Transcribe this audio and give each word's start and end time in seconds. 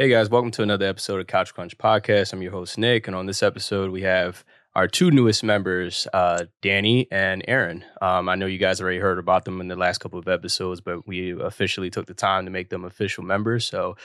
Hey 0.00 0.08
guys, 0.08 0.30
welcome 0.30 0.50
to 0.52 0.62
another 0.62 0.86
episode 0.86 1.20
of 1.20 1.26
Couch 1.26 1.52
Crunch 1.52 1.76
Podcast. 1.76 2.32
I'm 2.32 2.40
your 2.40 2.52
host, 2.52 2.78
Nick, 2.78 3.06
and 3.06 3.14
on 3.14 3.26
this 3.26 3.42
episode, 3.42 3.90
we 3.90 4.00
have 4.00 4.46
our 4.74 4.88
two 4.88 5.10
newest 5.10 5.44
members, 5.44 6.08
uh, 6.14 6.46
Danny 6.62 7.06
and 7.10 7.44
Aaron. 7.46 7.84
Um, 8.00 8.26
I 8.30 8.34
know 8.34 8.46
you 8.46 8.56
guys 8.56 8.80
already 8.80 8.96
heard 8.96 9.18
about 9.18 9.44
them 9.44 9.60
in 9.60 9.68
the 9.68 9.76
last 9.76 9.98
couple 9.98 10.18
of 10.18 10.26
episodes, 10.26 10.80
but 10.80 11.06
we 11.06 11.38
officially 11.38 11.90
took 11.90 12.06
the 12.06 12.14
time 12.14 12.46
to 12.46 12.50
make 12.50 12.70
them 12.70 12.86
official 12.86 13.22
members. 13.24 13.66
So, 13.66 13.98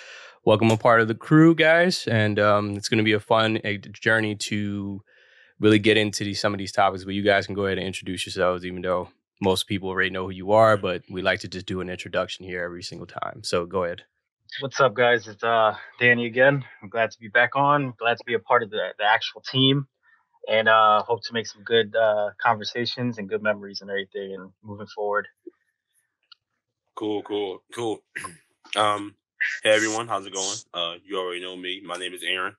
welcome 0.44 0.70
a 0.70 0.76
part 0.76 1.00
of 1.00 1.08
the 1.08 1.16
crew, 1.16 1.56
guys, 1.56 2.06
and 2.08 2.40
um, 2.40 2.76
it's 2.76 2.90
going 2.90 2.98
to 2.98 3.06
be 3.06 3.14
a 3.14 3.20
fun 3.22 3.62
a 3.64 3.78
journey 3.78 4.36
to 4.36 5.02
really 5.62 5.80
get 5.80 5.96
into 5.96 6.26
these, 6.26 6.42
some 6.42 6.54
of 6.54 6.58
these 6.58 6.74
topics. 6.74 7.06
But 7.06 7.14
you 7.14 7.24
guys 7.24 7.46
can 7.46 7.56
go 7.56 7.68
ahead 7.68 7.78
and 7.78 7.88
introduce 7.88 8.26
yourselves, 8.26 8.66
even 8.66 8.82
though 8.82 9.08
most 9.42 9.66
people 9.66 9.88
already 9.88 10.10
know 10.10 10.26
who 10.26 10.32
you 10.32 10.52
are. 10.52 10.76
But 10.76 11.04
we 11.10 11.22
like 11.22 11.40
to 11.40 11.48
just 11.48 11.68
do 11.68 11.80
an 11.80 11.90
introduction 11.90 12.46
here 12.46 12.66
every 12.66 12.84
single 12.84 13.08
time. 13.08 13.44
So, 13.46 13.66
go 13.66 13.86
ahead. 13.86 14.02
What's 14.62 14.80
up, 14.80 14.94
guys? 14.94 15.28
It's 15.28 15.44
uh, 15.44 15.76
Danny 16.00 16.28
again. 16.28 16.64
I'm 16.82 16.88
glad 16.88 17.12
to 17.12 17.20
be 17.20 17.28
back 17.28 17.58
on. 17.58 17.94
Glad 18.00 18.18
to 18.18 18.24
be 18.26 18.36
a 18.36 18.40
part 18.40 18.64
of 18.64 18.70
the, 18.70 18.94
the 18.98 19.04
actual 19.04 19.42
team, 19.42 19.86
and 20.48 20.70
uh, 20.70 21.04
hope 21.04 21.24
to 21.24 21.34
make 21.34 21.46
some 21.46 21.62
good 21.64 21.94
uh, 21.94 22.30
conversations 22.42 23.18
and 23.18 23.28
good 23.28 23.44
memories 23.44 23.82
and 23.82 23.90
everything, 23.90 24.34
and 24.34 24.52
moving 24.64 24.88
forward. 24.88 25.28
Cool, 26.96 27.22
cool, 27.24 27.64
cool. 27.74 28.00
Um, 28.76 29.16
hey 29.64 29.74
everyone, 29.74 30.10
how's 30.10 30.26
it 30.26 30.34
going? 30.34 30.58
Uh, 30.74 30.96
you 31.06 31.18
already 31.18 31.40
know 31.40 31.56
me. 31.56 31.82
My 31.86 31.96
name 31.96 32.14
is 32.14 32.24
Aaron. 32.24 32.56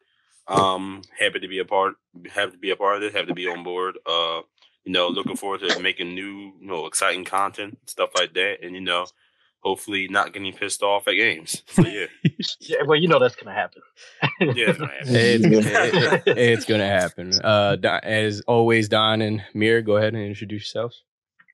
Um, 0.49 1.03
happy 1.19 1.41
to 1.41 1.49
be 1.49 1.59
a 1.59 1.65
part. 1.65 1.97
Happy 2.31 2.53
to 2.53 2.59
be 2.59 2.71
a 2.71 2.77
part 2.77 2.97
of 2.97 3.03
this. 3.03 3.13
Happy 3.13 3.27
to 3.27 3.35
be 3.35 3.49
on 3.49 3.65
board. 3.65 3.99
Uh, 4.07 4.43
you 4.85 4.93
know, 4.93 5.09
looking 5.09 5.37
forward 5.37 5.61
to 5.61 5.79
making 5.81 6.15
new, 6.15 6.55
you 6.59 6.67
know, 6.67 6.87
exciting 6.87 7.25
content, 7.27 7.77
stuff 7.87 8.11
like 8.17 8.33
that, 8.35 8.63
and 8.63 8.75
you 8.75 8.81
know 8.81 9.07
hopefully 9.67 10.07
not 10.09 10.33
getting 10.33 10.53
pissed 10.53 10.81
off 10.83 11.09
at 11.09 11.15
games. 11.15 11.63
So 11.67 11.85
yeah. 11.85 12.07
yeah, 12.61 12.83
well, 12.87 12.97
you 12.97 13.09
know 13.09 13.19
that's 13.19 13.35
gonna 13.35 13.53
happen. 13.53 13.83
yeah, 14.41 14.71
it's 14.71 14.79
gonna 14.79 14.93
happen. 14.93 15.15
It's, 15.15 16.27
it, 16.27 16.39
it's 16.39 16.65
gonna 16.65 16.87
happen. 16.87 17.33
Uh, 17.43 17.77
as 18.05 18.41
always, 18.43 18.89
Don 18.89 19.21
and 19.21 19.43
Mir, 19.55 19.83
go 19.83 19.97
ahead 19.97 20.15
and 20.15 20.23
introduce 20.23 20.63
yourselves. 20.63 21.03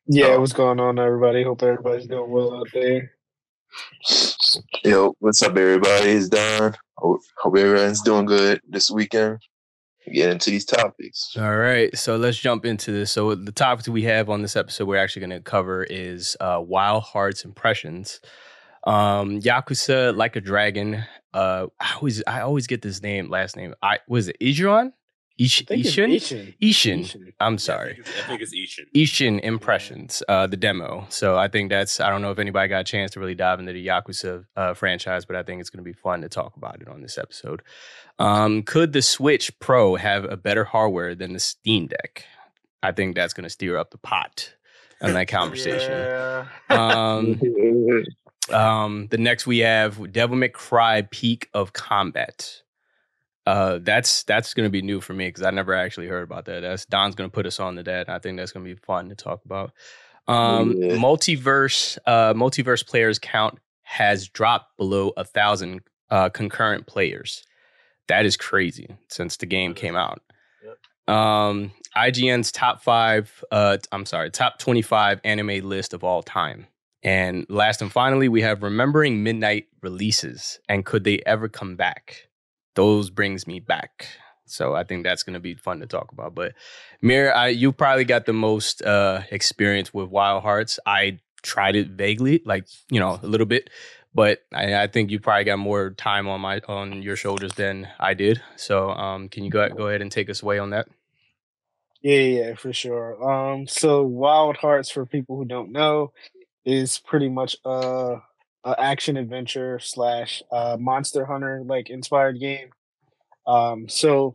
Yeah, 0.06 0.36
what's 0.36 0.52
going 0.52 0.78
on, 0.78 0.98
everybody? 0.98 1.42
Hope 1.42 1.62
everybody's 1.62 2.06
doing 2.06 2.30
well 2.30 2.54
out 2.54 2.68
there. 2.74 3.12
Yo, 4.84 5.14
what's 5.20 5.42
up, 5.42 5.56
everybody? 5.56 6.10
It's 6.10 6.28
Don. 6.28 6.74
Hope, 6.98 7.20
hope 7.38 7.56
everyone's 7.56 8.02
doing 8.02 8.26
good 8.26 8.60
this 8.68 8.90
weekend 8.90 9.38
get 10.10 10.30
into 10.30 10.50
these 10.50 10.64
topics. 10.64 11.36
All 11.38 11.56
right, 11.56 11.96
so 11.96 12.16
let's 12.16 12.38
jump 12.38 12.64
into 12.64 12.92
this. 12.92 13.10
So 13.10 13.34
the 13.34 13.52
topics 13.52 13.88
we 13.88 14.02
have 14.04 14.30
on 14.30 14.42
this 14.42 14.56
episode 14.56 14.86
we're 14.88 14.96
actually 14.96 15.20
going 15.20 15.30
to 15.30 15.40
cover 15.40 15.84
is 15.84 16.36
uh, 16.40 16.60
Wild 16.64 17.02
Hearts 17.02 17.44
impressions. 17.44 18.20
Um, 18.84 19.40
Yakuza 19.40 20.16
like 20.16 20.36
a 20.36 20.40
dragon. 20.40 21.04
Uh, 21.32 21.66
I 21.80 21.94
always 21.94 22.22
I 22.26 22.40
always 22.40 22.66
get 22.66 22.82
this 22.82 23.02
name 23.02 23.30
last 23.30 23.56
name. 23.56 23.74
I 23.82 24.00
was 24.08 24.28
it 24.28 24.36
Ijuan? 24.40 24.92
Ish, 25.38 25.64
Ishin? 25.64 26.14
Ishin? 26.14 26.54
Ishin. 26.60 27.00
Ishin. 27.00 27.32
I'm 27.40 27.58
sorry. 27.58 27.98
Yeah, 27.98 28.22
I, 28.24 28.28
think 28.28 28.42
it's, 28.42 28.54
Ishin. 28.54 28.84
Ishin 28.94 29.40
impressions, 29.40 30.22
uh, 30.28 30.46
the 30.46 30.56
demo. 30.56 31.06
So 31.08 31.36
I 31.36 31.48
think 31.48 31.70
that's, 31.70 32.00
I 32.00 32.10
don't 32.10 32.22
know 32.22 32.30
if 32.30 32.38
anybody 32.38 32.68
got 32.68 32.80
a 32.80 32.84
chance 32.84 33.12
to 33.12 33.20
really 33.20 33.34
dive 33.34 33.58
into 33.58 33.72
the 33.72 33.86
Yakuza 33.86 34.44
uh, 34.56 34.74
franchise, 34.74 35.24
but 35.24 35.36
I 35.36 35.42
think 35.42 35.60
it's 35.60 35.70
going 35.70 35.84
to 35.84 35.88
be 35.88 35.94
fun 35.94 36.20
to 36.22 36.28
talk 36.28 36.56
about 36.56 36.80
it 36.80 36.88
on 36.88 37.00
this 37.00 37.18
episode. 37.18 37.62
Um, 38.18 38.62
could 38.62 38.92
the 38.92 39.02
Switch 39.02 39.58
Pro 39.58 39.96
have 39.96 40.24
a 40.24 40.36
better 40.36 40.64
hardware 40.64 41.14
than 41.14 41.32
the 41.32 41.40
Steam 41.40 41.86
Deck? 41.86 42.24
I 42.82 42.92
think 42.92 43.14
that's 43.14 43.32
going 43.32 43.44
to 43.44 43.50
steer 43.50 43.76
up 43.76 43.90
the 43.90 43.98
pot 43.98 44.52
on 45.00 45.14
that 45.14 45.28
conversation. 45.28 45.90
yeah. 45.90 46.46
um, 46.70 47.40
um, 48.50 49.08
the 49.10 49.18
next 49.18 49.46
we 49.46 49.58
have 49.58 50.12
Devil 50.12 50.36
May 50.36 50.48
Cry 50.48 51.02
Peak 51.10 51.48
of 51.54 51.72
Combat. 51.72 52.62
Uh, 53.44 53.78
that's 53.82 54.22
that's 54.22 54.54
going 54.54 54.66
to 54.66 54.70
be 54.70 54.82
new 54.82 55.00
for 55.00 55.14
me 55.14 55.28
because 55.28 55.42
I 55.42 55.50
never 55.50 55.74
actually 55.74 56.06
heard 56.06 56.22
about 56.22 56.44
that. 56.44 56.60
That's 56.60 56.86
Don's 56.86 57.14
going 57.14 57.28
to 57.28 57.34
put 57.34 57.46
us 57.46 57.58
on 57.58 57.76
to 57.76 57.82
that. 57.84 58.08
I 58.08 58.18
think 58.18 58.38
that's 58.38 58.52
going 58.52 58.64
to 58.64 58.74
be 58.74 58.80
fun 58.80 59.08
to 59.08 59.14
talk 59.14 59.44
about. 59.44 59.72
Um, 60.28 60.74
yeah. 60.76 60.92
Multiverse, 60.92 61.98
uh, 62.06 62.34
multiverse 62.34 62.86
players 62.86 63.18
count 63.18 63.58
has 63.82 64.28
dropped 64.28 64.76
below 64.76 65.12
a 65.16 65.24
thousand 65.24 65.80
uh, 66.10 66.28
concurrent 66.28 66.86
players. 66.86 67.42
That 68.08 68.24
is 68.24 68.36
crazy 68.36 68.96
since 69.08 69.36
the 69.36 69.46
game 69.46 69.74
came 69.74 69.96
out. 69.96 70.22
Yep. 70.64 71.14
Um, 71.14 71.72
IGN's 71.96 72.52
top 72.52 72.82
five, 72.82 73.42
uh, 73.50 73.78
I'm 73.90 74.06
sorry, 74.06 74.30
top 74.30 74.58
25 74.58 75.20
anime 75.24 75.68
list 75.68 75.94
of 75.94 76.04
all 76.04 76.22
time. 76.22 76.66
And 77.02 77.46
last 77.48 77.82
and 77.82 77.90
finally, 77.90 78.28
we 78.28 78.42
have 78.42 78.62
remembering 78.62 79.22
midnight 79.22 79.66
releases 79.82 80.60
and 80.68 80.86
could 80.86 81.04
they 81.04 81.20
ever 81.26 81.48
come 81.48 81.74
back? 81.74 82.28
Those 82.74 83.10
brings 83.10 83.46
me 83.46 83.60
back. 83.60 84.06
So 84.46 84.74
I 84.74 84.84
think 84.84 85.04
that's 85.04 85.22
going 85.22 85.34
to 85.34 85.40
be 85.40 85.54
fun 85.54 85.80
to 85.80 85.86
talk 85.86 86.12
about. 86.12 86.34
But 86.34 86.52
Mir, 87.00 87.32
I, 87.32 87.48
you 87.48 87.72
probably 87.72 88.04
got 88.04 88.26
the 88.26 88.32
most 88.32 88.82
uh, 88.82 89.22
experience 89.30 89.94
with 89.94 90.08
Wild 90.08 90.42
Hearts. 90.42 90.78
I 90.84 91.20
tried 91.42 91.76
it 91.76 91.88
vaguely, 91.88 92.42
like 92.44 92.66
you 92.90 93.00
know, 93.00 93.18
a 93.22 93.26
little 93.26 93.46
bit, 93.46 93.70
but 94.14 94.40
I, 94.52 94.82
I, 94.82 94.86
think 94.86 95.10
you 95.10 95.18
probably 95.20 95.44
got 95.44 95.58
more 95.58 95.90
time 95.90 96.28
on 96.28 96.40
my 96.40 96.60
on 96.68 97.02
your 97.02 97.16
shoulders 97.16 97.52
than 97.54 97.88
I 97.98 98.14
did. 98.14 98.42
So 98.56 98.90
um, 98.90 99.28
can 99.28 99.44
you 99.44 99.50
go 99.50 99.68
go 99.70 99.88
ahead 99.88 100.02
and 100.02 100.12
take 100.12 100.30
us 100.30 100.42
away 100.42 100.58
on 100.58 100.70
that? 100.70 100.86
Yeah, 102.02 102.20
yeah, 102.20 102.54
for 102.54 102.72
sure. 102.72 103.30
Um, 103.30 103.66
so 103.66 104.02
Wild 104.02 104.56
Hearts, 104.56 104.90
for 104.90 105.06
people 105.06 105.36
who 105.36 105.44
don't 105.44 105.72
know, 105.72 106.12
is 106.64 106.98
pretty 106.98 107.28
much 107.28 107.56
uh 107.64 108.16
uh, 108.64 108.74
action 108.78 109.16
adventure 109.16 109.78
slash 109.80 110.42
uh, 110.50 110.76
Monster 110.78 111.24
Hunter 111.24 111.62
like 111.64 111.90
inspired 111.90 112.38
game. 112.40 112.70
Um, 113.46 113.88
so 113.88 114.34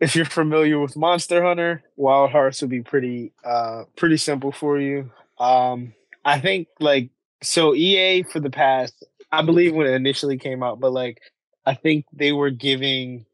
if 0.00 0.14
you're 0.14 0.24
familiar 0.24 0.78
with 0.78 0.96
Monster 0.96 1.42
Hunter, 1.42 1.82
Wild 1.96 2.30
Hearts 2.30 2.60
would 2.60 2.70
be 2.70 2.82
pretty 2.82 3.32
uh, 3.44 3.84
pretty 3.96 4.16
simple 4.16 4.52
for 4.52 4.78
you. 4.78 5.10
Um, 5.38 5.94
I 6.24 6.40
think 6.40 6.68
like 6.80 7.10
so 7.42 7.74
EA 7.74 8.22
for 8.22 8.40
the 8.40 8.50
past, 8.50 9.04
I 9.32 9.42
believe 9.42 9.74
when 9.74 9.86
it 9.86 9.94
initially 9.94 10.38
came 10.38 10.62
out, 10.62 10.80
but 10.80 10.92
like 10.92 11.20
I 11.66 11.74
think 11.74 12.06
they 12.12 12.32
were 12.32 12.50
giving 12.50 13.26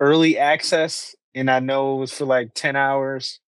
early 0.00 0.38
access, 0.38 1.14
and 1.34 1.50
I 1.50 1.60
know 1.60 1.96
it 1.96 2.00
was 2.00 2.12
for 2.12 2.24
like 2.24 2.54
ten 2.54 2.76
hours. 2.76 3.40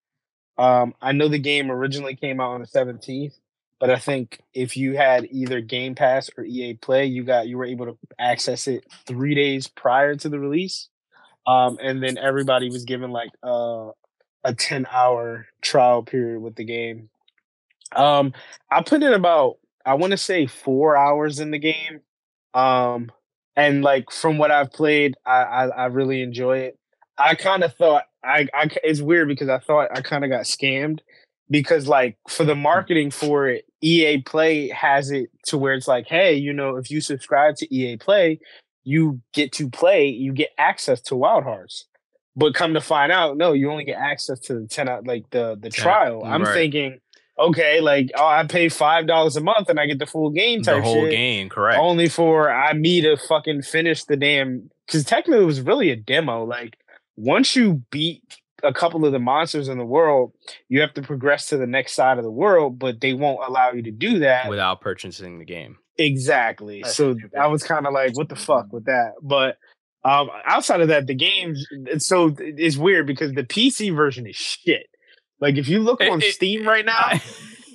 Um, 0.57 0.95
I 1.03 1.13
know 1.13 1.29
the 1.29 1.39
game 1.39 1.71
originally 1.71 2.15
came 2.15 2.41
out 2.41 2.53
on 2.53 2.61
the 2.61 2.67
seventeenth, 2.67 3.35
but 3.81 3.91
I 3.91 3.99
think 3.99 4.41
if 4.53 4.77
you 4.77 4.97
had 4.97 5.27
either 5.31 5.61
Game 5.61 5.95
Pass 5.95 6.31
or 6.37 6.45
EA 6.45 6.75
Play, 6.75 7.07
you 7.07 7.25
got 7.25 7.49
you 7.49 7.59
were 7.59 7.65
able 7.65 7.87
to 7.87 7.99
access 8.19 8.67
it 8.69 8.85
three 9.07 9.35
days 9.35 9.69
prior 9.69 10.15
to 10.17 10.29
the 10.29 10.39
release, 10.39 10.89
um, 11.47 11.79
and 11.83 12.03
then 12.03 12.17
everybody 12.17 12.71
was 12.71 12.85
given 12.85 13.11
like 13.11 13.31
uh, 13.43 13.91
a 14.45 14.55
ten 14.55 14.87
hour 14.91 15.47
trial 15.61 16.03
period 16.03 16.41
with 16.41 16.55
the 16.55 16.65
game. 16.65 17.09
Um, 17.95 18.33
I 18.71 18.83
put 18.83 19.03
in 19.03 19.13
about 19.13 19.59
I 19.85 19.95
want 19.95 20.13
to 20.13 20.17
say 20.17 20.47
four 20.47 20.97
hours 20.97 21.41
in 21.41 21.51
the 21.51 21.59
game, 21.59 22.01
um, 22.55 23.11
and 23.57 23.83
like 23.83 24.11
from 24.11 24.39
what 24.39 24.51
I've 24.51 24.73
played, 24.73 25.17
I 25.27 25.43
I, 25.43 25.67
I 25.67 25.87
really 25.87 26.23
enjoy 26.23 26.59
it. 26.59 26.79
I 27.19 27.35
kind 27.35 27.63
of 27.65 27.75
thought 27.75 28.05
I, 28.25 28.49
I 28.55 28.69
it's 28.83 29.01
weird 29.01 29.29
because 29.29 29.49
I 29.49 29.59
thought 29.59 29.89
I 29.93 30.01
kind 30.01 30.25
of 30.25 30.31
got 30.31 30.45
scammed 30.45 31.01
because 31.51 31.87
like 31.87 32.17
for 32.29 32.45
the 32.45 32.55
mm. 32.55 32.63
marketing 32.63 33.11
for 33.11 33.49
it 33.49 33.65
EA 33.85 34.23
Play 34.23 34.69
has 34.69 35.11
it 35.11 35.29
to 35.47 35.59
where 35.59 35.75
it's 35.75 35.87
like, 35.87 36.07
hey, 36.07 36.35
you 36.35 36.53
know, 36.53 36.77
if 36.77 36.91
you 36.91 37.01
subscribe 37.01 37.57
to 37.57 37.75
EA 37.75 37.99
Play, 37.99 38.41
you 38.83 39.21
get 39.33 39.53
to 39.53 39.69
play, 39.69 40.09
you 40.09 40.33
get 40.33 40.51
access 40.57 41.01
to 41.03 41.17
Wild 41.17 41.45
Hearts. 41.45 41.87
But 42.37 42.55
come 42.55 42.75
to 42.75 42.81
find 42.81 43.13
out, 43.13 43.37
no, 43.37 43.53
you 43.53 43.71
only 43.71 43.85
get 43.85 43.99
access 43.99 44.41
to 44.41 44.55
the 44.61 44.67
ten 44.67 44.89
out 44.89 45.07
like 45.07 45.29
the 45.31 45.57
the 45.61 45.71
trial. 45.71 46.25
I'm 46.25 46.43
right. 46.43 46.53
thinking, 46.53 46.99
okay, 47.39 47.81
like 47.81 48.11
oh, 48.17 48.27
I 48.27 48.45
pay 48.45 48.69
five 48.69 49.07
dollars 49.07 49.37
a 49.37 49.41
month 49.41 49.69
and 49.69 49.79
I 49.79 49.87
get 49.87 49.99
the 49.99 50.07
full 50.07 50.31
game 50.31 50.63
type 50.63 50.77
the 50.77 50.83
whole 50.83 51.03
shit, 51.03 51.13
game, 51.13 51.49
correct? 51.49 51.79
Only 51.79 52.09
for 52.09 52.51
I 52.51 52.73
me 52.73 53.03
to 53.03 53.17
fucking 53.17 53.63
finish 53.63 54.05
the 54.05 54.17
damn 54.17 54.69
because 54.87 55.05
technically 55.05 55.43
it 55.43 55.47
was 55.47 55.61
really 55.61 55.91
a 55.91 55.97
demo. 55.97 56.45
Like 56.45 56.77
once 57.17 57.55
you 57.55 57.83
beat 57.91 58.23
a 58.65 58.73
couple 58.73 59.05
of 59.05 59.13
the 59.13 59.19
monsters 59.19 59.69
in 59.69 59.79
the 59.79 59.85
world, 59.85 60.33
you 60.69 60.81
have 60.81 60.95
to 60.95 61.03
progress 61.03 61.49
to 61.49 61.57
the 61.57 61.67
next 61.67 61.95
side 61.95 62.19
of 62.19 62.25
the 62.25 62.31
world, 62.31 62.79
but 62.79 63.01
they 63.01 63.13
won't 63.13 63.41
allow 63.47 63.73
you 63.73 63.83
to 63.83 63.91
do 63.91 64.21
that 64.21 64.49
without 64.49 64.81
purchasing 64.81 65.39
the 65.39 65.45
game. 65.45 65.77
Exactly. 65.99 66.83
That's 66.83 66.97
so 66.97 67.15
stupid. 67.15 67.39
I 67.39 67.47
was 67.47 67.63
kind 67.63 67.87
of 67.87 67.93
like, 67.93 68.17
what 68.17 68.29
the 68.29 68.37
fuck 68.37 68.73
with 68.73 68.87
that? 68.87 69.13
But 69.23 69.59
um, 70.05 70.31
outside 70.45 70.81
of 70.81 70.89
that, 70.89 71.07
the 71.07 71.15
game 71.15 71.55
so 71.99 72.35
it's 72.39 72.77
weird 72.77 73.07
because 73.07 73.33
the 73.33 73.45
PC 73.45 73.95
version 73.95 74.27
is 74.27 74.37
shit. 74.37 74.87
Like 75.41 75.57
if 75.57 75.69
you 75.69 75.81
look 75.81 76.01
on 76.01 76.21
it, 76.23 76.35
Steam 76.35 76.67
right 76.67 76.85
now, 76.85 76.97
I, 76.97 77.23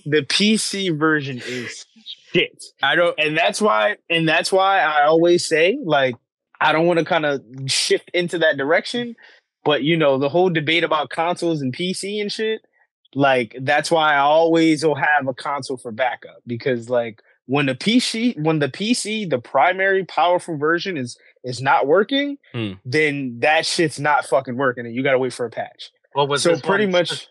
the 0.06 0.22
PC 0.22 0.98
version 0.98 1.42
is 1.46 1.86
shit. 2.34 2.64
I 2.82 2.96
don't, 2.96 3.18
and 3.20 3.38
that's 3.38 3.62
why, 3.62 3.98
and 4.10 4.28
that's 4.28 4.52
why 4.52 4.80
I 4.80 5.06
always 5.06 5.48
say 5.48 5.78
like 5.84 6.16
I 6.62 6.72
don't 6.72 6.86
want 6.86 7.00
to 7.00 7.06
kind 7.06 7.26
of 7.26 7.42
shift 7.68 8.10
into 8.14 8.40
that 8.40 8.58
direction 8.58 9.16
but 9.70 9.84
you 9.84 9.96
know, 9.98 10.18
the 10.18 10.30
whole 10.30 10.50
debate 10.50 10.84
about 10.84 11.10
consoles 11.12 11.62
and 11.62 11.72
PC 11.76 12.22
and 12.22 12.32
shit, 12.32 12.62
like 13.14 13.56
that's 13.62 13.90
why 13.92 14.14
I 14.16 14.20
always 14.20 14.84
will 14.86 14.96
have 14.96 15.28
a 15.28 15.34
console 15.34 15.78
for 15.78 15.92
backup 15.92 16.40
because 16.48 16.90
like 16.90 17.22
when 17.46 17.66
the 17.68 17.76
PC 17.76 18.36
when 18.48 18.60
the 18.60 18.70
PC 18.70 19.30
the 19.30 19.40
primary 19.40 20.04
powerful 20.06 20.58
version 20.58 20.98
is 20.98 21.18
is 21.44 21.62
not 21.62 21.88
working, 21.88 22.38
Hmm. 22.54 22.74
then 22.86 23.40
that 23.42 23.66
shit's 23.66 24.00
not 24.00 24.26
fucking 24.26 24.58
working, 24.58 24.86
and 24.86 24.94
you 24.96 25.04
got 25.04 25.14
to 25.14 25.20
wait 25.26 25.34
for 25.34 25.46
a 25.46 25.50
patch. 25.50 25.92
Well, 26.16 26.28
was 26.28 26.44
so 26.44 26.60
pretty 26.60 26.86
one 26.86 26.92
much, 26.94 27.28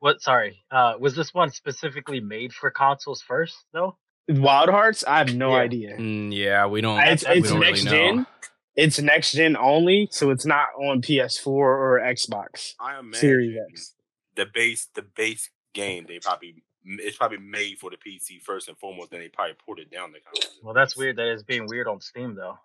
what? 0.00 0.20
Sorry, 0.20 0.64
uh, 0.70 0.94
was 1.00 1.14
this 1.16 1.32
one 1.32 1.50
specifically 1.50 2.20
made 2.20 2.52
for 2.52 2.70
consoles 2.70 3.22
first, 3.22 3.56
though? 3.72 3.96
Wild 4.28 4.68
Hearts, 4.70 5.04
I 5.06 5.18
have 5.18 5.34
no 5.34 5.50
Yeah. 5.54 5.62
idea. 5.68 5.96
Mm, 5.96 6.34
yeah, 6.34 6.66
we 6.66 6.80
don't. 6.80 6.98
It's 7.00 7.24
we 7.26 7.34
it's 7.38 7.48
don't 7.50 7.60
next 7.60 7.84
really 7.84 7.96
know. 7.98 8.16
gen. 8.16 8.26
It's 8.76 9.00
next 9.00 9.32
gen 9.32 9.56
only, 9.56 10.08
so 10.10 10.30
it's 10.30 10.44
not 10.44 10.68
on 10.78 11.00
PS4 11.00 11.46
or 11.46 12.00
Xbox 12.04 12.74
I 12.78 12.98
imagine 12.98 13.20
Series 13.20 13.56
X. 13.70 13.94
the 14.36 14.46
base 14.52 14.88
the 14.94 15.02
base 15.02 15.48
game 15.72 16.04
they 16.06 16.18
probably 16.18 16.62
it's 16.86 17.16
probably 17.16 17.38
made 17.38 17.78
for 17.78 17.90
the 17.90 17.96
PC 17.96 18.40
first 18.42 18.68
and 18.68 18.78
foremost. 18.78 19.10
Then 19.10 19.20
they 19.20 19.28
probably 19.28 19.54
ported 19.64 19.88
it 19.90 19.94
down 19.94 20.12
the 20.12 20.20
console. 20.20 20.52
Well, 20.62 20.74
that's 20.74 20.96
weird. 20.96 21.16
That 21.16 21.28
is 21.32 21.42
being 21.42 21.66
weird 21.66 21.88
on 21.88 22.00
Steam, 22.00 22.34
though. 22.36 22.58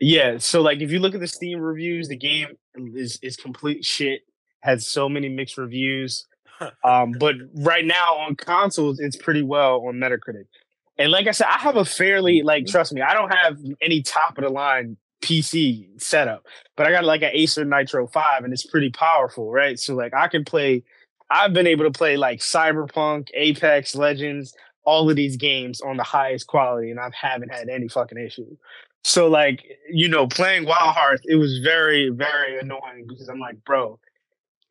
Yeah, 0.00 0.38
so 0.38 0.60
like 0.60 0.80
if 0.80 0.90
you 0.92 0.98
look 1.00 1.14
at 1.14 1.20
the 1.20 1.26
Steam 1.26 1.60
reviews, 1.60 2.08
the 2.08 2.16
game 2.16 2.48
is 2.94 3.18
is 3.22 3.36
complete 3.36 3.84
shit. 3.84 4.22
Has 4.60 4.86
so 4.86 5.08
many 5.08 5.28
mixed 5.28 5.58
reviews. 5.58 6.26
Um, 6.84 7.10
but 7.18 7.34
right 7.56 7.84
now 7.84 8.14
on 8.18 8.36
consoles, 8.36 9.00
it's 9.00 9.16
pretty 9.16 9.42
well 9.42 9.84
on 9.88 9.96
Metacritic. 9.96 10.44
And 10.96 11.10
like 11.10 11.26
I 11.26 11.32
said, 11.32 11.48
I 11.48 11.58
have 11.58 11.76
a 11.76 11.84
fairly 11.84 12.42
like 12.42 12.66
trust 12.66 12.92
me, 12.92 13.02
I 13.02 13.12
don't 13.12 13.34
have 13.34 13.58
any 13.82 14.02
top 14.02 14.38
of 14.38 14.44
the 14.44 14.50
line 14.50 14.96
PC 15.24 16.00
setup, 16.00 16.46
but 16.76 16.86
I 16.86 16.90
got 16.90 17.04
like 17.04 17.22
an 17.22 17.30
Acer 17.32 17.64
Nitro 17.64 18.06
5 18.06 18.44
and 18.44 18.52
it's 18.52 18.66
pretty 18.66 18.90
powerful, 18.90 19.50
right? 19.50 19.78
So 19.78 19.94
like 19.94 20.14
I 20.14 20.28
can 20.28 20.44
play 20.44 20.82
I've 21.30 21.52
been 21.52 21.66
able 21.66 21.84
to 21.84 21.90
play 21.90 22.16
like 22.16 22.40
Cyberpunk, 22.40 23.28
Apex 23.34 23.94
Legends, 23.94 24.54
all 24.84 25.08
of 25.08 25.16
these 25.16 25.36
games 25.36 25.80
on 25.80 25.96
the 25.96 26.02
highest 26.02 26.46
quality 26.46 26.90
and 26.90 27.00
I 27.00 27.10
haven't 27.18 27.52
had 27.52 27.68
any 27.68 27.88
fucking 27.88 28.18
issue. 28.18 28.56
So 29.02 29.28
like, 29.28 29.64
you 29.90 30.08
know, 30.08 30.26
playing 30.26 30.64
Wild 30.66 30.94
Hearts, 30.94 31.22
it 31.26 31.36
was 31.36 31.58
very, 31.58 32.10
very 32.10 32.58
annoying 32.58 33.06
because 33.08 33.28
I'm 33.28 33.38
like, 33.38 33.62
bro, 33.64 33.98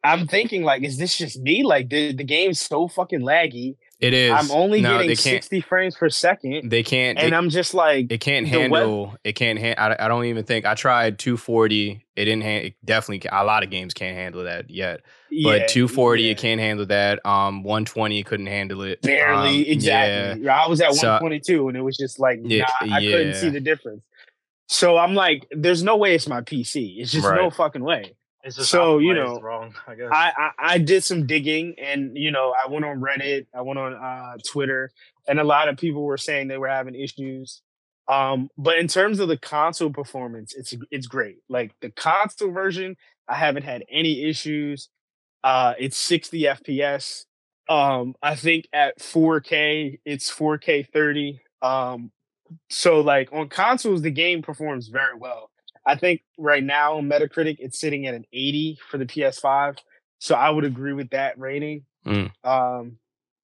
I'm 0.03 0.27
thinking 0.27 0.63
like, 0.63 0.83
is 0.83 0.97
this 0.97 1.17
just 1.17 1.39
me? 1.39 1.63
Like 1.63 1.89
the, 1.89 2.13
the 2.13 2.23
game's 2.23 2.59
so 2.59 2.87
fucking 2.87 3.21
laggy. 3.21 3.75
It 4.03 4.13
is. 4.13 4.31
I'm 4.33 4.51
only 4.51 4.81
no, 4.81 4.97
getting 4.99 5.15
60 5.15 5.61
frames 5.61 5.95
per 5.95 6.09
second. 6.09 6.69
They 6.69 6.83
can't. 6.83 7.17
and 7.17 7.31
they, 7.31 7.37
I'm 7.37 7.49
just 7.49 7.73
like, 7.73 8.11
it 8.11 8.19
can't 8.19 8.45
the 8.45 8.57
web- 8.67 8.81
handle. 8.81 9.15
it 9.23 9.33
can't. 9.33 9.57
Han- 9.57 9.75
I, 9.77 9.95
I 9.97 10.07
don't 10.09 10.25
even 10.25 10.43
think 10.43 10.65
I 10.65 10.75
tried 10.75 11.17
240. 11.19 12.05
It 12.15 12.25
didn't. 12.25 12.41
Han- 12.43 12.61
it 12.63 12.75
definitely. 12.83 13.29
A 13.31 13.45
lot 13.45 13.63
of 13.63 13.69
games 13.69 13.93
can't 13.93 14.15
handle 14.17 14.43
that 14.43 14.69
yet. 14.69 15.01
yeah, 15.31 15.59
but 15.59 15.67
240 15.69 16.23
yeah. 16.23 16.31
it 16.31 16.37
can't 16.37 16.59
handle 16.59 16.85
that. 16.87 17.25
Um, 17.25 17.63
120 17.63 18.23
couldn't 18.23 18.47
handle 18.47 18.81
it. 18.81 19.01
barely 19.01 19.65
Um, 19.67 19.71
exactly. 19.71 20.49
I 20.49 20.67
was 20.67 20.81
at 20.81 20.93
So- 20.95 21.07
122 21.07 21.69
and 21.69 21.77
it 21.77 21.81
was 21.81 21.95
just 21.95 22.19
like 22.19 22.39
Yeah, 22.43 22.65
nah, 22.81 22.95
I 22.97 22.99
couldn't 22.99 23.35
see 23.35 23.49
the 23.49 23.61
difference. 23.61 24.03
So 24.67 24.97
I'm 24.97 25.13
like, 25.13 25.45
there's 25.51 25.83
no 25.83 25.97
way 25.97 26.15
it's 26.15 26.27
my 26.27 26.41
PC. 26.41 26.97
It's 26.97 27.11
just 27.11 27.25
no 27.25 27.49
fucking 27.49 27.83
way. 27.83 28.15
So, 28.49 28.99
you 28.99 29.13
know, 29.13 29.39
wrong. 29.39 29.73
I 29.87 29.95
guess. 29.95 30.09
I, 30.11 30.31
I 30.37 30.51
I 30.73 30.77
did 30.77 31.03
some 31.03 31.25
digging 31.25 31.75
and 31.77 32.17
you 32.17 32.31
know 32.31 32.53
I 32.53 32.69
went 32.69 32.85
on 32.85 32.99
Reddit, 32.99 33.47
I 33.55 33.61
went 33.61 33.79
on 33.79 33.93
uh, 33.93 34.37
Twitter, 34.51 34.91
and 35.27 35.39
a 35.39 35.43
lot 35.43 35.69
of 35.69 35.77
people 35.77 36.03
were 36.03 36.17
saying 36.17 36.47
they 36.49 36.57
were 36.57 36.67
having 36.67 36.95
issues. 36.95 37.61
Um, 38.07 38.49
but 38.57 38.77
in 38.77 38.87
terms 38.87 39.19
of 39.19 39.29
the 39.29 39.37
console 39.37 39.91
performance, 39.91 40.53
it's 40.53 40.75
it's 40.91 41.07
great. 41.07 41.37
Like 41.47 41.73
the 41.81 41.89
console 41.89 42.51
version, 42.51 42.97
I 43.29 43.35
haven't 43.35 43.63
had 43.63 43.83
any 43.89 44.23
issues. 44.25 44.89
Uh, 45.43 45.73
it's 45.79 45.97
60 45.97 46.41
FPS. 46.41 47.25
Um, 47.69 48.15
I 48.21 48.35
think 48.35 48.67
at 48.73 48.99
4K, 48.99 49.99
it's 50.05 50.29
4K 50.29 50.87
30. 50.91 51.39
Um, 51.61 52.11
so 52.69 53.01
like 53.01 53.29
on 53.31 53.49
consoles, 53.49 54.01
the 54.01 54.11
game 54.11 54.41
performs 54.41 54.87
very 54.89 55.17
well. 55.17 55.49
I 55.85 55.95
think 55.95 56.21
right 56.37 56.63
now 56.63 56.99
Metacritic 57.01 57.57
it's 57.59 57.79
sitting 57.79 58.07
at 58.07 58.13
an 58.13 58.25
80 58.31 58.79
for 58.89 58.97
the 58.97 59.05
PS5. 59.05 59.77
So 60.19 60.35
I 60.35 60.49
would 60.49 60.63
agree 60.63 60.93
with 60.93 61.09
that 61.09 61.37
rating. 61.37 61.85
Mm. 62.05 62.31
Um 62.43 62.97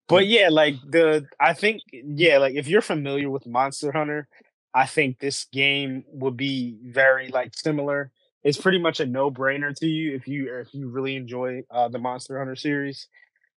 but 0.09 0.25
yeah, 0.25 0.49
like 0.49 0.75
the 0.89 1.27
I 1.39 1.53
think 1.53 1.83
yeah, 1.91 2.39
like 2.39 2.55
if 2.55 2.67
you're 2.67 2.81
familiar 2.81 3.29
with 3.29 3.45
Monster 3.45 3.91
Hunter, 3.91 4.27
I 4.73 4.85
think 4.85 5.19
this 5.19 5.45
game 5.45 6.03
would 6.11 6.35
be 6.35 6.77
very 6.83 7.29
like 7.29 7.53
similar. 7.55 8.11
It's 8.43 8.57
pretty 8.57 8.79
much 8.79 8.99
a 8.99 9.05
no-brainer 9.05 9.75
to 9.75 9.85
you 9.85 10.15
if 10.15 10.27
you 10.27 10.59
if 10.59 10.73
you 10.73 10.89
really 10.89 11.15
enjoy 11.15 11.63
uh, 11.69 11.89
the 11.89 11.99
Monster 11.99 12.39
Hunter 12.39 12.55
series. 12.55 13.07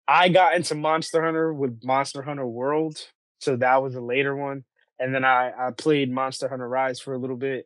I 0.07 0.27
got 0.27 0.55
into 0.55 0.75
Monster 0.75 1.23
Hunter 1.23 1.53
with 1.53 1.79
Monster 1.83 2.21
Hunter 2.21 2.47
World, 2.47 2.97
so 3.39 3.55
that 3.55 3.81
was 3.81 3.95
a 3.95 4.01
later 4.01 4.35
one. 4.35 4.65
And 4.99 5.15
then 5.15 5.23
I 5.23 5.51
I 5.57 5.71
played 5.71 6.11
Monster 6.11 6.49
Hunter 6.49 6.67
Rise 6.67 6.99
for 6.99 7.13
a 7.13 7.17
little 7.17 7.37
bit. 7.37 7.65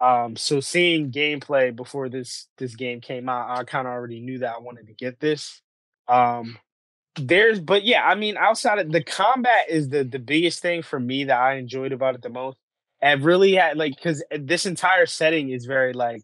Um, 0.00 0.36
so 0.36 0.60
seeing 0.60 1.12
gameplay 1.12 1.74
before 1.74 2.08
this 2.08 2.48
this 2.58 2.74
game 2.74 3.00
came 3.00 3.28
out, 3.28 3.50
I 3.50 3.64
kind 3.64 3.86
of 3.86 3.92
already 3.92 4.20
knew 4.20 4.38
that 4.38 4.54
I 4.56 4.58
wanted 4.58 4.86
to 4.86 4.94
get 4.94 5.20
this. 5.20 5.60
Um, 6.08 6.58
there's, 7.16 7.60
but 7.60 7.84
yeah, 7.84 8.04
I 8.04 8.14
mean, 8.14 8.36
outside 8.36 8.78
of 8.78 8.92
the 8.92 9.02
combat 9.04 9.66
is 9.68 9.88
the 9.88 10.04
the 10.04 10.18
biggest 10.18 10.60
thing 10.62 10.82
for 10.82 10.98
me 11.00 11.24
that 11.24 11.38
I 11.38 11.54
enjoyed 11.56 11.92
about 11.92 12.14
it 12.14 12.22
the 12.22 12.30
most. 12.30 12.58
And 13.02 13.22
really 13.24 13.54
had 13.54 13.76
like 13.78 13.96
because 13.96 14.22
this 14.30 14.66
entire 14.66 15.06
setting 15.06 15.50
is 15.50 15.66
very 15.66 15.92
like, 15.94 16.22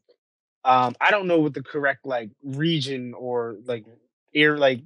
um, 0.65 0.95
I 1.01 1.11
don't 1.11 1.27
know 1.27 1.41
what 1.41 1.55
the 1.55 1.63
correct 1.63 2.07
like 2.07 2.31
region 2.45 3.15
or 3.15 3.57
like 3.65 3.85
air 4.35 4.59
like 4.59 4.83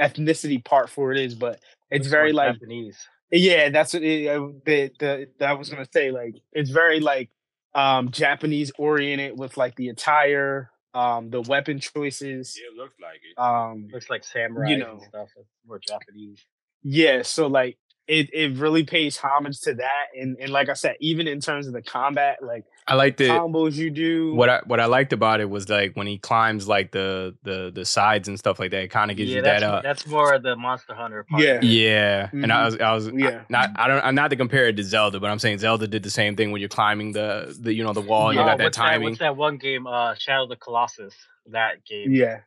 ethnicity 0.00 0.64
part 0.64 0.90
for 0.90 1.12
it 1.12 1.18
is, 1.18 1.34
but 1.34 1.60
it's 1.90 2.08
Looks 2.08 2.08
very 2.08 2.32
like 2.32 2.58
Japanese. 2.60 2.98
yeah, 3.30 3.68
that's 3.70 3.94
what 3.94 4.02
it, 4.02 4.28
uh, 4.28 4.48
the 4.64 4.90
the 4.98 5.28
that 5.38 5.50
I 5.50 5.52
was 5.54 5.70
gonna 5.70 5.86
say. 5.92 6.10
Like 6.10 6.34
it's 6.52 6.70
very 6.70 7.00
like 7.00 7.30
um 7.78 8.10
Japanese 8.10 8.72
oriented 8.78 9.38
with 9.38 9.56
like 9.56 9.74
the 9.76 9.88
attire, 9.88 10.70
um, 10.94 11.30
the 11.30 11.42
weapon 11.42 11.78
choices. 11.80 12.58
Yeah, 12.58 12.70
it 12.72 12.76
looks 12.82 12.94
like 13.00 13.20
it. 13.30 13.40
Um, 13.40 13.88
Looks 13.92 14.10
like 14.10 14.24
samurai 14.24 14.70
you 14.70 14.78
know. 14.78 14.92
and 14.92 15.02
stuff. 15.02 15.28
It's 15.36 15.48
more 15.66 15.78
Japanese. 15.78 16.44
yeah, 16.82 17.22
so 17.22 17.46
like 17.46 17.78
it 18.08 18.30
it 18.32 18.56
really 18.58 18.84
pays 18.84 19.16
homage 19.18 19.60
to 19.62 19.74
that, 19.74 20.06
and 20.18 20.36
and 20.40 20.50
like 20.50 20.68
I 20.68 20.72
said, 20.74 20.96
even 21.00 21.28
in 21.28 21.40
terms 21.40 21.66
of 21.66 21.74
the 21.74 21.82
combat, 21.82 22.38
like 22.42 22.64
I 22.86 22.94
like 22.94 23.18
the 23.18 23.28
combos 23.28 23.74
you 23.74 23.90
do. 23.90 24.34
what 24.34 24.48
I 24.48 24.60
what 24.64 24.80
I 24.80 24.86
liked 24.86 25.12
about 25.12 25.40
it 25.40 25.50
was 25.50 25.68
like 25.68 25.94
when 25.94 26.06
he 26.06 26.18
climbs 26.18 26.66
like 26.66 26.90
the 26.92 27.36
the 27.42 27.70
the 27.74 27.84
sides 27.84 28.26
and 28.28 28.38
stuff 28.38 28.58
like 28.58 28.70
that. 28.70 28.82
It 28.82 28.88
kind 28.88 29.10
of 29.10 29.16
gives 29.18 29.30
yeah, 29.30 29.36
you 29.36 29.42
that. 29.42 29.62
Uh, 29.62 29.80
that's 29.82 30.06
more 30.06 30.32
of 30.32 30.42
the 30.42 30.56
Monster 30.56 30.94
Hunter. 30.94 31.24
Part 31.30 31.42
Yeah. 31.42 31.60
yeah, 31.62 32.30
and 32.32 32.50
I 32.52 32.64
was 32.64 32.78
I 32.78 32.92
was 32.94 33.08
Yeah. 33.08 33.42
not 33.50 33.70
I 33.76 33.88
don't 33.88 34.02
I'm 34.04 34.14
not 34.14 34.30
to 34.30 34.36
compare 34.36 34.66
it 34.68 34.76
to 34.78 34.82
Zelda, 34.82 35.20
but 35.20 35.30
I'm 35.30 35.38
saying 35.38 35.58
Zelda 35.58 35.86
did 35.86 36.02
the 36.02 36.10
same 36.10 36.34
thing 36.34 36.50
when 36.50 36.60
you're 36.60 36.68
climbing 36.70 37.12
the 37.12 37.54
the 37.60 37.74
you 37.74 37.84
know 37.84 37.92
the 37.92 38.00
wall. 38.00 38.32
You 38.32 38.40
Oh, 38.40 38.44
got 38.46 38.58
that 38.58 38.64
what's 38.64 38.76
timing. 38.76 39.04
what's 39.10 39.18
that 39.18 39.36
one 39.36 39.58
game? 39.58 39.86
Uh, 39.86 40.14
Shadow 40.18 40.44
of 40.44 40.48
the 40.48 40.56
Colossus. 40.56 41.14
That 41.50 41.84
game. 41.84 42.12
yeah, 42.12 42.40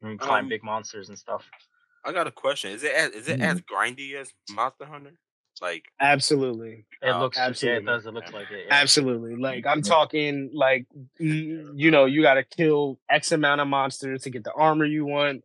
When 0.00 0.12
you 0.12 0.18
climb 0.18 0.44
Um, 0.44 0.48
big 0.48 0.62
monsters 0.62 1.08
and 1.08 1.18
stuff. 1.18 1.44
I 2.04 2.12
got 2.12 2.26
a 2.26 2.30
question. 2.30 2.72
Is 2.72 2.82
it 2.82 2.92
as, 2.92 3.10
is 3.12 3.28
it 3.28 3.40
Mhm. 3.40 3.44
as 3.44 3.60
grindy 3.60 4.14
as 4.14 4.32
Monster 4.50 4.86
Hunter? 4.86 5.12
Like 5.60 5.84
absolutely. 6.00 6.86
It 7.02 7.08
Oh, 7.10 7.20
looks. 7.20 7.36
Yeah, 7.36 7.44
absolutely. 7.46 7.82
it 7.82 7.86
does. 7.86 8.06
It 8.06 8.14
looks 8.14 8.32
like 8.32 8.50
it. 8.50 8.64
Yeah. 8.66 8.74
Absolutely. 8.74 9.36
Like 9.36 9.66
I'm 9.66 9.82
talking 9.82 10.50
like 10.54 10.86
you 11.18 11.90
know, 11.90 12.06
you 12.06 12.22
got 12.22 12.34
to 12.34 12.44
kill 12.44 12.98
X 13.10 13.32
amount 13.32 13.60
of 13.60 13.68
monsters 13.68 14.22
to 14.22 14.30
get 14.30 14.44
the 14.44 14.52
armor 14.54 14.86
you 14.86 15.04
want. 15.04 15.44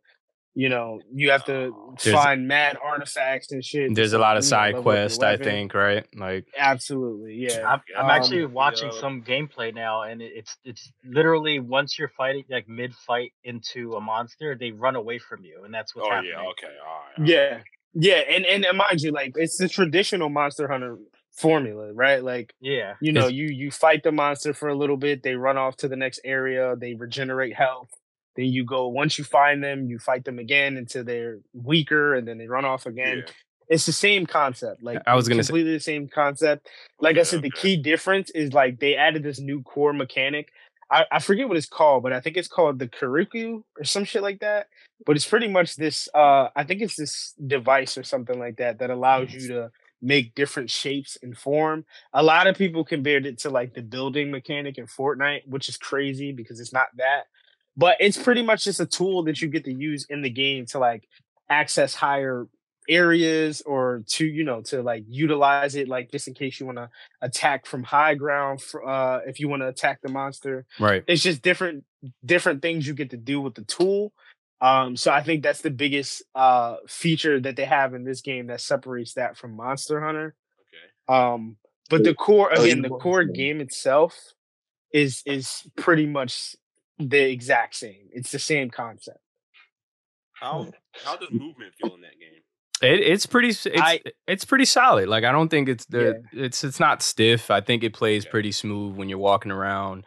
You 0.58 0.70
know, 0.70 1.02
you 1.14 1.32
have 1.32 1.44
to 1.46 1.76
There's- 2.04 2.24
find 2.24 2.48
mad 2.48 2.78
artifacts 2.82 3.52
and 3.52 3.64
shit. 3.64 3.94
There's 3.94 4.14
a 4.14 4.18
lot 4.20 4.38
of 4.38 4.46
side 4.46 4.76
level 4.76 4.84
quests, 4.84 5.22
I 5.22 5.36
think, 5.36 5.74
right? 5.74 6.06
Like 6.16 6.46
Absolutely, 6.58 7.36
yeah. 7.36 7.68
I'm, 7.68 7.82
I'm 7.98 8.06
Um, 8.06 8.12
actually 8.12 8.46
watching 8.46 8.90
yeah. 8.94 9.00
some 9.02 9.22
gameplay 9.22 9.74
now, 9.76 10.04
and 10.04 10.22
it's 10.22 10.56
it's 10.64 10.92
literally 11.04 11.60
once 11.60 12.00
you're 12.00 12.08
fighting 12.18 12.46
like 12.50 12.70
mid 12.70 12.94
fight 12.96 13.34
into 13.44 13.94
a 13.96 14.02
monster, 14.02 14.56
they 14.58 14.72
run 14.72 14.96
away 14.96 15.20
from 15.20 15.44
you, 15.44 15.64
and 15.66 15.74
that's 15.74 15.94
what's 15.94 16.08
oh 16.08 16.12
happening. 16.12 16.32
yeah, 16.34 16.50
okay, 16.52 16.68
all 16.88 16.94
right. 16.96 17.18
all 17.18 17.20
right. 17.20 17.28
Yeah, 17.28 17.60
yeah, 17.94 18.36
and 18.36 18.46
and 18.46 18.64
and 18.66 18.78
mind 18.78 19.02
you, 19.02 19.12
like 19.12 19.34
it's 19.36 19.58
the 19.58 19.68
traditional 19.68 20.30
Monster 20.30 20.68
Hunter 20.70 20.98
formula, 21.34 21.92
right? 21.94 22.24
Like 22.24 22.54
Yeah. 22.62 22.94
you 23.02 23.12
know, 23.12 23.28
It's- 23.28 23.34
you 23.34 23.48
you 23.48 23.72
fight 23.72 24.04
the 24.04 24.12
monster 24.14 24.54
for 24.54 24.70
a 24.70 24.76
little 24.76 24.96
bit, 24.96 25.22
they 25.22 25.36
run 25.36 25.58
off 25.58 25.76
to 25.78 25.90
the 25.90 25.98
next 25.98 26.22
area, 26.24 26.76
they 26.78 26.94
regenerate 26.94 27.56
health. 27.56 27.90
Then 28.36 28.46
you 28.46 28.66
go 28.66 28.88
once 28.88 29.18
you 29.18 29.24
find 29.24 29.64
them, 29.64 29.88
you 29.90 30.00
fight 30.00 30.26
them 30.26 30.40
again 30.40 30.78
until 30.78 31.04
they're 31.04 31.40
weaker, 31.54 32.16
and 32.16 32.28
then 32.28 32.38
they 32.38 32.48
run 32.48 32.66
off 32.66 32.86
again. 32.86 33.20
Yeah. 33.26 33.34
It's 33.68 33.86
the 33.88 33.94
same 33.94 34.26
concept. 34.28 34.84
Like 34.84 35.02
I 35.08 35.16
was 35.16 35.28
gonna 35.28 35.44
say- 35.44 35.48
completely 35.48 35.74
the 35.74 35.80
same 35.80 36.08
concept. 36.08 36.68
Like 37.00 37.16
I 37.16 37.20
Yeah, 37.20 37.24
said, 37.24 37.42
the 37.42 37.52
okay. 37.52 37.62
key 37.62 37.78
difference 37.82 38.30
is 38.32 38.54
like 38.54 38.80
they 38.80 38.96
added 38.96 39.24
this 39.24 39.40
new 39.40 39.64
core 39.64 39.94
mechanic. 39.94 40.50
I, 40.92 41.06
I 41.12 41.20
forget 41.20 41.48
what 41.48 41.58
it's 41.58 41.66
called, 41.66 42.04
but 42.04 42.14
I 42.14 42.20
think 42.20 42.38
it's 42.38 42.48
called 42.48 42.78
the 42.78 42.88
Kuriku 42.88 43.64
or 43.78 43.84
some 43.84 44.04
shit 44.06 44.22
like 44.22 44.42
that. 44.42 44.68
But 45.06 45.16
it's 45.16 45.28
pretty 45.28 45.48
much 45.48 45.76
this. 45.78 46.08
Uh, 46.14 46.50
I 46.56 46.64
think 46.64 46.82
it's 46.82 46.96
this 46.96 47.34
device 47.48 47.98
or 47.98 48.04
something 48.04 48.38
like 48.38 48.58
that 48.58 48.78
that 48.80 48.92
allows 48.92 49.34
you 49.34 49.48
to 49.48 49.72
make 50.02 50.36
different 50.36 50.70
shapes 50.70 51.18
and 51.24 51.36
form. 51.36 51.86
A 52.14 52.22
lot 52.22 52.46
of 52.46 52.56
people 52.56 52.86
compared 52.86 53.26
it 53.26 53.40
to 53.40 53.50
like 53.50 53.74
the 53.74 53.82
building 53.82 54.30
mechanic 54.30 54.78
in 54.78 54.86
Fortnite, 54.86 55.48
which 55.48 55.68
is 55.70 55.78
crazy 55.78 56.32
because 56.32 56.60
it's 56.60 56.72
not 56.74 56.88
that. 56.98 57.24
But 57.78 57.98
it's 58.00 58.18
pretty 58.18 58.42
much 58.42 58.64
just 58.64 58.80
a 58.80 58.86
tool 58.86 59.24
that 59.24 59.42
you 59.42 59.48
get 59.50 59.66
to 59.66 59.74
use 59.74 60.06
in 60.10 60.22
the 60.22 60.30
game 60.30 60.66
to 60.68 60.80
like 60.80 61.08
access 61.50 61.94
higher 61.94 62.48
areas 62.88 63.62
or 63.66 64.04
to 64.08 64.26
you 64.26 64.44
know 64.44 64.62
to 64.62 64.84
like 64.84 65.04
utilize 65.08 65.76
it 65.76 65.88
like 65.88 66.12
just 66.12 66.28
in 66.28 66.36
case 66.36 66.60
you 66.60 66.68
want 66.68 66.78
to 66.78 66.88
attack 67.22 67.66
from 67.66 67.82
high 67.84 68.14
ground 68.14 68.62
for, 68.62 68.88
uh 68.88 69.20
if 69.26 69.40
you 69.40 69.48
want 69.50 69.60
to 69.64 69.68
attack 69.68 70.00
the 70.04 70.10
monster 70.10 70.66
Right. 70.80 71.04
it's 71.08 71.24
just 71.24 71.42
different 71.42 71.84
different 72.24 72.62
things 72.62 72.86
you 72.88 72.94
get 72.94 73.10
to 73.10 73.18
do 73.18 73.42
with 73.42 73.56
the 73.56 73.64
tool 73.64 74.14
um 74.62 74.96
so 74.96 75.12
i 75.12 75.24
think 75.24 75.42
that's 75.42 75.62
the 75.62 75.72
biggest 75.72 76.22
uh 76.36 76.76
feature 76.88 77.40
that 77.40 77.56
they 77.56 77.66
have 77.66 77.96
in 77.96 78.04
this 78.04 78.22
game 78.22 78.46
that 78.48 78.62
separates 78.62 79.14
that 79.16 79.36
from 79.36 79.56
monster 79.56 80.00
hunter 80.00 80.36
Okay. 81.10 81.20
um 81.20 81.58
but 81.90 82.04
the 82.04 82.14
core 82.14 82.52
Oh, 82.54 82.64
you 82.64 82.72
again 82.74 82.84
the 82.84 82.90
core 82.90 83.24
game 83.24 83.62
itself 83.62 84.16
is 84.94 85.24
is 85.26 85.64
pretty 85.76 86.06
much 86.06 86.56
the 87.00 87.30
exact 87.32 87.76
same 87.76 88.08
it's 88.14 88.32
the 88.32 88.40
same 88.40 88.70
concept 88.70 89.20
How 90.34 90.72
how 91.04 91.16
does 91.18 91.30
movement 91.32 91.74
feel 91.82 91.94
in 91.96 92.02
that 92.02 92.18
game? 92.20 92.42
It, 92.82 93.00
it's 93.00 93.26
pretty. 93.26 93.50
It's 93.50 93.66
I- 93.74 94.02
it's 94.28 94.44
pretty 94.44 94.66
solid. 94.66 95.08
Like 95.08 95.24
I 95.24 95.32
don't 95.32 95.48
think 95.50 95.70
it's 95.70 95.86
the 95.86 96.22
it's 96.34 96.64
it's 96.64 96.80
not 96.80 97.02
stiff. 97.02 97.50
I 97.50 97.62
think 97.62 97.84
it 97.86 97.94
plays 97.94 98.26
Yeah. 98.26 98.32
pretty 98.32 98.52
smooth 98.52 98.96
when 98.98 99.08
you're 99.08 99.18
walking 99.18 99.52
around. 99.52 100.00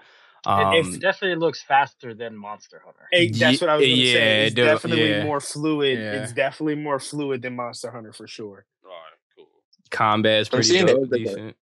It- 0.47 0.51
Um, 0.51 0.75
it 0.75 1.01
definitely 1.01 1.37
looks 1.37 1.63
faster 1.63 2.15
than 2.15 2.37
Monster 2.37 2.81
Hunter. 2.85 3.09
Hey, 3.11 3.31
that's 3.31 3.61
what 3.63 3.71
I 3.71 3.77
was 3.77 3.85
going 3.87 3.97
to 3.97 4.03
yeah, 4.03 4.13
say. 4.13 4.47
It's 4.47 4.55
dude, 4.55 4.67
definitely 4.67 5.11
yeah. 5.11 5.25
more 5.25 5.41
fluid. 5.41 5.99
Yeah. 5.99 6.23
It's 6.23 6.33
definitely 6.33 6.77
more 6.77 7.01
fluid 7.01 7.41
than 7.43 7.57
Monster 7.57 7.91
Hunter 7.91 8.13
for 8.13 8.27
sure. 8.29 8.67
All 8.85 8.91
right, 8.91 8.97
cool. 9.37 9.47
combat 9.91 10.41
is 10.43 10.49
pretty 10.51 10.69
seeing 10.69 10.87
dope, 10.87 10.99
it 10.99 11.03
as 11.05 11.11
like 11.11 11.21
a- 11.21 11.25
decent. 11.25 11.57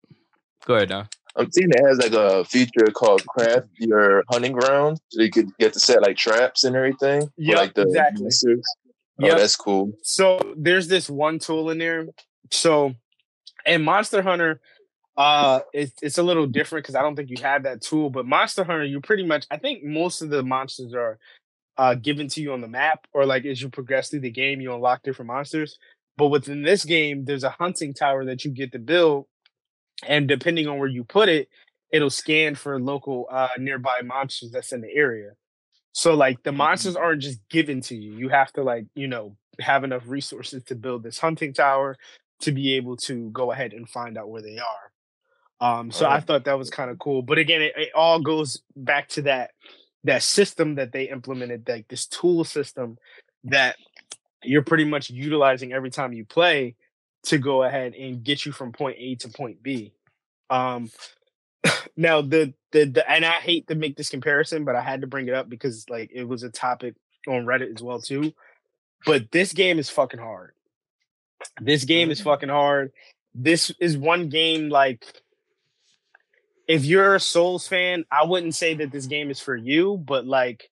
Go 0.67 0.75
ahead, 0.77 0.89
Don. 0.89 1.09
I'm 1.37 1.51
seeing 1.51 1.71
it 1.71 1.87
has 1.87 1.99
like 1.99 2.13
a 2.13 2.45
feature 2.45 2.87
called 2.93 3.27
craft 3.27 3.69
your 3.79 4.23
hunting 4.31 4.53
ground. 4.53 4.99
So 5.09 5.23
you 5.23 5.31
could 5.31 5.57
get 5.59 5.73
to 5.73 5.81
set 5.81 6.03
like 6.03 6.17
traps 6.17 6.65
and 6.65 6.77
everything. 6.77 7.31
Yeah, 7.37 7.57
like 7.57 7.75
the 7.75 7.83
exactly. 7.83 8.25
monsters. 8.25 8.65
Oh, 9.21 9.27
Yep. 9.27 9.39
that's 9.39 9.57
cool. 9.57 9.93
So 10.03 10.55
there's 10.57 10.89
this 10.89 11.09
one 11.09 11.39
tool 11.39 11.71
in 11.71 11.79
there. 11.79 12.07
So 12.51 12.95
in 13.65 13.83
Monster 13.83 14.23
Hunter, 14.23 14.61
uh, 15.17 15.61
it's 15.73 15.93
it's 16.03 16.19
a 16.19 16.23
little 16.23 16.47
different 16.47 16.85
because 16.85 16.95
I 16.97 17.03
don't 17.03 17.17
think 17.17 17.31
you 17.31 17.43
have 17.43 17.65
that 17.65 17.83
tool. 17.83 18.11
But 18.11 18.27
Monster 18.27 18.65
Hunter, 18.65 18.85
you 18.85 19.01
pretty 19.01 19.25
much 19.25 19.47
I 19.51 19.59
think 19.59 19.85
most 19.85 20.23
of 20.23 20.31
the 20.31 20.43
monsters 20.43 20.95
are 20.95 21.19
uh 21.79 21.95
given 21.95 22.29
to 22.29 22.43
you 22.43 22.53
on 22.53 22.61
the 22.61 22.69
map, 22.69 23.07
or 23.13 23.25
like 23.27 23.45
as 23.45 23.63
you 23.63 23.69
progress 23.69 24.11
through 24.11 24.21
the 24.21 24.31
game, 24.31 24.61
you 24.61 24.75
unlock 24.75 25.03
different 25.03 25.29
monsters. 25.29 25.79
But 26.17 26.29
within 26.29 26.63
this 26.63 26.85
game, 26.85 27.25
there's 27.25 27.45
a 27.45 27.51
hunting 27.51 27.95
tower 27.95 28.25
that 28.27 28.45
you 28.45 28.51
get 28.51 28.73
to 28.73 28.79
build, 28.79 29.27
and 30.07 30.29
depending 30.29 30.67
on 30.69 30.79
where 30.79 30.89
you 30.89 31.05
put 31.05 31.29
it, 31.29 31.49
it'll 31.91 32.11
scan 32.11 32.55
for 32.55 32.81
local 32.81 33.27
uh 33.31 33.49
nearby 33.59 34.01
monsters 34.05 34.51
that's 34.51 34.73
in 34.73 34.81
the 34.81 34.93
area. 34.95 35.33
So 35.93 36.15
like 36.15 36.43
the 36.43 36.53
monsters 36.53 36.97
aren't 36.97 37.23
just 37.23 37.41
given 37.51 37.81
to 37.83 37.97
you. 37.97 38.13
You 38.17 38.29
have 38.31 38.53
to 38.55 38.63
like, 38.63 38.87
you 38.95 39.09
know, 39.09 39.37
have 39.61 39.85
enough 39.85 40.05
resources 40.07 40.63
to 40.65 40.75
build 40.75 41.03
this 41.03 41.19
hunting 41.19 41.53
tower 41.53 41.97
to 42.41 42.53
be 42.53 42.75
able 42.75 42.97
to 42.97 43.31
go 43.31 43.53
ahead 43.53 43.73
and 43.73 43.89
find 43.89 44.17
out 44.17 44.31
where 44.31 44.43
they 44.43 44.59
are. 44.59 44.91
Um 45.61 45.91
so 45.93 46.07
I 46.07 46.19
Oh. 46.19 46.21
thought 46.21 46.45
that 46.45 46.59
was 46.59 46.71
kind 46.71 46.91
of 46.91 46.99
cool. 46.99 47.23
But 47.23 47.39
again, 47.39 47.63
it, 47.63 47.73
it 47.77 47.91
all 47.95 48.21
goes 48.21 48.63
back 48.77 49.09
to 49.11 49.23
that 49.23 49.51
that 50.05 50.23
system 50.23 50.75
that 50.77 50.91
they 50.93 51.05
implemented, 51.09 51.69
like 51.69 51.87
this 51.89 52.07
tool 52.07 52.43
system 52.43 52.99
that 53.45 53.77
you're 54.43 54.63
pretty 54.63 54.85
much 54.85 55.11
utilizing 55.11 55.73
every 55.73 55.91
time 55.91 56.13
you 56.13 56.25
play 56.25 56.75
to 57.25 57.39
go 57.39 57.63
ahead 57.63 57.95
and 57.95 58.25
get 58.25 58.45
you 58.45 58.53
from 58.53 58.73
point 58.73 58.97
A 58.99 59.15
to 59.17 59.29
point 59.29 59.63
B. 59.63 59.93
Um 60.51 60.91
now 61.97 62.23
the, 62.23 62.55
the 62.73 62.85
the 62.85 63.11
and 63.11 63.25
I 63.25 63.35
hate 63.35 63.69
to 63.69 63.75
make 63.75 63.97
this 63.97 64.11
comparison, 64.11 64.65
but 64.65 64.77
I 64.77 64.81
had 64.81 65.01
to 65.03 65.07
bring 65.07 65.29
it 65.29 65.35
up 65.35 65.49
because 65.49 65.89
like 65.89 66.11
it 66.13 66.25
was 66.25 66.43
a 66.43 66.51
topic 66.51 66.95
on 67.29 67.45
Reddit 67.45 67.75
as 67.75 67.83
well 67.83 68.01
too. 68.01 68.33
But 69.05 69.31
this 69.31 69.53
game 69.53 69.79
is 69.79 69.91
fucking 69.91 70.21
hard. 70.21 70.53
This 71.61 71.85
game 71.85 72.11
is 72.11 72.21
fucking 72.21 72.49
hard. 72.49 72.93
This 73.35 73.73
is 73.81 73.97
one 73.97 74.29
game 74.29 74.69
like 74.69 75.05
if 76.69 76.85
you're 76.85 77.15
a 77.15 77.21
Souls 77.21 77.67
fan, 77.67 78.05
I 78.11 78.25
wouldn't 78.25 78.55
say 78.55 78.75
that 78.75 78.93
this 78.93 79.07
game 79.07 79.31
is 79.31 79.41
for 79.41 79.57
you, 79.57 79.97
but 79.97 80.27
like 80.27 80.71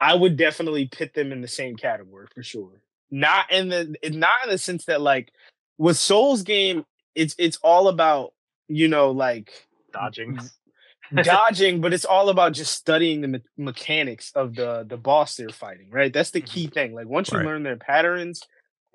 I 0.00 0.14
would 0.14 0.36
definitely 0.36 0.86
pit 0.86 1.14
them 1.14 1.32
in 1.32 1.40
the 1.40 1.48
same 1.48 1.76
category 1.76 2.26
for 2.34 2.42
sure. 2.42 2.82
Not 3.10 3.50
in 3.50 3.68
the 3.68 3.96
not 4.10 4.44
in 4.44 4.50
the 4.50 4.58
sense 4.58 4.86
that 4.86 5.00
like 5.00 5.32
with 5.78 5.96
Souls 5.96 6.42
game, 6.42 6.84
it's 7.14 7.34
it's 7.38 7.58
all 7.62 7.88
about, 7.88 8.32
you 8.68 8.88
know, 8.88 9.10
like 9.10 9.52
Dodging. 9.92 10.38
dodging, 11.22 11.80
but 11.80 11.92
it's 11.92 12.04
all 12.04 12.28
about 12.28 12.52
just 12.52 12.74
studying 12.74 13.20
the 13.20 13.28
me- 13.28 13.42
mechanics 13.56 14.32
of 14.34 14.54
the 14.54 14.84
the 14.88 14.96
boss 14.96 15.36
they're 15.36 15.50
fighting, 15.50 15.90
right? 15.90 16.12
That's 16.12 16.30
the 16.30 16.40
mm-hmm. 16.40 16.54
key 16.54 16.66
thing. 16.68 16.94
Like 16.94 17.06
once 17.06 17.30
you 17.30 17.38
Right. 17.38 17.46
learn 17.46 17.62
their 17.62 17.76
patterns 17.76 18.42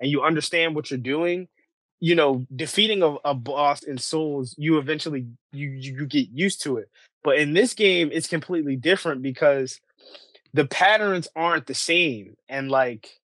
and 0.00 0.10
you 0.10 0.22
understand 0.22 0.74
what 0.74 0.90
you're 0.90 0.98
doing, 0.98 1.48
you 2.00 2.14
know, 2.14 2.46
defeating 2.54 3.02
a, 3.02 3.16
a 3.24 3.34
boss 3.34 3.82
in 3.82 3.98
Souls, 3.98 4.54
you 4.58 4.78
eventually 4.78 5.26
you, 5.52 5.68
you 5.68 5.98
you 5.98 6.06
get 6.06 6.28
used 6.32 6.62
to 6.62 6.78
it. 6.78 6.88
But 7.22 7.38
in 7.38 7.52
this 7.52 7.74
game, 7.74 8.10
it's 8.12 8.28
completely 8.28 8.76
different 8.76 9.22
because 9.22 9.80
the 10.54 10.64
patterns 10.66 11.28
aren't 11.36 11.66
the 11.66 11.74
same, 11.74 12.34
and 12.48 12.70
like 12.70 13.20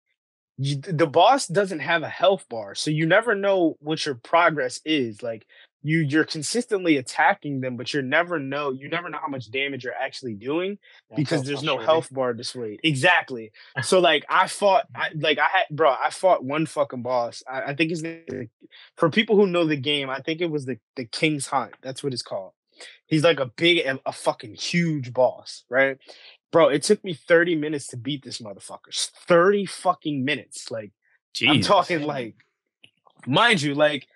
you, 0.57 0.77
the 0.77 1.07
boss 1.07 1.47
doesn't 1.47 1.81
have 1.81 2.03
a 2.03 2.09
health 2.09 2.47
bar, 2.49 2.75
so 2.75 2.91
you 2.91 3.07
never 3.07 3.35
know 3.35 3.77
what 3.81 4.07
your 4.07 4.15
progress 4.15 4.81
is. 4.85 5.23
Like 5.23 5.47
you 5.83 6.01
you're 6.01 6.25
consistently 6.25 6.97
attacking 6.97 7.61
them, 7.61 7.77
but 7.77 7.93
you're 7.93 8.03
never 8.03 8.39
know 8.39 8.73
you 8.73 8.89
never 8.89 9.11
know 9.11 9.19
how 9.21 9.29
much 9.29 9.51
damage 9.51 9.85
you're 9.85 9.93
actually 9.93 10.35
doing 10.35 10.79
because 11.15 11.41
That's 11.41 11.49
there's 11.49 11.63
no 11.63 11.79
health 11.79 12.09
bar 12.13 12.35
displayed. 12.35 12.81
Exactly. 12.83 13.53
So 13.83 13.99
like 14.01 14.25
I 14.29 14.47
fought, 14.47 14.87
I, 14.95 15.11
like 15.15 15.39
I 15.39 15.47
had, 15.53 15.77
bro, 15.77 15.91
I 15.91 16.11
fought 16.11 16.45
one 16.45 16.67
fucking 16.67 17.03
boss. 17.03 17.43
I, 17.49 17.63
I 17.63 17.75
think 17.75 17.91
his 17.91 18.03
name, 18.03 18.51
for 18.97 19.11
people 19.11 19.37
who 19.37 19.47
know 19.47 19.67
the 19.67 19.77
game, 19.77 20.09
I 20.09 20.21
think 20.21 20.41
it 20.41 20.51
was 20.51 20.65
the 20.65 20.79
the 20.97 21.05
King's 21.05 21.47
Hunt. 21.47 21.75
That's 21.83 22.03
what 22.03 22.13
it's 22.13 22.23
called. 22.23 22.53
He's 23.07 23.23
like 23.23 23.39
a 23.39 23.47
big, 23.47 23.87
a 24.05 24.13
fucking 24.13 24.55
huge 24.55 25.13
boss, 25.13 25.65
right? 25.69 25.99
Bro, 26.55 26.69
it 26.69 26.85
took 26.85 27.03
me 27.03 27.15
30 27.15 27.57
minutes 27.57 27.89
to 27.89 27.97
beat 27.97 28.23
this 28.23 28.39
motherfucker. 28.41 29.11
30 29.27 29.67
fucking 29.67 30.25
minutes. 30.25 30.71
Like 30.71 30.93
I'm 31.49 31.61
talking 31.63 32.03
like, 32.07 32.37
mind 33.27 33.61
you, 33.61 33.75
like, 33.75 34.07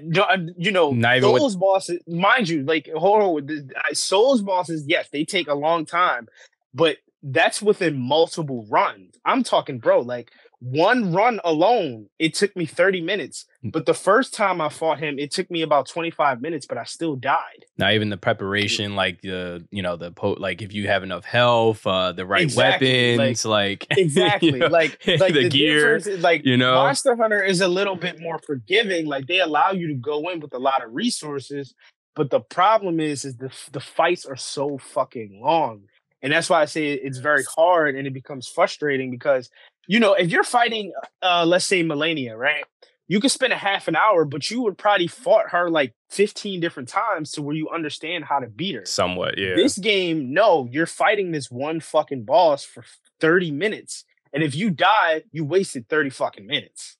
no, 0.00 0.22
uh, 0.22 0.36
you 0.56 0.70
know, 0.70 0.92
even 1.16 1.32
with- 1.32 1.40
Souls 1.40 1.56
bosses, 1.56 2.00
mind 2.06 2.48
you, 2.48 2.62
like, 2.62 2.88
hold 2.94 3.22
on, 3.42 3.46
the- 3.46 3.74
uh, 3.76 3.92
Souls 3.92 4.40
bosses, 4.40 4.84
yes, 4.86 5.08
they 5.10 5.24
take 5.24 5.48
a 5.48 5.54
long 5.54 5.84
time, 5.84 6.28
but 6.72 6.98
that's 7.24 7.60
within 7.60 7.98
multiple 7.98 8.64
runs. 8.68 9.16
I'm 9.24 9.42
talking, 9.42 9.80
bro, 9.80 9.98
like 9.98 10.30
one 10.60 11.12
run 11.12 11.40
alone, 11.42 12.08
it 12.18 12.34
took 12.34 12.54
me 12.54 12.66
30 12.66 13.00
minutes. 13.00 13.46
Mm. 13.64 13.72
But 13.72 13.86
the 13.86 13.94
first 13.94 14.34
time 14.34 14.60
I 14.60 14.68
fought 14.68 14.98
him, 14.98 15.18
it 15.18 15.30
took 15.30 15.50
me 15.50 15.62
about 15.62 15.88
25 15.88 16.42
minutes, 16.42 16.66
but 16.66 16.76
I 16.76 16.84
still 16.84 17.16
died. 17.16 17.64
Not 17.78 17.94
even 17.94 18.10
the 18.10 18.18
preparation, 18.18 18.94
like 18.94 19.22
the 19.22 19.66
you 19.70 19.82
know 19.82 19.96
the 19.96 20.12
po- 20.12 20.36
like 20.38 20.60
if 20.60 20.74
you 20.74 20.86
have 20.86 21.02
enough 21.02 21.24
health, 21.24 21.86
uh, 21.86 22.12
the 22.12 22.26
right 22.26 22.42
Exactly, 22.42 23.16
weapons, 23.16 23.44
like, 23.46 23.86
Exactly. 23.96 24.52
you 24.52 24.58
know, 24.58 24.66
like, 24.66 25.00
like 25.06 25.32
the, 25.32 25.44
the, 25.44 25.48
gear, 25.48 25.96
is, 25.96 26.06
like 26.20 26.44
you 26.44 26.58
know. 26.58 26.74
Monster 26.74 27.16
Hunter 27.16 27.42
is 27.42 27.62
a 27.62 27.68
little 27.68 27.96
bit 27.96 28.20
more 28.20 28.38
forgiving. 28.46 29.06
Like 29.06 29.26
they 29.26 29.40
allow 29.40 29.70
you 29.70 29.88
to 29.88 29.94
go 29.94 30.28
in 30.28 30.40
with 30.40 30.52
a 30.52 30.58
lot 30.58 30.84
of 30.84 30.94
resources, 30.94 31.74
but 32.14 32.30
the 32.30 32.40
problem 32.40 33.00
is, 33.00 33.24
is 33.24 33.36
the 33.38 33.50
the 33.72 33.80
fights 33.80 34.26
are 34.26 34.36
so 34.36 34.76
fucking 34.76 35.40
long, 35.42 35.84
and 36.20 36.34
that's 36.34 36.50
why 36.50 36.60
I 36.60 36.66
say 36.66 36.92
it's 36.92 37.18
very 37.18 37.44
hard 37.44 37.96
and 37.96 38.06
it 38.06 38.12
becomes 38.12 38.46
frustrating 38.46 39.10
because 39.10 39.48
you 39.86 40.00
know 40.00 40.14
if 40.14 40.30
you're 40.30 40.44
fighting, 40.44 40.92
uh, 41.22 41.44
let's 41.46 41.64
say 41.64 41.82
Malenia, 41.82 42.36
right? 42.36 42.64
You 43.08 43.18
could 43.18 43.32
spend 43.32 43.52
a 43.52 43.56
half 43.56 43.88
an 43.88 43.96
hour, 43.96 44.24
but 44.24 44.52
you 44.52 44.62
would 44.62 44.78
probably 44.78 45.08
fought 45.08 45.50
her 45.50 45.68
like 45.68 45.94
15 46.10 46.60
different 46.60 46.88
times 46.88 47.32
to 47.32 47.42
where 47.42 47.56
you 47.56 47.68
understand 47.68 48.24
how 48.24 48.38
to 48.38 48.46
beat 48.46 48.76
her. 48.76 48.86
Somewhat, 48.86 49.36
yeah. 49.36 49.56
This 49.56 49.76
game, 49.78 50.32
no, 50.32 50.68
you're 50.70 50.86
fighting 50.86 51.32
this 51.32 51.50
one 51.50 51.80
fucking 51.80 52.24
boss 52.24 52.64
for 52.64 52.84
30 53.18 53.50
minutes. 53.50 54.04
And 54.32 54.44
if 54.44 54.54
you 54.54 54.70
die, 54.70 55.24
you 55.32 55.44
wasted 55.44 55.88
30 55.88 56.10
fucking 56.10 56.46
minutes. 56.46 56.98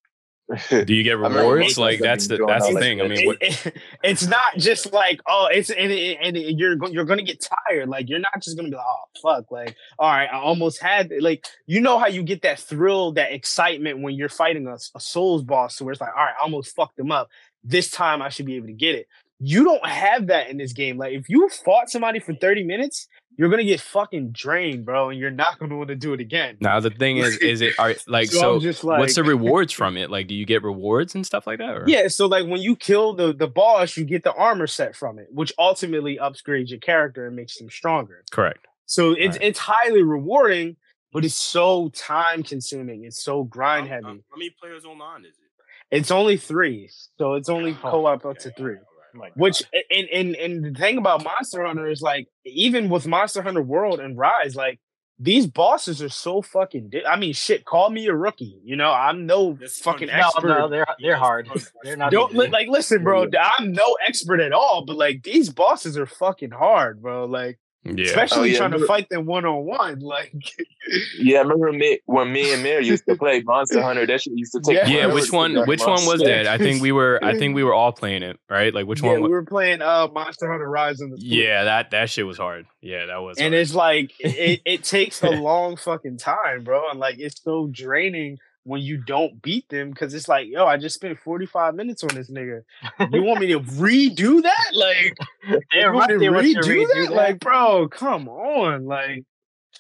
Do 0.85 0.95
you 0.95 1.03
get 1.03 1.19
rewards? 1.19 1.63
most 1.63 1.79
Like 1.79 2.01
that's 2.01 2.27
the 2.29 2.45
that's 2.47 2.67
the 2.69 2.79
thing. 2.81 3.01
I 3.01 3.09
mean, 3.09 3.27
what, 3.27 3.39
It- 3.41 3.67
it- 3.67 3.77
it's 4.03 4.27
not 4.27 4.57
just 4.57 4.93
like, 4.93 5.21
oh, 5.27 5.49
it's 5.51 5.71
and, 5.71 5.93
it- 5.93 6.19
and 6.21 6.37
it- 6.37 6.57
you're 6.59 6.77
you're 6.89 7.05
gonna 7.05 7.23
get 7.23 7.45
tired. 7.69 7.89
Like 7.89 8.09
you're 8.09 8.19
not 8.19 8.43
just 8.43 8.57
gonna 8.57 8.69
be 8.69 8.77
like, 8.77 8.85
oh 8.87 9.05
fuck, 9.23 9.51
like, 9.51 9.77
all 9.99 10.09
right, 10.11 10.29
I 10.31 10.39
almost 10.39 10.83
had 10.83 11.13
like 11.21 11.47
you 11.67 11.81
know 11.81 11.99
how 11.99 12.07
you 12.09 12.23
get 12.23 12.43
that 12.43 12.59
thrill, 12.59 13.13
that 13.13 13.33
excitement 13.33 14.01
when 14.01 14.15
you're 14.15 14.29
fighting 14.29 14.67
a, 14.67 14.75
a 14.95 15.01
souls 15.01 15.43
boss, 15.43 15.81
where 15.81 15.93
it's 15.93 16.01
like, 16.01 16.11
all 16.17 16.25
right, 16.25 16.35
I 16.39 16.43
almost 16.43 16.75
fucked 16.75 16.97
them 16.97 17.13
up. 17.13 17.29
This 17.63 17.91
time 17.91 18.23
I 18.23 18.29
should 18.31 18.47
be 18.47 18.57
able 18.57 18.67
to 18.69 18.73
get 18.73 18.95
it. 18.95 19.07
You 19.39 19.65
don't 19.65 19.87
have 19.87 20.27
that 20.27 20.51
in 20.51 20.59
this 20.59 20.73
game. 20.73 20.99
Like 20.99 21.13
if 21.15 21.29
you 21.29 21.49
fought 21.49 21.89
somebody 21.91 22.19
for 22.19 22.35
30 22.35 22.65
minutes, 22.65 23.09
you're 23.41 23.49
gonna 23.49 23.65
get 23.65 23.81
fucking 23.81 24.33
drained, 24.33 24.85
bro, 24.85 25.09
and 25.09 25.19
you're 25.19 25.31
not 25.31 25.59
gonna 25.59 25.75
want 25.77 25.89
to 25.89 25.95
do 25.97 26.13
it 26.13 26.21
again. 26.21 26.59
now 26.61 26.79
the 26.79 26.91
thing 26.91 27.17
is, 27.17 27.39
is 27.39 27.63
it 27.63 27.75
are 27.79 27.95
like 28.07 28.29
So 28.29 28.39
so? 28.41 28.55
I'm 28.57 28.61
just 28.61 28.85
what's 28.85 29.15
the 29.15 29.25
rewards 29.25 29.73
from 29.73 29.97
it? 29.97 30.11
Like, 30.11 30.27
do 30.29 30.35
you 30.35 30.45
get 30.45 30.63
rewards 30.63 31.15
and 31.15 31.25
stuff 31.25 31.47
like 31.47 31.59
that? 31.59 31.71
Or? 31.77 31.85
Yeah, 31.87 32.09
so 32.09 32.27
like 32.27 32.47
when 32.47 32.61
you 32.61 32.77
kill 32.77 33.15
the 33.15 33.33
the 33.33 33.49
boss, 33.49 33.97
you 33.97 34.05
get 34.05 34.23
the 34.25 34.35
armor 34.35 34.67
set 34.67 34.95
from 34.95 35.19
it, 35.19 35.29
which 35.31 35.53
ultimately 35.59 36.19
upgrades 36.19 36.69
your 36.69 36.81
character 36.81 37.27
and 37.27 37.35
makes 37.35 37.57
them 37.57 37.71
stronger. 37.71 38.23
correct. 38.31 38.67
So 38.85 39.13
it's 39.13 39.37
Right. 39.39 39.47
it's 39.49 39.59
highly 39.59 40.03
rewarding, 40.03 40.77
but 41.13 41.25
it's 41.25 41.35
so 41.35 41.89
time 41.95 42.43
consuming. 42.43 43.05
It's 43.05 43.23
so 43.23 43.45
grind 43.45 43.89
heavy. 43.89 44.05
how- 44.05 44.11
how 44.31 44.37
many 44.37 44.51
players 44.61 44.85
online 44.85 45.23
is 45.25 45.31
it? 45.39 45.97
It's 45.97 46.11
only 46.13 46.37
three, 46.37 46.89
so 47.19 47.35
it's 47.35 47.49
only 47.49 47.73
Oh, 47.83 47.91
co-op 47.91 48.25
up 48.25 48.39
to 48.39 48.51
three. 48.53 48.77
My 49.15 49.31
Which 49.35 49.63
and 49.91 50.09
and 50.09 50.37
and 50.37 50.65
the 50.65 50.79
thing 50.79 50.99
about 50.99 51.25
Monster 51.25 51.65
Hunter 51.65 51.89
is 51.89 52.03
like 52.03 52.29
even 52.45 52.89
with 52.89 53.07
Monster 53.07 53.43
Hunter 53.43 53.63
World 53.63 54.01
and 54.01 54.17
Rise, 54.17 54.55
like 54.57 54.81
these 55.23 55.47
bosses 55.47 56.03
are 56.03 56.09
so 56.09 56.41
fucking. 56.41 56.89
Di- 56.89 57.05
I 57.05 57.17
mean, 57.17 57.35
shit. 57.35 57.67
Call 57.67 57.91
me 57.91 58.07
a 58.07 58.15
rookie. 58.15 58.59
You 58.65 58.77
know, 58.77 58.91
I'm 58.91 59.27
no 59.27 59.53
That's 59.53 59.79
fucking 59.81 60.09
fun. 60.09 60.17
no, 60.19 60.27
expert. 60.27 60.49
no, 60.49 60.69
they're 60.69 60.87
they're 60.99 61.17
hard. 61.17 61.49
They're 61.83 61.97
not. 61.97 62.11
Don't 62.11 62.35
li- 62.35 62.49
like 62.49 62.69
listen, 62.69 63.03
bro. 63.05 63.27
I'm 63.59 63.73
no 63.73 63.97
expert 64.07 64.41
at 64.41 64.53
all, 64.53 64.85
but 64.87 64.97
like 64.97 65.23
these 65.23 65.51
bosses 65.51 65.99
are 65.99 66.07
fucking 66.07 66.53
hard, 66.53 67.03
bro. 67.03 67.27
Like 67.27 67.59
Yeah. 67.83 68.05
especially 68.05 68.41
Oh, 68.41 68.45
yeah, 68.45 68.59
trying 68.59 68.73
to 68.73 68.87
fight 68.87 69.09
them 69.09 69.25
one 69.25 69.47
on 69.47 69.65
one. 69.65 70.01
Like 70.01 70.35
Yeah, 71.19 71.39
I 71.39 71.43
remember 71.43 71.73
me, 71.73 72.01
when 72.05 72.31
me 72.31 72.53
and 72.53 72.63
Mary 72.63 72.87
used 72.87 73.07
to 73.07 73.17
play 73.17 73.41
Monster 73.41 73.83
Hunter. 73.83 74.07
That 74.07 74.21
shit 74.21 74.35
used 74.37 74.53
to 74.53 74.61
take. 74.61 74.77
Yeah. 74.77 74.87
Yeah, 74.87 75.07
which 75.07 75.33
one? 75.33 75.55
get 75.55 75.67
Which 75.67 75.81
one 75.81 76.05
was 76.05 76.21
that? 76.21 76.47
I 76.47 76.59
think 76.59 76.83
we 76.83 76.93
were. 76.93 77.19
I 77.23 77.39
think 77.39 77.55
we 77.55 77.65
were 77.65 77.73
all 77.73 77.93
playing 77.93 78.23
it, 78.23 78.39
right? 78.51 78.75
Like 78.75 78.87
which 78.87 79.03
yeah, 79.03 79.13
one? 79.13 79.23
we 79.23 79.29
were 79.31 79.45
playing 79.45 79.81
uh 79.81 80.09
Monster 80.13 80.51
Hunter 80.51 80.69
Rise 80.69 81.01
in 81.01 81.11
the 81.11 81.17
Switch. 81.17 81.27
Yeah, 81.27 81.65
that 81.65 81.91
that 81.93 82.11
shit 82.11 82.27
was 82.27 82.37
hard. 82.37 82.67
Yeah, 82.83 83.07
that 83.07 83.23
was. 83.23 83.39
and 83.39 83.55
hard. 83.55 83.63
it's 83.63 83.75
like 83.75 84.13
it, 84.21 84.61
it 84.67 84.85
takes 84.85 85.23
a 85.23 85.31
long 85.31 85.77
fucking 85.77 86.19
time, 86.19 86.65
bro, 86.65 86.91
and 86.91 87.01
like 87.01 87.19
it's 87.19 87.43
so 87.43 87.67
draining 87.67 88.39
when 88.65 88.83
you 88.83 88.99
don't 88.99 89.41
beat 89.43 89.69
them 89.69 89.91
because 89.91 90.15
it's 90.15 90.29
like, 90.29 90.47
yo, 90.49 90.67
I 90.67 90.77
just 90.77 90.95
spent 90.95 91.19
45 91.19 91.75
minutes 91.75 92.03
on 92.03 92.15
this 92.15 92.31
nigga. 92.31 92.63
You 93.13 93.23
want 93.23 93.41
me 93.41 93.49
to 93.49 93.61
redo 93.61 94.43
that? 94.43 94.71
Like, 94.75 95.17
you 95.73 95.93
want 95.93 96.11
right 96.11 96.19
me 96.19 96.27
to 96.27 96.33
redo 96.33 96.55
that? 96.55 96.65
redo 96.65 97.07
that. 97.09 97.13
Like, 97.13 97.41
bro, 97.41 97.89
come 97.89 98.29
on. 98.29 98.85
Like, 98.85 99.25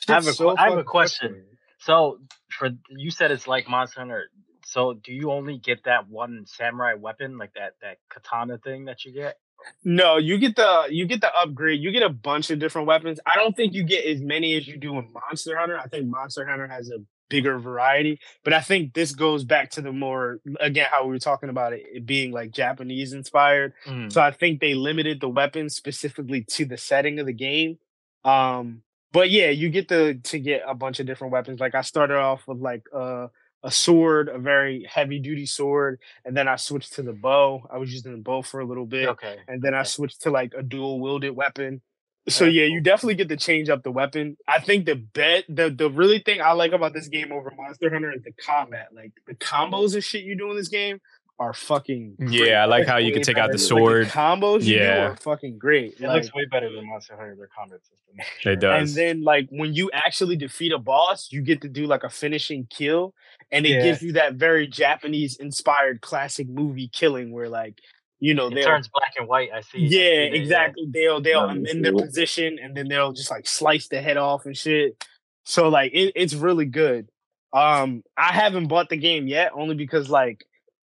I 0.08 0.12
have 0.14 0.26
a 0.26 0.32
que- 0.32 0.54
I 0.58 0.64
have 0.64 0.78
a 0.78 0.84
question. 0.84 1.44
So 1.78 2.18
for 2.50 2.70
you 2.90 3.10
said 3.10 3.30
it's 3.30 3.46
like 3.46 3.68
Monster 3.68 4.00
Hunter. 4.00 4.24
So 4.66 4.94
do 4.94 5.12
you 5.12 5.30
only 5.32 5.58
get 5.58 5.84
that 5.84 6.08
one 6.08 6.44
samurai 6.46 6.94
weapon, 6.94 7.38
like 7.38 7.52
that 7.54 7.74
that 7.82 7.98
katana 8.08 8.58
thing 8.58 8.86
that 8.86 9.04
you 9.04 9.12
get? 9.12 9.38
No, 9.84 10.16
you 10.16 10.38
get 10.38 10.56
the 10.56 10.86
you 10.90 11.06
get 11.06 11.20
the 11.20 11.30
upgrade. 11.34 11.80
You 11.80 11.92
get 11.92 12.02
a 12.02 12.08
bunch 12.08 12.50
of 12.50 12.58
different 12.58 12.86
weapons. 12.86 13.20
I 13.26 13.36
don't 13.36 13.54
think 13.54 13.74
you 13.74 13.82
get 13.82 14.04
as 14.06 14.20
many 14.20 14.56
as 14.56 14.66
you 14.66 14.76
do 14.76 14.98
in 14.98 15.12
Monster 15.12 15.56
Hunter. 15.56 15.78
I 15.78 15.86
think 15.88 16.06
Monster 16.06 16.46
Hunter 16.46 16.66
has 16.66 16.90
a 16.90 16.98
bigger 17.30 17.58
variety, 17.58 18.20
but 18.44 18.52
I 18.52 18.60
think 18.60 18.92
this 18.92 19.12
goes 19.14 19.44
back 19.44 19.70
to 19.70 19.80
the 19.80 19.92
more 19.92 20.40
again 20.60 20.86
how 20.90 21.04
we 21.04 21.10
were 21.10 21.18
talking 21.18 21.48
about 21.48 21.72
it, 21.72 21.82
it 21.94 22.04
being 22.04 22.32
like 22.32 22.50
Japanese 22.50 23.14
inspired. 23.14 23.72
Mm. 23.86 24.12
So 24.12 24.20
I 24.20 24.32
think 24.32 24.60
they 24.60 24.74
limited 24.74 25.20
the 25.22 25.28
weapons 25.30 25.74
specifically 25.74 26.44
to 26.50 26.66
the 26.66 26.76
setting 26.76 27.18
of 27.18 27.24
the 27.26 27.32
game. 27.32 27.78
Um, 28.24 28.82
but 29.12 29.30
yeah, 29.30 29.48
you 29.48 29.70
get 29.70 29.88
the 29.88 30.20
to 30.24 30.38
get 30.38 30.62
a 30.66 30.74
bunch 30.74 31.00
of 31.00 31.06
different 31.06 31.32
weapons. 31.32 31.58
Like 31.60 31.74
I 31.74 31.80
started 31.80 32.16
off 32.18 32.42
with 32.46 32.58
like 32.58 32.82
uh, 32.94 33.28
a 33.62 33.70
sword, 33.70 34.28
a 34.28 34.38
very 34.38 34.86
heavy 34.88 35.18
duty 35.18 35.46
sword, 35.46 36.00
and 36.24 36.36
then 36.36 36.48
I 36.48 36.56
switched 36.56 36.94
to 36.94 37.02
the 37.02 37.12
bow. 37.12 37.62
I 37.72 37.78
was 37.78 37.92
using 37.92 38.12
the 38.12 38.18
bow 38.18 38.42
for 38.42 38.60
a 38.60 38.64
little 38.66 38.86
bit 38.86 39.08
Okay. 39.08 39.36
and 39.48 39.62
then 39.62 39.74
I 39.74 39.82
switched 39.84 40.22
to 40.22 40.30
like 40.30 40.52
a 40.56 40.62
dual 40.62 41.00
wielded 41.00 41.34
weapon. 41.34 41.80
So 42.28 42.44
yeah, 42.44 42.64
you 42.66 42.80
definitely 42.80 43.14
get 43.14 43.28
to 43.30 43.36
change 43.36 43.68
up 43.70 43.82
the 43.82 43.90
weapon. 43.90 44.36
I 44.46 44.60
think 44.60 44.86
the 44.86 44.94
bet 44.96 45.44
the 45.48 45.70
the 45.70 45.90
really 45.90 46.18
thing 46.20 46.40
I 46.40 46.52
like 46.52 46.72
about 46.72 46.92
this 46.92 47.08
game 47.08 47.32
over 47.32 47.52
Monster 47.56 47.90
Hunter 47.90 48.12
is 48.14 48.22
the 48.22 48.32
combat. 48.32 48.88
Like 48.94 49.12
the 49.26 49.34
combos 49.34 49.94
and 49.94 50.04
shit 50.04 50.22
you 50.24 50.36
do 50.36 50.50
in 50.50 50.56
this 50.56 50.68
game 50.68 51.00
are 51.38 51.54
fucking 51.54 52.16
great. 52.18 52.30
yeah, 52.32 52.62
I 52.62 52.66
like 52.66 52.86
how 52.86 52.98
you 52.98 53.14
can 53.14 53.22
take 53.22 53.38
out 53.38 53.50
the 53.50 53.58
sword. 53.58 54.02
Like 54.04 54.12
the 54.12 54.18
combos 54.18 54.62
you 54.64 54.76
Yeah. 54.76 54.94
do 54.96 55.00
are 55.12 55.16
fucking 55.16 55.56
great. 55.56 55.94
It 55.94 56.02
Like, 56.02 56.22
looks 56.22 56.34
way 56.34 56.44
better 56.50 56.70
than 56.70 56.86
Monster 56.86 57.16
Hunter 57.16 57.34
their 57.34 57.48
combat 57.56 57.80
system. 57.80 58.52
It 58.52 58.60
does. 58.60 58.90
and 58.90 58.98
then 58.98 59.22
like 59.22 59.48
when 59.50 59.72
you 59.72 59.90
actually 59.94 60.36
defeat 60.36 60.72
a 60.72 60.78
boss, 60.78 61.32
you 61.32 61.40
get 61.40 61.62
to 61.62 61.68
do 61.70 61.86
like 61.86 62.04
a 62.04 62.10
finishing 62.10 62.66
kill, 62.68 63.14
and 63.50 63.64
it 63.64 63.70
Yeah. 63.70 63.82
gives 63.82 64.02
you 64.02 64.12
that 64.12 64.34
very 64.34 64.66
Japanese 64.66 65.36
inspired 65.36 66.02
classic 66.02 66.46
movie 66.48 66.88
killing 66.92 67.32
where 67.32 67.48
like 67.48 67.80
you 68.20 68.34
know 68.34 68.46
It 68.48 68.54
they'll 68.54 68.64
turns 68.66 68.88
black 68.88 69.14
and 69.18 69.26
white. 69.26 69.50
I 69.52 69.60
see. 69.62 69.86
I 69.86 69.88
see 69.88 69.96
Yeah, 69.98 70.30
that, 70.30 70.34
exactly. 70.34 70.86
They'll 70.90 71.20
they'll 71.20 71.46
Nice. 71.48 71.56
amend 71.56 71.84
their 71.84 71.94
position 71.94 72.58
and 72.62 72.76
then 72.76 72.88
they'll 72.88 73.12
just 73.12 73.30
like 73.30 73.46
slice 73.48 73.88
the 73.88 74.00
head 74.00 74.16
off 74.16 74.46
and 74.46 74.56
shit. 74.56 75.02
So 75.44 75.68
like 75.68 75.92
it, 75.92 76.12
it's 76.14 76.34
really 76.34 76.66
good. 76.66 77.08
Um, 77.52 78.04
I 78.16 78.32
haven't 78.32 78.68
bought 78.68 78.88
the 78.90 78.96
game 78.96 79.26
yet, 79.26 79.50
only 79.54 79.74
because 79.74 80.08
like 80.08 80.44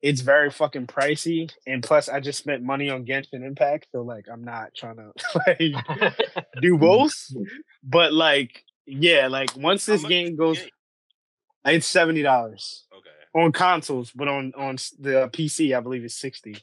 it's 0.02 0.20
very 0.20 0.50
fucking 0.50 0.86
pricey, 0.86 1.50
and 1.66 1.82
plus 1.82 2.10
I 2.10 2.20
just 2.20 2.38
spent 2.38 2.62
money 2.62 2.90
on 2.90 3.06
Genshin 3.06 3.42
Impact, 3.44 3.88
so 3.90 4.02
like 4.02 4.26
I'm 4.30 4.44
not 4.44 4.74
trying 4.76 4.96
to 4.96 5.12
like 5.46 6.36
do 6.62 6.76
both. 6.78 7.14
But 7.82 8.12
like, 8.12 8.62
yeah, 8.86 9.28
like 9.28 9.56
once 9.56 9.86
this 9.86 10.04
game 10.04 10.36
goes, 10.36 10.58
game? 10.58 10.68
it's 11.66 11.86
seventy 11.86 12.22
dollars 12.22 12.84
Okay. 12.94 13.44
on 13.44 13.50
consoles, 13.52 14.12
but 14.14 14.28
on 14.28 14.52
on 14.56 14.76
the 15.00 15.28
PC, 15.32 15.76
I 15.76 15.80
believe 15.80 16.04
it's 16.04 16.14
sixty. 16.14 16.56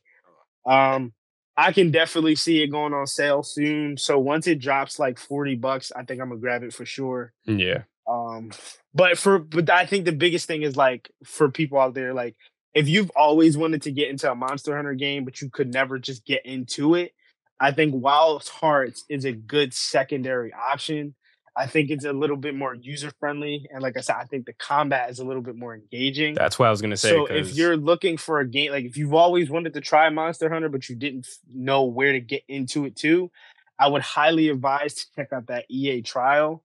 Um, 0.65 1.13
I 1.57 1.71
can 1.71 1.91
definitely 1.91 2.35
see 2.35 2.63
it 2.63 2.67
going 2.67 2.93
on 2.93 3.07
sale 3.07 3.43
soon. 3.43 3.97
So 3.97 4.17
once 4.17 4.47
it 4.47 4.59
drops 4.59 4.99
like 4.99 5.19
forty 5.19 5.55
bucks, 5.55 5.91
I 5.95 6.03
think 6.03 6.21
I'm 6.21 6.29
gonna 6.29 6.39
grab 6.39 6.63
it 6.63 6.73
for 6.73 6.85
sure. 6.85 7.33
yeah. 7.45 7.83
Um, 8.07 8.51
but 8.93 9.17
for 9.17 9.39
but 9.39 9.69
I 9.69 9.85
think 9.85 10.05
the 10.05 10.11
biggest 10.11 10.47
thing 10.47 10.63
is 10.63 10.75
like 10.75 11.11
for 11.23 11.49
people 11.49 11.79
out 11.79 11.93
there, 11.93 12.13
like 12.13 12.35
if 12.73 12.87
you've 12.87 13.11
always 13.15 13.57
wanted 13.57 13.83
to 13.83 13.91
get 13.91 14.09
into 14.09 14.31
a 14.31 14.35
Monster 14.35 14.75
Hunter 14.75 14.93
game, 14.93 15.25
but 15.25 15.41
you 15.41 15.49
could 15.49 15.73
never 15.73 15.99
just 15.99 16.25
get 16.25 16.45
into 16.45 16.95
it, 16.95 17.13
I 17.59 17.71
think 17.71 17.93
Wild 17.95 18.47
Hearts 18.47 19.03
is 19.09 19.25
a 19.25 19.31
good 19.31 19.73
secondary 19.73 20.51
option. 20.53 21.15
I 21.55 21.67
think 21.67 21.89
it's 21.89 22.05
a 22.05 22.13
little 22.13 22.37
bit 22.37 22.55
more 22.55 22.73
user 22.75 23.11
friendly, 23.19 23.67
and 23.71 23.81
like 23.83 23.97
I 23.97 24.01
said, 24.01 24.15
I 24.17 24.23
think 24.23 24.45
the 24.45 24.53
combat 24.53 25.09
is 25.09 25.19
a 25.19 25.25
little 25.25 25.41
bit 25.41 25.55
more 25.57 25.75
engaging. 25.75 26.33
That's 26.33 26.57
what 26.57 26.67
I 26.67 26.71
was 26.71 26.81
gonna 26.81 26.95
say. 26.97 27.09
So 27.09 27.25
if 27.25 27.47
'cause- 27.47 27.57
you're 27.57 27.75
looking 27.75 28.15
for 28.17 28.39
a 28.39 28.47
game, 28.47 28.71
like 28.71 28.85
if 28.85 28.95
you've 28.95 29.13
always 29.13 29.49
wanted 29.49 29.73
to 29.73 29.81
try 29.81 30.09
Monster 30.09 30.49
Hunter, 30.49 30.69
but 30.69 30.87
you 30.87 30.95
didn't 30.95 31.27
know 31.53 31.83
where 31.83 32.13
to 32.13 32.21
get 32.21 32.43
into 32.47 32.85
it 32.85 32.95
too, 32.95 33.31
I 33.77 33.87
would 33.87 34.01
highly 34.01 34.47
advise 34.49 34.93
to 34.95 35.05
check 35.15 35.33
out 35.33 35.47
that 35.47 35.65
EA 35.69 36.01
trial. 36.01 36.63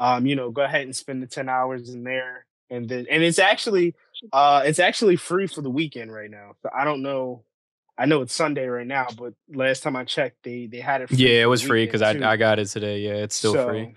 Um, 0.00 0.26
you 0.26 0.36
know, 0.36 0.50
go 0.50 0.62
ahead 0.62 0.82
and 0.82 0.94
spend 0.94 1.22
the 1.22 1.26
10 1.26 1.48
hours 1.48 1.88
in 1.88 2.04
there. 2.04 2.44
And 2.70 2.86
then 2.88 3.06
and 3.08 3.22
it's 3.22 3.38
actually 3.38 3.94
uh 4.32 4.62
it's 4.66 4.78
actually 4.78 5.16
free 5.16 5.46
for 5.46 5.62
the 5.62 5.70
weekend 5.70 6.12
right 6.12 6.30
now. 6.30 6.54
So 6.62 6.68
I 6.76 6.84
don't 6.84 7.00
know. 7.02 7.44
I 7.96 8.04
know 8.04 8.20
it's 8.22 8.34
Sunday 8.34 8.66
right 8.66 8.86
now, 8.86 9.06
but 9.18 9.32
last 9.52 9.82
time 9.82 9.96
I 9.96 10.04
checked, 10.04 10.42
they 10.44 10.66
they 10.66 10.80
had 10.80 11.00
it 11.00 11.08
free 11.08 11.16
yeah, 11.16 11.42
it 11.42 11.46
was 11.46 11.62
free 11.62 11.86
because 11.86 12.02
I. 12.02 12.10
I 12.10 12.36
got 12.36 12.58
it 12.58 12.66
today. 12.66 12.98
Yeah, 13.00 13.14
it's 13.14 13.34
still 13.34 13.54
So, 13.54 13.68
free. 13.70 13.94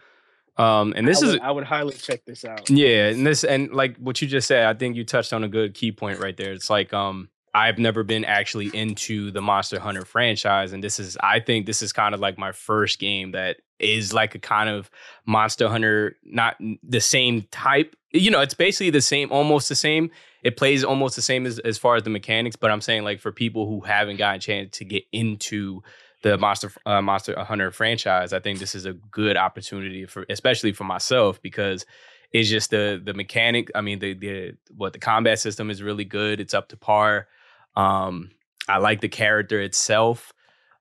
Um, 0.58 0.94
and 0.96 1.08
this 1.08 1.24
I 1.24 1.28
is 1.28 1.40
I 1.42 1.52
would 1.52 1.64
highly 1.64 1.94
check 1.94 2.26
this 2.26 2.44
out. 2.46 2.70
Yeah, 2.70 3.10
and 3.10 3.26
this 3.26 3.44
and 3.44 3.72
like 3.72 3.98
what 3.98 4.22
you 4.22 4.28
just 4.28 4.48
said, 4.48 4.66
I 4.66 4.74
think 4.74 4.96
you 4.96 5.04
touched 5.04 5.34
on 5.34 5.44
a 5.44 5.48
good 5.48 5.74
key 5.74 5.92
point 5.92 6.20
right 6.20 6.36
there. 6.36 6.52
It's 6.52 6.70
like 6.70 6.94
um 6.94 7.30
I've 7.54 7.78
never 7.78 8.04
been 8.04 8.24
actually 8.26 8.68
into 8.74 9.32
the 9.32 9.42
Monster 9.42 9.80
Hunter 9.80 10.06
franchise 10.06 10.74
and 10.74 10.84
this 10.84 11.00
is 11.00 11.18
I 11.22 11.40
think 11.40 11.66
this 11.66 11.82
is 11.82 11.94
kind 11.94 12.14
of 12.14 12.22
like 12.22 12.38
my 12.38 12.52
first 12.52 13.00
game 13.00 13.32
that 13.32 13.58
is 13.80 14.14
like 14.14 14.36
a 14.36 14.40
kind 14.40 14.70
of 14.70 14.90
Monster 15.26 15.68
Hunter 15.68 16.18
not 16.24 16.58
the 16.84 17.02
same 17.02 17.44
type. 17.52 17.96
You 18.12 18.30
know, 18.30 18.42
it's 18.42 18.54
basically 18.54 18.90
the 18.90 19.02
same 19.02 19.32
almost 19.32 19.70
the 19.70 19.76
same. 19.76 20.12
It 20.44 20.58
plays 20.58 20.84
almost 20.84 21.16
the 21.16 21.22
same 21.22 21.46
as 21.46 21.60
as 21.60 21.78
far 21.78 21.96
as 21.96 22.04
the 22.04 22.10
mechanics, 22.10 22.56
but 22.56 22.72
I'm 22.72 22.82
saying 22.82 23.04
like 23.04 23.22
for 23.22 23.32
people 23.32 23.68
who 23.68 23.82
haven't 23.82 24.18
gotten 24.18 24.36
a 24.36 24.40
chance 24.40 24.78
to 24.78 24.86
get 24.86 25.04
into 25.12 25.82
the 26.22 26.38
Monster 26.38 26.72
uh, 26.86 27.02
Monster 27.02 27.40
Hunter 27.44 27.72
franchise, 27.72 28.34
I 28.34 28.40
think 28.40 28.60
this 28.60 28.76
is 28.76 28.86
a 28.86 28.94
good 28.94 29.38
opportunity 29.38 30.06
for 30.06 30.26
especially 30.30 30.72
for 30.72 30.84
myself 30.84 31.42
because 31.42 31.86
it's 32.32 32.50
just 32.50 32.70
the 32.70 33.02
the 33.04 33.14
mechanic. 33.14 33.70
I 33.76 33.82
mean, 33.82 34.00
the 34.00 34.14
the 34.14 34.54
what 34.76 34.94
the 34.94 35.00
combat 35.00 35.40
system 35.40 35.70
is 35.70 35.82
really 35.82 36.06
good. 36.06 36.40
It's 36.40 36.54
up 36.54 36.70
to 36.70 36.78
par. 36.78 37.28
Um, 37.76 38.32
I 38.68 38.78
like 38.78 39.02
the 39.02 39.10
character 39.10 39.60
itself. 39.60 40.34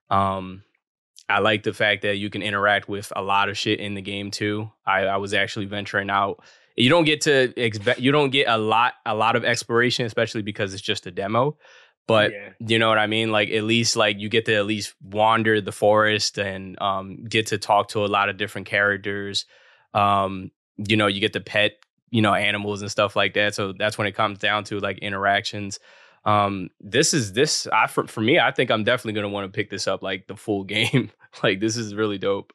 Um, 0.09 0.63
I 1.27 1.39
like 1.39 1.63
the 1.63 1.73
fact 1.73 2.01
that 2.03 2.17
you 2.17 2.29
can 2.29 2.41
interact 2.41 2.89
with 2.89 3.11
a 3.15 3.21
lot 3.21 3.49
of 3.49 3.57
shit 3.57 3.79
in 3.79 3.93
the 3.93 4.01
game 4.01 4.31
too. 4.31 4.69
I, 4.85 5.05
I 5.05 5.17
was 5.17 5.33
actually 5.33 5.65
venturing 5.65 6.09
out. 6.09 6.43
You 6.75 6.89
don't 6.89 7.05
get 7.05 7.21
to 7.21 7.53
expect. 7.59 7.99
You 7.99 8.11
don't 8.11 8.29
get 8.29 8.47
a 8.47 8.57
lot 8.57 8.93
a 9.05 9.15
lot 9.15 9.35
of 9.35 9.43
exploration, 9.43 10.05
especially 10.05 10.41
because 10.41 10.73
it's 10.73 10.81
just 10.81 11.05
a 11.05 11.11
demo. 11.11 11.57
But 12.07 12.31
yeah. 12.31 12.49
you 12.59 12.79
know 12.79 12.89
what 12.89 12.97
I 12.97 13.07
mean? 13.07 13.31
Like 13.31 13.49
at 13.49 13.63
least 13.63 13.95
like 13.95 14.19
you 14.19 14.29
get 14.29 14.45
to 14.45 14.55
at 14.55 14.65
least 14.65 14.93
wander 15.01 15.61
the 15.61 15.71
forest 15.71 16.37
and 16.37 16.79
um, 16.81 17.23
get 17.25 17.47
to 17.47 17.57
talk 17.57 17.89
to 17.89 18.03
a 18.03 18.07
lot 18.07 18.29
of 18.29 18.37
different 18.37 18.67
characters. 18.67 19.45
Um, 19.93 20.51
you 20.77 20.97
know, 20.97 21.07
you 21.07 21.21
get 21.21 21.33
to 21.33 21.39
pet, 21.39 21.73
you 22.09 22.21
know, 22.21 22.33
animals 22.33 22.81
and 22.81 22.91
stuff 22.91 23.15
like 23.15 23.33
that. 23.35 23.55
So 23.55 23.73
that's 23.73 23.97
when 23.97 24.07
it 24.07 24.15
comes 24.15 24.39
down 24.39 24.63
to 24.65 24.79
like 24.79 24.97
interactions. 24.99 25.79
Um, 26.25 26.69
this 26.79 27.13
is 27.13 27.33
this 27.33 27.67
I 27.67 27.87
for, 27.87 28.07
for 28.07 28.21
me, 28.21 28.39
I 28.39 28.51
think 28.51 28.71
I'm 28.71 28.83
definitely 28.83 29.13
gonna 29.13 29.33
want 29.33 29.51
to 29.51 29.55
pick 29.55 29.69
this 29.69 29.87
up 29.87 30.03
like 30.03 30.27
the 30.27 30.35
full 30.35 30.63
game. 30.65 31.11
like 31.43 31.59
this 31.59 31.77
is 31.77 31.95
really 31.95 32.17
dope. 32.17 32.53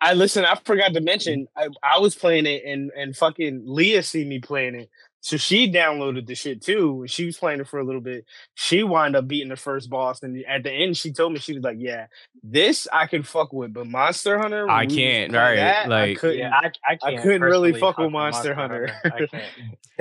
I 0.00 0.14
listen. 0.14 0.44
I 0.44 0.54
forgot 0.54 0.94
to 0.94 1.00
mention. 1.00 1.48
I, 1.56 1.68
I 1.82 1.98
was 1.98 2.14
playing 2.14 2.46
it, 2.46 2.62
and 2.64 2.90
and 2.96 3.16
fucking 3.16 3.64
Leah 3.66 4.02
see 4.02 4.24
me 4.24 4.38
playing 4.38 4.76
it. 4.76 4.90
So 5.20 5.36
she 5.36 5.70
downloaded 5.70 6.26
the 6.26 6.34
shit 6.36 6.62
too. 6.62 7.04
She 7.08 7.26
was 7.26 7.36
playing 7.36 7.60
it 7.60 7.66
for 7.68 7.80
a 7.80 7.84
little 7.84 8.00
bit. 8.00 8.24
She 8.54 8.82
wound 8.84 9.16
up 9.16 9.26
beating 9.26 9.48
the 9.48 9.56
first 9.56 9.90
boss, 9.90 10.22
and 10.22 10.44
at 10.46 10.62
the 10.62 10.70
end, 10.72 10.96
she 10.96 11.12
told 11.12 11.32
me 11.32 11.40
she 11.40 11.54
was 11.54 11.62
like, 11.64 11.76
"Yeah, 11.80 12.06
this 12.42 12.86
I 12.92 13.06
can 13.08 13.24
fuck 13.24 13.52
with, 13.52 13.72
but 13.72 13.86
Monster 13.88 14.38
Hunter, 14.38 14.70
I 14.70 14.78
when 14.80 14.88
we 14.88 14.94
was 14.94 14.96
can't, 14.96 15.32
right, 15.32 15.56
that, 15.56 15.86
I 15.86 15.88
like- 15.88 16.18
couldn't. 16.18 16.38
Yeah, 16.38 16.50
I, 16.54 16.66
I, 16.88 16.98
I 17.02 17.10
can't 17.10 17.22
couldn't 17.22 17.42
really 17.42 17.72
personally 17.72 17.80
fuck 17.80 17.98
with 17.98 18.04
with 18.06 18.12
Monster 18.12 18.54
Hunter. 18.54 18.90
I 19.04 19.08
can't. 19.26 19.44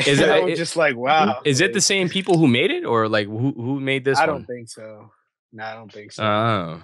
Is 0.08 0.20
it- 0.22 0.30
I 0.30 0.40
was 0.42 0.54
it- 0.54 0.58
just 0.58 0.76
like, 0.76 0.96
wow. 0.96 1.42
Is 1.46 1.62
it 1.62 1.74
the 1.74 1.82
same 1.82 2.10
people 2.10 2.38
who 2.38 2.48
made 2.48 2.70
it, 2.72 2.86
or 2.86 3.10
like 3.10 3.28
who 3.28 3.54
who 3.58 3.80
made 3.80 4.06
this 4.06 4.20
I 4.20 4.28
one? 4.28 4.36
don't 4.38 4.46
think 4.46 4.70
so. 4.70 5.12
No, 5.52 5.64
I 5.64 5.74
don't 5.74 5.92
think 5.92 6.12
so. 6.12 6.24
Oh, 6.24 6.84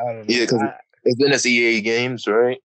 I 0.00 0.04
don't 0.04 0.16
know. 0.20 0.24
Yeah, 0.26 0.46
'cause- 0.46 0.62
I- 0.62 0.74
It's 1.04 1.22
in 1.22 1.32
it's 1.32 1.44
EA 1.44 1.82
games, 1.82 2.26
right? 2.26 2.62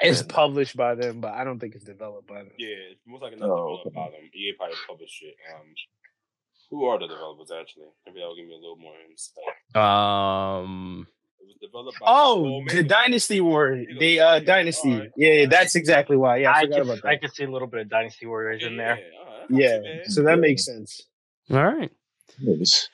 It's 0.00 0.22
published 0.22 0.76
by 0.76 0.94
them, 0.94 1.20
but 1.20 1.32
I 1.34 1.44
don't 1.44 1.58
think 1.58 1.74
it's 1.74 1.84
developed 1.84 2.26
by 2.28 2.38
them. 2.44 2.52
Yeah, 2.58 2.68
it's 2.92 3.00
most 3.06 3.22
likely 3.22 3.38
not 3.38 3.50
Oh, 3.50 3.78
developed 3.84 3.94
by 3.94 4.10
them. 4.10 4.30
EA 4.34 4.52
probably 4.56 4.76
published 4.86 5.22
it. 5.22 5.34
Um, 5.54 5.66
who 6.70 6.84
are 6.84 6.98
the 6.98 7.06
developers 7.08 7.50
actually? 7.50 7.86
Maybe 8.06 8.18
that'll 8.20 8.36
give 8.36 8.46
me 8.46 8.52
a 8.54 8.56
little 8.58 8.76
more 8.76 8.92
insight. 9.10 9.82
um, 10.62 11.06
It 11.40 11.46
was 11.46 11.56
developed 11.60 11.98
by. 12.00 12.06
Oh, 12.08 12.60
man, 12.60 12.76
the 12.76 12.82
Dynasty 12.84 13.40
Warriors. 13.40 13.86
There 13.90 13.98
The 13.98 14.20
uh, 14.20 14.38
Dynasty, 14.40 14.46
Dynasty. 14.46 14.92
alright. 14.92 15.10
Yeah, 15.16 15.32
yeah, 15.32 15.46
that's 15.46 15.74
exactly 15.76 16.16
why. 16.16 16.36
Yeah, 16.38 16.50
I, 16.52 16.58
I 16.58 16.60
forgot 16.62 16.74
can, 16.76 16.82
about 16.90 17.04
I 17.04 17.14
that. 17.14 17.20
can 17.22 17.30
see 17.30 17.44
a 17.44 17.50
little 17.50 17.68
bit 17.68 17.80
of 17.80 17.88
Dynasty 17.88 18.26
Warriors 18.26 18.62
in 18.64 18.76
there. 18.76 18.98
Yeah, 18.98 19.18
alright, 19.20 19.48
that's 19.48 19.60
Yeah, 19.60 20.14
so 20.14 20.22
that 20.24 20.38
makes 20.38 20.64
sense. 20.64 21.02
all 21.50 21.64
right. 21.64 21.90
Nice. 22.40 22.88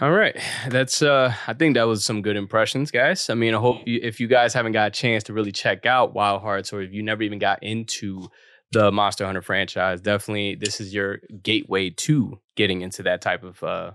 All 0.00 0.12
right. 0.12 0.36
That's 0.68 1.02
uh 1.02 1.34
I 1.46 1.54
think 1.54 1.74
that 1.74 1.84
was 1.84 2.04
some 2.04 2.22
good 2.22 2.36
impressions, 2.36 2.90
guys. 2.90 3.30
I 3.30 3.34
mean, 3.34 3.54
I 3.54 3.58
hope 3.58 3.78
you, 3.86 4.00
if 4.02 4.20
you 4.20 4.26
guys 4.26 4.52
haven't 4.52 4.72
got 4.72 4.88
a 4.88 4.90
chance 4.90 5.24
to 5.24 5.32
really 5.32 5.52
check 5.52 5.86
out 5.86 6.14
Wild 6.14 6.42
Hearts 6.42 6.72
or 6.72 6.82
if 6.82 6.92
you 6.92 7.02
never 7.02 7.22
even 7.22 7.38
got 7.38 7.62
into 7.62 8.28
the 8.72 8.90
Monster 8.92 9.24
Hunter 9.24 9.42
franchise, 9.42 10.00
definitely 10.00 10.56
this 10.56 10.80
is 10.80 10.92
your 10.92 11.20
gateway 11.42 11.90
to 11.90 12.40
getting 12.56 12.82
into 12.82 13.02
that 13.04 13.22
type 13.22 13.42
of 13.44 13.62
uh 13.62 13.92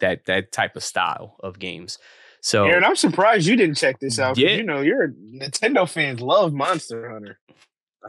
that 0.00 0.24
that 0.26 0.52
type 0.52 0.76
of 0.76 0.84
style 0.84 1.36
of 1.40 1.58
games. 1.58 1.98
So 2.42 2.64
Aaron, 2.64 2.84
I'm 2.84 2.96
surprised 2.96 3.46
you 3.46 3.56
didn't 3.56 3.76
check 3.76 3.98
this 4.00 4.18
out. 4.18 4.38
Yeah. 4.38 4.50
You 4.50 4.62
know, 4.62 4.80
you're 4.80 5.08
Nintendo 5.08 5.88
fans 5.88 6.20
love 6.20 6.52
Monster 6.52 7.10
Hunter. 7.10 7.38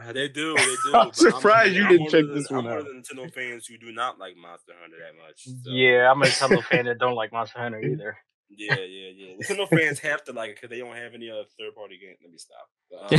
Uh, 0.00 0.12
they 0.12 0.28
do. 0.28 0.54
They 0.56 0.64
do. 0.64 0.94
I'm 0.94 1.08
but 1.08 1.16
surprised 1.16 1.74
you 1.74 1.84
I'm 1.84 1.90
didn't 1.90 2.10
check 2.10 2.22
of 2.24 2.34
this 2.34 2.50
one 2.50 2.60
I'm 2.60 2.64
one 2.66 2.74
out. 2.74 2.78
of 2.80 2.86
the 2.86 2.92
Nintendo 2.92 3.32
fans 3.32 3.66
who 3.66 3.76
do 3.78 3.92
not 3.92 4.18
like 4.18 4.36
Monster 4.36 4.72
Hunter 4.80 4.96
that 4.98 5.16
much. 5.22 5.44
so- 5.44 5.70
Yeah, 5.70 6.10
I'm 6.10 6.22
a 6.22 6.26
Nintendo 6.26 6.62
fan 6.64 6.84
that 6.86 6.98
don't 6.98 7.14
like 7.14 7.32
Monster 7.32 7.58
Hunter 7.58 7.80
either. 7.82 8.16
Yeah, 8.54 8.74
yeah, 8.76 9.08
yeah. 9.16 9.34
Nintendo 9.36 9.66
fans 9.68 9.98
have 10.00 10.24
to 10.24 10.32
like 10.32 10.50
it 10.50 10.56
because 10.56 10.68
they 10.70 10.78
don't 10.78 10.94
have 10.96 11.14
any 11.14 11.30
other 11.30 11.44
third 11.58 11.74
party 11.74 11.98
game. 11.98 12.16
Let 12.22 12.30
me 12.30 12.38
stop. 12.38 12.68
Um, 12.92 13.18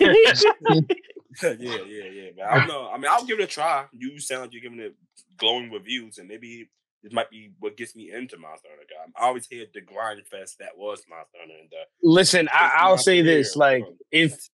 yeah, 1.60 1.78
yeah, 1.86 2.04
yeah. 2.12 2.30
But 2.36 2.44
I 2.46 2.58
don't 2.58 2.68
know. 2.68 2.90
I 2.92 2.96
mean, 2.98 3.06
I'll 3.10 3.24
give 3.24 3.40
it 3.40 3.44
a 3.44 3.46
try. 3.46 3.86
You 3.92 4.18
sound 4.20 4.42
like 4.42 4.52
you're 4.52 4.62
giving 4.62 4.80
it 4.80 4.94
glowing 5.38 5.70
reviews, 5.70 6.18
and 6.18 6.28
maybe 6.28 6.68
this 7.02 7.12
might 7.12 7.30
be 7.30 7.52
what 7.58 7.76
gets 7.76 7.96
me 7.96 8.12
into 8.12 8.36
Monster 8.38 8.68
Hunter. 8.70 8.84
'cause 8.88 9.12
I 9.16 9.26
always 9.26 9.48
heard 9.50 9.68
the 9.74 9.80
grind 9.80 10.26
fest 10.26 10.56
that 10.60 10.76
was 10.76 11.02
Monster 11.08 11.38
Hunter. 11.40 11.54
And 11.60 11.70
the, 11.70 11.76
Listen, 12.02 12.48
I, 12.52 12.72
I'll 12.78 12.98
say 12.98 13.22
this: 13.22 13.56
like, 13.56 13.84
bro. 13.84 13.96
if 14.10 14.48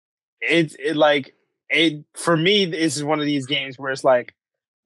it's 0.41 0.75
it, 0.77 0.95
like 0.97 1.33
it 1.69 2.03
for 2.13 2.37
me, 2.37 2.65
this 2.65 2.97
is 2.97 3.03
one 3.03 3.19
of 3.19 3.25
these 3.25 3.45
games 3.45 3.77
where 3.77 3.91
it's 3.91 4.03
like 4.03 4.33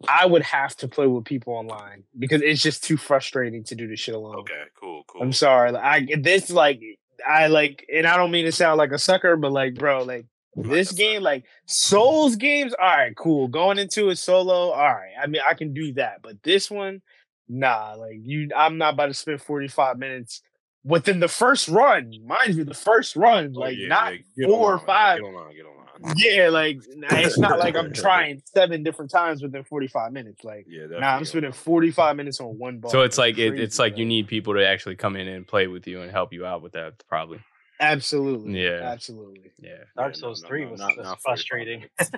I 0.07 0.25
would 0.25 0.41
have 0.43 0.75
to 0.77 0.87
play 0.87 1.07
with 1.07 1.25
people 1.25 1.53
online 1.53 2.03
because 2.17 2.41
it's 2.41 2.61
just 2.61 2.83
too 2.83 2.97
frustrating 2.97 3.63
to 3.65 3.75
do 3.75 3.87
this 3.87 3.99
shit 3.99 4.15
alone. 4.15 4.37
okay, 4.37 4.63
cool, 4.79 5.03
cool. 5.07 5.21
I'm 5.21 5.33
sorry. 5.33 5.75
I 5.75 6.07
this 6.19 6.49
like 6.49 6.81
I 7.27 7.47
like, 7.47 7.85
and 7.93 8.07
I 8.07 8.17
don't 8.17 8.31
mean 8.31 8.45
to 8.45 8.51
sound 8.51 8.77
like 8.77 8.91
a 8.91 8.97
sucker, 8.97 9.35
but 9.37 9.51
like, 9.51 9.75
bro, 9.75 10.03
like 10.03 10.25
this 10.55 10.91
game, 10.91 11.21
like 11.21 11.45
Souls 11.65 12.35
games, 12.35 12.73
all 12.73 12.87
right, 12.87 13.15
cool. 13.15 13.47
Going 13.47 13.77
into 13.77 14.09
it 14.09 14.17
solo, 14.17 14.71
all 14.71 14.93
right. 14.93 15.11
I 15.21 15.27
mean, 15.27 15.41
I 15.47 15.53
can 15.53 15.73
do 15.73 15.93
that, 15.93 16.21
but 16.23 16.41
this 16.43 16.69
one, 16.71 17.01
nah. 17.47 17.93
Like 17.93 18.17
you, 18.23 18.49
I'm 18.55 18.77
not 18.77 18.95
about 18.95 19.05
to 19.07 19.13
spend 19.13 19.41
45 19.41 19.97
minutes 19.99 20.41
within 20.83 21.19
the 21.19 21.27
first 21.27 21.67
run. 21.67 22.11
Mind 22.25 22.55
you, 22.55 22.63
the 22.63 22.73
first 22.73 23.15
run, 23.15 23.53
Oh, 23.55 23.59
like 23.59 23.77
yeah, 23.77 23.87
not 23.87 24.13
yeah, 24.35 24.47
four 24.47 24.71
or 24.73 24.79
online, 24.79 24.85
five. 24.87 25.19
Get 25.19 25.25
online, 25.27 25.55
get 25.55 25.65
online. 25.65 25.80
Yeah, 26.15 26.49
like 26.49 26.79
nah, 26.95 27.07
it's 27.11 27.37
not 27.37 27.59
like 27.59 27.75
I'm 27.75 27.93
trying 28.05 28.41
seven 28.45 28.83
different 28.83 29.11
times 29.11 29.41
within 29.41 29.63
45 29.63 30.11
minutes. 30.11 30.43
Like, 30.43 30.65
Yeah, 30.67 30.85
nah, 30.89 31.15
I'm 31.15 31.25
spending 31.25 31.51
45 31.51 32.15
minutes 32.15 32.39
on 32.39 32.57
one 32.57 32.79
boss. 32.79 32.91
so 32.91 33.01
it's 33.01 33.17
like 33.17 33.37
it, 33.37 33.49
crazy, 33.49 33.63
it's 33.63 33.79
like 33.79 33.97
you 33.97 34.05
need 34.05 34.27
people 34.27 34.53
to 34.55 34.65
actually 34.65 34.95
come 34.95 35.15
in 35.15 35.27
and 35.27 35.47
play 35.47 35.67
with 35.67 35.87
you 35.87 36.01
and 36.01 36.11
help 36.11 36.33
you 36.33 36.45
out 36.45 36.61
with 36.61 36.73
that 36.73 37.03
probably. 37.07 37.39
absolutely, 37.79 38.63
Yeah. 38.63 38.79
absolutely. 38.83 39.51
Yeah. 39.59 39.69
Dark 39.95 40.13
Yeah, 40.15 40.21
no, 40.21 40.27
Souls 40.27 40.41
no, 40.43 40.47
3 40.49 40.65
no, 40.65 40.71
was 40.71 40.79
not- 40.79 40.97
not 40.97 41.21
frustrating. 41.21 41.79
minutes. 41.99 42.11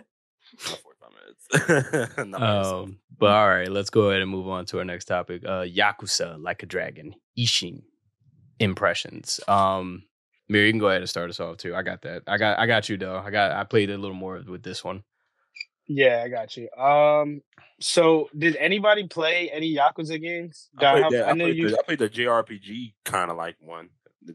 Not 0.70 0.80
45 0.80 1.10
minutes. 1.12 2.18
Not 2.18 2.40
by 2.40 2.48
yourself. 2.56 2.84
Um, 2.84 3.00
but 3.18 3.32
all 3.32 3.48
right, 3.50 3.70
let's 3.72 3.90
go 3.90 4.10
ahead 4.10 4.22
and 4.22 4.30
move 4.30 4.48
on 4.48 4.66
to 4.68 4.80
our 4.80 4.86
next 4.86 5.06
topic. 5.06 5.44
Uh 5.46 5.62
Yakuza 5.64 6.40
Like 6.42 6.62
a 6.64 6.66
Dragon. 6.68 7.16
Ishin 7.38 7.82
impressions. 8.60 9.40
Um 9.48 10.04
Mary, 10.50 10.68
you 10.68 10.74
can 10.74 10.80
go 10.80 10.90
ahead 10.90 11.02
and 11.02 11.10
start 11.10 11.30
us 11.30 11.40
off 11.40 11.58
too. 11.58 11.76
I 11.76 11.82
got 11.82 12.02
that. 12.02 12.24
I 12.28 12.38
got 12.38 12.60
I 12.60 12.66
got 12.66 12.90
you 12.90 12.98
though. 12.98 13.18
I 13.18 13.30
got 13.32 13.52
I 13.52 13.64
played 13.64 13.90
a 13.90 13.98
little 13.98 14.16
more 14.16 14.42
with 14.48 14.64
this 14.64 14.84
one. 14.84 15.04
Yeah, 15.88 16.22
I 16.26 16.30
got 16.30 16.56
you. 16.56 16.70
Um, 16.72 17.42
so 17.80 18.30
did 18.38 18.56
anybody 18.56 19.08
play 19.08 19.50
any 19.52 19.76
Yakuza 19.76 20.22
games? 20.22 20.70
I 20.78 20.92
played, 20.92 21.04
How- 21.04 21.10
that, 21.10 21.28
I, 21.28 21.30
I 21.32 21.34
know 21.34 21.46
played 21.46 21.58
you. 21.58 21.70
the, 21.72 21.80
I 21.80 21.84
played 21.84 22.00
the 22.00 22.10
JRPG 22.10 22.94
kind 23.04 23.30
of 23.32 23.38
like 23.38 23.56
one. 23.60 23.90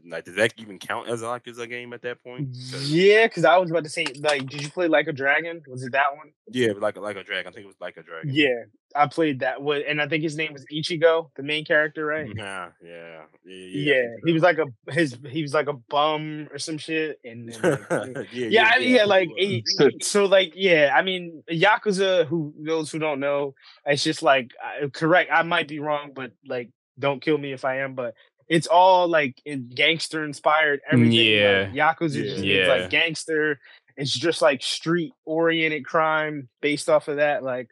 Like, 0.07 0.25
does 0.25 0.35
that 0.35 0.53
even 0.57 0.77
count 0.79 1.07
as 1.09 1.21
a 1.21 1.27
like 1.27 1.47
as 1.47 1.57
a 1.57 1.67
game 1.67 1.93
at 1.93 2.01
that 2.03 2.23
point? 2.23 2.49
'Cause- 2.71 2.89
Yeah, 2.91 3.25
because 3.27 3.45
I 3.45 3.57
was 3.57 3.71
about 3.71 3.83
to 3.83 3.89
say, 3.89 4.05
like, 4.19 4.45
did 4.47 4.61
you 4.63 4.69
play 4.69 4.87
Like 4.87 5.07
a 5.07 5.11
Dragon? 5.13 5.61
Was 5.67 5.83
it 5.83 5.91
that 5.93 6.15
one? 6.15 6.31
yeah, 6.51 6.71
like 6.77 6.95
a, 6.95 6.99
like 6.99 7.15
a 7.17 7.23
dragon. 7.23 7.51
I 7.51 7.53
think 7.53 7.65
it 7.65 7.67
was 7.67 7.79
like 7.81 7.97
a 7.97 8.03
dragon. 8.03 8.31
Yeah, 8.33 8.63
I 8.95 9.05
played 9.07 9.39
that 9.41 9.61
one, 9.61 9.83
and 9.87 10.01
I 10.01 10.07
think 10.07 10.23
his 10.23 10.35
name 10.35 10.51
was 10.53 10.65
Ichigo, 10.73 11.29
the 11.35 11.43
main 11.43 11.63
character, 11.63 12.05
right? 12.05 12.27
Mm-hmm. 12.27 12.39
Yeah, 12.39 12.69
yeah, 12.83 12.89
yeah. 12.89 13.23
Yeah, 13.45 13.93
Yeah, 13.93 14.07
he 14.25 14.33
was 14.33 14.41
like 14.43 14.57
a 14.59 14.91
his 14.91 15.17
he 15.29 15.41
was 15.43 15.53
like 15.53 15.67
a 15.67 15.73
bum 15.73 16.47
or 16.51 16.57
some 16.57 16.77
shit, 16.79 17.19
and, 17.23 17.49
like, 17.63 17.79
yeah, 18.31 18.47
yeah, 18.49 18.71
I 18.73 18.79
mean, 18.79 18.95
yeah, 18.95 19.05
like 19.05 19.29
he- 19.37 19.63
so, 20.01 20.25
like, 20.25 20.53
yeah. 20.55 20.91
I 20.95 21.01
mean, 21.03 21.43
Yakuza. 21.51 22.25
Who 22.25 22.53
those 22.57 22.91
who 22.91 22.99
don't 22.99 23.19
know, 23.19 23.53
it's 23.85 24.03
just 24.03 24.23
like 24.23 24.51
correct. 24.93 25.29
I 25.33 25.43
might 25.43 25.67
be 25.67 25.79
wrong, 25.79 26.11
but 26.15 26.31
like, 26.47 26.69
don't 26.97 27.21
kill 27.21 27.37
me 27.37 27.53
if 27.53 27.63
I 27.65 27.79
am. 27.81 27.93
But 27.95 28.15
it's 28.49 28.67
all 28.67 29.07
like 29.07 29.39
in 29.45 29.69
gangster 29.69 30.25
inspired. 30.25 30.81
Everything. 30.91 31.13
Yeah. 31.13 31.69
like, 31.71 31.97
Yakuza 31.99 32.23
just 32.23 32.43
Yeah. 32.43 32.55
means 32.67 32.67
like 32.81 32.89
gangster. 32.89 33.59
It's 33.95 34.13
just 34.13 34.41
like 34.41 34.61
street 34.63 35.13
oriented 35.25 35.85
crime 35.85 36.49
based 36.61 36.89
off 36.89 37.07
of 37.07 37.17
that. 37.17 37.43
Like, 37.43 37.69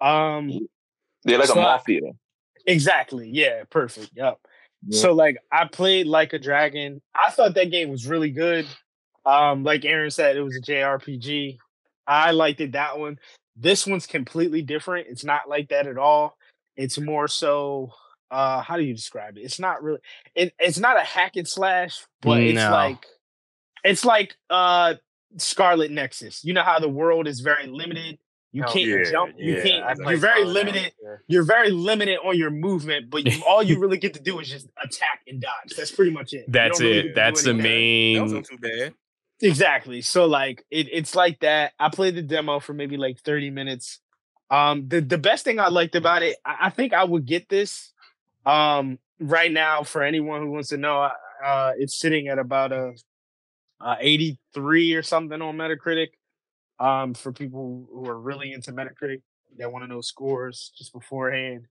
um, 0.00 0.68
They're 1.24 1.38
like 1.38 1.48
So 1.48 1.54
a 1.54 1.60
I- 1.60 1.62
mafia. 1.62 2.12
exactly. 2.66 3.28
Yeah, 3.32 3.64
perfect. 3.70 4.10
Yep. 4.14 4.38
Yeah. 4.86 5.00
So 5.00 5.12
like 5.12 5.38
I 5.50 5.66
played 5.66 6.06
like 6.06 6.32
a 6.32 6.38
dragon. 6.38 7.00
I 7.14 7.30
thought 7.30 7.54
that 7.54 7.70
game 7.70 7.88
was 7.90 8.06
really 8.06 8.30
good. 8.30 8.66
Um, 9.26 9.64
like 9.64 9.84
Aaron 9.84 10.10
said, 10.10 10.36
it 10.36 10.42
was 10.42 10.56
a 10.56 10.60
JRPG. 10.60 11.58
I 12.06 12.30
liked 12.30 12.60
it 12.60 12.72
that 12.72 12.98
one. 12.98 13.18
This 13.56 13.86
one's 13.86 14.06
completely 14.06 14.62
different. 14.62 15.08
It's 15.08 15.24
not 15.24 15.48
like 15.48 15.68
that 15.70 15.86
at 15.86 15.98
all. 15.98 16.36
It's 16.76 16.98
more 16.98 17.28
so 17.28 17.92
uh 18.30 18.60
how 18.60 18.76
do 18.76 18.82
you 18.82 18.94
describe 18.94 19.36
it? 19.36 19.40
It's 19.42 19.58
not 19.58 19.82
really 19.82 20.00
it, 20.34 20.52
it's 20.58 20.78
not 20.78 20.96
a 20.96 21.02
hack 21.04 21.36
and 21.36 21.48
slash, 21.48 22.04
but 22.22 22.40
it's 22.40 22.56
like 22.70 23.06
it's 23.84 24.04
like 24.04 24.36
uh 24.50 24.94
Scarlet 25.36 25.90
Nexus. 25.90 26.44
You 26.44 26.54
know 26.54 26.62
how 26.62 26.78
the 26.78 26.88
world 26.88 27.26
is 27.26 27.40
very 27.40 27.66
limited. 27.66 28.18
You 28.50 28.64
Oh, 28.66 28.72
can't 28.72 28.86
yeah, 28.88 29.10
jump. 29.10 29.34
You 29.38 29.56
yeah, 29.56 29.62
can't. 29.62 29.84
I 29.84 30.10
You're 30.10 30.18
very 30.18 30.40
Scarlet 30.40 30.46
limited 30.54 30.82
Nexus. 30.82 31.20
you're 31.28 31.44
very 31.44 31.70
limited 31.70 32.18
on 32.24 32.36
your 32.38 32.50
movement, 32.50 33.10
but 33.10 33.26
you, 33.26 33.42
all 33.46 33.62
you 33.62 33.78
really 33.78 33.98
get 33.98 34.14
to 34.14 34.22
do 34.22 34.38
is 34.40 34.48
just 34.48 34.68
attack 34.82 35.20
and 35.26 35.40
dodge. 35.40 35.76
That's 35.76 35.90
pretty 35.90 36.12
much 36.12 36.32
it. 36.32 36.46
That's 36.48 36.78
don't 36.78 36.86
really 36.88 36.98
it. 36.98 37.02
get 37.02 37.08
to 37.08 37.08
do 37.08 37.14
That's 37.14 37.42
the 37.42 37.50
anything. 37.50 37.62
That 37.62 37.68
main 37.68 38.22
wasn't 38.22 38.46
too 38.46 38.58
bad. 38.58 38.94
Exactly. 39.40 40.00
So 40.00 40.24
like 40.26 40.64
it, 40.70 40.88
it's 40.90 41.14
like 41.14 41.40
that. 41.40 41.72
I 41.78 41.90
played 41.90 42.14
the 42.16 42.22
demo 42.22 42.58
for 42.58 42.72
maybe 42.72 42.96
like 42.96 43.20
30 43.20 43.50
minutes. 43.50 44.00
Um 44.50 44.88
the, 44.88 45.00
the 45.02 45.18
best 45.18 45.44
thing 45.44 45.60
I 45.60 45.68
liked 45.68 45.94
about 45.94 46.22
it, 46.22 46.38
I, 46.44 46.56
I 46.62 46.70
think 46.70 46.92
I 46.94 47.04
would 47.04 47.26
get 47.26 47.48
this 47.50 47.92
um 48.48 48.98
right 49.20 49.52
now 49.52 49.82
for 49.82 50.02
anyone 50.02 50.42
who 50.42 50.50
wants 50.50 50.70
to 50.70 50.76
know. 50.76 51.10
Uh 51.44 51.72
it's 51.78 51.98
sitting 51.98 52.28
at 52.28 52.38
about 52.38 52.72
a 52.72 52.92
uh 53.80 53.96
83 54.00 54.94
or 54.94 55.02
something 55.02 55.40
on 55.42 55.56
Metacritic. 55.56 56.08
Um 56.80 57.14
for 57.14 57.32
people 57.32 57.88
who 57.92 58.08
are 58.08 58.18
really 58.20 58.52
into 58.52 58.72
Metacritic 58.72 59.22
that 59.58 59.72
want 59.72 59.84
to 59.84 59.88
know 59.88 60.00
scores 60.00 60.72
just 60.78 60.92
beforehand. 60.92 61.66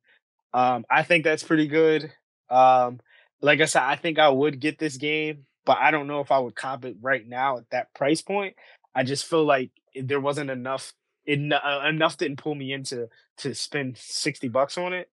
Um 0.54 0.86
I 0.90 1.04
think 1.04 1.24
that's 1.24 1.44
pretty 1.44 1.68
good. 1.68 2.12
Um 2.50 3.00
like 3.42 3.62
I 3.62 3.66
said, 3.66 3.84
I 3.84 3.96
think 3.96 4.20
I 4.20 4.30
would 4.30 4.60
get 4.60 4.80
this 4.80 4.98
game, 4.98 5.46
but 5.66 5.78
I 5.80 5.92
don't 5.92 6.08
know 6.08 6.22
if 6.22 6.32
I 6.32 6.40
would 6.40 6.56
cop 6.56 6.86
it 6.86 6.98
right 7.02 7.28
now 7.28 7.58
at 7.58 7.70
that 7.72 7.94
price 7.94 8.22
point. 8.22 8.56
I 8.96 9.04
just 9.04 9.26
feel 9.26 9.46
like 9.46 9.72
there 9.96 10.20
wasn't 10.22 10.50
enough. 10.52 10.94
It, 11.26 11.52
uh, 11.54 11.84
enough 11.88 12.18
didn't 12.18 12.38
pull 12.38 12.56
me 12.56 12.74
into 12.74 13.10
to 13.40 13.54
spend 13.56 13.98
sixty 13.98 14.48
bucks 14.48 14.78
on 14.78 14.94
it. 14.94 15.10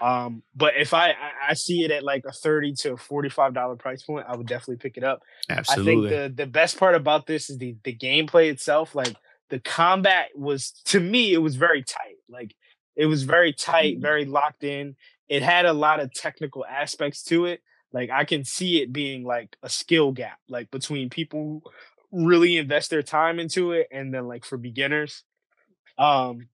Um, 0.00 0.42
but 0.54 0.74
if 0.76 0.92
I, 0.94 1.14
I 1.48 1.54
see 1.54 1.84
it 1.84 1.90
at 1.90 2.02
like 2.02 2.24
a 2.26 2.32
thirty 2.32 2.74
to 2.80 2.96
forty 2.96 3.28
five 3.28 3.54
dollar 3.54 3.76
price 3.76 4.02
point, 4.02 4.26
I 4.28 4.36
would 4.36 4.46
definitely 4.46 4.76
pick 4.76 4.96
it 4.96 5.04
up. 5.04 5.22
absolutely. 5.48 6.08
I 6.08 6.10
think 6.10 6.36
the 6.36 6.44
the 6.44 6.50
best 6.50 6.78
part 6.78 6.94
about 6.94 7.26
this 7.26 7.50
is 7.50 7.58
the 7.58 7.76
the 7.84 7.94
gameplay 7.94 8.50
itself. 8.50 8.94
Like 8.94 9.16
the 9.48 9.60
combat 9.60 10.28
was 10.34 10.72
to 10.86 11.00
me, 11.00 11.32
it 11.32 11.38
was 11.38 11.56
very 11.56 11.82
tight. 11.82 12.16
Like 12.28 12.54
it 12.94 13.06
was 13.06 13.22
very 13.22 13.52
tight, 13.52 13.98
very 13.98 14.24
locked 14.24 14.64
in. 14.64 14.96
It 15.28 15.42
had 15.42 15.66
a 15.66 15.72
lot 15.72 16.00
of 16.00 16.12
technical 16.12 16.64
aspects 16.64 17.22
to 17.24 17.46
it. 17.46 17.60
Like 17.92 18.10
I 18.10 18.24
can 18.24 18.44
see 18.44 18.82
it 18.82 18.92
being 18.92 19.24
like 19.24 19.56
a 19.62 19.68
skill 19.68 20.12
gap, 20.12 20.38
like 20.48 20.70
between 20.70 21.10
people 21.10 21.62
who 22.10 22.26
really 22.26 22.56
invest 22.56 22.90
their 22.90 23.02
time 23.02 23.38
into 23.38 23.72
it 23.72 23.88
and 23.90 24.12
then 24.12 24.26
like 24.26 24.44
for 24.44 24.56
beginners. 24.56 25.22
Um 25.98 26.48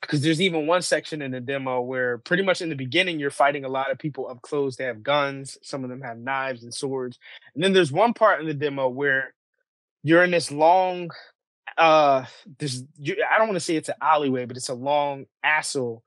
because 0.00 0.22
there's 0.22 0.40
even 0.40 0.66
one 0.66 0.82
section 0.82 1.22
in 1.22 1.30
the 1.32 1.40
demo 1.40 1.80
where 1.80 2.18
pretty 2.18 2.42
much 2.42 2.60
in 2.60 2.68
the 2.68 2.76
beginning 2.76 3.18
you're 3.18 3.30
fighting 3.30 3.64
a 3.64 3.68
lot 3.68 3.90
of 3.90 3.98
people 3.98 4.28
up 4.28 4.40
close. 4.42 4.76
They 4.76 4.84
have 4.84 5.02
guns 5.02 5.58
some 5.62 5.84
of 5.84 5.90
them 5.90 6.00
have 6.02 6.18
knives 6.18 6.62
and 6.62 6.72
swords. 6.72 7.18
And 7.54 7.62
then 7.62 7.72
there's 7.72 7.92
one 7.92 8.14
part 8.14 8.40
in 8.40 8.46
the 8.46 8.54
demo 8.54 8.88
where 8.88 9.34
you're 10.02 10.24
in 10.24 10.30
this 10.30 10.50
long 10.50 11.10
uh 11.76 12.24
this 12.58 12.82
you, 12.96 13.22
i 13.30 13.36
don't 13.36 13.46
want 13.46 13.56
to 13.56 13.60
say 13.60 13.76
it's 13.76 13.90
an 13.90 13.94
alleyway 14.00 14.46
but 14.46 14.56
it's 14.56 14.70
a 14.70 14.74
long 14.74 15.26
assel 15.44 16.02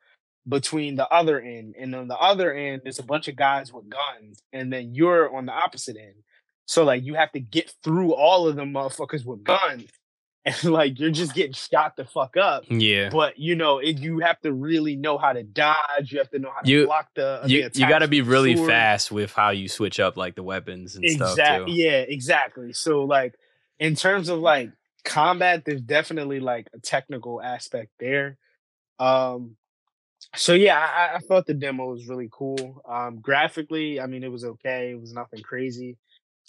between 0.48 0.96
the 0.96 1.08
other 1.10 1.40
end. 1.40 1.76
And 1.78 1.94
on 1.94 2.08
the 2.08 2.18
other 2.18 2.54
end 2.54 2.82
there's 2.84 3.00
a 3.00 3.04
bunch 3.04 3.28
of 3.28 3.36
guys 3.36 3.72
with 3.72 3.90
guns 3.90 4.42
and 4.54 4.72
then 4.72 4.96
you're 4.96 5.36
on 5.36 5.46
the 5.46 5.52
opposite 5.52 5.98
end. 5.98 6.16
So 6.66 6.84
like 6.84 7.04
you 7.04 7.16
have 7.16 7.32
to 7.34 7.40
get 7.40 7.74
through 7.84 8.14
all 8.14 8.48
of 8.48 8.56
them 8.56 8.74
motherfuckers 8.74 9.26
with 9.26 9.44
guns 9.44 9.86
and 10.46 10.64
like 10.64 11.00
you're 11.00 11.12
just 11.12 11.34
getting 11.36 11.54
shot 11.54 11.96
the 11.96 12.06
fuck 12.06 12.36
up 12.38 12.64
Yeah. 12.68 13.10
but 13.10 13.38
you 13.38 13.56
know 13.56 13.78
it, 13.80 14.00
you 14.00 14.20
have 14.20 14.40
to 14.42 14.52
really 14.52 14.96
know 14.96 15.18
how 15.18 15.34
to 15.34 15.44
dodge 15.44 16.12
you 16.12 16.18
have 16.18 16.30
to 16.32 16.40
know 16.40 16.52
how 16.56 16.62
to 16.62 16.70
You- 16.70 16.86
block 16.86 17.10
the 17.16 17.42
You 17.46 17.70
the 17.70 17.80
you 17.80 17.88
got 17.88 18.00
to 18.00 18.08
be 18.08 18.22
really 18.22 18.56
sword. 18.56 18.70
fast 18.70 19.12
with 19.12 19.34
how 19.34 19.50
you 19.52 19.68
switch 19.68 20.00
up 20.00 20.18
like 20.18 20.36
the 20.36 20.44
weapons 20.44 20.96
and 20.96 21.08
stuff 21.12 21.32
exactly 21.32 21.74
too. 21.74 21.78
yeah 21.82 22.00
exactly 22.00 22.74
so 22.74 23.04
like 23.06 23.36
in 23.80 23.96
terms 23.96 24.30
of 24.30 24.40
like 24.40 24.72
combat 25.04 25.64
there's 25.66 25.82
definitely 25.82 26.40
like 26.40 26.68
a 26.74 26.80
technical 26.80 27.42
aspect 27.42 27.92
there 28.00 28.38
um 29.00 29.56
so 30.36 30.54
yeah 30.54 30.78
I, 30.78 31.16
I 31.16 31.20
thought 31.20 31.48
the 31.48 31.54
demo 31.56 31.86
was 31.92 32.08
really 32.08 32.30
cool 32.32 32.82
um 32.88 33.20
graphically 33.20 34.00
i 34.00 34.06
mean 34.06 34.24
it 34.24 34.32
was 34.32 34.46
okay 34.46 34.92
it 34.92 35.00
was 35.02 35.14
nothing 35.14 35.42
crazy 35.42 35.98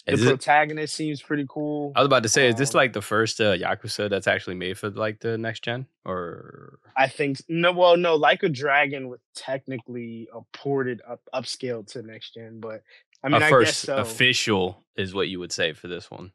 the 0.05 0.13
Is 0.13 0.23
it- 0.23 0.27
protagonist 0.27 0.95
seems 0.95 1.21
pretty 1.21 1.45
cool 1.47 1.93
I 1.95 1.99
was 2.01 2.07
about 2.07 2.23
to 2.23 2.29
say, 2.29 2.47
is 2.49 2.55
this 2.55 2.73
Um, 2.75 2.79
like 2.79 2.93
the 2.93 3.01
first 3.01 3.39
uh, 3.39 3.55
Yakuza 3.55 4.09
that's 4.09 4.27
actually 4.27 4.55
made 4.55 4.77
for 4.77 4.89
like 4.89 5.19
the 5.21 5.37
next 5.37 5.63
gen, 5.63 5.87
or 6.05 6.79
I 6.97 7.07
think 7.07 7.37
no. 7.47 7.71
Well, 7.71 7.95
no, 7.97 8.15
like 8.15 8.43
a 8.43 8.49
dragon 8.49 9.07
was 9.09 9.19
technically 9.35 10.27
a 10.33 10.41
ported 10.57 11.01
up 11.07 11.21
upscale 11.33 11.85
to 11.93 12.01
next 12.01 12.33
gen, 12.33 12.59
but 12.59 12.81
I 13.23 13.29
mean, 13.29 13.41
a 13.41 13.45
I 13.45 13.49
first 13.49 13.67
guess 13.67 13.77
so. 13.77 13.97
official 13.97 14.83
is 14.97 15.13
what 15.13 15.27
you 15.29 15.39
would 15.39 15.51
say 15.53 15.73
for 15.73 15.87
this 15.87 16.11
one? 16.11 16.31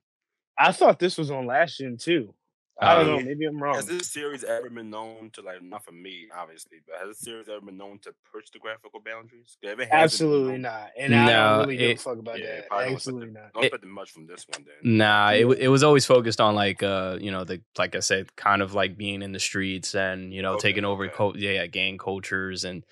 I 0.58 0.72
thought 0.72 0.98
this 0.98 1.18
was 1.18 1.30
on 1.30 1.46
last 1.46 1.78
gen 1.78 1.98
too. 1.98 2.34
I 2.80 2.94
don't 2.94 3.08
Um, 3.08 3.16
know. 3.16 3.20
Maybe 3.22 3.44
I'm 3.44 3.60
wrong. 3.60 3.74
Has 3.74 3.86
this 3.86 4.06
series 4.08 4.44
ever 4.44 4.70
been 4.70 4.90
known 4.90 5.30
to 5.32 5.42
like 5.42 5.62
not 5.62 5.84
for 5.84 5.90
me, 5.92 6.28
obviously, 6.36 6.78
but 6.86 6.96
has 7.00 7.08
this 7.08 7.18
series 7.18 7.48
ever 7.48 7.60
been 7.60 7.76
known 7.76 7.98
to 8.00 8.14
push 8.32 8.50
the 8.52 8.58
graphical 8.60 9.00
boundaries? 9.00 9.56
if 9.62 9.80
it 9.80 9.88
Absolutely 9.90 10.58
not. 10.58 10.90
And 10.96 11.14
I 11.14 11.26
No, 11.26 11.48
don't 11.50 11.60
really 11.60 11.76
give 11.76 11.90
a 11.98 12.00
fuck 12.00 12.18
about 12.18 12.38
Yeah, 12.38 12.46
that. 12.46 12.68
probably 12.68 12.84
don't 12.86 12.94
Absolutely 12.94 13.28
expect 13.28 13.44
not. 13.44 13.52
Don't 13.54 13.64
It- 13.64 13.66
expect 13.74 13.84
much 13.92 14.10
from 14.12 14.26
this 14.26 14.46
one 14.48 14.64
then. 14.64 14.96
Nah, 14.96 15.30
it, 15.32 15.46
it 15.58 15.68
was 15.68 15.82
always 15.82 16.06
focused 16.06 16.40
on 16.40 16.54
like 16.54 16.82
uh 16.84 17.18
you 17.20 17.32
know 17.32 17.42
the 17.44 17.60
like 17.76 17.96
I 17.96 18.00
said, 18.00 18.34
kind 18.36 18.62
of 18.62 18.74
like 18.74 18.96
being 18.96 19.22
in 19.22 19.32
the 19.32 19.40
streets 19.40 19.94
and 19.96 20.32
you 20.32 20.42
know 20.42 20.54
Okay, 20.54 20.68
taking 20.68 20.84
over 20.84 21.06
okay. 21.06 21.14
cul- 21.16 21.36
yeah, 21.36 21.50
yeah 21.52 21.66
gang 21.66 21.98
cultures 21.98 22.64
and 22.64 22.84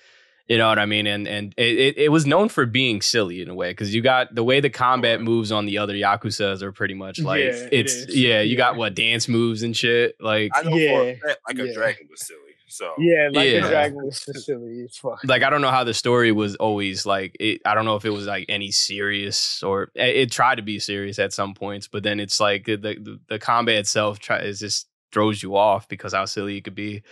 you 0.47 0.57
know 0.57 0.67
what 0.67 0.79
I 0.79 0.85
mean 0.85 1.07
and 1.07 1.27
and 1.27 1.53
it, 1.57 1.77
it, 1.77 1.97
it 1.97 2.09
was 2.09 2.25
known 2.25 2.49
for 2.49 2.65
being 2.65 3.01
silly 3.01 3.41
in 3.41 3.49
a 3.49 3.55
way 3.55 3.71
because 3.71 3.93
you 3.93 4.01
got 4.01 4.33
the 4.33 4.43
way 4.43 4.59
the 4.59 4.69
combat 4.69 5.21
moves 5.21 5.51
on 5.51 5.65
the 5.65 5.77
other 5.77 5.93
yakuza's 5.93 6.63
are 6.63 6.71
pretty 6.71 6.93
much 6.93 7.19
like 7.19 7.41
Yeah, 7.43 7.67
it's 7.71 7.93
is. 7.93 8.15
yeah 8.15 8.41
you 8.41 8.55
got 8.57 8.75
what 8.77 8.95
dance 8.95 9.27
moves 9.27 9.63
and 9.63 9.75
shit 9.75 10.15
like 10.19 10.51
I 10.55 10.63
know 10.63 10.71
for 10.71 10.77
Yeah, 10.79 10.99
a 11.01 11.15
fact, 11.17 11.39
like 11.47 11.59
a 11.59 11.73
dragon 11.73 12.07
was 12.09 12.21
silly. 12.25 12.39
So 12.69 12.93
Yeah, 12.99 13.29
like 13.31 13.47
Yeah. 13.47 13.65
a 13.65 13.69
dragon 13.69 14.05
was 14.05 14.45
silly 14.45 14.87
fuck. 14.91 15.23
like 15.23 15.41
I 15.43 15.49
don't 15.49 15.61
know 15.61 15.71
how 15.71 15.83
the 15.85 15.93
story 15.93 16.31
was 16.31 16.55
always 16.57 17.05
like 17.05 17.35
it, 17.39 17.61
I 17.65 17.75
don't 17.75 17.85
know 17.85 17.95
if 17.95 18.03
it 18.05 18.09
was 18.09 18.25
like 18.27 18.45
any 18.49 18.71
serious 18.71 19.63
or 19.63 19.83
it, 19.95 20.15
it 20.17 20.31
tried 20.31 20.55
to 20.55 20.61
be 20.63 20.79
serious 20.79 21.17
at 21.17 21.31
some 21.33 21.53
points, 21.53 21.87
but 21.87 22.03
then 22.03 22.19
it's 22.19 22.39
like 22.39 22.65
the 22.65 22.75
the, 22.77 23.19
the 23.29 23.39
combat 23.39 23.75
itself 23.75 24.19
try, 24.19 24.39
is 24.39 24.59
just 24.59 24.87
throws 25.13 25.41
you 25.41 25.55
off 25.55 25.87
because 25.87 26.13
how 26.13 26.25
silly 26.25 26.57
it 26.57 26.63
could 26.65 26.75
be. 26.75 27.03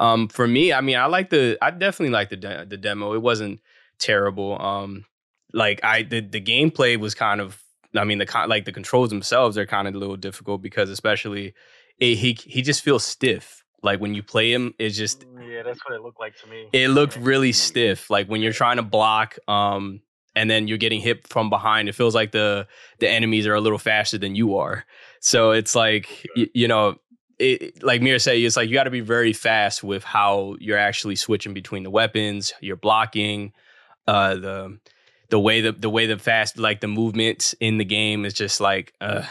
Um, 0.00 0.26
for 0.28 0.48
me, 0.48 0.72
I 0.72 0.80
mean, 0.80 0.96
I 0.96 1.06
like 1.06 1.30
the 1.30 1.56
I 1.62 1.70
definitely 1.70 2.12
like 2.12 2.30
the 2.30 2.36
de- 2.36 2.66
the 2.66 2.76
demo. 2.76 3.12
It 3.14 3.22
wasn't 3.22 3.60
terrible. 3.98 4.60
Um, 4.60 5.04
like 5.52 5.84
I 5.84 6.02
the 6.02 6.20
the 6.20 6.40
gameplay 6.40 6.96
was 6.98 7.14
kind 7.14 7.40
of 7.40 7.62
I 7.94 8.04
mean 8.04 8.18
the 8.18 8.26
con- 8.26 8.48
like 8.48 8.64
the 8.64 8.72
controls 8.72 9.10
themselves 9.10 9.56
are 9.58 9.66
kind 9.66 9.86
of 9.86 9.94
a 9.94 9.98
little 9.98 10.16
difficult 10.16 10.62
because 10.62 10.90
especially 10.90 11.54
it, 11.98 12.16
he 12.16 12.32
he 12.42 12.62
just 12.62 12.82
feels 12.82 13.04
stiff. 13.04 13.62
Like 13.82 14.00
when 14.00 14.14
you 14.14 14.22
play 14.22 14.52
him, 14.52 14.74
it's 14.78 14.96
just 14.96 15.24
yeah, 15.40 15.62
that's 15.62 15.80
what 15.84 15.94
it 15.94 16.02
looked 16.02 16.20
like 16.20 16.36
to 16.42 16.46
me. 16.48 16.68
it 16.72 16.88
looked 16.88 17.16
really 17.16 17.52
stiff 17.52 18.10
like 18.10 18.26
when 18.28 18.40
you're 18.42 18.52
trying 18.52 18.76
to 18.76 18.82
block 18.82 19.36
um 19.48 20.00
and 20.36 20.48
then 20.50 20.68
you're 20.68 20.78
getting 20.78 21.00
hit 21.00 21.26
from 21.26 21.50
behind 21.50 21.88
it 21.88 21.94
feels 21.94 22.14
like 22.14 22.30
the 22.30 22.66
the 23.00 23.08
enemies 23.08 23.46
are 23.46 23.54
a 23.54 23.60
little 23.60 23.78
faster 23.78 24.16
than 24.18 24.34
you 24.36 24.56
are 24.58 24.84
so 25.20 25.50
it's 25.50 25.74
like 25.74 26.26
y- 26.36 26.46
you 26.54 26.68
know 26.68 26.94
it, 27.40 27.82
like 27.82 28.02
Mira 28.02 28.20
said, 28.20 28.36
it's 28.36 28.56
like 28.56 28.68
you 28.68 28.74
got 28.74 28.84
to 28.84 28.90
be 28.90 29.00
very 29.00 29.32
fast 29.32 29.82
with 29.82 30.04
how 30.04 30.56
you're 30.60 30.78
actually 30.78 31.16
switching 31.16 31.54
between 31.54 31.82
the 31.82 31.90
weapons, 31.90 32.52
you're 32.60 32.76
blocking, 32.76 33.52
uh, 34.06 34.34
the 34.34 34.78
the 35.30 35.40
way 35.40 35.60
the 35.60 35.72
the 35.72 35.90
way 35.90 36.06
the 36.06 36.18
fast 36.18 36.58
like 36.58 36.80
the 36.80 36.88
movements 36.88 37.54
in 37.60 37.78
the 37.78 37.84
game 37.84 38.24
is 38.24 38.34
just 38.34 38.60
like, 38.60 38.92
uh, 39.00 39.22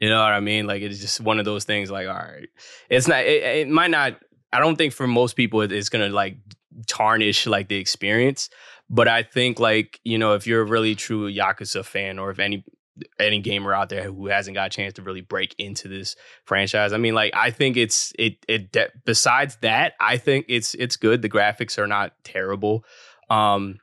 you 0.00 0.08
know 0.08 0.22
what 0.22 0.32
I 0.32 0.40
mean? 0.40 0.66
Like 0.66 0.82
it's 0.82 1.00
just 1.00 1.20
one 1.20 1.38
of 1.38 1.44
those 1.44 1.64
things. 1.64 1.90
Like, 1.90 2.06
all 2.08 2.14
right, 2.14 2.48
it's 2.88 3.08
not. 3.08 3.24
It, 3.24 3.42
it 3.42 3.68
might 3.68 3.90
not. 3.90 4.18
I 4.52 4.60
don't 4.60 4.76
think 4.76 4.92
for 4.92 5.06
most 5.06 5.36
people 5.36 5.60
it's 5.62 5.88
gonna 5.88 6.08
like 6.08 6.36
tarnish 6.86 7.46
like 7.46 7.68
the 7.68 7.76
experience. 7.76 8.48
But 8.88 9.08
I 9.08 9.22
think 9.22 9.58
like 9.58 10.00
you 10.04 10.18
know 10.18 10.34
if 10.34 10.46
you're 10.46 10.62
a 10.62 10.66
really 10.66 10.94
true 10.94 11.32
Yakuza 11.32 11.84
fan 11.84 12.18
or 12.18 12.30
if 12.30 12.38
any 12.38 12.64
any 13.18 13.40
gamer 13.40 13.74
out 13.74 13.88
there 13.88 14.04
who 14.04 14.26
hasn't 14.26 14.54
got 14.54 14.66
a 14.66 14.70
chance 14.70 14.94
to 14.94 15.02
really 15.02 15.20
break 15.20 15.54
into 15.58 15.88
this 15.88 16.16
franchise, 16.44 16.92
I 16.92 16.98
mean 16.98 17.14
like 17.14 17.34
I 17.34 17.50
think 17.50 17.76
it's 17.76 18.12
it 18.18 18.44
it 18.48 18.72
de- 18.72 18.90
besides 19.04 19.56
that 19.62 19.94
I 20.00 20.16
think 20.16 20.46
it's 20.48 20.74
it's 20.74 20.96
good. 20.96 21.22
The 21.22 21.28
graphics 21.28 21.78
are 21.78 21.86
not 21.86 22.12
terrible. 22.24 22.84
Um, 23.30 23.78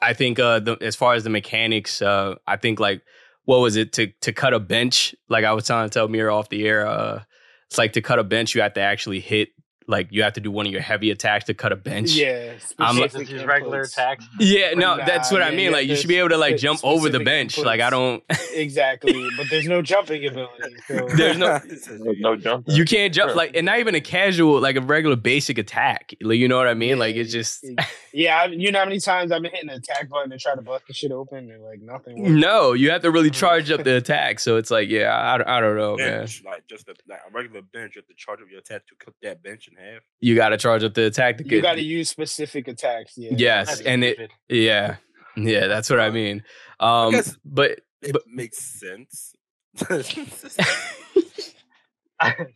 I 0.00 0.12
think 0.12 0.38
uh 0.38 0.60
the, 0.60 0.76
as 0.80 0.96
far 0.96 1.14
as 1.14 1.24
the 1.24 1.30
mechanics, 1.30 2.02
uh, 2.02 2.36
I 2.46 2.56
think 2.56 2.80
like 2.80 3.02
what 3.44 3.58
was 3.58 3.76
it 3.76 3.92
to 3.94 4.08
to 4.22 4.32
cut 4.32 4.54
a 4.54 4.60
bench? 4.60 5.14
Like 5.28 5.44
I 5.44 5.52
was 5.52 5.66
trying 5.66 5.88
to 5.88 5.92
tell 5.92 6.08
Mira 6.08 6.34
off 6.34 6.48
the 6.48 6.66
air, 6.66 6.86
uh, 6.86 7.22
it's 7.68 7.78
like 7.78 7.94
to 7.94 8.02
cut 8.02 8.18
a 8.18 8.24
bench, 8.24 8.54
you 8.54 8.62
have 8.62 8.74
to 8.74 8.80
actually 8.80 9.20
hit 9.20 9.48
like 9.88 10.08
you 10.10 10.22
have 10.22 10.32
to 10.34 10.40
do 10.40 10.50
one 10.50 10.66
of 10.66 10.72
your 10.72 10.80
heavy 10.80 11.10
attacks 11.10 11.44
to 11.46 11.54
cut 11.54 11.72
a 11.72 11.76
bench. 11.76 12.10
Yeah, 12.12 12.54
I'm- 12.78 12.96
Just 12.96 13.12
specific 13.12 13.30
use 13.30 13.44
regular 13.44 13.82
inputs. 13.82 13.92
attacks. 13.92 14.24
Yeah, 14.38 14.70
no, 14.74 14.96
Nah, 14.96 15.04
that's 15.04 15.30
what 15.30 15.42
I 15.42 15.50
mean. 15.50 15.66
you 15.66 15.70
Like 15.72 15.86
you 15.88 15.96
should 15.96 16.08
be 16.08 16.16
able 16.16 16.30
to 16.30 16.36
like 16.38 16.56
jump 16.56 16.80
over 16.82 17.08
the 17.08 17.18
specific 17.18 17.24
bench. 17.24 17.58
Like 17.58 17.80
I 17.80 17.90
don't. 17.90 18.22
Exactly, 18.56 19.28
but 19.36 19.48
there's 19.50 19.68
no 19.68 19.82
jumping 19.82 20.26
ability. 20.26 20.76
So. 20.86 21.06
There's 21.14 21.36
no- 21.36 21.60
No, 21.98 22.12
no 22.18 22.36
jump. 22.36 22.64
You 22.68 22.86
can't 22.86 23.12
jump 23.12 23.34
like, 23.36 23.54
and 23.54 23.66
not 23.66 23.80
even 23.80 23.94
a 23.94 24.00
casual, 24.00 24.60
like 24.60 24.76
a 24.76 24.80
regular 24.80 25.14
basic 25.16 25.58
attack. 25.58 26.14
Like 26.22 26.38
you 26.38 26.48
know 26.48 26.56
what 26.56 26.66
I 26.66 26.72
mean? 26.72 26.98
Like 26.98 27.16
it's 27.16 27.30
just 27.30 27.66
yeah. 28.14 28.36
I, 28.38 28.46
you 28.46 28.72
know 28.72 28.78
how 28.78 28.86
many 28.86 28.98
times 28.98 29.30
I've 29.30 29.42
been 29.42 29.50
hitting 29.52 29.68
the 29.68 29.74
attack 29.74 30.08
button 30.08 30.32
and 30.32 30.40
try 30.40 30.54
to 30.54 30.62
bust 30.62 30.84
the 30.88 30.94
shit 30.94 31.12
open 31.12 31.50
and 31.50 31.62
like 31.62 31.80
nothing. 31.82 32.18
works? 32.22 32.30
no. 32.30 32.72
You 32.72 32.90
have 32.92 33.02
to 33.02 33.10
really 33.10 33.30
mm. 33.30 33.34
charge 33.34 33.70
up 33.70 33.84
the 33.84 33.96
attack. 33.96 34.40
So 34.40 34.56
it's 34.56 34.70
like, 34.70 34.88
yeah, 34.88 35.12
I, 35.12 35.58
I 35.58 35.60
don't 35.60 35.76
know, 35.76 35.96
man. 35.96 36.26
like 36.44 36.66
just 36.66 36.88
a, 36.88 36.94
like 37.08 37.20
a 37.28 37.32
regular 37.32 37.60
bench, 37.62 37.94
you 37.94 38.00
have 38.00 38.08
to 38.08 38.14
charge 38.14 38.40
up 38.40 38.46
your 38.50 38.60
attack 38.60 38.86
to 38.86 38.94
cut 38.94 39.14
that 39.22 39.42
bench 39.42 39.68
in 39.68 39.75
half. 39.76 40.02
You 40.20 40.34
got 40.34 40.50
to 40.50 40.56
charge 40.56 40.82
up 40.84 40.94
the 40.94 41.06
attack 41.06 41.38
to 41.38 41.44
You 41.48 41.60
got 41.62 41.74
to 41.74 41.82
use 41.82 42.08
specific 42.10 42.68
attacks. 42.68 43.14
Yeah. 43.16 43.30
yes, 43.36 43.66
That's 43.68 43.80
and 43.82 44.02
it, 44.04 44.16
stupid. 44.16 44.30
yeah, 44.48 44.96
yeah, 45.36 45.66
that's 45.66 45.90
what 45.90 46.00
I 46.00 46.10
mean. 46.10 46.42
Um, 46.80 47.12
guess- 47.12 47.36
but 47.44 47.80
It 48.02 48.12
But- 48.12 48.22
makes 48.26 48.58
sense. 48.58 49.32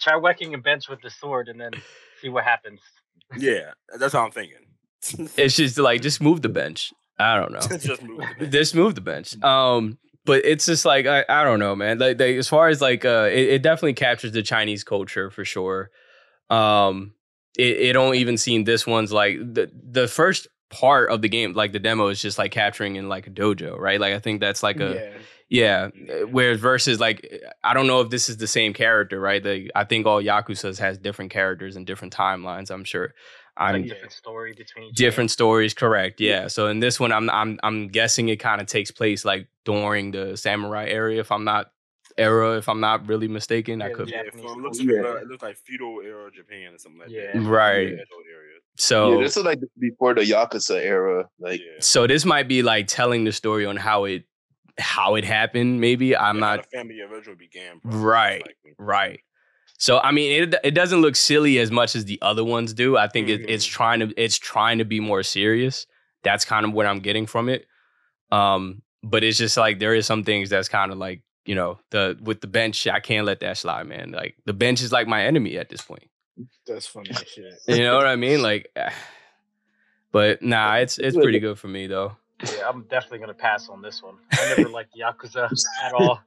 Try 0.00 0.16
whacking 0.16 0.54
a 0.54 0.58
bench 0.58 0.88
with 0.88 1.02
the 1.02 1.10
sword 1.10 1.48
and 1.48 1.60
then 1.60 1.72
see 2.22 2.28
what 2.30 2.44
happens. 2.44 2.80
yeah, 3.36 3.72
that's 3.98 4.12
how 4.14 4.24
I'm 4.24 4.30
thinking. 4.30 4.56
it's 5.36 5.56
just 5.56 5.78
like 5.78 6.00
just 6.02 6.20
move 6.20 6.42
the 6.42 6.48
bench. 6.48 6.92
I 7.18 7.36
don't 7.38 7.52
know. 7.52 7.60
just 7.78 8.02
move 8.02 8.18
the 8.18 8.34
bench. 8.38 8.52
just 8.52 8.74
move 8.74 8.94
the 8.94 9.00
bench. 9.02 9.42
Um, 9.42 9.98
but 10.24 10.44
it's 10.46 10.64
just 10.64 10.84
like 10.86 11.06
I, 11.06 11.24
I 11.28 11.44
don't 11.44 11.58
know, 11.58 11.76
man. 11.76 11.98
Like, 11.98 12.18
like 12.18 12.36
as 12.36 12.48
far 12.48 12.68
as 12.68 12.80
like 12.80 13.04
uh, 13.04 13.28
it, 13.30 13.48
it 13.48 13.62
definitely 13.62 13.92
captures 13.94 14.32
the 14.32 14.42
Chinese 14.42 14.82
culture 14.84 15.30
for 15.30 15.44
sure. 15.44 15.90
Um, 16.50 17.14
it, 17.58 17.76
it 17.78 17.92
don't 17.92 18.16
even 18.16 18.36
seem 18.36 18.64
this 18.64 18.86
one's 18.86 19.12
like 19.12 19.38
the 19.38 19.70
the 19.72 20.08
first 20.08 20.48
part 20.70 21.10
of 21.10 21.22
the 21.22 21.28
game, 21.28 21.52
like 21.52 21.72
the 21.72 21.78
demo, 21.78 22.08
is 22.08 22.22
just 22.22 22.38
like 22.38 22.52
capturing 22.52 22.96
in 22.96 23.08
like 23.08 23.26
a 23.26 23.30
dojo, 23.30 23.78
right? 23.78 24.00
Like 24.00 24.14
I 24.14 24.18
think 24.18 24.40
that's 24.40 24.62
like 24.62 24.80
a 24.80 25.12
yeah. 25.48 25.90
yeah. 25.98 26.24
Whereas 26.24 26.60
versus 26.60 27.00
like 27.00 27.42
I 27.62 27.74
don't 27.74 27.86
know 27.86 28.00
if 28.00 28.10
this 28.10 28.28
is 28.28 28.36
the 28.38 28.46
same 28.46 28.72
character, 28.72 29.20
right? 29.20 29.44
Like 29.44 29.70
I 29.74 29.84
think 29.84 30.06
all 30.06 30.22
Yakuza's 30.22 30.78
has 30.78 30.98
different 30.98 31.30
characters 31.30 31.76
and 31.76 31.86
different 31.86 32.14
timelines. 32.14 32.70
I'm 32.70 32.84
sure. 32.84 33.14
I'm 33.56 33.74
Like 33.74 33.88
different 33.88 34.12
story 34.12 34.54
between 34.56 34.92
different 34.94 35.30
stories 35.30 35.74
correct 35.74 36.20
yeah 36.20 36.46
so 36.46 36.68
in 36.68 36.80
this 36.80 36.98
one 36.98 37.12
i'm 37.12 37.28
i'm 37.28 37.58
i'm 37.62 37.88
guessing 37.88 38.28
it 38.30 38.36
kind 38.36 38.60
of 38.60 38.66
takes 38.66 38.90
place 38.90 39.22
like 39.24 39.48
during 39.64 40.12
the 40.12 40.36
samurai 40.36 40.86
area 40.86 41.20
if 41.20 41.30
i'm 41.30 41.44
not 41.44 41.70
era 42.20 42.56
if 42.58 42.68
i'm 42.68 42.80
not 42.80 43.06
really 43.08 43.28
mistaken 43.28 43.80
i 43.82 43.90
could 43.90 44.08
yeah. 44.10 44.22
Yeah, 44.24 44.30
so 44.42 44.52
it 44.52 44.58
looks, 44.58 44.78
culture. 44.78 45.02
like, 45.14 45.22
it 45.22 45.28
looks 45.28 45.42
like 45.42 45.56
feudal 45.56 46.00
era 46.04 46.30
Japan 46.32 46.74
or 46.74 46.78
something 46.78 47.00
like 47.00 47.10
Yeah. 47.10 47.32
that. 47.34 47.40
Right. 47.42 47.88
Yeah, 47.90 47.96
that 47.96 48.06
whole 48.12 48.22
area. 48.30 48.58
So 48.76 48.96
yeah, 49.18 49.24
this 49.24 49.36
is 49.36 49.44
like 49.44 49.60
before 49.78 50.14
the 50.14 50.22
Yakuza 50.22 50.78
era. 50.80 51.28
Like, 51.38 51.60
yeah. 51.60 51.66
so 51.80 52.06
this 52.06 52.24
might 52.24 52.48
be 52.48 52.62
like 52.62 52.86
telling 52.86 53.24
the 53.24 53.32
story 53.32 53.66
on 53.66 53.76
how 53.76 54.04
it 54.04 54.24
how 54.78 55.14
it 55.16 55.24
happened. 55.24 55.80
Maybe 55.80 56.16
I'm 56.16 56.38
Like 56.40 56.48
how 56.50 56.56
not 56.56 56.64
the 56.70 56.76
family 56.78 57.00
originally 57.02 57.36
began. 57.38 57.80
probably, 57.80 58.00
Right. 58.00 58.42
likely. 58.46 58.72
right. 58.78 59.20
So 59.78 59.98
I 59.98 60.10
mean, 60.12 60.42
it 60.42 60.54
it 60.64 60.70
doesn't 60.72 61.00
look 61.02 61.16
silly 61.16 61.58
as 61.58 61.70
much 61.70 61.94
as 61.96 62.04
the 62.04 62.18
other 62.22 62.44
ones 62.44 62.72
do. 62.74 62.96
I 62.96 63.08
think 63.08 63.28
it, 63.28 63.42
Mhm. 63.42 63.50
it's 63.50 63.64
trying 63.66 64.00
to 64.00 64.12
it's 64.16 64.38
trying 64.38 64.78
to 64.78 64.84
be 64.84 65.00
more 65.00 65.22
serious. 65.22 65.86
That's 66.22 66.44
kind 66.44 66.64
of 66.66 66.72
what 66.72 66.86
I'm 66.86 67.00
getting 67.00 67.26
from 67.26 67.48
it. 67.48 67.66
Um, 68.30 68.82
but 69.02 69.24
it's 69.24 69.38
just 69.38 69.56
like 69.56 69.78
there 69.78 69.94
is 69.94 70.06
some 70.06 70.22
things 70.24 70.50
that's 70.50 70.68
kind 70.68 70.92
of 70.92 70.98
like 70.98 71.22
you 71.44 71.54
know 71.54 71.78
the 71.90 72.18
with 72.22 72.40
the 72.40 72.46
bench. 72.46 72.86
I 72.86 73.00
can't 73.00 73.26
let 73.26 73.40
that 73.40 73.58
slide, 73.58 73.86
man. 73.86 74.12
Like 74.12 74.36
the 74.44 74.52
bench 74.52 74.82
is 74.82 74.92
like 74.92 75.06
my 75.06 75.24
enemy 75.24 75.58
at 75.58 75.68
this 75.68 75.82
point. 75.82 76.08
That's 76.66 76.86
funny 76.86 77.10
shit. 77.12 77.54
You 77.66 77.82
know 77.82 77.96
what 77.96 78.06
I 78.06 78.16
mean? 78.16 78.42
Like, 78.42 78.70
ah. 78.76 78.92
but 80.12 80.42
nah, 80.42 80.76
it's 80.76 80.98
it's 80.98 81.16
pretty 81.16 81.38
good 81.40 81.58
for 81.58 81.68
me 81.68 81.86
though. 81.86 82.16
Yeah, 82.56 82.68
I'm 82.68 82.84
definitely 82.84 83.18
gonna 83.18 83.34
pass 83.34 83.68
on 83.68 83.82
this 83.82 84.02
one. 84.02 84.16
I 84.32 84.54
never 84.56 84.68
liked 84.70 84.94
Yakuza 84.96 85.50
at 85.84 85.92
all. 85.92 86.20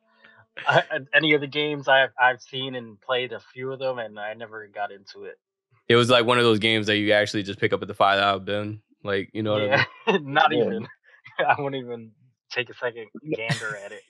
I, 0.67 0.83
any 1.15 1.33
of 1.33 1.41
the 1.41 1.47
games 1.47 1.87
I've 1.87 2.11
I've 2.21 2.41
seen 2.41 2.75
and 2.75 2.99
played 3.01 3.33
a 3.33 3.39
few 3.39 3.71
of 3.71 3.79
them, 3.79 3.97
and 3.97 4.19
I 4.19 4.33
never 4.35 4.67
got 4.67 4.91
into 4.91 5.23
it. 5.23 5.39
It 5.89 5.95
was 5.95 6.09
like 6.09 6.25
one 6.25 6.37
of 6.37 6.43
those 6.43 6.59
games 6.59 6.87
that 6.87 6.97
you 6.97 7.11
actually 7.13 7.43
just 7.43 7.59
pick 7.59 7.73
up 7.73 7.81
at 7.81 7.87
the 7.87 7.93
five 7.93 8.19
dollar 8.19 8.39
bin. 8.39 8.81
Like 9.03 9.31
you 9.33 9.41
know 9.43 9.53
what 9.53 9.85
I 10.07 10.11
mean? 10.11 10.33
not 10.33 10.51
Yeah. 10.51 10.65
even. 10.65 10.87
I 11.39 11.59
wouldn't 11.59 11.83
even 11.83 12.11
take 12.51 12.69
a 12.69 12.75
second 12.75 13.07
gander 13.35 13.75
at 13.83 13.91
it. 13.91 14.03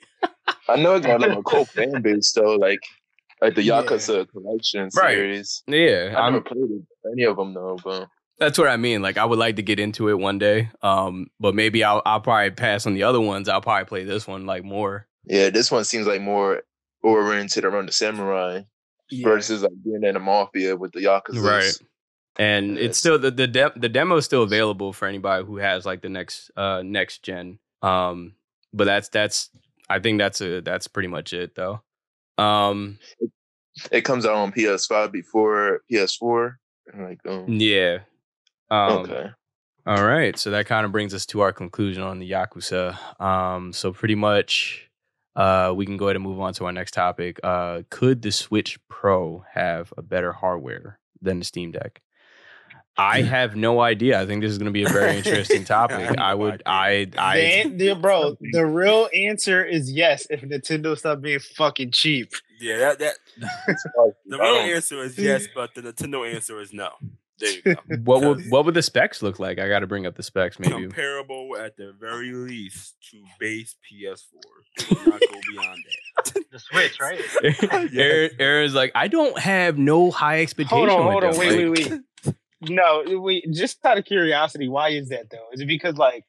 I 0.70 0.76
know 0.78 0.96
it 0.96 1.04
got 1.04 1.22
like 1.22 1.38
a 1.38 1.44
cool 1.44 1.66
fan 1.66 2.02
base 2.02 2.32
though. 2.34 2.56
Like, 2.56 2.80
like 3.42 3.56
the 3.56 3.64
Yeah. 3.64 3.84
Yakuza 3.84 4.30
collection 4.30 4.90
Right. 4.96 5.16
series. 5.16 5.64
Yeah, 5.68 6.14
I 6.18 6.30
never 6.30 6.42
played 6.42 6.86
any 7.12 7.24
of 7.24 7.36
them 7.38 7.54
though, 7.54 7.78
but 7.84 8.08
That's 8.40 8.58
what 8.58 8.68
I 8.68 8.78
mean. 8.78 9.02
Like 9.02 9.18
I 9.18 9.26
would 9.26 9.40
like 9.40 9.58
to 9.58 9.62
get 9.64 9.80
into 9.80 10.10
it 10.10 10.18
one 10.18 10.38
day. 10.40 10.70
Um, 10.82 11.28
but 11.40 11.54
maybe 11.56 11.84
I'll 11.84 12.02
I'll 12.06 12.22
probably 12.22 12.52
pass 12.52 12.86
on 12.88 12.94
the 12.94 13.04
other 13.04 13.22
ones. 13.22 13.48
I'll 13.50 13.62
probably 13.62 13.86
play 13.86 14.04
this 14.06 14.28
one 14.28 14.46
like 14.46 14.64
more. 14.64 15.08
yeah, 15.26 15.50
this 15.50 15.72
one 15.72 15.84
seems 15.84 16.08
like 16.08 16.22
more 16.22 16.64
oriented 17.04 17.66
around 17.66 17.88
the 17.88 17.92
samurai 17.92 18.62
Yeah. 19.10 19.28
versus 19.28 19.62
like 19.64 19.72
being 19.84 20.04
in 20.04 20.16
a 20.16 20.20
mafia 20.20 20.76
with 20.76 20.94
the 20.94 21.02
Yakuza. 21.02 21.42
Right. 21.44 21.74
And 22.38 22.78
it's 22.80 22.98
still 22.98 23.20
the 23.20 23.30
the 23.30 23.46
de- 23.48 23.74
the 23.76 23.90
demo 23.90 24.16
is 24.18 24.26
still 24.26 24.42
available 24.44 24.92
for 24.94 25.08
anybody 25.08 25.46
who 25.46 25.58
has 25.58 25.86
like 25.86 26.02
the 26.02 26.10
next 26.10 26.50
uh 26.58 26.82
next 26.84 27.22
gen. 27.24 27.60
Um, 27.84 28.34
but 28.74 28.86
that's 28.86 29.10
that's 29.10 29.50
I 29.94 30.00
think 30.00 30.18
that's 30.18 30.42
a 30.42 30.62
that's 30.62 30.88
pretty 30.88 31.08
much 31.08 31.34
it 31.34 31.54
though. 31.54 31.82
Um, 32.40 32.98
It 33.92 34.02
comes 34.02 34.26
out 34.26 34.36
on 34.36 34.52
PS5 34.52 35.12
before 35.12 35.82
PS4. 35.92 36.56
Like, 36.98 37.20
oh, 37.26 37.46
yeah. 37.48 38.00
Um, 38.70 38.92
okay. 39.00 39.30
All 39.86 40.04
right, 40.06 40.38
so 40.38 40.50
that 40.52 40.66
kind 40.66 40.86
of 40.86 40.92
brings 40.92 41.14
us 41.14 41.26
to 41.28 41.42
our 41.42 41.52
conclusion 41.52 42.04
on 42.04 42.20
the 42.20 42.30
Yakuza. 42.30 42.98
Um, 43.22 43.74
so 43.74 43.92
pretty 43.92 44.16
much, 44.16 44.90
uh, 45.36 45.74
we 45.76 45.86
can 45.86 45.98
go 45.98 46.06
ahead 46.06 46.16
and 46.16 46.24
move 46.24 46.40
on 46.40 46.54
to 46.54 46.66
our 46.66 46.72
next 46.72 46.92
topic. 46.92 47.40
Uh, 47.44 47.82
could 47.90 48.22
the 48.22 48.32
Switch 48.32 48.80
Pro 48.88 49.44
have 49.54 49.94
a 49.98 50.02
better 50.02 50.32
hardware 50.32 51.00
than 51.22 51.40
the 51.40 51.46
Steam 51.46 51.72
Deck? 51.72 52.02
I 52.96 53.22
have 53.24 53.56
no 53.56 53.80
idea. 53.80 54.22
I 54.22 54.26
think 54.26 54.42
this 54.44 54.52
is 54.52 54.58
going 54.60 54.68
to 54.68 54.72
be 54.72 54.84
a 54.84 54.90
very 54.90 55.18
interesting 55.18 55.66
topic. 55.66 56.18
I 56.20 56.36
would, 56.36 56.62
idea. 56.66 56.68
I, 56.68 57.06
The, 57.06 57.20
I, 57.22 57.36
an- 57.38 57.78
the- 57.78 57.94
bro, 57.96 58.38
the 58.52 58.66
real 58.66 59.10
answer 59.16 59.64
is 59.66 59.92
yes. 59.92 60.28
If 60.30 60.42
Nintendo 60.42 60.98
stopped 60.98 61.22
being 61.24 61.40
fucking 61.40 61.92
cheap, 61.92 62.32
Yeah, 62.60 62.78
that 62.78 63.00
that 63.00 63.16
the 64.28 64.38
real 64.38 64.56
answer 64.76 65.02
is 65.04 65.18
yes, 65.18 65.48
but 65.56 65.74
the 65.74 65.82
Nintendo 65.82 66.32
answer 66.32 66.60
is 66.62 66.72
no. 66.72 66.90
There 67.40 67.50
you 67.52 67.62
go. 67.64 67.74
what 68.04 68.22
would, 68.22 68.46
what 68.52 68.64
would 68.66 68.76
the 68.76 68.84
specs 68.84 69.24
look 69.24 69.40
like? 69.40 69.58
I 69.60 69.68
got 69.68 69.80
to 69.80 69.88
bring 69.88 70.06
up 70.06 70.14
the 70.16 70.22
specs, 70.22 70.60
maybe. 70.60 70.74
Comparable 70.84 71.58
at 71.60 71.76
the 71.78 71.96
very 72.00 72.32
least 72.32 72.96
to 73.10 73.24
base 73.40 73.76
PS4. 73.92 74.20
Do 74.78 75.10
not 75.10 75.20
go 75.20 75.40
beyond 75.52 75.84
that. 76.26 76.44
The 76.52 76.60
Switch, 76.60 77.00
right? 77.02 77.20
Aaron, 77.96 78.30
Aaron's 78.40 78.76
like, 78.76 78.92
I 78.94 79.08
don't 79.08 79.38
have 79.40 79.80
no 79.80 80.12
high 80.12 80.42
expectation. 80.42 80.88
hold 80.88 80.90
on, 80.92 81.12
hold 81.12 81.24
on, 81.24 81.38
wait, 81.40 81.70
Like, 81.70 81.80
wait, 81.80 81.90
wait. 81.92 82.02
No, 82.70 83.04
we 83.22 83.46
Just 83.52 83.84
out 83.86 83.98
of 83.98 84.06
curiosity, 84.06 84.68
why 84.68 84.90
is 84.90 85.10
that 85.10 85.30
though? 85.30 85.48
Is 85.54 85.62
it 85.62 85.68
because 85.68 85.96
like, 85.98 86.26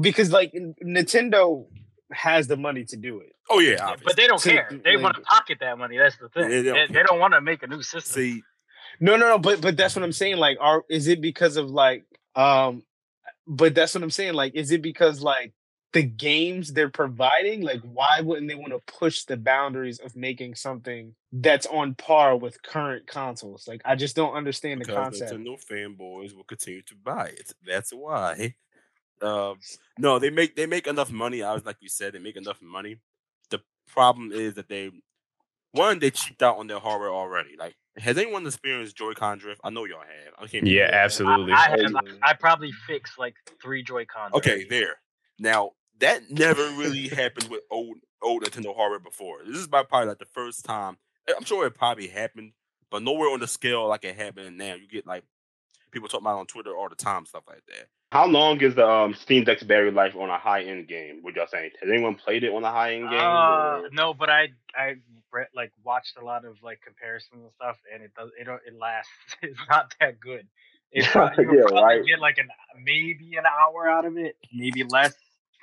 because 0.00 0.32
like 0.32 0.52
Nintendo 0.84 1.66
has 2.12 2.46
the 2.46 2.56
money 2.56 2.84
to 2.86 2.96
do 2.96 3.20
it? 3.20 3.32
Oh 3.50 3.60
yeah, 3.60 3.94
but 4.04 4.16
they 4.16 4.26
don't 4.26 4.40
So, 4.40 4.50
care. 4.50 4.68
They 4.84 4.94
like- 4.96 5.02
want 5.02 5.16
to 5.16 5.22
pocket 5.22 5.58
that 5.60 5.78
money. 5.78 5.96
That's 5.98 6.16
the 6.16 6.28
thing. 6.28 6.48
They 6.48 6.56
They 6.62 6.62
don't 6.62 6.74
don't, 6.76 6.92
they, 6.92 7.02
don't 7.02 7.18
want 7.20 7.34
to 7.34 7.40
make 7.40 7.62
a 7.62 7.66
new 7.66 7.82
system. 7.82 8.22
See, 8.22 8.42
No, 9.00 9.16
no, 9.16 9.28
no. 9.28 9.38
But 9.38 9.60
but 9.60 9.76
that's 9.76 9.94
what 9.96 10.02
I'm 10.04 10.12
saying. 10.12 10.36
Like, 10.36 10.58
are 10.60 10.84
is 10.90 11.08
it 11.08 11.20
because 11.20 11.56
of 11.56 11.70
like, 11.70 12.04
um, 12.34 12.82
but 13.46 13.74
that's 13.74 13.94
what 13.94 14.02
I'm 14.02 14.10
saying. 14.10 14.34
Like, 14.34 14.54
is 14.54 14.70
it 14.70 14.82
because 14.82 15.22
like 15.22 15.52
the 15.92 16.02
games 16.02 16.72
they're 16.72 16.90
providing? 16.90 17.62
Like, 17.62 17.80
why 17.82 18.20
wouldn't 18.20 18.48
they 18.48 18.54
want 18.54 18.72
to 18.72 18.92
push 18.92 19.24
the 19.24 19.36
boundaries 19.36 19.98
of 20.00 20.16
making 20.16 20.54
something 20.54 21.14
that's 21.32 21.66
on 21.66 21.94
par 21.94 22.36
with 22.36 22.62
current 22.62 23.06
consoles? 23.06 23.66
Like, 23.66 23.82
I 23.84 23.96
just 23.96 24.16
don't 24.16 24.34
understand 24.34 24.80
the 24.80 24.86
because 24.86 25.18
concept. 25.18 25.32
Nintendo 25.32 25.64
fanboys 25.64 26.34
will 26.34 26.44
continue 26.44 26.82
to 26.82 26.94
buy 26.94 27.28
it. 27.28 27.52
That's 27.66 27.90
why. 27.92 28.54
Um, 29.20 29.58
no, 29.98 30.18
they 30.18 30.30
make 30.30 30.54
they 30.54 30.66
make 30.66 30.86
enough 30.86 31.10
money. 31.10 31.42
I 31.42 31.52
was 31.52 31.64
like 31.64 31.78
you 31.80 31.88
said, 31.88 32.12
they 32.12 32.18
make 32.18 32.36
enough 32.36 32.62
money. 32.62 32.98
The 33.50 33.60
problem 33.88 34.30
is 34.32 34.54
that 34.54 34.68
they 34.68 34.92
one 35.72 35.98
they 35.98 36.10
cheaped 36.10 36.42
out 36.42 36.58
on 36.58 36.66
their 36.66 36.78
hardware 36.78 37.10
already. 37.10 37.56
Like, 37.58 37.74
has 37.96 38.16
anyone 38.16 38.46
experienced 38.46 38.96
Joy-Con 38.96 39.38
drift? 39.38 39.60
I 39.64 39.70
know 39.70 39.86
y'all 39.86 39.98
have. 40.00 40.34
I 40.38 40.46
can't 40.46 40.66
Yeah, 40.66 40.90
absolutely. 40.92 41.52
I, 41.52 41.56
I, 41.56 41.70
have, 41.70 41.80
Yeah. 41.80 42.12
I 42.22 42.34
probably 42.34 42.70
fixed 42.86 43.18
like 43.18 43.34
three 43.60 43.82
Joy 43.82 44.04
Cons. 44.04 44.34
Okay, 44.34 44.66
there. 44.68 44.96
Now 45.40 45.72
that 46.00 46.30
never 46.30 46.62
really 46.70 47.08
happened 47.08 47.48
with 47.50 47.60
old 47.70 47.98
old 48.22 48.42
Nintendo 48.44 48.74
hardware 48.74 48.98
before. 48.98 49.38
This 49.46 49.56
is 49.56 49.66
about 49.66 49.88
probably 49.88 50.08
like 50.08 50.18
the 50.18 50.24
first 50.26 50.64
time. 50.64 50.96
I'm 51.36 51.44
sure 51.44 51.66
it 51.66 51.74
probably 51.74 52.08
happened, 52.08 52.52
but 52.90 53.02
nowhere 53.02 53.30
on 53.30 53.40
the 53.40 53.46
scale 53.46 53.86
like 53.88 54.04
it 54.04 54.16
happened 54.16 54.56
now. 54.56 54.74
You 54.74 54.88
get 54.88 55.06
like 55.06 55.24
people 55.90 56.08
talking 56.08 56.24
about 56.26 56.36
it 56.36 56.40
on 56.40 56.46
Twitter 56.46 56.76
all 56.76 56.88
the 56.88 56.94
time, 56.94 57.26
stuff 57.26 57.44
like 57.46 57.62
that. 57.68 57.88
How 58.10 58.26
long 58.26 58.58
is 58.62 58.74
the 58.74 58.88
um, 58.88 59.14
Steam 59.14 59.44
Deck's 59.44 59.62
battery 59.62 59.90
life 59.90 60.16
on 60.16 60.30
a 60.30 60.38
high 60.38 60.62
end 60.62 60.88
game? 60.88 61.20
Would 61.24 61.36
y'all 61.36 61.46
say? 61.46 61.70
Has 61.82 61.90
anyone 61.90 62.14
played 62.14 62.42
it 62.42 62.54
on 62.54 62.64
a 62.64 62.70
high 62.70 62.94
end 62.94 63.10
game? 63.10 63.20
Uh, 63.20 63.82
no, 63.92 64.14
but 64.14 64.30
I 64.30 64.48
I 64.74 64.94
like 65.54 65.72
watched 65.84 66.16
a 66.18 66.24
lot 66.24 66.46
of 66.46 66.56
like 66.62 66.80
comparisons 66.82 67.42
and 67.42 67.52
stuff, 67.56 67.76
and 67.92 68.02
it 68.02 68.12
does 68.16 68.30
it 68.40 68.44
don't 68.44 68.60
it 68.66 68.74
lasts. 68.78 69.10
It's 69.42 69.58
not 69.68 69.94
that 70.00 70.18
good. 70.18 70.46
It's 70.90 71.06
prob- 71.12 71.32
you 71.36 71.44
Yeah, 71.58 71.64
probably 71.68 71.82
right. 71.82 72.06
get 72.06 72.18
like 72.18 72.38
an 72.38 72.48
maybe 72.82 73.36
an 73.36 73.44
hour 73.44 73.88
out 73.90 74.06
of 74.06 74.16
it, 74.16 74.36
maybe 74.54 74.84
less. 74.84 75.12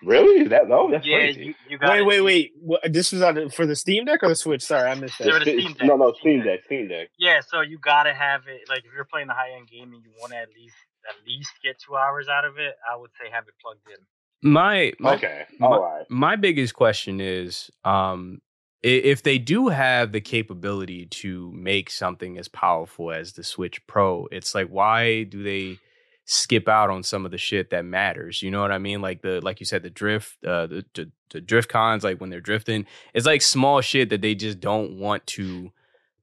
Really? 0.05 0.43
Is 0.43 0.49
that 0.49 0.69
low? 0.69 0.91
That's 0.91 1.05
yeah, 1.05 1.17
crazy. 1.17 1.45
you, 1.45 1.53
you 1.69 1.77
got 1.77 1.89
Wait, 1.91 2.01
wait, 2.03 2.21
wait. 2.21 2.51
What, 2.61 2.81
this 2.93 3.11
was 3.11 3.21
on 3.21 3.49
for 3.49 3.65
the 3.65 3.75
Steam 3.75 4.05
Deck 4.05 4.21
or 4.23 4.29
the 4.29 4.35
Switch? 4.35 4.61
Sorry, 4.61 4.89
I 4.89 4.95
missed 4.95 5.17
that. 5.19 5.25
the 5.25 5.41
Steam 5.41 5.73
Deck. 5.73 5.87
No, 5.87 5.95
no, 5.97 6.11
Steam 6.13 6.19
Steam 6.21 6.37
Deck. 6.39 6.45
Deck, 6.59 6.65
Steam 6.65 6.87
Deck. 6.87 7.07
Yeah, 7.17 7.39
so 7.45 7.61
you 7.61 7.77
gotta 7.79 8.13
have 8.13 8.41
it. 8.47 8.69
Like 8.69 8.79
if 8.79 8.91
you're 8.95 9.05
playing 9.05 9.27
the 9.27 9.33
high 9.33 9.51
end 9.57 9.67
game 9.67 9.93
and 9.93 10.03
you 10.03 10.11
want 10.19 10.31
to 10.33 10.37
at 10.37 10.49
least 10.55 10.75
at 11.09 11.15
least 11.27 11.51
get 11.63 11.77
two 11.79 11.95
hours 11.95 12.27
out 12.27 12.45
of 12.45 12.57
it, 12.57 12.75
I 12.91 12.95
would 12.95 13.11
say 13.19 13.29
have 13.31 13.47
it 13.47 13.53
plugged 13.61 13.81
in. 13.87 14.51
My, 14.51 14.93
my 14.99 15.15
Okay, 15.15 15.45
my- 15.59 15.67
all 15.67 15.81
right. 15.81 16.05
my 16.09 16.35
biggest 16.35 16.73
question 16.75 17.19
is 17.19 17.71
um 17.83 18.41
if 18.83 19.23
they 19.23 19.39
do 19.39 19.69
have 19.69 20.11
the 20.11 20.21
capability 20.21 21.07
to 21.07 21.51
make 21.53 21.89
something 21.89 22.37
as 22.37 22.47
powerful 22.47 23.11
as 23.11 23.33
the 23.33 23.43
Switch 23.43 23.85
Pro, 23.87 24.27
it's 24.31 24.53
like 24.53 24.67
why 24.67 25.23
do 25.23 25.41
they 25.41 25.79
skip 26.25 26.67
out 26.67 26.89
on 26.89 27.03
some 27.03 27.25
of 27.25 27.31
the 27.31 27.37
shit 27.37 27.69
that 27.69 27.85
matters? 27.85 28.41
You 28.41 28.51
know 28.51 28.61
what 28.61 28.71
I 28.71 28.77
mean? 28.79 29.01
Like 29.01 29.21
the 29.21 29.39
like 29.41 29.59
you 29.59 29.65
said, 29.65 29.83
the 29.83 29.89
drift, 29.89 30.37
uh, 30.45 30.67
the, 30.67 30.85
the 30.93 31.11
the 31.31 31.41
drift 31.41 31.69
cons, 31.69 32.03
like 32.03 32.19
when 32.19 32.29
they're 32.29 32.41
drifting, 32.41 32.85
it's 33.13 33.25
like 33.25 33.41
small 33.41 33.81
shit 33.81 34.09
that 34.09 34.21
they 34.21 34.35
just 34.35 34.59
don't 34.59 34.97
want 34.99 35.25
to 35.27 35.71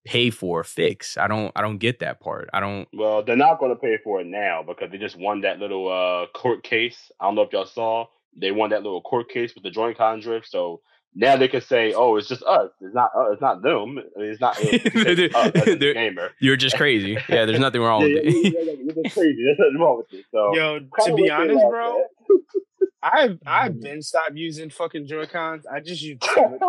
pay 0.04 0.30
for 0.30 0.60
or 0.60 0.64
fix. 0.64 1.16
I 1.16 1.28
don't 1.28 1.52
I 1.56 1.62
don't 1.62 1.78
get 1.78 2.00
that 2.00 2.20
part. 2.20 2.50
I 2.52 2.60
don't. 2.60 2.88
Well, 2.92 3.22
they're 3.22 3.36
not 3.36 3.58
going 3.58 3.72
to 3.72 3.80
pay 3.80 3.98
for 4.02 4.20
it 4.20 4.26
now 4.26 4.62
because 4.66 4.90
they 4.90 4.98
just 4.98 5.18
won 5.18 5.42
that 5.42 5.58
little 5.58 5.88
uh, 5.90 6.26
court 6.36 6.62
case. 6.62 7.10
I 7.20 7.24
don't 7.26 7.34
know 7.34 7.42
if 7.42 7.52
y'all 7.52 7.66
saw. 7.66 8.06
They 8.36 8.50
won 8.50 8.70
that 8.70 8.82
little 8.82 9.02
court 9.02 9.28
case 9.28 9.54
with 9.54 9.62
the 9.62 9.70
Joy-Con 9.70 10.20
drift. 10.20 10.48
So 10.48 10.80
now 11.14 11.36
they 11.36 11.48
can 11.48 11.60
say, 11.60 11.92
"Oh, 11.92 12.16
it's 12.16 12.28
just 12.28 12.42
us. 12.44 12.70
It's 12.80 12.94
not. 12.94 13.10
Uh, 13.16 13.32
it's 13.32 13.40
not 13.42 13.62
them. 13.62 13.98
It's 14.16 14.40
not 14.40 14.56
it's 14.60 15.34
us 15.34 15.50
as 15.68 15.76
gamer." 15.76 16.30
You're 16.40 16.56
just 16.56 16.76
crazy. 16.76 17.18
Yeah, 17.28 17.44
there's 17.44 17.58
nothing 17.60 17.80
wrong 17.82 18.02
Yeah, 18.02 18.14
with 18.14 18.24
it. 18.24 18.34
yeah, 18.54 18.60
yeah, 18.62 18.72
you're 18.94 19.02
just 19.04 19.14
crazy. 19.14 19.42
There's 19.44 19.58
nothing 19.58 19.78
wrong 19.80 19.96
with 19.98 20.12
it. 20.18 20.24
So 20.32 20.54
Yo, 20.54 20.78
to 20.80 21.14
be 21.14 21.30
honest, 21.30 21.60
bro, 21.68 22.02
that. 22.28 22.38
I've 23.04 23.38
I've 23.44 23.80
been 23.80 24.00
stopped 24.00 24.36
using 24.36 24.70
fucking 24.70 25.06
Joy 25.08 25.26
Cons. 25.26 25.66
I 25.66 25.80
just 25.80 26.00
use 26.02 26.18
split. 26.22 26.60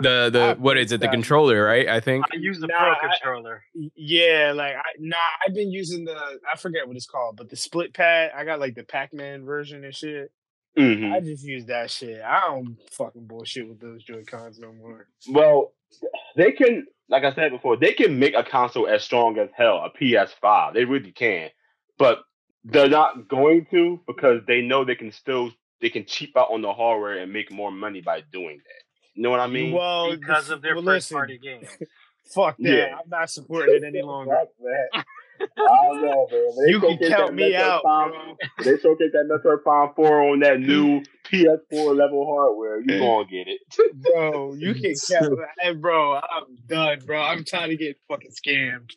The 0.00 0.30
the 0.32 0.42
I've 0.52 0.60
what 0.60 0.74
been 0.74 0.84
is 0.84 0.92
it? 0.92 1.00
The 1.00 1.08
controller, 1.08 1.62
right? 1.64 1.88
I 1.88 2.00
think. 2.00 2.24
I 2.32 2.36
use 2.38 2.58
the 2.58 2.66
Nah, 2.68 2.78
Pro 2.78 2.90
I- 2.92 2.98
controller. 3.12 3.62
Yeah, 3.94 4.52
like 4.56 4.74
I 4.74 4.82
nah, 4.98 5.16
I've 5.46 5.54
been 5.54 5.70
using 5.70 6.04
the 6.04 6.16
I 6.50 6.56
forget 6.56 6.88
what 6.88 6.96
it's 6.96 7.06
called, 7.06 7.36
but 7.36 7.50
the 7.50 7.56
split 7.56 7.92
pad. 7.94 8.32
I 8.36 8.44
got 8.44 8.60
like 8.60 8.74
the 8.74 8.82
Pac 8.82 9.12
Man 9.12 9.44
version 9.44 9.84
and 9.84 9.94
shit. 9.94 10.32
Mhm. 10.76 11.12
I 11.12 11.20
just 11.20 11.44
use 11.44 11.66
that 11.66 11.90
shit. 11.90 12.22
I 12.22 12.40
don't 12.48 12.76
fucking 12.92 13.26
bullshit 13.26 13.68
with 13.68 13.80
those 13.80 14.02
Joy 14.02 14.24
Cons 14.24 14.58
no 14.58 14.72
more. 14.72 15.06
Well, 15.28 15.72
they 16.36 16.52
can, 16.52 16.86
like 17.08 17.24
I 17.24 17.34
said 17.34 17.50
before, 17.50 17.76
they 17.76 17.92
can 17.92 18.18
make 18.18 18.34
a 18.34 18.42
console 18.42 18.88
as 18.88 19.04
strong 19.04 19.38
as 19.38 19.50
hell, 19.54 19.84
a 19.84 19.90
PS5. 19.90 20.72
They 20.74 20.84
really 20.84 21.12
can. 21.12 21.50
but 21.98 22.24
they're 22.64 22.88
not 22.88 23.28
going 23.28 23.66
to 23.72 24.00
because 24.06 24.40
they 24.46 24.62
know 24.62 24.84
they 24.84 24.94
can 24.94 25.10
still 25.12 25.50
they 25.80 25.90
can 25.90 26.04
cheap 26.06 26.36
out 26.36 26.50
on 26.52 26.62
the 26.62 26.72
hardware 26.72 27.18
and 27.18 27.32
make 27.32 27.50
more 27.50 27.72
money 27.72 28.00
by 28.00 28.20
doing 28.32 28.56
that. 28.58 28.82
You 29.14 29.22
know 29.22 29.30
what 29.30 29.40
I 29.40 29.48
mean? 29.48 29.72
well, 29.72 30.16
because 30.16 30.48
of 30.48 30.62
their 30.62 30.76
well, 30.76 30.84
first 30.84 31.10
listen, 31.10 31.16
party 31.16 31.38
games. 31.38 31.66
Fuck 32.32 32.56
that. 32.58 32.70
Yeah. 32.72 32.96
I'm 33.02 33.10
not 33.10 33.28
supporting 33.30 33.74
it 33.74 33.84
any 33.84 34.00
longer. 34.00 34.44
Fuck 35.56 35.56
that. 35.56 35.72
I 35.72 35.86
don't 35.86 36.02
know, 36.02 36.28
man. 36.30 36.66
They 36.66 36.72
You 36.72 36.80
can 36.80 36.98
count 37.10 37.26
that 37.28 37.34
me 37.34 37.56
out. 37.56 37.82
They 38.64 38.78
showcase 38.78 39.10
that 39.12 39.28
Metroid 39.30 39.62
Prime 39.62 39.90
4 39.96 40.22
on 40.30 40.40
that 40.40 40.60
new 40.68 41.02
PS4 41.30 41.96
level 41.96 42.26
hardware. 42.26 42.80
You 42.80 42.98
gonna 42.98 43.26
get 43.26 43.48
it. 43.48 43.60
Bro, 43.94 44.54
you 44.54 44.74
can 44.74 44.94
count. 45.10 45.38
Hey, 45.60 45.74
bro, 45.74 46.14
I'm 46.16 46.56
done, 46.66 47.00
bro. 47.06 47.20
I'm 47.20 47.44
trying 47.44 47.70
to 47.70 47.76
get 47.76 47.96
fucking 48.08 48.30
scammed. 48.32 48.90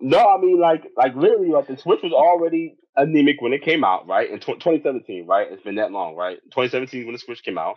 No, 0.00 0.18
I 0.18 0.38
mean 0.40 0.60
like 0.60 0.84
like 0.96 1.14
literally 1.16 1.48
like 1.48 1.68
the 1.68 1.76
Switch 1.78 2.00
was 2.02 2.12
already 2.12 2.76
anemic 2.96 3.40
when 3.40 3.52
it 3.54 3.62
came 3.62 3.84
out, 3.84 4.06
right? 4.06 4.30
In 4.30 4.38
tw- 4.40 4.60
2017, 4.60 5.26
right? 5.26 5.48
It's 5.50 5.62
been 5.62 5.76
that 5.76 5.90
long, 5.92 6.14
right? 6.16 6.38
2017 6.52 7.06
when 7.06 7.14
the 7.14 7.18
Switch 7.18 7.42
came 7.42 7.56
out, 7.58 7.76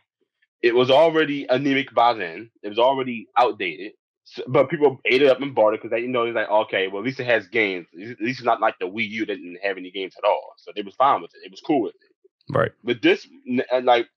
it 0.62 0.76
was 0.76 0.90
already 0.92 1.46
anemic 1.50 1.94
by 1.94 2.14
then. 2.14 2.52
It 2.62 2.70
was 2.70 2.80
already 2.80 3.28
outdated. 3.38 3.94
So, 4.32 4.44
but 4.48 4.70
people 4.70 5.00
ate 5.06 5.24
it 5.24 5.30
up 5.30 5.42
and 5.42 5.56
bought 5.56 5.74
it 5.74 5.82
because 5.82 5.90
they 5.90 6.02
you 6.02 6.08
know 6.08 6.26
they're 6.26 6.34
like, 6.34 6.50
okay, 6.50 6.88
well 6.88 7.00
at 7.00 7.06
least 7.06 7.20
it 7.20 7.26
has 7.26 7.48
games. 7.48 7.88
At 7.94 8.22
least 8.22 8.40
it's 8.40 8.44
not 8.44 8.62
like 8.62 8.78
the 8.80 8.86
Wii 8.86 9.10
U 9.10 9.26
that 9.26 9.36
didn't 9.36 9.60
have 9.64 9.78
any 9.78 9.90
games 9.90 10.14
at 10.18 10.28
all. 10.28 10.54
So 10.58 10.72
they 10.76 10.84
was 10.84 10.94
fine 10.96 11.22
with 11.22 11.32
it. 11.34 11.46
It 11.46 11.52
was 11.52 11.62
cool 11.62 11.82
with 11.82 11.96
it. 11.96 12.56
Right. 12.56 12.72
But 12.84 13.02
this, 13.02 13.28
uh, 13.72 13.82
like, 13.84 14.08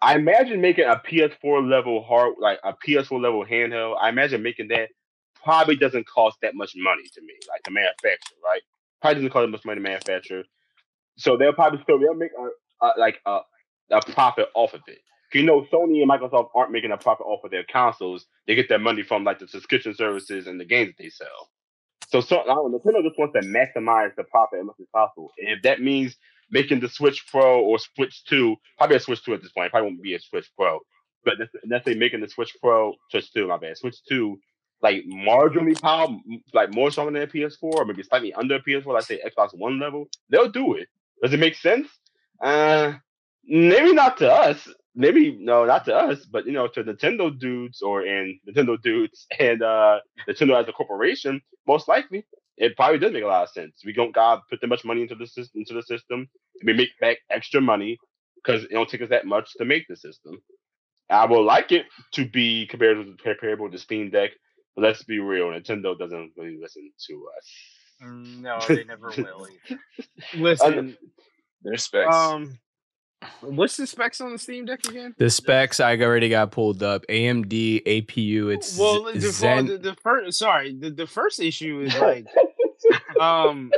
I 0.00 0.16
imagine 0.16 0.60
making 0.60 0.86
a 0.86 0.96
PS4 0.96 1.68
level 1.68 2.02
hard, 2.02 2.34
like 2.40 2.58
a 2.64 2.72
PS4 2.72 3.22
level 3.22 3.44
handheld. 3.44 3.96
I 4.00 4.08
imagine 4.08 4.42
making 4.42 4.68
that 4.68 4.88
probably 5.44 5.76
doesn't 5.76 6.08
cost 6.08 6.38
that 6.42 6.54
much 6.54 6.72
money 6.76 7.04
to 7.14 7.20
me, 7.20 7.34
like 7.48 7.62
to 7.64 7.70
manufacture, 7.70 8.34
right? 8.44 8.62
Probably 9.00 9.16
doesn't 9.16 9.30
cost 9.30 9.44
that 9.44 9.50
much 9.50 9.64
money 9.64 9.80
to 9.80 9.82
manufacture. 9.82 10.44
So 11.16 11.36
they'll 11.36 11.52
probably 11.52 11.80
still 11.82 12.00
they'll 12.00 12.14
make 12.14 12.32
a, 12.36 12.86
a 12.86 12.90
like 12.98 13.20
a, 13.26 13.40
a 13.90 14.00
profit 14.12 14.48
off 14.54 14.74
of 14.74 14.80
it. 14.88 14.98
You 15.34 15.44
know, 15.44 15.66
Sony 15.72 16.02
and 16.02 16.10
Microsoft 16.10 16.50
aren't 16.54 16.72
making 16.72 16.92
a 16.92 16.96
profit 16.96 17.26
off 17.26 17.44
of 17.44 17.50
their 17.50 17.64
consoles. 17.64 18.26
They 18.46 18.54
get 18.54 18.68
their 18.68 18.78
money 18.78 19.02
from 19.02 19.24
like 19.24 19.38
the 19.38 19.48
subscription 19.48 19.94
services 19.94 20.46
and 20.46 20.60
the 20.60 20.64
games 20.64 20.88
that 20.90 21.02
they 21.02 21.10
sell. 21.10 21.50
So, 22.08 22.20
so 22.20 22.40
I 22.40 22.44
don't 22.44 22.72
Nintendo 22.72 23.02
just 23.02 23.18
wants 23.18 23.34
to 23.34 23.46
maximize 23.46 24.14
the 24.16 24.24
profit 24.24 24.60
as 24.60 24.66
much 24.66 24.76
as 24.80 24.86
possible. 24.92 25.32
And 25.38 25.56
if 25.56 25.62
that 25.62 25.80
means 25.80 26.16
making 26.50 26.80
the 26.80 26.88
Switch 26.88 27.26
Pro 27.26 27.60
or 27.62 27.78
Switch 27.78 28.24
2, 28.26 28.54
probably 28.76 28.96
a 28.96 29.00
Switch 29.00 29.24
2 29.24 29.34
at 29.34 29.42
this 29.42 29.52
point, 29.52 29.70
probably 29.70 29.90
won't 29.90 30.02
be 30.02 30.14
a 30.14 30.20
Switch 30.20 30.50
Pro. 30.56 30.80
But 31.24 31.34
let's, 31.64 31.84
say 31.84 31.94
making 31.94 32.20
the 32.20 32.28
Switch 32.28 32.54
Pro, 32.60 32.94
Switch 33.10 33.32
2, 33.32 33.48
my 33.48 33.56
bad, 33.56 33.78
Switch 33.78 33.96
2, 34.08 34.38
like 34.82 35.04
marginally 35.06 35.80
power, 35.80 36.08
like 36.52 36.74
more 36.74 36.90
stronger 36.90 37.12
than 37.12 37.22
a 37.22 37.26
PS4, 37.26 37.56
or 37.62 37.84
maybe 37.84 38.02
slightly 38.02 38.34
under 38.34 38.56
a 38.56 38.62
PS4, 38.62 38.86
like 38.86 39.04
say 39.04 39.22
Xbox 39.24 39.56
One 39.56 39.78
level, 39.78 40.08
they'll 40.28 40.50
do 40.50 40.74
it. 40.74 40.88
Does 41.22 41.32
it 41.32 41.40
make 41.40 41.54
sense? 41.54 41.88
Uh, 42.42 42.94
maybe 43.44 43.92
not 43.92 44.18
to 44.18 44.30
us. 44.30 44.68
Maybe 44.94 45.36
no, 45.40 45.64
not 45.64 45.84
to 45.86 45.94
us, 45.94 46.24
but 46.26 46.44
you 46.46 46.52
know, 46.52 46.68
to 46.68 46.84
Nintendo 46.84 47.36
dudes 47.38 47.80
or 47.80 48.02
and 48.02 48.38
Nintendo 48.46 48.80
dudes 48.80 49.26
and 49.38 49.62
uh 49.62 50.00
Nintendo 50.28 50.60
as 50.60 50.68
a 50.68 50.72
corporation, 50.72 51.40
most 51.66 51.88
likely 51.88 52.24
it 52.58 52.76
probably 52.76 52.98
does 52.98 53.12
make 53.12 53.24
a 53.24 53.26
lot 53.26 53.44
of 53.44 53.48
sense. 53.50 53.80
We 53.84 53.92
don't 53.94 54.14
gotta 54.14 54.42
put 54.50 54.60
that 54.60 54.66
much 54.66 54.84
money 54.84 55.02
into 55.02 55.14
the 55.14 55.26
system 55.26 55.60
into 55.62 55.74
the 55.74 55.82
system. 55.82 56.28
We 56.64 56.74
make 56.74 56.90
back 57.00 57.18
extra 57.30 57.60
money 57.60 57.98
because 58.36 58.64
it 58.64 58.70
don't 58.72 58.88
take 58.88 59.02
us 59.02 59.08
that 59.08 59.24
much 59.26 59.52
to 59.58 59.64
make 59.64 59.86
the 59.88 59.96
system. 59.96 60.42
I 61.08 61.26
would 61.26 61.42
like 61.42 61.72
it 61.72 61.86
to 62.12 62.26
be 62.28 62.66
compared 62.66 62.98
with 62.98 63.18
comparable 63.18 63.66
to 63.68 63.72
the 63.72 63.78
Steam 63.78 64.10
Deck, 64.10 64.30
but 64.74 64.82
let's 64.82 65.02
be 65.04 65.20
real, 65.20 65.46
Nintendo 65.46 65.98
doesn't 65.98 66.32
really 66.36 66.58
listen 66.60 66.90
to 67.08 67.28
us. 67.36 67.50
Mm, 68.02 68.40
No, 68.40 68.58
they 68.66 68.84
never 68.84 69.10
will. 69.18 69.46
Listen, 70.34 70.96
Their 71.62 71.76
specs. 71.76 72.14
um, 72.16 72.58
what's 73.40 73.76
the 73.76 73.86
specs 73.86 74.20
on 74.20 74.32
the 74.32 74.38
Steam 74.38 74.64
Deck 74.64 74.86
again? 74.86 75.14
The 75.18 75.30
specs 75.30 75.80
I 75.80 75.96
already 75.96 76.28
got 76.28 76.50
pulled 76.50 76.82
up. 76.82 77.04
AMD 77.08 77.84
APU. 77.84 78.52
It's 78.52 78.78
well, 78.78 79.04
the, 79.04 79.20
Zen. 79.20 79.66
the, 79.66 79.78
the 79.78 79.94
first, 80.02 80.38
sorry, 80.38 80.74
the, 80.74 80.90
the 80.90 81.06
first 81.06 81.40
issue 81.40 81.80
is 81.80 81.94
like, 82.00 82.26
um, 83.20 83.70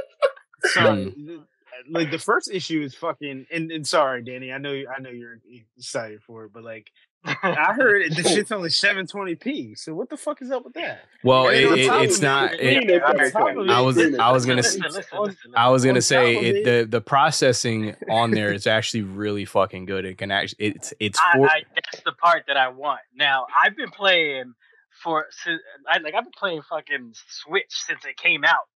sorry, 0.63 1.05
the, 1.05 1.45
like 1.91 2.11
the 2.11 2.19
first 2.19 2.51
issue 2.53 2.83
is 2.83 2.95
fucking, 2.95 3.47
and, 3.51 3.71
and 3.71 3.87
sorry, 3.87 4.23
Danny, 4.23 4.53
I 4.53 4.59
know, 4.59 4.71
I 4.73 5.01
know 5.01 5.11
you're 5.11 5.41
excited 5.77 6.23
for 6.23 6.45
it, 6.45 6.53
but 6.53 6.65
like, 6.65 6.91
I 7.25 7.73
heard 7.75 8.15
the 8.15 8.23
shit's 8.29 8.53
only 8.53 8.69
720p. 8.69 9.79
So 9.79 9.95
what 9.95 10.11
the 10.11 10.17
fuck 10.17 10.43
is 10.43 10.51
up 10.51 10.65
with 10.65 10.75
that? 10.75 11.05
well, 11.23 11.49
it, 11.49 11.63
it- 11.65 12.03
it's 12.03 12.21
not. 12.21 12.55
it- 12.55 12.61
It, 12.85 12.91
It- 12.91 13.03
on 13.03 13.17
top 13.31 13.57
of 13.57 13.69
I 13.69 13.81
was- 13.81 13.99
I 14.19 14.31
was 14.31 14.45
gonna 14.47 14.57
listen, 14.57 14.83
listen, 14.83 15.03
listen, 15.19 15.53
I 15.57 15.69
was 15.71 15.85
gonna 15.85 16.03
say 16.03 16.37
it, 16.37 16.57
it- 16.57 16.65
the 16.65 16.85
the 16.99 17.01
processing 17.01 17.95
on 18.11 18.31
there 18.31 18.53
is 18.53 18.67
actually 18.67 19.03
really 19.03 19.45
fucking 19.45 19.87
good. 19.87 20.05
It 20.05 20.19
can 20.19 20.31
actually 20.31 20.67
it's 20.67 20.93
it's 21.01 21.19
I, 21.21 21.37
for 21.39 21.47
I, 21.49 21.63
that's 21.75 22.03
the 22.05 22.13
part 22.13 22.45
that 22.49 22.57
I 22.57 22.69
want. 22.69 23.01
Now 23.15 23.47
I've 23.63 23.77
been 23.77 23.91
playing 23.91 24.55
for 25.03 25.27
si- 25.31 25.59
I 25.89 25.99
like 25.99 26.15
I've 26.15 26.25
been 26.25 26.33
playing 26.39 26.63
fucking 26.69 27.15
Switch 27.29 27.67
since 27.71 28.05
it 28.05 28.17
came 28.17 28.45
out. 28.45 28.69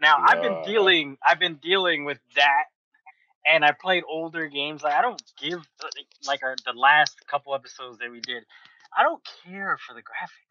Now 0.00 0.18
I've 0.24 0.40
been 0.42 0.62
dealing 0.64 1.16
I've 1.26 1.40
been 1.40 1.56
dealing 1.56 2.04
with 2.04 2.18
that, 2.36 2.64
and 3.48 3.64
I 3.64 3.72
played 3.72 4.04
older 4.08 4.46
games. 4.48 4.82
Like 4.82 4.94
I 4.94 5.02
don't 5.02 5.20
give 5.40 5.60
like 6.26 6.42
our, 6.42 6.54
the 6.64 6.78
last 6.78 7.16
couple 7.26 7.54
episodes 7.54 7.98
that 7.98 8.10
we 8.10 8.20
did. 8.20 8.44
I 8.96 9.02
don't 9.02 9.22
care 9.44 9.78
for 9.86 9.94
the 9.94 10.00
graphics. 10.00 10.48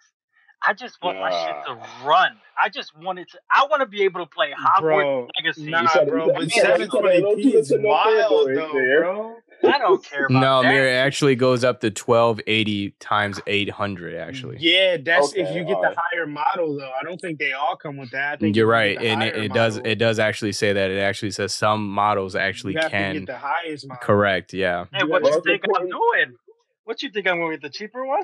I 0.65 0.73
just 0.73 0.97
want 1.03 1.19
my 1.19 1.29
shit 1.29 1.55
to 1.67 2.05
run. 2.05 2.31
I 2.61 2.69
just 2.69 2.97
want 2.97 3.19
it 3.19 3.29
to. 3.31 3.39
I 3.53 3.67
want 3.69 3.81
to 3.81 3.85
be 3.85 4.03
able 4.03 4.21
to 4.21 4.29
play 4.29 4.49
Hogwarts 4.51 4.81
Bro, 4.81 5.27
Legacy. 5.39 5.69
Nah, 5.69 5.87
said- 5.87 6.09
bro, 6.09 6.25
you 6.27 6.33
but 6.33 6.51
said- 6.51 6.79
you 6.79 6.87
720p 6.87 7.37
is 7.37 7.53
you 7.53 7.63
said 7.63 7.81
no 7.81 7.89
wild, 7.89 8.49
though, 8.55 8.71
bro. 8.71 9.36
I 9.63 9.77
don't 9.79 10.03
care 10.03 10.25
about 10.25 10.39
no, 10.39 10.61
that. 10.61 10.69
Mir, 10.69 10.87
it 10.87 10.93
actually 10.95 11.35
goes 11.35 11.63
up 11.63 11.81
to 11.81 11.89
twelve 11.91 12.39
eighty 12.47 12.91
times 12.99 13.39
eight 13.47 13.69
hundred. 13.69 14.15
Actually, 14.15 14.57
Yeah, 14.59 14.97
that's 14.97 15.33
if 15.33 15.55
you 15.55 15.63
get 15.63 15.75
alright. 15.77 15.95
the 15.95 16.01
higher 16.11 16.27
model 16.27 16.77
though. 16.77 16.91
I 16.99 17.03
don't 17.03 17.19
think 17.19 17.39
they 17.39 17.53
all 17.53 17.75
come 17.75 17.97
with 17.97 18.11
that. 18.11 18.33
I 18.33 18.37
think 18.37 18.55
you're 18.55 18.67
you 18.67 18.71
right, 18.71 19.01
and 19.01 19.23
it, 19.23 19.35
it 19.35 19.53
does 19.53 19.77
it 19.77 19.95
does 19.95 20.19
actually 20.19 20.51
say 20.51 20.73
that. 20.73 20.91
It 20.91 20.99
actually 20.99 21.31
says 21.31 21.53
some 21.53 21.89
models 21.89 22.35
actually 22.35 22.73
you 22.73 22.79
have 22.79 22.91
to 22.91 22.97
can 22.97 23.13
get 23.15 23.25
the 23.27 23.37
highest 23.37 23.87
model. 23.87 24.01
correct. 24.03 24.53
Yeah, 24.53 24.85
Hey, 24.93 25.03
what 25.03 25.23
Well, 25.23 25.33
you 25.33 25.41
think 25.43 25.63
I'm 25.65 25.75
point. 25.81 25.91
doing? 25.91 26.35
What 26.83 27.01
you 27.03 27.09
think 27.09 27.27
I'm 27.27 27.37
going 27.39 27.51
with 27.51 27.61
the 27.61 27.69
cheaper 27.69 28.05
one? 28.05 28.23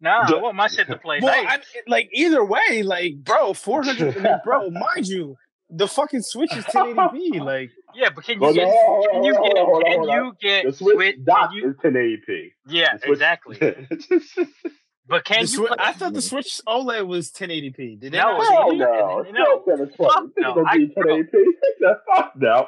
Nah, 0.00 0.26
The- 0.26 0.36
I 0.36 0.40
want 0.40 0.56
my 0.56 0.68
shit 0.68 0.86
to 0.86 0.96
play 0.96 1.18
Well, 1.20 1.44
nice. 1.44 1.58
I, 1.58 1.80
like 1.86 2.08
either 2.14 2.42
way, 2.44 2.82
like 2.82 3.16
bro, 3.22 3.52
four 3.52 3.82
hundred, 3.82 4.14
bro, 4.44 4.70
mind 4.94 5.06
you, 5.06 5.36
the 5.68 5.86
fucking 5.86 6.22
Switch 6.22 6.56
is 6.56 6.64
1080p. 6.66 7.40
Like, 7.44 7.70
yeah, 7.94 8.10
but 8.14 8.24
can 8.24 8.34
you 8.38 8.44
Hold 8.44 8.54
get? 8.54 8.64
on, 8.66 9.10
Can 9.12 9.24
you 9.24 9.32
get? 9.32 9.40
on, 9.40 9.82
Can 9.84 10.00
on. 10.00 10.08
you 10.26 10.36
get 10.40 10.64
The 10.66 10.72
Switch 10.72 10.94
Switch? 10.96 11.16
dock 11.24 11.50
you, 11.54 11.70
is 11.70 11.76
1080p. 11.76 12.52
yeah, 12.66 12.96
Switch- 12.98 13.10
exactly. 13.10 13.58
But 15.10 15.24
can 15.24 15.44
the 15.44 15.50
you? 15.50 15.60
Swi- 15.62 15.66
play, 15.66 15.76
I 15.80 15.92
thought 15.92 16.12
the 16.14 16.22
Switch 16.22 16.60
OLED 16.66 17.06
was 17.06 17.30
1080p. 17.32 17.98
Did 18.00 18.12
they 18.12 18.18
No, 18.18 18.38
not? 18.38 18.40
it's 18.40 18.48
say 18.48 18.54
Hell 18.54 18.70
that? 18.70 18.78
no. 18.78 19.22
No, 19.32 19.62
Still 19.62 19.76
720. 19.76 20.08
fuck 20.08 20.24
This 20.36 20.42
no. 20.42 20.48
is 20.50 20.54
gonna 20.54 20.68
I- 20.70 20.78
be 20.78 20.86
1080p. 20.88 21.44
The 21.80 22.00
fuck 22.06 22.32
no. 22.36 22.66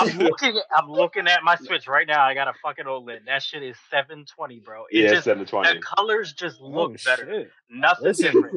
I'm 0.00 0.18
looking. 0.18 0.56
At, 0.56 0.64
I'm 0.76 0.88
looking 0.90 1.26
at 1.28 1.42
my 1.42 1.56
Switch 1.56 1.86
right 1.88 2.06
now. 2.06 2.22
I 2.24 2.34
got 2.34 2.48
a 2.48 2.52
fucking 2.62 2.84
OLED. 2.86 3.26
That 3.26 3.42
shit 3.42 3.62
is 3.62 3.76
720, 3.90 4.60
bro. 4.60 4.84
It 4.90 5.02
yeah, 5.02 5.08
just 5.10 5.24
the 5.24 5.30
720. 5.46 5.80
colors 5.80 6.32
just 6.32 6.58
oh, 6.62 6.68
look 6.68 6.92
Oh, 6.92 6.96
better. 7.04 7.26
shit. 7.26 7.50
Nothing 7.70 8.04
Listen. 8.06 8.24
different. 8.26 8.54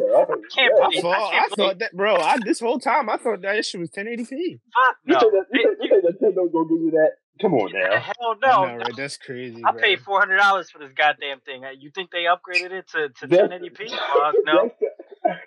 Can't 0.56 0.74
I 0.82 0.88
play- 0.92 1.02
thought, 1.02 1.16
I 1.18 1.26
I 1.26 1.32
can't 1.32 1.52
play- 1.54 1.66
thought 1.68 1.80
that, 1.80 1.92
bro. 1.94 2.16
I 2.16 2.38
this 2.46 2.60
whole 2.60 2.80
time 2.80 3.10
I 3.10 3.18
thought 3.18 3.42
that 3.42 3.66
shit 3.66 3.80
was 3.82 3.90
1080p. 3.92 4.30
Fuck 4.30 4.98
You 5.06 5.14
no. 5.14 5.20
think 5.20 5.32
that- 5.34 5.46
you 5.52 5.62
It- 5.72 5.78
think- 5.80 5.92
you 5.92 6.02
think 6.02 6.22
Nintendo's 6.22 6.52
gonna 6.54 6.70
give 6.70 6.82
you 6.82 6.92
that? 6.92 7.12
Come 7.42 7.54
on 7.56 7.72
now. 7.74 8.00
Hell 8.00 8.36
I 8.44 8.48
no. 8.48 8.66
know, 8.66 8.76
right? 8.78 8.94
That's 8.96 9.18
crazy. 9.18 9.62
I 9.66 9.72
bro. 9.72 9.82
paid 9.82 10.00
four 10.02 10.20
hundred 10.20 10.38
dollars 10.38 10.70
for 10.70 10.78
this 10.80 10.92
goddamn 10.96 11.40
thing. 11.42 11.66
Uh, 11.66 11.72
You 11.78 11.90
think 11.94 12.12
they 12.12 12.24
upgraded 12.26 12.72
it 12.72 12.88
to 12.90 13.10
to 13.10 13.28
That's- 13.28 13.50
1080p? 13.50 13.90
Fuck 13.90 14.36
no. 14.46 14.72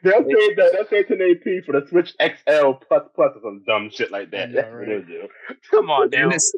They'll 0.02 0.24
say 0.24 0.54
that 0.54 0.70
they'll 0.72 0.86
say 0.88 1.04
1080p 1.04 1.64
for 1.64 1.78
the 1.80 1.86
Switch 1.88 2.12
XL 2.20 2.72
plus 2.88 3.02
plus 3.14 3.32
or 3.36 3.40
some 3.42 3.62
dumb 3.66 3.90
shit 3.90 4.10
like 4.10 4.30
that. 4.32 4.50
know, 4.50 4.54
That's 4.56 4.68
what 4.70 4.78
right? 4.78 4.88
they'll 4.88 5.02
do. 5.02 5.28
Come 5.70 5.90
on, 5.90 6.10
now. 6.10 6.22
and, 6.24 6.32
this, 6.32 6.52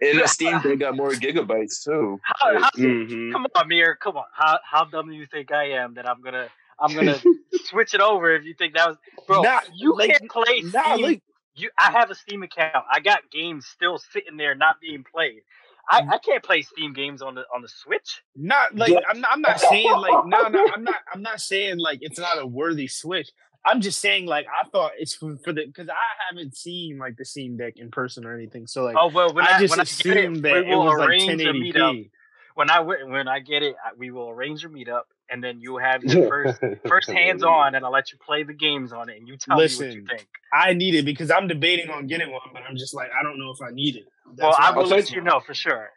the 0.00 0.26
Steam 0.28 0.60
they 0.64 0.76
got 0.76 0.96
more 0.96 1.10
gigabytes 1.10 1.84
too. 1.84 2.18
How, 2.22 2.58
how, 2.60 2.70
Mhm. 2.78 3.32
come 3.32 3.46
on, 3.54 3.68
Mir. 3.68 3.96
Come 3.96 4.16
on. 4.16 4.24
How 4.34 4.58
how 4.64 4.84
dumb 4.84 5.08
do 5.10 5.14
you 5.14 5.26
think 5.26 5.52
I 5.52 5.72
am 5.72 5.94
that 5.94 6.08
I'm 6.08 6.22
gonna 6.22 6.48
I'm 6.78 6.94
gonna 6.94 7.18
switch 7.64 7.92
it 7.92 8.00
over 8.00 8.34
if 8.34 8.44
you 8.44 8.54
think 8.54 8.74
that 8.76 8.88
was 8.88 8.96
bro? 9.26 9.42
Nah, 9.42 9.60
you 9.74 9.94
like, 9.96 10.10
can't 10.12 10.30
play 10.30 10.62
Nah, 10.62 10.94
Steam. 10.94 11.06
look, 11.06 11.20
you 11.60 11.70
I 11.78 11.90
have 11.92 12.10
a 12.10 12.14
Steam 12.14 12.42
account. 12.42 12.84
I 12.90 13.00
got 13.00 13.30
games 13.30 13.66
still 13.66 13.98
sitting 13.98 14.36
there 14.36 14.54
not 14.54 14.80
being 14.80 15.04
played. 15.04 15.42
I, 15.90 16.02
mm. 16.02 16.08
I 16.12 16.18
can't 16.18 16.42
play 16.42 16.62
Steam 16.62 16.92
games 16.92 17.22
on 17.22 17.34
the 17.34 17.44
on 17.54 17.62
the 17.62 17.68
Switch. 17.68 18.22
not 18.36 18.74
like 18.76 18.90
Yeah. 18.90 19.00
I'm 19.08 19.20
not, 19.20 19.30
I'm 19.32 19.40
not 19.40 19.60
saying 19.72 19.90
like 19.96 20.24
no 20.26 20.48
no 20.48 20.66
I'm 20.74 20.84
not 20.84 20.96
I'm 21.12 21.22
not 21.22 21.40
saying 21.40 21.78
like 21.78 21.98
it's 22.02 22.18
not 22.18 22.40
a 22.40 22.46
worthy 22.46 22.86
switch. 22.86 23.30
I'm 23.64 23.80
just 23.80 24.00
saying 24.00 24.26
like 24.26 24.46
I 24.46 24.68
thought 24.68 24.92
it's 24.98 25.14
for, 25.14 25.36
for 25.36 25.52
the 25.52 25.66
because 25.66 25.88
I 25.88 25.94
haven't 26.28 26.56
seen 26.56 26.98
like 26.98 27.16
the 27.16 27.24
Steam 27.24 27.56
Deck 27.56 27.74
in 27.76 27.90
person 27.90 28.24
or 28.24 28.34
anything. 28.34 28.66
So 28.66 28.84
like 28.84 28.96
Oh 28.98 29.08
well, 29.08 29.34
when 29.34 29.44
I, 29.46 29.56
I 29.56 29.58
just 29.60 29.70
when 29.72 29.80
I 29.80 29.84
get 29.84 29.90
assumed 29.90 30.36
it, 30.38 30.42
that 30.42 30.52
we 30.64 30.72
it 30.72 30.76
will 30.76 30.84
was 30.84 30.98
like 30.98 31.08
arrange 31.08 31.42
a 31.42 31.46
meetup. 31.52 31.74
1080p. 31.74 32.10
When 32.54 32.70
I 32.70 32.76
wi- 32.76 33.04
when 33.04 33.28
I 33.28 33.40
get 33.40 33.62
it, 33.62 33.76
I- 33.84 33.94
we 33.96 34.10
will 34.10 34.30
arrange 34.30 34.64
a 34.64 34.68
meetup 34.68 35.02
and 35.30 35.42
then 35.42 35.60
you 35.60 35.76
have 35.78 36.02
your 36.04 36.28
first 36.28 36.60
first 36.88 37.10
hands 37.10 37.42
on, 37.42 37.74
and 37.74 37.84
I'll 37.84 37.92
let 37.92 38.12
you 38.12 38.18
play 38.24 38.42
the 38.42 38.52
games 38.54 38.92
on 38.92 39.08
it, 39.08 39.16
and 39.18 39.26
you 39.28 39.36
tell 39.36 39.56
me 39.56 39.62
what 39.64 39.70
you 39.72 39.78
Listen, 39.86 40.06
think. 40.08 40.28
I 40.52 40.72
need 40.74 40.94
it 40.94 41.04
because 41.04 41.30
I'm 41.30 41.46
debating 41.48 41.90
on 41.90 42.06
getting 42.06 42.30
one, 42.30 42.40
but 42.52 42.62
I'm 42.68 42.76
just 42.76 42.94
like 42.94 43.10
I 43.18 43.22
don't 43.22 43.38
know 43.38 43.50
if 43.50 43.58
I 43.62 43.70
need 43.72 43.96
it. 43.96 44.04
Well, 44.36 44.54
I 44.58 44.70
will 44.72 44.86
let 44.86 45.10
you 45.10 45.20
know 45.20 45.40
for 45.40 45.54
sure. 45.54 45.90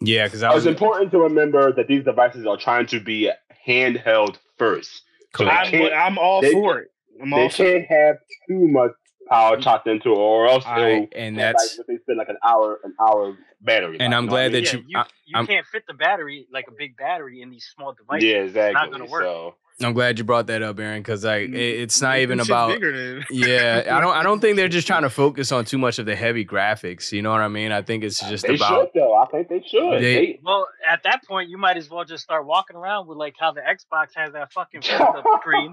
Yeah, 0.00 0.26
because 0.26 0.42
I 0.42 0.48
It's 0.48 0.56
was 0.56 0.66
important 0.66 1.10
to 1.12 1.18
remember 1.18 1.72
that 1.72 1.86
these 1.86 2.04
devices 2.04 2.46
are 2.46 2.56
trying 2.56 2.86
to 2.86 3.00
be 3.00 3.30
handheld 3.66 4.36
first. 4.58 5.02
So 5.36 5.46
I'm, 5.46 5.74
I'm 5.92 6.18
all 6.18 6.40
they- 6.40 6.52
for 6.52 6.80
it. 6.80 6.88
I'm 7.22 7.30
they 7.30 7.42
all 7.42 7.48
for 7.50 7.62
it. 7.62 7.66
You 7.66 7.72
can't 7.72 7.90
it. 7.90 7.94
have 8.06 8.16
too 8.48 8.66
much 8.68 8.90
power 9.32 9.56
chopped 9.56 9.86
into 9.86 10.10
it, 10.12 10.16
or 10.18 10.46
else 10.46 10.64
All 10.66 10.74
right, 10.74 11.02
it'll 11.04 11.08
and 11.16 11.38
that's- 11.38 11.78
like, 11.78 11.86
they 11.86 11.96
spend 12.02 12.18
like 12.18 12.28
an 12.28 12.36
hour, 12.46 12.80
an 12.84 12.94
hour 13.00 13.36
battery. 13.60 13.96
And 14.00 14.10
life, 14.12 14.18
I'm 14.18 14.26
glad 14.26 14.52
what 14.52 14.58
I 14.58 14.60
that 14.60 14.72
yeah, 14.72 14.78
you- 14.80 14.84
you, 14.88 14.98
I- 14.98 15.06
you 15.40 15.46
can't 15.46 15.66
fit 15.66 15.86
the 15.86 15.94
battery 15.94 16.46
like 16.52 16.66
a 16.68 16.72
big 16.72 16.96
battery 16.96 17.40
in 17.42 17.50
these 17.50 17.64
small 17.74 17.92
devices. 17.94 18.24
yeah, 18.24 18.36
exactly. 18.42 18.90
gonna 18.90 19.10
work. 19.10 19.22
So 19.22 19.54
I'm 19.80 19.94
glad 19.94 20.18
you 20.18 20.24
brought 20.24 20.46
that 20.48 20.62
up, 20.62 20.78
Aaron, 20.78 21.00
because 21.00 21.24
like 21.24 21.48
mm, 21.48 21.54
it, 21.54 21.80
it's 21.80 22.00
not 22.00 22.18
even 22.18 22.38
them 22.38 22.46
shits 22.46 22.76
about 22.76 23.24
yeah. 23.30 23.96
I 23.96 24.00
don't 24.00 24.14
I 24.14 24.22
don't 24.22 24.40
think 24.40 24.56
they're 24.56 24.68
just 24.68 24.86
trying 24.86 25.02
to 25.02 25.10
focus 25.10 25.50
on 25.50 25.64
too 25.64 25.78
much 25.78 25.98
of 25.98 26.06
the 26.06 26.14
heavy 26.14 26.44
graphics. 26.44 27.10
You 27.10 27.22
know 27.22 27.30
what 27.30 27.40
I 27.40 27.48
mean? 27.48 27.72
I 27.72 27.82
think 27.82 28.04
it's 28.04 28.20
just 28.20 28.46
they 28.46 28.54
about 28.54 28.68
should 28.68 28.88
though. 28.94 29.14
I 29.14 29.26
think 29.26 29.48
they 29.48 29.62
should. 29.66 29.94
They- 29.94 30.14
They, 30.14 30.40
Well, 30.44 30.68
at 30.88 31.02
that 31.04 31.24
point, 31.26 31.48
you 31.48 31.58
might 31.58 31.76
as 31.76 31.88
well 31.90 32.04
just 32.04 32.22
start 32.22 32.46
walking 32.46 32.76
around 32.76 33.08
with 33.08 33.18
like 33.18 33.34
how 33.38 33.52
the 33.52 33.60
Xbox 33.62 34.08
has 34.14 34.32
that 34.34 34.52
fucking 34.52 34.82
screen, 35.40 35.72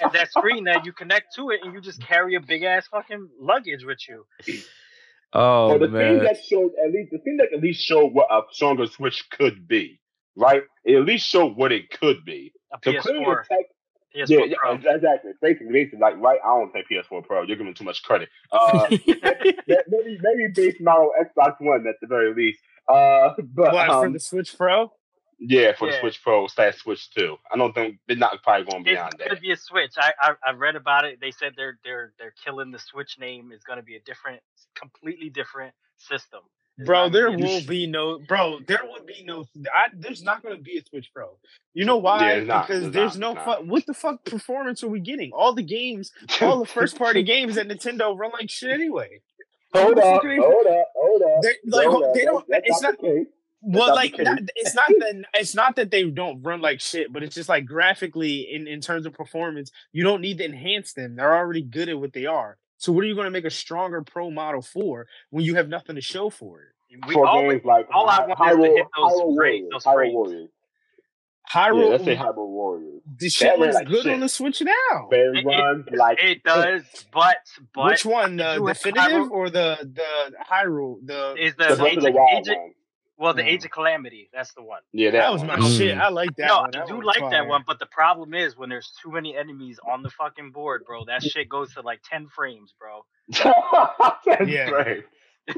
and 0.00 0.12
that 0.12 0.30
screen 0.30 0.64
that 0.64 0.84
you 0.86 0.92
connect 0.92 1.34
to 1.36 1.50
it, 1.50 1.60
and 1.62 1.74
you 1.74 1.80
just 1.80 2.00
carry 2.02 2.34
a 2.34 2.40
big 2.40 2.62
ass 2.62 2.86
fucking 2.88 3.28
luggage 3.40 3.84
with 3.84 3.98
you. 4.08 4.24
oh 5.32 5.68
well, 5.68 5.78
the 5.78 5.88
man. 5.88 6.16
thing 6.16 6.24
that 6.24 6.36
showed 6.44 6.72
at 6.84 6.90
least 6.92 7.10
the 7.12 7.18
thing 7.18 7.36
that 7.38 7.48
at 7.52 7.60
least 7.60 7.84
showed 7.84 8.12
what 8.12 8.26
a 8.30 8.40
stronger 8.52 8.86
Switch 8.86 9.28
could 9.30 9.66
be, 9.68 10.00
right? 10.36 10.62
It 10.84 10.96
at 10.96 11.04
least 11.04 11.28
showed 11.28 11.56
what 11.56 11.72
it 11.72 11.90
could 11.90 12.24
be. 12.24 12.52
A 12.74 12.78
So 12.82 12.92
the 12.92 12.98
PS4, 12.98 13.44
tech 13.48 13.58
PS4 14.14 14.28
Yeah, 14.28 14.44
yeah, 14.44 14.54
Pro. 14.58 14.72
exactly. 14.74 15.32
Basically, 15.42 15.72
basically, 15.72 15.98
like 16.00 16.16
right. 16.18 16.38
I 16.44 16.48
don't 16.48 16.72
say 16.72 16.84
PS4 16.90 17.24
Pro. 17.26 17.42
You're 17.42 17.56
giving 17.56 17.74
too 17.74 17.84
much 17.84 18.02
credit. 18.02 18.28
Uh, 18.52 18.86
maybe 18.90 20.18
maybe 20.22 20.48
base 20.54 20.76
model 20.80 21.12
Xbox 21.20 21.60
One 21.60 21.86
at 21.86 21.96
the 22.00 22.06
very 22.06 22.34
least. 22.34 22.60
Uh, 22.88 23.34
but 23.54 23.72
What 23.72 23.86
for 23.88 24.06
um, 24.06 24.12
the 24.12 24.20
Switch 24.20 24.56
Pro? 24.56 24.92
yeah, 25.40 25.72
for 25.74 25.90
the 25.90 25.98
Switch 26.00 26.22
Pro 26.22 26.46
slash 26.46 26.76
Switch 26.76 27.10
Two. 27.10 27.36
I 27.52 27.56
don't 27.56 27.74
think 27.74 27.98
they're 28.06 28.16
not 28.16 28.42
probably 28.42 28.70
going 28.70 28.82
It's 28.82 28.90
beyond 28.90 29.18
gonna 29.18 29.30
that. 29.34 29.40
be 29.42 29.50
a 29.52 29.56
Switch. 29.56 29.92
I, 29.98 30.12
I 30.20 30.34
I 30.46 30.52
read 30.52 30.76
about 30.76 31.04
it. 31.04 31.18
They 31.20 31.30
said 31.32 31.54
they're 31.56 31.78
they're 31.84 32.12
they're 32.18 32.34
killing 32.44 32.70
the 32.70 32.78
Switch 32.78 33.18
name. 33.18 33.50
It's 33.52 33.64
gonna 33.64 33.82
be 33.82 33.96
a 33.96 34.00
different, 34.00 34.40
completely 34.74 35.28
different 35.30 35.74
system. 35.96 36.40
It's 36.76 36.86
Bro, 36.86 37.10
there 37.10 37.30
will 37.30 37.60
be 37.66 37.86
no 37.86 38.18
bro. 38.18 38.58
There 38.66 38.80
would 38.90 39.06
be 39.06 39.22
no. 39.24 39.44
I, 39.72 39.88
there's 39.96 40.22
not 40.24 40.42
going 40.42 40.56
to 40.56 40.62
be 40.62 40.78
a 40.78 40.82
Switch 40.84 41.10
Pro. 41.14 41.38
You 41.72 41.84
know 41.84 41.98
why? 41.98 42.34
Yeah, 42.38 42.44
not, 42.44 42.66
because 42.66 42.90
there's 42.90 43.16
not, 43.16 43.34
no 43.36 43.40
it's 43.40 43.58
fu- 43.60 43.66
What 43.70 43.86
the 43.86 43.94
fuck 43.94 44.24
performance 44.24 44.82
are 44.82 44.88
we 44.88 44.98
getting? 45.00 45.30
All 45.32 45.54
the 45.54 45.62
games, 45.62 46.10
all 46.40 46.58
the 46.58 46.66
first 46.78 46.98
party 46.98 47.22
games 47.22 47.56
at 47.58 47.68
Nintendo 47.68 48.18
run 48.18 48.32
like 48.32 48.50
shit 48.50 48.70
anyway. 48.72 49.20
hold 49.72 49.94
What 49.94 49.96
the 49.96 50.02
up, 50.02 50.14
fuck 50.16 50.24
are 50.24 50.28
they- 50.28 50.36
hold 50.42 50.66
up, 50.66 50.86
hold 50.96 51.22
up. 51.22 51.28
They're, 51.42 51.54
like 51.66 51.86
hold 51.88 52.04
up. 52.04 52.14
they 52.14 52.24
don't. 52.24 52.44
That's 52.48 52.62
It's 52.66 52.82
not. 52.82 53.00
the 53.00 53.06
case. 53.06 53.26
Well, 53.66 53.86
not 53.88 53.94
like 53.96 54.14
not, 54.18 54.38
it's 54.56 54.74
not 54.74 54.86
that 54.98 55.24
it's 55.34 55.54
not 55.54 55.76
that 55.76 55.90
they 55.90 56.10
don't 56.10 56.42
run 56.42 56.60
like 56.60 56.80
shit, 56.80 57.12
but 57.12 57.22
it's 57.22 57.34
just 57.36 57.48
like 57.48 57.64
graphically 57.66 58.52
in 58.52 58.66
in 58.66 58.80
terms 58.80 59.06
of 59.06 59.14
performance, 59.14 59.70
you 59.92 60.02
don't 60.02 60.20
need 60.20 60.38
to 60.38 60.44
enhance 60.44 60.92
them. 60.92 61.16
They're 61.16 61.34
already 61.36 61.62
good 61.62 61.88
at 61.88 61.98
what 62.00 62.12
they 62.12 62.26
are. 62.26 62.58
So 62.76 62.92
what 62.92 63.04
are 63.04 63.06
you 63.06 63.14
going 63.14 63.26
to 63.26 63.30
make 63.30 63.44
a 63.44 63.50
stronger 63.50 64.02
pro 64.02 64.30
model 64.30 64.62
for 64.62 65.06
when 65.30 65.44
you 65.44 65.54
have 65.54 65.68
nothing 65.68 65.96
to 65.96 66.02
show 66.02 66.28
for 66.30 66.60
it? 66.62 66.68
We 67.08 67.14
for 67.14 67.26
always, 67.26 67.54
games 67.58 67.64
like 67.64 67.88
all 67.92 68.08
I 68.08 68.14
Hy- 68.16 68.26
want 68.26 68.30
is 68.30 68.36
to 68.36 68.42
Hyrule, 68.44 68.76
hit 68.76 68.86
those 68.96 69.12
Hyrule 69.12 69.36
rate- 69.38 69.62
Warriors. 69.64 69.68
those 69.72 69.84
Hyrule 69.84 69.94
frames. 69.94 70.14
Warriors. 70.14 70.48
Hyrule, 71.52 71.82
Yeah, 71.84 71.88
let's 71.90 72.04
say 72.04 72.16
Hyrule 72.16 72.48
Warriors. 72.48 73.02
the 73.18 73.28
shit 73.28 73.50
ran 73.50 73.60
looks 73.60 73.74
like 73.74 73.88
good 73.88 74.02
shit. 74.04 74.12
on 74.14 74.20
the 74.20 74.28
Switch 74.28 74.62
now. 74.62 75.08
They 75.10 75.18
It- 75.18 75.36
it- 75.38 75.44
run 75.44 75.84
like 75.92 76.22
it 76.22 76.42
does, 76.42 76.82
but 77.12 77.36
but 77.74 77.86
Which 77.90 78.06
one, 78.06 78.36
the 78.36 78.64
definitive 78.66 79.02
Hyrule- 79.26 79.30
or 79.30 79.50
the 79.50 79.78
the 79.82 80.32
Hyrule? 80.50 80.98
The 81.04 81.34
is 81.38 81.54
the 81.56 81.68
the, 81.68 82.12
Breath 82.12 82.48
age, 82.48 82.56
of 83.18 83.18
the 83.18 83.22
of, 83.22 83.22
Wild 83.22 83.22
age 83.22 83.22
of- 83.22 83.22
one. 83.22 83.24
well 83.24 83.34
the 83.34 83.42
Mm. 83.42 83.46
age 83.46 83.64
of 83.64 83.70
calamity. 83.70 84.30
That's 84.32 84.52
the 84.54 84.62
one. 84.62 84.80
Yeah, 84.92 85.10
that, 85.10 85.18
that 85.18 85.32
was 85.32 85.42
my 85.44 85.58
one. 85.58 85.70
shit. 85.70 85.96
Mm. 85.96 86.00
I 86.00 86.08
like 86.08 86.34
that 86.36 86.46
no, 86.48 86.60
one. 86.62 86.74
I 86.76 86.86
do 86.86 86.94
one's 86.96 87.06
like 87.06 87.30
that 87.30 87.46
one, 87.46 87.62
but 87.66 87.78
the 87.78 87.86
problem 87.86 88.34
is 88.34 88.56
when 88.56 88.68
there's 88.68 88.92
too 89.02 89.10
many 89.12 89.36
enemies 89.36 89.78
on 89.90 90.02
the 90.02 90.10
fucking 90.10 90.50
board, 90.52 90.84
bro. 90.86 91.04
That 91.04 91.22
shit 91.22 91.48
goes 91.48 91.72
to 91.74 91.82
like 91.82 92.00
ten 92.08 92.26
frames, 92.28 92.74
bro. 92.78 93.04
That's 94.26 94.48
Yeah. 94.50 94.70
right. 94.70 95.04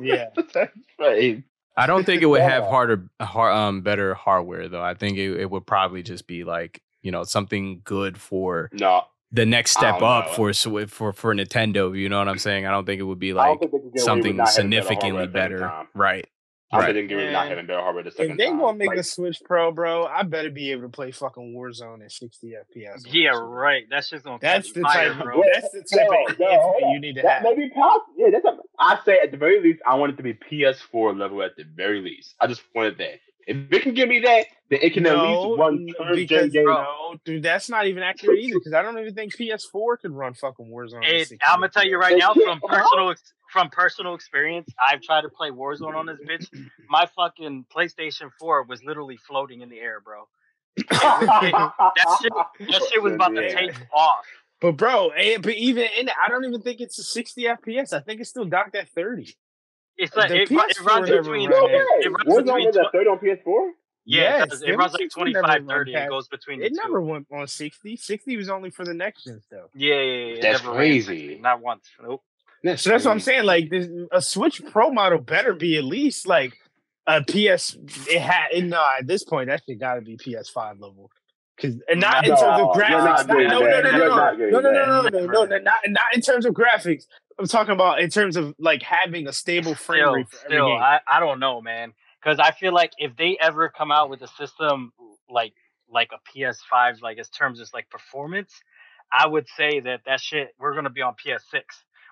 Yeah, 0.00 0.26
That's 0.52 0.72
right. 0.98 1.42
I 1.76 1.86
don't 1.86 2.04
think 2.04 2.22
it 2.22 2.26
would 2.26 2.40
have 2.40 2.64
harder, 2.64 3.08
har 3.20 3.52
um, 3.52 3.82
better 3.82 4.14
hardware 4.14 4.68
though. 4.68 4.82
I 4.82 4.94
think 4.94 5.18
it, 5.18 5.40
it 5.40 5.50
would 5.50 5.66
probably 5.66 6.02
just 6.02 6.26
be 6.26 6.42
like 6.44 6.82
you 7.02 7.12
know 7.12 7.22
something 7.24 7.82
good 7.84 8.18
for 8.18 8.68
No, 8.72 9.04
the 9.30 9.46
next 9.46 9.72
step 9.72 10.02
up 10.02 10.26
know. 10.26 10.32
for 10.32 10.50
Swi- 10.50 10.88
for 10.90 11.12
for 11.12 11.34
Nintendo. 11.34 11.96
You 11.96 12.08
know 12.08 12.18
what 12.18 12.28
I'm 12.28 12.38
saying? 12.38 12.66
I 12.66 12.70
don't 12.70 12.84
think 12.86 12.98
it 12.98 13.04
would 13.04 13.18
be 13.20 13.32
like 13.32 13.60
think 13.60 13.70
they 13.72 13.78
can 13.78 13.78
get 13.78 13.82
away 13.84 13.92
with 13.94 14.02
something 14.02 14.36
not 14.36 14.48
having 14.48 14.70
better 14.70 14.82
significantly 14.86 15.10
hardware 15.22 15.42
at 15.44 15.50
the 15.50 15.56
same 15.58 15.68
better, 15.68 15.88
right? 15.94 16.26
I 16.76 16.80
Right. 16.80 16.94
think 16.94 17.08
they 17.08 17.14
can 17.14 17.24
get 17.24 17.32
not 17.32 17.48
having 17.48 17.66
better 17.66 17.80
hardware 17.80 18.04
the 18.04 18.10
second 18.10 18.32
if 18.32 18.38
they 18.38 18.46
time. 18.46 18.58
gonna 18.58 18.76
make 18.76 18.88
Like, 18.90 18.98
a 18.98 19.02
Switch 19.02 19.40
Pro, 19.44 19.72
bro, 19.72 20.04
I 20.06 20.22
better 20.22 20.50
be 20.50 20.72
able 20.72 20.82
to 20.82 20.88
play 20.88 21.10
fucking 21.10 21.54
Warzone 21.54 22.04
at 22.04 22.12
60 22.12 22.54
FPS. 22.54 23.04
Yeah, 23.10 23.32
that 23.32 23.40
right. 23.42 23.84
That's 23.90 24.10
just 24.10 24.24
gonna 24.24 24.38
That's 24.40 24.72
the 24.72 24.82
fire, 24.82 25.12
type. 25.14 25.22
bro. 25.24 25.42
That's 25.54 25.70
the 25.70 25.78
type 25.82 26.08
Yo, 26.10 26.24
of 26.32 26.38
yo, 26.38 26.46
enhancement 26.46 26.92
you 26.92 27.00
need 27.00 27.14
to 27.16 27.22
that 27.22 27.42
have. 27.42 27.42
Maybe 27.44 27.70
possible. 27.70 28.14
Yeah, 28.16 28.28
that's. 28.32 28.44
A, 28.44 28.56
I 28.78 28.98
say 29.04 29.18
at 29.22 29.30
the 29.30 29.36
very 29.36 29.60
least, 29.62 29.80
I 29.86 29.94
want 29.96 30.12
it 30.12 30.16
to 30.16 30.22
be 30.22 30.34
PS4 30.34 31.18
level 31.18 31.42
at 31.42 31.56
the 31.56 31.64
very 31.64 32.00
least. 32.00 32.34
I 32.40 32.46
just 32.46 32.62
wanted 32.74 32.98
that. 32.98 33.20
If 33.46 33.72
it 33.72 33.82
can 33.82 33.94
give 33.94 34.08
me 34.08 34.20
that, 34.20 34.46
then 34.70 34.80
it 34.82 34.92
can 34.92 35.06
at 35.06 35.16
least 35.22 35.58
run 35.58 35.74
n- 35.74 35.94
current 35.96 36.16
gen 36.16 36.16
because 36.16 36.52
games. 36.52 36.66
no, 36.66 37.14
dude, 37.24 37.42
that's 37.44 37.70
not 37.70 37.86
even 37.86 38.02
accurate 38.02 38.40
either. 38.40 38.58
Because 38.58 38.72
I 38.72 38.82
don't 38.82 38.98
even 38.98 39.14
think 39.14 39.36
PS4 39.36 40.00
could 40.00 40.10
run 40.10 40.34
fucking 40.34 40.66
Warzone. 40.66 41.04
It, 41.04 41.32
I'm 41.46 41.60
gonna 41.60 41.68
tell 41.68 41.86
you 41.86 41.96
right 41.96 42.18
now 42.18 42.34
from 42.34 42.60
personal 42.68 43.14
from 43.52 43.70
personal 43.70 44.14
experience. 44.14 44.68
I've 44.84 45.00
tried 45.00 45.22
to 45.22 45.28
play 45.28 45.50
Warzone 45.50 45.94
on 45.94 46.06
this 46.06 46.18
bitch. 46.28 46.68
My 46.88 47.06
fucking 47.14 47.66
PlayStation 47.74 48.30
4 48.40 48.64
was 48.64 48.82
literally 48.82 49.16
floating 49.16 49.60
in 49.60 49.68
the 49.68 49.78
air, 49.78 50.00
bro. 50.00 50.28
That 50.90 52.18
shit, 52.20 52.32
that 52.68 52.88
shit 52.90 53.02
was 53.02 53.14
about 53.14 53.34
to 53.34 53.54
take 53.54 53.72
off. 53.94 54.26
But 54.60 54.72
bro, 54.72 55.10
but 55.40 55.54
even 55.54 55.86
in 55.98 56.08
I 56.08 56.28
don't 56.28 56.44
even 56.44 56.62
think 56.62 56.80
it's 56.80 56.98
a 56.98 57.02
60 57.04 57.44
FPS. 57.44 57.92
I 57.92 58.00
think 58.00 58.20
it's 58.20 58.30
still 58.30 58.44
docked 58.44 58.74
at 58.74 58.88
30. 58.88 59.34
It's 59.98 60.16
uh, 60.16 60.20
like 60.20 60.28
The 60.30 60.42
it, 60.42 60.50
it 60.50 60.58
PS4 60.58 60.84
runs 60.86 61.10
between 61.10 61.50
No 61.50 61.66
it. 61.66 61.72
way. 61.72 61.84
it 62.00 62.08
runs 62.12 62.24
Warzone 62.28 62.44
between 62.44 62.66
was 62.66 62.76
at 62.76 62.92
30 62.92 63.08
on 63.10 63.18
PS4? 63.18 63.70
yeah, 64.04 64.20
Yes, 64.46 64.62
it, 64.62 64.68
it 64.68 64.72
it 64.74 64.76
runs 64.76 64.92
like 64.92 65.10
25, 65.10 65.66
30. 65.66 65.92
It 65.94 66.08
goes 66.08 66.28
between 66.28 66.62
It 66.62 66.72
the 66.74 66.80
never 66.84 67.00
went 67.00 67.26
on 67.32 67.46
60. 67.46 67.96
60 67.96 68.36
was 68.36 68.48
only 68.48 68.70
for 68.70 68.84
the 68.84 68.94
next 68.94 69.24
gen 69.24 69.40
stuff. 69.40 69.70
Yeah, 69.74 70.00
yeah, 70.00 70.34
yeah. 70.34 70.40
That's 70.42 70.62
never 70.62 70.76
crazy. 70.76 71.38
Not 71.40 71.60
once. 71.60 71.88
Nope. 72.02 72.22
So 72.76 72.90
that's 72.90 73.04
what 73.04 73.12
I'm 73.12 73.20
saying. 73.20 73.44
Like 73.44 73.70
this, 73.70 73.88
a 74.12 74.20
Switch 74.20 74.60
Pro 74.72 74.90
model 74.90 75.18
better 75.18 75.54
be 75.54 75.76
at 75.76 75.84
least 75.84 76.26
like 76.26 76.54
a 77.06 77.22
PS. 77.22 77.76
It 78.08 78.20
had 78.20 78.48
no 78.64 78.84
at 78.98 79.06
this 79.06 79.22
point 79.24 79.48
that 79.48 79.62
shit 79.66 79.78
got 79.78 79.94
to 79.94 80.00
be 80.00 80.16
PS5 80.16 80.80
level. 80.80 81.10
Cause 81.60 81.74
and 81.88 82.00
not 82.00 82.24
in 82.26 82.30
terms 82.30 82.42
of 82.42 82.74
graphics. 82.74 82.88
not 83.04 83.26
Not, 83.28 83.36
no, 83.38 83.60
getting 83.60 83.92
no, 83.92 84.16
that. 84.16 84.38
no, 84.38 84.46
no, 84.46 84.46
You're 84.46 84.50
no, 84.50 84.60
no, 84.60 84.70
no, 84.72 84.84
no, 84.84 85.02
no, 85.02 85.08
no, 85.08 85.26
no, 85.26 85.44
no, 85.44 85.58
not 85.58 85.74
not 85.86 86.04
in 86.12 86.20
terms 86.20 86.44
of 86.44 86.52
graphics. 86.54 87.04
I'm 87.38 87.46
talking 87.46 87.72
about 87.72 88.00
in 88.00 88.10
terms 88.10 88.36
of 88.36 88.54
like 88.58 88.82
having 88.82 89.26
a 89.26 89.32
stable 89.32 89.74
frame 89.74 90.02
Still, 90.02 90.12
rate 90.14 90.28
for 90.28 90.36
every 90.46 90.56
still, 90.56 90.68
game. 90.68 90.80
I, 90.80 91.00
I 91.06 91.20
don't 91.20 91.38
know, 91.38 91.60
man. 91.60 91.92
Because 92.22 92.38
I 92.38 92.50
feel 92.52 92.72
like 92.72 92.92
if 92.98 93.16
they 93.16 93.36
ever 93.40 93.68
come 93.68 93.92
out 93.92 94.10
with 94.10 94.22
a 94.22 94.28
system 94.28 94.92
like 95.28 95.52
like 95.88 96.10
a 96.12 96.38
PS5, 96.38 97.02
like 97.02 97.18
in 97.18 97.24
terms 97.24 97.60
of 97.60 97.68
like 97.72 97.88
performance, 97.90 98.52
I 99.12 99.26
would 99.26 99.46
say 99.56 99.80
that 99.80 100.00
that 100.06 100.20
shit 100.20 100.54
we're 100.58 100.74
gonna 100.74 100.90
be 100.90 101.02
on 101.02 101.14
PS6. 101.14 101.62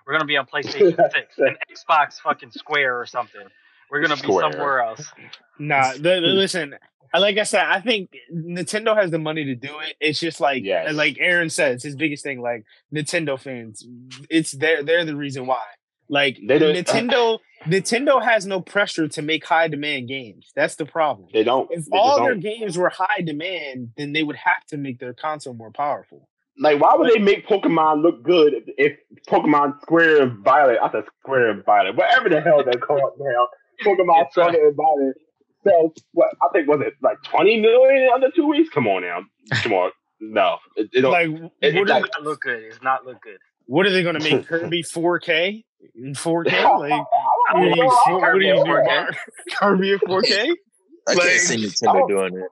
We're 0.05 0.13
gonna 0.13 0.25
be 0.25 0.37
on 0.37 0.45
PlayStation 0.53 0.95
6 0.95 1.37
and 1.37 1.57
Xbox 1.71 2.19
fucking 2.21 2.51
Square 2.51 2.99
or 2.99 3.05
something. 3.05 3.47
We're 3.91 4.01
gonna 4.01 4.15
be 4.15 4.21
somewhere 4.27 4.81
else. 4.81 5.05
Nah, 5.59 5.93
the, 5.93 5.99
the- 5.99 6.19
listen. 6.21 6.75
Like 7.13 7.37
I 7.37 7.43
said, 7.43 7.63
I 7.65 7.79
think 7.79 8.09
Nintendo 8.33 8.93
has 8.93 9.09
the 9.09 9.19
money 9.19 9.45
to 9.45 9.55
do 9.55 9.79
it. 9.79 9.95
It's 10.01 10.19
just 10.19 10.41
like, 10.41 10.63
Yes. 10.65 10.93
like 10.93 11.15
Aaron 11.21 11.49
says, 11.49 11.81
his 11.81 11.95
biggest 11.95 12.23
thing. 12.23 12.41
Like 12.41 12.65
Nintendo 12.93 13.39
fans, 13.39 13.87
it's 14.29 14.51
they're 14.51 14.83
they're 14.83 15.05
the 15.05 15.15
reason 15.15 15.45
why. 15.47 15.63
Like 16.09 16.37
They 16.45 16.59
don't- 16.59 16.75
uh, 16.75 16.79
Nintendo, 16.81 17.39
Nintendo 17.67 18.21
has 18.21 18.45
no 18.45 18.59
pressure 18.59 19.07
to 19.07 19.21
make 19.21 19.45
high 19.45 19.69
demand 19.69 20.09
games. 20.09 20.51
That's 20.57 20.75
the 20.75 20.85
problem. 20.85 21.29
They 21.33 21.45
don't. 21.45 21.71
If 21.71 21.85
they 21.85 21.97
all 21.97 22.17
just 22.17 22.23
their 22.23 22.33
don't. 22.33 22.39
games 22.41 22.77
were 22.77 22.89
high 22.89 23.21
demand, 23.23 23.91
then 23.95 24.11
they 24.11 24.21
would 24.23 24.35
have 24.35 24.65
to 24.71 24.77
make 24.77 24.99
their 24.99 25.13
console 25.13 25.53
more 25.53 25.71
powerful. 25.71 26.27
Like, 26.59 26.81
why 26.81 26.95
would 26.95 27.11
they 27.13 27.19
make 27.19 27.47
Pokemon 27.47 28.01
look 28.01 28.23
good 28.23 28.53
if, 28.53 28.63
if 28.77 28.97
Pokemon 29.29 29.81
Square 29.81 30.21
and 30.21 30.43
Violet, 30.43 30.79
I 30.83 30.91
said 30.91 31.03
Square 31.21 31.49
and 31.51 31.65
Violet, 31.65 31.95
whatever 31.95 32.27
the 32.29 32.41
hell 32.41 32.61
they're 32.63 32.73
called 32.79 33.13
now, 33.19 33.47
Pokemon 33.83 34.25
It's, 34.27 34.37
uh, 34.37 34.47
Square 34.49 34.67
and 34.67 34.75
Violet 34.77 35.15
sells, 35.63 35.93
what, 36.13 36.29
I 36.41 36.47
think, 36.53 36.67
was 36.67 36.81
it 36.81 36.93
like 37.01 37.17
20 37.23 37.59
million 37.61 38.03
in 38.03 38.09
under 38.13 38.29
two 38.35 38.47
weeks? 38.47 38.69
Come 38.69 38.87
on 38.87 39.01
now. 39.01 39.21
Come 39.61 39.73
on. 39.73 39.91
No. 40.19 40.57
It, 40.75 40.89
it 40.93 41.01
don't, 41.01 41.11
Like, 41.11 41.27
it- 41.27 41.41
what, 41.41 41.51
it's 41.61 41.75
are, 41.77 41.85
like- 41.85 42.11
not 42.17 42.23
look 42.23 42.41
good. 42.41 42.63
It's 42.63 42.81
not 42.81 43.05
look 43.05 43.21
good. 43.21 43.37
what 43.65 43.85
are 43.85 43.91
they 43.91 44.03
going 44.03 44.19
to 44.19 44.23
make 44.35 44.45
Kirby 44.47 44.83
4K 44.83 45.63
in 45.95 46.13
4K? 46.13 46.45
Like, 46.45 46.91
I 46.91 47.53
what 47.53 47.53
don't 47.53 47.63
you, 47.69 47.75
know. 47.75 47.87
what 47.87 48.23
are 48.23 48.35
you 48.41 48.53
Kirby 48.53 48.63
doing, 48.63 48.65
4K. 48.65 48.85
Mark? 48.85 49.15
Kirby 49.55 49.93
at 49.93 50.01
4K? 50.01 50.49
I 51.07 51.13
Like- 51.13 51.19
can't 51.27 51.39
see 51.41 51.57
Nintendo 51.65 52.01
Oh. 52.03 52.07
doing 52.07 52.35
it. 52.37 52.49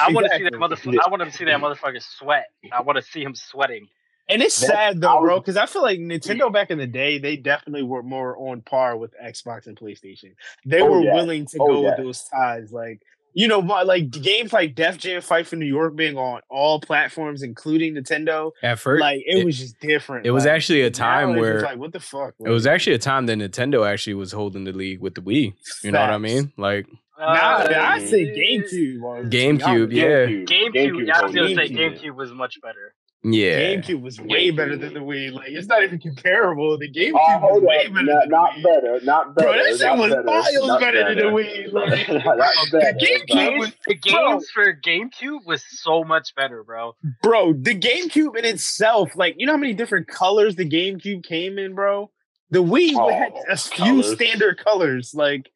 I 0.00 0.10
want 0.10 0.26
to 0.26 0.34
see 0.36 0.42
that 0.44 0.54
Exactly. 0.54 0.58
motherfucker. 0.96 0.98
I 1.06 1.10
want 1.10 1.22
to 1.22 1.30
see 1.36 1.44
that 1.44 1.60
motherfucker 1.60 2.02
sweat. 2.02 2.46
I 2.72 2.80
want 2.80 2.96
to 2.96 3.02
see 3.02 3.22
him 3.22 3.34
sweating. 3.34 3.88
And 4.32 4.42
it's 4.42 4.60
That's- 4.60 4.76
sad 4.92 5.00
though, 5.00 5.20
bro, 5.20 5.38
because 5.40 5.56
I 5.56 5.66
feel 5.66 5.82
like 5.82 5.98
Nintendo 5.98 6.52
back 6.52 6.70
in 6.70 6.78
the 6.78 6.86
day, 6.86 7.18
they 7.18 7.36
definitely 7.36 7.82
were 7.82 8.02
more 8.02 8.36
on 8.36 8.62
par 8.62 8.96
with 8.96 9.14
Xbox 9.22 9.66
and 9.66 9.76
PlayStation. 9.78 10.34
They 10.64 10.80
Oh, 10.80 10.90
were 10.90 11.02
yeah. 11.02 11.14
willing 11.14 11.46
to 11.46 11.58
Oh, 11.60 11.66
go 11.66 11.82
yeah. 11.82 11.88
with 11.90 11.98
those 11.98 12.24
ties, 12.24 12.72
like 12.72 13.00
you 13.34 13.48
know, 13.48 13.60
like 13.60 14.10
games 14.10 14.52
like 14.52 14.74
Def 14.74 14.98
Jam 14.98 15.22
Fight 15.22 15.46
for 15.46 15.56
New 15.56 15.64
York 15.64 15.96
being 15.96 16.18
on 16.18 16.42
all 16.50 16.78
platforms, 16.80 17.42
including 17.42 17.94
Nintendo. 17.94 18.50
At 18.62 18.78
first, 18.78 19.00
like 19.00 19.22
it, 19.26 19.38
it- 19.38 19.44
was 19.46 19.58
just 19.58 19.80
different. 19.80 20.26
it 20.26 20.32
was 20.32 20.44
like, 20.44 20.52
actually 20.54 20.82
a 20.82 20.90
time 20.90 21.36
where 21.36 21.62
like, 21.62 21.78
what 21.78 21.92
the 21.94 22.00
fuck? 22.00 22.34
it 22.44 22.50
was 22.50 22.66
actually 22.66 22.92
a 22.94 22.98
time 22.98 23.24
that 23.26 23.38
Nintendo 23.38 23.90
actually 23.90 24.14
was 24.14 24.32
holding 24.32 24.64
the 24.64 24.72
league 24.72 25.00
with 25.00 25.14
the 25.14 25.22
Wii. 25.22 25.54
You 25.82 25.92
know 25.92 26.00
what 26.00 26.10
I 26.10 26.18
mean? 26.18 26.52
Like 26.58 26.86
Nah, 27.18 27.26
Uh, 27.26 27.72
I'd 27.74 28.08
say 28.08 28.24
GameCube. 28.26 28.98
was- 29.00 29.24
to 29.24 29.28
be 29.30 29.36
GameCube, 29.38 29.62
honest. 29.84 29.92
yeah. 29.92 30.26
GameCube. 30.26 30.74
GameCube 30.74 31.10
I 31.12 31.22
was 31.24 31.34
gonna 31.34 31.48
say 31.54 31.68
GameCube. 31.68 32.00
GameCube 32.02 32.16
was 32.16 32.32
much 32.32 32.60
better. 32.60 32.94
Yeah, 33.24 33.74
GameCube 33.76 34.02
was 34.02 34.20
way 34.20 34.50
better 34.50 34.76
than 34.76 34.94
the 34.94 35.00
Wii. 35.00 35.32
Like 35.32 35.48
it's 35.50 35.68
not 35.68 35.82
even 35.84 35.98
comparable. 36.00 36.76
The 36.78 36.90
GameCube 36.90 37.12
Oh, 37.14 37.38
was 37.38 37.40
hold 37.50 37.62
way 37.64 37.86
better 37.88 38.02
Not, 38.04 38.20
than 38.22 38.28
the 38.30 38.36
not 38.36 38.50
Wii. 38.54 38.62
better. 38.62 39.00
Not 39.04 39.34
better. 39.36 39.48
Bro, 39.48 39.56
that 39.64 39.78
shit 39.78 39.96
was 39.98 40.10
better, 40.10 40.22
miles 40.24 40.66
not 40.68 40.80
better 40.80 41.04
than 41.08 41.18
the 41.18 41.24
Wii. 41.24 41.72
Like, 41.72 42.08
not 42.24 42.54
better. 42.72 42.92
the 42.98 43.06
GameCube 43.30 43.58
was 43.58 43.72
The 43.86 43.94
Bro. 44.10 44.32
games 44.32 44.50
for 44.50 44.74
GameCube 44.74 45.46
was 45.46 45.62
so 45.68 46.02
much 46.04 46.34
better, 46.34 46.64
bro. 46.64 46.96
bro, 47.22 47.52
the 47.52 47.78
GameCube 47.78 48.36
in 48.36 48.44
itself, 48.44 49.14
like 49.14 49.34
you 49.38 49.46
know 49.46 49.52
how 49.52 49.58
many 49.58 49.74
different 49.74 50.08
colors 50.08 50.56
the 50.56 50.68
GameCube 50.68 51.22
came 51.24 51.58
in, 51.58 51.74
bro. 51.74 52.10
The 52.50 52.62
Wii 52.62 52.92
Oh, 52.96 53.08
had 53.08 53.32
a 53.48 53.56
few 53.56 53.84
colors. 54.02 54.12
standard 54.12 54.58
colors. 54.62 55.14
Like 55.14 55.50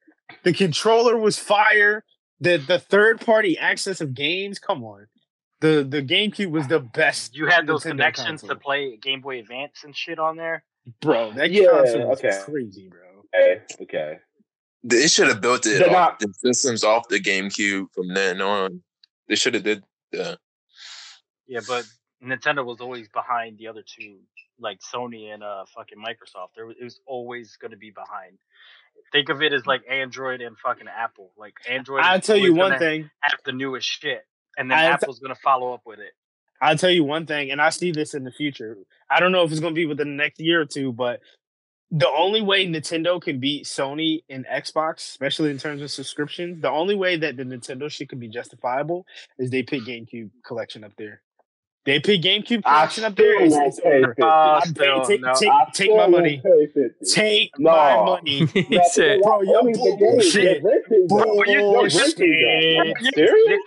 the 0.44 0.52
controller 0.52 1.16
was 1.18 1.38
fire. 1.38 2.04
The 2.40 2.58
the 2.58 2.78
third 2.78 3.20
party 3.20 3.58
access 3.58 4.00
of 4.00 4.14
games, 4.14 4.58
come 4.58 4.84
on. 4.84 5.06
The 5.66 5.82
the 5.84 6.02
GameCube 6.02 6.50
was 6.50 6.66
the 6.68 6.80
best. 6.80 7.34
You 7.36 7.46
had 7.46 7.66
those 7.66 7.82
Nintendo 7.84 7.88
connections 7.90 8.40
console. 8.42 8.48
to 8.50 8.54
play 8.56 8.96
Game 8.96 9.20
Boy 9.20 9.38
Advance 9.40 9.82
and 9.84 9.94
shit 9.96 10.18
on 10.18 10.36
there. 10.36 10.62
bro. 11.00 11.32
That 11.32 11.50
Yeah, 11.50 11.68
console 11.70 12.08
was 12.08 12.18
okay. 12.20 12.40
crazy, 12.44 12.88
bro. 12.88 13.00
Okay. 13.34 13.62
Okay. 13.82 14.18
They 14.84 15.08
should 15.08 15.26
have 15.28 15.40
built 15.40 15.66
it 15.66 15.82
off 15.82 15.92
not- 15.92 16.18
the 16.20 16.32
systems 16.34 16.84
off 16.84 17.08
the 17.08 17.18
GameCube 17.20 17.86
from 17.92 18.14
then 18.14 18.40
on. 18.40 18.82
They 19.28 19.34
should 19.34 19.54
have 19.54 19.64
did 19.64 19.82
that. 20.12 20.38
Yeah, 21.48 21.60
but 21.66 21.84
Nintendo 22.22 22.64
was 22.64 22.80
always 22.80 23.08
behind 23.08 23.58
the 23.58 23.66
other 23.68 23.82
two, 23.82 24.18
like 24.60 24.78
Sony 24.80 25.32
and 25.34 25.42
uh 25.42 25.64
fucking 25.74 25.98
Microsoft. 25.98 26.50
There 26.54 26.66
was, 26.66 26.76
it 26.80 26.84
was 26.84 27.00
always 27.06 27.56
going 27.56 27.72
to 27.72 27.76
be 27.76 27.90
behind. 27.90 28.38
Think 29.12 29.28
of 29.28 29.42
it 29.42 29.52
as 29.52 29.66
like 29.66 29.82
Android 29.90 30.40
and 30.40 30.56
fucking 30.58 30.86
Apple. 30.88 31.32
Like 31.36 31.54
Android. 31.68 32.02
I'll 32.02 32.20
tell 32.20 32.36
you 32.36 32.54
one 32.54 32.78
thing. 32.78 33.10
Have 33.20 33.40
the 33.44 33.52
newest 33.52 33.86
shit, 33.88 34.24
and 34.57 34.70
then 34.70 34.78
I'll 34.78 34.92
Apple's 34.92 35.18
going 35.18 35.34
to 35.34 35.40
follow 35.40 35.72
up 35.74 35.82
with 35.84 35.98
it. 35.98 36.12
I'll 36.61 36.78
tell 36.78 36.90
you 36.90 37.04
one 37.04 37.26
thing, 37.26 37.50
and 37.50 37.61
I 37.61 37.70
see 37.70 37.90
this 37.90 38.14
in 38.14 38.24
the 38.24 38.30
future. 38.30 38.78
I 39.11 39.20
don't 39.20 39.32
know 39.32 39.44
if 39.44 39.50
it's 39.50 39.61
going 39.61 39.74
to 39.74 39.78
be 39.78 39.86
within 39.86 40.16
the 40.16 40.22
next 40.22 40.40
year 40.40 40.62
or 40.62 40.64
two, 40.64 40.92
but 40.92 41.20
the 41.90 42.09
only 42.09 42.40
way 42.40 42.66
Nintendo 42.66 43.20
can 43.20 43.38
beat 43.38 43.64
Sony 43.64 44.22
and 44.28 44.46
Xbox, 44.46 44.96
especially 44.96 45.50
in 45.50 45.59
terms 45.59 45.82
of 45.82 45.90
subscriptions, 45.90 46.61
the 46.61 46.70
only 46.70 46.94
way 46.94 47.16
that 47.16 47.36
the 47.36 47.44
Nintendo 47.44 47.90
shit 47.90 48.09
could 48.09 48.20
be 48.20 48.28
justifiable 48.28 49.07
is 49.38 49.50
they 49.50 49.62
put 49.62 49.80
GameCube 49.80 50.30
collection 50.44 50.82
up 50.82 50.92
there. 50.96 51.22
They 51.87 52.01
put 52.01 52.20
GameCube 52.20 52.62
I 52.64 52.78
collection 52.80 53.05
up 53.05 53.14
there. 53.16 53.43
It's, 53.45 53.55
it's 53.57 53.80
over. 53.84 54.14
Uh, 54.20 54.61
I'm 54.62 54.68
still, 54.70 55.05
take, 55.05 55.20
no. 55.20 55.32
take, 55.34 55.49
I 55.49 55.64
take 55.72 55.91
my 55.97 56.07
money. 56.09 56.43
Take 57.09 57.53
No. 57.59 57.70
my 57.70 58.05
money. 58.05 58.47
he 58.47 58.80
said, 58.91 59.20
Bro, 59.22 59.43
you're 59.43 59.59
Only 59.61 59.72
the 59.72 59.78
game. 59.78 59.99
bullshit. 59.99 60.62
You're 60.62 60.72
renting 60.72 61.07
that. 61.09 61.45
You're 61.49 61.61
Bullshit. 61.62 62.18
renting 62.18 62.41
that. 62.41 62.95
Serious? 63.14 63.61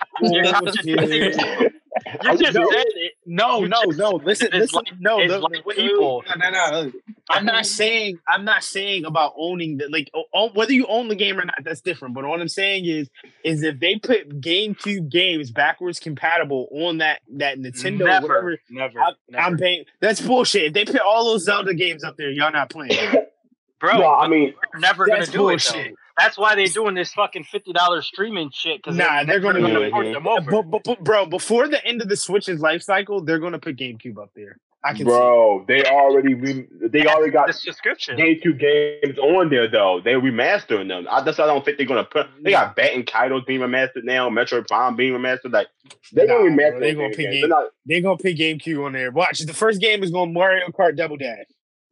You're 2.24 2.34
oh, 2.34 2.38
just, 2.38 2.54
Bullshit. 2.56 2.56
No. 2.56 2.70
said 2.72 2.86
it. 2.96 3.12
No, 3.26 3.60
no, 3.66 3.84
just- 3.86 4.00
no. 4.00 4.10
Listen, 4.24 4.48
it's 4.48 4.74
listen. 4.74 4.76
like- 4.76 5.00
no, 5.00 5.20
it's 5.20 5.32
the- 5.34 5.40
like 5.40 5.66
wait, 5.66 5.78
people. 5.78 6.24
No, 6.38 6.50
no, 6.50 6.72
no. 6.84 6.92
I'm 7.30 7.46
not 7.46 7.66
saying. 7.66 8.20
I'm 8.28 8.44
not 8.44 8.64
saying 8.64 9.06
about 9.06 9.34
owning 9.38 9.78
the 9.78 9.88
like 9.90 10.10
o- 10.16 10.24
o- 10.34 10.50
whether 10.50 10.74
you 10.74 10.88
own 10.88 11.08
the 11.10 11.16
game 11.16 11.40
or 11.40 11.46
not. 11.46 11.56
That's 11.64 11.82
different. 11.82 12.16
But 12.16 12.26
what 12.26 12.42
I'm 12.42 12.48
saying 12.48 12.86
is, 12.86 13.10
is 13.44 13.62
if 13.64 13.80
they 13.80 13.98
put 13.98 14.42
GameCube 14.42 15.10
games 15.10 15.52
backwards 15.52 16.00
compatible 16.00 16.68
on 16.72 16.98
that 17.00 17.20
that 17.38 17.60
Nintendo, 17.60 18.06
never, 18.06 18.28
whatever, 18.28 18.58
never, 18.70 19.00
I, 19.02 19.12
never. 19.30 19.44
I'm 19.44 19.58
paying. 19.58 19.86
That's 20.00 20.22
bullshit. 20.22 20.64
If 20.64 20.74
they 20.74 20.86
put 20.86 21.02
all 21.02 21.26
those 21.26 21.44
Zelda 21.46 21.74
games 21.74 22.04
up 22.04 22.18
there, 22.18 22.32
y'all 22.32 22.52
not 22.52 22.70
playing. 22.70 22.98
bro. 23.80 23.98
no, 24.00 24.14
I 24.16 24.28
mean, 24.28 24.54
never 24.80 25.06
gonna 25.06 25.26
do 25.26 25.50
it. 25.50 25.62
Though. 25.72 25.84
That's 26.20 26.38
why 26.38 26.56
they're 26.56 26.68
doing 26.68 26.96
this 26.96 27.14
fucking 27.14 27.46
fifty 27.46 27.74
dollars 27.74 28.06
streaming 28.06 28.52
shit. 28.54 28.78
Because 28.84 28.98
Nah, 28.98 29.24
they're 29.24 29.40
gonna 29.40 29.60
never 29.60 29.86
do 29.86 29.92
port 29.92 30.06
it. 30.08 30.14
them 30.14 30.28
over. 30.28 30.52
But, 30.52 30.64
but, 30.70 30.84
but, 30.84 31.04
bro, 31.04 31.26
before 31.26 31.68
the 31.68 31.84
end 31.86 32.02
of 32.02 32.10
the 32.10 32.16
Switch's 32.18 32.60
life 32.60 32.82
cycle, 32.84 33.22
they're 33.24 33.40
gonna 33.40 33.60
put 33.60 33.78
GameCube 33.78 34.18
up 34.22 34.32
there. 34.36 34.58
I 34.82 34.90
can 34.92 35.00
see. 35.00 35.04
bro, 35.04 35.66
they 35.68 35.84
already 35.84 36.36
re- 36.36 36.66
they 36.82 37.06
already 37.06 37.32
got 37.34 37.48
the 37.48 37.54
subscription. 37.54 38.18
GameCube 38.18 38.60
games 38.60 39.18
on 39.20 39.50
there 39.50 39.68
though. 39.70 40.00
They're 40.02 40.22
remastering 40.22 40.88
them. 40.88 41.06
I 41.12 41.22
just 41.26 41.38
I 41.40 41.46
don't 41.48 41.66
think 41.66 41.78
they're 41.78 41.86
gonna 41.88 42.06
put. 42.06 42.28
They 42.42 42.52
got 42.52 42.78
Baten 42.78 43.04
Kaitos 43.06 43.46
being 43.46 43.60
remastered 43.60 44.06
now. 44.06 44.30
Metroid 44.30 44.68
Prime 44.70 44.96
being 44.96 45.12
remastered. 45.14 45.52
Like 45.52 45.68
they 46.14 46.26
Nah, 46.26 46.38
gonna 46.38 46.56
bro, 46.56 46.66
remaster. 46.66 46.80
they 46.80 46.94
those 46.94 46.96
gonna 46.96 47.08
games. 47.10 47.16
pick 47.18 47.42
They're 47.42 47.48
not. 47.50 47.64
They're 47.86 48.02
gonna 48.02 48.16
put 48.18 48.36
GameCube 48.38 48.86
on 48.86 48.94
there. 48.94 49.12
Watch, 49.12 49.40
the 49.40 49.54
first 49.54 49.82
game 49.82 50.02
is 50.02 50.12
going 50.12 50.32
Mario 50.32 50.68
Kart 50.70 50.96
Double 50.96 51.18
Dash. 51.18 51.46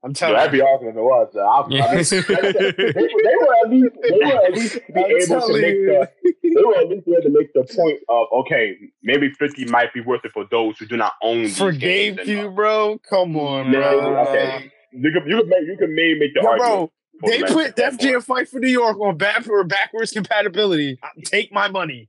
I'm 0.03 0.11
No, 0.11 0.13
telling 0.13 0.35
that'd 0.35 0.53
you. 0.53 0.59
be 0.59 0.63
awesome 0.63 0.87
if 0.89 0.95
it 0.95 1.01
was. 1.01 1.35
Uh, 1.35 1.39
I, 1.39 1.61
I 1.63 1.67
mean, 1.67 1.79
they, 2.91 3.01
they 3.01 3.35
were 3.35 3.55
at 3.63 3.69
least 3.69 3.95
they 4.03 4.19
were 4.25 4.45
at 4.45 4.53
least 4.53 4.75
be 4.93 5.03
I'm 5.03 5.11
able 5.11 5.47
to 5.47 5.53
make 5.61 5.75
you. 5.75 6.07
the 6.23 6.31
they 6.43 6.63
were 6.63 6.77
at 6.77 6.87
least 6.89 7.07
able 7.07 7.21
to 7.23 7.29
make 7.29 7.53
the 7.53 7.63
point 7.75 7.99
of 8.09 8.27
okay, 8.41 8.75
maybe 9.03 9.31
fifty 9.31 9.65
might 9.65 9.93
be 9.93 10.01
worth 10.01 10.23
it 10.23 10.31
for 10.33 10.45
those 10.51 10.77
who 10.77 10.85
do 10.85 10.97
not 10.97 11.13
own 11.23 11.43
these 11.43 11.57
For 11.57 11.71
GameCube, 11.73 12.55
bro. 12.55 12.99
Come 13.09 13.35
on, 13.37 13.71
No, 13.71 13.79
bro. 13.81 14.27
okay. 14.29 14.71
You 14.91 15.11
could 15.11 15.29
you 15.29 15.37
could 15.37 15.47
make 15.47 15.61
you 15.65 15.75
could 15.77 15.89
maybe 15.89 16.19
make 16.19 16.33
the 16.35 16.41
Yo, 16.41 16.47
argument. 16.49 16.91
bro, 17.21 17.29
they 17.29 17.41
the 17.41 17.47
put 17.47 17.75
Def 17.75 17.97
Jam. 17.99 18.21
Fight 18.21 18.47
for 18.47 18.59
New 18.59 18.67
York 18.69 18.99
on 18.99 19.17
back 19.17 19.47
or 19.49 19.63
backwards 19.63 20.11
compatibility. 20.11 20.99
Take 21.25 21.51
my 21.51 21.67
money. 21.69 22.07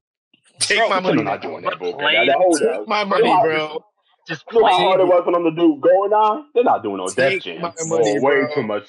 Take 0.60 0.78
Bro, 0.78 0.88
my 0.88 0.94
they're 1.00 1.14
money. 1.14 1.22
not 1.22 1.40
doing 1.40 1.62
that, 1.62 1.78
bro. 1.78 1.92
Play- 1.94 2.14
That- 2.16 2.26
that 2.26 2.36
whole- 2.36 2.52
Take 2.58 2.88
my 2.88 3.04
money, 3.04 3.22
bro. 3.42 3.84
Just 4.28 4.44
You 4.52 4.60
know 4.60 4.66
how 4.66 4.76
play. 4.76 4.84
hard 4.84 5.00
it 5.00 5.06
was 5.06 5.22
for 5.24 5.32
them 5.32 5.44
to 5.44 5.50
do 5.50 5.80
going 5.80 6.12
on? 6.12 6.44
They're 6.54 6.64
not 6.64 6.82
doing 6.82 6.98
no 6.98 7.06
Take 7.08 7.42
Def 7.42 7.42
Jam. 7.44 7.62
my 7.62 7.72
Oh, 7.80 8.20
way 8.22 8.42
bro. 8.42 8.54
too 8.54 8.62
much. 8.62 8.88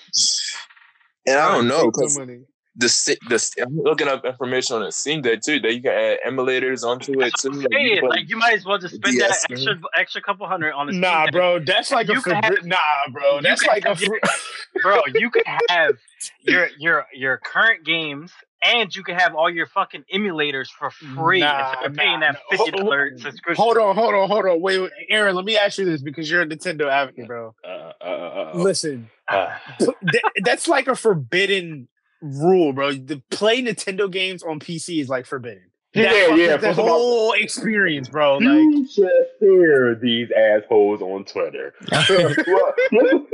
And 1.26 1.38
I 1.40 1.56
don't 1.56 1.68
know 1.68 1.90
Take 1.92 2.18
my 2.18 2.26
because 2.26 2.38
the 2.76 2.88
sti- 2.90 3.18
the 3.28 3.64
I'm 3.66 3.78
looking 3.78 4.08
up 4.08 4.24
information 4.26 4.76
on 4.78 4.84
the 4.84 4.92
Steam 4.92 5.22
Deck 5.22 5.42
too 5.42 5.60
that 5.62 5.74
you 5.74 5.82
can 5.82 5.92
add 5.92 6.20
emulators 6.28 6.84
onto 6.84 7.20
it 7.22 7.34
too. 7.40 7.50
I'm 7.52 7.60
Like, 7.60 7.68
you 7.72 7.78
saying, 7.78 7.90
can 7.96 8.02
put- 8.02 8.10
like 8.10 8.30
you 8.30 8.38
might 8.38 8.54
as 8.54 8.66
well 8.66 8.78
just 8.78 8.96
spend 8.96 9.20
that 9.20 9.28
DS 9.30 9.46
extra 9.50 9.76
extra 9.98 10.22
couple 10.22 10.48
hundred 10.48 10.74
on 10.74 10.88
the 10.88 10.94
Nah, 10.94 11.26
Deck. 11.26 11.34
bro. 11.34 11.60
That's 11.60 11.92
like 11.92 12.10
a 12.10 12.14
You 12.14 12.22
can 12.22 12.42
nah, 12.66 12.78
bro. 13.12 13.42
That's 13.42 13.62
can 13.62 13.70
like 13.74 13.86
a 13.86 13.96
fr- 13.96 14.16
bro. 14.84 15.02
You 15.16 15.30
could 15.30 15.44
have 15.70 15.96
your 16.42 16.70
your 16.78 17.06
your 17.14 17.38
current 17.38 17.86
games, 17.86 18.32
and 18.64 18.94
you 18.96 19.04
can 19.04 19.16
have 19.16 19.36
all 19.36 19.50
your 19.50 19.68
fucking 19.68 20.04
emulators 20.14 20.68
for 20.68 20.90
free 20.92 21.40
Nah, 21.40 21.72
instead 21.72 21.86
of 21.92 21.96
paying 21.98 22.20
nah, 22.20 22.32
that 22.32 22.40
nah. 22.52 22.58
fifty 22.58 22.72
dollar 22.72 23.18
subscription. 23.18 23.64
Hold 23.64 23.78
on, 23.78 23.96
hold 23.96 24.14
on, 24.14 24.28
hold 24.30 24.46
on. 24.46 24.62
Wait, 24.62 24.80
wait, 24.80 24.92
Aaron. 25.10 25.36
Let 25.36 25.46
me 25.46 25.58
ask 25.58 25.78
you 25.78 25.86
this 25.86 26.02
because 26.02 26.30
you're 26.30 26.42
a 26.42 26.48
Nintendo 26.48 26.90
advocate, 26.90 27.28
bro. 27.28 27.56
Uh, 27.64 27.68
uh, 27.68 28.04
uh, 28.04 28.52
uh, 28.54 28.58
Listen, 28.58 29.10
uh, 29.28 29.58
th- 29.80 30.24
that's 30.44 30.68
like 30.68 30.88
a 30.88 30.96
forbidden 30.96 31.88
rule, 32.22 32.74
bro. 32.74 32.94
To 32.94 33.22
play 33.32 33.62
Nintendo 33.62 34.12
games 34.12 34.44
on 34.44 34.60
PC 34.60 35.00
is 35.02 35.10
like 35.10 35.26
forbidden. 35.26 35.64
Yeah, 35.94 36.36
yeah, 36.36 36.58
The 36.58 36.68
first 36.68 36.80
of 36.80 36.86
all- 36.86 36.88
whole 36.88 37.34
experience, 37.34 38.10
bro. 38.10 38.36
Like, 38.38 38.44
you 38.46 38.88
should 38.88 39.10
hear 39.40 39.96
these 39.96 40.30
assholes 40.32 41.02
on 41.02 41.26
Twitter. 41.26 41.74
Well, 41.92 42.74
you, 42.92 43.28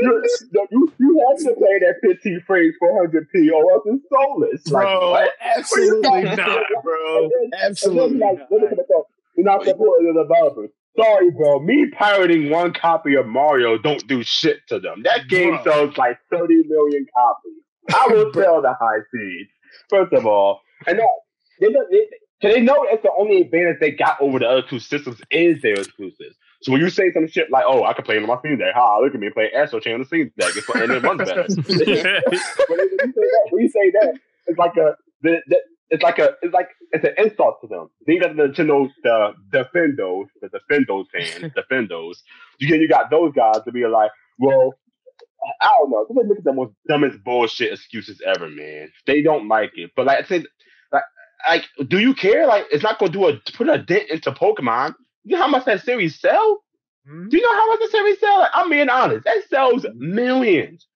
you, 0.72 0.94
you, 1.00 1.26
have 1.30 1.38
to 1.40 1.54
pay 1.56 1.80
that 1.80 1.96
15 2.02 2.44
frames 2.48 2.76
400p 2.82 3.52
or 3.54 3.72
else 3.74 3.84
it's 3.86 4.06
soulless. 4.10 4.62
Bro, 4.70 5.12
what? 5.12 5.32
absolutely 5.58 6.24
not, 6.24 6.62
bro. 6.84 7.22
Then- 7.30 7.52
Absolutely 7.62 8.20
then, 8.20 8.28
like, 8.28 8.38
not. 8.40 8.52
look 8.52 8.72
at 8.72 8.78
the- 8.78 9.04
You're 9.38 9.46
not 9.46 9.64
supporting 9.64 10.14
the 10.14 10.24
developers. 10.24 10.70
Sorry, 10.98 11.32
bro. 11.32 11.60
Me 11.60 11.88
pirating 11.92 12.50
one 12.50 12.74
copy 12.74 13.16
of 13.16 13.26
Mario 13.28 13.78
don't 13.78 14.06
do 14.08 14.24
shit 14.24 14.60
to 14.70 14.80
them. 14.80 15.04
That 15.04 15.28
game 15.28 15.56
Bro. 15.62 15.64
sells 15.64 15.98
like 15.98 16.18
30 16.32 16.64
million 16.68 17.06
copies. 17.14 17.62
I 17.94 18.08
will 18.14 18.34
sell 18.34 18.62
the 18.62 18.74
high 18.80 19.00
seeds. 19.14 19.50
First 19.90 20.14
of 20.14 20.26
all, 20.26 20.62
and 20.88 20.98
that, 21.00 21.08
they, 21.60 21.68
know- 21.70 21.86
they, 21.92 22.08
so 22.42 22.50
they 22.50 22.62
know 22.62 22.86
that's 22.90 23.04
the 23.04 23.12
only 23.18 23.42
advantage 23.42 23.78
they 23.80 23.92
got 23.92 24.20
over 24.22 24.40
the 24.40 24.48
other 24.48 24.62
two 24.62 24.80
systems 24.80 25.22
is 25.32 25.62
their 25.62 25.76
exclusives. 25.76 26.36
So 26.62 26.72
when 26.72 26.82
you 26.82 26.90
say 26.90 27.12
some 27.14 27.28
shit 27.28 27.52
like, 27.52 27.64
"Oh, 27.68 27.84
I 27.84 27.94
can 27.94 28.04
play 28.04 28.18
on 28.18 28.26
my 28.26 28.38
Steam 28.40 28.58
Deck," 28.58 28.74
ha, 28.74 29.00
look 29.00 29.14
at 29.14 29.20
me 29.20 29.30
playing 29.30 29.52
Astral 29.56 29.82
Chain 29.82 29.94
on 29.94 30.00
the 30.00 30.06
Steam 30.06 30.32
Deck, 30.38 30.52
it's, 30.56 30.68
and 30.70 30.92
it 30.92 31.04
runs 31.04 31.20
better. 31.20 31.44
when, 31.44 31.48
you 31.50 31.78
say 31.78 33.14
that, 33.16 33.48
when 33.52 33.62
you 33.62 33.70
say 33.70 33.92
that, 33.92 34.20
it's 34.48 34.58
like 34.58 34.76
a 34.78 34.96
the, 35.22 35.42
the, 35.48 35.60
it's 35.90 36.04
like 36.04 36.20
a 36.20 36.32
it's 36.42 36.54
like 36.54 36.70
it's 36.92 37.06
an 37.06 37.14
insult 37.18 37.62
to 37.62 37.68
them. 37.68 37.90
Then 38.06 38.16
you 38.16 38.22
got 38.22 38.36
the 38.36 38.44
Nintendo 38.44 38.90
the 39.04 39.34
Defendos, 39.52 40.28
the 40.42 40.50
Defendos 40.50 41.06
fans, 41.14 41.54
Defendos. 41.56 42.24
You 42.60 42.68
get 42.68 42.80
you 42.80 42.88
got 42.88 43.10
those 43.10 43.32
guys 43.34 43.62
to 43.66 43.72
be 43.72 43.86
like, 43.86 44.12
well, 44.40 44.74
I 45.62 45.70
don't 45.80 45.92
know. 45.92 46.06
They 46.10 46.28
look 46.28 46.40
at 46.40 46.44
the 46.44 46.54
most 46.54 46.74
dumbest 46.88 47.24
bullshit 47.24 47.74
excuses 47.74 48.22
ever, 48.26 48.50
man. 48.50 48.92
They 49.06 49.22
don't 49.22 49.48
like 49.48 49.72
it, 49.76 49.92
but 49.96 50.08
like 50.08 50.26
I 50.26 50.28
said, 50.28 50.46
like 51.50 51.64
like, 51.78 51.90
do 51.90 52.00
you 52.00 52.14
care? 52.14 52.48
Like, 52.48 52.66
it's 52.72 52.84
not 52.84 53.00
gonna 53.00 53.12
do 53.12 53.28
a 53.28 53.40
put 53.54 53.70
a 53.70 53.78
dent 53.78 54.10
into 54.10 54.32
Pokemon. 54.32 54.96
You 55.24 55.36
know 55.36 55.42
how 55.44 55.48
much 55.48 55.66
that 55.66 55.82
series 55.82 56.20
sell? 56.20 56.64
Hmm? 57.08 57.28
Do 57.30 57.38
you 57.38 57.44
know 57.44 57.54
how 57.54 57.70
much 57.70 57.80
the 57.80 57.88
series 57.90 58.20
sell? 58.20 58.40
Like, 58.40 58.52
I'm 58.54 58.70
being 58.70 58.90
honest. 58.90 59.26
That 59.26 59.44
sells 59.50 59.86
millions. 59.96 60.88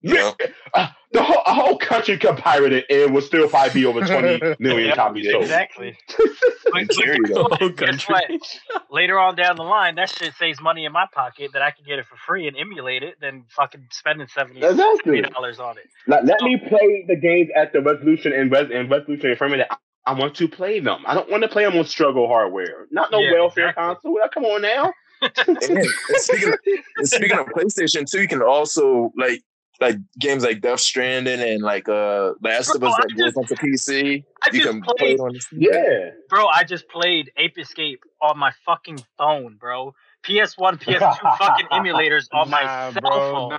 Yeah. 0.00 0.32
Uh, 0.72 0.88
the 1.10 1.22
whole, 1.22 1.42
a 1.44 1.52
whole 1.52 1.76
country 1.78 2.18
could 2.18 2.36
pirate 2.36 2.72
it 2.72 2.84
and 2.88 2.98
it 3.00 3.10
would 3.10 3.24
still 3.24 3.48
probably 3.48 3.72
be 3.80 3.86
over 3.86 4.00
20 4.06 4.54
million 4.60 4.90
Yeah, 4.90 4.94
copies 4.94 5.28
sold. 5.28 5.42
Exactly. 5.42 5.96
But- 6.70 6.92
Scary, 6.92 7.18
but 7.32 7.76
guess 7.76 8.08
what? 8.08 8.28
Country. 8.28 8.40
Later 8.90 9.18
on 9.18 9.34
down 9.34 9.56
the 9.56 9.64
line, 9.64 9.96
that 9.96 10.10
shit 10.10 10.34
saves 10.34 10.60
money 10.60 10.84
in 10.84 10.92
my 10.92 11.06
pocket 11.12 11.50
that 11.54 11.62
I 11.62 11.72
can 11.72 11.84
get 11.84 11.98
it 11.98 12.06
for 12.06 12.16
free 12.26 12.46
and 12.46 12.56
emulate 12.56 13.02
it 13.02 13.16
than 13.20 13.44
fucking 13.56 13.88
spending 13.90 14.28
70 14.28 14.60
Exactly. 14.62 15.22
dollars 15.22 15.58
on 15.58 15.78
it. 15.78 15.86
Let, 16.06 16.24
let 16.26 16.42
me 16.42 16.58
play 16.58 17.04
the 17.08 17.16
games 17.16 17.48
at 17.56 17.72
the 17.72 17.80
resolution 17.80 18.32
and, 18.32 18.52
res, 18.52 18.66
and 18.72 18.88
resolution 18.90 19.30
and 19.30 19.38
frame 19.38 19.58
that 19.58 19.78
I, 20.06 20.12
I 20.12 20.14
want 20.18 20.34
to 20.36 20.48
play 20.48 20.80
them. 20.80 21.02
I 21.06 21.14
don't 21.14 21.30
want 21.30 21.42
to 21.42 21.48
play 21.48 21.64
them 21.64 21.76
on 21.76 21.84
struggle 21.84 22.26
hardware. 22.28 22.86
Not 22.90 23.10
no 23.10 23.20
Yeah, 23.20 23.32
welfare 23.34 23.68
exactly. 23.70 23.94
console. 24.12 24.28
Come 24.32 24.44
on 24.44 24.62
now. 24.62 24.92
And, 25.20 25.58
and 25.60 25.86
speaking 26.14 26.52
of, 26.52 26.58
and 26.96 27.08
speaking 27.08 27.38
of 27.38 27.46
PlayStation 27.56 28.08
2, 28.08 28.20
you 28.22 28.28
can 28.28 28.40
also 28.40 29.12
like 29.16 29.42
like 29.80 29.96
games 30.20 30.44
like 30.44 30.60
Death 30.60 30.78
Stranding 30.80 31.40
and 31.40 31.60
like 31.62 31.88
uh 31.88 32.34
Last 32.42 32.74
of 32.76 32.82
Us 32.84 32.94
that 32.96 33.08
goes 33.16 33.34
just- 33.34 33.36
onto 33.36 33.54
PC. 33.56 34.22
I 34.44 34.50
You 34.52 34.60
just 34.60 34.70
can 34.70 34.80
play 34.82 35.12
it 35.14 35.20
on 35.20 35.32
the 35.32 35.40
Yeah. 35.52 36.10
bro. 36.28 36.46
I 36.46 36.62
just 36.64 36.88
played 36.88 37.32
Ape 37.36 37.58
Escape 37.58 38.00
on 38.22 38.38
my 38.38 38.52
fucking 38.64 39.00
phone, 39.18 39.56
bro. 39.56 39.92
PS1, 40.24 40.80
PS2 40.82 41.38
fucking 41.38 41.66
emulators 41.72 42.26
on 42.32 42.50
my 42.50 42.62
Nah, 42.62 42.90
cell 42.92 43.00
bro, 43.00 43.10
phone. 43.10 43.48
Nah, 43.50 43.58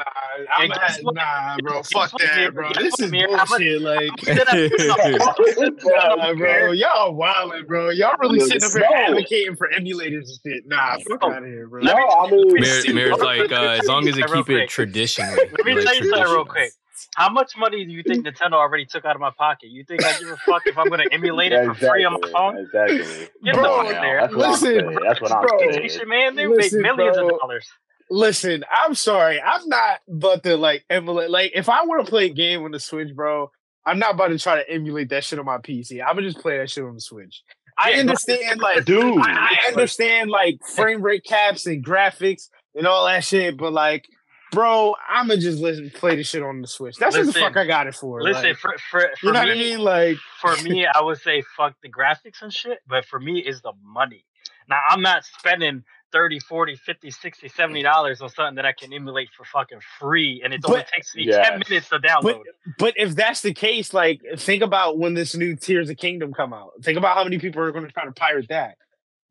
I'm 0.57 0.63
And 0.65 0.73
guess 0.73 0.97
not, 0.97 1.05
what? 1.05 1.15
nah, 1.15 1.57
bro. 1.61 1.83
Fuck 1.83 2.11
that, 2.19 2.33
Amir? 2.37 2.51
bro. 2.51 2.69
This 2.73 2.93
is 2.99 3.07
Amir? 3.07 3.27
How 3.31 3.37
much- 3.37 3.47
bullshit. 3.49 3.81
Like, 3.81 4.09
Then 4.23 4.39
I 4.39 4.43
put 4.43 5.47
it 5.47 5.83
on- 5.85 6.17
nah, 6.19 6.33
bro. 6.33 6.71
Y'all 6.71 7.13
wildin', 7.17 7.65
bro. 7.67 7.89
Y'all 7.89 8.15
really 8.19 8.39
sitting 8.41 8.63
up 8.63 8.71
here 8.71 8.85
advocating 9.05 9.55
for 9.55 9.69
emulators 9.69 10.27
and 10.29 10.39
shit. 10.45 10.63
Nah, 10.67 10.97
fuck 11.09 11.21
Bro. 11.21 11.31
out 11.31 11.43
of 11.43 11.49
here, 11.49 11.67
bro. 11.67 11.81
No, 11.81 11.93
I 11.93 12.29
mean, 12.29 12.47
Mir, 12.53 12.93
Mir's 12.93 13.17
like, 13.19 13.51
uh, 13.51 13.77
as 13.79 13.87
long 13.87 14.07
as 14.07 14.15
they 14.15 14.23
keep 14.23 14.49
it 14.49 14.69
traditional. 14.69 15.33
Let 15.35 15.65
me 15.65 15.73
like 15.75 15.85
tell 15.85 15.95
you 15.95 16.09
something 16.09 16.23
real 16.33 16.45
quick. 16.45 16.71
How 17.15 17.29
much 17.29 17.57
money 17.57 17.85
do 17.85 17.91
you 17.91 18.03
think 18.03 18.25
Nintendo 18.25 18.53
already 18.53 18.85
took 18.85 19.05
out 19.05 19.15
of 19.15 19.21
my 19.21 19.31
pocket? 19.37 19.69
You 19.69 19.83
think 19.83 20.03
I 20.03 20.17
give 20.19 20.29
a 20.29 20.37
fuck 20.37 20.63
if 20.65 20.77
I'm 20.77 20.89
gonna 20.89 21.05
emulate 21.11 21.51
it 21.51 21.65
for 21.65 21.73
free 21.75 22.03
on 22.05 22.13
my 22.13 22.17
exactly. 22.19 22.31
phone? 22.31 22.57
Exactly. 22.57 23.27
Get 23.43 23.55
Bro, 23.55 23.63
the 23.63 23.89
fuck 23.93 24.01
there. 24.01 24.21
That's 24.21 24.35
what 24.35 24.49
Listen, 24.49 24.77
I'm 24.77 24.85
saying. 24.85 24.99
That's 25.05 25.21
what 25.21 25.31
I'm 25.31 25.41
bro. 25.41 25.59
saying. 25.59 26.09
Man, 26.09 26.35
they 26.35 26.47
Listen, 26.47 26.81
make 26.81 26.95
millions 26.95 27.17
bro. 27.17 27.29
of 27.29 27.39
dollars. 27.39 27.67
Listen, 28.11 28.63
I'm 28.71 28.95
sorry. 28.95 29.39
I'm 29.41 29.67
not 29.67 29.99
about 30.09 30.43
to 30.43 30.57
like 30.57 30.83
emulate. 30.89 31.29
Like, 31.29 31.51
if 31.53 31.69
I 31.69 31.83
want 31.85 32.05
to 32.05 32.09
play 32.09 32.25
a 32.25 32.33
game 32.33 32.63
on 32.63 32.71
the 32.71 32.79
Switch, 32.79 33.13
bro, 33.15 33.51
I'm 33.85 33.99
not 33.99 34.15
about 34.15 34.29
to 34.29 34.39
try 34.39 34.55
to 34.55 34.69
emulate 34.69 35.09
that 35.09 35.23
shit 35.23 35.39
on 35.39 35.45
my 35.45 35.57
PC. 35.57 36.01
I'm 36.01 36.15
gonna 36.15 36.27
just 36.27 36.39
play 36.39 36.57
that 36.57 36.69
shit 36.69 36.83
on 36.83 36.95
the 36.95 37.01
Switch. 37.01 37.43
I 37.77 37.91
Yeah, 37.91 37.99
understand, 38.01 38.59
like, 38.59 38.83
Dude. 38.85 39.19
I, 39.21 39.57
I 39.63 39.67
understand 39.69 40.29
like 40.29 40.59
frame 40.75 41.01
rate 41.01 41.23
caps 41.23 41.65
and 41.65 41.85
graphics 41.85 42.49
and 42.75 42.85
all 42.85 43.05
that 43.05 43.23
shit, 43.23 43.57
but 43.57 43.71
like, 43.71 44.05
bro, 44.51 44.95
I'ma 45.07 45.35
just 45.35 45.59
listen 45.59 45.89
play 45.91 46.15
the 46.15 46.23
shit 46.23 46.43
on 46.43 46.61
the 46.61 46.67
Switch. 46.67 46.95
That's 46.97 47.15
what 47.17 47.25
the 47.25 47.33
fuck 47.33 47.57
I 47.57 47.65
got 47.65 47.87
it 47.87 47.95
for. 47.95 48.21
Listen, 48.21 48.43
like, 48.43 48.57
for 48.57 48.73
for, 48.89 48.99
for 49.19 49.27
you 49.27 49.33
know 49.33 49.41
me, 49.43 49.47
what 49.47 49.55
I 49.57 49.59
mean? 49.59 49.79
Like, 49.79 50.17
for 50.41 50.55
me, 50.63 50.85
I 50.93 51.01
would 51.01 51.19
say 51.19 51.43
fuck 51.55 51.75
the 51.81 51.89
graphics 51.89 52.41
and 52.41 52.53
shit, 52.53 52.79
but 52.87 53.05
for 53.05 53.19
me 53.19 53.39
is 53.39 53.61
the 53.61 53.73
money. 53.83 54.25
Now 54.67 54.79
I'm 54.89 55.01
not 55.01 55.25
spending 55.25 55.83
30, 56.11 56.39
40, 56.39 56.75
50, 56.75 57.11
60, 57.11 57.47
70 57.49 57.83
dollars 57.83 58.21
on 58.21 58.29
something 58.29 58.55
that 58.55 58.65
I 58.65 58.71
can 58.71 58.91
emulate 58.93 59.29
for 59.35 59.43
fucking 59.43 59.79
free 59.99 60.41
and 60.43 60.53
it 60.53 60.61
only 60.65 60.83
takes 60.91 61.15
me 61.15 61.25
Yes. 61.25 61.47
10 61.49 61.61
minutes 61.69 61.89
to 61.89 61.99
download. 61.99 62.41
but 62.79 62.93
if 62.97 63.15
that's 63.15 63.41
the 63.41 63.53
case, 63.53 63.93
like, 63.93 64.21
think 64.37 64.63
about 64.63 64.97
when 64.97 65.13
this 65.13 65.35
new 65.35 65.55
Tears 65.55 65.89
of 65.89 65.97
Kingdom 65.97 66.33
come 66.33 66.53
out. 66.53 66.71
Think 66.83 66.97
about 66.97 67.15
how 67.15 67.23
many 67.23 67.37
people 67.37 67.61
are 67.61 67.71
going 67.71 67.85
to 67.85 67.91
try 67.91 68.05
to 68.05 68.11
pirate 68.11 68.47
that. 68.49 68.77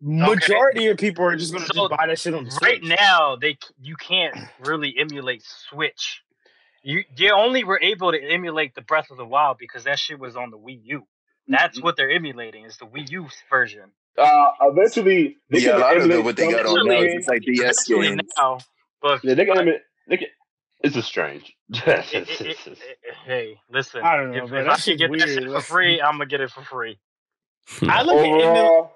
Majority 0.00 0.86
of 0.88 0.98
people 0.98 1.24
are 1.24 1.36
just 1.36 1.52
going 1.52 1.64
to 1.66 1.74
So, 1.74 1.88
just 1.88 1.96
buy 1.98 2.06
that 2.06 2.18
shit 2.18 2.34
on 2.34 2.44
the 2.44 2.50
right 2.62 2.78
Switch. 2.80 2.96
now 2.98 3.36
they 3.36 3.58
you 3.80 3.96
can't 3.96 4.36
really 4.60 4.94
emulate 4.98 5.42
Switch. 5.70 6.22
You 6.82 7.02
they 7.16 7.30
only 7.30 7.64
were 7.64 7.80
able 7.82 8.12
to 8.12 8.18
emulate 8.22 8.74
the 8.74 8.82
Breath 8.82 9.10
of 9.10 9.16
the 9.16 9.24
Wild 9.24 9.58
because 9.58 9.84
that 9.84 9.98
shit 9.98 10.18
was 10.18 10.36
on 10.36 10.50
the 10.50 10.58
Wii 10.58 10.80
U. 10.84 11.06
That's 11.48 11.80
what 11.82 11.96
they're 11.96 12.10
emulating 12.10 12.64
is 12.64 12.76
the 12.76 12.84
Wii 12.86 13.10
U 13.10 13.26
version. 13.50 13.90
Uh, 14.16 14.46
eventually, 14.62 15.36
they 15.50 15.60
Yeah, 15.60 15.70
can 15.72 15.76
a 15.76 15.78
lot 15.84 15.96
of 15.96 16.02
emulate 16.02 16.18
the, 16.18 16.22
what 16.24 16.36
they 16.36 16.50
got 16.50 16.66
on 16.66 16.86
now 16.86 17.00
games. 17.00 17.22
is 17.22 17.28
like 17.28 17.42
DS 17.42 17.84
games. 17.88 18.20
now, 18.36 18.58
but 19.02 19.24
Yeah, 19.24 19.34
they 19.34 19.44
can 19.46 19.58
emulate. 19.58 19.80
They 20.08 20.16
can, 20.18 20.28
it's 20.80 20.94
just 20.94 21.08
strange. 21.08 21.54
it- 21.70 22.14
it- 22.14 22.40
it- 22.40 22.66
it- 22.68 22.78
hey, 23.24 23.58
listen. 23.70 24.02
I 24.02 24.16
don't 24.16 24.30
know, 24.32 24.44
if, 24.44 24.50
bro. 24.50 24.60
if 24.60 24.66
I 24.66 24.70
can 24.72 24.80
shit's 24.80 25.00
get 25.00 25.10
that 25.18 25.28
shit 25.28 25.44
for 25.50 25.60
free, 25.60 26.00
I'm 26.00 26.12
gonna 26.14 26.26
get 26.26 26.40
it 26.40 26.50
for 26.50 26.62
free. 26.62 26.98
I 27.82 28.02
look 28.02 28.16
at 28.16 28.26
Overall, 28.26 28.92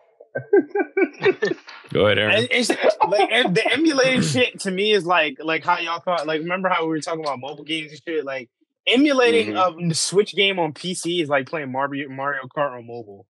Go 1.92 2.06
ahead, 2.06 2.18
Aaron. 2.18 2.46
It's 2.50 2.68
like 2.70 3.54
the 3.54 3.62
emulated 3.72 4.24
shit 4.24 4.60
to 4.60 4.70
me 4.70 4.92
is 4.92 5.04
like 5.06 5.36
like 5.42 5.64
how 5.64 5.78
y'all 5.78 6.00
thought 6.00 6.26
like 6.26 6.40
remember 6.40 6.68
how 6.68 6.82
we 6.82 6.88
were 6.88 7.00
talking 7.00 7.24
about 7.24 7.38
mobile 7.40 7.64
games 7.64 7.92
and 7.92 8.00
shit 8.06 8.24
like 8.24 8.48
emulating 8.86 9.54
Mhm. 9.54 9.56
um, 9.58 9.88
the 9.88 9.94
Switch 9.94 10.34
game 10.34 10.58
on 10.58 10.72
PC 10.72 11.22
is 11.22 11.28
like 11.28 11.46
playing 11.48 11.70
Mario 11.70 12.08
Mario 12.08 12.42
Kart 12.56 12.72
on 12.76 12.86
mobile. 12.86 13.26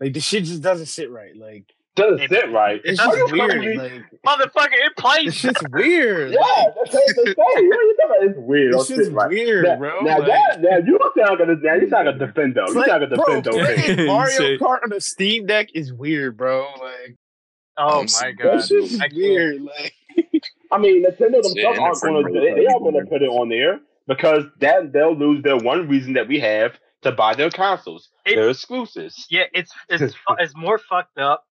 Like 0.00 0.12
the 0.14 0.20
shit 0.20 0.44
just 0.44 0.62
doesn't 0.62 0.86
sit 0.86 1.10
right. 1.10 1.36
Like 1.36 1.64
doesn't 1.96 2.20
It- 2.20 2.30
sit 2.30 2.52
right. 2.52 2.80
it's 2.84 2.98
just 2.98 3.32
weird. 3.32 3.78
right. 3.78 3.78
Like 3.78 3.92
Motherfucker, 4.24 4.72
it 4.72 4.92
the 4.96 5.02
plays. 5.02 5.34
shit's 5.34 5.62
weird. 5.72 6.30
Yeah, 6.32 6.38
that's 6.76 6.94
what 6.94 7.04
they 7.16 7.24
say. 7.24 7.34
What 7.36 7.56
are 7.56 7.60
you 7.62 7.96
talking 8.00 8.16
about? 8.26 8.28
It's 8.30 8.38
weird. 8.38 8.72
this 8.74 8.88
Don't 8.88 8.96
shit's 8.96 9.08
sit 9.08 9.14
right. 9.14 9.28
weird, 9.30 9.64
now, 9.64 9.76
bro. 9.76 10.00
Now, 10.02 10.18
Like, 10.18 10.26
that, 10.28 10.60
now 10.62 10.76
you 10.78 10.98
sound 11.16 11.40
like 11.40 11.48
a 11.48 11.52
now 11.62 11.74
you 11.74 11.88
sound 11.90 12.06
like 12.06 12.14
a 12.16 12.18
defendo. 12.18 12.66
You 12.68 12.72
play- 12.74 12.86
sound 12.86 13.02
like 13.02 13.10
a 13.10 13.14
bro, 13.16 13.40
defendo. 13.42 13.66
fan. 13.66 13.94
playing 13.96 14.06
Mario 14.12 14.36
say- 14.36 14.58
Kart 14.58 14.78
on 14.84 14.92
a 14.92 15.00
Steam 15.00 15.46
Deck 15.46 15.68
is 15.74 15.92
weird, 15.92 16.36
bro. 16.36 16.66
Like 16.80 17.16
Oh 17.78 18.00
Um, 18.00 18.06
my 18.20 18.32
that 18.32 18.36
god. 18.42 18.64
shit's 18.64 19.00
I 19.00 19.08
weird. 19.14 19.62
Like 19.62 19.92
I 20.72 20.78
mean, 20.78 21.04
Nintendo 21.04 21.42
themselves 21.42 21.78
and 21.78 21.78
aren't 21.80 22.00
going 22.02 22.34
to. 22.34 22.40
They, 22.40 22.54
they 22.54 22.66
are 22.66 22.78
going 22.80 22.94
to 22.94 23.06
put 23.08 23.22
it 23.22 23.28
on 23.28 23.48
there 23.48 23.80
because 24.08 24.44
that 24.60 24.92
they'll 24.92 25.14
lose 25.16 25.42
their 25.42 25.56
one 25.56 25.88
reason 25.88 26.14
that 26.14 26.26
we 26.26 26.40
have 26.40 26.78
to 27.02 27.12
buy 27.12 27.34
their 27.34 27.50
consoles. 27.50 28.08
It- 28.24 28.34
They're 28.36 28.50
exclusives. 28.50 29.26
Yeah, 29.30 29.44
it's 29.52 29.72
it's 29.88 30.14
it's 30.38 30.56
more 30.56 30.78
fucked 30.78 31.18
up 31.18 31.44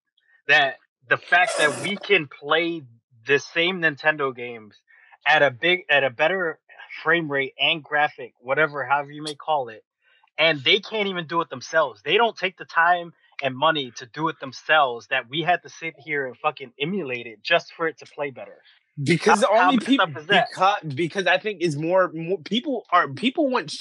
that 0.47 0.75
the 1.09 1.17
fact 1.17 1.51
that 1.59 1.81
we 1.81 1.97
can 1.97 2.27
play 2.27 2.81
the 3.27 3.39
same 3.39 3.81
Nintendo 3.81 4.35
games 4.35 4.75
at 5.27 5.41
a 5.41 5.51
big 5.51 5.85
at 5.89 6.03
a 6.03 6.09
better 6.09 6.59
frame 7.03 7.31
rate 7.31 7.53
and 7.59 7.83
graphic, 7.83 8.33
whatever, 8.39 8.85
however 8.85 9.11
you 9.11 9.21
may 9.21 9.35
call 9.35 9.69
it, 9.69 9.83
and 10.37 10.63
they 10.63 10.79
can't 10.79 11.07
even 11.07 11.27
do 11.27 11.41
it 11.41 11.49
themselves. 11.49 12.01
They 12.03 12.17
don't 12.17 12.37
take 12.37 12.57
the 12.57 12.65
time 12.65 13.13
and 13.43 13.55
money 13.55 13.91
to 13.97 14.05
do 14.05 14.29
it 14.29 14.39
themselves. 14.39 15.07
That 15.07 15.29
we 15.29 15.41
had 15.41 15.63
to 15.63 15.69
sit 15.69 15.95
here 15.97 16.25
and 16.25 16.37
fucking 16.37 16.73
emulate 16.79 17.27
it 17.27 17.43
just 17.43 17.73
for 17.73 17.87
it 17.87 17.97
to 17.99 18.05
play 18.05 18.31
better. 18.31 18.57
because 19.03 19.41
How- 19.41 19.55
how 19.55 19.63
only 19.65 19.79
people 19.79 20.05
up 20.05 20.17
is 20.17 20.27
that? 20.27 20.49
because, 20.51 20.79
because 20.95 21.27
I 21.27 21.37
think 21.37 21.61
is 21.61 21.75
more, 21.75 22.11
more 22.13 22.37
people 22.39 22.85
are 22.91 23.09
people 23.09 23.49
want 23.49 23.75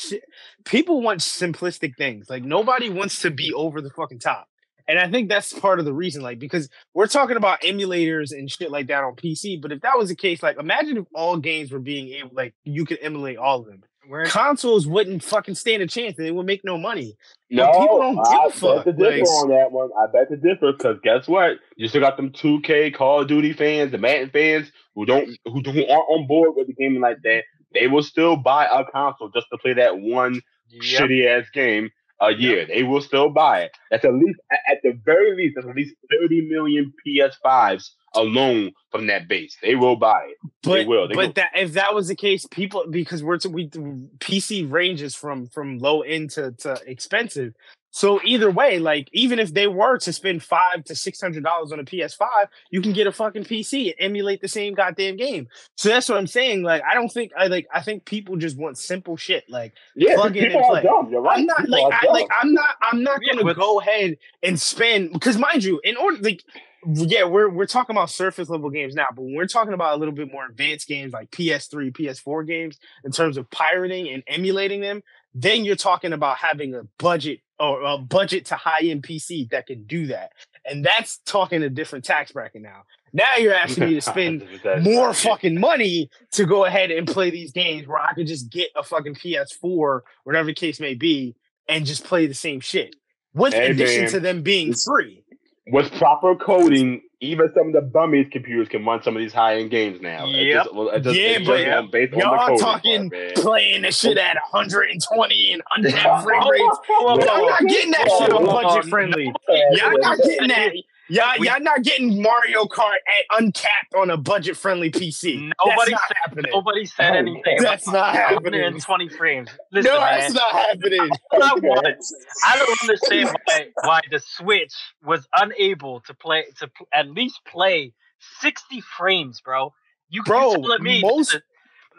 people 0.64 1.02
want 1.02 1.20
simplistic 1.20 1.96
things. 1.96 2.28
Like 2.28 2.42
nobody 2.42 2.90
wants 2.90 3.20
to 3.22 3.30
be 3.30 3.52
over 3.52 3.80
the 3.80 3.90
fucking 3.90 4.18
top. 4.18 4.48
And 4.86 4.98
I 4.98 5.10
think 5.10 5.28
that's 5.28 5.52
part 5.52 5.78
of 5.78 5.84
the 5.86 5.94
reason, 5.94 6.22
like, 6.22 6.38
because 6.38 6.68
we're 6.92 7.06
talking 7.06 7.36
about 7.36 7.62
emulators 7.62 8.32
and 8.32 8.50
shit 8.50 8.70
like 8.70 8.88
that 8.88 9.02
on 9.04 9.14
PC. 9.16 9.60
But 9.60 9.72
if 9.72 9.80
that 9.80 9.96
was 9.96 10.10
the 10.10 10.16
case, 10.16 10.42
like, 10.42 10.58
imagine 10.58 10.98
if 10.98 11.06
all 11.14 11.38
games 11.38 11.72
were 11.72 11.78
being 11.80 12.08
able, 12.14 12.30
like, 12.34 12.54
you 12.64 12.84
could 12.84 12.98
emulate 13.00 13.38
all 13.38 13.60
of 13.60 13.66
them. 13.66 13.82
We're 14.06 14.26
Consoles 14.26 14.86
wouldn't 14.86 15.22
fucking 15.22 15.54
stand 15.54 15.82
a 15.82 15.86
chance, 15.86 16.18
and 16.18 16.26
they 16.26 16.30
would 16.30 16.44
make 16.44 16.62
no 16.62 16.76
money. 16.76 17.16
No, 17.50 17.72
people 17.72 17.98
don't 18.00 18.16
give 18.16 18.26
I 18.26 18.46
a 18.46 18.50
fuck, 18.50 18.84
bet 18.84 18.96
the 18.98 19.02
differ 19.04 19.16
like- 19.20 19.24
on 19.28 19.48
that 19.48 19.72
one. 19.72 19.88
I 19.98 20.06
bet 20.12 20.28
the 20.28 20.36
differ 20.36 20.72
because 20.72 20.98
guess 21.02 21.26
what? 21.26 21.52
You 21.76 21.88
still 21.88 22.02
got 22.02 22.18
them 22.18 22.30
2K 22.30 22.92
Call 22.94 23.22
of 23.22 23.28
Duty 23.28 23.54
fans, 23.54 23.92
the 23.92 23.96
Madden 23.98 24.28
fans 24.28 24.70
who 24.94 25.06
don't 25.06 25.30
who, 25.46 25.60
who 25.62 25.86
aren't 25.86 26.10
on 26.10 26.26
board 26.26 26.50
with 26.54 26.66
the 26.66 26.74
gaming 26.74 27.00
like 27.00 27.22
that. 27.22 27.44
They 27.72 27.86
will 27.86 28.02
still 28.02 28.36
buy 28.36 28.66
a 28.66 28.84
console 28.84 29.30
just 29.30 29.46
to 29.50 29.56
play 29.56 29.72
that 29.72 29.98
one 29.98 30.42
Yep. 30.68 30.82
shitty 31.08 31.26
ass 31.26 31.48
game 31.54 31.88
a 32.20 32.32
year. 32.32 32.66
They 32.66 32.82
will 32.82 33.00
still 33.00 33.30
buy 33.30 33.62
it. 33.62 33.72
That's 33.90 34.04
at 34.04 34.14
least 34.14 34.38
at, 34.68 34.78
the 34.82 34.98
very 35.04 35.36
least, 35.36 35.54
that's 35.56 35.66
at 35.66 35.74
least 35.74 35.94
30 36.10 36.48
million 36.48 36.92
PS5s 37.06 37.90
alone 38.14 38.72
from 38.90 39.06
that 39.08 39.28
base. 39.28 39.56
They 39.62 39.74
will 39.74 39.96
buy 39.96 40.28
it. 40.28 40.36
But 40.62 40.86
will, 40.86 41.08
they 41.08 41.14
but 41.14 41.26
will. 41.26 41.32
that 41.34 41.50
if 41.54 41.72
that 41.72 41.94
was 41.94 42.08
the 42.08 42.16
case, 42.16 42.46
people 42.50 42.84
because 42.90 43.22
we're 43.22 43.38
to, 43.38 43.48
we 43.48 43.68
PC 43.68 44.70
ranges 44.70 45.14
from 45.14 45.48
from 45.48 45.78
low 45.78 46.02
end 46.02 46.30
to, 46.30 46.52
to 46.52 46.80
expensive. 46.86 47.54
So 47.96 48.20
either 48.24 48.50
way, 48.50 48.80
like 48.80 49.08
even 49.12 49.38
if 49.38 49.54
they 49.54 49.68
were 49.68 49.98
to 49.98 50.12
spend 50.12 50.42
five 50.42 50.82
to 50.86 50.96
six 50.96 51.20
hundred 51.20 51.44
dollars 51.44 51.70
on 51.70 51.78
a 51.78 51.84
PS5, 51.84 52.26
you 52.70 52.82
can 52.82 52.92
get 52.92 53.06
a 53.06 53.12
fucking 53.12 53.44
PC 53.44 53.84
and 53.86 53.94
emulate 54.00 54.40
the 54.40 54.48
same 54.48 54.74
goddamn 54.74 55.16
game. 55.16 55.46
So 55.76 55.90
that's 55.90 56.08
what 56.08 56.18
I'm 56.18 56.26
saying. 56.26 56.64
Like 56.64 56.82
I 56.90 56.94
don't 56.94 57.08
think 57.08 57.30
I 57.38 57.46
like 57.46 57.68
I 57.72 57.82
think 57.82 58.04
people 58.04 58.34
just 58.34 58.58
want 58.58 58.78
simple 58.78 59.16
shit. 59.16 59.44
Like 59.48 59.74
Yeah, 59.94 60.16
Plug 60.16 60.36
in 60.36 60.42
people 60.46 60.56
and 60.60 60.64
are 60.66 60.70
play. 60.72 60.82
dumb. 60.82 61.08
You're 61.08 61.20
right. 61.20 61.38
I'm 61.38 61.46
not 61.46 61.58
People 61.58 61.70
like 61.82 61.92
I, 62.02 62.06
like 62.10 62.26
I'm 62.42 62.52
not 62.52 62.70
I'm 62.82 63.02
not 63.04 63.20
gonna 63.24 63.44
but- 63.44 63.56
go 63.56 63.78
ahead 63.80 64.16
and 64.42 64.60
spend 64.60 65.12
because 65.12 65.38
mind 65.38 65.62
you, 65.62 65.80
in 65.84 65.96
order 65.96 66.18
like 66.20 66.42
yeah, 66.86 67.24
we're 67.24 67.48
we're 67.48 67.64
talking 67.66 67.94
about 67.94 68.10
surface 68.10 68.48
level 68.50 68.70
games 68.70 68.96
now, 68.96 69.06
but 69.14 69.22
when 69.22 69.34
we're 69.34 69.46
talking 69.46 69.72
about 69.72 69.94
a 69.94 69.98
little 69.98 70.12
bit 70.12 70.32
more 70.32 70.46
advanced 70.46 70.88
games 70.88 71.12
like 71.12 71.30
PS3, 71.30 71.92
PS4 71.92 72.44
games 72.46 72.78
in 73.04 73.12
terms 73.12 73.36
of 73.36 73.48
pirating 73.50 74.08
and 74.10 74.22
emulating 74.26 74.80
them, 74.80 75.02
then 75.34 75.64
you're 75.64 75.76
talking 75.76 76.12
about 76.12 76.36
having 76.38 76.74
a 76.74 76.82
budget 76.98 77.40
or 77.58 77.82
a 77.82 77.98
budget 77.98 78.46
to 78.46 78.54
high 78.54 78.80
end 78.82 79.02
PC 79.02 79.48
that 79.50 79.66
can 79.66 79.84
do 79.84 80.06
that. 80.08 80.32
And 80.64 80.84
that's 80.84 81.18
talking 81.26 81.62
a 81.62 81.68
different 81.68 82.04
tax 82.04 82.32
bracket 82.32 82.62
now. 82.62 82.82
Now 83.12 83.36
you're 83.38 83.54
asking 83.54 83.84
me 83.88 83.94
to 83.94 84.00
spend 84.00 84.46
more 84.82 85.12
fucking 85.14 85.58
money 85.60 86.08
to 86.32 86.46
go 86.46 86.64
ahead 86.64 86.90
and 86.90 87.06
play 87.06 87.30
these 87.30 87.52
games 87.52 87.86
where 87.86 87.98
I 88.00 88.12
could 88.14 88.26
just 88.26 88.50
get 88.50 88.70
a 88.76 88.82
fucking 88.82 89.14
PS4, 89.14 90.00
whatever 90.24 90.46
the 90.46 90.54
case 90.54 90.80
may 90.80 90.94
be, 90.94 91.36
and 91.68 91.86
just 91.86 92.04
play 92.04 92.26
the 92.26 92.34
same 92.34 92.60
shit. 92.60 92.96
With 93.34 93.54
Hey, 93.54 93.70
addition 93.70 94.02
man. 94.02 94.10
to 94.12 94.20
them 94.20 94.42
being 94.42 94.74
free. 94.74 95.22
With 95.68 95.92
proper 95.92 96.34
coding, 96.34 97.02
even 97.20 97.50
some 97.54 97.68
of 97.68 97.72
the 97.72 97.80
bummies 97.80 98.26
computers 98.30 98.68
can 98.68 98.84
run 98.84 99.02
some 99.02 99.16
of 99.16 99.20
these 99.20 99.32
high 99.32 99.56
end 99.58 99.70
games 99.70 100.00
now. 100.00 100.26
It 100.26 100.52
just- 100.52 100.70
it 100.72 101.02
just- 101.02 101.16
Yeah, 101.16 101.26
it's 101.28 101.46
but 101.46 101.56
just 101.58 101.70
on- 101.76 101.90
based 101.90 102.12
Y'all 102.14 102.38
coding 102.38 102.58
talking 102.58 103.10
part, 103.10 103.34
playing 103.36 103.82
the 103.82 103.92
shit 103.92 104.18
at 104.18 104.36
120 104.50 105.52
and 105.52 105.62
uncapped 105.76 106.22
frame 106.24 106.48
rates. 106.48 106.78
Whoa, 106.88 107.16
whoa, 107.16 107.24
Y'all 107.24 107.46
not 107.48 107.60
getting 107.68 107.90
that 107.92 108.08
shit 108.18 108.32
on 108.32 108.44
budget 108.44 108.84
friendly. 108.90 109.32
Y'all 109.48 109.98
not 109.98 110.18
getting 110.18 110.48
that. 110.48 110.72
Y'all, 111.08 111.34
We- 111.38 111.48
y'all 111.48 111.60
not 111.60 111.82
getting 111.82 112.22
Mario 112.22 112.64
Kart 112.64 112.94
at 112.94 113.38
uncapped 113.38 113.94
on 113.94 114.08
a 114.10 114.16
budget 114.16 114.56
friendly 114.56 114.90
PC. 114.90 115.52
Nobody 115.64 115.90
said- 115.90 116.16
happening. 116.24 116.50
Nobody 116.52 116.86
said 116.86 117.14
anything. 117.16 117.58
That's 117.60 117.86
not 117.86 118.14
happening. 118.14 118.62
In 118.62 118.80
20 118.80 119.08
frames. 119.10 119.50
Listen, 119.70 119.92
No, 119.92 120.00
man. 120.00 120.20
that's 120.20 120.32
not 120.34 120.52
happening. 120.52 121.10
Not 121.34 121.62
once. 121.62 122.14
I 122.46 122.56
don't 122.58 122.80
understand 122.82 123.36
why 123.44 123.66
why 123.82 124.00
the 124.10 124.18
Switch 124.20 124.72
was 125.02 125.28
unable 125.36 126.00
to 126.02 126.14
play 126.14 126.44
to 126.60 126.70
at 126.92 127.08
least 127.10 127.40
play 127.46 127.92
60 128.40 128.80
frames, 128.80 129.40
bro. 129.42 129.74
You 130.08 130.22
Bro, 130.22 130.52
you 130.52 130.62
telling 130.62 130.82
me 130.82 131.00
most- 131.02 131.36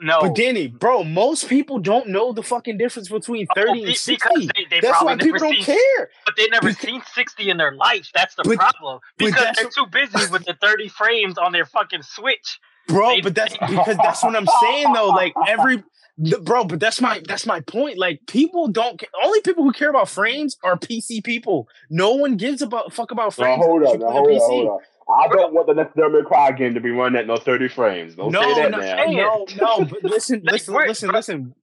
no. 0.01 0.21
But 0.21 0.35
Danny, 0.35 0.67
bro, 0.67 1.03
most 1.03 1.47
people 1.49 1.79
don't 1.79 2.07
know 2.09 2.33
the 2.33 2.43
fucking 2.43 2.77
difference 2.77 3.09
between 3.09 3.47
30 3.55 3.69
Oh, 3.69 3.85
and 3.87 3.95
60. 3.95 4.29
they, 4.55 4.65
they 4.69 4.79
That's 4.81 4.97
probably 4.97 5.05
why 5.07 5.15
people 5.17 5.25
never 5.27 5.39
don't 5.39 5.53
seen, 5.63 5.63
care. 5.77 6.09
but 6.25 6.35
they 6.37 6.47
never 6.47 6.67
Because- 6.67 6.81
seen 6.81 7.01
60 7.13 7.49
in 7.49 7.57
their 7.57 7.73
life. 7.73 8.09
That's 8.13 8.35
the 8.35 8.43
But- 8.43 8.57
problem. 8.57 8.99
Because 9.17 9.55
they're 9.55 9.69
too 9.69 9.85
busy 9.91 10.31
with 10.31 10.45
the 10.45 10.53
30 10.61 10.87
frames 10.89 11.37
on 11.37 11.51
their 11.51 11.65
fucking 11.65 12.03
Switch. 12.03 12.59
Bro, 12.87 13.09
They- 13.15 13.21
but 13.21 13.35
that's 13.35 13.53
because 13.57 13.97
that's 13.97 14.21
what 14.23 14.35
I'm 14.35 14.47
saying 14.61 14.93
though. 14.93 15.09
Like 15.09 15.33
every 15.47 15.83
the, 16.17 16.39
bro, 16.39 16.63
but 16.63 16.79
that's 16.79 17.01
my 17.01 17.21
that's 17.27 17.45
my 17.45 17.59
point. 17.61 17.97
Like 17.97 18.21
people 18.27 18.67
don't 18.69 19.01
only 19.21 19.41
people 19.41 19.63
who 19.65 19.73
care 19.73 19.89
about 19.89 20.07
frames 20.07 20.55
are 20.63 20.77
PC 20.77 21.21
people. 21.23 21.67
No 21.89 22.11
one 22.13 22.37
gives 22.37 22.61
about 22.61 22.93
fuck 22.93 23.11
about 23.11 23.37
Now 23.37 23.43
frames. 23.43 23.65
hold 23.65 23.83
up, 23.83 23.99
now 23.99 24.11
play 24.11 24.11
hold 24.11 24.27
PC. 24.29 24.39
hold 24.39 24.67
up. 24.69 24.79
I 25.07 25.27
don't 25.27 25.53
want 25.53 25.67
the 25.67 25.73
next 25.73 25.95
Devil 25.95 26.21
May 26.21 26.27
Cry 26.27 26.51
game 26.51 26.73
to 26.73 26.79
be 26.79 26.89
running 26.89 27.19
at 27.19 27.27
no 27.27 27.37
30 27.37 27.67
frames. 27.69 28.15
Don't 28.15 28.31
no, 28.31 28.41
say 28.41 28.61
that 28.63 28.71
no, 28.71 28.79
now. 28.79 29.05
no, 29.05 29.45
no. 29.59 29.85
But 29.85 30.03
listen, 30.03 30.41
Like, 30.43 30.53
listen, 30.53 30.73
we're- 30.73 30.87
listen, 30.87 31.09
listen. 31.11 31.55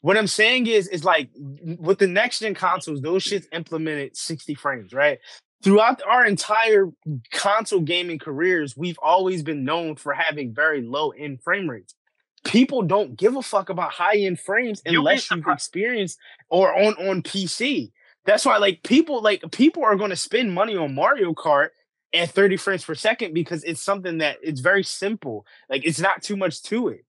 What 0.00 0.16
I'm 0.16 0.26
saying 0.28 0.66
is, 0.66 0.88
is 0.88 1.04
like 1.04 1.30
with 1.34 1.98
the 1.98 2.06
next 2.06 2.38
gen 2.38 2.54
consoles, 2.54 3.00
those 3.00 3.24
shits 3.24 3.46
implemented 3.52 4.16
60 4.16 4.54
frames, 4.54 4.92
right? 4.92 5.18
Throughout 5.62 6.00
our 6.08 6.24
entire 6.24 6.90
console 7.32 7.80
gaming 7.80 8.18
careers, 8.18 8.76
we've 8.76 8.98
always 9.02 9.42
been 9.42 9.64
known 9.64 9.96
for 9.96 10.12
having 10.12 10.54
very 10.54 10.82
low 10.82 11.10
end 11.10 11.42
frame 11.42 11.68
rates. 11.68 11.94
People 12.44 12.82
don't 12.82 13.16
give 13.16 13.34
a 13.36 13.42
fuck 13.42 13.68
about 13.68 13.90
high 13.90 14.18
end 14.18 14.38
frames 14.38 14.80
unless 14.86 15.28
you've 15.30 15.46
experienced 15.48 16.18
or 16.50 16.72
on 16.72 16.94
on 17.08 17.22
PC. 17.22 17.90
That's 18.26 18.44
why, 18.44 18.58
like 18.58 18.82
people, 18.84 19.22
like 19.22 19.42
people 19.50 19.82
are 19.84 19.96
going 19.96 20.10
to 20.10 20.16
spend 20.16 20.52
money 20.54 20.76
on 20.76 20.94
Mario 20.94 21.32
Kart 21.32 21.70
at 22.16 22.30
30 22.30 22.56
frames 22.56 22.84
per 22.84 22.94
second 22.94 23.34
because 23.34 23.64
it's 23.64 23.82
something 23.82 24.18
that 24.18 24.38
it's 24.42 24.60
very 24.60 24.82
simple. 24.82 25.46
Like 25.68 25.84
it's 25.86 26.00
not 26.00 26.22
too 26.22 26.36
much 26.36 26.62
to 26.64 26.88
it. 26.88 27.04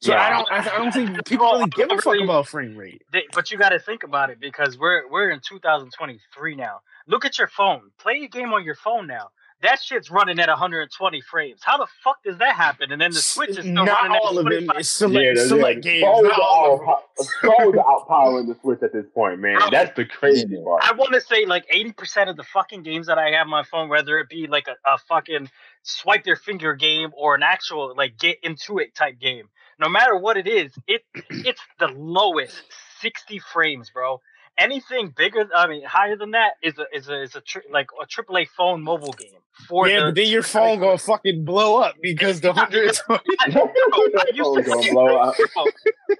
So 0.00 0.14
I 0.14 0.30
don't, 0.30 0.50
I, 0.50 0.58
I 0.58 0.78
don't 0.78 0.92
think 0.92 1.24
people 1.26 1.50
really 1.52 1.68
give 1.70 1.90
a 1.90 1.98
fuck 2.00 2.16
about 2.22 2.46
frame 2.46 2.76
rate. 2.76 3.02
But 3.34 3.50
you 3.50 3.58
got 3.58 3.70
to 3.70 3.78
think 3.78 4.02
about 4.02 4.30
it 4.30 4.38
because 4.40 4.78
we're 4.78 5.08
we're 5.10 5.30
in 5.30 5.40
2023 5.46 6.54
now. 6.54 6.80
Look 7.06 7.24
at 7.24 7.38
your 7.38 7.48
phone. 7.48 7.90
Play 7.98 8.22
a 8.24 8.28
game 8.28 8.52
on 8.52 8.64
your 8.64 8.76
phone 8.76 9.06
now. 9.06 9.30
That 9.64 9.82
shit's 9.82 10.10
running 10.10 10.38
at 10.38 10.48
120 10.48 11.20
frames. 11.22 11.60
How 11.62 11.78
the 11.78 11.86
fuck 12.04 12.22
does 12.22 12.38
that 12.38 12.54
happen? 12.54 12.92
And 12.92 13.00
then 13.00 13.10
the 13.10 13.18
Switch 13.18 13.50
is 13.50 13.56
still 13.58 13.72
not 13.72 13.88
running 13.88 14.16
at 14.16 14.22
all 14.22 14.38
of 14.38 14.44
them. 14.44 14.70
It's 14.76 14.88
select, 14.90 15.14
there's- 15.36 15.48
select 15.48 15.84
yeah, 15.84 15.92
games. 15.92 16.04
Phones 16.04 16.28
Not 16.28 16.38
all 16.40 16.74
of 16.74 16.80
them. 16.80 16.88
are 16.88 16.92
out- 16.94 17.02
phones 17.42 17.76
are 17.76 17.84
outpowering 17.84 18.46
the 18.48 18.56
Switch 18.60 18.82
at 18.82 18.92
this 18.92 19.06
point, 19.14 19.40
man. 19.40 19.58
Bro. 19.58 19.70
That's 19.70 19.96
the 19.96 20.04
crazy 20.04 20.62
part. 20.62 20.84
I 20.84 20.92
want 20.92 21.14
to 21.14 21.20
say 21.20 21.46
like 21.46 21.66
80% 21.68 22.28
of 22.28 22.36
the 22.36 22.42
fucking 22.44 22.82
games 22.82 23.06
that 23.06 23.18
I 23.18 23.30
have 23.30 23.46
on 23.46 23.50
my 23.50 23.62
phone, 23.64 23.88
whether 23.88 24.18
it 24.18 24.28
be 24.28 24.46
like 24.46 24.68
a, 24.68 24.76
a 24.88 24.98
fucking 25.08 25.50
swipe 25.82 26.24
their 26.24 26.36
finger 26.36 26.74
game 26.74 27.10
or 27.16 27.34
an 27.34 27.42
actual 27.42 27.94
like 27.96 28.18
get 28.18 28.38
into 28.42 28.78
it 28.78 28.94
type 28.94 29.18
game, 29.18 29.48
no 29.78 29.88
matter 29.88 30.16
what 30.16 30.36
it 30.36 30.46
is, 30.46 30.72
it 30.86 31.02
it's 31.30 31.60
the 31.78 31.88
lowest 31.88 32.62
60 33.00 33.38
frames, 33.52 33.90
bro. 33.90 34.20
Anything 34.56 35.12
bigger, 35.16 35.48
I 35.54 35.66
mean, 35.66 35.82
higher 35.84 36.16
than 36.16 36.30
that 36.32 36.52
is 36.62 36.74
a 36.78 36.84
is 36.96 37.08
a 37.08 37.22
is 37.22 37.34
a 37.34 37.40
tri- 37.40 37.62
like 37.72 37.88
a 38.00 38.06
AAA 38.06 38.46
phone 38.56 38.82
mobile 38.82 39.12
game 39.12 39.30
for 39.68 39.88
Yeah, 39.88 40.00
the. 40.00 40.06
but 40.06 40.14
then 40.14 40.28
your 40.28 40.42
phone 40.44 40.78
gonna 40.78 40.96
fucking 40.96 41.44
blow 41.44 41.78
up 41.82 41.96
because 42.00 42.40
the 42.40 42.52
120. 42.52 43.20
I, 43.40 43.50
bro, 43.50 43.62
I 43.66 44.24
used 44.32 44.66
Phone's 44.66 44.86
to 44.86 44.90
blow 44.92 45.16
up. 45.16 45.34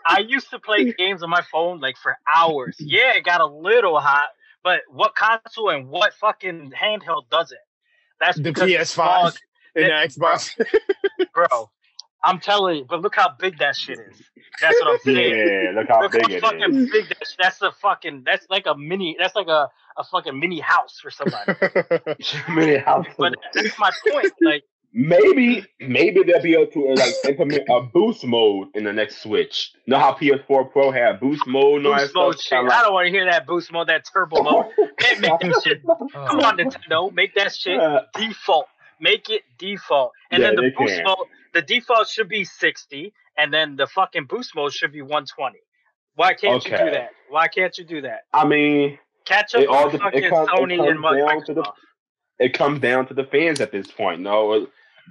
I 0.07 0.19
used 0.21 0.51
to 0.51 0.59
play 0.59 0.93
games 0.99 1.23
on 1.23 1.31
my 1.31 1.43
phone 1.53 1.79
like 1.81 1.97
for 1.97 2.17
hours. 2.35 2.77
Yeah, 2.81 3.15
it 3.15 3.25
got 3.25 3.41
a 3.41 3.47
little 3.47 4.01
hot, 4.01 4.31
but 4.65 4.81
what 4.89 5.15
console 5.15 5.71
and 5.71 5.89
what 5.89 6.13
fucking 6.15 6.73
handheld 6.73 7.29
does 7.31 7.53
it? 7.53 7.59
That's 8.21 8.37
the 8.39 8.51
PS5 8.51 8.87
small, 8.87 9.27
and 9.77 9.85
the 9.87 9.91
Xbox. 9.91 10.51
bro. 11.33 11.71
I'm 12.25 12.41
telling 12.41 12.79
you, 12.79 12.85
but 12.89 13.01
look 13.03 13.15
how 13.15 13.31
big 13.39 13.59
that 13.59 13.77
shit 13.77 13.99
is. 13.99 14.23
That's 14.61 14.81
what 14.81 14.93
I'm 14.93 14.99
saying. 15.05 15.37
Yeah, 15.37 15.73
look 15.75 15.89
how 15.89 16.01
Look 16.03 16.13
big 16.13 16.23
how 16.23 16.29
it 16.31 16.41
fucking 16.41 16.75
is. 16.77 16.91
big 16.91 17.09
that. 17.09 17.27
sh- 17.27 17.35
That's 17.39 17.61
a 17.63 17.73
fucking. 17.73 18.23
That's 18.25 18.47
like 18.49 18.65
a 18.67 18.77
mini. 18.77 19.17
That's 19.19 19.35
like 19.35 19.49
a 19.49 19.69
a 19.97 20.05
fucking 20.05 20.39
mini 20.39 20.61
house 20.61 20.99
for 21.01 21.11
somebody. 21.11 21.53
mini 22.55 22.79
house. 22.79 23.07
But 23.19 23.35
that's 23.53 23.79
my 23.79 23.91
point. 24.11 24.33
Like, 24.41 24.63
Maybe, 24.97 25.67
maybe 25.81 26.23
they'll 26.23 26.41
be 26.41 26.55
able 26.55 26.69
to 26.71 26.91
uh, 26.91 26.95
like 26.95 27.15
implement 27.29 27.65
a 27.69 27.81
boost 27.83 28.25
mode 28.25 28.69
in 28.77 28.85
the 28.85 28.93
next 28.93 29.23
Switch. 29.25 29.73
You 29.87 29.91
know 29.91 29.99
how 29.99 30.13
PS4 30.13 30.71
Pro 30.71 30.93
had 30.93 31.19
boost 31.19 31.45
mode 31.49 31.79
and 31.79 31.87
all 31.89 31.95
that 31.95 32.03
boost 32.03 32.15
mode 32.15 32.39
stuff? 32.39 32.63
shit. 32.63 32.71
I 32.73 32.83
don't 32.83 32.93
want 32.93 33.07
to 33.07 33.11
hear 33.11 33.25
that 33.25 33.45
boost 33.45 33.73
mode, 33.73 33.89
that 33.89 34.05
turbo 34.13 34.41
mode. 34.45 34.67
Can't 35.01 35.19
make 35.21 35.41
that 35.41 35.61
shit. 35.65 35.83
Come 36.13 36.39
on, 36.41 36.59
Nintendo, 36.59 37.13
make 37.13 37.35
that 37.35 37.53
shit 37.53 37.77
Uh, 37.81 38.03
default. 38.17 38.67
Make 39.01 39.29
it 39.31 39.43
default. 39.59 40.13
And 40.31 40.43
Yeah, 40.43 40.49
then 40.51 40.57
the 40.57 40.71
boost 40.77 40.95
can. 40.95 41.05
mode, 41.05 41.27
the 41.53 41.63
default 41.63 42.09
should 42.09 42.29
be 42.29 42.45
60, 42.45 43.13
and 43.37 43.53
then 43.53 43.77
the 43.77 43.87
fucking 43.87 44.25
boost 44.27 44.55
mode 44.55 44.73
should 44.73 44.93
be 44.93 45.03
120. 45.03 45.59
Why 46.17 46.35
can't 46.35 46.65
you 46.65 46.71
do 46.71 46.91
that? 46.91 47.11
Why 47.29 47.49
can't 47.49 47.77
you 47.77 47.85
do 47.85 48.01
that? 48.03 48.21
I 48.33 48.45
mean, 48.47 48.99
Catch 49.25 49.55
up 49.55 49.63
It 49.63 49.69
all 49.69 49.87
with 49.87 49.95
it 49.95 50.01
fucking 50.03 50.29
comes- 50.29 50.49
it 50.49 50.53
Sony 50.53 50.87
and 50.91 50.99
Microsoft. 51.01 51.47
to 51.47 51.55
the- 51.55 51.73
it 52.39 52.53
comes 52.53 52.79
down 52.81 53.07
to 53.07 53.15
the 53.15 53.25
fans 53.25 53.59
at 53.63 53.73
this 53.73 53.91
point. 53.91 54.21
No, 54.21 54.53
uh, 54.53 54.67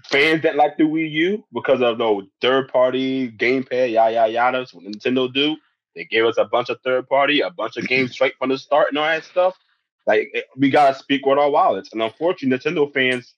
fans 0.05 0.43
that 0.43 0.55
like 0.55 0.77
the 0.77 0.84
Wii 0.84 1.09
U 1.09 1.43
because 1.51 1.81
of 1.81 1.97
the 1.97 2.27
third 2.39 2.67
party 2.71 3.31
gamepad, 3.31 3.91
yada 3.91 4.13
yada 4.13 4.31
yada. 4.31 4.57
That's 4.59 4.71
what 4.73 4.84
Nintendo 4.86 5.34
do. 5.34 5.57
They 5.95 6.05
gave 6.05 6.25
us 6.25 6.38
a 6.38 6.45
bunch 6.45 6.69
of 6.69 6.79
third 6.84 7.07
party, 7.09 7.41
a 7.41 7.49
bunch 7.49 7.75
of 7.77 7.88
games 7.88 8.11
straight 8.11 8.36
from 8.38 8.49
the 8.49 8.57
start 8.59 8.89
and 8.89 8.99
all 8.99 9.05
that 9.05 9.23
stuff. 9.23 9.57
Like 10.05 10.29
it- 10.31 10.47
we 10.55 10.69
gotta 10.69 10.93
speak 10.93 11.25
with 11.25 11.39
our 11.39 11.49
wallets. 11.49 11.91
And 11.91 12.01
unfortunately, 12.03 12.55
Nintendo 12.71 12.93
fans, 12.93 13.34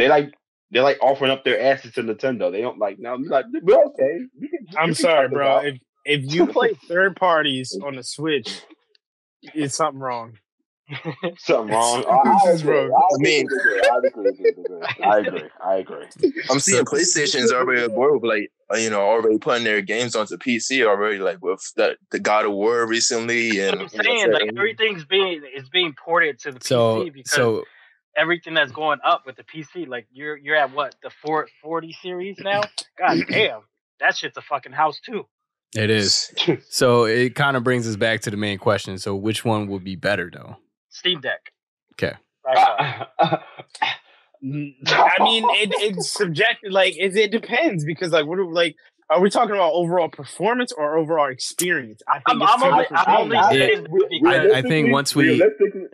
they 0.00 0.08
like 0.08 0.32
they 0.70 0.80
like 0.80 0.98
offering 1.02 1.30
up 1.30 1.44
their 1.44 1.60
asses 1.60 1.92
to 1.94 2.02
Nintendo. 2.02 2.50
They 2.50 2.60
don't 2.62 2.78
like 2.78 2.98
now. 2.98 3.16
Like 3.18 3.44
we're 3.62 3.84
okay. 3.86 4.18
We 4.40 4.48
can, 4.48 4.66
we 4.70 4.76
I'm 4.78 4.94
sorry, 4.94 5.28
bro. 5.28 5.58
about- 5.58 5.66
If 5.66 5.78
if 6.04 6.20
you 6.34 6.46
play 6.46 6.74
third 6.88 7.16
parties 7.16 7.78
on 7.84 7.96
the 7.96 8.02
Switch, 8.02 8.62
it's 9.42 9.74
something 9.76 10.00
wrong. 10.00 10.38
something 11.38 11.72
wrong. 11.72 12.04
I, 12.08 12.10
I 12.10 12.38
This 12.46 12.54
is 12.56 12.62
agree. 12.62 12.78
I 12.78 12.84
I 12.84 13.18
mean- 13.18 13.46
I 13.92 14.06
agree. 14.06 14.30
I 15.04 15.18
agree. 15.18 15.48
I 15.64 15.74
agree. 15.76 16.06
I'm 16.50 16.58
seeing 16.60 16.84
PlayStation's 16.84 17.52
already 17.52 17.82
aboard, 17.82 18.22
like 18.24 18.50
uh, 18.72 18.76
you 18.76 18.90
know, 18.90 19.00
already 19.00 19.38
putting 19.38 19.64
their 19.64 19.82
games 19.82 20.16
onto 20.16 20.36
PC 20.36 20.84
already, 20.86 21.18
like 21.18 21.38
with 21.42 21.60
the, 21.76 21.96
the 22.12 22.18
God 22.20 22.44
of 22.46 22.52
War 22.52 22.86
recently, 22.86 23.60
and 23.60 23.80
I'm 23.82 23.88
saying. 23.88 24.32
Like 24.32 24.48
everything's 24.56 25.04
being 25.04 25.42
is 25.56 25.68
being 25.68 25.94
ported 25.94 26.38
to 26.40 26.52
the 26.52 26.60
So 26.62 27.04
PC 27.04 27.12
because 27.14 27.32
so 27.32 27.64
everything 28.16 28.54
that's 28.54 28.72
going 28.72 28.98
up 29.04 29.22
with 29.26 29.36
the 29.36 29.44
PC. 29.44 29.86
Like 29.88 30.06
you're 30.12 30.36
you're 30.36 30.56
at 30.56 30.72
what 30.74 30.94
the 31.02 31.10
440 31.22 31.92
series 32.02 32.36
now. 32.40 32.62
God 32.98 33.18
damn, 33.28 33.60
that 34.00 34.16
shit's 34.16 34.36
a 34.36 34.42
fucking 34.42 34.72
house 34.72 35.00
too. 35.00 35.26
it 35.76 35.90
is. 35.90 36.32
So 36.68 37.04
it 37.04 37.34
kind 37.34 37.56
of 37.56 37.64
brings 37.64 37.86
us 37.88 37.96
back 37.96 38.20
to 38.22 38.30
the 38.30 38.36
main 38.36 38.58
question. 38.58 38.98
So 38.98 39.14
which 39.16 39.44
one 39.44 39.68
would 39.68 39.84
be 39.84 39.96
better 39.96 40.30
though? 40.32 40.56
Steam 40.90 41.20
Deck. 41.20 41.40
Okay. 41.94 42.16
By 42.44 42.54
far. 42.54 43.08
I 44.42 45.22
mean, 45.22 45.44
it, 45.50 45.70
it's 45.78 46.12
subjective. 46.12 46.72
Like, 46.72 46.94
it, 46.96 47.14
it 47.16 47.30
depends 47.30 47.84
because, 47.84 48.10
like, 48.12 48.26
what 48.26 48.38
are 48.38 48.50
like, 48.50 48.74
are 49.10 49.20
we 49.20 49.28
talking 49.28 49.54
about 49.54 49.72
overall 49.74 50.08
performance 50.08 50.72
or 50.72 50.96
overall 50.96 51.30
experience? 51.30 52.00
I 52.08 52.14
think 52.20 52.22
I'm- 52.28 52.42
it's 52.42 52.52
I'm 52.52 52.62
only- 52.72 52.86
I'm 52.90 53.20
only 53.22 53.36
I- 53.36 54.30
I- 54.30 54.54
I- 54.54 54.58
I 54.58 54.62
think 54.62 54.92
once 54.92 55.14
we- 55.14 55.24
realistically- 55.24 55.86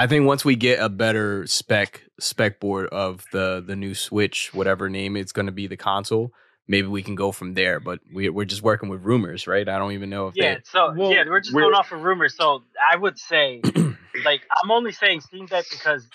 I 0.00 0.06
think 0.06 0.24
once 0.26 0.46
we 0.46 0.56
get 0.56 0.80
a 0.80 0.88
better 0.88 1.46
spec 1.46 2.02
spec 2.18 2.58
board 2.58 2.88
of 2.88 3.24
the 3.32 3.62
the 3.66 3.76
new 3.76 3.94
Switch, 3.94 4.54
whatever 4.54 4.88
name 4.88 5.14
it's 5.14 5.32
going 5.32 5.44
to 5.44 5.52
be, 5.52 5.66
the 5.66 5.76
console, 5.76 6.32
maybe 6.66 6.88
we 6.88 7.02
can 7.02 7.16
go 7.16 7.32
from 7.32 7.52
there. 7.52 7.80
But 7.80 8.00
we, 8.10 8.30
we're 8.30 8.46
just 8.46 8.62
working 8.62 8.88
with 8.88 9.02
rumors, 9.02 9.46
right? 9.46 9.68
I 9.68 9.76
don't 9.78 9.92
even 9.92 10.08
know 10.08 10.28
if 10.28 10.36
Yeah, 10.36 10.54
they. 10.54 10.60
so 10.64 10.94
Well, 10.96 11.12
yeah, 11.12 11.24
we're 11.28 11.40
just 11.40 11.54
we're- 11.54 11.66
going 11.66 11.74
off 11.74 11.92
of 11.92 12.00
rumors. 12.00 12.34
So 12.34 12.62
I 12.90 12.96
would 12.96 13.18
say, 13.18 13.60
like, 14.24 14.40
I'm 14.64 14.70
only 14.70 14.92
saying 14.92 15.20
Steam 15.20 15.44
Deck 15.44 15.66
because, 15.70 16.08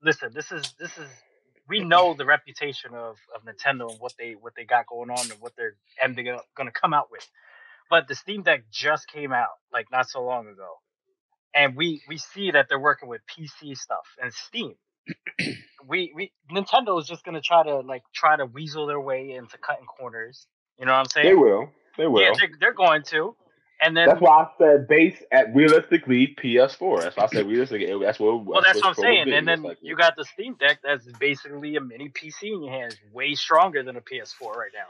listen, 0.00 0.30
this 0.32 0.52
is 0.52 0.72
this 0.78 0.96
is 0.96 1.08
we 1.68 1.80
know 1.80 2.14
the 2.14 2.26
reputation 2.26 2.94
of, 2.94 3.16
of 3.34 3.42
Nintendo 3.44 3.90
and 3.90 3.98
what 3.98 4.12
they 4.16 4.36
what 4.40 4.52
they 4.56 4.64
got 4.64 4.86
going 4.86 5.10
on 5.10 5.18
and 5.30 5.40
what 5.40 5.54
they're 5.56 5.74
and 6.00 6.14
they're 6.14 6.38
gonna 6.56 6.70
come 6.70 6.94
out 6.94 7.10
with. 7.10 7.26
But 7.90 8.06
the 8.06 8.14
Steam 8.14 8.42
Deck 8.44 8.64
just 8.70 9.08
came 9.08 9.32
out 9.32 9.48
like 9.72 9.90
not 9.90 10.08
so 10.08 10.22
long 10.22 10.46
ago, 10.46 10.68
and 11.54 11.76
we 11.76 12.02
we 12.08 12.18
see 12.18 12.50
that 12.50 12.66
they're 12.68 12.78
working 12.78 13.08
with 13.08 13.20
PC 13.26 13.76
stuff 13.76 14.06
and 14.22 14.32
Steam. 14.32 14.74
we 15.88 16.12
we 16.14 16.32
Nintendo 16.50 17.00
is 17.00 17.06
just 17.06 17.24
gonna 17.24 17.40
try 17.40 17.62
to 17.62 17.80
like 17.80 18.02
try 18.14 18.36
to 18.36 18.46
weasel 18.46 18.86
their 18.86 19.00
way 19.00 19.32
into 19.32 19.58
cutting 19.58 19.86
corners. 19.86 20.46
You 20.78 20.86
know 20.86 20.92
what 20.92 20.98
I'm 20.98 21.06
saying? 21.06 21.26
They 21.26 21.34
will. 21.34 21.68
They 21.96 22.06
will. 22.06 22.22
Yeah, 22.22 22.32
they're, 22.38 22.50
they're 22.58 22.74
going 22.74 23.02
to. 23.10 23.36
And 23.80 23.96
then 23.96 24.08
That's 24.08 24.20
why 24.20 24.44
I 24.44 24.46
said 24.56 24.88
base 24.88 25.20
at 25.30 25.54
realistically 25.54 26.34
PS4. 26.42 27.02
That's 27.02 27.16
why 27.16 27.24
I 27.24 27.26
said 27.26 27.46
realistically. 27.46 27.92
That's 28.02 28.18
what. 28.18 28.44
Well, 28.44 28.62
that's 28.64 28.80
what 28.80 28.88
I'm 28.88 28.94
saying. 28.94 29.32
And 29.32 29.46
then 29.46 29.62
likely. 29.62 29.88
you 29.88 29.96
got 29.96 30.16
the 30.16 30.24
Steam 30.24 30.54
Deck 30.54 30.78
that's 30.82 31.06
basically 31.18 31.76
a 31.76 31.80
mini 31.80 32.08
PC 32.08 32.44
in 32.44 32.62
your 32.62 32.72
hands, 32.72 32.96
way 33.12 33.34
stronger 33.34 33.82
than 33.82 33.96
a 33.96 34.00
PS4 34.00 34.54
right 34.54 34.70
now. 34.72 34.86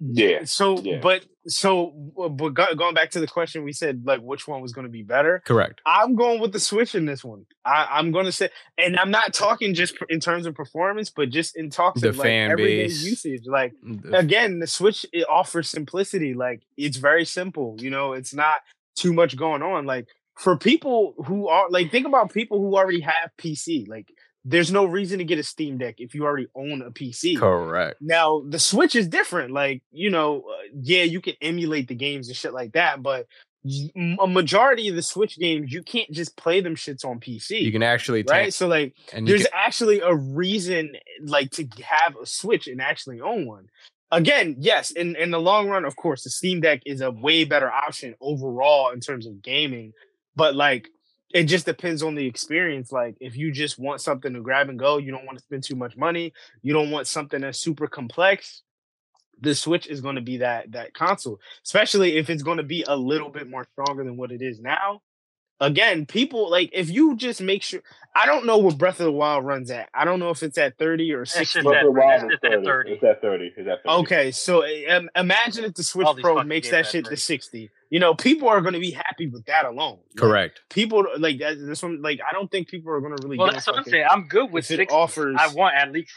Yeah. 0.00 0.44
So, 0.44 0.78
Yeah. 0.80 0.98
but 1.00 1.24
so, 1.46 1.90
but 2.16 2.54
go- 2.54 2.74
going 2.76 2.94
back 2.94 3.10
to 3.12 3.20
the 3.20 3.26
question, 3.26 3.64
we 3.64 3.72
said 3.72 4.02
like 4.04 4.20
which 4.20 4.46
one 4.46 4.60
was 4.60 4.72
going 4.72 4.86
to 4.86 4.90
be 4.90 5.02
better. 5.02 5.42
Correct. 5.44 5.80
I'm 5.86 6.14
going 6.14 6.40
with 6.40 6.52
the 6.52 6.60
Switch 6.60 6.94
in 6.94 7.04
this 7.06 7.24
one. 7.24 7.46
I, 7.64 7.86
I'm 7.90 8.12
going 8.12 8.26
to 8.26 8.32
say, 8.32 8.48
and 8.78 8.96
I'm 8.98 9.10
not 9.10 9.32
talking 9.34 9.74
just 9.74 9.96
in 10.08 10.20
terms 10.20 10.46
of 10.46 10.54
performance, 10.54 11.10
but 11.10 11.30
just 11.30 11.56
in 11.56 11.70
talks 11.70 12.00
The 12.00 12.10
of 12.10 12.18
like 12.18 12.28
everyday 12.28 12.84
base. 12.84 13.04
usage. 13.04 13.42
Like 13.46 13.72
mm, 13.84 14.02
The- 14.02 14.18
again, 14.18 14.58
the 14.60 14.66
Switch 14.66 15.04
it 15.12 15.26
offers 15.28 15.68
simplicity. 15.68 16.34
Like 16.34 16.62
it's 16.76 16.96
very 16.96 17.24
simple. 17.24 17.76
You 17.78 17.90
know, 17.90 18.12
it's 18.12 18.34
not 18.34 18.56
too 18.96 19.12
much 19.12 19.36
going 19.36 19.62
on. 19.62 19.84
Like 19.86 20.06
for 20.38 20.56
people 20.56 21.14
who 21.26 21.48
are 21.48 21.68
like, 21.70 21.90
think 21.90 22.06
about 22.06 22.32
people 22.32 22.60
who 22.60 22.76
already 22.76 23.00
have 23.00 23.30
PC. 23.38 23.86
Like, 23.88 24.08
there's 24.44 24.72
no 24.72 24.84
reason 24.84 25.18
to 25.18 25.24
get 25.24 25.38
a 25.38 25.42
Steam 25.42 25.78
Deck 25.78 25.96
if 25.98 26.14
you 26.14 26.24
already 26.24 26.48
own 26.54 26.82
a 26.82 26.90
PC. 26.90 27.38
Correct. 27.38 28.00
Now 28.00 28.42
the 28.46 28.58
Switch 28.58 28.96
is 28.96 29.08
different. 29.08 29.52
Like 29.52 29.82
you 29.92 30.10
know, 30.10 30.40
uh, 30.40 30.68
yeah, 30.80 31.04
you 31.04 31.20
can 31.20 31.34
emulate 31.40 31.88
the 31.88 31.94
games 31.94 32.28
and 32.28 32.36
shit 32.36 32.52
like 32.52 32.72
that, 32.72 33.02
but 33.02 33.26
a 33.64 34.26
majority 34.26 34.88
of 34.88 34.96
the 34.96 35.02
Switch 35.02 35.38
games 35.38 35.72
you 35.72 35.82
can't 35.82 36.10
just 36.10 36.36
play 36.36 36.60
them 36.60 36.74
shits 36.74 37.04
on 37.04 37.20
PC. 37.20 37.60
You 37.60 37.70
can 37.70 37.82
actually 37.82 38.24
right? 38.28 38.46
take 38.46 38.54
So 38.54 38.66
like, 38.66 38.94
and 39.12 39.26
there's 39.26 39.44
can, 39.44 39.52
actually 39.54 40.00
a 40.00 40.14
reason 40.14 40.96
like 41.22 41.50
to 41.52 41.68
have 41.84 42.16
a 42.20 42.26
Switch 42.26 42.66
and 42.66 42.82
actually 42.82 43.20
own 43.20 43.46
one. 43.46 43.68
Again, 44.10 44.56
yes, 44.58 44.90
in 44.90 45.14
in 45.16 45.30
the 45.30 45.40
long 45.40 45.68
run, 45.68 45.84
of 45.84 45.94
course, 45.96 46.24
the 46.24 46.30
Steam 46.30 46.60
Deck 46.60 46.82
is 46.84 47.00
a 47.00 47.10
way 47.10 47.44
better 47.44 47.70
option 47.70 48.14
overall 48.20 48.90
in 48.90 49.00
terms 49.00 49.26
of 49.26 49.40
gaming. 49.40 49.92
But 50.34 50.56
like, 50.56 50.88
it 51.32 51.44
just 51.44 51.66
depends 51.66 52.02
on 52.02 52.14
the 52.14 52.26
experience. 52.26 52.92
Like, 52.92 53.16
if 53.20 53.36
you 53.36 53.52
just 53.52 53.78
want 53.78 54.00
something 54.00 54.32
to 54.34 54.40
grab 54.40 54.68
and 54.68 54.78
go, 54.78 54.98
you 54.98 55.12
don't 55.12 55.24
want 55.24 55.38
to 55.38 55.44
spend 55.44 55.64
too 55.64 55.76
much 55.76 55.96
money, 55.96 56.32
you 56.62 56.72
don't 56.72 56.90
want 56.90 57.06
something 57.06 57.40
that's 57.40 57.58
super 57.58 57.86
complex. 57.86 58.62
The 59.40 59.54
Switch 59.54 59.86
is 59.86 60.00
going 60.00 60.16
to 60.16 60.22
be 60.22 60.38
that 60.38 60.72
that 60.72 60.94
console, 60.94 61.40
especially 61.64 62.16
if 62.16 62.30
it's 62.30 62.44
going 62.44 62.58
to 62.58 62.62
be 62.62 62.84
a 62.86 62.96
little 62.96 63.28
bit 63.28 63.48
more 63.48 63.66
stronger 63.72 64.04
than 64.04 64.16
what 64.16 64.30
it 64.30 64.40
is 64.40 64.60
now 64.60 65.00
again, 65.60 66.06
people 66.06 66.50
like 66.50 66.70
if 66.72 66.90
you 66.90 67.16
just 67.16 67.40
make 67.40 67.62
sure. 67.62 67.80
I 68.14 68.26
don't 68.26 68.44
know 68.44 68.58
what 68.58 68.76
Breath 68.76 69.00
of 69.00 69.06
the 69.06 69.12
Wild 69.12 69.46
runs 69.46 69.70
at. 69.70 69.88
I 69.94 70.04
don't 70.04 70.20
know 70.20 70.28
if 70.28 70.42
it's 70.42 70.58
at 70.58 70.76
thirty 70.76 71.12
or 71.14 71.20
That 71.20 71.28
sixty. 71.28 71.62
Breath 71.62 71.86
of 71.86 71.94
the 71.94 71.98
Wild 71.98 72.30
is 72.30 72.38
at 72.42 72.50
30. 72.52 72.64
30. 72.66 72.92
It's 72.92 73.04
at 73.04 73.22
30. 73.22 73.52
It's 73.56 73.68
at 73.68 73.82
30. 73.84 73.88
Okay, 74.00 74.30
so 74.32 74.64
um, 74.90 75.08
imagine 75.16 75.64
if 75.64 75.72
the 75.72 75.82
Switch 75.82 76.06
Pro 76.20 76.42
makes 76.44 76.68
that 76.68 76.80
at 76.80 76.86
shit 76.88 77.04
to 77.06 77.16
sixty. 77.16 77.70
You 77.88 78.00
know, 78.00 78.14
people 78.14 78.48
are 78.48 78.60
going 78.60 78.74
to 78.74 78.80
be 78.80 78.90
happy 78.90 79.28
with 79.28 79.46
that 79.46 79.64
alone. 79.64 79.98
Like, 80.14 80.16
correct. 80.16 80.60
people 80.70 81.06
like 81.18 81.38
that, 81.38 81.58
this 81.58 81.82
one. 81.82 82.00
Like, 82.02 82.20
I 82.26 82.32
don't 82.32 82.50
think 82.50 82.68
people 82.68 82.92
are 82.92 83.00
going 83.00 83.16
to 83.16 83.22
really. 83.22 83.38
Well, 83.38 83.50
that's 83.50 83.66
what 83.66 83.76
I'm 83.78 83.84
saying. 83.84 84.06
I'm 84.10 84.28
good 84.28 84.50
with 84.52 84.66
60. 84.66 84.88
offers- 84.88 85.36
I 85.38 85.48
want 85.48 85.74
at 85.74 85.92
least 85.92 86.10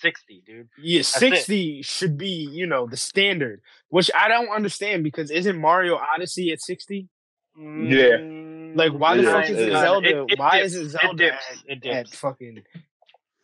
60, 0.00 0.42
dude. 0.46 0.68
Yeah, 0.80 1.00
it. 1.00 1.06
sixty 1.06 1.82
should 1.82 2.16
be 2.16 2.48
you 2.50 2.66
know 2.66 2.86
the 2.86 2.96
standard, 2.96 3.60
which 3.88 4.10
I 4.14 4.28
don't 4.28 4.50
understand 4.50 5.02
because 5.02 5.32
isn't 5.32 5.56
Mario 5.56 5.96
Odyssey 5.96 6.52
at 6.52 6.60
sixty? 6.60 7.08
Yeah. 7.56 8.18
Mm, 8.18 8.59
Like, 8.74 8.92
why 8.92 9.16
the 9.16 9.22
Yeah, 9.24 9.32
fuck 9.32 9.44
it 9.44 9.50
is 9.50 9.58
is. 9.58 9.66
it 9.68 9.70
Zelda? 9.72 10.08
It- 10.22 10.32
it 10.32 10.38
why 10.38 10.60
is 10.60 10.74
it 10.76 10.82
it 10.86 10.88
Zelda 10.90 11.16
dips, 11.16 11.44
at, 11.68 11.76
it 11.84 11.86
at 11.86 12.08
fucking? 12.10 12.62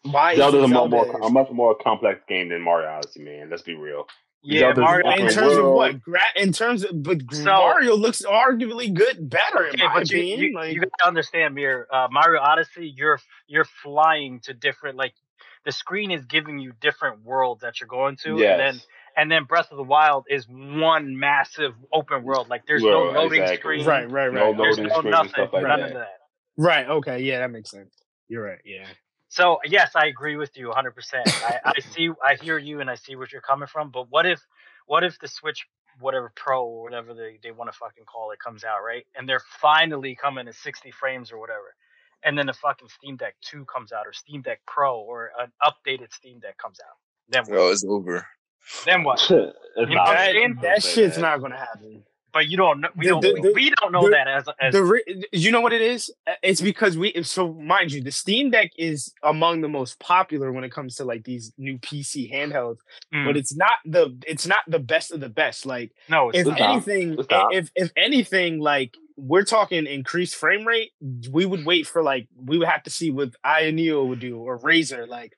Why 0.02 0.32
is 0.32 0.38
Zelda's 0.38 0.62
it 0.62 0.64
a 0.64 0.68
more, 0.68 0.88
more 0.88 1.20
a 1.20 1.30
much 1.30 1.50
more 1.50 1.74
complex 1.74 2.20
game 2.28 2.48
than 2.50 2.62
Mario 2.62 2.88
Odyssey, 2.88 3.22
man. 3.22 3.50
Let's 3.50 3.62
be 3.62 3.74
real. 3.74 4.06
Yeah, 4.42 4.60
Zelda's 4.74 4.78
Mario. 4.82 5.06
in 5.10 5.12
Okay, 5.26 5.34
terms 5.34 5.56
of 5.56 5.64
what? 5.66 6.00
Gra- 6.00 6.20
in 6.36 6.52
terms 6.52 6.84
of, 6.84 7.02
but 7.02 7.18
So- 7.32 7.44
Mario 7.44 7.96
looks 7.96 8.22
arguably 8.22 8.92
good, 8.94 9.28
better 9.28 9.64
in 9.64 9.74
Okay, 9.74 9.84
my 9.86 9.94
but 9.94 10.10
you, 10.10 10.18
opinion. 10.18 10.40
you, 10.40 10.54
like, 10.54 10.72
you 10.74 10.80
got 10.80 10.90
to 11.00 11.06
understand, 11.08 11.54
Mir. 11.56 11.88
Uh, 11.92 12.06
Mario 12.10 12.40
Odyssey, 12.40 12.88
you're 12.96 13.18
you're 13.48 13.64
flying 13.64 14.38
to 14.40 14.54
different 14.54 14.96
like 14.96 15.14
the 15.64 15.72
screen 15.72 16.12
is 16.12 16.24
giving 16.26 16.60
you 16.60 16.72
different 16.80 17.22
worlds 17.24 17.62
that 17.62 17.80
you're 17.80 17.88
going 17.88 18.14
to, 18.18 18.36
Yes. 18.36 18.50
and 18.52 18.60
then 18.60 18.80
and 19.16 19.30
then 19.30 19.44
Breath 19.44 19.70
of 19.70 19.76
the 19.78 19.82
Wild 19.82 20.26
is 20.28 20.46
one 20.48 21.18
massive 21.18 21.74
open 21.92 22.22
world. 22.22 22.48
Like 22.48 22.66
there's 22.66 22.82
no 22.82 23.04
loading 23.04 23.42
exactly. 23.42 23.80
screen, 23.80 23.86
right, 23.86 24.10
right, 24.10 24.32
No 24.32 24.50
right, 24.50 24.56
there's 24.56 24.78
loading 24.78 24.92
no 24.92 24.98
screen 24.98 25.10
nothing, 25.10 25.30
stuff 25.30 25.52
like 25.52 25.62
none 25.62 25.80
that. 25.80 25.88
of 25.88 25.94
that. 25.94 26.08
right. 26.58 26.88
Okay, 26.88 27.22
yeah, 27.22 27.38
that 27.40 27.50
makes 27.50 27.70
sense. 27.70 27.94
You're 28.28 28.44
right. 28.44 28.58
Yeah. 28.64 28.86
So 29.28 29.58
yes, 29.64 29.92
I 29.94 30.06
agree 30.06 30.36
with 30.36 30.50
you 30.56 30.68
100. 30.68 30.94
percent 30.94 31.26
I, 31.26 31.58
I 31.64 31.80
see, 31.80 32.10
I 32.24 32.36
hear 32.40 32.58
you, 32.58 32.80
and 32.80 32.90
I 32.90 32.94
see 32.94 33.16
where 33.16 33.26
you're 33.30 33.40
coming 33.40 33.68
from. 33.68 33.90
But 33.90 34.06
what 34.10 34.26
if, 34.26 34.40
what 34.86 35.02
if 35.02 35.18
the 35.18 35.28
Switch, 35.28 35.66
whatever 36.00 36.32
Pro 36.36 36.64
or 36.64 36.82
whatever 36.82 37.14
they, 37.14 37.38
they 37.42 37.50
want 37.50 37.72
to 37.72 37.76
fucking 37.78 38.04
call 38.04 38.30
it, 38.30 38.38
comes 38.38 38.64
out 38.64 38.78
right, 38.86 39.04
and 39.16 39.28
they're 39.28 39.42
finally 39.60 40.14
coming 40.14 40.46
at 40.46 40.54
60 40.54 40.90
frames 40.92 41.32
or 41.32 41.38
whatever, 41.38 41.74
and 42.24 42.38
then 42.38 42.46
the 42.46 42.52
fucking 42.52 42.88
Steam 42.88 43.16
Deck 43.16 43.34
2 43.50 43.64
comes 43.64 43.92
out, 43.92 44.06
or 44.06 44.12
Steam 44.12 44.42
Deck 44.42 44.60
Pro, 44.66 45.00
or 45.00 45.30
an 45.38 45.50
updated 45.62 46.12
Steam 46.12 46.38
Deck 46.40 46.56
comes 46.58 46.78
out. 46.80 46.96
Then 47.28 47.44
what? 47.46 47.58
Oh, 47.58 47.70
it's 47.72 47.84
over. 47.84 48.26
Then 48.84 49.02
what? 49.04 49.20
It's 49.78 49.90
You 49.90 49.94
not. 49.94 50.06
know, 50.06 50.12
That, 50.14 50.32
saying? 50.32 50.58
that 50.62 50.82
shit's 50.82 51.16
that. 51.16 51.20
not 51.20 51.40
gonna 51.42 51.58
happen. 51.58 52.02
But 52.32 52.48
you 52.48 52.56
don't 52.56 52.80
know. 52.80 52.88
We 52.96 53.04
The- 53.06 53.10
don't. 53.10 53.20
the- 53.22 53.32
we, 53.34 53.40
the- 53.42 53.52
we 53.54 53.70
don't 53.80 53.92
know 53.92 54.04
the- 54.04 54.10
that 54.10 54.26
as 54.26 54.44
as 54.58 54.72
The 54.72 55.26
you 55.32 55.50
know 55.50 55.60
what 55.60 55.74
it 55.74 55.82
is? 55.82 56.10
Uh, 56.26 56.32
It's 56.42 56.62
because 56.62 56.96
we 56.96 57.22
so 57.22 57.52
mind 57.52 57.92
you, 57.92 58.02
the 58.02 58.10
Steam 58.10 58.50
Deck 58.50 58.70
is 58.78 59.12
among 59.22 59.60
the 59.60 59.68
most 59.68 59.98
popular 60.00 60.50
when 60.52 60.64
it 60.64 60.70
comes 60.72 60.96
to 60.96 61.04
like 61.04 61.24
these 61.24 61.52
new 61.58 61.78
PC 61.78 62.32
handhelds, 62.32 62.78
Mm, 63.14 63.26
but 63.26 63.36
it's 63.36 63.54
not 63.54 63.72
the 63.84 64.16
it's 64.26 64.46
not 64.46 64.60
the 64.66 64.78
best 64.78 65.12
of 65.12 65.20
the 65.20 65.28
best. 65.28 65.66
Like 65.66 65.92
no. 66.08 66.30
It's 66.30 66.38
if 66.40 66.58
not. 66.58 66.60
anything, 66.60 67.16
not. 67.30 67.54
if 67.54 67.70
if 67.74 67.90
anything, 67.98 68.60
like 68.60 68.94
we're 69.18 69.44
talking 69.44 69.86
increased 69.86 70.36
frame 70.36 70.66
rate, 70.66 70.92
we 71.30 71.44
would 71.44 71.64
wait 71.66 71.86
for 71.86 72.02
like 72.02 72.28
we 72.34 72.56
would 72.58 72.68
have 72.68 72.82
to 72.84 72.90
see 72.90 73.10
what 73.10 73.30
Ayaneo 73.44 74.06
would 74.08 74.20
do 74.20 74.38
or 74.38 74.58
Razer. 74.58 75.06
Like 75.06 75.32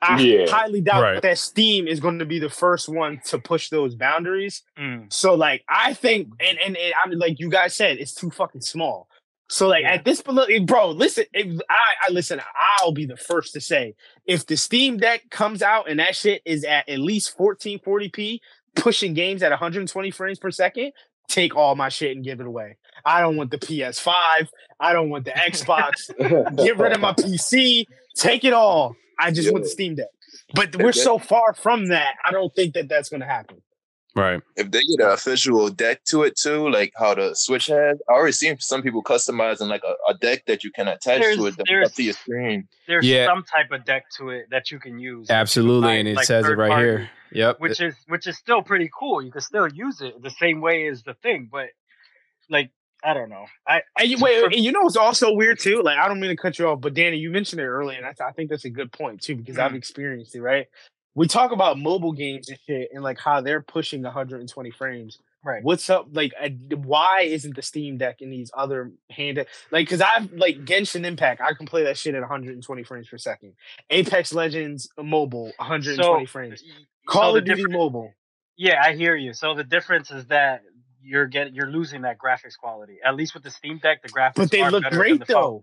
I 0.00 0.20
Yeah. 0.20 0.46
highly 0.50 0.80
doubt 0.80 1.02
Right. 1.02 1.22
that 1.22 1.38
Steam 1.38 1.88
is 1.88 1.98
going 2.00 2.18
to 2.20 2.24
be 2.24 2.38
the 2.38 2.48
first 2.50 2.88
one 2.88 3.20
to 3.26 3.38
push 3.38 3.68
those 3.68 3.94
boundaries. 3.94 4.62
mm, 4.78 5.12
So 5.12 5.34
like 5.34 5.64
I 5.68 5.92
think, 5.94 6.28
and 6.40 6.58
and, 6.58 6.76
and 6.76 6.94
I 7.04 7.08
mean, 7.08 7.18
like 7.18 7.40
you 7.40 7.50
guys 7.50 7.74
said, 7.74 7.98
it's 7.98 8.14
too 8.14 8.30
fucking 8.30 8.60
small. 8.60 9.08
So 9.50 9.66
like 9.66 9.82
Yeah. 9.82 9.92
at 9.94 10.04
this, 10.04 10.20
point, 10.20 10.66
bro, 10.66 10.90
listen, 10.90 11.24
if 11.32 11.60
I, 11.68 12.08
I 12.08 12.12
listen. 12.12 12.40
I'll 12.80 12.92
be 12.92 13.06
the 13.06 13.16
first 13.16 13.54
to 13.54 13.60
say 13.60 13.94
if 14.26 14.46
the 14.46 14.56
Steam 14.56 14.98
Deck 14.98 15.22
comes 15.30 15.62
out 15.62 15.88
and 15.88 15.98
that 16.00 16.14
shit 16.14 16.42
is 16.44 16.64
at 16.64 16.88
at 16.88 16.98
least 16.98 17.36
1440p, 17.38 18.40
pushing 18.76 19.14
games 19.14 19.42
at 19.42 19.50
120 19.50 20.10
frames 20.10 20.38
per 20.38 20.50
second, 20.50 20.92
take 21.28 21.56
all 21.56 21.74
my 21.74 21.88
shit 21.88 22.14
and 22.14 22.24
give 22.24 22.40
it 22.40 22.46
away. 22.46 22.76
I 23.04 23.20
don't 23.20 23.36
want 23.36 23.50
the 23.50 23.58
PS5. 23.58 24.48
I 24.78 24.92
don't 24.92 25.08
want 25.10 25.24
the 25.24 25.32
Xbox. 25.32 26.08
Get 26.64 26.78
rid 26.78 26.92
of 26.92 27.00
my 27.00 27.12
PC. 27.14 27.86
Take 28.16 28.44
it 28.44 28.52
all. 28.52 28.94
I 29.18 29.30
just 29.30 29.50
want 29.52 29.64
the 29.64 29.70
Steam 29.70 29.94
Deck. 29.96 30.08
But 30.54 30.76
we're 30.76 30.92
so 30.92 31.18
far 31.18 31.54
from 31.54 31.88
that. 31.88 32.14
I 32.24 32.30
don't 32.30 32.54
think 32.54 32.74
that 32.74 32.88
that's 32.88 33.08
going 33.08 33.20
to 33.20 33.26
happen. 33.26 33.62
Right. 34.16 34.40
If 34.56 34.70
they 34.70 34.80
get 34.80 35.06
an 35.06 35.12
official 35.12 35.68
deck 35.68 36.02
to 36.06 36.22
it 36.24 36.36
too, 36.36 36.68
like 36.70 36.92
how 36.96 37.14
the 37.14 37.34
Switch 37.34 37.66
has, 37.66 37.98
I 38.08 38.12
already 38.12 38.32
seen 38.32 38.58
some 38.58 38.82
people 38.82 39.02
customizing 39.02 39.68
like 39.68 39.82
a, 39.86 39.94
a 40.10 40.14
deck 40.18 40.44
that 40.46 40.64
you 40.64 40.72
can 40.72 40.88
attach 40.88 41.20
There's- 41.20 41.36
to 41.36 41.46
it 41.46 41.56
that 41.56 41.66
there's- 41.68 41.88
up 41.90 41.94
to 41.94 42.02
your 42.02 42.14
screen. 42.14 42.66
there's 42.88 43.04
Yeah. 43.06 43.26
some 43.26 43.44
type 43.44 43.70
of 43.70 43.84
deck 43.84 44.06
to 44.16 44.30
it 44.30 44.46
that 44.50 44.70
you 44.70 44.80
can 44.80 44.98
use. 44.98 45.30
Absolutely, 45.30 45.88
Like- 45.88 45.98
and 46.00 46.08
it 46.08 46.16
like 46.16 46.24
says 46.26 46.46
it 46.46 46.56
right 46.56 46.68
party. 46.70 46.84
here. 46.84 47.10
Yep. 47.30 47.60
which 47.60 47.80
is 47.80 47.94
which 48.08 48.26
is 48.26 48.38
still 48.38 48.62
pretty 48.62 48.90
cool. 48.98 49.22
You 49.22 49.30
can 49.30 49.42
still 49.42 49.68
use 49.68 50.00
it 50.00 50.20
the 50.22 50.30
same 50.30 50.62
way 50.62 50.88
as 50.88 51.02
the 51.02 51.12
thing, 51.22 51.48
but 51.52 51.66
like 52.48 52.70
I 53.04 53.14
don't 53.14 53.28
know. 53.28 53.46
I 53.66 53.82
And 53.98 54.08
you, 54.08 54.18
wait, 54.20 54.56
you 54.56 54.72
know 54.72 54.86
it's 54.86 54.96
also 54.96 55.32
weird 55.32 55.58
too? 55.58 55.82
Like, 55.82 55.98
I 55.98 56.08
don't 56.08 56.20
mean 56.20 56.30
to 56.30 56.36
cut 56.36 56.58
you 56.58 56.68
off, 56.68 56.80
but 56.80 56.94
Danny, 56.94 57.16
you 57.16 57.30
mentioned 57.30 57.60
it 57.60 57.66
earlier, 57.66 57.98
and 57.98 58.06
I, 58.06 58.14
I 58.26 58.32
think 58.32 58.50
that's 58.50 58.64
a 58.64 58.70
good 58.70 58.92
point 58.92 59.20
too 59.20 59.36
because 59.36 59.58
I've 59.58 59.74
experienced 59.74 60.34
it. 60.34 60.42
Right? 60.42 60.66
We 61.14 61.26
talk 61.26 61.52
about 61.52 61.78
mobile 61.78 62.12
games 62.12 62.48
and 62.48 62.58
shit, 62.66 62.90
and 62.92 63.02
like 63.02 63.18
how 63.18 63.40
they're 63.40 63.62
pushing 63.62 64.02
120 64.02 64.70
frames. 64.72 65.18
right. 65.44 65.62
What's 65.62 65.88
up? 65.90 66.08
Like, 66.12 66.32
uh, 66.40 66.48
why 66.76 67.22
isn't 67.22 67.56
the 67.56 67.62
Steam 67.62 67.98
Deck 67.98 68.20
and 68.20 68.32
these 68.32 68.50
other 68.56 68.92
hand 69.10 69.44
like? 69.70 69.86
Because 69.86 70.00
I've 70.00 70.32
like 70.32 70.64
Genshin 70.64 71.04
Impact, 71.04 71.40
I 71.40 71.54
can 71.54 71.66
play 71.66 71.84
that 71.84 71.96
shit 71.96 72.14
at 72.14 72.20
120 72.20 72.82
frames 72.84 73.08
per 73.08 73.18
second. 73.18 73.54
Apex 73.90 74.32
Legends 74.32 74.88
mobile, 74.96 75.52
120 75.56 75.96
So, 75.96 76.30
frames. 76.30 76.62
Call 77.08 77.32
so 77.32 77.38
of 77.38 77.44
Duty 77.44 77.64
mobile. 77.68 78.12
Yeah, 78.56 78.82
I 78.84 78.94
hear 78.94 79.14
you. 79.14 79.32
So 79.32 79.54
the 79.54 79.64
difference 79.64 80.10
is 80.10 80.26
that 80.26 80.62
you're 81.02 81.26
getting 81.26 81.54
you're 81.54 81.70
losing 81.70 82.02
that 82.02 82.18
graphics 82.18 82.56
quality. 82.58 82.98
At 83.04 83.14
least 83.16 83.34
with 83.34 83.42
the 83.42 83.50
Steam 83.50 83.78
Deck, 83.78 84.02
the 84.02 84.08
graphics. 84.08 84.34
But 84.36 84.50
they 84.50 84.60
are 84.60 84.70
look 84.70 84.82
better 84.82 84.96
than 84.96 85.00
great 85.00 85.18
the 85.20 85.26
phone. 85.26 85.42
though. 85.42 85.62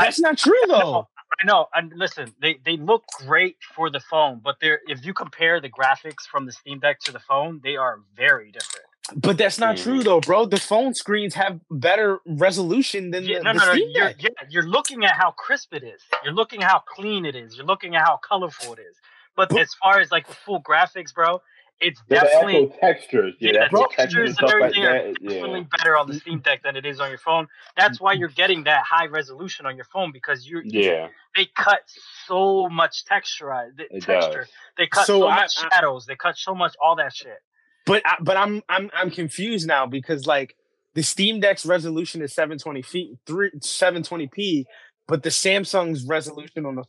That's 0.00 0.20
not 0.20 0.38
true 0.38 0.52
I 0.64 0.66
know, 0.66 0.78
though. 0.78 1.08
I 1.42 1.46
know. 1.46 1.66
And 1.74 1.92
listen, 1.96 2.32
they 2.40 2.58
they 2.64 2.76
look 2.76 3.04
great 3.26 3.56
for 3.74 3.90
the 3.90 4.00
phone, 4.00 4.40
but 4.42 4.56
they're 4.60 4.80
if 4.86 5.04
you 5.04 5.14
compare 5.14 5.60
the 5.60 5.70
graphics 5.70 6.22
from 6.30 6.46
the 6.46 6.52
Steam 6.52 6.80
Deck 6.80 7.00
to 7.00 7.12
the 7.12 7.20
phone, 7.20 7.60
they 7.62 7.76
are 7.76 8.00
very 8.16 8.50
different. 8.50 8.86
But 9.14 9.38
that's 9.38 9.58
not 9.58 9.76
true 9.76 9.98
mm-hmm. 9.98 10.02
though, 10.02 10.20
bro. 10.20 10.46
The 10.46 10.58
phone 10.58 10.92
screens 10.94 11.34
have 11.34 11.60
better 11.70 12.18
resolution 12.26 13.12
than 13.12 13.24
Yeah, 13.24 13.38
the, 13.38 13.44
no, 13.44 13.52
the 13.52 13.58
no, 13.58 13.64
no. 13.66 13.72
Steam 13.72 13.90
You're, 13.94 14.04
Deck. 14.08 14.16
yeah, 14.22 14.28
you're 14.50 14.68
looking 14.68 15.04
at 15.04 15.12
how 15.12 15.30
crisp 15.30 15.74
it 15.74 15.84
is. 15.84 16.02
You're 16.24 16.34
looking 16.34 16.62
at 16.62 16.70
how 16.70 16.80
clean 16.80 17.24
it 17.24 17.36
is. 17.36 17.56
You're 17.56 17.66
looking 17.66 17.94
at 17.94 18.02
how 18.02 18.18
colorful 18.28 18.72
it 18.72 18.80
is. 18.80 18.96
But 19.36 19.50
But- 19.50 19.60
as 19.60 19.74
far 19.74 20.00
as 20.00 20.10
like 20.10 20.26
the 20.26 20.34
full 20.34 20.60
graphics, 20.62 21.14
bro, 21.14 21.40
it's 21.80 22.00
Yeah, 22.08 22.20
the 22.20 22.26
definitely 22.26 22.72
textures. 22.80 23.34
Yeah, 23.38 23.50
yeah, 23.54 23.68
the 23.70 23.76
the 23.76 23.88
textures 23.94 23.96
and 23.96 23.96
textures 23.96 24.28
and 24.28 24.36
stuff 24.36 24.48
like 24.48 24.62
everything 24.62 24.84
are 24.84 24.92
that. 25.12 25.22
Yeah. 25.22 25.30
definitely 25.30 25.66
better 25.76 25.96
on 25.98 26.06
the 26.08 26.14
Steam 26.14 26.38
Deck 26.40 26.62
than 26.62 26.76
it 26.76 26.86
is 26.86 27.00
on 27.00 27.08
your 27.10 27.18
phone. 27.18 27.48
That's 27.76 28.00
why 28.00 28.12
you're 28.14 28.28
getting 28.28 28.64
that 28.64 28.82
high 28.84 29.06
resolution 29.06 29.66
on 29.66 29.76
your 29.76 29.84
phone 29.86 30.10
because 30.12 30.46
you 30.46 30.62
Yeah, 30.64 31.08
they 31.36 31.46
cut 31.56 31.80
so 32.26 32.68
much 32.68 33.04
texture, 33.04 33.52
uh, 33.52 33.66
the 33.76 33.84
it 33.94 34.02
texture. 34.02 34.40
does. 34.40 34.48
They 34.78 34.86
cut 34.86 35.06
So 35.06 35.20
so, 35.20 35.26
I- 35.28 35.36
much 35.36 35.54
I- 35.58 35.68
shadows. 35.68 36.06
They 36.06 36.16
cut 36.16 36.36
so 36.38 36.54
much 36.54 36.74
all 36.80 36.96
that 36.96 37.14
shit. 37.14 37.38
But 37.84 38.02
I, 38.04 38.16
but 38.20 38.36
I'm 38.36 38.62
I'm 38.68 38.90
I'm 38.94 39.10
confused 39.10 39.66
now 39.68 39.86
because 39.86 40.26
like 40.26 40.56
the 40.94 41.02
Steam 41.02 41.40
Deck's 41.40 41.64
resolution 41.66 42.22
is 42.22 42.32
720 42.32 42.82
feet, 42.82 43.18
three 43.26 43.50
720p, 43.60 44.64
but 45.06 45.22
the 45.22 45.28
Samsung's 45.28 46.04
resolution 46.04 46.66
on 46.66 46.76
the 46.76 46.84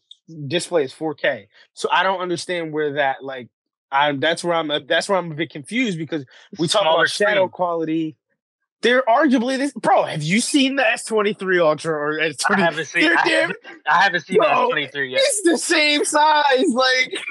display 0.48 0.84
is 0.84 0.94
4K. 0.94 1.48
So 1.74 1.88
I 1.92 2.04
don't 2.04 2.20
understand 2.20 2.74
where 2.74 2.94
that 2.94 3.24
like 3.24 3.50
I'm 3.92 4.20
that's 4.20 4.44
where 4.44 4.56
I'm 4.56 4.70
uh, 4.72 4.80
that's 4.86 5.08
where 5.10 5.18
I'm 5.18 5.32
a 5.32 5.36
bit 5.36 5.50
confused 5.50 5.98
because 5.98 6.26
we 6.58 6.68
talk 6.68 6.82
Smaller 6.82 6.98
about 7.00 7.10
shadow 7.10 7.48
quality. 7.48 8.16
They're 8.82 9.02
arguably 9.04 9.58
this 9.58 9.74
bro. 9.74 10.04
Have 10.04 10.22
you 10.22 10.40
seen 10.40 10.76
the 10.76 10.84
S23 10.84 11.60
Ultra 11.60 11.94
or 11.94 12.22
I 12.22 12.30
S20? 12.30 12.56
haven't 12.58 12.86
seen. 12.86 13.02
They're 13.04 13.18
I, 13.18 13.24
damn, 13.28 13.52
I 13.90 14.04
haven't 14.04 14.22
seen 14.22 14.38
Bro, 14.38 14.70
the 14.70 14.76
S23 14.76 15.12
yet. 15.12 15.22
it's 15.24 15.42
the 15.44 15.58
same 15.58 16.06
size. 16.06 16.74
Like 16.74 17.12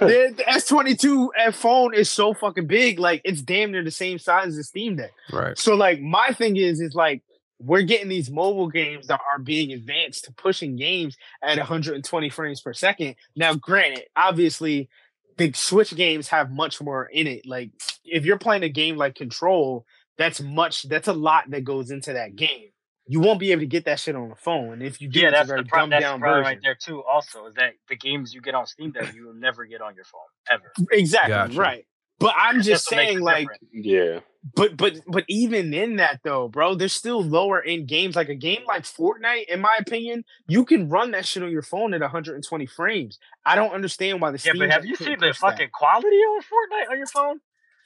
the, 0.00 0.34
the 0.36 0.44
S22 0.48 1.28
F 1.38 1.56
phone 1.56 1.94
is 1.94 2.10
so 2.10 2.34
fucking 2.34 2.66
big. 2.66 2.98
Like 2.98 3.22
it's 3.24 3.40
damn 3.40 3.72
near 3.72 3.82
the 3.82 3.90
same 3.90 4.18
size 4.18 4.48
as 4.48 4.56
the 4.56 4.64
Steam 4.64 4.96
Deck. 4.96 5.12
Right. 5.32 5.56
So 5.56 5.74
like 5.74 6.00
my 6.02 6.28
thing 6.32 6.56
is 6.56 6.80
is 6.80 6.94
like 6.94 7.22
we're 7.58 7.82
getting 7.82 8.08
these 8.08 8.30
mobile 8.30 8.68
games 8.68 9.06
that 9.06 9.20
are 9.32 9.38
being 9.38 9.72
advanced 9.72 10.24
to 10.24 10.32
pushing 10.32 10.76
games 10.76 11.16
at 11.42 11.56
120 11.56 12.28
frames 12.28 12.60
per 12.60 12.72
second. 12.72 13.14
Now, 13.36 13.54
granted, 13.54 14.04
obviously 14.16 14.88
the 15.36 15.52
Switch 15.52 15.94
games 15.94 16.28
have 16.28 16.50
much 16.50 16.80
more 16.80 17.04
in 17.06 17.26
it. 17.26 17.46
Like 17.46 17.70
if 18.04 18.24
you're 18.24 18.38
playing 18.38 18.62
a 18.62 18.68
game 18.68 18.96
like 18.96 19.14
Control, 19.14 19.84
that's 20.18 20.40
much 20.40 20.84
that's 20.84 21.08
a 21.08 21.12
lot 21.12 21.50
that 21.50 21.64
goes 21.64 21.90
into 21.90 22.12
that 22.12 22.36
game. 22.36 22.68
You 23.08 23.18
won't 23.20 23.40
be 23.40 23.50
able 23.50 23.60
to 23.60 23.66
get 23.66 23.84
that 23.86 23.98
shit 23.98 24.14
on 24.14 24.28
the 24.28 24.36
phone. 24.36 24.80
If 24.80 25.00
you 25.00 25.08
do, 25.08 25.18
Yeah, 25.20 25.28
it's 25.28 25.34
a 25.34 25.38
that's 25.38 25.48
very 25.48 25.62
the, 25.64 25.68
pro- 25.68 25.78
dumbed 25.80 25.92
that's 25.92 26.04
the 26.04 26.08
down 26.08 26.20
problem 26.20 26.44
version. 26.44 26.54
right 26.56 26.62
there 26.62 26.76
too. 26.80 27.02
Also, 27.02 27.46
is 27.46 27.54
that 27.54 27.72
the 27.88 27.96
games 27.96 28.32
you 28.32 28.40
get 28.40 28.54
on 28.54 28.66
Steam 28.66 28.92
that 28.92 29.14
you 29.14 29.26
will 29.26 29.34
never 29.34 29.64
get 29.64 29.80
on 29.82 29.94
your 29.96 30.04
phone 30.04 30.20
ever. 30.50 30.72
Exactly, 30.92 31.30
Gotcha. 31.32 31.58
right. 31.58 31.84
But 32.22 32.34
I'm 32.38 32.62
just 32.62 32.86
saying, 32.86 33.20
like. 33.20 33.48
Yeah, 33.72 34.20
but 34.54 34.76
but 34.76 35.00
but 35.06 35.24
even 35.28 35.72
in 35.72 35.96
that 35.96 36.20
though, 36.24 36.48
bro, 36.48 36.74
there's 36.74 36.92
still 36.92 37.22
lower 37.22 37.62
end 37.62 37.86
games. 37.86 38.16
Like 38.16 38.28
a 38.28 38.34
game 38.34 38.62
like 38.66 38.82
Fortnite, 38.82 39.48
in 39.48 39.60
my 39.60 39.76
opinion, 39.78 40.24
you 40.48 40.64
can 40.64 40.88
run 40.88 41.12
that 41.12 41.26
shit 41.26 41.42
on 41.42 41.50
your 41.50 41.62
phone 41.62 41.94
at 41.94 42.00
120 42.00 42.66
frames. 42.66 43.18
I 43.44 43.54
don't 43.54 43.72
understand 43.72 44.20
why 44.20 44.30
the 44.30 44.38
yeah, 44.38 44.52
Steam 44.52 44.58
but 44.58 44.70
have 44.70 44.84
you 44.84 44.96
seen 44.96 45.18
the 45.18 45.28
push 45.28 45.40
that. 45.40 45.50
fucking 45.50 45.68
quality 45.72 46.18
of 46.38 46.44
Fortnite 46.44 46.90
on 46.90 46.98
your 46.98 47.06
phone, 47.06 47.40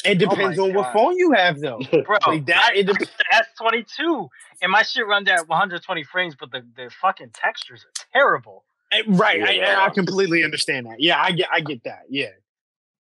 It 0.04 0.18
depends 0.18 0.58
my 0.58 0.64
on 0.64 0.74
what 0.74 0.92
phone 0.92 1.16
you 1.16 1.32
have, 1.32 1.60
though. 1.60 1.80
bro? 2.06 2.16
Like 2.26 2.46
that, 2.46 2.70
I, 2.72 2.78
it 2.78 2.86
dep- 2.86 2.98
the 2.98 3.44
S22 3.60 4.28
and 4.62 4.72
my 4.72 4.82
shit 4.82 5.06
runs 5.06 5.28
at 5.28 5.48
120 5.48 6.04
frames, 6.04 6.36
but 6.38 6.50
the, 6.50 6.62
the 6.74 6.90
fucking 7.02 7.30
textures 7.34 7.84
are 7.84 8.06
terrible. 8.12 8.64
Eh, 8.92 9.02
right? 9.08 9.42
I, 9.42 9.86
I 9.86 9.90
completely 9.90 10.42
understand 10.42 10.86
that. 10.86 11.00
Yeah, 11.00 11.20
I 11.20 11.32
get, 11.32 11.48
I 11.52 11.60
get 11.60 11.84
that. 11.84 12.04
Yeah, 12.08 12.30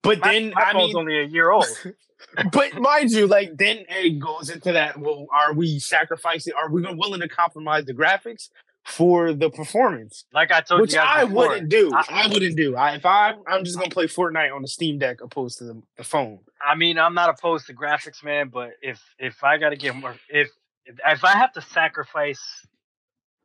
but 0.02 0.18
My, 0.20 0.32
then 0.32 0.50
my 0.54 0.62
I 0.62 0.72
phone's 0.72 0.88
mean, 0.94 0.96
only 0.96 1.18
a 1.20 1.24
year 1.24 1.50
old. 1.50 1.66
but 2.52 2.74
mind 2.80 3.10
you, 3.10 3.26
like 3.26 3.56
then 3.56 3.84
it 3.88 4.18
goes 4.18 4.50
into 4.50 4.72
that. 4.72 4.98
Well, 4.98 5.26
are 5.32 5.52
we 5.52 5.78
sacrificing? 5.78 6.52
Are 6.60 6.70
we 6.70 6.82
willing 6.82 7.20
to 7.20 7.28
compromise 7.28 7.84
the 7.84 7.94
graphics 7.94 8.50
for 8.84 9.32
the 9.32 9.50
performance? 9.50 10.24
Like 10.32 10.50
I 10.52 10.60
told 10.60 10.82
Which 10.82 10.92
you 10.92 10.98
guys 10.98 11.08
I 11.10 11.24
before, 11.24 11.48
wouldn't 11.48 11.68
do. 11.68 11.92
I- 11.94 12.04
I, 12.24 12.28
wouldn't 12.28 12.56
do. 12.56 12.76
I, 12.76 12.94
if 12.94 13.06
I, 13.06 13.34
I'm 13.46 13.64
just 13.64 13.78
gonna 13.78 13.90
play 13.90 14.06
Fortnite 14.06 14.54
on 14.54 14.62
the 14.62 14.68
Steam 14.68 14.98
Deck 14.98 15.20
opposed 15.22 15.58
to 15.58 15.64
the, 15.64 15.82
the 15.96 16.04
phone. 16.04 16.40
I 16.66 16.74
mean, 16.74 16.98
I'm 16.98 17.14
not 17.14 17.30
opposed 17.30 17.66
to 17.66 17.74
graphics, 17.74 18.22
man, 18.22 18.48
but 18.48 18.70
if 18.82 19.00
if 19.18 19.42
I 19.42 19.56
got 19.58 19.70
to 19.70 19.76
get 19.76 19.96
more, 19.96 20.14
if 20.28 20.50
if 20.86 21.24
I 21.24 21.32
have 21.36 21.52
to 21.54 21.62
sacrifice 21.62 22.40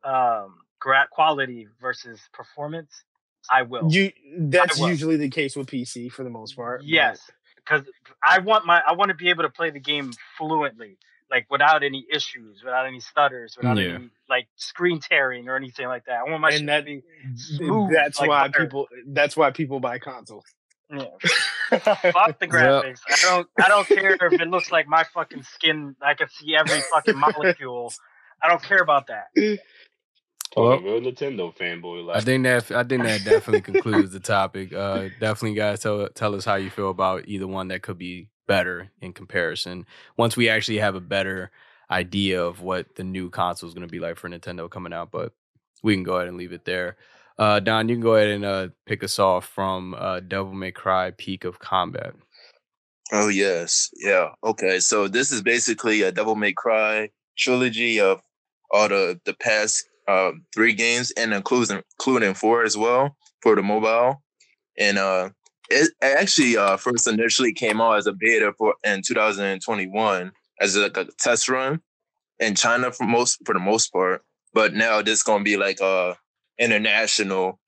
um 0.04 0.58
gra- 0.80 1.08
quality 1.10 1.66
versus 1.80 2.20
performance, 2.32 3.04
I 3.50 3.62
will. 3.62 3.88
You, 3.92 4.12
that's 4.38 4.78
will. 4.80 4.88
usually 4.88 5.16
the 5.16 5.28
case 5.30 5.56
with 5.56 5.68
PC 5.68 6.10
for 6.10 6.24
the 6.24 6.30
most 6.30 6.56
part. 6.56 6.82
yes, 6.84 7.20
because 7.56 7.82
I 8.26 8.38
want 8.40 8.66
my 8.66 8.80
I 8.86 8.92
want 8.92 9.08
to 9.10 9.14
be 9.14 9.30
able 9.30 9.42
to 9.44 9.50
play 9.50 9.70
the 9.70 9.80
game 9.80 10.12
fluently, 10.38 10.98
like 11.30 11.46
without 11.50 11.82
any 11.82 12.06
issues, 12.12 12.62
without 12.64 12.86
any 12.86 13.00
stutters, 13.00 13.56
without 13.56 13.76
Yeah. 13.76 13.94
any 13.96 14.10
like 14.28 14.48
screen 14.56 15.00
tearing 15.00 15.48
or 15.48 15.56
anything 15.56 15.86
like 15.86 16.04
that. 16.06 16.18
I 16.26 16.30
want 16.30 16.40
my 16.40 16.50
shit 16.50 16.60
and 16.60 16.68
to 16.68 16.72
that 16.72 16.84
be 16.84 17.02
smooth 17.36 17.92
that's 17.92 18.18
like 18.20 18.28
why 18.28 18.48
butter. 18.48 18.64
people 18.64 18.86
that's 19.08 19.36
why 19.36 19.50
people 19.50 19.80
buy 19.80 19.98
consoles. 19.98 20.44
yeah. 20.90 21.04
Fuck 21.70 22.38
the 22.38 22.46
graphics. 22.48 23.00
I 23.10 23.16
don't. 23.22 23.48
I 23.62 23.68
don't 23.68 23.86
care 23.88 24.14
if 24.20 24.32
it 24.40 24.48
looks 24.48 24.70
like 24.70 24.86
my 24.86 25.04
fucking 25.14 25.42
skin. 25.42 25.96
I 26.00 26.14
can 26.14 26.28
see 26.28 26.54
every 26.56 26.80
fucking 26.92 27.16
molecule. 27.16 27.92
I 28.42 28.48
don't 28.48 28.62
care 28.62 28.78
about 28.78 29.08
that. 29.08 29.26
Well- 30.56 30.80
real 30.80 31.00
Nintendo 31.00 31.54
fanboy. 31.54 32.06
Like, 32.06 32.16
I 32.16 32.20
think 32.20 32.44
that 32.44 32.70
I 32.72 32.82
think 32.84 33.02
that 33.02 33.24
definitely 33.24 33.60
concludes 33.72 34.12
the 34.12 34.20
topic. 34.20 34.72
Uh, 34.72 35.08
definitely, 35.20 35.54
guys, 35.54 35.80
tell 35.80 36.08
tell 36.08 36.34
us 36.34 36.44
how 36.44 36.54
you 36.56 36.70
feel 36.70 36.90
about 36.90 37.24
either 37.28 37.46
one 37.46 37.68
that 37.68 37.82
could 37.82 37.98
be 37.98 38.28
better 38.46 38.90
in 39.00 39.12
comparison. 39.12 39.86
Once 40.16 40.36
we 40.36 40.48
actually 40.48 40.78
have 40.78 40.94
a 40.94 41.00
better 41.00 41.50
idea 41.90 42.42
of 42.42 42.62
what 42.62 42.96
the 42.96 43.04
new 43.04 43.30
console 43.30 43.68
is 43.68 43.74
going 43.74 43.86
to 43.86 43.90
be 43.90 44.00
like 44.00 44.16
for 44.16 44.28
Nintendo 44.28 44.68
coming 44.70 44.92
out, 44.92 45.10
but 45.10 45.32
we 45.82 45.94
can 45.94 46.02
go 46.02 46.16
ahead 46.16 46.28
and 46.28 46.36
leave 46.36 46.52
it 46.52 46.64
there. 46.64 46.96
Uh, 47.38 47.60
Don, 47.60 47.88
you 47.88 47.96
can 47.96 48.02
go 48.02 48.14
ahead 48.16 48.28
and 48.28 48.44
uh, 48.44 48.68
pick 48.86 49.04
us 49.04 49.18
off 49.18 49.46
from 49.46 49.94
uh, 49.94 50.20
Devil 50.20 50.54
May 50.54 50.72
Cry: 50.72 51.10
Peak 51.10 51.44
of 51.44 51.58
Combat. 51.58 52.14
Oh 53.12 53.28
yes, 53.28 53.90
yeah. 53.98 54.30
Okay, 54.42 54.80
so 54.80 55.06
this 55.06 55.30
is 55.30 55.42
basically 55.42 56.02
a 56.02 56.10
Devil 56.10 56.34
May 56.34 56.52
Cry 56.52 57.10
trilogy 57.36 58.00
of 58.00 58.22
all 58.70 58.88
the 58.88 59.20
the 59.26 59.34
past 59.34 59.86
um, 60.08 60.44
three 60.54 60.72
games, 60.72 61.10
and 61.12 61.32
including 61.32 61.82
including 61.98 62.34
four 62.34 62.62
as 62.62 62.76
well 62.76 63.16
for 63.42 63.54
the 63.56 63.62
mobile. 63.62 64.22
And 64.78 64.98
uh, 64.98 65.30
it 65.70 65.90
actually 66.02 66.56
uh, 66.56 66.76
first 66.76 67.08
initially 67.08 67.52
came 67.52 67.80
out 67.80 67.98
as 67.98 68.06
a 68.06 68.12
beta 68.12 68.52
for 68.56 68.74
in 68.84 69.02
2021 69.02 70.32
as 70.60 70.76
like 70.76 70.96
a 70.96 71.06
test 71.18 71.48
run 71.48 71.80
in 72.38 72.54
China 72.54 72.92
for 72.92 73.04
most 73.04 73.38
for 73.44 73.52
the 73.52 73.60
most 73.60 73.92
part. 73.92 74.22
But 74.52 74.74
now 74.74 75.02
this 75.02 75.22
gonna 75.22 75.44
be 75.44 75.56
like 75.56 75.80
uh 75.80 76.14
international 76.58 77.58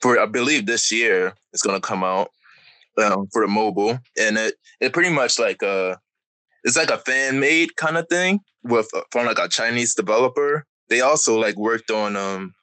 for 0.00 0.18
I 0.18 0.26
believe 0.26 0.66
this 0.66 0.92
year 0.92 1.34
it's 1.52 1.62
gonna 1.62 1.80
come 1.80 2.04
out 2.04 2.30
um, 2.98 3.26
for 3.32 3.42
the 3.42 3.48
mobile, 3.48 3.98
and 4.18 4.36
it 4.36 4.54
it 4.80 4.92
pretty 4.92 5.10
much 5.10 5.38
like 5.38 5.62
uh 5.62 5.96
it's 6.64 6.76
like 6.76 6.90
a 6.90 6.98
fan 6.98 7.40
made 7.40 7.76
kind 7.76 7.96
of 7.96 8.08
thing 8.08 8.40
with 8.62 8.88
uh, 8.94 9.02
from 9.10 9.26
like 9.26 9.38
a 9.38 9.48
Chinese 9.48 9.94
developer. 9.94 10.64
They 10.88 11.00
also 11.00 11.38
like 11.38 11.56
worked 11.56 11.90
on 11.90 12.16
um 12.16 12.54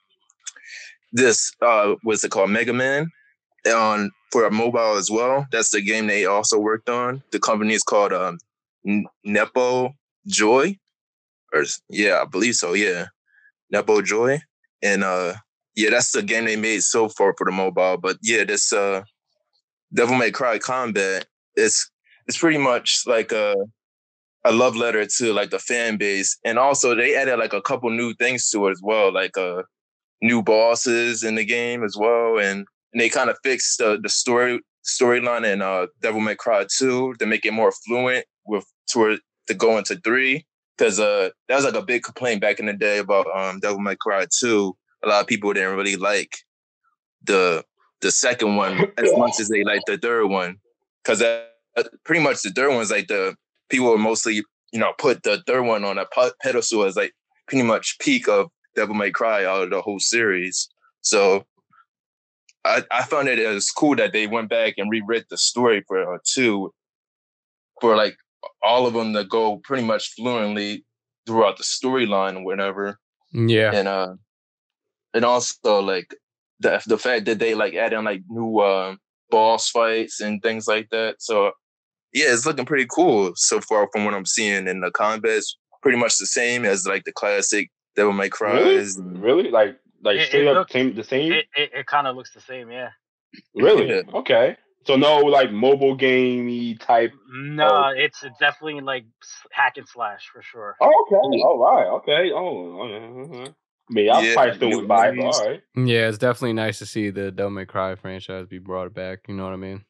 this 1.12 1.52
uh 1.62 1.96
what's 2.04 2.24
it 2.24 2.32
called 2.32 2.50
Mega 2.50 2.74
Man 2.74 3.10
on 3.68 4.12
for 4.32 4.46
a 4.46 4.52
mobile 4.52 4.96
as 4.96 5.10
well. 5.10 5.48
That's 5.52 5.72
the 5.72 5.82
game 5.82 6.08
they 6.08 6.26
also 6.26 6.60
worked 6.60 6.90
on. 6.90 7.24
The 7.32 7.40
company 7.40 7.74
is 7.74 7.84
called 7.84 8.14
um 8.14 8.38
Nepo 9.24 9.94
Joy, 10.28 10.78
or 11.54 11.64
yeah, 11.90 12.22
I 12.22 12.26
believe 12.26 12.56
so. 12.56 12.74
Yeah, 12.74 13.08
Nepo 13.72 14.02
Joy, 14.02 14.40
and 14.82 15.04
uh 15.04 15.36
yeah, 15.76 15.90
that's 15.90 16.12
the 16.12 16.22
game 16.24 16.46
they 16.46 16.56
made 16.56 16.84
so 16.84 17.10
far 17.10 17.34
for 17.38 17.46
the 17.46 17.52
mobile. 17.52 17.98
But 17.98 18.18
yeah, 18.22 18.44
this 18.44 18.72
uh 18.74 19.04
Devil 19.94 20.18
May 20.18 20.32
Cry 20.32 20.60
Combat 20.60 21.26
it's 21.56 21.90
it's 22.28 22.38
pretty 22.38 22.58
much 22.58 23.04
like 23.06 23.32
a 23.32 23.56
a 24.46 24.52
love 24.52 24.76
letter 24.76 25.06
to 25.06 25.34
like 25.34 25.50
the 25.50 25.60
fan 25.60 25.98
base, 25.98 26.38
and 26.46 26.58
also 26.58 26.96
they 26.96 27.16
added 27.16 27.38
like 27.38 27.54
a 27.54 27.62
couple 27.62 27.90
new 27.90 28.14
things 28.14 28.50
to 28.50 28.68
it 28.68 28.72
as 28.72 28.82
well, 28.82 29.12
like 29.12 29.38
uh 29.38 29.64
new 30.22 30.42
bosses 30.42 31.24
in 31.24 31.36
the 31.36 31.44
game 31.44 31.84
as 31.84 31.98
well, 31.98 32.38
and, 32.38 32.66
and 32.94 33.02
they 33.02 33.10
kind 33.10 33.30
of 33.30 33.38
fixed 33.44 33.80
the 33.80 34.00
the 34.02 34.10
story 34.10 34.62
storyline 34.86 35.52
in 35.52 35.62
uh 35.62 35.88
Devil 36.02 36.22
May 36.22 36.36
Cry 36.36 36.66
two 36.70 37.16
to 37.16 37.26
make 37.26 37.46
it 37.46 37.52
more 37.52 37.72
fluent 37.72 38.26
with 38.46 38.66
toward 38.90 39.20
to 39.48 39.54
go 39.56 39.78
into 39.78 39.96
three 39.98 40.46
because 40.78 41.00
uh 41.00 41.30
that 41.50 41.56
was 41.56 41.66
like 41.66 41.74
a 41.74 41.82
big 41.82 42.04
complaint 42.04 42.40
back 42.40 42.60
in 42.60 42.68
the 42.68 42.74
day 42.74 43.00
about 43.00 43.26
um 43.36 43.60
Devil 43.60 43.80
May 43.80 43.96
Cry 43.96 44.26
two. 44.40 44.78
A 45.04 45.08
lot 45.08 45.22
of 45.22 45.28
people 45.28 45.54
didn't 45.54 45.76
really 45.76 45.96
like 45.96 46.38
the 47.24 47.64
the 48.02 48.12
second 48.12 48.58
one 48.58 48.92
as 48.98 49.12
much 49.18 49.40
as 49.40 49.50
they 49.50 49.64
like 49.64 49.82
the 49.88 49.98
third 49.98 50.28
one 50.28 50.58
because 51.04 51.24
pretty 52.04 52.22
much 52.22 52.44
the 52.44 52.52
third 52.52 52.70
one's 52.70 52.92
like 52.92 53.08
the 53.08 53.36
people 53.70 53.94
are 53.94 53.98
mostly 53.98 54.44
you 54.72 54.80
know 54.80 54.94
put 54.98 55.24
the 55.24 55.42
third 55.48 55.64
one 55.64 55.84
on 55.84 55.98
a 55.98 56.06
pedestal 56.42 56.84
as 56.84 56.96
like 56.96 57.14
pretty 57.48 57.64
much 57.64 57.98
peak 58.00 58.28
of 58.28 58.48
Devil 58.76 58.96
May 58.96 59.12
Cry 59.12 59.46
out 59.46 59.64
of 59.64 59.70
the 59.70 59.82
whole 59.82 60.00
series. 60.00 60.70
So 61.02 61.46
I, 62.66 62.84
I 62.92 63.04
found 63.04 63.28
it 63.28 63.40
as 63.40 63.70
cool 63.70 63.96
that 63.96 64.12
they 64.12 64.28
went 64.28 64.50
back 64.50 64.74
and 64.78 64.90
rewrote 64.90 65.26
the 65.30 65.38
story 65.38 65.84
for 65.88 66.16
uh, 66.16 66.18
two, 66.26 66.74
for 67.80 67.96
like 67.96 68.18
all 68.64 68.88
of 68.88 68.94
them 68.94 69.14
to 69.14 69.24
go 69.24 69.58
pretty 69.58 69.84
much 69.84 70.14
fluently 70.16 70.84
throughout 71.26 71.58
the 71.58 71.64
storyline 71.64 72.38
or 72.38 72.44
whatever. 72.44 73.00
Yeah. 73.32 73.72
And 73.74 73.88
uh, 73.88 74.14
and 75.14 75.26
also 75.26 75.82
like 75.82 76.16
the 76.60 76.82
the 76.86 76.98
fact 76.98 77.26
that 77.26 77.40
they 77.40 77.54
like 77.54 77.76
add 77.76 77.94
in 77.94 78.04
like 78.04 78.24
new 78.28 78.60
uh, 78.60 78.96
boss 79.30 79.70
fights 79.70 80.20
and 80.20 80.42
things 80.42 80.68
like 80.68 80.90
that. 80.90 81.22
So 81.22 81.52
yeah, 82.16 82.34
it's 82.34 82.46
looking 82.48 82.66
pretty 82.66 82.88
cool 82.90 83.34
so 83.36 83.62
far 83.62 83.88
from 83.92 84.06
what 84.06 84.14
I'm 84.16 84.26
seeing. 84.26 84.68
And 84.68 84.82
the 84.82 84.90
combat's 84.90 85.56
pretty 85.84 85.98
much 86.00 86.18
the 86.18 86.26
same 86.26 86.66
as 86.66 86.88
like 86.88 87.04
the 87.04 87.12
classic 87.12 87.70
Devil 87.96 88.14
May 88.14 88.30
Cry. 88.30 88.54
Really? 88.60 88.86
Really? 89.20 89.52
Like 89.52 89.78
like 90.04 90.18
It- 90.18 90.28
straight 90.28 90.44
it 90.44 90.48
up 90.48 90.56
looks- 90.56 90.72
same 90.74 90.96
the 90.96 91.04
same? 91.04 91.32
It 91.32 91.46
it, 91.56 91.70
it 91.74 91.86
kind 91.86 92.08
of 92.08 92.16
looks 92.16 92.34
the 92.34 92.42
same, 92.42 92.72
yeah. 92.72 92.90
really? 93.56 93.88
Yeah. 93.94 94.02
Okay. 94.14 94.58
So 94.88 94.96
no 94.96 95.18
like 95.18 95.52
mobile 95.52 95.96
gamey 95.96 96.76
type. 96.76 97.12
No, 97.32 97.68
Oh. 97.68 97.94
it's 97.96 98.24
it's 98.24 98.38
definitely 98.40 98.82
like 98.82 99.06
hack 99.52 99.78
and 99.78 99.88
slash 99.88 100.28
for 100.32 100.42
sure. 100.44 100.76
Oh, 100.80 101.06
okay. 101.08 101.38
Yeah. 101.38 101.44
Oh, 101.48 101.64
all 101.64 101.76
right. 101.76 101.88
Okay. 101.98 102.32
Oh. 102.32 102.38
oh 102.38 102.84
okay. 102.84 103.34
Uh-huh. 103.44 103.52
I 103.90 103.94
mean, 103.94 104.10
I'll 104.12 104.24
Yeah, 104.24 104.34
probably 104.34 104.56
still 104.56 104.70
new 104.70 104.76
went 104.78 104.88
by, 104.88 105.12
but 105.12 105.26
all 105.26 105.46
right. 105.48 105.62
Yeah, 105.76 106.08
it's 106.10 106.18
definitely 106.18 106.54
nice 106.54 106.80
to 106.80 106.86
see 106.88 107.10
the 107.12 107.32
Devil 107.32 107.52
May 107.52 107.66
Cry 107.66 107.96
franchise 107.96 108.48
be 108.48 108.58
brought 108.60 108.94
back. 108.94 109.20
You 109.28 109.36
know 109.36 109.44
what 109.44 109.54
I 109.54 109.58
mean? 109.58 109.86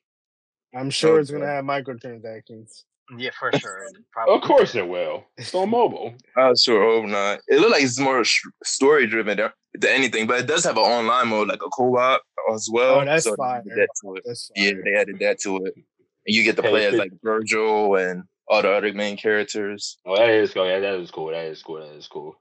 I'm 0.76 0.89
sure 0.89 1.19
it's 1.19 1.31
gonna 1.31 1.45
Okay. 1.45 1.56
have 1.56 1.65
microtransactions. 1.65 2.84
Yeah, 3.18 3.30
for 3.39 3.52
sure. 3.60 3.88
Probably. 4.11 4.35
Of 4.35 4.41
course 4.41 4.76
it 4.76 4.88
will. 4.88 5.26
It's 5.38 5.53
on 5.53 5.69
mobile. 5.69 6.15
I 6.38 6.53
sure 6.56 6.81
hope 6.84 7.06
not. 7.10 7.39
It 7.47 7.60
looked 7.60 7.72
like 7.72 7.84
it's 7.84 7.99
more 7.99 8.23
story 8.64 9.07
driven 9.07 9.38
than 9.38 9.52
than 9.76 9.91
anything, 9.91 10.26
but 10.27 10.39
it 10.39 10.47
does 10.47 10.64
have 10.64 10.77
an 10.77 10.84
online 10.84 11.27
mode, 11.30 11.47
like 11.49 11.61
a 11.65 11.69
co-op 11.69 12.22
as 12.53 12.68
well. 12.72 13.02
Oh, 13.02 13.06
that's 13.06 13.23
so 13.26 13.31
they 13.31 13.35
fire. 13.38 13.64
that 13.65 13.88
to 14.02 14.15
it. 14.15 14.23
Yeah, 14.56 14.72
they 14.84 14.95
added 14.99 15.19
that 15.19 15.39
to 15.41 15.57
it. 15.65 15.73
And 15.76 16.35
you 16.35 16.43
get 16.43 16.56
to 16.56 16.61
Hey, 16.64 16.69
play 16.69 16.85
as 16.88 16.95
like 16.95 17.11
Vergil 17.23 17.95
and 18.10 18.23
all 18.47 18.61
the 18.61 18.72
other 18.72 18.91
main 18.93 19.18
characters. 19.18 19.97
Oh, 20.06 20.15
that 20.18 20.30
is 20.30 20.53
cool. 20.53 20.65
Yeah, 20.68 20.80
that 20.80 20.95
is 20.99 21.11
cool. 21.11 21.27
That 21.27 21.45
is 21.45 21.61
cool. 21.61 21.80
That 21.81 21.95
is 21.95 22.07
cool. 22.07 22.35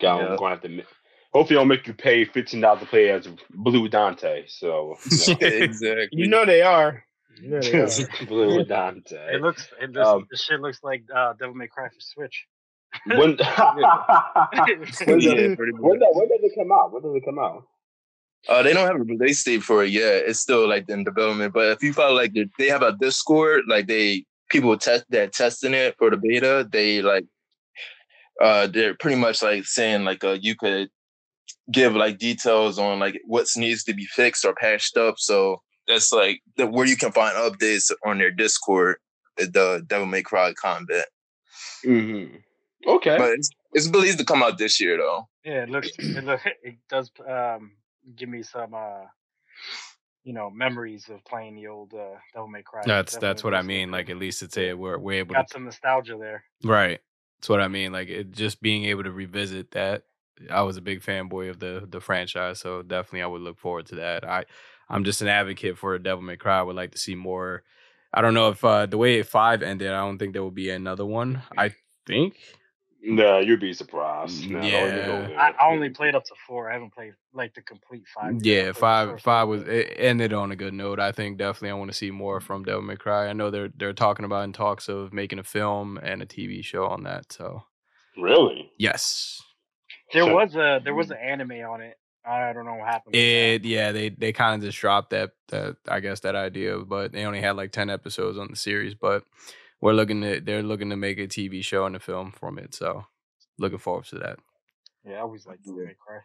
Yeah, 0.00 0.14
I'm 0.14 0.20
Yeah. 0.22 0.36
going 0.36 0.38
to 0.38 0.48
have 0.48 0.60
to. 0.62 0.68
mi- 0.68 0.84
Hopefully, 1.32 1.56
they'll 1.56 1.64
make 1.66 1.86
you 1.86 1.92
pay 1.92 2.24
fifteen 2.24 2.60
dollars 2.62 2.80
to 2.80 2.86
play 2.86 3.10
as 3.10 3.28
Blue 3.50 3.86
Dante. 3.88 4.44
So 4.48 4.96
you 5.28 5.34
know. 5.34 5.38
exactly. 5.46 6.08
You 6.12 6.26
know 6.26 6.44
they 6.46 6.62
are. 6.62 7.04
You 7.40 7.50
know 7.50 7.60
they. 7.60 8.24
Blue 8.26 8.64
Dante. 8.64 9.16
It 9.34 9.40
looks. 9.40 9.68
It 9.80 9.92
looks 9.92 10.08
Um, 10.08 10.26
this 10.30 10.42
shit 10.42 10.60
looks 10.60 10.80
like 10.82 11.04
uh, 11.14 11.34
Devil 11.38 11.54
May 11.54 11.68
Cry 11.68 11.88
for 11.88 12.00
Switch. 12.00 12.46
when, 13.06 13.18
when, 13.36 13.36
yeah, 13.36 13.36
does, 13.36 14.98
when, 14.98 15.18
does, 15.98 16.08
when 16.12 16.28
does 16.28 16.42
it 16.42 16.52
come 16.56 16.72
out? 16.72 16.92
When 16.92 17.02
does 17.02 17.14
it 17.14 17.24
come 17.24 17.38
out? 17.38 17.64
Uh, 18.48 18.62
they 18.62 18.72
don't 18.72 18.86
have 18.86 18.96
a 18.96 19.04
release 19.04 19.42
date 19.42 19.62
for 19.62 19.84
it 19.84 19.90
yet. 19.90 20.24
It's 20.26 20.40
still 20.40 20.68
like 20.68 20.88
in 20.88 21.04
development. 21.04 21.52
But 21.52 21.72
if 21.72 21.82
you 21.82 21.92
follow 21.92 22.14
like 22.14 22.32
they 22.58 22.68
have 22.68 22.82
a 22.82 22.92
Discord, 22.92 23.64
like 23.66 23.86
they 23.86 24.24
people 24.48 24.76
test 24.78 25.04
that 25.10 25.32
testing 25.32 25.74
it 25.74 25.96
for 25.98 26.10
the 26.10 26.16
beta. 26.16 26.66
They 26.70 27.02
like 27.02 27.26
uh 28.40 28.68
they're 28.68 28.94
pretty 28.94 29.16
much 29.16 29.42
like 29.42 29.64
saying 29.64 30.04
like 30.04 30.24
uh 30.24 30.38
you 30.40 30.54
could 30.54 30.88
give 31.70 31.94
like 31.94 32.18
details 32.18 32.78
on 32.78 32.98
like 32.98 33.20
what 33.24 33.46
needs 33.56 33.84
to 33.84 33.94
be 33.94 34.06
fixed 34.06 34.44
or 34.44 34.54
patched 34.54 34.96
up. 34.96 35.16
So 35.18 35.60
that's 35.88 36.12
like 36.12 36.40
the, 36.56 36.66
where 36.66 36.86
you 36.86 36.96
can 36.96 37.10
find 37.12 37.34
updates 37.36 37.90
on 38.06 38.18
their 38.18 38.30
Discord. 38.30 38.96
The 39.36 39.84
Devil 39.86 40.06
May 40.06 40.22
Cry 40.22 40.52
combat, 40.52 41.06
Mm-hmm. 41.84 42.36
Okay. 42.86 43.16
but 43.16 43.30
it's, 43.30 43.50
it's 43.72 43.88
believed 43.88 44.18
to 44.18 44.24
come 44.24 44.42
out 44.42 44.58
this 44.58 44.80
year 44.80 44.96
though. 44.96 45.28
Yeah, 45.44 45.62
it 45.62 45.68
looks. 45.68 45.88
It 45.98 46.24
look. 46.24 46.40
It 46.62 46.76
does 46.88 47.10
um 47.28 47.72
give 48.16 48.28
me 48.28 48.42
some 48.42 48.74
uh 48.74 49.04
you 50.24 50.32
know 50.32 50.50
memories 50.50 51.08
of 51.08 51.24
playing 51.24 51.54
the 51.56 51.68
old 51.68 51.94
uh, 51.94 52.16
Devil 52.34 52.48
May 52.48 52.62
Cry. 52.62 52.82
That's 52.84 53.12
Definitely 53.12 53.28
that's 53.28 53.44
what 53.44 53.54
I 53.54 53.62
mean. 53.62 53.90
Like 53.90 54.10
at 54.10 54.16
least 54.18 54.42
it's 54.42 54.58
a 54.58 54.74
we're 54.74 54.98
we're 54.98 55.20
able 55.20 55.34
got 55.34 55.48
to 55.48 55.52
some 55.52 55.64
nostalgia 55.64 56.16
there. 56.18 56.44
right. 56.64 57.00
That's 57.38 57.48
what 57.48 57.60
I 57.60 57.68
mean. 57.68 57.92
Like 57.92 58.08
it 58.08 58.32
just 58.32 58.60
being 58.60 58.84
able 58.86 59.04
to 59.04 59.12
revisit 59.12 59.70
that. 59.70 60.02
I 60.50 60.62
was 60.62 60.76
a 60.76 60.80
big 60.82 61.02
fanboy 61.02 61.50
of 61.50 61.60
the 61.60 61.86
the 61.88 62.00
franchise, 62.00 62.60
so 62.60 62.82
definitely 62.82 63.22
I 63.22 63.26
would 63.26 63.42
look 63.42 63.58
forward 63.58 63.86
to 63.86 63.94
that. 63.96 64.24
I 64.24 64.44
I'm 64.90 65.04
just 65.04 65.20
an 65.22 65.28
advocate 65.28 65.76
for 65.78 65.94
a 65.94 66.02
Devil 66.02 66.22
May 66.22 66.36
Cry. 66.36 66.58
I 66.58 66.62
would 66.62 66.76
like 66.76 66.92
to 66.92 66.98
see 66.98 67.14
more. 67.14 67.62
I 68.12 68.22
don't 68.22 68.34
know 68.34 68.48
if 68.48 68.64
uh, 68.64 68.86
the 68.86 68.96
way 68.98 69.22
five 69.22 69.62
ended, 69.62 69.90
I 69.92 70.00
don't 70.00 70.18
think 70.18 70.32
there 70.32 70.42
will 70.42 70.50
be 70.50 70.70
another 70.70 71.04
one. 71.04 71.42
I 71.56 71.74
think 72.06 72.36
Nah, 73.00 73.38
you'd 73.38 73.60
be 73.60 73.72
surprised. 73.74 74.50
Nah, 74.50 74.60
Yeah. 74.60 74.80
don't 74.80 74.92
even 74.94 75.06
go 75.06 75.28
there. 75.28 75.38
I, 75.38 75.50
I 75.50 75.70
only 75.70 75.88
played 75.90 76.16
up 76.16 76.24
to 76.24 76.34
four. 76.48 76.68
I 76.68 76.72
haven't 76.72 76.92
played 76.92 77.12
like 77.32 77.54
the 77.54 77.62
complete 77.62 78.02
five. 78.12 78.34
Yeah, 78.42 78.62
played 78.62 78.68
the 78.68 78.74
five 78.74 79.08
first 79.10 79.24
five 79.24 79.46
was 79.48 79.62
it 79.62 79.94
ended 79.96 80.32
on 80.32 80.50
a 80.50 80.56
good 80.56 80.74
note. 80.74 80.98
I 80.98 81.12
think 81.12 81.38
definitely 81.38 81.70
I 81.70 81.74
want 81.74 81.92
to 81.92 81.96
see 81.96 82.10
more 82.10 82.40
from 82.40 82.64
Devil 82.64 82.82
May 82.82 82.96
Cry. 82.96 83.28
I 83.28 83.34
know 83.34 83.50
they're 83.50 83.68
they're 83.76 83.92
talking 83.92 84.24
about 84.24 84.44
in 84.44 84.52
talks 84.52 84.88
of 84.88 85.12
making 85.12 85.38
a 85.38 85.44
film 85.44 85.96
and 86.02 86.22
a 86.22 86.26
TV 86.26 86.64
show 86.64 86.86
on 86.86 87.04
that. 87.04 87.32
So 87.32 87.62
Really? 88.16 88.72
yes, 88.78 89.40
There 90.12 90.24
So- 90.24 90.34
was 90.34 90.56
a 90.56 90.80
there 90.82 90.94
was 90.94 91.10
an 91.12 91.18
anime 91.18 91.52
on 91.70 91.82
it. 91.82 91.98
I 92.28 92.52
don't 92.52 92.66
know 92.66 92.74
what 92.74 92.88
happened. 92.88 93.14
it 93.14 93.64
yeah 93.64 93.92
they 93.92 94.10
they 94.10 94.32
kind 94.32 94.54
of 94.54 94.66
just 94.66 94.78
dropped 94.78 95.10
that 95.10 95.30
that 95.48 95.76
I 95.88 96.00
guess 96.00 96.20
that 96.20 96.34
idea, 96.36 96.78
but 96.78 97.12
they 97.12 97.24
only 97.24 97.40
had 97.40 97.56
like 97.56 97.72
ten 97.72 97.90
episodes 97.90 98.38
on 98.38 98.48
the 98.50 98.56
series. 98.56 98.94
But 98.94 99.24
we're 99.80 99.92
looking 99.92 100.20
to 100.22 100.40
they're 100.40 100.62
looking 100.62 100.90
to 100.90 100.96
make 100.96 101.18
a 101.18 101.26
TV 101.26 101.64
show 101.64 101.86
and 101.86 101.96
a 101.96 102.00
film 102.00 102.32
from 102.32 102.58
it. 102.58 102.74
So 102.74 103.06
looking 103.58 103.78
forward 103.78 104.04
to 104.06 104.18
that. 104.18 104.38
Yeah, 105.04 105.16
I 105.16 105.20
always 105.20 105.46
like 105.46 105.62
Devil 105.62 105.84
May 105.84 105.94
Cry. 105.94 106.20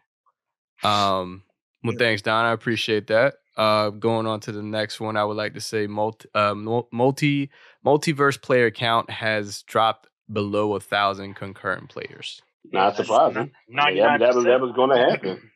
Um, 0.82 1.42
well, 1.82 1.96
thanks, 1.98 2.22
Don. 2.22 2.44
I 2.44 2.52
appreciate 2.52 3.06
that. 3.08 3.34
Uh, 3.56 3.90
going 3.90 4.26
on 4.26 4.40
to 4.40 4.52
the 4.52 4.62
next 4.62 5.00
one, 5.00 5.16
I 5.16 5.24
would 5.24 5.36
like 5.36 5.54
to 5.54 5.60
say 5.60 5.86
multi, 5.86 6.28
uh, 6.34 6.54
multi 6.54 7.50
multiverse 7.86 8.40
player 8.40 8.70
count 8.70 9.10
has 9.10 9.62
dropped 9.62 10.08
below 10.32 10.74
a 10.74 10.80
thousand 10.80 11.34
concurrent 11.34 11.88
players. 11.88 12.42
Not 12.72 12.96
surprising. 12.96 13.52
I 13.78 13.90
mean, 13.90 13.98
that, 13.98 14.20
that 14.20 14.34
was 14.34 14.44
that 14.44 14.60
was 14.60 14.72
going 14.72 14.90
to 14.90 14.96
happen. 14.96 15.50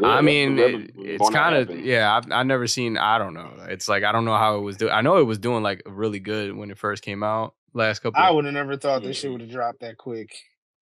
Yeah, 0.00 0.08
I 0.08 0.20
mean, 0.20 0.56
that 0.56 0.70
it, 0.70 0.90
it's 0.96 1.30
kind 1.30 1.56
of 1.56 1.78
yeah. 1.80 2.14
I've 2.16 2.30
I've 2.30 2.46
never 2.46 2.66
seen. 2.66 2.96
I 2.96 3.18
don't 3.18 3.34
know. 3.34 3.50
It's 3.68 3.88
like 3.88 4.04
I 4.04 4.12
don't 4.12 4.24
know 4.24 4.36
how 4.36 4.56
it 4.56 4.60
was 4.60 4.76
doing. 4.76 4.92
I 4.92 5.00
know 5.00 5.16
it 5.18 5.24
was 5.24 5.38
doing 5.38 5.62
like 5.62 5.82
really 5.86 6.20
good 6.20 6.54
when 6.56 6.70
it 6.70 6.78
first 6.78 7.02
came 7.02 7.22
out 7.22 7.54
last 7.74 8.00
couple. 8.00 8.22
I 8.22 8.30
would 8.30 8.44
have 8.44 8.54
never 8.54 8.76
thought 8.76 9.02
this 9.02 9.18
shit 9.18 9.32
would 9.32 9.40
have 9.40 9.50
dropped 9.50 9.80
that 9.80 9.96
quick. 9.96 10.30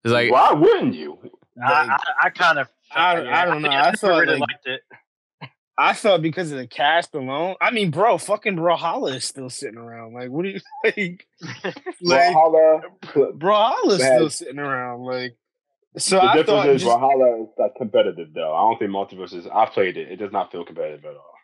it's 0.05 0.13
like 0.13 0.31
Why 0.31 0.53
wouldn't 0.53 0.95
you? 0.95 1.19
I, 1.65 1.73
I, 1.73 1.99
I 2.25 2.31
kind 2.31 2.59
of 2.59 2.69
I- 2.95 3.27
I 3.43 3.45
don't 3.47 3.63
know. 3.63 3.71
I 3.71 3.93
thought, 3.93 4.21
really 4.21 4.39
like- 4.39 4.41
liked 4.41 4.67
it. 4.67 4.81
I 5.81 5.93
thought 5.93 6.23
because 6.23 6.51
of 6.51 6.59
the 6.59 6.67
cast 6.67 7.15
alone. 7.15 7.55
I 7.61 7.71
mean, 7.71 7.93
bro, 7.93 8.19
fucking 8.19 8.57
Brawlhalla 8.57 9.15
is 9.15 9.25
still 9.25 9.49
sitting 9.49 9.79
around. 9.79 10.13
Like, 10.13 10.29
what 10.29 10.43
do 10.43 10.49
you 10.49 10.61
like? 10.85 11.27
like 12.03 12.33
Valhalla, 12.33 12.81
Brawlhalla's 13.15 14.01
Man. 14.01 14.17
still 14.17 14.31
sitting 14.31 14.59
around. 14.59 15.03
Like, 15.05 15.37
so 15.99 16.17
the 16.17 16.23
I 16.23 16.37
difference 16.37 16.49
thought 16.49 16.69
is 16.69 16.83
just, 16.83 16.99
Valhalla 16.99 17.43
is 17.43 17.49
like 17.59 17.75
competitive 17.77 18.33
though. 18.35 18.55
I 18.55 18.61
don't 18.63 18.79
think 18.79 18.91
multiverse 18.91 19.35
is. 19.35 19.47
I 19.47 19.67
played 19.67 19.97
it. 19.97 20.11
It 20.11 20.17
does 20.17 20.33
not 20.33 20.51
feel 20.53 20.65
competitive 20.65 21.05
at 21.05 21.15
all. 21.15 21.35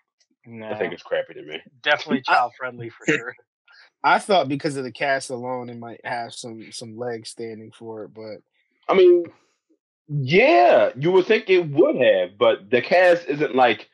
No, 0.47 0.69
I 0.69 0.79
think 0.79 0.93
it's 0.93 1.03
crappy 1.03 1.35
to 1.35 1.43
me. 1.43 1.61
definitely 1.83 2.23
child 2.27 2.53
friendly 2.59 2.91
for 2.91 3.07
sure. 3.07 3.35
I 4.05 4.19
thought 4.19 4.49
because 4.49 4.77
of 4.77 4.85
the 4.85 4.93
cast 4.93 5.31
alone, 5.31 5.71
it 5.71 5.79
might 5.79 6.01
have 6.05 6.35
some 6.35 6.71
some 6.73 6.97
legs 6.99 7.31
standing 7.31 7.73
for 7.73 8.05
it. 8.05 8.15
But 8.15 8.43
I 8.89 8.95
mean, 8.95 9.25
yeah, 10.09 10.91
you 10.97 11.11
would 11.13 11.27
think 11.27 11.49
it 11.49 11.71
would 11.71 11.97
have, 11.97 12.37
but 12.39 12.71
the 12.71 12.83
cast 12.83 13.27
isn't 13.27 13.55
like 13.55 13.89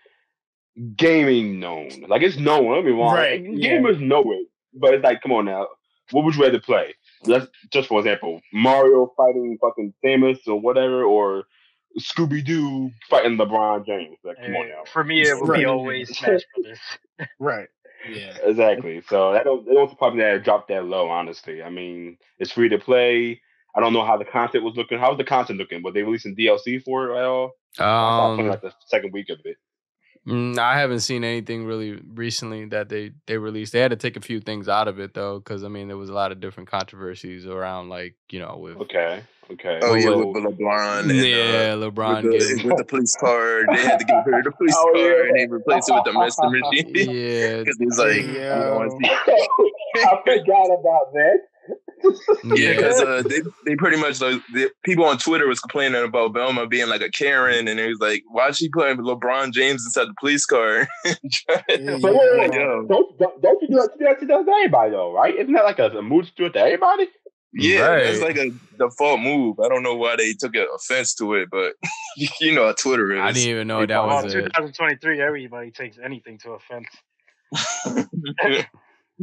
gaming 0.97 1.61
known. 1.61 1.91
Like 2.09 2.23
it's 2.23 2.37
known. 2.37 2.77
I 2.77 2.83
mean, 2.83 2.97
wrong. 2.97 3.15
Right, 3.15 3.41
yeah. 3.41 3.79
Gamers 3.79 4.01
know 4.01 4.25
it, 4.33 4.49
but 4.75 4.95
it's 4.95 5.05
like, 5.05 5.23
come 5.23 5.33
on 5.33 5.45
now. 5.45 5.69
What 6.11 6.25
would 6.25 6.35
you 6.35 6.43
rather 6.43 6.61
play? 6.61 6.95
Let's 7.25 7.47
just 7.71 7.89
for 7.89 7.99
example, 7.99 8.41
Mario 8.53 9.13
fighting 9.17 9.59
fucking 9.61 9.93
Samus 10.05 10.39
or 10.47 10.61
whatever, 10.61 11.05
or 11.05 11.45
Scooby 11.99 12.45
Doo 12.45 12.91
fighting 13.09 13.37
LeBron 13.37 13.85
James. 13.85 14.17
Like, 14.25 14.37
come 14.45 14.55
on 14.57 14.67
Uh, 14.67 14.69
now. 14.77 14.85
For 14.93 15.05
me, 15.05 15.23
it 15.23 15.39
would 15.39 15.49
Right. 15.49 15.61
be 15.61 15.65
always 15.67 16.17
Smash 16.17 16.41
Brothers. 16.55 16.79
right, 17.39 17.69
yeah, 18.09 18.37
Exactly. 18.45 19.03
So 19.09 19.33
that 19.33 19.45
don't, 19.45 19.69
it 19.69 19.75
don't 19.75 19.91
surprise 19.91 20.13
me 20.15 20.21
that 20.21 20.37
it 20.37 20.45
dropped 20.45 20.69
that 20.69 20.85
low. 20.87 21.09
Honestly, 21.09 21.63
I 21.63 21.69
mean, 21.71 22.17
it's 22.39 22.53
free 22.53 22.69
to 22.71 22.79
play. 22.79 23.41
I 23.75 23.81
don't 23.81 23.93
know 23.93 24.05
how 24.05 24.17
the 24.17 24.25
content 24.25 24.65
was 24.65 24.77
looking. 24.77 24.99
How 24.99 25.11
was 25.11 25.19
the 25.19 25.25
content 25.25 25.59
looking? 25.59 25.83
Were 25.83 25.93
they 25.93 26.03
releasing 26.03 26.35
DLC 26.35 26.83
for 26.83 27.09
it 27.11 27.17
at 27.19 27.25
all? 27.25 27.53
I 27.79 27.83
saw 27.83 28.29
something 28.31 28.47
um, 28.47 28.51
like 28.51 28.63
the 28.63 28.73
second 28.87 29.13
week 29.13 29.29
of 29.31 29.39
it. 29.45 29.57
Mm, 30.31 30.59
I 30.59 30.79
haven't 30.79 31.01
seen 31.01 31.25
anything 31.25 31.65
really 31.67 32.01
recently 32.15 32.65
that 32.67 32.89
they 32.89 33.13
they 33.27 33.37
released. 33.39 33.73
They 33.73 33.81
had 33.81 33.91
to 33.91 33.97
take 33.97 34.17
a 34.17 34.21
few 34.21 34.41
things 34.41 34.69
out 34.69 34.87
of 34.89 34.99
it 35.01 35.15
though, 35.15 35.39
because 35.39 35.65
I 35.65 35.69
mean 35.69 35.89
there 35.89 35.97
was 35.97 36.09
a 36.11 36.15
lot 36.15 36.31
of 36.33 36.41
different 36.41 36.71
controversies 36.71 37.47
around, 37.47 37.89
like 37.89 38.15
you 38.31 38.39
know, 38.41 38.57
with 38.59 38.77
Okay. 38.79 39.23
Okay. 39.51 39.81
Oh 39.83 39.95
yeah, 39.95 40.03
So- 40.03 40.27
with 40.29 40.45
LeBron. 40.45 41.01
And, 41.01 41.11
uh, 41.11 41.15
yeah, 41.15 41.75
LeBron 41.75 42.23
with, 42.23 42.33
getting 42.41 42.57
the, 42.59 42.69
with 42.69 42.77
the 42.79 42.85
police 42.85 43.17
car, 43.17 43.65
they 43.75 43.83
had 43.83 43.99
to 43.99 44.05
get 44.05 44.25
rid 44.25 44.39
of 44.39 44.45
the 44.45 44.53
police 44.53 44.75
Oh, 44.79 44.93
car 44.93 45.03
yeah. 45.03 45.29
and 45.29 45.37
they 45.41 45.47
replaced 45.49 45.91
it 45.91 45.95
with 45.95 46.05
the 46.05 46.13
Mr. 46.13 46.51
machine. 46.53 46.95
yeah. 46.95 47.59
Because 47.59 47.77
he's 47.79 47.99
like, 47.99 48.17
you 48.27 48.33
know, 48.41 48.63
Yo. 48.63 48.79
once 48.79 48.95
he- 49.01 49.11
I 50.03 50.17
forgot 50.25 50.67
about 50.67 51.13
that. 51.15 51.39
Yeah. 52.45 52.75
Because 52.77 53.01
uh, 53.01 53.23
they, 53.29 53.41
they 53.67 53.77
pretty 53.77 53.97
much 53.99 54.21
like 54.21 54.41
the 54.55 54.71
people 54.85 55.05
on 55.05 55.19
Twitter 55.19 55.47
was 55.47 55.61
complaining 55.61 56.03
about 56.03 56.33
Velma 56.35 56.67
being 56.67 56.89
like 56.89 57.03
a 57.03 57.11
Karen, 57.11 57.69
and 57.69 57.79
it 57.79 57.89
was 57.89 57.99
like, 58.01 58.23
why 58.29 58.49
is 58.49 58.57
she 58.57 58.69
putting 58.69 58.97
LeBron 58.99 59.53
James 59.53 59.85
inside 59.85 60.07
the 60.09 60.15
police 60.19 60.47
car? 60.47 60.89
But 61.07 61.67
wait, 61.69 62.03
wait, 62.03 62.39
wait. 62.41 62.55
Yo. 62.55 62.87
Don't, 62.89 63.19
don't 63.19 63.43
don't 63.43 63.63
you 63.63 63.69
do 63.69 63.75
that? 63.77 63.91
You 63.95 63.99
do 63.99 64.05
that 64.07 64.21
to 64.21 64.27
does 64.27 64.45
to 64.47 64.51
everybody 64.53 64.91
though, 64.93 65.13
right? 65.13 65.35
Isn't 65.35 65.53
that 65.55 65.65
like 65.65 65.79
a, 65.79 65.87
a 65.99 66.03
mood 66.03 66.31
to 66.37 66.45
it 66.47 66.53
to 66.55 66.61
everybody? 66.61 67.09
yeah, 67.53 67.81
Right. 67.87 68.07
it's 68.07 68.23
like 68.23 68.37
a 68.37 68.51
default 68.79 69.21
move. 69.21 69.59
I 69.61 69.69
don't 69.69 69.83
know 69.83 69.95
why 69.97 70.17
they 70.17 70.33
took 70.35 70.55
offense 70.55 71.15
to 71.17 71.35
it, 71.35 71.49
but 71.51 71.75
you 72.41 72.55
know 72.55 72.67
how 72.67 72.73
Twitter 72.73 73.13
is. 73.15 73.21
I 73.21 73.33
didn't 73.33 73.51
even 73.51 73.67
know 73.69 73.81
They 73.81 73.87
that 73.87 74.05
was 74.05 74.33
in 74.33 74.41
a 74.41 74.43
2023, 74.45 75.21
everybody 75.21 75.71
takes 75.71 75.99
anything 76.03 76.39
to 76.39 76.53
offense. 76.53 76.87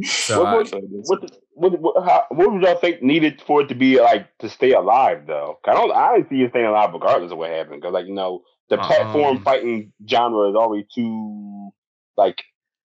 so 0.04 0.44
I- 0.44 0.54
what, 0.56 0.70
what, 0.72 1.30
what, 1.58 1.72
what, 1.80 1.96
what, 1.96 2.04
how, 2.04 2.24
what 2.30 2.52
would 2.52 2.62
y'all 2.62 2.78
think 2.80 3.02
needed 3.02 3.42
for 3.46 3.62
it 3.62 3.68
to 3.68 3.74
be 3.74 4.00
like 4.00 4.26
to 4.38 4.48
stay 4.48 4.72
alive 4.72 5.26
though? 5.26 5.58
'Cause 5.64 5.74
I 5.76 5.78
don't, 5.80 5.92
I 5.92 6.16
didn't 6.16 6.30
see 6.30 6.42
it 6.42 6.50
staying 6.50 6.66
alive 6.66 6.90
regardless 6.92 7.32
of 7.32 7.38
what 7.38 7.50
happened. 7.50 7.80
Because 7.80 7.92
like 7.92 8.06
you 8.06 8.14
know, 8.14 8.42
the 8.70 8.78
platform 8.78 9.38
Um, 9.38 9.42
fighting 9.44 9.92
genre 10.08 10.48
is 10.50 10.56
already 10.56 10.86
too 10.94 11.70
like 12.16 12.42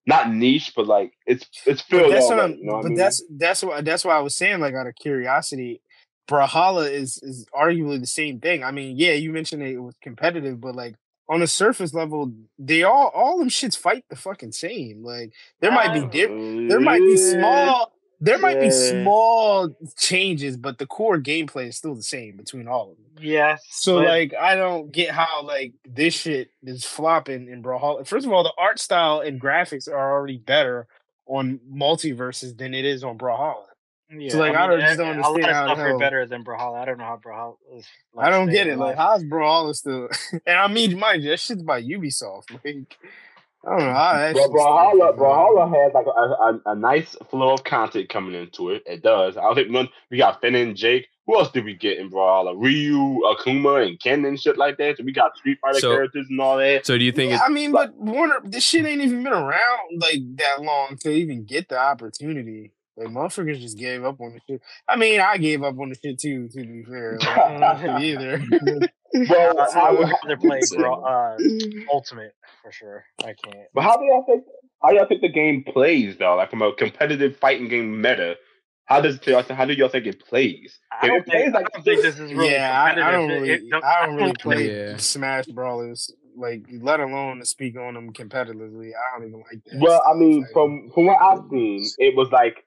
not 0.06 0.32
niche, 0.32 0.74
but 0.76 0.88
like 0.88 1.12
it's 1.26 1.46
it's 1.66 1.82
But 1.82 1.98
filled 1.98 2.12
that's 2.14 2.26
what 2.30 2.40
already. 2.40 2.54
I'm, 2.54 2.60
You 2.60 2.66
know 2.66 2.74
what 2.74 2.80
I 2.80 2.82
but 2.84 2.90
mean? 2.90 2.98
that's 2.98 3.24
that's 3.38 3.64
why 3.64 3.82
that's 3.82 4.06
why 4.06 4.18
I 4.18 4.22
was 4.22 4.36
saying 4.36 4.60
like 4.60 4.74
out 4.74 4.88
of 4.88 4.96
curiosity, 4.96 5.82
Brawlhalla 6.30 6.90
is 6.92 7.20
is 7.24 7.46
arguably 7.54 8.00
the 8.00 8.08
same 8.08 8.40
thing. 8.40 8.64
I 8.64 8.72
mean, 8.72 8.96
yeah, 8.98 9.14
you 9.14 9.32
mentioned 9.32 9.64
it 9.64 9.80
was 9.80 9.96
competitive, 10.02 10.60
but 10.62 10.76
like 10.76 10.96
on 11.30 11.42
a 11.42 11.48
surface 11.48 11.94
level, 11.94 12.32
they 12.58 12.84
all 12.84 13.08
all 13.14 13.38
them 13.38 13.50
shits 13.50 13.78
fight 13.78 14.06
the 14.10 14.16
fucking 14.16 14.54
same. 14.54 15.04
Like 15.04 15.34
there 15.60 15.72
might 15.72 15.94
be 15.94 16.00
dip, 16.08 16.30
there 16.70 16.80
might 16.80 17.02
be 17.02 17.18
small 17.18 17.92
there 18.20 18.38
might 18.40 18.60
be 18.60 18.72
small 18.72 19.70
changes, 19.98 20.58
but 20.58 20.78
the 20.80 20.86
core 20.88 21.20
gameplay 21.20 21.68
is 21.68 21.78
still 21.78 21.96
the 21.96 22.02
same 22.04 22.36
between 22.38 22.68
all 22.68 22.92
of 22.92 22.98
them. 22.98 23.24
Yes. 23.24 23.64
So 23.70 23.96
but- 24.00 24.08
like 24.08 24.34
I 24.40 24.56
don't 24.56 24.92
get 24.92 25.12
how 25.12 25.44
like 25.44 25.74
this 25.88 26.14
shit 26.14 26.50
is 26.64 26.84
flopping 26.86 27.48
in 27.50 27.62
Brawlhalla. 27.64 28.08
First 28.08 28.26
of 28.26 28.32
all, 28.34 28.44
the 28.44 28.54
art 28.58 28.80
style 28.80 29.20
and 29.22 29.40
graphics 29.42 29.88
are 29.88 30.12
already 30.14 30.38
better 30.38 30.88
on 31.28 31.60
MultiVersus 31.72 32.58
than 32.58 32.74
it 32.74 32.86
is 32.86 33.04
on 33.04 33.18
Brawlhalla. 33.18 33.66
yeah, 34.10 34.30
so, 34.32 34.40
like, 34.40 34.56
I 34.56 34.66
don't- 34.68 34.80
eh, 34.80 34.86
just 34.86 34.98
don't 34.98 35.08
A 35.08 35.12
understand 35.28 35.42
lot 35.42 35.50
of 35.50 35.56
how 35.56 35.66
stuff 35.76 35.80
are 35.80 35.98
better 36.00 36.26
than 36.26 36.44
Brawlhalla. 36.46 36.80
I 36.80 36.86
don't 36.86 36.98
know 36.98 37.04
how 37.04 37.18
Brawlhalla 37.24 37.56
is. 37.78 37.86
like, 38.14 38.28
I 38.28 38.30
don't 38.30 38.50
get 38.50 38.68
it. 38.68 38.78
Like, 38.78 38.96
how's 38.96 39.24
Brawlhalla 39.26 39.76
still? 39.76 40.08
and 40.46 40.58
I 40.58 40.68
mean, 40.68 40.98
mind 40.98 41.24
you, 41.24 41.30
that 41.32 41.40
shit's 41.42 41.62
by 41.64 41.82
Ubisoft. 41.84 42.46
Like, 42.64 42.98
I 43.68 43.78
don't 43.78 43.88
know. 43.88 43.94
How 43.94 44.14
that 44.14 44.34
Bro, 44.34 44.42
shit's 44.44 44.54
Brawlhalla, 44.54 45.14
still- 45.14 45.14
Brawlhalla 45.26 45.84
has 45.84 45.94
like 45.94 46.06
a, 46.06 46.10
a, 46.10 46.62
a 46.72 46.76
nice 46.76 47.16
flow 47.30 47.54
of 47.54 47.64
content 47.66 48.08
coming 48.10 48.34
into 48.34 48.70
it. 48.70 48.84
It 48.86 49.04
does. 49.04 49.36
I 49.38 49.54
think 49.56 49.70
none, 49.70 49.90
we 50.10 50.18
got 50.18 50.40
Finn 50.42 50.56
and 50.56 50.76
Jake. 50.76 51.08
Who 51.26 51.38
else 51.38 51.52
did 51.52 51.66
we 51.66 51.74
get 51.74 51.98
in 51.98 52.10
Brawlhalla? 52.10 52.54
Ryu, 52.56 53.20
Akuma, 53.26 53.86
and 53.86 54.00
Ken 54.00 54.24
and 54.24 54.40
shit 54.40 54.58
like 54.58 54.78
that. 54.78 54.96
So 54.98 55.04
we 55.04 55.12
got 55.12 55.36
Street 55.38 55.58
Fighter 55.62 55.80
So- 55.80 55.92
characters 55.94 56.28
and 56.30 56.40
all 56.40 56.58
that. 56.58 56.86
so 56.86 56.98
do 56.98 57.04
you 57.04 57.12
think 57.12 57.32
Yeah, 57.32 57.36
it's 57.36 57.44
I 57.46 57.50
mean, 57.50 57.74
but 57.74 57.94
Warner, 57.96 58.40
this 58.46 58.64
shit 58.64 58.86
ain't 58.86 59.02
even 59.02 59.24
been 59.24 59.34
around 59.34 60.00
like 60.00 60.20
that 60.38 60.62
long 60.62 60.96
to 61.02 61.10
even 61.10 61.44
get 61.44 61.68
the 61.68 61.78
opportunity. 61.78 62.72
Like 62.98 63.10
motherfuckers 63.10 63.60
just 63.62 63.78
gave 63.78 64.04
up 64.04 64.20
on 64.20 64.34
the 64.34 64.40
shit. 64.48 64.62
I 64.88 64.96
mean, 64.96 65.20
I 65.22 65.38
gave 65.38 65.62
up 65.64 65.78
on 65.80 65.90
the 65.90 65.96
shit 65.96 66.20
too. 66.20 66.48
To 66.50 66.62
be 66.62 66.84
fair, 66.84 67.18
like, 67.20 67.28
I 67.38 67.50
don't 67.50 67.86
know 67.86 68.00
either. 68.00 68.40
Bro, 69.28 69.54
I 69.76 69.92
would 69.92 70.10
rather 70.10 70.38
play 70.38 70.62
Same. 70.62 70.82
Brawl, 70.82 71.06
uh, 71.06 71.38
Ultimate 71.94 72.34
for 72.64 72.72
sure. 72.72 73.06
I 73.22 73.34
can't. 73.42 73.68
but 73.74 73.84
how 73.84 73.98
do 73.98 74.06
y'all 74.06 74.24
think? 74.26 74.44
How 74.84 74.92
y'all 74.92 75.08
think 75.08 75.22
the 75.22 75.30
game 75.32 75.64
plays 75.64 76.18
though? 76.18 76.36
Like 76.36 76.50
from 76.50 76.62
a 76.62 76.74
competitive 76.74 77.38
fighting 77.38 77.68
game 77.70 78.02
meta, 78.02 78.36
how 78.86 79.00
does 79.02 79.20
y'all 79.26 79.44
how 79.44 79.66
do 79.66 79.74
y'all 79.74 79.90
think 79.90 80.06
it 80.08 80.20
plays? 80.26 80.80
I 80.92 81.08
don't 81.08 81.18
It 81.20 81.26
plays 81.28 81.44
think. 81.44 81.54
like- 81.56 81.66
I 81.66 81.70
don't 81.78 81.84
think 81.84 82.02
this 82.02 82.20
is 82.20 82.34
really 82.34 82.52
yeah, 82.52 82.82
I. 82.84 83.08
I 83.08 83.12
don't 83.12 83.28
really, 83.30 83.50
it 83.52 83.70
don't- 83.70 83.84
I 83.84 84.06
don't 84.06 84.16
really 84.16 84.34
play 84.34 84.76
Yeah. 84.76 84.98
Smash 84.98 85.46
Brawlers. 85.46 86.12
Like, 86.40 86.66
let 86.82 87.00
alone 87.00 87.40
to 87.40 87.46
speak 87.48 87.76
on 87.80 87.96
them 87.96 88.14
competitively. 88.14 88.92
I 88.92 89.18
don't 89.18 89.28
even 89.28 89.40
like 89.52 89.64
that. 89.66 89.80
Well, 89.82 90.04
I 90.08 90.14
mean, 90.14 90.42
Like, 90.42 90.52
from 90.54 90.92
from 90.94 91.08
what 91.08 91.20
I've 91.20 91.50
seen, 91.50 91.84
it 91.98 92.16
was 92.16 92.30
like 92.32 92.64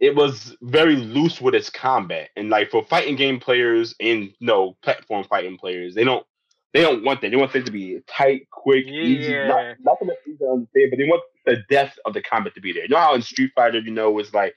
it 0.00 0.16
was 0.16 0.56
very 0.62 0.96
loose 0.96 1.40
with 1.40 1.54
its 1.54 1.70
combat, 1.70 2.30
and 2.36 2.48
like 2.50 2.70
for 2.70 2.84
fighting 2.84 3.16
game 3.16 3.38
players 3.38 3.94
and 4.00 4.32
no 4.40 4.76
platform 4.82 5.24
fighting 5.24 5.58
players, 5.58 5.94
they 5.94 6.04
don't 6.04 6.26
they 6.72 6.82
don't 6.82 7.04
want 7.04 7.20
that. 7.20 7.30
They 7.30 7.36
want 7.36 7.52
things 7.52 7.66
to 7.66 7.72
be 7.72 8.00
tight, 8.08 8.48
quick, 8.50 8.86
easy. 8.86 9.32
Yeah. 9.32 9.48
Not 9.48 9.76
nothing 9.80 10.08
that's 10.08 10.20
easy 10.26 10.38
to 10.38 10.44
understand, 10.50 10.90
but 10.90 10.96
they 10.98 11.04
want 11.04 11.22
the 11.44 11.56
depth 11.68 11.98
of 12.06 12.14
the 12.14 12.22
combat 12.22 12.54
to 12.54 12.60
be 12.60 12.72
there. 12.72 12.84
You 12.84 12.88
know 12.90 12.98
how 12.98 13.14
in 13.14 13.22
Street 13.22 13.50
Fighter, 13.56 13.80
you 13.80 13.90
know, 13.90 14.16
it's 14.20 14.32
like, 14.32 14.54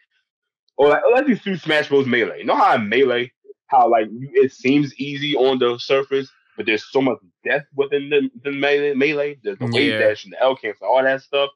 or 0.78 0.90
like, 0.90 1.02
let's 1.14 1.28
just 1.28 1.44
do 1.44 1.56
Smash 1.58 1.90
Bros. 1.90 2.06
Melee. 2.06 2.40
You 2.40 2.46
know 2.46 2.56
how 2.56 2.76
in 2.76 2.88
Melee, 2.88 3.32
how 3.68 3.90
like 3.90 4.06
you, 4.12 4.30
it 4.34 4.52
seems 4.54 4.94
easy 5.00 5.36
on 5.36 5.58
the 5.60 5.78
surface, 5.80 6.30
but 6.56 6.66
there's 6.68 6.86
so 6.92 7.02
much 7.02 7.18
depth 7.44 7.66
within 7.76 8.10
the, 8.12 8.30
the 8.44 8.52
melee. 8.52 8.94
Melee, 8.94 9.40
the, 9.44 9.56
the 9.56 9.66
wave 9.66 9.94
Yeah. 9.94 9.98
dash 10.00 10.24
and 10.24 10.34
the 10.34 10.42
L 10.42 10.56
cancel, 10.56 10.88
all 10.88 11.02
that 11.04 11.22
stuff. 11.22 11.50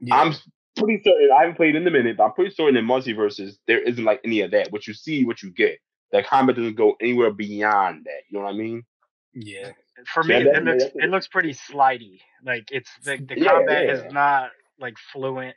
yeah. 0.00 0.16
I'm 0.16 0.34
pretty 0.80 1.02
certain 1.04 1.30
I 1.34 1.40
haven't 1.40 1.56
played 1.56 1.76
in 1.76 1.86
a 1.86 1.90
minute, 1.90 2.16
but 2.16 2.24
I'm 2.24 2.32
pretty 2.32 2.54
certain 2.54 2.76
in 2.76 2.84
MultiVersus 2.86 3.56
there 3.66 3.80
isn't 3.80 4.04
like 4.04 4.20
any 4.24 4.40
of 4.40 4.50
that. 4.52 4.70
What 4.72 4.86
you 4.86 4.94
see, 4.94 5.24
what 5.24 5.42
you 5.42 5.50
get. 5.52 5.78
The 6.12 6.22
combat 6.24 6.56
doesn't 6.56 6.74
go 6.76 6.96
anywhere 7.00 7.30
beyond 7.32 8.04
that. 8.06 8.22
You 8.28 8.38
know 8.38 8.44
what 8.44 8.54
I 8.54 8.56
mean? 8.56 8.82
yeah. 9.34 9.70
For 10.14 10.22
me, 10.24 10.38
Yeah, 10.38 10.44
that- 10.44 10.56
it 10.56 10.64
looks 10.64 10.84
that's- 10.84 11.04
it 11.04 11.10
looks 11.10 11.28
pretty 11.28 11.52
slidey. 11.52 12.20
Like 12.44 12.68
it's 12.72 12.90
the 13.04 13.16
the 13.18 13.38
Yeah, 13.38 13.50
combat 13.52 13.84
yeah. 13.86 13.92
is 13.92 14.12
not 14.12 14.50
like 14.78 14.96
fluent. 15.12 15.54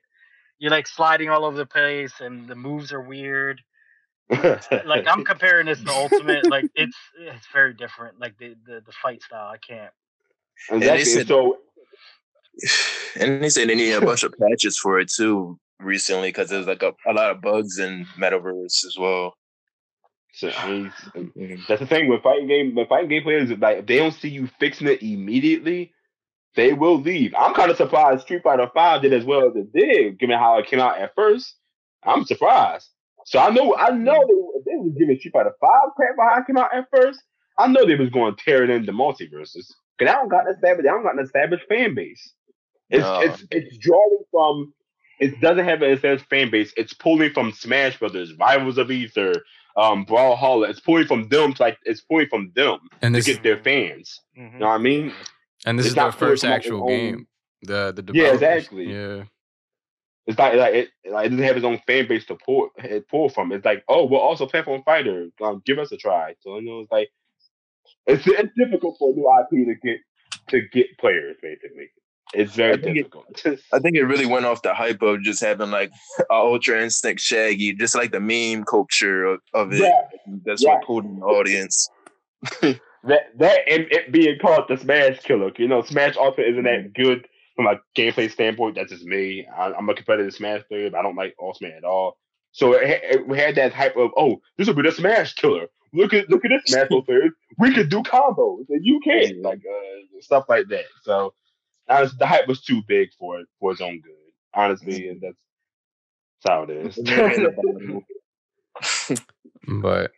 You're 0.60 0.72
like 0.72 0.86
sliding 0.88 1.30
all 1.30 1.46
over 1.46 1.56
the 1.58 1.66
place, 1.66 2.20
and 2.20 2.48
the 2.48 2.56
moves 2.56 2.92
are 2.94 3.02
weird. 3.02 3.62
Like 4.30 5.08
I'm 5.08 5.24
comparing 5.32 5.68
this 5.68 5.82
to 5.82 5.90
Ultimate. 5.92 6.50
Like 6.50 6.66
it's 6.76 6.98
it's 7.20 7.48
very 7.54 7.74
different. 7.74 8.20
Like 8.20 8.38
the 8.38 8.56
the, 8.66 8.82
the 8.86 8.92
fight 9.02 9.22
style, 9.24 9.48
I 9.54 9.58
can't. 9.58 9.92
exactly. 10.72 11.06
said- 11.06 11.28
so 11.28 11.58
and 13.20 13.44
they 13.44 13.50
said 13.50 13.70
they 13.70 13.76
need 13.76 13.94
a 13.94 14.02
bunch 14.02 14.24
of 14.24 14.34
patches 14.40 14.78
for 14.78 15.00
it 15.00 15.10
too 15.10 15.60
recently 15.80 16.30
because 16.30 16.50
there's 16.50 16.68
like 16.68 16.84
a, 16.84 16.94
a 17.08 17.14
lot 17.14 17.32
of 17.32 17.42
bugs 17.42 17.80
in 17.80 18.06
Metaverse 18.20 18.86
as 18.86 18.96
well. 19.00 19.36
So, 20.36 20.48
that's 21.68 21.80
the 21.80 21.88
thing 21.88 22.08
with 22.08 22.24
fighting 22.24 22.48
game. 22.48 22.74
With 22.74 22.90
fighting 22.90 23.10
game 23.10 23.24
players, 23.24 23.52
like 23.52 23.80
if 23.80 23.86
they 23.86 23.98
don't 23.98 24.14
see 24.14 24.30
you 24.30 24.50
fixing 24.60 24.88
it 24.88 25.04
immediately, 25.04 25.94
they 26.56 26.74
will 26.74 27.00
leave. 27.00 27.34
I'm 27.38 27.54
kind 27.54 27.70
of 27.70 27.78
surprised 27.78 28.22
Street 28.22 28.42
Fighter 28.44 28.70
Five 28.74 29.04
did 29.04 29.14
as 29.14 29.26
well 29.26 29.48
as 29.48 29.56
it 29.56 29.72
did, 29.72 30.20
given 30.20 30.38
how 30.38 30.58
it 30.58 30.66
came 30.66 30.80
out 30.80 30.98
at 31.00 31.14
first. 31.16 31.56
I'm 32.04 32.26
surprised. 32.26 32.90
So 33.26 33.40
I 33.40 33.52
know, 33.52 33.76
I 33.76 33.92
know 33.92 34.20
mm. 34.20 34.28
they, 34.28 34.34
if 34.60 34.66
they 34.66 34.76
was 34.76 34.96
giving 34.98 35.18
Street 35.20 35.34
Fighter 35.34 35.54
Five 35.62 35.94
crap 35.96 36.16
for 36.16 36.26
how 36.26 36.40
it 36.40 36.48
came 36.48 36.58
out 36.58 36.76
at 36.76 36.88
first. 36.92 37.22
I 37.60 37.68
know 37.68 37.86
they 37.86 37.96
was 37.96 38.10
going 38.10 38.36
to 38.36 38.44
tear 38.44 38.64
it 38.64 38.72
into 38.72 38.92
MultiVersus 38.92 39.68
because 39.98 40.12
I 40.12 40.14
don't 40.14 40.30
got 40.30 40.48
an 40.48 40.56
established, 40.56 40.88
I 40.88 40.92
don't 40.92 41.04
got 41.04 41.18
an 41.18 41.24
established 41.24 41.66
fan 41.70 41.94
base. 41.94 42.34
It's 42.90 43.02
No. 43.04 43.22
it's 43.22 43.44
it's 43.52 43.78
drawing 43.78 44.20
from. 44.32 44.74
It 45.20 45.40
doesn't 45.40 45.64
have 45.64 45.82
an 45.82 45.92
established 45.92 46.26
fan 46.30 46.50
base. 46.52 46.74
It's 46.76 46.94
pulling 46.94 47.32
from 47.34 47.52
Smash 47.54 47.98
Brothers, 48.00 48.34
Rivals 48.36 48.78
of 48.78 48.92
Aether, 48.92 49.44
um, 49.78 50.06
Brawlhalla. 50.06 50.70
It's 50.70 50.80
pulling 50.80 51.06
from 51.08 51.28
them. 51.30 51.54
To 51.54 51.64
like 51.64 51.78
it's 51.84 52.02
pulling 52.02 52.28
from 52.28 52.52
them 52.56 52.80
and 53.02 53.16
to 53.16 53.22
get 53.22 53.42
their 53.44 53.58
fans. 53.64 54.20
Mhm. 54.38 54.54
You 54.54 54.60
know 54.60 54.68
what 54.68 54.74
I 54.76 54.78
mean? 54.80 55.14
and 55.66 55.80
this 55.80 55.86
it's 55.86 55.92
is 55.92 55.96
their 55.96 56.06
not 56.06 56.18
pulling 56.18 56.32
first 56.32 56.42
from 56.42 56.50
their 56.50 56.58
actual 56.58 56.82
own- 56.84 56.88
game. 56.88 57.28
The 57.62 57.94
the 57.96 58.12
Yeah, 58.14 58.34
exactly. 58.34 58.92
Yeah. 58.92 59.24
It's 60.26 60.38
not 60.38 60.56
like 60.56 60.74
it, 60.74 60.90
like 61.10 61.26
it 61.28 61.30
doesn't 61.30 61.44
have 61.46 61.58
its 61.58 61.66
own 61.66 61.80
fan 61.88 62.08
base 62.08 62.26
to 62.26 62.36
pull 62.36 62.70
it 62.78 63.08
pull 63.10 63.30
from. 63.30 63.52
It's 63.52 63.66
like, 63.66 63.84
oh, 63.88 64.06
we're 64.06 64.18
also 64.20 64.46
platform 64.46 64.82
fighter. 64.84 65.30
Um, 65.42 65.62
give 65.66 65.80
us 65.80 65.92
a 65.92 65.98
try. 65.98 66.36
So 66.42 66.58
you 66.60 66.66
know, 66.66 66.80
it's 66.82 66.92
like 66.92 67.10
it's 68.08 68.26
it's 68.28 68.54
difficult 68.58 68.98
for 69.00 69.12
a 69.12 69.14
new 69.14 69.30
IP 69.30 69.68
to 69.68 69.76
get 69.88 70.00
to 70.50 70.62
get 70.74 70.98
players. 70.98 71.38
Basically, 71.42 71.90
it's 72.34 72.54
very 72.56 72.74
I 72.74 72.78
think 72.78 72.98
it- 72.98 73.12
difficult. 73.12 73.42
I 73.74 73.80
think 73.80 73.96
it 73.96 74.04
really 74.04 74.26
went 74.26 74.46
off 74.46 74.62
the 74.62 74.74
hype 74.74 75.02
of 75.02 75.22
just 75.22 75.42
having 75.42 75.72
like 75.72 75.92
a 76.30 76.34
Ultra 76.34 76.82
Instinct 76.82 77.22
Shaggy, 77.22 77.74
just 77.74 77.96
like 77.96 78.12
the 78.12 78.20
meme 78.20 78.64
culture 78.66 79.26
of, 79.26 79.40
of 79.54 79.72
it. 79.74 79.80
yeah, 79.82 79.92
That's 80.46 80.64
Yeah. 80.64 80.76
what 80.76 80.84
pulled 80.86 81.06
in 81.06 81.20
the 81.20 81.26
audience. 81.26 81.90
that 82.62 82.80
that 83.38 83.60
and 83.70 83.86
it 83.92 84.12
being 84.12 84.38
called 84.40 84.66
the 84.70 84.78
Smash 84.78 85.20
Killer. 85.20 85.52
You 85.58 85.68
know, 85.68 85.82
Smash 85.82 86.18
Ultimate 86.18 86.50
isn't 86.50 86.64
that 86.64 86.94
good 86.94 87.28
from 87.56 87.68
a 87.68 87.76
gameplay 87.96 88.30
standpoint. 88.32 88.76
That's 88.76 88.92
just 88.92 89.06
me. 89.06 89.46
I, 89.58 89.72
I'm 89.74 89.90
a 89.90 89.94
competitive 89.94 90.34
Smash 90.34 90.64
player, 90.68 90.90
but 90.90 90.98
I 90.98 91.02
don't 91.04 91.16
like 91.16 91.36
Ultimate 91.42 91.74
at 91.78 91.84
all. 91.84 92.18
So 92.52 92.74
it, 92.74 93.02
it, 93.04 93.28
we 93.28 93.38
had 93.38 93.56
that 93.56 93.74
hype 93.74 93.98
of, 93.98 94.12
oh, 94.16 94.40
this 94.58 94.68
will 94.68 94.76
be 94.76 94.84
the 94.84 94.92
Smash 94.92 95.34
Killer. 95.34 95.68
Look 95.94 96.14
at 96.14 96.30
look 96.30 96.44
at 96.46 96.50
this 96.50 96.72
Smash 96.74 96.88
Bros. 96.90 97.04
players. 97.06 97.32
We 97.60 97.74
could 97.74 97.90
do 97.90 98.02
combos, 98.04 98.66
and 98.70 98.84
you 98.84 99.00
can't 99.04 99.42
like 99.42 99.60
uh, 99.60 100.20
stuff 100.22 100.46
like 100.50 100.68
that. 100.70 100.86
So 101.04 101.34
honestly, 101.90 102.18
the 102.20 102.28
hype 102.28 102.48
was 102.48 102.62
too 102.62 102.82
big 102.88 103.10
for 103.20 103.40
it 103.40 103.48
for 103.60 103.72
its 103.72 103.82
own 103.82 104.02
good. 104.02 104.14
Honestly, 104.54 105.10
and 105.10 105.22
that's, 105.22 105.38
that's 106.44 106.54
how 106.54 106.64
it 106.64 106.70
is. 106.70 106.98
But 109.82 110.12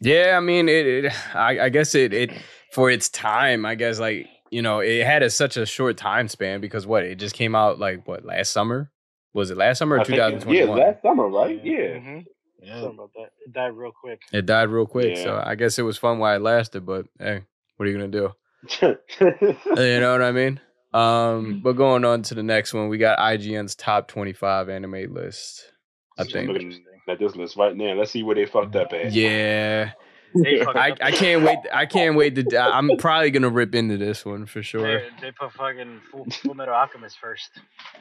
yeah, 0.00 0.34
I 0.36 0.40
mean, 0.40 0.68
it. 0.68 0.86
it 0.86 1.12
I, 1.36 1.60
I 1.66 1.68
guess 1.68 1.94
it. 1.94 2.12
It 2.12 2.30
for 2.72 2.90
its 2.90 3.08
time. 3.08 3.64
I 3.64 3.74
guess 3.76 4.00
like 4.00 4.26
you 4.50 4.62
know, 4.62 4.80
it 4.80 5.04
had 5.06 5.22
a, 5.22 5.30
such 5.30 5.56
a 5.56 5.64
short 5.64 5.96
time 5.96 6.26
span 6.26 6.60
because 6.60 6.86
what 6.86 7.04
it 7.04 7.16
just 7.16 7.34
came 7.36 7.54
out 7.54 7.78
like 7.78 8.06
what 8.08 8.24
last 8.24 8.52
summer. 8.52 8.90
Was 9.32 9.52
it 9.52 9.56
last 9.56 9.78
summer 9.78 9.96
or 9.96 10.00
I 10.00 10.04
think- 10.04 10.44
Yeah, 10.48 10.64
last 10.64 11.02
summer, 11.02 11.28
right? 11.28 11.64
Yeah. 11.64 12.20
Yeah. 12.60 12.80
Something 12.80 12.94
about 12.98 13.12
that. 13.14 13.30
It 13.46 13.52
died 13.52 13.68
real 13.68 13.92
quick. 13.92 14.20
it 14.32 14.44
died 14.44 14.68
real 14.70 14.86
quick, 14.86 15.16
so 15.16 15.40
I 15.42 15.54
guess 15.54 15.78
it 15.78 15.82
was 15.82 15.96
fun 15.98 16.18
while 16.18 16.34
it 16.34 16.42
lasted. 16.42 16.84
But 16.84 17.06
hey, 17.18 17.42
what 17.76 17.86
are 17.86 17.90
you 17.92 17.96
gonna 17.96 18.08
do? 18.08 18.32
You 19.20 20.00
know 20.00 20.12
what 20.12 20.22
I 20.22 20.32
mean? 20.32 20.60
Um, 20.92 21.60
but 21.62 21.74
going 21.74 22.04
on 22.04 22.22
to 22.22 22.34
the 22.34 22.42
next 22.42 22.74
one, 22.74 22.88
we 22.88 22.98
got 22.98 23.18
IGN's 23.18 23.74
top 23.74 24.08
25 24.08 24.68
anime 24.68 25.14
list. 25.14 25.72
I 26.18 26.22
I'm 26.22 26.28
think. 26.28 26.48
looking 26.50 26.84
at 27.08 27.18
this 27.18 27.36
list 27.36 27.56
right 27.56 27.76
now. 27.76 27.92
Let's 27.94 28.10
see 28.10 28.22
where 28.22 28.34
they 28.34 28.46
fucked 28.46 28.76
up 28.76 28.92
at. 28.92 29.12
Yeah, 29.12 29.92
I. 30.34 30.94
I 31.00 31.10
can't 31.12 31.44
wait. 31.44 31.58
I 31.72 31.86
can't 31.86 32.16
wait 32.16 32.34
to. 32.36 32.58
I'm 32.58 32.90
probably 32.98 33.30
gonna 33.30 33.50
rip 33.50 33.74
into 33.74 33.96
this 33.96 34.24
one 34.24 34.46
for 34.46 34.62
sure. 34.62 35.00
They, 35.00 35.08
they 35.20 35.32
put 35.32 35.52
fucking 35.52 36.00
Full, 36.10 36.26
Full 36.30 36.54
Metal 36.54 36.74
Alchemist 36.74 37.18
first. 37.18 37.50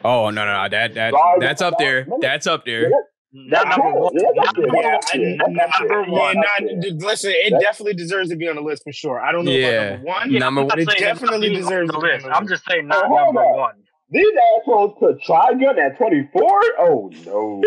Oh 0.03 0.29
no, 0.29 0.45
no, 0.45 0.63
no, 0.63 0.69
that 0.69 0.93
that 0.95 1.13
that's 1.39 1.61
up 1.61 1.75
there. 1.77 2.07
That's 2.21 2.47
up 2.47 2.65
there. 2.65 2.91
Not 3.31 3.67
number 3.69 3.91
one. 3.99 4.11
Number 4.15 4.67
one. 4.75 4.85
I- 4.85 5.17
Not 5.17 5.69
number 5.79 6.01
Yeah, 6.07 6.11
one. 6.11 6.35
not, 6.35 6.81
d- 6.81 6.91
listen, 6.97 7.31
it 7.35 7.53
definitely 7.59 7.93
deserves 7.93 8.29
to 8.29 8.35
be 8.35 8.47
on 8.47 8.55
the 8.55 8.61
list 8.61 8.83
for 8.83 8.91
sure. 8.91 9.19
I 9.21 9.31
don't 9.31 9.45
know 9.45 9.51
Yeah. 9.51 9.67
about 9.67 9.91
number 9.91 10.05
one. 10.07 10.31
Yeah, 10.31 10.39
Number 10.39 10.63
one- 10.63 10.79
It 10.79 10.89
definitely 10.97 11.47
it's 11.53 11.59
deserves 11.65 11.91
to 11.91 11.97
the 11.97 11.99
be 11.99 12.07
on 12.11 12.21
list. 12.21 12.27
I'm 12.33 12.47
just 12.47 12.63
saying 12.67 12.85
oh, 12.85 12.87
not 12.87 13.05
Oh, 13.05 13.15
number 13.25 13.41
on. 13.41 13.57
one. 13.59 13.73
These 14.11 14.25
assholes 14.57 14.95
put 14.99 15.21
Trigun 15.21 15.77
at 15.77 15.95
24? 15.99 16.41
Oh 16.79 17.11
no. 17.27 17.61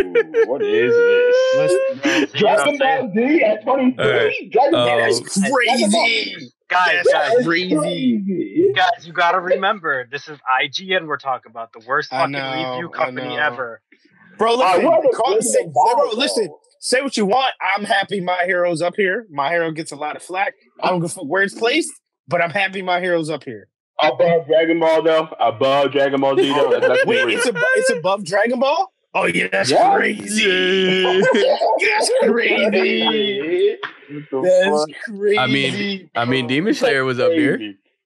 What 0.46 0.60
is 0.62 0.92
this? 0.92 1.36
Listen, 1.56 2.28
See 2.30 2.38
Dragon? 2.40 2.78
Ball 2.78 3.12
Z 3.14 3.42
at 3.44 3.62
23? 3.62 4.04
Alright. 4.04 4.50
Dragon 4.50 4.72
Ball 4.72 4.88
oh. 4.88 4.98
that's 4.98 5.34
Z. 5.34 5.50
crazy. 5.52 6.48
Guys, 6.68 7.04
That's 7.12 7.12
guys, 7.36 7.46
crazy. 7.46 8.72
guys, 8.74 9.06
you 9.06 9.12
gotta 9.12 9.38
remember, 9.38 10.08
this 10.10 10.26
is 10.28 10.38
IGN 10.64 11.06
we're 11.06 11.18
talking 11.18 11.50
about, 11.50 11.70
the 11.72 11.84
worst 11.86 12.08
fucking 12.10 12.32
know, 12.32 12.72
review 12.72 12.88
company 12.88 13.36
ever. 13.38 13.80
Bro, 14.38 14.54
listen, 14.56 14.82
call, 15.14 15.40
say, 15.42 15.58
it 15.60 15.72
bro, 15.72 16.10
though. 16.10 16.16
listen, 16.18 16.48
say 16.80 17.00
what 17.02 17.16
you 17.16 17.26
want. 17.26 17.52
I'm 17.60 17.84
happy 17.84 18.20
my 18.20 18.42
hero's 18.44 18.82
up 18.82 18.94
here. 18.96 19.26
My 19.30 19.50
hero 19.50 19.70
gets 19.70 19.92
a 19.92 19.96
lot 19.96 20.16
of 20.16 20.22
flack. 20.22 20.54
I 20.82 20.88
don't 20.88 21.00
give 21.00 21.10
a 21.10 21.14
fuck 21.14 21.24
where 21.26 21.42
it's 21.42 21.54
placed, 21.54 21.90
but 22.28 22.40
I'm 22.40 22.50
happy 22.50 22.82
my 22.82 23.00
hero's 23.00 23.30
up 23.30 23.44
here. 23.44 23.68
Above 24.02 24.46
Dragon 24.46 24.80
Ball 24.80 25.02
though? 25.02 25.28
Above 25.38 25.92
Dragon 25.92 26.20
Ball 26.20 26.36
Z 26.36 26.48
though? 26.52 26.68
Let's- 26.70 26.88
let's 26.88 27.04
be 27.04 27.10
Wait, 27.10 27.28
it's 27.34 27.46
above, 27.46 27.62
it's 27.76 27.90
above 27.90 28.24
Dragon 28.24 28.58
Ball? 28.58 28.92
Oh 29.14 29.26
yeah, 29.26 29.48
that's 29.52 29.70
Yeah. 29.70 29.94
crazy. 29.94 31.02
That's 31.22 32.10
crazy. 32.22 33.76
That's 34.32 34.86
crazy. 35.04 35.38
I 35.38 35.46
mean, 35.46 36.10
I 36.14 36.24
mean, 36.24 36.46
Demon 36.46 36.74
Slayer 36.74 37.04
was 37.04 37.18
up 37.20 37.30
there. 37.30 37.58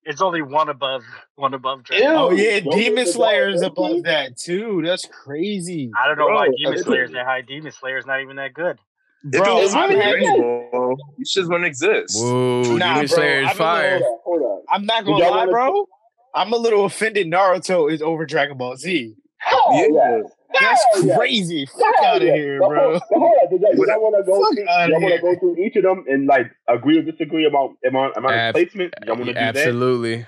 Crazy. 0.07 0.13
It's 0.13 0.23
only 0.23 0.43
one 0.43 0.69
above, 0.69 1.03
one 1.35 1.55
above 1.55 1.83
Dragon 1.85 2.07
Ew. 2.09 2.15
Ball. 2.15 2.25
Oh 2.27 2.31
yeah, 2.33 2.61
Don't 2.61 2.73
Demon 2.79 2.99
forget 3.05 3.15
Slayer 3.15 3.49
is 3.49 3.63
above 3.63 4.03
that 4.05 4.37
too. 4.37 4.83
That's 4.85 5.07
crazy. 5.07 5.91
I 6.01 6.07
don't 6.09 6.19
know 6.19 6.27
why 6.29 6.49
Demon 6.57 6.75
that's 6.75 6.85
Slayer's 6.87 7.13
that 7.13 7.27
high. 7.27 7.41
Demon 7.43 7.73
Slayer's 7.73 8.07
not 8.07 8.21
even 8.21 8.37
that 8.37 8.55
good. 8.55 8.79
If 9.25 9.43
Bro, 9.43 9.59
it 9.59 9.63
was 9.63 9.75
I'm 9.75 9.91
really 9.91 10.25
happy. 10.25 10.39
You 10.39 10.97
just 11.25 11.49
wouldn't 11.49 11.65
exist. 11.67 12.17
Whoa, 12.21 12.63
Nah, 12.63 12.95
Demon 12.95 12.95
bro, 12.95 13.07
Slayer 13.07 13.41
is 13.43 13.51
fire. 13.53 13.99
Hold 13.99 14.03
on, 14.03 14.19
hold 14.25 14.43
on. 14.43 14.63
I'm 14.71 14.87
not 14.87 15.05
gonna 15.05 15.17
lie, 15.25 15.31
wanna- 15.31 15.51
bro. 15.51 15.89
I'm 16.35 16.53
a 16.53 16.57
little 16.57 16.85
offended. 16.85 17.27
Naruto 17.29 17.91
is 17.91 18.03
over 18.03 18.27
Dragon 18.27 18.57
Ball 18.59 18.77
Z. 18.77 19.15
Hell 19.39 19.71
Yeah. 19.73 19.87
yeah. 19.91 20.23
That's 20.61 20.85
Hell 20.93 21.05
yeah. 21.07 21.17
crazy. 21.17 21.67
Fuck 21.67 21.95
Hell 22.01 22.05
out 22.15 22.17
of 22.23 22.29
yeah. 22.29 22.35
here, 22.35 22.59
bro. 22.59 22.91
hold- 22.91 23.03
but 23.11 23.19
hold 23.19 23.33
on, 23.43 23.51
Did 23.51 23.61
y'all, 23.63 23.87
y'all 23.87 24.01
want 24.03 24.17
to 24.17 24.23
go 24.25 24.41
Fuck 24.41 24.55
through? 24.55 24.65
Y'all 24.65 25.01
want 25.01 25.15
to 25.15 25.21
go 25.21 25.39
through 25.41 25.65
each 25.65 25.77
of 25.77 25.83
them 25.83 26.05
and 26.09 26.27
like 26.27 26.51
agree 26.69 26.99
or 26.99 27.03
disagree 27.03 27.45
about 27.47 27.77
amount 27.87 28.17
amount 28.17 28.35
Ab- 28.35 28.55
of 28.57 28.61
placement? 28.61 28.95
Y'all 29.07 29.15
want 29.17 29.27
to 29.27 29.33
do 29.33 29.41
that? 29.41 29.57
Absolutely. 29.57 30.27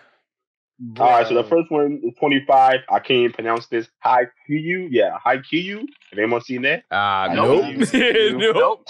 All 1.00 1.10
right, 1.10 1.26
so 1.26 1.34
the 1.34 1.42
first 1.42 1.72
one 1.72 2.00
is 2.04 2.14
25. 2.20 2.80
I 2.88 2.98
can't 3.00 3.10
even 3.10 3.32
pronounce 3.32 3.66
this. 3.66 3.88
High 3.98 4.26
Q. 4.46 4.86
Yeah, 4.92 5.18
Haikyu. 5.26 5.78
Have 5.80 6.18
anyone 6.18 6.40
seen 6.40 6.62
that? 6.62 6.84
Ah, 6.92 7.28
Nope. 7.34 7.64
nope. 7.64 7.88
nope. 7.92 8.54
Nope. 8.54 8.88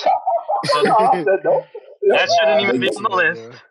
I. 0.75 1.25
That 2.09 2.29
shouldn't 2.41 2.63
even 2.63 2.81
be 2.81 2.89
on 2.91 3.03
the 3.05 3.09
list. 3.11 3.63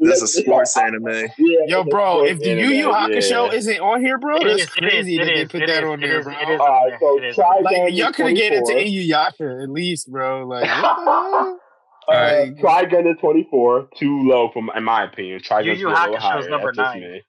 That's 0.00 0.22
a 0.22 0.26
sports 0.28 0.76
anime. 0.76 1.06
Yeah, 1.38 1.58
Yo, 1.66 1.84
bro, 1.84 2.24
if 2.24 2.38
the 2.40 2.50
Yu 2.50 2.68
Yu 2.68 2.86
Hakusho 2.88 3.48
yeah. 3.50 3.56
isn't 3.58 3.80
on 3.80 4.00
here, 4.00 4.18
bro, 4.18 4.36
It 4.36 4.44
that's 4.44 4.62
is, 4.62 4.68
it 4.76 4.84
is, 4.84 4.90
crazy 4.90 5.14
it 5.14 5.18
that 5.18 5.24
they 5.24 5.40
is, 5.42 5.48
put 5.50 5.62
it 5.62 5.66
that 5.68 5.82
is, 5.84 5.88
on 5.88 6.02
it 6.02 6.06
there, 6.06 6.18
is, 6.18 6.24
bro. 6.24 6.34
it 6.34 6.48
is. 6.50 6.60
All 6.60 6.66
right, 6.68 7.00
so 7.00 7.42
try 7.42 7.58
Like 7.60 7.94
y'all 7.94 8.12
could 8.12 8.26
have 8.26 8.36
get 8.36 8.52
into 8.52 8.72
24. 8.72 8.76
Inuyasha 8.82 9.62
at 9.62 9.70
least, 9.70 10.10
bro. 10.12 10.46
Like, 10.46 10.62
what 10.62 10.70
the 10.70 10.76
hell? 11.04 11.60
Uh, 12.08 12.12
Like- 12.12 12.56
Trigun 12.90 13.10
is 13.10 13.16
24, 13.20 13.88
too 13.98 14.28
low, 14.28 14.50
from 14.52 14.70
in 14.76 14.84
my 14.84 15.04
opinion. 15.04 15.40
Trigun's 15.40 15.66
Yu 15.80 15.88
Yu 15.88 15.88
a 15.88 15.90
little 15.90 16.16
Hakusho's 16.16 16.22
higher. 16.22 16.48
number 16.50 16.72
That's 16.74 16.88
just 16.92 16.94
nine. 17.00 17.20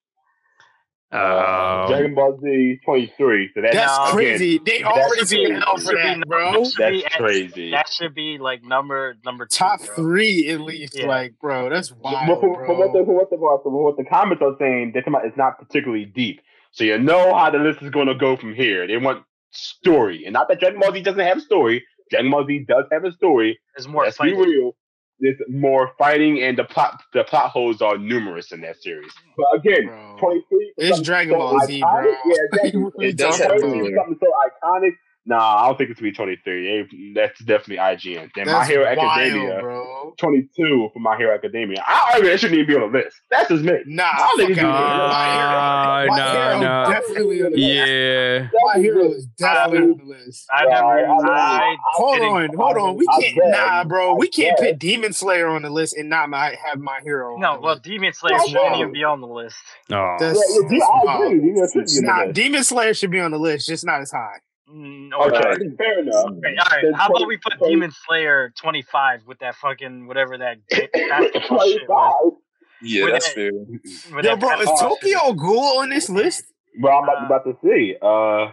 Me. 1.12 1.18
Um, 1.18 1.24
Uh, 1.26 1.88
Dragon 1.88 2.16
Ball 2.16 2.40
Z 2.42 2.80
23. 2.86 3.50
So 3.54 3.62
that's, 3.62 3.76
That's 3.76 3.98
No, 3.98 4.06
crazy. 4.12 4.60
They 4.66 4.80
that 4.80 4.86
already 4.88 5.26
should 5.26 5.30
be- 5.30 5.52
hell 5.54 5.78
for 5.78 5.92
be 5.96 6.02
that, 6.02 6.28
bro. 6.28 6.64
should 6.64 6.78
be 6.78 7.02
That's 7.02 7.06
at- 7.16 7.20
crazy. 7.22 7.72
That 7.72 7.90
should 7.90 8.14
be 8.14 8.38
like 8.40 8.64
number 8.64 9.16
number 9.26 9.46
two, 9.46 9.58
Top 9.58 9.80
bro. 9.86 9.96
three 9.96 10.50
at 10.50 10.62
least. 10.62 10.98
Yeah. 10.98 11.08
Like, 11.08 11.34
bro, 11.40 11.70
that's 11.70 11.92
wild, 11.94 12.40
from, 12.40 12.56
from 12.66 12.78
what 12.78 12.94
the, 12.94 13.04
what 13.04 13.30
the 13.30 13.38
what 13.70 13.98
the 13.98 14.04
comments 14.06 14.42
are 14.44 14.56
saying, 14.60 14.92
they're 14.94 15.02
talking 15.02 15.14
about 15.16 15.26
it's 15.26 15.38
not 15.38 15.58
particularly 15.60 16.06
deep. 16.06 16.42
So 16.72 16.84
you 16.84 16.98
know 17.00 17.34
how 17.36 17.50
the 17.50 17.58
list 17.60 17.82
is 17.82 17.90
going 17.90 18.08
to 18.08 18.16
go 18.16 18.36
from 18.38 18.54
here. 18.54 18.86
They 18.88 18.98
want 18.98 19.24
story, 19.52 20.26
and 20.26 20.34
not 20.34 20.48
that 20.50 20.60
Dragon 20.60 20.80
Ball 20.80 20.92
Z 20.94 21.02
doesn't 21.02 21.20
have 21.20 21.38
a 21.38 21.42
story. 21.42 21.84
Dragon 22.12 22.32
Ball 22.32 22.46
Z 22.46 22.66
does 22.68 22.86
have 22.92 23.04
a 23.04 23.12
story. 23.12 23.60
It's 23.76 23.88
more 23.88 24.04
Let's 24.04 24.18
be 24.18 24.34
real. 24.34 24.76
There's 25.20 25.38
more 25.50 25.94
fighting, 25.98 26.44
and 26.44 26.58
the 26.58 26.64
plot 26.64 27.02
the 27.14 27.24
plot 27.24 27.50
holes 27.52 27.82
are 27.82 27.98
numerous 27.98 28.52
in 28.52 28.62
that 28.62 28.82
series. 28.82 29.12
But 29.36 29.60
again, 29.60 29.88
Bro. 29.88 30.18
23. 30.20 30.74
It's 30.78 31.02
Dragon 31.02 31.34
so 31.34 31.38
Ball 31.40 31.60
Z, 31.66 31.82
iconic. 31.82 32.02
bro. 32.04 32.12
Yeah, 32.26 32.36
exactly. 32.52 32.82
What 32.82 32.94
are 33.00 33.04
you 33.04 33.10
It 33.10 33.18
does 33.18 33.38
have 33.40 33.52
about? 33.52 33.62
to 33.62 33.68
be. 33.72 33.96
something 33.96 34.20
so 34.22 34.32
iconic. 34.48 34.92
Nah, 35.30 35.64
I 35.64 35.68
don't 35.68 35.78
think 35.78 35.90
it's 35.90 36.00
gonna 36.00 36.12
be 36.12 36.16
23. 36.16 37.14
That's 37.14 37.38
definitely 37.44 37.78
IGN. 37.78 38.30
Then 38.34 38.46
My 38.46 38.54
That's 38.54 38.70
Hero 38.70 38.86
wild, 38.96 38.98
Academia, 38.98 39.60
bro. 39.60 40.14
22 40.18 40.90
for 40.94 41.00
My 41.00 41.18
Hero 41.18 41.36
Academia. 41.36 41.84
I 41.86 42.12
argue 42.14 42.30
that 42.30 42.40
shouldn't 42.40 42.60
even 42.62 42.68
be 42.76 42.82
on 42.82 42.92
the 42.94 42.98
list. 43.00 43.18
That's 43.30 43.50
just 43.50 43.64
me. 43.64 43.74
Nah, 43.88 44.04
I 44.06 44.34
think 44.38 44.52
fuck 44.56 44.58
it's- 44.58 44.66
out 44.66 44.74
of 44.74 44.88
here. 44.88 45.08
My 45.10 45.34
hero, 45.34 46.08
my 46.08 46.18
no, 46.18 46.32
hero 46.32 46.60
no. 46.62 46.92
definitely 46.92 47.44
on 47.44 47.52
the 47.52 47.58
list. 47.58 47.90
Yeah. 47.92 48.48
My 48.74 48.80
hero 48.82 49.12
is 49.12 49.26
definitely 49.38 49.78
on 49.92 49.98
the 49.98 50.04
list. 50.06 50.48
I 50.50 50.66
never. 50.66 50.86
I- 50.86 51.04
I- 51.04 51.58
I, 51.60 51.76
Hold 51.96 52.16
didn't- 52.16 52.30
on, 52.30 52.50
hold 52.56 52.78
on. 52.78 52.96
We 52.96 53.06
can't, 53.20 53.36
bet. 53.38 53.50
nah, 53.52 53.84
bro. 53.84 54.16
We 54.16 54.30
can't 54.30 54.58
bet. 54.58 54.66
put 54.70 54.80
Demon 54.80 55.12
Slayer 55.12 55.48
on 55.48 55.62
the 55.62 55.70
list 55.70 55.98
and 55.98 56.10
not 56.10 56.30
my, 56.30 56.56
have 56.66 56.80
my 56.80 57.00
hero. 57.04 57.34
on 57.36 57.42
No, 57.42 57.56
the 57.56 57.60
well, 57.62 57.74
list. 57.74 57.84
Demon 57.84 58.14
Slayer 58.14 58.40
shouldn't 58.48 58.64
wild. 58.64 58.80
even 58.80 58.94
be 58.94 59.04
on 59.04 59.20
the 59.20 59.28
list. 59.28 59.58
Oh. 59.92 60.16
That's, 60.20 60.40
Yeah, 60.40 60.68
yeah, 60.72 60.80
that's 60.80 61.10
I 61.10 61.26
agree. 61.26 61.44
You 61.48 61.54
know, 61.54 61.64
it 61.64 61.72
should 61.74 61.86
be 61.86 61.92
on 61.92 61.96
the 61.96 62.02
Nah, 62.08 62.24
list. 62.28 62.34
Demon 62.36 62.64
Slayer 62.64 62.94
should 62.94 63.12
be 63.12 63.20
on 63.20 63.32
the 63.32 63.38
list, 63.40 63.68
just 63.68 63.86
not 63.86 64.00
as 64.02 64.12
high. 64.12 64.38
Mm, 64.70 65.14
okay. 65.14 65.38
okay. 65.38 65.76
Fair 65.78 66.00
enough. 66.00 66.26
Okay, 66.26 66.56
all 66.60 66.66
right. 66.72 66.96
How 66.96 67.08
20, 67.08 67.24
about 67.24 67.28
we 67.28 67.38
put 67.38 67.58
20, 67.58 67.74
Demon 67.74 67.92
Slayer 68.06 68.54
25 68.58 69.22
with 69.26 69.40
that 69.40 69.56
fucking 69.56 70.08
whatever 70.08 70.38
that 70.38 70.58
basketball 70.70 71.66
shit 71.66 71.88
was. 71.88 72.34
Yeah, 72.82 73.06
with 73.06 73.14
that's 73.14 73.28
that, 73.28 73.36
fair. 73.36 73.52
Yo, 73.52 74.22
that 74.22 74.40
bro, 74.40 74.60
is 74.62 74.70
Tokyo 74.80 75.34
Ghoul 75.34 75.80
on 75.80 75.90
this 75.90 76.10
list? 76.10 76.44
Bro, 76.80 76.98
I'm 76.98 77.04
about, 77.04 77.22
uh, 77.22 77.26
about 77.26 77.44
to 77.46 77.58
see. 77.64 77.96
Uh, 78.02 78.52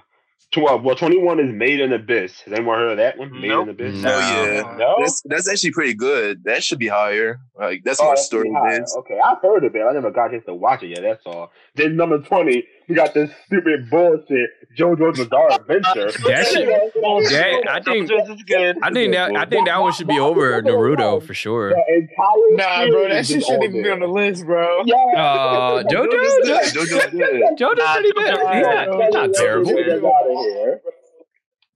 12. 0.53 0.85
Well, 0.85 0.95
21 0.95 1.41
is 1.41 1.53
Made 1.53 1.81
in 1.81 1.93
Abyss. 1.93 2.43
Has 2.43 2.53
anyone 2.53 2.79
heard 2.79 2.93
of 2.93 2.97
that 2.99 3.19
one? 3.19 3.33
Made 3.33 3.49
nope. 3.49 3.65
in 3.65 3.69
Abyss? 3.71 4.03
No, 4.03 4.15
oh, 4.15 4.19
yeah. 4.19 4.77
No? 4.79 4.97
That's, 5.01 5.23
that's 5.23 5.49
actually 5.49 5.73
pretty 5.73 5.95
good. 5.95 6.45
That 6.45 6.63
should 6.63 6.79
be 6.79 6.87
higher. 6.87 7.41
Like, 7.59 7.83
that's 7.85 8.01
oh, 8.01 8.09
my 8.09 8.15
story, 8.15 8.51
man. 8.51 8.85
Okay, 8.99 9.19
I've 9.23 9.43
heard 9.43 9.65
of 9.65 9.75
it. 9.75 9.83
I 9.83 9.93
never 9.93 10.13
got 10.13 10.29
a 10.29 10.31
chance 10.31 10.45
to 10.47 10.55
watch 10.55 10.83
it 10.85 10.89
yet, 10.89 11.03
that's 11.03 11.27
all. 11.27 11.51
Then 11.75 11.97
number 11.97 12.21
20 12.21 12.65
you 12.89 12.95
got 12.95 13.15
this 13.15 13.31
stupid 13.47 13.89
bullshit 13.91 14.51
JoJo's 14.79 15.19
Bizarre 15.19 15.53
Adventure. 15.53 16.11
That 16.27 16.47
shit, 16.47 16.67
that, 16.67 17.69
I 17.69 17.81
think, 17.81 18.11
I 18.11 18.91
think 18.91 19.13
that, 19.15 19.37
I 19.37 19.45
think 19.47 19.67
that 19.67 19.81
one 19.81 19.93
should 19.93 20.09
be 20.09 20.19
over 20.19 20.61
Naruto 20.63 21.23
for 21.23 21.35
sure. 21.35 21.71
Nah, 22.51 22.87
bro, 22.89 23.09
that 23.09 23.27
shit 23.27 23.45
shouldn't 23.45 23.65
even 23.65 23.83
be 23.83 23.91
on 23.91 24.01
the 24.01 24.07
list, 24.07 24.45
bro. 24.45 24.83
Yeah, 24.85 24.97
uh, 25.17 25.83
JoJo's, 25.85 26.49
JoJo's 26.73 27.05
pretty 27.05 28.13
good. 28.13 28.29
He's 28.29 28.67
not, 28.67 29.03
he's 29.03 29.15
not 29.15 29.35
terrible. 29.35 29.73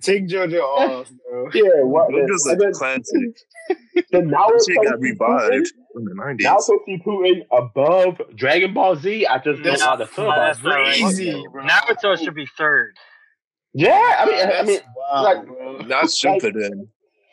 Take 0.02 0.28
JoJo 0.28 0.60
off, 0.60 1.10
bro. 1.28 1.48
Yeah, 1.55 1.82
what? 1.82 2.10
JoJo's 2.10 2.47
a 2.47 2.72
classic. 2.72 3.36
The 4.10 4.18
Naruto 4.18 4.85
got 4.85 5.01
revived 5.01 5.72
in 5.97 6.05
the 6.05 6.15
nineties. 6.15 6.47
Naruto 6.47 6.78
Shippuden 6.89 7.43
above 7.52 8.20
Dragon 8.36 8.74
Ball 8.74 8.97
Z. 8.97 9.27
I 9.27 9.36
just 9.39 9.44
don't 9.47 9.62
know 9.62 9.70
That's 9.70 9.82
how 9.82 9.97
to 9.97 10.06
feel 10.06 10.24
about 10.27 10.36
that's 10.39 10.59
it. 10.60 10.65
not 10.65 10.74
right. 10.74 11.01
Crazy, 11.01 11.44
bro. 11.52 11.65
Naruto 11.65 12.19
should 12.23 12.35
be 12.35 12.47
third. 12.56 12.97
Yeah, 13.74 14.16
I 14.19 14.27
mean, 14.27 14.51
I 14.59 14.62
mean, 14.62 14.81
wild, 14.97 15.24
like- 15.24 15.47
bro. 15.47 15.78
Not 15.86 16.05
Shippuden. 16.06 16.89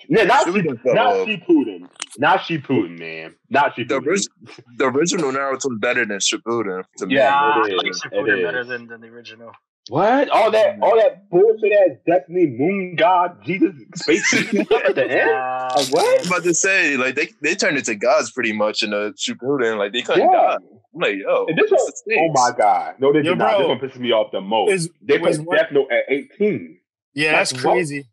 yeah, 0.09 0.23
not 0.23 0.45
Shippuden 0.45 0.81
fell 0.81 0.93
not 0.95 1.07
off. 1.07 1.27
Shippuden, 1.27 1.87
not 2.17 2.39
Shippuden, 2.41 2.99
man, 2.99 3.35
not 3.49 3.75
The, 3.75 3.83
Shippuden. 3.85 4.05
orig- 4.07 4.57
the 4.77 4.85
original 4.85 5.31
Naruto 5.31 5.71
is 5.71 5.79
better 5.79 6.05
than 6.05 6.17
Shippuden 6.19 6.83
to 6.97 7.07
me. 7.07 7.15
Yeah, 7.15 7.29
Nah, 7.29 7.63
it 7.65 7.73
I 7.73 7.75
like 7.77 7.91
Shippuden 7.93 8.43
better 8.43 8.63
than, 8.63 8.87
than 8.87 9.01
the 9.01 9.07
original. 9.07 9.51
What? 9.89 10.29
All 10.29 10.49
that, 10.49 10.79
all 10.81 10.95
that 10.97 11.29
bullshit 11.29 11.71
ass 11.71 11.97
Destiny 12.07 12.47
Moon 12.47 12.95
God 12.95 13.37
Jesus 13.45 13.71
space 13.95 14.27
stuff 14.29 14.47
at 14.83 14.95
the 14.95 15.05
end. 15.07 15.29
Uh, 15.29 15.73
Like, 15.77 15.87
what? 15.93 16.05
I 16.05 16.17
was 16.19 16.27
about 16.27 16.43
to 16.43 16.53
say, 16.55 16.97
like 16.97 17.13
they 17.15 17.29
they 17.41 17.53
turned 17.55 17.77
into 17.77 17.93
gods 17.95 18.31
pretty 18.31 18.51
much 18.53 18.81
in 18.81 18.89
the 18.91 19.13
Shippuden. 19.17 19.77
Like 19.77 19.93
they 19.93 20.01
couldn't 20.01 20.23
Yeah. 20.23 20.31
god. 20.31 20.63
I'm 20.95 21.01
like, 21.01 21.15
yo, 21.17 21.45
And 21.47 21.57
this 21.57 21.69
what's 21.69 22.03
one, 22.07 22.15
the 22.15 22.21
oh 22.21 22.33
stakes? 22.33 22.33
my 22.33 22.57
god, 22.57 22.95
no, 22.99 23.11
they 23.13 23.19
Yo, 23.19 23.31
did 23.31 23.37
not. 23.37 23.57
bro. 23.57 23.75
This 23.75 23.81
one 23.81 23.89
pisses 23.89 23.99
me 23.99 24.11
off 24.11 24.31
the 24.31 24.41
most. 24.41 24.71
Is, 24.71 24.89
they 25.01 25.17
was 25.19 25.37
put 25.37 25.47
one- 25.47 25.57
Death 25.57 25.71
Note 25.71 25.91
at 25.91 26.03
eighteen. 26.09 26.79
Yeah, 27.13 27.33
that's 27.33 27.51
That's 27.51 27.63
what? 27.63 27.71
crazy. 27.73 28.05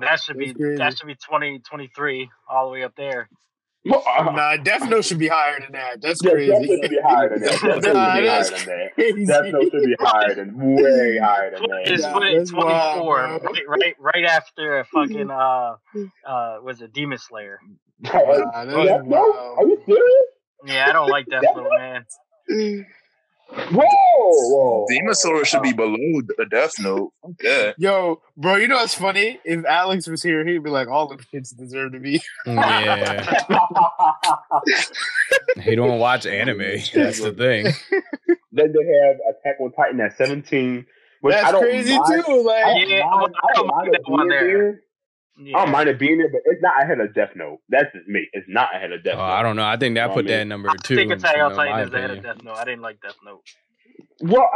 That 0.00 0.20
should 0.20 0.38
be 0.38 0.46
That's 0.46 0.58
crazy. 0.58 0.76
that 0.78 0.96
should 0.98 1.06
be 1.06 1.14
20, 1.14 1.58
23, 1.60 2.30
all 2.48 2.66
the 2.66 2.72
way 2.72 2.82
up 2.84 2.94
there. 2.96 3.28
Well, 3.86 4.02
Nah, 4.32 4.56
Death 4.62 4.88
Note 4.88 5.04
should 5.04 5.18
be 5.18 5.28
higher 5.28 5.60
than 5.60 5.72
that. 5.72 6.00
That's 6.00 6.20
yeah, 6.24 6.30
crazy. 6.30 6.50
Death 6.52 6.60
Note 6.62 6.80
should 6.82 6.90
be 6.90 7.00
higher 7.04 7.28
than 7.28 7.40
that. 7.40 7.50
Death 7.60 7.62
Note 7.62 7.74
should 7.74 7.82
be 7.82 7.92
Nah, 7.92 8.10
higher 8.10 8.24
that's 8.24 8.50
than 8.50 8.66
that. 8.66 8.94
crazy. 8.94 9.26
Death 9.26 9.44
Note 9.52 9.70
should 9.70 9.82
be 9.84 9.96
higher 10.00 10.34
than 10.34 10.56
way 10.74 11.18
higher 11.22 11.50
than 11.50 11.62
that. 11.62 12.00
Nah, 12.00 12.12
put 12.12 12.22
it 12.24 12.48
24, 12.48 13.16
right, 13.16 13.62
right, 13.68 13.94
right 13.98 14.24
after 14.24 14.78
a 14.80 14.84
fucking 14.84 15.30
uh, 15.30 15.76
uh, 16.26 16.56
was 16.62 16.80
it 16.80 16.92
Demon 16.92 17.18
Slayer? 17.18 17.58
Nah, 18.00 18.10
Death 18.12 19.04
Note? 19.04 19.56
Are 19.58 19.66
you 19.66 19.78
serious? 19.86 20.24
Yeah, 20.66 20.86
I 20.88 20.92
don't 20.92 21.10
like 21.10 21.26
Death 21.26 21.42
Note, 21.54 21.70
man. 21.76 22.04
Whoa, 23.50 23.84
whoa. 23.86 24.86
Demon 24.88 25.14
Slayer 25.14 25.44
should 25.44 25.62
be 25.62 25.72
below 25.72 25.96
the 25.96 26.46
Death 26.50 26.72
Note. 26.80 27.12
Fuck 27.22 27.38
that. 27.40 27.74
Yo, 27.78 28.20
bro, 28.36 28.56
you 28.56 28.68
know 28.68 28.76
what's 28.76 28.94
funny? 28.94 29.38
If 29.44 29.64
Alex 29.64 30.06
was 30.08 30.22
here, 30.22 30.44
he'd 30.46 30.62
be 30.64 30.70
like, 30.70 30.88
all 30.88 31.06
the 31.08 31.16
kids 31.16 31.50
deserve 31.50 31.92
to 31.92 32.00
be. 32.00 32.20
Yeah, 32.46 33.24
he 35.62 35.74
don't 35.76 35.98
watch 35.98 36.26
anime. 36.26 36.58
That's 36.94 37.20
the 37.20 37.32
thing. 37.32 37.66
then 38.52 38.72
they 38.72 39.06
have 39.06 39.16
Attack 39.30 39.60
on 39.60 39.72
Titan 39.72 40.00
at 40.00 40.16
17. 40.16 40.86
Which 41.20 41.34
I 41.34 41.40
That's 41.40 41.52
don't 41.52 41.62
crazy 41.62 41.96
mind. 41.98 42.24
too. 42.26 42.42
Like, 42.42 42.64
I 42.64 42.68
don't 42.74 42.88
Yeah, 42.90 43.04
mind, 43.10 43.34
I 43.42 43.54
don't 43.54 43.66
mind 43.66 43.88
mind 43.90 43.92
that 43.94 44.10
one 44.10 44.28
being 44.28 44.78
there. 45.38 45.56
I 45.56 45.64
don't 45.64 45.72
mind 45.72 45.88
it 45.88 45.98
being 45.98 46.18
there, 46.18 46.28
but 46.30 46.40
it's 46.44 46.62
not 46.62 46.82
ahead 46.82 47.00
of 47.00 47.14
Death 47.14 47.30
Note. 47.34 47.58
That's 47.68 47.92
just 47.94 48.06
me. 48.08 48.28
It's 48.32 48.46
not 48.48 48.74
ahead 48.74 48.92
of 48.92 49.02
Death 49.02 49.14
Oh, 49.14 49.18
Note. 49.18 49.24
I 49.24 49.42
don't 49.42 49.56
know. 49.56 49.64
I 49.64 49.76
think 49.76 49.94
that 49.96 50.10
Oh, 50.10 50.14
put 50.14 50.24
man. 50.26 50.32
that 50.34 50.40
at 50.42 50.46
number 50.46 50.70
I 50.70 50.74
two. 50.82 50.96
think 50.96 51.12
Attack 51.12 51.36
on 51.38 51.54
Titan 51.54 51.88
is 51.88 51.94
ahead 51.94 52.10
of. 52.10 52.22
Death 52.22 52.42
Note. 52.42 52.56
I 52.56 52.64
didn't 52.64 52.82
like 52.82 53.00
Death 53.00 53.16
Note. 53.24 53.42
What? 54.20 54.48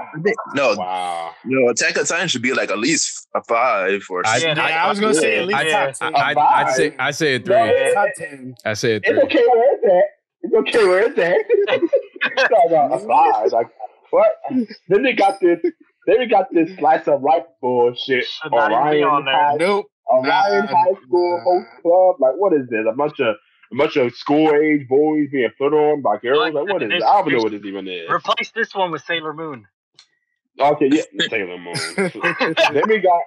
No, 0.54 0.74
Wow. 0.76 1.34
no, 1.44 1.68
Attack 1.70 1.98
on 1.98 2.04
Titan 2.04 2.28
should 2.28 2.42
be 2.42 2.54
like 2.54 2.70
at 2.70 2.78
least 2.78 3.26
a 3.34 3.42
five 3.44 4.02
or 4.08 4.22
I- 4.26 4.36
yeah, 4.38 4.54
I- 4.60 4.84
I, 4.86 4.88
was 4.88 5.00
gonna 5.00 5.14
say 5.14 5.38
at 5.38 5.46
least 5.46 5.58
I, 5.60 5.90
top 5.92 6.14
I. 6.14 6.32
I, 6.34 6.62
I'd 6.62 6.74
say 6.74 6.94
I 6.98 7.10
say 7.10 7.34
a 7.36 7.38
three. 7.40 7.54
No. 7.54 7.94
top 7.94 8.08
ten. 8.16 8.54
I 8.64 8.74
say 8.74 8.92
a 8.94 8.96
It's 9.02 9.08
okay 9.24 9.44
where 9.46 9.74
it's 9.74 9.84
at. 9.84 10.04
It's 10.42 10.54
okay 10.54 10.84
where 10.86 11.00
it's 11.10 11.18
at. 11.18 12.48
Talk 12.48 12.50
about 12.68 12.92
a 12.92 12.98
five. 13.06 13.52
Like 13.52 13.66
what? 14.10 14.28
Then 14.88 15.02
they 15.02 15.12
got 15.12 15.40
this. 15.40 15.58
Then 16.06 16.18
we 16.20 16.26
got 16.26 16.46
this 16.52 16.74
slice 16.78 17.06
of 17.08 17.22
life 17.22 17.42
bullshit. 17.60 18.24
Should 18.24 18.52
not 18.52 18.70
even 18.72 18.92
be 19.00 19.02
on 19.04 19.24
there. 19.26 19.56
Nope. 19.58 19.86
Ouran 20.10 20.24
Nah, 20.24 20.66
High 20.66 20.94
School 21.06 21.38
nah. 21.38 21.44
Host 21.44 21.68
Club. 21.82 22.16
Like 22.20 22.34
what 22.36 22.52
is 22.54 22.68
this? 22.68 22.84
A 22.88 22.92
bunch 22.96 23.20
of 23.20 23.36
a 23.72 23.76
bunch 23.76 23.96
of 23.96 24.14
school 24.14 24.52
age 24.54 24.88
boys 24.88 25.28
being 25.30 25.50
put 25.58 25.72
on 25.74 26.02
by 26.02 26.18
girls. 26.18 26.54
Like 26.54 26.66
what 26.68 26.82
is 26.82 26.90
this? 26.90 27.04
I 27.04 27.20
don't 27.22 27.32
know 27.32 27.38
what 27.42 27.52
this 27.52 27.64
even 27.64 27.88
is. 27.88 28.08
Replace 28.10 28.50
this 28.54 28.74
one 28.74 28.90
with 28.90 29.02
Sailor 29.02 29.34
Moon. 29.34 29.66
Okay, 30.60 30.88
yeah, 30.90 31.02
Sailor 31.28 31.58
Moon. 31.58 31.74
then 31.94 32.82
we 32.88 32.98
got. 32.98 33.20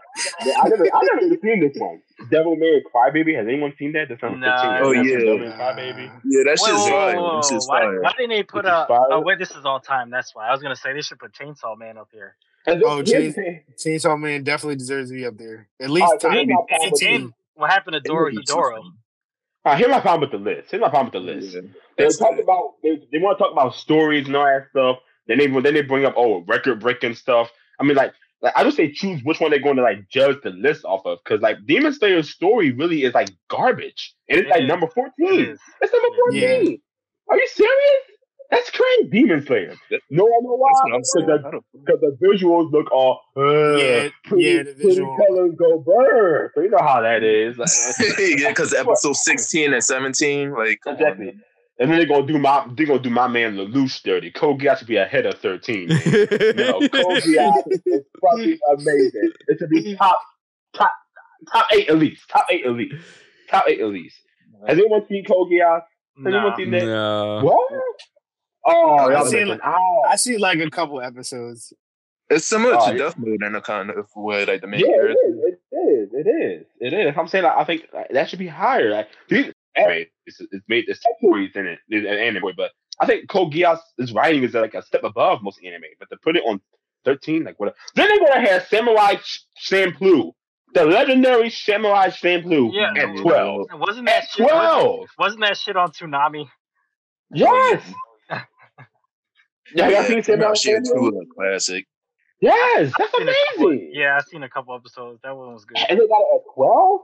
I 0.61 0.67
never, 0.67 0.83
I 0.85 1.01
never 1.13 1.25
even 1.27 1.39
seen 1.41 1.59
this 1.61 1.77
one. 1.77 2.01
Devil 2.29 2.57
May 2.57 2.81
Cry 2.91 3.09
Crybaby. 3.11 3.37
Has 3.37 3.47
anyone 3.47 3.73
seen 3.79 3.93
that? 3.93 4.07
That's 4.09 4.21
on 4.23 4.39
Nah. 4.39 4.79
Oh, 4.81 4.91
yeah. 4.91 5.19
Devil 5.19 5.37
May 5.39 5.55
Cry 5.55 5.73
Crybaby. 5.73 6.11
Yeah, 6.25 6.43
that 6.45 6.59
Whoa, 6.59 6.67
shit's 6.67 6.89
fire. 6.89 7.15
That 7.15 7.45
shit's 7.49 7.67
Why, 7.67 7.79
fire. 7.81 8.01
why 8.01 8.11
didn't 8.17 8.29
they 8.31 8.43
put 8.43 8.65
This 8.65 8.71
a? 8.71 8.85
fire? 8.87 9.07
Oh 9.11 9.21
wait, 9.21 9.39
this 9.39 9.51
is 9.51 9.65
all 9.65 9.79
time. 9.79 10.09
That's 10.09 10.35
why 10.35 10.47
I 10.49 10.51
was 10.51 10.61
gonna 10.61 10.75
say 10.75 10.93
they 10.93 11.01
should 11.01 11.19
put 11.19 11.31
Chainsaw 11.33 11.77
Man 11.77 11.97
up 11.97 12.09
here. 12.11 12.35
And 12.67 12.83
Oh, 12.83 12.97
here's 12.97 13.33
jeez. 13.33 13.35
the. 13.35 13.61
Chainsaw 13.89 14.19
Man 14.19 14.43
definitely 14.43 14.75
deserves 14.75 15.09
to 15.09 15.15
be 15.15 15.25
up 15.25 15.37
there. 15.37 15.67
At 15.81 15.89
least 15.89 16.03
Alright, 16.05 16.21
so 16.21 16.27
top 16.29 16.35
here's 16.37 16.47
my 16.47 16.55
problem 16.67 16.91
with 16.91 17.33
what 17.55 17.69
happened 17.69 17.93
to 17.93 17.99
Doro 18.01 18.31
Doro? 18.45 18.83
Uh, 19.63 19.75
here's 19.75 19.89
my 19.91 19.99
problem 19.99 20.21
with 20.21 20.31
the 20.31 20.49
list. 20.49 20.71
Here's 20.71 20.81
my 20.81 20.89
problem 20.89 21.05
with 21.13 21.13
the 21.13 21.19
list. 21.19 21.67
They 21.97 22.07
talk 22.07 22.39
about 22.39 22.73
they, 22.83 22.99
they 23.11 23.17
want 23.19 23.37
to 23.37 23.43
talk 23.43 23.51
about 23.51 23.75
stories 23.75 24.27
and 24.27 24.35
all 24.35 24.45
that 24.45 24.67
stuff. 24.71 24.97
Then 25.27 25.37
they 25.37 25.47
then 25.47 25.73
they 25.73 25.81
bring 25.83 26.05
up 26.05 26.15
oh 26.17 26.41
record 26.47 26.79
breaking 26.79 27.15
stuff. 27.15 27.49
I 27.79 27.83
mean 27.83 27.95
like 27.95 28.13
like 28.41 28.53
I 28.55 28.63
just 28.63 28.77
say 28.77 28.91
choose 28.91 29.21
which 29.23 29.39
one 29.39 29.51
they're 29.51 29.59
going 29.59 29.75
to 29.75 29.83
like 29.83 30.09
judge 30.09 30.37
the 30.43 30.49
list 30.49 30.83
off 30.85 31.05
of 31.05 31.19
because 31.23 31.41
like 31.41 31.57
Demon 31.67 31.93
Slayer's 31.93 32.29
story 32.31 32.71
really 32.71 33.03
is 33.03 33.13
like 33.13 33.29
garbage 33.49 34.15
and 34.29 34.39
it's 34.39 34.47
It 34.47 34.51
like 34.51 34.61
is. 34.63 34.67
number 34.67 34.87
fourteen. 34.87 35.39
is. 35.41 35.59
It's 35.81 35.93
number 35.93 36.15
fourteen. 36.17 36.81
Are 37.29 37.37
you 37.37 37.47
serious? 37.47 38.01
That's 38.51 38.69
crazy, 38.69 39.09
Demon 39.09 39.45
Slayer. 39.45 39.75
No, 40.09 40.25
I 40.25 40.39
know 40.41 40.55
why. 40.57 40.69
That's 40.91 41.15
I'm 41.15 41.25
Because 41.25 41.41
saying. 41.41 41.61
the, 41.73 41.79
because 41.79 42.01
the 42.01 42.17
visuals 42.21 42.71
look 42.71 42.91
all 42.91 43.21
uh, 43.37 43.77
Yeah, 43.77 44.09
pretty, 44.25 44.43
yeah, 44.43 44.63
the 44.63 44.73
pretty 44.73 44.99
colors 44.99 45.55
go 45.57 45.79
burn. 45.79 46.49
So 46.53 46.61
you 46.61 46.69
know 46.69 46.77
how 46.81 47.01
that 47.01 47.23
is. 47.23 47.57
Like, 47.57 47.69
yeah, 48.41 48.49
because 48.49 48.73
episode 48.73 49.15
16 49.15 49.73
and 49.73 49.81
17, 49.83 50.51
like, 50.51 50.79
come 50.83 50.95
on, 50.95 51.01
Exactly. 51.01 51.33
And 51.79 51.89
then 51.89 51.97
they're 51.97 52.05
gonna 52.05 52.27
do 52.27 52.37
my 52.37 52.67
they're 52.75 52.85
gonna 52.85 52.99
do 52.99 53.09
my 53.09 53.27
man 53.27 53.55
Lelouch 53.55 54.03
dirty. 54.03 54.29
Code 54.29 54.59
Geass 54.59 54.79
should 54.79 54.87
be 54.87 54.97
ahead 54.97 55.25
of 55.25 55.39
thirteen. 55.39 55.87
Man. 55.87 55.99
No, 56.55 56.73
Code 56.79 57.23
Geass 57.23 57.63
is 57.87 58.01
fucking 58.21 58.57
amazing. 58.71 59.31
It 59.47 59.57
should 59.57 59.69
be 59.69 59.95
top 59.95 60.19
top 60.75 60.91
top 61.51 61.65
eight 61.73 61.89
at 61.89 61.97
least. 61.97 62.29
Top 62.29 62.45
eight 62.51 62.65
at 62.67 62.73
least. 62.73 62.93
Top 63.49 63.63
eight 63.67 63.79
at 63.79 63.87
least. 63.87 64.15
Has 64.67 64.77
anyone 64.77 65.07
seen 65.09 65.25
Code 65.25 65.47
Geass? 65.49 65.81
Has 66.17 66.25
anyone 66.27 66.49
Nah. 66.51 66.55
seen 66.57 66.69
that? 66.71 66.85
no. 66.85 67.39
What? 67.45 67.71
Oh, 68.65 68.95
I've 68.97 69.11
y'all 69.11 69.25
seen- 69.25 69.47
missing 69.47 69.59
out. 69.63 70.01
I 70.09 70.15
see 70.15 70.37
like 70.37 70.59
a 70.59 70.69
couple 70.69 71.01
episodes. 71.01 71.73
It's 72.29 72.45
similar 72.45 72.75
Oh, 72.79 72.85
to 72.87 72.91
yeah. 72.93 72.97
Death 73.05 73.15
Note 73.17 73.41
in 73.43 73.55
a 73.55 73.61
kind 73.61 73.89
of 73.89 74.07
way, 74.15 74.45
like 74.45 74.61
the 74.61 74.67
main 74.67 74.79
Yeah, 74.81 74.87
it 74.87 74.91
character. 74.95 75.17
is. 75.27 75.35
It 75.71 75.77
is. 75.77 76.09
It 76.13 76.27
is. 76.29 76.65
It 76.79 76.93
is. 76.93 77.15
I'm 77.17 77.27
saying 77.27 77.43
like, 77.43 77.57
I 77.57 77.63
think 77.65 77.87
like, 77.93 78.07
that 78.11 78.29
should 78.29 78.39
be 78.39 78.47
higher. 78.47 78.89
Like, 78.89 79.09
these, 79.27 79.51
anyway, 79.75 80.09
it's, 80.25 80.39
it's 80.39 80.65
made 80.69 80.85
there's 80.87 81.01
stories 81.19 81.51
in 81.55 81.65
it, 81.67 81.79
there's 81.89 82.05
an 82.05 82.13
anime, 82.17 82.51
but 82.55 82.71
I 82.99 83.05
think 83.05 83.27
Code 83.29 83.51
Geass's 83.51 84.13
writing 84.13 84.43
is 84.43 84.53
like 84.53 84.75
a 84.75 84.81
step 84.81 85.03
above 85.03 85.41
most 85.43 85.59
anime. 85.65 85.81
But 85.99 86.09
to 86.09 86.17
put 86.23 86.37
it 86.37 86.43
on 86.47 86.61
13, 87.03 87.43
like 87.43 87.59
what? 87.59 87.75
Then 87.95 88.07
they're 88.07 88.19
gonna 88.27 88.47
have 88.47 88.67
Samurai 88.67 89.15
Ch- 89.15 89.43
Champloo, 89.69 90.31
the 90.73 90.85
legendary 90.85 91.49
Samurai 91.49 92.09
Champloo 92.11 92.69
Yeah. 92.71 92.93
at 92.95 93.17
12. 93.17 93.67
Wasn't 93.73 94.05
that 94.05 94.23
At 94.23 94.29
shit? 94.29 94.43
Wasn't, 94.45 94.61
12. 94.83 95.09
wasn't 95.19 95.41
that 95.41 95.57
shit 95.57 95.75
on 95.75 95.91
Toonami? 95.91 96.47
Yes. 97.33 97.81
Yeah, 99.73 99.89
y'all 99.89 100.03
seen 100.03 100.23
Samurai 100.23 100.53
Shit 100.53 100.83
Champloo? 100.83 101.11
too, 101.11 101.21
a 101.29 101.33
classic. 101.35 101.87
Yes, 102.39 102.91
that's 102.97 103.13
I've 103.13 103.19
seen 103.19 103.29
a 103.29 103.33
couple- 103.51 103.67
amazing. 103.71 103.91
yeah, 103.93 104.17
I've 104.17 104.25
seen 104.25 104.43
a 104.43 104.49
couple 104.49 104.75
episodes. 104.75 105.19
That 105.23 105.35
one 105.37 105.53
was 105.53 105.63
good. 105.65 105.77
And 105.89 105.99
they 105.99 106.07
got 106.07 106.19
it 106.21 106.35
at 106.35 106.53
12? 106.55 107.01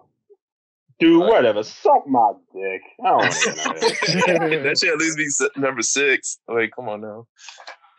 Dude, 0.99 1.19
whatever. 1.27 1.61
Suck 1.61 2.07
my 2.07 2.31
dick. 2.56 2.81
I 3.06 3.07
don't 3.10 3.18
want 3.18 3.31
to 3.34 3.48
know 3.56 4.49
that. 4.49 4.64
that 4.64 4.80
should 4.80 4.89
at 4.89 4.98
least 4.98 5.18
be 5.56 5.61
number 5.61 5.84
six. 5.84 6.39
Like, 6.48 6.72
come 6.76 6.89
on 6.89 7.02
now. 7.02 7.27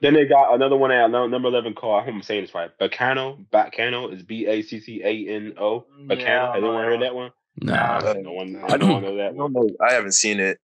Then 0.03 0.15
they 0.15 0.27
got 0.27 0.53
another 0.55 0.77
one 0.77 0.91
at 0.91 1.09
number 1.11 1.49
11 1.49 1.75
called, 1.75 2.03
I 2.03 2.05
hope 2.05 2.15
I'm 2.15 2.23
saying 2.23 2.43
this 2.43 2.55
right. 2.55 2.71
Baccano. 2.81 3.45
Baccano 3.53 4.13
is 4.13 4.23
B 4.25 4.47
A 4.47 4.63
C 4.63 4.81
C 4.81 5.03
A 5.05 5.29
N 5.33 5.55
O. 5.59 5.87
Baccano. 6.07 6.19
Yeah, 6.21 6.47
Has 6.55 6.57
anyone 6.59 6.85
heard 6.85 7.03
that 7.03 7.15
one? 7.15 7.31
Nah. 7.61 7.99
Uh, 7.99 8.15
No 8.21 8.33
one, 8.33 8.57
I 8.69 8.77
don't 8.77 9.03
know 9.03 9.17
that 9.17 9.27
I 9.29 9.31
one. 9.33 9.53
don't 9.53 9.67
know. 9.69 9.77
I 9.85 9.93
haven't 9.95 10.13
seen 10.13 10.39
it. 10.41 10.59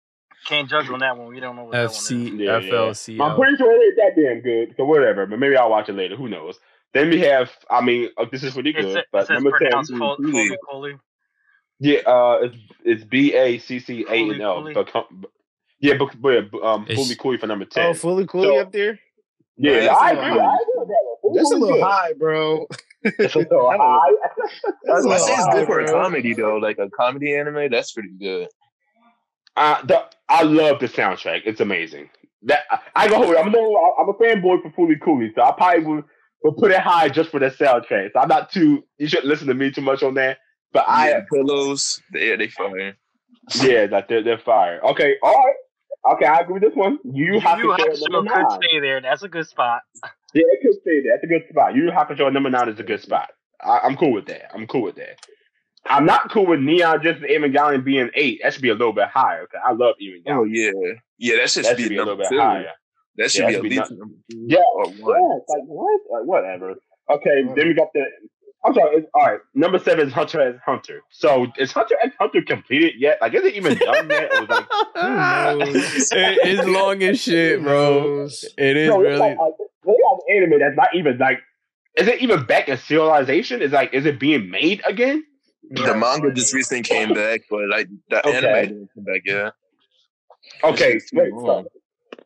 Can't 0.46 0.68
judge 0.68 0.88
on 0.90 0.98
that 1.00 1.16
one. 1.16 1.28
We 1.28 1.40
don't 1.40 1.56
know 1.56 1.64
what 1.64 1.72
that 1.72 1.84
one 1.86 1.90
is. 1.90 1.96
FC 1.96 2.38
Yeah, 2.38 2.58
yeah. 2.58 3.24
I'm 3.24 3.36
pretty 3.36 3.56
sure 3.56 3.72
it 3.72 3.84
ain't 3.84 3.96
that 4.16 4.20
damn 4.20 4.40
good. 4.40 4.74
So 4.76 4.84
whatever. 4.84 5.26
But 5.26 5.38
maybe 5.38 5.56
I'll 5.56 5.70
watch 5.70 5.88
it 5.88 5.94
later. 5.94 6.16
Who 6.16 6.28
knows? 6.28 6.58
Then 6.92 7.10
we 7.10 7.20
have, 7.20 7.50
I 7.70 7.80
mean, 7.80 8.10
uh, 8.16 8.26
this 8.30 8.42
is 8.44 8.54
pretty 8.54 8.72
good. 8.72 8.84
it 8.84 9.06
But 9.10 9.26
says 9.26 9.34
number 9.42 9.50
10. 9.58 9.68
pronounced 9.68 9.92
Fo- 9.96 10.16
Fully. 10.16 10.30
Fully 10.32 10.58
Fully. 10.70 10.94
Yeah, 11.80 11.98
uh, 12.06 12.38
it's, 12.42 12.56
it's 12.84 13.04
B 13.04 13.34
A 13.34 13.58
C 13.58 13.80
C 13.80 14.04
A 14.08 14.12
N 14.14 14.40
O. 14.42 14.62
Fully, 14.72 14.86
Yeah, 15.80 15.94
but, 15.98 16.10
but 16.20 16.54
um, 16.64 16.86
fully 16.86 17.16
cool 17.16 17.36
for 17.38 17.46
number 17.48 17.64
10. 17.64 17.86
Oh, 17.86 17.90
Fooly 17.92 18.28
Cooly 18.28 18.46
So- 18.48 18.58
up 18.60 18.70
there. 18.72 18.98
yeah, 19.56 19.80
that's 19.80 19.98
I 20.00 20.10
a 20.10 20.12
agree. 20.12 20.24
little 20.30 20.40
I 20.42 20.54
agree 20.54 20.74
with 20.76 20.88
that 20.88 21.04
one. 21.22 21.34
That's 21.36 21.50
a 21.52 21.56
little 21.56 21.76
good. 21.76 21.82
high, 21.84 22.12
bro. 22.12 22.66
It's 23.02 23.34
a 23.34 23.38
little 23.38 23.70
high. 23.70 23.98
That's 24.84 25.04
a 25.04 25.08
I 25.08 25.12
little 25.12 25.18
say 25.26 25.34
it's 25.34 25.46
good 25.54 25.66
for 25.66 25.80
a 25.80 25.86
comedy 25.90 26.32
though, 26.34 26.56
like 26.58 26.78
a 26.78 26.88
comedy 26.90 27.34
anime. 27.36 27.70
That's 27.70 27.92
pretty 27.92 28.10
good. 28.18 28.48
Uh, 29.56 29.84
the, 29.86 30.04
I 30.28 30.42
love 30.42 30.80
the 30.80 30.86
soundtrack. 30.86 31.42
It's 31.44 31.60
amazing. 31.60 32.10
That 32.42 32.60
I, 32.70 32.78
I 32.96 33.08
go. 33.08 33.36
I'm 33.36 33.52
no. 33.52 33.94
I'm 33.98 34.08
a 34.08 34.14
fanboy 34.14 34.62
for 34.62 34.70
Fooly 34.70 35.00
Cooly, 35.00 35.32
so 35.34 35.42
I 35.42 35.52
probably 35.52 35.84
would, 35.84 36.04
would 36.42 36.56
put 36.56 36.72
it 36.72 36.80
high 36.80 37.08
just 37.08 37.30
for 37.30 37.40
the 37.40 37.46
soundtrack. 37.46 38.12
So 38.12 38.20
I'm 38.20 38.28
not 38.28 38.50
too. 38.50 38.84
You 38.98 39.08
shouldn't 39.08 39.28
listen 39.28 39.46
to 39.48 39.54
me 39.54 39.70
too 39.70 39.80
much 39.80 40.02
on 40.02 40.14
that. 40.14 40.38
But 40.72 40.84
I, 40.88 41.10
yeah, 41.10 41.20
pillows. 41.32 42.02
Yeah, 42.12 42.36
they 42.36 42.48
fire. 42.48 42.96
yeah, 43.62 43.86
that 43.86 44.08
they're 44.08 44.22
they're 44.22 44.38
fire. 44.38 44.80
Okay, 44.84 45.14
all 45.22 45.32
right. 45.32 45.54
Okay, 46.12 46.26
I 46.26 46.40
agree 46.40 46.54
with 46.54 46.62
this 46.62 46.74
one. 46.74 46.98
You, 47.02 47.34
You, 47.34 47.40
have 47.40 47.58
to 47.58 47.70
have 47.70 47.78
show 47.78 48.06
to 48.06 48.12
number 48.12 48.30
could 48.30 48.62
stay 48.62 48.78
there. 48.80 49.00
That's 49.00 49.22
a 49.22 49.28
good 49.28 49.46
spot. 49.46 49.82
Yeah, 50.34 50.42
it 50.46 50.60
could 50.60 50.74
stay 50.82 51.00
there. 51.00 51.12
That's 51.12 51.24
a 51.24 51.26
good 51.26 51.48
spot. 51.48 51.74
Yu 51.74 51.84
Yu 51.84 51.90
Hakusho 51.92 52.30
number 52.32 52.50
nine 52.50 52.68
is 52.68 52.78
a 52.78 52.82
good 52.82 53.00
spot. 53.00 53.30
I, 53.62 53.78
I'm 53.84 53.96
cool 53.96 54.12
with 54.12 54.26
that. 54.26 54.52
I'm 54.52 54.66
cool 54.66 54.82
with 54.82 54.96
that. 54.96 55.24
I'm 55.86 56.06
not 56.06 56.30
cool 56.30 56.46
with 56.46 56.60
Neon 56.60 57.02
Genesis 57.02 57.30
Evangelion 57.30 57.84
being 57.84 58.10
eight. 58.14 58.40
That 58.42 58.52
should 58.54 58.62
be 58.62 58.70
a 58.70 58.74
little 58.74 58.92
bit 58.92 59.08
higher 59.08 59.42
because 59.42 59.60
I 59.66 59.72
love 59.72 59.94
Evangelion. 60.02 60.22
Oh 60.28 60.44
yeah, 60.44 60.70
yeah. 61.18 61.36
That 61.36 61.50
shit 61.50 61.64
that 61.64 61.70
should 61.70 61.78
should 61.80 61.88
be, 61.88 61.88
be 61.90 61.96
a 61.96 62.04
little 62.04 62.16
bit 62.16 62.28
two. 62.30 62.38
higher. 62.40 62.70
That 63.16 63.30
should 63.30 63.42
Yeah, 63.52 63.60
be 63.60 63.68
that 63.76 63.82
at 63.82 63.88
should 63.88 63.90
least 63.90 63.90
not- 63.90 63.98
number 63.98 64.14
two 64.30 64.44
Yeah, 64.48 64.58
or 64.74 64.86
yeah, 64.86 65.04
one. 65.04 65.40
it's 65.40 65.48
like 65.50 65.62
what? 65.66 66.00
Like 66.10 66.24
whatever. 66.26 66.74
Okay, 67.10 67.42
then 67.54 67.68
we 67.68 67.74
got 67.74 67.88
the. 67.94 68.04
I'm 68.66 68.72
sorry. 68.72 68.96
It's, 68.96 69.06
all 69.14 69.26
right, 69.26 69.40
number 69.54 69.78
seven 69.78 70.06
is 70.08 70.12
Hunter 70.14 70.40
x 70.40 70.58
Hunter. 70.64 71.02
So 71.10 71.46
is 71.58 71.70
Hunter 71.70 71.96
x 72.02 72.16
Hunter 72.18 72.40
completed 72.40 72.94
yet? 72.98 73.18
Like, 73.20 73.34
is 73.34 73.44
it 73.44 73.54
even 73.54 73.76
done 73.76 74.08
yet? 74.08 74.30
It 74.32 74.48
was 74.48 74.48
like. 74.48 74.66
It- 75.76 76.38
it's 76.58 76.66
long 76.66 77.02
as 77.02 77.20
shit, 77.20 77.62
bro. 77.62 78.24
It 78.24 78.76
is 78.76 78.88
no, 78.88 79.00
really. 79.00 79.18
like, 79.18 79.36
uh, 79.38 79.50
they 79.84 79.92
have 79.92 80.18
anime 80.42 80.58
that's 80.60 80.76
not 80.76 80.88
even 80.94 81.18
like 81.18 81.40
is 81.96 82.08
it 82.08 82.20
even 82.22 82.44
back 82.46 82.68
in 82.68 82.76
serialization? 82.78 83.60
Is 83.60 83.72
like 83.72 83.92
is 83.92 84.06
it 84.06 84.18
being 84.18 84.50
made 84.50 84.82
again? 84.86 85.22
The 85.70 85.94
manga 85.94 86.32
just 86.32 86.52
recently 86.52 86.82
came 86.82 87.12
back, 87.14 87.42
but 87.50 87.68
like 87.68 87.88
the 88.10 88.26
Okay. 88.26 88.36
anime 88.36 88.52
didn't 88.68 88.90
come 88.94 89.04
back 89.04 89.22
Yeah. 89.24 89.50
Okay, 90.62 90.94
It's 90.94 91.12
wait. 91.12 91.30
So, 91.30 91.66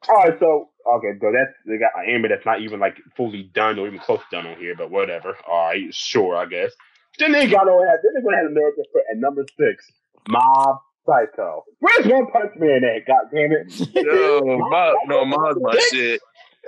all 0.09 0.17
right, 0.25 0.39
so 0.39 0.71
okay, 0.97 1.13
so 1.21 1.33
that's 1.33 1.53
they 1.67 1.79
got 1.79 1.91
an 1.97 2.09
anime 2.09 2.31
that's 2.31 2.47
not 2.47 2.61
even 2.61 2.79
like 2.81 2.97
fully 3.17 3.45
done 3.55 3.79
or 3.79 3.87
even 3.87 3.99
close 3.99 4.21
to 4.21 4.37
done 4.37 4.47
on 4.47 4.59
here, 4.59 4.75
but 4.77 4.91
whatever. 4.91 5.37
All 5.49 5.69
right, 5.69 5.93
sure, 5.93 6.37
I 6.37 6.47
guess. 6.47 6.73
Then 7.19 7.33
they 7.33 7.47
got 7.49 7.69
on 7.69 7.87
then 8.03 8.13
they 8.15 8.23
gonna 8.23 8.37
have 8.37 8.47
America 8.47 8.83
for 8.93 9.01
at 9.11 9.19
number 9.19 9.45
six, 9.59 9.85
Mob 10.29 10.79
Psycho. 11.05 11.65
Where's 11.81 12.07
One 12.07 12.27
Punch 12.31 12.53
Man 12.57 12.83
at? 12.85 13.07
God 13.07 13.25
damn 13.35 13.53
it! 13.53 13.67
No, 14.07 14.59
Mob, 14.71 14.97
no, 15.07 15.25
Mob's 15.25 15.61
my 15.61 15.77
shit. 15.79 16.21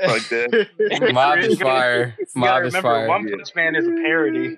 Like 0.04 0.28
that. 0.30 0.66
Mob 1.12 1.38
is 1.38 1.58
fire. 1.60 2.16
Mob 2.34 2.64
is 2.64 2.74
remember, 2.74 2.88
fire. 2.88 3.08
One 3.08 3.28
Punch 3.30 3.54
Man 3.54 3.76
is 3.76 3.86
a 3.86 3.92
parody. 3.92 4.56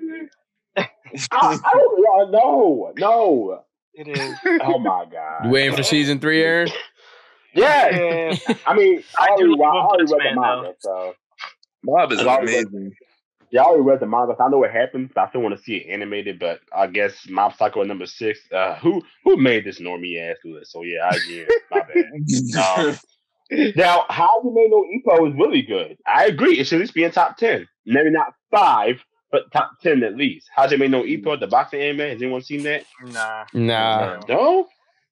I, 0.76 0.88
I 1.32 1.58
don't 1.74 2.30
know. 2.32 2.92
No. 2.98 3.60
It 3.94 4.08
is. 4.08 4.34
Oh 4.62 4.78
my 4.78 5.04
god. 5.10 5.44
You 5.44 5.50
waiting 5.50 5.76
for 5.76 5.82
season 5.82 6.18
three, 6.18 6.42
Aaron? 6.42 6.68
Yeah. 7.54 7.90
Yeah. 7.94 8.54
I 8.66 8.74
mean, 8.74 9.02
I, 9.18 9.24
I 9.32 9.36
do 9.36 9.42
already, 9.42 9.50
like 9.50 9.58
wa- 9.58 9.66
I 9.66 9.74
One 9.74 9.86
already 9.86 10.02
read 10.04 10.20
the 10.20 10.40
Man, 10.40 10.62
manga, 10.62 10.74
so 10.80 11.14
Mob 11.84 12.12
is 12.12 12.22
Mob 12.24 12.44
is- 12.44 12.50
amazing. 12.64 12.92
yeah, 13.50 13.60
I 13.60 13.64
already 13.66 13.82
read 13.82 14.00
the 14.00 14.06
manga. 14.06 14.34
So 14.38 14.44
I 14.44 14.48
know 14.48 14.58
what 14.58 14.70
happens, 14.70 15.10
but 15.14 15.20
I 15.24 15.28
still 15.28 15.42
want 15.42 15.54
to 15.58 15.62
see 15.62 15.76
it 15.76 15.90
animated. 15.92 16.38
But 16.38 16.60
I 16.74 16.86
guess 16.86 17.28
Mob 17.28 17.54
Psycho 17.56 17.82
number 17.82 18.06
six. 18.06 18.40
Uh, 18.50 18.76
who 18.76 19.02
who 19.24 19.36
made 19.36 19.66
this 19.66 19.78
normie 19.80 20.18
ass 20.18 20.38
list? 20.44 20.72
So 20.72 20.82
yeah, 20.82 21.10
I 21.12 21.16
agree. 21.16 21.46
My 21.70 21.80
bad. 21.80 22.88
Um, 22.88 22.98
now, 23.76 24.06
how 24.08 24.30
you 24.42 24.54
may 24.54 24.68
know 24.68 24.86
Epo 25.18 25.28
is 25.28 25.34
really 25.38 25.60
good. 25.60 25.98
I 26.06 26.24
agree. 26.24 26.58
It 26.58 26.66
should 26.66 26.76
at 26.76 26.80
least 26.80 26.94
be 26.94 27.04
in 27.04 27.10
top 27.10 27.36
ten. 27.36 27.68
Maybe 27.84 28.08
not 28.08 28.32
five, 28.50 28.96
but 29.32 29.50
top 29.50 29.72
ten 29.82 30.04
at 30.04 30.16
least. 30.16 30.48
How 30.54 30.68
you 30.68 30.78
may 30.78 30.88
know 30.88 31.02
Ippo, 31.02 31.40
the 31.40 31.48
boxing 31.48 31.80
anime? 31.80 32.10
Has 32.10 32.22
anyone 32.22 32.42
seen 32.42 32.62
that? 32.62 32.84
Nah. 33.04 33.44
Nah. 33.52 34.20
No. 34.28 34.68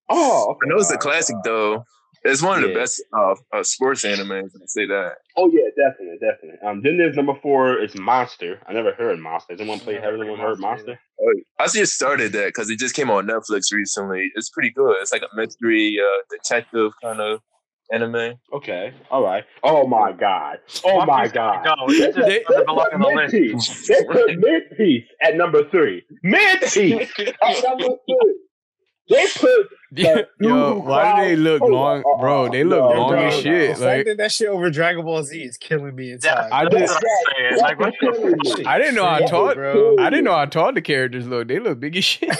Oh, 0.08 0.50
okay. 0.50 0.58
I 0.66 0.68
know 0.68 0.76
it's 0.76 0.92
a 0.92 0.98
classic 0.98 1.34
alright. 1.34 1.44
though. 1.44 1.84
It's 2.22 2.42
one 2.42 2.62
of 2.62 2.68
the 2.68 2.74
best 2.74 3.02
uh, 3.16 3.34
uh, 3.50 3.62
sports 3.62 4.04
animes. 4.04 4.50
I 4.54 4.66
say 4.66 4.84
that. 4.84 5.12
Oh 5.38 5.50
yeah, 5.50 5.70
definitely, 5.74 6.18
definitely. 6.20 6.58
Um, 6.62 6.82
then 6.82 6.98
there's 6.98 7.16
number 7.16 7.34
four. 7.40 7.78
It's 7.78 7.96
Monster. 7.96 8.60
I 8.66 8.74
never 8.74 8.92
heard 8.92 9.18
Monster. 9.18 9.54
Has 9.54 9.60
anyone 9.60 9.80
played? 9.80 10.02
Has 10.02 10.12
anyone 10.20 10.38
heard 10.38 10.58
Monster? 10.58 11.00
Oh, 11.18 11.34
I 11.58 11.66
just 11.68 11.94
started 11.94 12.32
that 12.32 12.48
because 12.48 12.68
it 12.68 12.78
just 12.78 12.94
came 12.94 13.10
on 13.10 13.26
Netflix 13.26 13.72
recently. 13.72 14.30
It's 14.34 14.50
pretty 14.50 14.70
good. 14.70 14.96
It's 15.00 15.12
like 15.12 15.22
a 15.22 15.34
mystery 15.34 15.98
uh, 15.98 16.22
detective 16.30 16.92
kind 17.02 17.20
of 17.20 17.40
anime. 17.92 18.34
Okay, 18.52 18.92
all 19.10 19.22
right. 19.22 19.44
Oh 19.62 19.86
my 19.86 20.12
god. 20.12 20.58
Oh 20.84 21.04
my 21.06 21.24
Piece 21.24 21.32
god. 21.32 21.64
No, 21.64 21.74
it 21.88 22.14
just 22.14 22.18
They- 22.28 22.42
doesn't 22.48 22.66
belong 22.66 22.88
on 22.94 23.00
the 23.00 23.08
list. 23.08 23.34
Mid-piece. 23.34 23.88
They 23.88 24.04
put 24.04 24.38
mid-piece 24.38 25.04
at 25.22 25.36
number 25.36 25.68
three. 25.70 26.02
Mid-piece 26.22 27.10
at 27.18 27.62
number 27.64 27.84
three. 28.06 28.34
They 29.10 29.26
put 29.36 29.68
the 29.92 30.26
Yo, 30.38 30.78
why 30.78 31.16
do 31.16 31.28
they 31.28 31.36
look 31.36 31.60
long, 31.62 32.02
Oh, 32.06 32.18
bro? 32.20 32.48
They 32.48 32.62
look 32.62 32.78
no, 32.78 33.00
long 33.00 33.10
no, 33.16 33.16
as 33.26 33.34
shit. 33.34 33.76
The 33.76 33.84
Like 33.84 33.96
fact 33.96 34.06
that 34.06 34.16
that 34.18 34.30
shit 34.32 34.46
over 34.48 34.70
Dragon 34.70 35.04
Ball 35.04 35.24
Z 35.24 35.36
is 35.42 35.56
killing 35.56 35.96
me 35.96 36.12
inside. 36.12 36.48
I 36.52 36.64
did. 36.66 36.82
what 36.82 36.90
I'm 36.90 36.98
saying. 37.36 37.56
Like, 37.60 37.78
what 37.80 37.92
That's 38.00 38.16
killing 38.18 38.30
the 38.38 38.54
me. 38.58 38.64
I 38.66 38.78
didn't 38.78 38.94
know 38.94 39.04
how 39.04 39.18
That's 39.18 39.30
tall. 39.32 39.52
killing 39.52 39.98
I 39.98 40.10
didn't 40.10 40.24
know 40.24 40.34
how 40.36 40.44
tall 40.44 40.72
the 40.72 40.80
characters 40.80 41.26
look. 41.26 41.48
They 41.48 41.58
look 41.58 41.80
big 41.80 41.96
as 41.96 42.04
shit. 42.04 42.28
like 42.30 42.38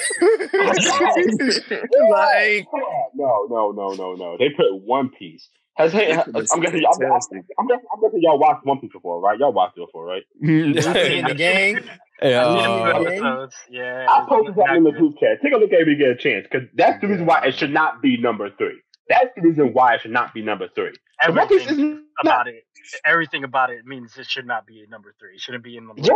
no, 3.15 3.47
no, 3.51 3.73
no, 3.73 3.95
no, 3.95 4.15
no. 4.15 4.37
They 4.39 4.51
put 4.51 4.73
One 4.85 5.11
Piece. 5.11 5.49
Has 5.81 5.93
hey, 5.93 6.13
It's 6.13 6.53
I'm 6.53 6.61
guessing 6.61 6.83
y'all. 6.83 6.93
I'm, 6.93 7.01
fantastic. 7.01 7.45
I'm, 7.59 7.67
guessing, 7.67 7.87
I'm 7.95 8.01
guessing 8.03 8.21
y'all 8.21 8.39
watched 8.39 8.67
One 8.67 8.81
Piece 8.81 8.93
before, 8.93 9.19
right? 9.19 9.39
Y'all 9.39 9.53
watched 9.53 9.79
it 9.79 9.87
before, 9.87 10.05
right? 10.05 10.23
in 10.43 10.73
the 10.73 11.35
gang. 11.35 11.81
Yeah, 12.23 12.45
uh, 12.45 13.01
episodes. 13.01 13.57
Yeah. 13.71 14.05
I 14.07 14.27
posted 14.29 14.57
not 14.59 14.67
something 14.67 14.77
in 14.77 14.85
the 14.85 14.93
group 14.93 15.15
chat. 15.19 15.39
Take 15.43 15.55
a 15.55 15.57
look 15.57 15.73
at 15.73 15.81
it 15.81 15.87
when 15.87 15.97
you 15.97 15.97
get 15.97 16.11
a 16.11 16.17
chance, 16.17 16.47
because 16.51 16.69
that's 16.75 17.01
the 17.01 17.09
reason 17.09 17.25
why 17.25 17.47
it 17.47 17.55
should 17.57 17.73
not 17.73 18.03
be 18.03 18.19
number 18.19 18.51
three. 18.59 18.79
That's 19.09 19.31
the 19.35 19.41
reason 19.41 19.73
why 19.73 19.95
it 19.95 20.03
should 20.03 20.11
not 20.11 20.35
be 20.35 20.43
number 20.43 20.69
three. 20.75 20.93
The 21.27 21.33
One 21.33 21.49
Piece 21.49 21.63
Everything 21.63 22.05
not. 22.23 22.35
about 22.35 22.49
it, 22.49 22.65
everything 23.03 23.45
about 23.45 23.71
it 23.71 23.87
means 23.87 24.19
it 24.19 24.27
should 24.27 24.47
not 24.47 24.67
be 24.67 24.85
number 24.91 25.15
three. 25.19 25.37
It 25.37 25.41
shouldn't 25.41 25.65
be 25.65 25.79
in 25.79 25.87
the 25.87 25.95
list. 25.95 26.11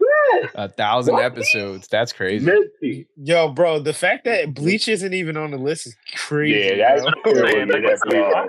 Yes, 0.00 0.42
yes. 0.42 0.50
a 0.54 0.68
thousand 0.68 1.14
What? 1.14 1.24
episodes. 1.24 1.88
That's 1.88 2.12
crazy. 2.12 2.44
Mid-piece. 2.44 3.06
Yo, 3.16 3.48
bro, 3.48 3.78
the 3.80 3.92
fact 3.92 4.24
that 4.24 4.54
Bleach 4.54 4.88
isn't 4.88 5.12
even 5.14 5.36
on 5.36 5.50
the 5.50 5.56
list 5.58 5.86
is 5.88 5.96
crazy. 6.14 6.76
Yeah, 6.76 6.96
that's 6.96 7.02
bro. 7.22 7.34
saying. 7.34 7.68
Yeah, 7.68 7.80
that's. 7.80 8.02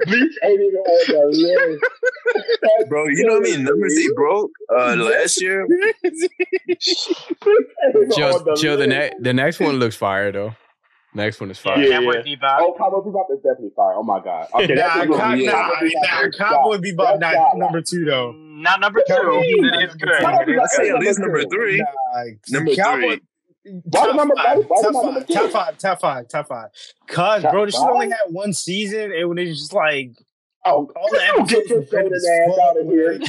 Bleach 0.05 0.37
ain't 0.43 0.61
even 0.61 0.75
on 0.75 0.99
the 1.07 1.25
list. 1.31 1.81
That's 2.61 2.83
Bro, 2.89 3.07
you 3.07 3.25
know 3.25 3.39
what 3.39 3.47
I 3.47 3.51
mean? 3.51 3.63
numbers 3.63 3.95
me. 3.95 4.01
he 4.03 4.11
broke 4.15 4.51
uh, 4.75 4.95
last 4.95 5.41
year? 5.41 5.65
Bleach 5.67 5.95
ain't 7.95 8.15
Joe, 8.15 8.43
Joe, 8.55 8.75
the 8.75 8.87
list. 8.87 8.89
next 8.89 9.15
the 9.23 9.33
next 9.33 9.59
one 9.59 9.77
looks 9.79 9.95
fire 9.95 10.31
though. 10.31 10.55
Next 11.13 11.39
one 11.41 11.49
is 11.49 11.57
fire. 11.57 11.81
Yeah. 11.81 11.99
Cowboy 11.99 12.21
Bebop. 12.23 12.57
Oh, 12.59 12.75
Cowboy 12.77 12.97
Bebop 13.09 13.31
is 13.31 13.37
definitely 13.37 13.71
fire. 13.75 13.93
Oh 13.95 14.03
my 14.03 14.19
god. 14.23 14.47
Okay, 14.53 14.75
Nah, 14.75 14.75
that's 14.75 14.95
a 14.95 15.07
Cow- 15.07 15.31
little- 15.31 15.45
nah, 15.45 15.71
yeah. 15.81 16.21
nah, 16.21 16.29
Cowboy 16.37 16.77
Bebop 16.77 17.19
not 17.19 17.33
God. 17.33 17.57
number 17.57 17.81
two 17.81 18.05
though. 18.05 18.31
Not 18.33 18.79
number 18.79 18.99
two. 19.07 19.13
Cowboy 19.15 19.41
It 19.43 19.89
is 19.89 19.95
good. 19.95 20.09
Cowboy 20.19 20.43
It 20.43 20.49
is 20.55 20.59
I 20.61 20.83
say 20.83 20.89
at 20.89 20.99
least 20.99 21.19
number 21.19 21.43
three. 21.45 21.77
Nah, 21.79 22.23
Number 22.49 22.75
Cowboy, 22.75 23.01
three. 23.01 23.21
Why 23.63 24.05
Top 24.05 24.15
number- 24.15 24.35
five, 24.35 24.57
why- 24.57 24.63
why 24.67 24.81
top 24.81 24.93
number 24.93 25.19
five, 25.21 25.27
top 25.27 25.51
five, 25.51 25.77
top 25.77 25.99
five, 26.01 26.27
top 26.29 26.47
five. 26.47 26.69
Cause 27.07 27.41
Top 27.43 27.51
bro, 27.51 27.65
this 27.65 27.75
five? 27.75 27.89
only 27.89 28.09
had 28.09 28.17
one 28.29 28.53
season, 28.53 29.11
and 29.11 29.29
when 29.29 29.37
it's 29.39 29.59
just 29.59 29.73
like 29.73 30.11
Oh, 30.65 30.91
all 30.95 31.09
the 31.09 31.17
get 31.17 31.29
episodes 31.39 31.69
your 31.69 31.79
were 31.79 31.85
good 31.85 31.91
golden 31.91 32.13
as 32.13 32.25
ass 32.27 32.59
out 32.61 32.77
of 32.79 32.87
here. 32.87 33.19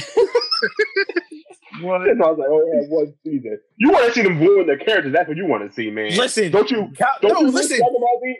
Like- 1.73 1.83
What? 1.83 2.01
I 2.01 2.13
was 2.13 2.37
like, 2.37 2.47
oh, 2.49 2.71
yeah, 2.73 2.87
one 2.89 3.13
season. 3.23 3.59
You 3.77 3.91
want 3.91 4.05
to 4.07 4.11
see 4.13 4.21
them 4.21 4.39
ruin 4.39 4.67
their 4.67 4.77
characters? 4.77 5.13
That's 5.13 5.27
what 5.27 5.37
you 5.37 5.45
want 5.45 5.67
to 5.67 5.73
see, 5.73 5.89
man. 5.89 6.15
Listen, 6.15 6.51
don't 6.51 6.69
you? 6.69 6.91
Cow- 6.97 7.07
Don't 7.21 7.33
no, 7.33 7.39
you 7.41 7.47
listen, 7.51 7.77
Dragon 7.77 7.95
Ball 7.99 8.21
Z? 8.23 8.35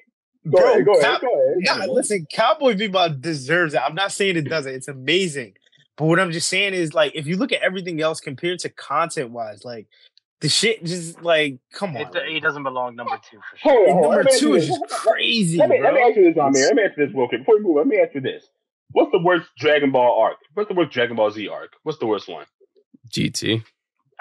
Go 0.50 0.52
bro. 0.58 0.72
ahead, 0.72 0.86
go 0.86 0.94
ahead, 1.00 1.22
go 1.22 1.28
ahead. 1.28 1.88
Nah, 1.88 1.94
listen, 1.94 2.26
Cowboy 2.34 2.74
Bebop 2.74 3.22
deserves 3.22 3.74
it. 3.76 3.82
I'm 3.82 3.94
not 3.94 4.12
saying 4.12 4.38
it 4.38 4.50
doesn't. 4.50 4.74
It's 4.74 4.88
amazing. 4.88 5.54
But 5.98 6.06
what 6.06 6.20
I'm 6.20 6.32
just 6.32 6.50
saying 6.50 6.74
is 6.74 6.96
like 6.96 7.12
if 7.14 7.28
you 7.28 7.38
look 7.38 7.52
at 7.52 7.62
everything 7.62 8.02
else 8.02 8.20
compared 8.20 8.58
to 8.60 8.70
content 8.70 9.30
wise, 9.30 9.64
like 9.64 9.86
the 10.40 10.50
shit 10.50 10.84
just 10.84 11.22
like 11.22 11.60
come 11.72 11.96
on. 11.96 12.02
It, 12.02 12.38
it 12.38 12.40
doesn't 12.42 12.64
belong 12.64 12.96
number 12.96 13.20
two 13.30 13.38
for 13.38 13.58
sure. 13.58 13.72
Hold 13.72 13.88
on, 13.88 13.94
hold 13.94 14.06
on. 14.06 14.12
number 14.16 14.32
two 14.36 14.56
is 14.56 14.68
just 14.68 14.82
crazy, 14.90 15.60
Let 15.60 15.70
me, 15.70 15.80
let 15.80 15.94
me 15.94 16.02
ask 16.02 16.16
you 16.18 16.24
this, 16.24 16.36
my 16.36 16.50
man. 16.50 16.54
Let 16.54 16.76
me 16.76 16.84
ask 16.84 16.98
you 16.98 17.06
this 17.06 17.16
real 17.16 17.28
quick. 17.28 17.42
Before 17.42 17.58
we 17.58 17.62
move, 17.64 17.76
let 17.78 17.86
me 17.88 18.00
ask 18.00 18.16
you 18.16 18.22
this. 18.22 18.48
What's 18.94 19.12
the 19.12 19.20
worst 19.20 19.48
Dragon 19.60 19.92
Ball 19.92 20.20
arc? 20.20 20.38
What's 20.56 20.70
the 20.70 20.74
worst 20.74 20.92
Dragon 20.92 21.16
Ball 21.16 21.30
Z 21.30 21.48
arc? 21.48 21.70
What's 21.84 22.00
the 22.00 22.08
worst 22.08 22.28
one? 22.28 22.46
GT. 23.12 23.64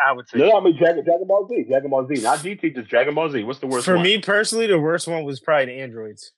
I 0.05 0.13
would 0.13 0.29
say. 0.29 0.39
No, 0.39 0.49
no, 0.49 0.59
I 0.59 0.61
mean 0.65 0.77
Dragon, 0.79 1.05
Dragon 1.05 1.27
Ball 1.27 1.47
Z. 1.49 1.65
Dragon 1.69 1.91
Ball 1.91 2.07
Z. 2.07 2.23
Not 2.23 2.39
GT, 2.39 2.75
just 2.75 2.89
Dragon 2.89 3.15
Ball 3.15 3.29
Z. 3.31 3.43
What's 3.45 3.59
the 3.59 3.67
worst 3.67 3.85
For 3.85 3.95
one? 3.97 4.03
me 4.03 4.19
personally, 4.19 4.67
the 4.67 4.79
worst 4.81 5.07
one 5.09 5.25
was 5.25 5.41
probably 5.41 5.67
the 5.67 5.81
androids. 5.81 6.33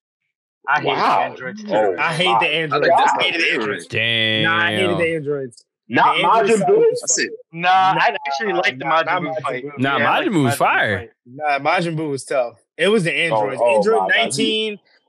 I 0.68 0.80
hate 0.80 0.86
Wow. 0.88 1.18
the 1.18 1.24
androids 1.24 1.62
too. 1.64 1.70
Oh, 1.72 1.96
I 1.98 2.12
hate 2.12 2.26
my 2.26 2.38
the 2.40 2.46
I 2.46 2.48
androids. 2.50 2.88
like 2.88 2.92
I 3.00 3.16
my 3.16 3.22
hated 3.22 3.40
the 3.40 3.52
androids. 3.52 3.86
Damn. 3.86 4.42
Nah, 4.44 4.56
I 4.64 4.70
hated 4.74 4.98
the 4.98 5.14
androids. 5.16 5.64
Not 5.88 6.16
The 6.16 6.24
android 6.24 6.60
Majin 6.60 6.66
Buu? 6.68 6.78
was 6.78 7.20
I 7.20 7.28
Nah, 7.52 7.68
I 7.68 8.16
actually 8.26 8.52
like 8.54 8.78
the 8.78 8.84
nah, 8.84 9.02
Majin 9.02 9.06
not 9.06 9.22
Buu 9.22 9.40
fight. 9.42 9.64
Nah, 9.78 9.96
Yeah, 9.98 10.06
Majin 10.06 10.24
the 10.24 10.30
Buu 10.30 10.44
was 10.44 10.54
fire. 10.56 10.98
fight. 10.98 11.10
Nah, 11.26 11.58
Majin 11.58 11.96
Buu 11.96 12.10
was 12.10 12.24
tough. 12.24 12.58
It 12.78 12.88
was 12.88 13.04
the 13.04 13.10
oh, 13.12 13.14
androids. 13.36 13.60
oh 13.62 13.76
Android 13.76 14.02
my 14.02 14.08
God. 14.08 14.32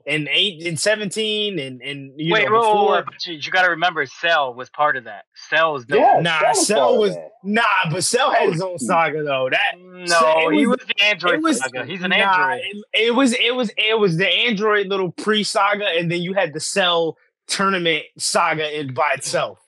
19 0.05 0.27
and 0.27 0.27
8 0.31 0.67
and 0.67 0.79
17 0.79 1.59
and 1.59 1.81
and 1.81 2.11
you 2.17 2.33
Wait, 2.33 2.45
know 2.45 2.51
whoa, 2.51 2.59
whoa, 2.59 2.71
before. 2.73 2.95
whoa, 2.97 3.01
but 3.05 3.25
you, 3.25 3.33
you 3.35 3.51
got 3.51 3.63
to 3.63 3.69
remember, 3.69 4.05
Cell 4.05 4.53
was 4.53 4.69
part 4.69 4.97
of 4.97 5.05
that. 5.05 5.25
Cell 5.49 5.73
was 5.73 5.85
dope. 5.85 5.99
Yeah, 5.99 6.19
Nah, 6.21 6.39
that 6.41 6.49
was 6.55 6.67
Cell 6.67 6.97
was 6.97 7.15
that. 7.15 7.29
nah, 7.43 7.63
but 7.91 8.03
Cell 8.03 8.31
had 8.31 8.49
his 8.51 8.61
own 8.61 8.77
saga 8.79 9.23
though. 9.23 9.49
That 9.51 9.79
No, 9.79 10.05
So 10.05 10.49
it 10.51 10.55
he 10.55 10.67
was- 10.67 10.79
was 10.79 10.87
the 10.87 11.03
android. 11.05 11.33
it 11.35 11.41
was 11.41 11.59
saga. 11.59 11.85
He's 11.85 12.01
an 12.03 12.09
nah, 12.09 12.15
android. 12.17 12.61
It, 12.93 13.07
it 13.07 13.11
was 13.15 13.33
it 13.33 13.55
was 13.55 13.71
it 13.77 13.97
was 13.99 14.17
the 14.17 14.27
android 14.27 14.87
little 14.87 15.11
pre 15.11 15.43
saga, 15.43 15.85
and 15.97 16.11
then 16.11 16.21
you 16.21 16.33
had 16.33 16.53
the 16.53 16.59
Cell 16.59 17.17
tournament 17.47 18.03
saga 18.17 18.79
in 18.79 18.93
by 18.93 19.11
itself. 19.15 19.59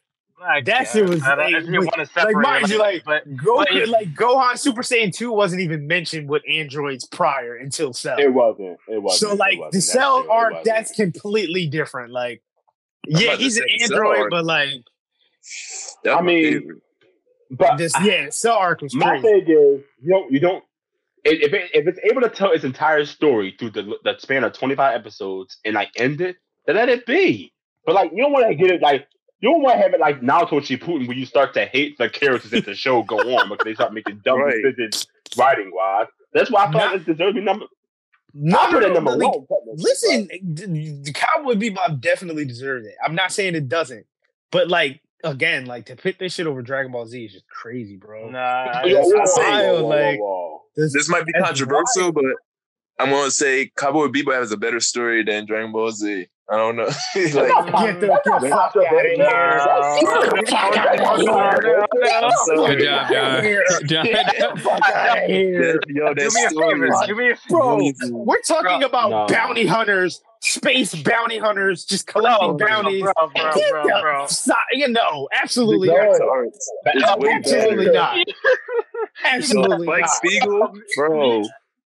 I 0.48 0.62
that 0.62 0.66
guess. 0.66 0.94
shit 0.94 1.10
was- 1.10 1.24
I, 1.24 1.36
don't- 1.36 1.52
like, 1.52 1.64
didn't 1.64 1.74
want 1.76 1.94
to 1.94 2.00
like, 2.02 2.10
separate. 2.12 2.42
mind 2.42 2.70
you, 2.70 2.78
like, 2.80 3.04
but 3.04 3.28
Goku, 3.28 3.58
But 3.58 3.68
if- 3.76 3.90
like 3.90 4.14
Gohan 4.14 4.58
Super 4.58 4.82
Saiyan 4.82 5.14
2 5.14 5.32
wasn't 5.32 5.62
even 5.62 5.88
mentioned 5.88 6.30
with 6.30 6.44
androids 6.50 7.06
prior 7.06 7.56
until 7.56 7.94
Cell. 7.94 8.18
It 8.20 8.34
wasn't. 8.34 8.78
It 8.88 9.02
wasn't. 9.02 9.30
so 9.32 9.36
like 9.36 9.58
wasn't. 9.60 9.74
the 9.74 9.82
Cell 9.82 10.22
true, 10.24 10.32
arc, 10.32 10.64
that's 10.64 10.92
completely 10.92 11.68
different. 11.68 12.12
Like, 12.14 12.42
I'm 13.14 13.22
yeah, 13.22 13.36
he's 13.36 13.58
an 13.58 13.64
say 13.68 13.78
the 13.80 13.86
Cell 13.88 13.98
android, 14.12 14.30
but 14.30 14.46
like 14.46 14.70
I 16.10 16.22
mean. 16.22 16.82
But 17.52 17.78
this, 17.78 17.94
yeah, 18.04 18.30
Cell 18.32 18.56
arc 18.58 18.82
was 18.82 18.96
my 18.96 19.20
crazy. 19.20 19.28
thing 19.28 19.42
is, 19.56 19.82
you 20.02 20.10
don't, 20.12 20.32
you 20.32 20.40
don't. 20.40 20.64
If 21.24 21.54
it, 21.54 21.72
if 21.74 21.88
it's 21.88 22.00
able 22.04 22.22
to 22.22 22.30
tell 22.30 22.52
its 22.52 22.64
entire 22.64 23.06
story 23.06 23.56
through 23.58 23.72
the 23.72 23.96
the 24.04 24.16
span 24.18 24.44
of 24.44 24.54
twenty 24.54 24.76
five 24.76 24.96
episodes 25.00 25.58
and 25.64 25.76
like 25.76 25.90
end 25.98 26.22
it, 26.22 26.38
then 26.66 26.76
let 26.76 26.90
it 26.90 27.06
be. 27.06 27.54
But 27.86 27.94
like, 27.96 28.12
you 28.14 28.24
don't 28.24 28.32
want 28.32 28.48
to 28.50 28.56
get 28.56 28.72
it 28.72 28.82
like. 28.82 29.08
You 29.46 29.52
don't 29.52 29.62
want 29.62 29.76
to 29.78 29.84
have 29.84 29.94
it 29.94 30.00
like 30.00 30.22
Naruto 30.22 30.54
Shippuden 30.60 31.08
where 31.08 31.16
you 31.16 31.28
start 31.28 31.54
to 31.54 31.68
hate 31.68 32.00
the 32.00 32.10
characters 32.10 32.50
that 32.50 32.66
the 32.66 32.74
show 32.86 33.04
go 33.04 33.18
on 33.38 33.48
because 33.48 33.64
they 33.64 33.76
start 33.76 33.94
making 33.94 34.22
dumb 34.26 34.42
Right. 34.42 34.56
decisions 34.64 35.06
writing 35.38 35.70
wise. 35.72 36.08
That's 36.34 36.50
why 36.50 36.62
I 36.64 36.72
thought 36.72 36.74
Nah. 36.74 36.86
like 36.94 37.02
it 37.02 37.06
deserves 37.06 37.30
to 37.30 37.34
be 37.34 37.42
number. 37.42 37.66
No, 38.34 38.58
I 38.58 38.72
put 38.72 38.82
no, 38.82 38.94
number 38.94 39.16
no, 39.16 39.28
like, 39.30 39.34
one. 39.48 39.62
Listen, 39.76 40.28
the 40.42 41.14
Cowboy 41.14 41.54
Bebop 41.54 42.02
definitely 42.02 42.46
deserves 42.46 42.88
it. 42.88 42.96
I'm 43.06 43.14
not 43.14 43.32
saying 43.32 43.54
it 43.54 43.70
doesn't, 43.70 44.08
but 44.52 44.68
like 44.68 45.02
again, 45.24 45.68
like 45.68 45.86
to 45.86 45.96
pick 45.96 46.18
this 46.18 46.34
shit 46.34 46.48
over 46.48 46.64
Dragon 46.64 46.92
Ball 46.92 47.06
Z 47.06 47.24
is 47.26 47.34
just 47.34 47.48
crazy, 47.48 47.98
bro. 47.98 48.32
Nah, 48.32 48.40
I, 48.40 48.86
Yo, 48.86 48.98
I- 48.98 49.04
whoa, 49.04 49.12
I- 49.44 49.62
wild, 49.62 49.82
whoa, 49.84 49.88
like- 49.90 50.20
whoa. 50.20 50.62
This 50.76 51.08
might 51.08 51.24
be 51.28 51.34
That's 51.36 51.50
controversial, 51.50 52.12
but 52.12 52.26
I'm 52.98 53.12
gonna 53.12 53.30
say 53.30 53.72
Cowboy 53.78 54.08
Bebop 54.08 54.34
has 54.40 54.52
a 54.52 54.58
better 54.58 54.80
story 54.80 55.24
than 55.24 55.46
Dragon 55.46 55.72
Ball 55.72 55.92
Z. 55.92 56.30
I 56.48 56.58
don't 56.58 56.76
know. 56.76 56.84
like, 56.86 56.94
Get 57.34 58.00
the, 58.02 58.08
get 58.08 58.42
the 58.42 58.50
fuck 58.50 58.76
out 58.76 58.76
of 58.76 58.84
here. 58.92 59.18
No. 59.18 59.98
Get 60.00 60.46
the 60.46 60.52
fuck 60.52 60.78
out 60.78 60.94
of 60.94 61.20
here. 61.20 61.86
I'm 62.14 62.32
sorry. 62.46 62.76
Good 62.76 62.84
job, 62.86 63.12
John. 63.12 63.88
John. 63.88 64.06
Get 64.06 64.36
the 64.54 64.62
fuck 64.62 64.82
out 64.94 65.18
of 65.24 65.30
here. 65.30 65.80
Yo, 65.88 66.14
that 66.14 66.16
Do 66.16 66.30
me 66.30 66.44
a 66.46 66.50
favor. 66.50 66.86
is 66.86 67.08
Do 67.08 67.16
me 67.16 67.32
a 67.32 67.36
Bro, 67.50 67.78
we're 68.12 68.42
talking 68.42 68.80
Bro, 68.80 68.88
about 68.88 69.10
no. 69.10 69.26
bounty 69.28 69.66
hunters, 69.66 70.22
space 70.40 70.94
bounty 70.94 71.40
hunters, 71.40 71.84
just 71.84 72.06
bro, 72.14 72.22
collecting 72.22 72.58
bro, 72.58 72.68
bounties. 72.68 73.02
bro, 73.02 73.14
bro, 73.34 73.54
Get 73.56 73.72
bro, 73.72 74.02
bro. 74.02 74.28
si- 74.28 74.52
You 74.74 74.90
know, 74.90 75.28
absolutely 75.42 75.88
No. 75.88 75.96
not. 75.96 76.12
It's 76.86 77.18
way 77.18 77.30
Absolutely 77.34 77.86
better. 77.88 77.94
not. 77.94 78.18
Absolutely 79.26 79.86
Spike 79.88 80.02
not. 80.02 80.10
Spiegel, 80.12 80.74
bro. 80.98 81.44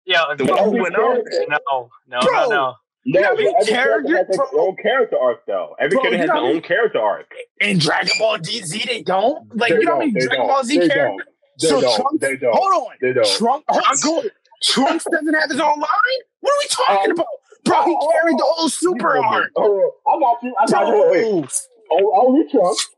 Yo, 0.06 0.18
The 0.36 0.44
one 0.44 0.64
who 0.64 0.82
went 0.82 0.94
out. 0.97 1.18
no, 1.48 1.90
no, 2.09 2.20
Bro. 2.20 2.32
no, 2.32 2.48
no. 2.51 2.74
No, 3.06 3.20
You 3.20 3.24
know 3.26 3.31
every 3.32 3.64
character- 3.66 4.16
has 4.16 4.26
their 4.28 4.60
own 4.60 4.76
character 4.76 5.18
arc, 5.18 5.44
though. 5.47 5.76
Every 5.78 5.97
Bro, 5.97 6.02
character 6.02 6.18
has 6.20 6.28
their 6.28 6.36
own 6.39 6.60
character 6.62 6.98
arc. 7.01 7.31
In 7.60 7.78
Dragon 7.78 8.12
Ball 8.18 8.39
Z, 8.43 8.85
they 8.86 9.02
don't. 9.02 9.55
Like 9.56 9.70
They 9.72 9.78
you 9.81 9.85
know 9.85 9.98
many 9.98 10.12
don't, 10.12 10.20
they 10.20 10.26
Dragon 10.26 10.39
don't, 10.39 10.48
Ball 10.48 10.64
Z 10.64 10.78
they 10.78 10.89
characters? 10.89 11.26
They 11.60 11.68
So 11.68 11.81
don't. 11.82 11.97
Trunks- 12.01 12.20
They 12.20 12.36
don't. 12.36 12.55
Hold 12.56 12.82
on. 12.89 12.97
They 13.02 13.12
don't. 13.12 13.26
Trunk, 13.26 13.64
hold 13.68 14.24
on. 14.24 14.31
Trunks 14.62 15.05
doesn't 15.10 15.35
have 15.35 15.51
his 15.51 15.60
own 15.60 15.78
line. 15.78 16.20
What 16.40 16.51
are 16.51 16.59
we 16.62 16.68
talking 16.70 17.10
Um, 17.10 17.16
about, 17.18 17.26
bro? 17.64 17.85
He 17.85 17.97
oh, 18.01 18.12
carried 18.12 18.39
the 18.39 18.44
oh, 18.44 18.52
whole 18.56 18.68
super 18.70 19.18
arc. 19.18 19.51
Oh, 19.56 19.93
I 20.09 20.18
got 20.18 20.43
you. 20.43 20.55
I 20.59 20.66
got 20.66 20.86
you. 20.89 21.10
Wait, 21.10 21.10
wait. 21.10 21.59
Bro, 21.90 21.98
O- 21.98 22.26
Only 22.26 22.48
Trunks, 22.51 22.89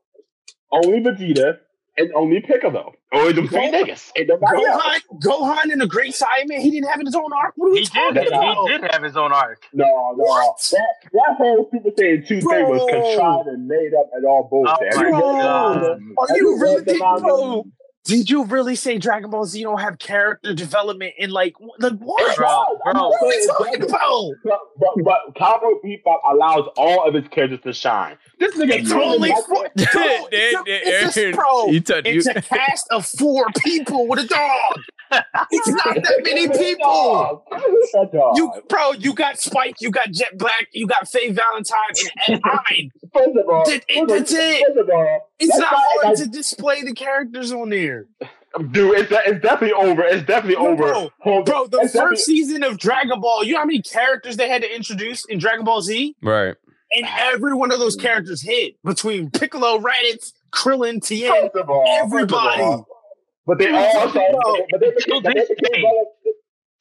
only 0.72 1.00
Vegeta, 1.00 1.58
and 1.98 2.12
only 2.14 2.40
Piccolo. 2.40 2.92
Only 3.12 3.32
them 3.32 3.48
three 3.48 3.70
Go- 3.70 3.84
niggas. 3.84 4.10
And. 4.16 4.28
Gohan, 4.28 5.00
Gohan 5.22 5.72
in 5.72 5.78
the 5.78 5.86
Great 5.86 6.12
Saiyaman, 6.12 6.58
he 6.58 6.70
didn't 6.70 6.88
have 6.88 7.00
his 7.00 7.14
own 7.14 7.32
arc. 7.32 7.54
What 7.56 7.68
are 7.68 7.72
we 7.72 7.78
He 7.80 7.84
did. 7.86 8.28
about? 8.28 8.68
He 8.68 8.78
did 8.78 8.90
have 8.90 9.02
his 9.02 9.16
own 9.16 9.32
arc. 9.32 9.62
No, 9.72 9.84
no. 9.84 10.14
What? 10.16 10.56
That, 10.72 11.10
that 11.12 11.34
whole 11.38 11.68
Super 11.70 11.90
Saiyan 11.90 12.26
2 12.26 12.40
thing 12.40 12.68
was 12.68 12.90
contrived 12.90 13.48
and 13.48 13.68
made 13.68 13.92
up 13.98 14.10
at 14.16 14.24
all 14.24 14.48
bullshit. 14.50 14.94
Oh 14.94 15.10
my 15.12 15.20
God. 15.20 16.00
Are 16.18 16.36
you 16.36 16.58
really, 16.60 16.82
random 17.00 17.22
bro? 17.22 17.64
Did 18.06 18.30
you 18.30 18.44
really 18.44 18.74
say 18.76 18.98
Dragon 18.98 19.30
Ball 19.30 19.44
Z 19.44 19.62
don't 19.62 19.80
have 19.80 19.98
character 19.98 20.54
development 20.54 21.14
in 21.18 21.30
like, 21.30 21.54
wh- 21.58 21.80
like 21.80 21.94
what? 21.98 22.36
Bro, 22.36 22.64
bro. 22.84 23.08
What 23.08 23.22
are 23.22 23.26
we 23.28 23.46
talking 23.46 23.82
about? 23.82 24.32
But, 24.44 24.58
but, 24.78 25.04
but 25.04 25.34
Cowboy 25.36 25.72
Bebop 25.84 26.18
allows 26.30 26.68
all 26.76 27.06
of 27.06 27.14
his 27.14 27.26
characters 27.28 27.60
to 27.64 27.72
shine. 27.72 28.16
This 28.38 28.54
nigga 28.56 28.80
It's 28.80 28.92
only 28.92 29.30
four. 29.48 29.68
It's, 29.76 29.94
a, 29.94 30.62
there- 30.64 30.80
it's 30.84 31.16
a, 31.16 31.20
Aaron, 31.20 31.34
bro. 31.34 31.66
It's 31.68 32.26
a 32.26 32.34
cast 32.42 32.86
of 32.90 33.06
four 33.06 33.46
people 33.64 34.06
with 34.08 34.20
a 34.20 34.26
dog. 34.26 34.80
It's 35.50 35.68
not 35.68 35.94
that 35.94 36.20
many 36.24 36.48
people. 36.48 37.44
You, 38.36 38.52
bro, 38.68 38.92
you 38.92 39.14
got 39.14 39.38
Spike, 39.38 39.76
you 39.80 39.90
got 39.90 40.10
Jet 40.10 40.36
Black, 40.38 40.68
you 40.72 40.86
got 40.86 41.08
Faye 41.08 41.30
Valentine, 41.30 41.76
and, 42.28 42.34
and 42.36 42.42
I. 42.44 42.90
First 43.14 43.28
of 43.36 43.48
all, 43.48 43.64
That- 43.64 43.84
it- 43.88 44.08
that's 44.08 44.32
it. 44.32 44.64
First 44.66 44.78
of 44.78 44.90
all, 44.90 45.30
It's 45.38 45.56
not 45.58 45.72
why, 45.72 45.84
hard 46.02 46.04
like, 46.18 46.24
to 46.24 46.26
display 46.30 46.82
the 46.82 46.94
characters 46.94 47.52
on 47.52 47.70
there. 47.70 48.06
dude. 48.72 48.98
It's, 48.98 49.12
it's 49.12 49.42
definitely 49.42 49.72
over. 49.72 50.02
It's 50.02 50.26
definitely 50.26 50.62
No, 50.62 50.70
over. 50.72 50.76
bro. 50.76 51.10
Hold- 51.20 51.46
Bro, 51.46 51.66
the 51.68 51.78
it's 51.78 51.92
definitely- 51.92 52.16
first 52.16 52.24
season 52.26 52.62
of 52.64 52.78
Dragon 52.78 53.20
Ball, 53.20 53.44
you 53.44 53.52
know 53.54 53.60
how 53.60 53.66
many 53.66 53.82
characters 53.82 54.36
they 54.36 54.48
had 54.48 54.62
to 54.62 54.74
introduce 54.74 55.24
in 55.26 55.38
Dragon 55.38 55.64
Ball 55.64 55.80
Z? 55.82 56.16
Right. 56.22 56.54
And 56.96 57.06
every 57.18 57.52
one 57.54 57.72
of 57.72 57.78
those 57.78 57.96
characters 57.96 58.40
hit 58.42 58.74
between 58.84 59.30
Piccolo, 59.30 59.78
Raditz, 59.78 60.32
Krillin, 60.52 61.04
Tien, 61.04 61.30
First 61.32 61.56
of 61.56 61.68
all, 61.68 61.84
first 61.84 62.04
of 62.06 62.12
everybody. 62.12 62.82
All, 63.46 63.54
But 63.54 63.58
they 63.58 63.70
all 63.70 63.82
you 63.82 64.38
also, 64.44 64.66
but 64.70 64.80
they 64.80 64.90
Till 64.90 65.20
became, 65.20 65.22
but 65.22 65.34
they 65.34 65.40
this 65.40 65.48
became 65.48 65.72
day. 65.72 65.82
well- 65.84 66.06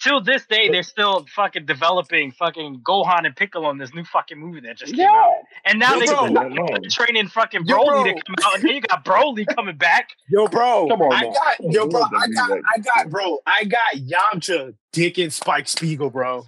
Till 0.03 0.21
this 0.21 0.45
day, 0.45 0.67
they're 0.69 0.83
still 0.83 1.25
fucking 1.35 1.65
developing 1.65 2.31
fucking 2.33 2.81
Gohan 2.83 3.25
and 3.25 3.35
Piccolo 3.35 3.69
in 3.71 3.77
this 3.77 3.93
new 3.93 4.03
fucking 4.03 4.37
movie 4.37 4.59
that 4.59 4.77
just 4.77 4.91
came 4.93 4.99
Yeah. 5.01 5.09
out. 5.09 5.31
And 5.63 5.79
now 5.79 5.95
Yo, 5.95 6.27
they're 6.27 6.79
training 6.91 7.29
fucking 7.29 7.65
Yo, 7.65 7.77
Broly 7.77 7.85
bro. 7.87 8.03
to 8.03 8.11
come 8.13 8.35
out, 8.43 8.55
and 8.55 8.63
then 8.63 8.71
you 8.75 8.81
got 8.81 9.05
Broly 9.05 9.47
coming 9.55 9.77
back. 9.77 10.09
Yo, 10.29 10.47
bro, 10.47 10.87
Come 10.89 11.01
on, 11.01 11.13
I 11.13 11.21
man. 11.23 11.33
got 11.33 11.73
yo, 11.73 11.87
bro, 11.87 12.01
I 12.03 12.27
got. 12.27 12.51
I 12.51 12.77
got, 12.79 13.09
bro, 13.09 13.39
I 13.47 13.63
got 13.63 13.95
Yamcha, 13.95 14.75
Dick, 14.91 15.17
and 15.17 15.31
Spike 15.33 15.67
Spiegel, 15.69 16.09
bro. 16.09 16.43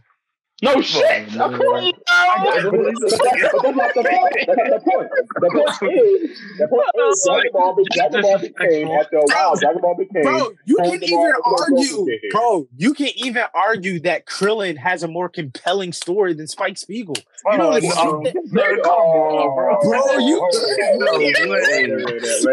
No 0.64 0.82
shit. 0.82 1.02
man. 1.34 1.40
Of 1.54 1.60
course. 1.60 1.92
I 2.10 2.44
got, 2.44 2.72
But 2.72 2.72
that's, 2.72 3.94
the 3.94 4.02
point. 4.10 5.10
The 5.38 5.50
point. 5.54 5.94
Is, 5.94 6.42
the 6.58 6.68
point 6.68 6.90
is, 7.12 7.28
Dragon 7.30 7.52
Ball, 7.54 7.78
Dragon 7.92 8.22
Ball 8.24 8.40
became 8.40 8.88
after 8.88 9.18
a 9.18 9.22
while. 9.26 9.56
Dragon 9.56 9.82
Ball 9.82 9.96
became. 9.96 10.24
bro, 10.24 10.50
you 10.66 10.78
can 10.78 11.04
even 11.04 11.10
ball, 11.20 11.32
hold 11.44 11.60
the 11.60 11.76
ball, 11.76 11.78
argue, 11.78 11.96
hold 11.96 12.08
the 12.08 12.30
ball. 12.32 12.42
bro, 12.62 12.68
you 12.76 12.94
can 12.96 13.10
even 13.18 13.44
argue 13.54 14.00
that 14.00 14.26
Krillin 14.26 14.78
has 14.78 15.04
a 15.04 15.08
more 15.08 15.30
compelling 15.30 15.94
story 15.94 16.34
than 16.34 16.48
Spike 16.48 16.80
Spiegel. 16.80 17.16
You 17.52 17.58
know 17.60 17.70
Oh, 17.70 17.74
the 17.76 17.82
shit 17.82 17.94
that, 17.94 18.36
No, 18.52 18.82
come 18.82 18.94
on, 18.94 19.80
bro. 19.86 20.18
You- 20.18 20.42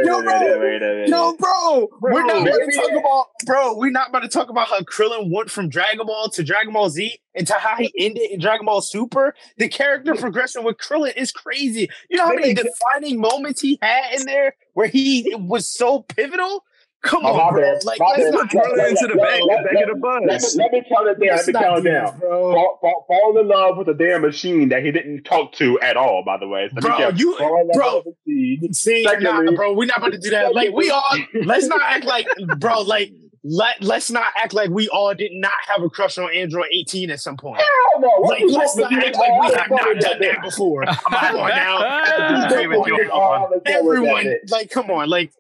No 0.04 0.22
bro. 0.22 1.04
No, 1.08 1.36
bro, 1.38 1.88
we're 2.02 2.24
not 2.26 2.42
about 2.42 2.58
to 2.58 2.70
talk 2.76 2.90
about, 2.92 3.26
bro. 3.46 3.76
We're 3.76 3.90
not 3.90 4.08
about 4.10 4.22
to 4.22 4.28
talk 4.28 4.50
about 4.50 4.68
how 4.68 4.80
Krillin 4.80 5.30
went 5.32 5.50
from 5.50 5.68
Dragon 5.68 6.06
Ball 6.06 6.28
to 6.30 6.42
Dragon 6.42 6.72
Ball 6.72 6.90
Z 6.90 7.16
and 7.34 7.46
to 7.46 7.54
how 7.54 7.76
he 7.76 7.92
ended 7.98 8.30
in 8.30 8.40
Dragon 8.40 8.66
Ball 8.66 8.80
Super. 8.80 9.34
The 9.58 9.68
character 9.68 10.14
progression 10.14 10.64
with 10.64 10.76
Krillin 10.78 11.16
is 11.16 11.32
crazy. 11.32 11.88
You 12.10 12.16
know 12.18 12.26
how 12.26 12.34
many 12.34 12.54
defining 12.54 13.20
moments 13.20 13.60
he 13.60 13.78
had 13.82 14.14
in 14.20 14.26
there 14.26 14.54
where 14.74 14.86
he 14.88 15.34
was 15.38 15.66
so 15.68 16.00
pivotal. 16.02 16.64
Come 17.02 17.26
Oh, 17.26 17.38
on, 17.38 17.52
bro. 17.52 17.74
Like, 17.84 17.98
My 18.00 18.14
let's 18.16 18.32
not 18.34 18.50
Throw 18.50 18.62
it 18.62 18.88
into 18.88 19.08
the 19.08 19.16
back, 19.20 19.38
back 19.46 19.88
of 19.90 20.00
the 20.00 20.08
Let 20.08 20.22
me, 20.22 20.26
bus. 20.26 20.56
let 20.56 20.72
me 20.72 20.82
count 20.88 21.06
it 21.08 21.20
down. 21.20 21.28
Let 21.28 21.36
let's 21.36 21.46
me 21.48 21.52
not 21.52 21.62
count 21.62 21.82
do 21.84 21.88
it 21.90 21.92
down. 21.92 22.18
bro. 22.18 22.52
Fall, 22.54 22.78
fall, 22.80 23.04
fall 23.06 23.38
in 23.40 23.46
love 23.48 23.76
with 23.76 23.88
a 23.90 23.92
damn 23.94 24.22
machine 24.22 24.70
that 24.70 24.82
he 24.82 24.90
didn't 24.90 25.24
talk 25.24 25.52
to 25.56 25.78
at 25.80 25.98
all, 25.98 26.22
by 26.24 26.38
the 26.38 26.48
way. 26.48 26.70
So 26.72 26.80
Bro, 26.80 27.10
you- 27.10 27.36
Fall 27.36 27.60
in 27.60 27.66
love 27.78 28.04
bro. 28.04 28.14
with. 28.26 28.74
See, 28.74 29.02
nah, 29.20 29.42
bro, 29.52 29.74
we're 29.74 29.84
not 29.84 29.98
about 29.98 30.12
to 30.12 30.18
do 30.18 30.30
that. 30.30 30.54
Like, 30.54 30.72
we 30.72 30.88
all 30.88 31.04
let's 31.44 31.66
not 31.66 31.82
act 31.82 32.06
like, 32.06 32.26
bro. 32.58 32.80
Like, 32.80 33.12
let 33.46 33.82
let's 33.82 34.10
not 34.10 34.32
act 34.42 34.54
like 34.54 34.70
we 34.70 34.88
all 34.88 35.14
did 35.14 35.30
not 35.34 35.52
have 35.68 35.82
a 35.82 35.90
crush 35.90 36.16
on 36.16 36.32
Android 36.34 36.68
18 36.72 37.10
at 37.10 37.20
some 37.20 37.36
point. 37.36 37.60
Hell 37.60 38.00
no. 38.00 38.08
Like, 38.26 38.42
let's 38.48 38.74
not 38.76 38.90
act 38.92 39.14
do? 39.14 39.20
like 39.20 39.40
we 39.40 39.54
have 39.54 39.70
not 39.70 39.80
done 39.80 39.98
that 40.00 40.18
shit. 40.20 40.42
before. 40.42 40.84
Come 40.86 41.36
on 41.36 41.48
now. 41.50 41.76
I 41.78 42.46
agree 42.46 42.66
with 42.68 42.86
you 42.86 42.94
on 42.94 43.00
that 43.02 43.10
All 43.10 43.30
one. 43.42 43.50
the 43.50 43.54
shit 43.54 43.54
with 43.54 43.64
that 43.64 43.72
Everyone, 43.74 44.34
like, 44.50 44.70
come 44.70 44.90
on, 44.90 45.08
like, 45.10 45.32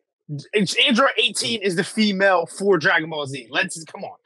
Android 0.54 1.10
18 1.18 1.62
is 1.62 1.76
the 1.76 1.84
female 1.84 2.46
for 2.46 2.76
Dragon 2.78 3.08
Ball 3.10 3.26
Z. 3.26 3.48
Let's 3.50 3.82
come 3.84 4.04
on. 4.04 4.16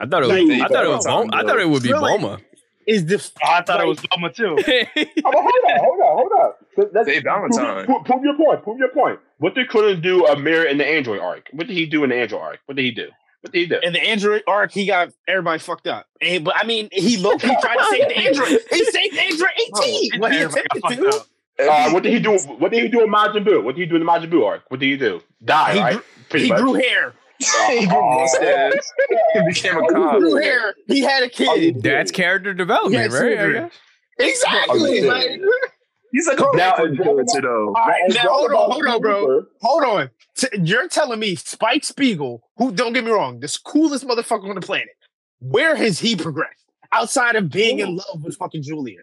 I 0.00 0.06
thought 0.06 0.22
it 0.22 0.26
was. 0.28 0.48
Like, 0.48 0.60
I 0.62 0.68
thought 0.68 0.84
it 0.84 0.88
was. 0.88 1.04
Valentine, 1.04 1.30
Bulma. 1.30 1.34
I 1.44 1.46
thought 1.46 1.60
it 1.60 1.68
would 1.68 1.82
be 1.82 1.92
Really? 1.92 2.18
Bulma. 2.18 2.40
Is 2.86 3.04
the 3.06 3.16
Oh, 3.44 3.50
I 3.50 3.62
thought 3.62 3.80
it 3.80 3.86
was 3.86 3.98
Bulma 3.98 4.34
too. 4.34 4.56
Oh, 5.24 5.30
but 5.32 5.34
hold 5.34 5.46
on, 5.46 5.78
hold 5.80 6.00
on, 6.00 6.16
hold 6.18 6.32
on. 6.32 6.52
So 6.76 6.90
let's- 6.94 7.22
Valentine. 7.22 7.84
Prove, 7.84 8.04
prove 8.04 8.24
your 8.24 8.36
point. 8.36 8.62
Prove 8.62 8.78
your 8.78 8.88
point. 8.90 9.18
What 9.38 9.54
did 9.54 9.68
Krillin 9.68 10.00
do 10.02 10.24
a 10.26 10.38
mirror 10.38 10.64
in 10.64 10.78
the 10.78 10.86
Android 10.86 11.20
arc? 11.20 11.48
What 11.52 11.66
did 11.66 11.76
he 11.76 11.84
do 11.86 12.04
in 12.04 12.10
the 12.10 12.16
Android 12.16 12.40
arc? 12.40 12.60
What 12.66 12.76
did 12.76 12.84
he 12.84 12.90
do? 12.92 13.08
What 13.46 13.52
did 13.52 13.58
he 13.60 13.66
do? 13.66 13.78
in 13.82 13.92
the 13.92 14.00
Android 14.02 14.42
arc, 14.46 14.72
he 14.72 14.86
got 14.86 15.10
everybody 15.28 15.58
fucked 15.58 15.86
up. 15.86 16.06
And, 16.20 16.44
but 16.44 16.54
I 16.56 16.64
mean, 16.66 16.88
he 16.92 17.16
low 17.16 17.36
key 17.38 17.48
tried 17.60 17.76
to 17.76 17.84
save 17.90 18.08
the 18.08 18.16
Android. 18.18 18.48
He 18.70 18.84
saved 18.84 19.14
the 19.16 19.20
Android 19.22 19.50
18. 19.82 20.20
What 20.20 20.32
he 20.32 20.38
attempted 20.42 20.82
to. 20.96 21.24
Uh, 21.58 21.90
what 21.90 22.02
did 22.02 22.12
he 22.12 22.18
do? 22.18 22.36
What 22.38 22.70
did 22.70 22.82
he 22.82 22.88
do 22.88 23.02
in 23.02 23.10
Majin 23.10 23.42
Buu? 23.46 23.62
What 23.62 23.76
did 23.76 23.82
he 23.82 23.86
do 23.86 23.96
in 23.96 24.04
the 24.04 24.10
Majin 24.10 24.30
Buu 24.30 24.44
arc? 24.44 24.62
What 24.68 24.78
did 24.80 24.86
he 24.90 24.96
do? 24.98 25.22
Die, 25.44 25.72
He 25.72 25.80
right? 25.80 25.92
grew- 25.94 26.02
Pretty 26.28 26.44
He 26.46 26.50
much. 26.52 26.60
grew 26.60 26.74
hair. 26.74 27.14
He 27.70 27.86
grew 27.86 27.96
Oh, 27.96 28.20
mustache. 28.20 28.72
He 29.34 29.40
became 29.46 29.76
a 29.76 29.82
Oh, 29.84 29.88
cop. 29.88 30.18
Grew 30.18 30.34
hair. 30.36 30.74
He 30.86 31.00
had 31.00 31.22
a 31.22 31.28
kid. 31.28 31.82
That's 31.82 32.10
character 32.10 32.52
development, 32.54 33.12
right? 33.12 33.36
Children. 33.36 33.70
Exactly. 34.18 35.00
Oh, 35.02 35.08
Like, 35.08 35.40
He's 36.12 36.26
like 36.26 36.38
a 36.38 36.46
Now, 36.54 36.72
Bigfoot 36.72 37.02
character, 37.02 37.40
though. 37.42 37.66
all 37.68 37.72
right, 37.74 38.02
And 38.04 38.14
now 38.14 38.22
hold 38.28 38.52
on, 38.52 38.70
hold 38.70 38.86
on, 38.86 39.00
bro. 39.00 39.42
Hold 39.62 39.84
on. 39.84 40.10
T- 40.36 40.48
You're 40.62 40.88
telling 40.88 41.18
me 41.20 41.34
Spike 41.34 41.84
Spiegel, 41.84 42.42
who 42.56 42.72
don't 42.72 42.92
get 42.92 43.04
me 43.04 43.10
wrong, 43.10 43.40
this 43.40 43.56
coolest 43.58 44.06
motherfucker 44.06 44.48
on 44.48 44.54
the 44.54 44.60
planet, 44.60 44.88
where 45.40 45.74
has 45.76 45.98
he 45.98 46.16
progressed 46.16 46.64
outside 46.92 47.36
of 47.36 47.50
being 47.50 47.80
in 47.80 47.96
love 47.96 48.22
with 48.22 48.36
fucking 48.36 48.62
Julia? 48.62 49.00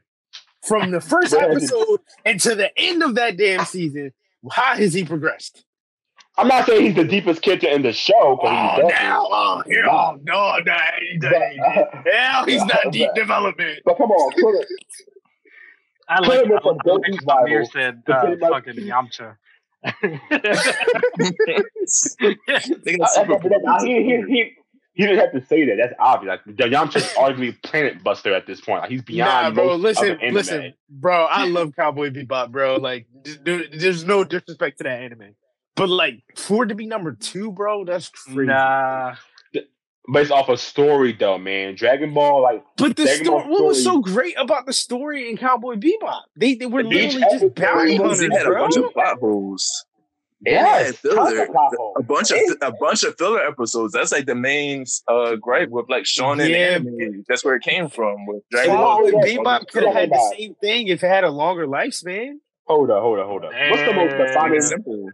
From 0.68 0.92
the 0.92 1.02
first 1.02 1.34
Where 1.34 1.52
has 1.52 1.70
he- 1.70 1.76
episode 1.76 2.00
and 2.26 2.40
to 2.42 2.56
the 2.56 2.72
end 2.80 3.04
of 3.04 3.16
that 3.16 3.38
damn 3.38 3.66
season, 3.66 4.14
how 4.52 4.76
has 4.76 4.94
he 4.94 5.04
progressed? 5.04 5.66
I'm 6.36 6.48
not 6.48 6.66
saying 6.66 6.86
he's 6.86 6.96
the 6.96 7.04
deepest 7.04 7.44
character 7.44 7.68
in 7.68 7.84
the 7.84 7.94
show, 7.94 8.40
but 8.42 8.48
Oh, 8.52 8.82
he's 8.88 8.94
now, 8.96 9.28
oh, 9.30 9.64
yeah, 9.68 9.88
oh, 9.88 10.18
no, 10.24 10.58
no, 10.66 10.78
he 11.12 11.18
doesn't. 11.20 11.58
But, 11.60 12.06
Now 12.12 12.46
he's 12.46 12.66
not 12.66 12.80
deep 12.92 13.10
development. 13.14 13.82
but 13.86 13.98
come 13.98 14.10
on, 14.10 14.32
Krillin. 14.34 14.64
I 16.10 16.20
like, 16.20 16.30
Krillin 16.30 16.46
I 16.46 16.50
went 16.50 16.64
from 16.64 16.78
like, 16.78 16.88
I 16.88 16.90
like 16.92 17.04
Goku's 17.04 17.26
how 17.28 17.44
Amir 17.44 17.66
said 17.66 18.04
uh, 18.08 18.22
pretty 18.22 18.40
fucking 18.40 18.76
Yamcha. 18.76 19.36
they 22.84 22.98
got 22.98 23.02
I- 23.02 23.04
I- 23.04 23.08
super 23.08 23.40
but 23.40 23.52
then, 23.52 23.86
he, 23.88 24.04
he, 24.04 24.24
he, 24.28 24.52
he 24.96 25.08
didn't 25.08 25.20
have 25.20 25.32
to 25.34 25.46
say 25.48 25.66
that. 25.66 25.78
That's 25.78 25.94
obvious. 26.00 26.40
Like 26.46 26.56
Yamcha's 26.58 27.04
arguably 27.18 27.62
planet 27.64 28.04
buster 28.04 28.34
at 28.34 28.46
this 28.46 28.62
point. 28.62 28.82
Like 28.82 28.92
he's 28.92 29.02
beyond. 29.02 29.56
Nah, 29.56 29.64
bro. 29.64 29.68
most 29.78 29.82
Listen, 29.82 30.12
other 30.12 30.20
anime. 30.22 30.34
listen, 30.36 30.74
bro. 30.90 31.26
I 31.26 31.48
love 31.48 31.72
Cowboy 31.76 32.10
Bebop, 32.12 32.52
bro. 32.52 32.76
Like, 32.76 33.08
dude, 33.44 33.70
there's 33.74 34.04
no 34.06 34.24
disrespect 34.24 34.78
to 34.80 34.84
that 34.84 35.02
anime, 35.02 35.36
but 35.76 35.90
like, 35.90 36.22
for 36.36 36.64
it 36.64 36.68
to 36.68 36.76
be 36.76 36.86
number 36.86 37.14
two, 37.14 37.52
bro, 37.52 37.86
that's 37.86 38.10
crazy. 38.10 38.46
Nah. 38.48 39.16
But 40.08 40.24
it's 40.24 40.32
off 40.32 40.50
a 40.50 40.58
story 40.58 41.14
though, 41.14 41.38
man. 41.38 41.76
Dragon 41.76 42.14
Ball, 42.14 42.42
like 42.42 42.64
But 42.78 42.98
the 42.98 43.06
Dragon 43.06 43.28
Ball 43.28 43.40
story, 43.42 43.52
what 43.54 43.64
was 43.66 43.84
so 43.84 44.00
great 44.02 44.36
about 44.38 44.66
the 44.66 44.74
story 44.74 45.30
in 45.30 45.38
Cowboy 45.38 45.76
Bebop? 45.76 46.22
They 46.36 46.56
they 46.56 46.66
were 46.66 46.82
Each 46.82 46.88
literally 46.88 47.10
just 47.22 47.24
episode 47.36 47.56
bounty 47.56 47.96
hunters, 47.96 48.22
It 48.22 48.34
had 48.34 48.46
a 48.48 48.52
bunch 48.52 48.76
of 48.76 48.92
plot 48.92 49.20
holes. 49.20 49.86
yes, 50.46 50.88
Yeah, 50.88 50.92
filler. 51.12 51.16
tons 51.16 51.40
of 51.40 51.48
plot 51.54 51.72
holes. 51.78 51.96
A 51.98 52.04
bunch 52.04 52.32
of 52.32 52.38
a 52.62 52.72
bunch 52.74 53.04
of 53.04 53.18
filler 53.18 53.48
episodes. 53.48 53.94
That's 53.94 54.12
like 54.12 54.26
the 54.26 54.36
main 54.36 54.84
uh, 55.08 55.36
gripe 55.38 55.70
with 55.70 55.86
like 55.90 56.04
shonen 56.04 56.50
Yeah. 56.50 56.58
anime. 56.76 57.24
That's 57.30 57.46
where 57.46 57.56
it 57.56 57.64
came 57.64 57.88
from 57.88 58.26
with 58.26 58.44
Dragon 58.52 58.74
Wow. 58.74 59.00
Ball. 59.00 59.12
Cowboy 59.12 59.26
Bebop 59.26 59.68
could 59.70 59.84
have 59.86 59.94
had 59.94 60.10
the 60.10 60.20
yeah. 60.34 60.38
same 60.38 60.56
thing 60.56 60.88
if 60.90 61.02
it 61.02 61.08
had 61.08 61.24
a 61.24 61.30
longer 61.32 61.66
lifespan. 61.66 62.40
Hold 62.66 62.90
up, 62.92 63.02
hold 63.02 63.20
up, 63.20 63.28
hold 63.28 63.46
up. 63.46 63.52
What's 63.70 63.84
the 63.86 63.94
most 63.94 64.18
defining? 64.18 64.62
Simple. 64.62 65.10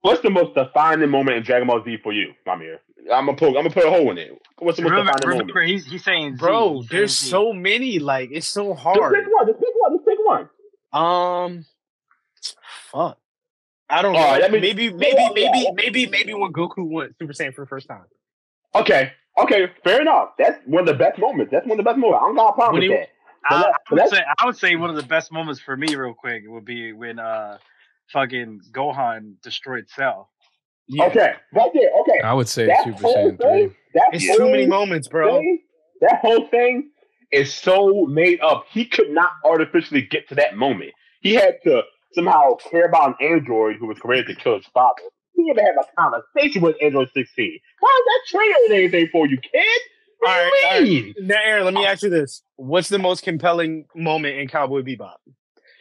What's 0.00 0.20
the 0.22 0.30
most 0.30 0.56
defining 0.56 1.10
moment 1.10 1.36
in 1.36 1.42
Dragon 1.44 1.68
Ball 1.68 1.80
Z 1.84 1.98
for 2.02 2.12
you, 2.12 2.32
Mamir? 2.44 2.78
I'm 3.12 3.26
gonna 3.26 3.36
put. 3.36 3.48
I'm 3.48 3.54
gonna 3.54 3.70
put 3.70 3.84
a 3.84 3.90
hole 3.90 4.10
in 4.10 4.18
it. 4.18 4.30
What's 4.58 4.76
the 4.76 4.82
most 4.84 4.90
Remember, 4.90 5.12
defining 5.12 5.38
remember 5.40 5.62
he's 5.62 5.86
he's 5.86 6.04
saying 6.04 6.36
Z. 6.36 6.38
Bro, 6.38 6.52
He's 6.82 6.88
saying 6.90 6.98
there's 7.00 7.18
Z. 7.18 7.30
so 7.30 7.52
many. 7.52 7.98
Like, 7.98 8.30
it's 8.32 8.46
so 8.46 8.70
Just 8.72 8.80
hard. 8.82 9.14
pick 9.14 9.24
one. 9.32 9.46
Just 9.46 9.58
pick 9.60 9.68
one. 9.76 9.96
Just 9.96 10.06
pick 10.06 10.18
one. 10.24 10.48
Um, 10.92 11.66
fuck. 12.92 13.18
I 13.90 14.00
don't 14.02 14.14
All 14.16 14.20
know. 14.22 14.26
right, 14.28 14.40
that 14.40 14.50
means- 14.52 14.62
maybe, 14.62 14.90
maybe, 14.92 15.28
maybe, 15.34 15.70
maybe, 15.74 16.06
maybe 16.06 16.34
when 16.34 16.52
Goku 16.52 16.88
went 16.90 17.14
Super 17.18 17.32
Saiyan 17.34 17.54
for 17.54 17.62
the 17.64 17.68
first 17.68 17.88
time. 17.88 18.04
Okay. 18.74 19.12
Okay. 19.38 19.70
Fair 19.84 20.00
enough. 20.00 20.30
That's 20.38 20.58
one 20.66 20.80
of 20.80 20.86
the 20.86 20.94
best 20.94 21.18
moments. 21.18 21.50
That's 21.52 21.66
one 21.66 21.78
of 21.78 21.84
the 21.84 21.90
best 21.90 21.98
moments. 21.98 22.20
I 22.22 22.26
don't 22.26 22.36
got 22.36 22.48
a 22.48 22.52
problem 22.54 22.80
When 22.80 22.88
with 22.88 22.98
he- 22.98 23.04
that. 23.04 23.08
I, 23.44 23.72
But 23.90 23.98
I 23.98 24.02
would 24.04 24.08
say 24.10 24.20
I 24.38 24.46
would 24.46 24.56
say 24.56 24.76
one 24.76 24.88
of 24.90 24.96
the 24.96 25.02
best 25.02 25.32
moments 25.32 25.60
for 25.60 25.76
me, 25.76 25.94
real 25.96 26.14
quick, 26.14 26.44
would 26.46 26.64
be 26.64 26.92
when 26.92 27.18
uh 27.18 27.58
fucking 28.12 28.60
Gohan 28.72 29.34
destroyed 29.42 29.88
Cell. 29.90 30.30
Yeah. 30.92 31.04
Okay. 31.06 31.32
Right 31.54 31.70
there. 31.74 31.90
Okay. 32.02 32.20
I 32.22 32.32
would 32.34 32.48
say 32.48 32.66
That 32.66 32.84
Super 32.84 33.02
Saiyan 33.02 33.38
thing. 33.38 33.68
3. 33.70 33.76
That 33.94 34.08
It's 34.12 34.28
whole 34.28 34.36
too 34.38 34.50
many 34.50 34.66
moments, 34.66 35.08
bro. 35.08 35.38
thing, 35.38 35.60
that 36.02 36.20
whole 36.20 36.46
thing 36.48 36.90
is 37.32 37.52
so 37.52 38.06
made 38.06 38.40
up. 38.40 38.64
He 38.70 38.84
could 38.84 39.10
not 39.10 39.30
artificially 39.44 40.02
get 40.02 40.28
to 40.28 40.34
that 40.36 40.56
moment. 40.56 40.92
He 41.20 41.34
had 41.34 41.56
to 41.64 41.82
somehow 42.12 42.54
care 42.56 42.86
about 42.86 43.16
an 43.20 43.26
android 43.26 43.76
who 43.78 43.86
was 43.86 43.98
created 43.98 44.36
to 44.36 44.42
kill 44.42 44.56
his 44.56 44.66
father. 44.66 45.02
He 45.34 45.42
even 45.44 45.64
have 45.64 45.74
a 45.80 46.00
conversation 46.00 46.62
with 46.62 46.76
Android 46.82 47.08
16. 47.14 47.58
Why 47.80 48.00
is 48.00 48.04
that 48.06 48.38
trailer 48.68 48.78
anything 48.80 49.08
for 49.10 49.26
you, 49.26 49.38
kid? 49.38 49.64
What 50.18 50.30
All 50.30 50.36
do 50.36 50.42
right, 50.44 50.82
you 50.84 50.98
all 50.98 51.04
right. 51.06 51.14
Now, 51.20 51.36
Aaron, 51.44 51.64
let 51.64 51.74
me 51.74 51.84
uh, 51.84 51.88
ask 51.90 52.02
you 52.02 52.10
this: 52.10 52.42
What's 52.56 52.88
the 52.88 52.98
most 52.98 53.24
compelling 53.24 53.86
moment 53.96 54.36
in 54.38 54.46
Cowboy 54.46 54.82
Bebop? 54.82 55.16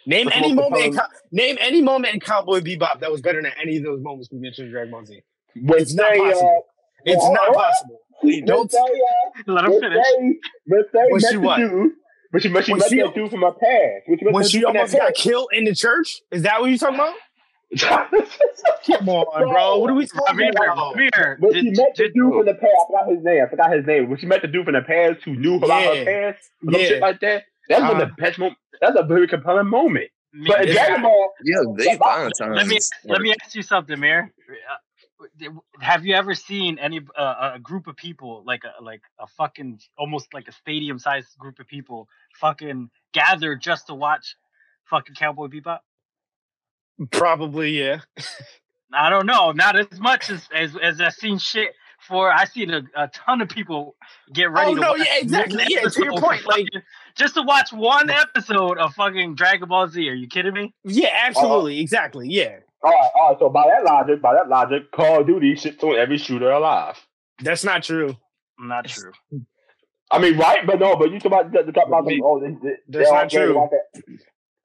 Name 0.06 0.26
What's 0.26 0.38
the 0.38 0.44
any 0.46 0.54
moment. 0.54 0.84
In 0.86 0.94
Co- 0.96 1.06
name 1.32 1.58
any 1.60 1.82
moment 1.82 2.14
in 2.14 2.20
Cowboy 2.20 2.60
Bebop 2.62 3.00
that 3.02 3.12
was 3.12 3.22
better 3.22 3.42
than 3.42 3.52
any 3.62 3.78
of 3.78 3.84
those 3.84 4.02
moments 4.02 4.30
we 4.32 4.40
mentioned 4.40 4.68
in 4.68 4.72
Dragon 4.74 4.92
Ball 4.92 5.06
Z. 5.06 5.22
When 5.56 5.80
It's 5.80 5.94
not 5.94 6.12
uh, 6.16 6.18
possible. 6.18 6.64
It's 7.06 7.18
well, 7.24 7.34
not 7.34 7.54
possible. 7.54 8.00
Please 8.22 8.44
don't. 8.46 8.72
say, 8.72 8.78
uh, 8.80 9.52
Let 9.54 9.66
him 9.66 9.80
finish. 9.80 10.06
say, 10.06 10.40
let's 10.68 10.94
met 10.94 11.22
she 11.22 11.36
the 11.36 11.40
what? 11.42 11.58
dude, 11.58 11.92
but 12.32 12.42
she, 12.42 12.50
but 12.50 12.66
she 12.66 12.74
met 12.74 12.90
she- 12.90 13.02
that 13.02 13.14
dude 13.16 13.30
from 13.32 13.42
her 13.42 13.52
past. 13.52 14.04
When 14.08 14.18
she, 14.20 14.26
When 14.32 14.44
she 14.48 14.64
almost 14.66 14.94
got 14.94 15.14
killed 15.16 15.50
in 15.54 15.66
the 15.66 15.76
church, 15.76 16.22
is 16.32 16.44
that 16.44 16.62
what 16.62 16.68
you're 16.70 16.78
talking 16.78 16.96
about? 16.96 17.16
Come 18.86 19.08
on, 19.10 19.50
bro. 19.50 19.78
What 19.80 19.90
are 19.90 19.94
we 19.94 20.06
talking 20.06 20.24
Amir, 20.30 20.50
about? 20.52 20.94
Amir, 20.94 21.38
When 21.40 21.54
she 21.54 21.62
did, 21.70 21.78
met 21.78 21.96
the 21.96 22.04
did, 22.04 22.14
dude 22.14 22.34
from 22.34 22.46
the 22.46 22.54
past, 22.54 22.66
I 22.74 22.86
forgot 23.06 23.10
his 23.16 23.24
name. 23.24 23.44
I 23.46 23.50
forgot 23.50 23.72
his 23.74 23.86
name. 23.86 24.10
When 24.10 24.20
she 24.20 24.26
met 24.26 24.42
the 24.42 24.48
dude 24.50 24.66
from 24.66 24.74
the 24.74 24.82
past 24.82 25.20
who 25.24 25.36
knew 25.36 25.56
about 25.56 25.68
Yeah. 25.84 25.96
her 26.04 26.06
past, 26.34 26.50
Yeah. 26.64 26.78
shit 26.80 27.02
like 27.02 27.20
that. 27.22 27.44
That's 27.70 27.82
one 27.82 27.92
of 27.92 27.98
Uh-huh. 27.98 28.06
the 28.18 28.22
best 28.22 28.40
moments. 28.40 28.60
That's 28.82 28.98
a 29.00 29.04
very 29.04 29.28
compelling 29.28 29.68
moment. 29.68 30.10
me- 30.34 30.48
But 30.48 30.62
in 30.64 30.68
Yeah. 30.70 30.74
Dragon 30.88 31.02
Ball, 31.04 31.30
Yeah, 31.44 31.58
they 31.78 31.86
find 31.98 32.00
Valentine's. 32.40 32.56
let 32.58 32.68
me 32.68 32.80
let 33.06 33.22
me 33.22 33.34
ask 33.42 33.54
you 33.56 33.62
something, 33.62 33.94
Amir. 33.96 34.34
Uh, 34.50 35.50
Have 35.82 36.04
you 36.06 36.16
ever 36.16 36.34
seen 36.34 36.80
any 36.80 37.00
uh, 37.16 37.52
a 37.56 37.60
group 37.60 37.86
of 37.88 37.96
people 37.96 38.44
like 38.46 38.64
a 38.64 38.82
like 38.84 39.02
a 39.20 39.28
fucking 39.28 39.80
almost 39.98 40.34
like 40.34 40.48
a 40.48 40.52
stadium 40.52 40.98
sized 41.00 41.38
group 41.38 41.60
of 41.60 41.68
people 41.68 42.08
fucking 42.40 42.90
gather 43.14 43.56
just 43.56 43.88
to 43.88 43.94
watch 43.94 44.36
fucking 44.90 45.16
Cowboy 45.16 45.48
Bebop? 45.48 45.80
Probably, 47.12 47.80
yeah. 47.80 48.02
I 48.94 49.10
don't 49.10 49.26
know, 49.26 49.52
not 49.52 49.78
as 49.78 50.00
much 50.00 50.30
as 50.30 50.48
as, 50.54 50.76
as 50.82 51.00
I've 51.02 51.14
seen 51.14 51.38
shit 51.38 51.72
for. 52.08 52.32
I 52.32 52.46
seen 52.46 52.72
a, 52.72 52.82
a 52.96 53.08
ton 53.10 53.42
of 53.42 53.50
people 53.50 53.96
get 54.34 54.52
ready. 54.52 54.72
Oh, 54.72 54.76
to 54.76 54.82
no, 54.82 54.92
watch 54.92 55.00
yeah, 55.00 55.20
exactly. 55.22 55.58
one 55.58 55.68
Yeah, 55.70 55.82
to 55.82 56.04
your 56.04 56.20
point, 56.20 56.46
like- 56.46 56.68
just 57.16 57.34
to 57.36 57.42
watch 57.44 57.72
one 57.74 58.10
episode 58.10 58.78
of 58.78 58.94
fucking 58.94 59.36
Dragon 59.36 59.68
Ball 59.68 59.88
Z. 59.88 60.08
Are 60.10 60.14
you 60.14 60.28
kidding 60.28 60.54
me? 60.54 60.74
Yeah, 60.84 61.10
absolutely, 61.26 61.80
exactly. 61.80 62.28
Yeah, 62.30 62.60
all 62.84 62.92
right, 62.92 63.10
all 63.16 63.30
right. 63.30 63.40
So 63.40 63.50
by 63.50 63.64
that 63.68 63.84
logic, 63.84 64.22
by 64.22 64.34
that 64.34 64.50
logic, 64.50 64.92
Call 64.92 65.22
of 65.22 65.28
Duty 65.28 65.54
shits 65.56 65.84
on 65.84 65.96
every 65.98 66.18
shooter 66.18 66.50
alive. 66.52 66.98
that's 67.40 67.64
not 67.64 67.84
true. 67.84 68.16
Not 68.60 68.86
true. 68.86 69.12
I 70.12 70.20
mean, 70.20 70.38
right? 70.38 70.66
But 70.68 70.80
no, 70.80 70.96
but 70.98 71.12
you 71.12 71.20
talk 71.20 71.26
about 71.32 71.52
the, 71.52 71.64
the 71.64 71.72
talk 71.72 71.88
about 71.88 72.06
some. 72.06 72.20
Oh, 72.24 72.40
they, 72.40 72.52
they, 72.62 72.76
That's 72.90 73.12
not 73.12 73.30
true. 73.30 73.68
that. 73.72 74.04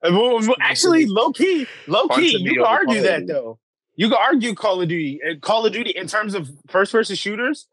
Uh, 0.03 0.11
well, 0.11 0.39
well, 0.39 0.55
Actually, 0.61 1.05
low 1.07 1.31
key, 1.31 1.65
low 1.87 2.07
key, 2.09 2.37
you 2.37 2.53
can 2.55 2.63
argue 2.63 3.01
that 3.01 3.25
though. 3.27 3.57
You 3.97 4.07
can 4.09 4.17
argue 4.17 4.53
Call 4.55 4.81
of 4.81 4.87
Duty. 4.87 5.19
Uh, 5.21 5.33
Call 5.41 5.65
of 5.65 5.73
Duty 5.73 5.89
in 5.91 6.07
terms 6.07 6.33
of 6.35 6.49
first 6.67 6.91
person 6.93 7.15
shooters, 7.17 7.67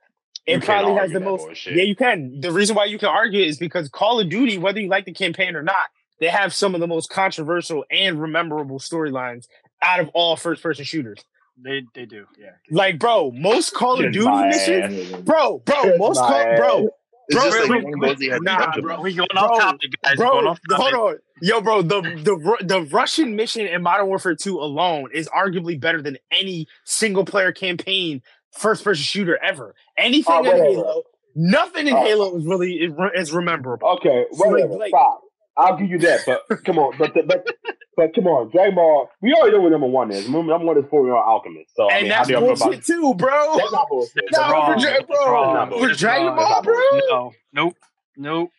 it 0.47 0.55
can't 0.63 0.65
probably 0.65 0.95
has 0.95 1.13
the 1.13 1.21
most. 1.21 1.45
bullshit. 1.47 1.77
Yeah, 1.77 1.85
you 1.85 1.95
can. 1.95 2.41
The 2.41 2.51
reason 2.51 2.75
why 2.75 2.87
you 2.87 2.99
can 2.99 3.09
argue 3.11 3.43
is 3.45 3.59
because 3.59 3.89
Call 3.89 4.19
of 4.21 4.29
Duty, 4.29 4.59
whether 4.59 4.81
you 4.81 4.89
like 4.89 5.05
the 5.05 5.13
campaign 5.13 5.55
or 5.55 5.63
not, 5.63 5.77
they 6.21 6.27
have 6.29 6.53
some 6.53 6.75
of 6.75 6.81
the 6.81 6.87
most 6.87 7.11
controversial 7.11 7.85
and 7.91 8.19
memorable 8.21 8.79
storylines 8.81 9.47
out 9.83 10.01
of 10.01 10.09
all 10.15 10.35
first 10.37 10.63
person 10.63 10.85
shooters. 10.85 11.23
They 11.63 11.83
they 11.95 12.05
do. 12.07 12.27
Yeah. 12.39 12.51
Like, 12.71 12.99
bro, 12.99 13.31
most 13.31 13.75
Call 13.75 14.05
of 14.05 14.13
Duty 14.13 14.29
missions, 14.49 15.13
ass. 15.13 15.21
bro, 15.21 15.59
bro, 15.59 15.83
Kiss 15.83 15.99
most 15.99 16.19
Call, 16.19 16.33
ass. 16.33 16.59
bro, 16.59 16.89
It's 17.29 17.37
Bro, 17.37 17.45
like 17.45 17.53
wait, 17.61 17.69
Dragon 17.69 18.01
wait, 18.01 18.09
Ball 18.09 18.17
Z 18.17 18.29
had 18.29 18.43
nah, 18.43 18.57
a 18.57 18.59
bunch 18.67 18.77
of 18.79 18.83
Bro, 18.83 19.01
we 19.03 19.15
going 19.15 19.29
Bro, 19.33 19.43
off 19.43 19.61
topic, 19.61 19.91
guys. 20.03 20.17
bro, 20.17 20.31
going 20.31 20.47
off 20.47 20.59
topic. 20.69 20.83
hold 20.95 20.95
on, 21.15 21.19
yo, 21.47 21.61
bro. 21.61 21.83
The 21.83 22.01
the 22.01 22.57
the 22.65 22.83
Russian 22.91 23.37
mission 23.37 23.66
in 23.66 23.83
Modern 23.83 24.07
Warfare 24.07 24.35
Two 24.35 24.59
alone 24.59 25.11
is 25.12 25.29
arguably 25.29 25.79
better 25.81 26.01
than 26.03 26.19
any 26.31 26.66
single 26.85 27.25
player 27.25 27.53
campaign 27.53 28.23
first 28.53 28.85
person 28.85 29.03
shooter 29.03 29.39
ever. 29.43 29.75
Anything 29.99 30.35
Oh, 30.35 30.51
in. 30.51 30.57
Halo, 30.57 31.03
nothing 31.35 31.87
in 31.89 31.95
Oh. 31.95 32.03
Halo 32.05 32.37
is 32.37 32.47
really 32.47 32.75
is, 32.75 32.93
re- 32.97 33.11
is 33.15 33.33
rememberable. 33.33 33.87
Okay, 33.97 34.25
So, 34.33 34.45
like- 34.45 34.51
whatever. 34.53 34.75
like- 34.75 34.89
Stop. 34.91 35.21
I'll 35.57 35.77
give 35.77 35.89
you 35.89 35.99
that, 36.01 36.21
but 36.49 36.65
come 36.65 36.81
on, 36.81 36.97
but 36.99 37.15
the, 37.15 37.23
but 37.23 37.47
but 37.97 38.12
come 38.12 38.27
on, 38.27 38.51
Dragon 38.51 38.75
Ball. 38.75 39.09
We 39.23 39.33
already 39.35 39.57
know 39.57 39.62
what 39.62 39.71
number 39.71 39.87
one 39.87 40.11
is. 40.11 40.29
Number 40.29 40.51
number 40.51 40.66
one 40.66 40.79
is 40.79 40.85
Full 40.91 41.05
Metal 41.05 41.16
Alchemist. 41.16 41.71
So 41.77 41.85
I 41.89 41.93
and 41.93 42.03
mean, 42.03 42.09
that's 42.09 42.19
how 42.19 42.25
do 42.25 42.33
you 42.33 42.39
feel 42.41 42.49
about 42.55 42.59
bullshit 42.65 42.85
too, 42.85 43.15
bro. 43.15 43.57
That's 43.57 43.71
not 43.73 43.89
bullshit. 43.89 44.15
That's 44.33 44.37
No, 44.49 44.51
wrong. 44.53 44.66
for, 44.66 44.71
not 44.75 44.81
Dra- 44.81 44.91
That's 44.91 45.07
bro, 45.07 45.33
wrong. 45.33 45.71
for 45.71 45.95
Dragon. 45.95 46.35
Ball, 46.35 46.62
bro, 46.62 46.75
No, 47.09 47.33
nope, 47.53 47.77
nope, 48.16 48.51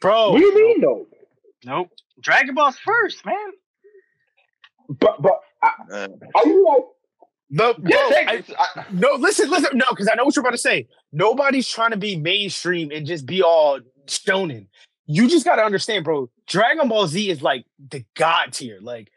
bro. 0.00 0.30
What 0.32 0.38
do 0.38 0.44
you 0.46 0.54
mean 0.54 0.80
though? 0.80 1.06
Nope. 1.64 1.90
Dragon 2.20 2.54
Ball's 2.54 2.78
first, 2.78 3.24
man. 3.24 3.36
But 4.88 5.20
but 5.20 5.40
I, 5.62 5.72
Uh, 5.92 6.08
are 6.34 6.46
you 6.46 6.64
like? 6.66 6.82
The, 7.50 7.74
bro, 7.78 7.96
I- 7.96 8.44
I, 8.58 8.84
no, 8.92 9.14
listen, 9.14 9.48
listen, 9.50 9.78
no, 9.78 9.86
because 9.90 10.06
I 10.12 10.14
know 10.16 10.24
what 10.24 10.36
you're 10.36 10.42
about 10.42 10.50
to 10.52 10.58
say. 10.58 10.86
Nobody's 11.12 11.66
trying 11.66 11.92
to 11.92 11.96
be 11.96 12.14
mainstream 12.16 12.90
and 12.90 13.06
just 13.06 13.24
be 13.24 13.42
all 13.42 13.80
stoning. 14.06 14.68
You 15.06 15.28
just 15.30 15.46
got 15.46 15.56
to 15.56 15.62
understand, 15.62 16.04
bro. 16.04 16.28
Dragon 16.46 16.88
Ball 16.88 17.06
Z 17.06 17.30
is 17.30 17.40
like 17.40 17.64
the 17.90 18.04
god 18.16 18.52
tier. 18.52 18.78
Like 18.82 19.10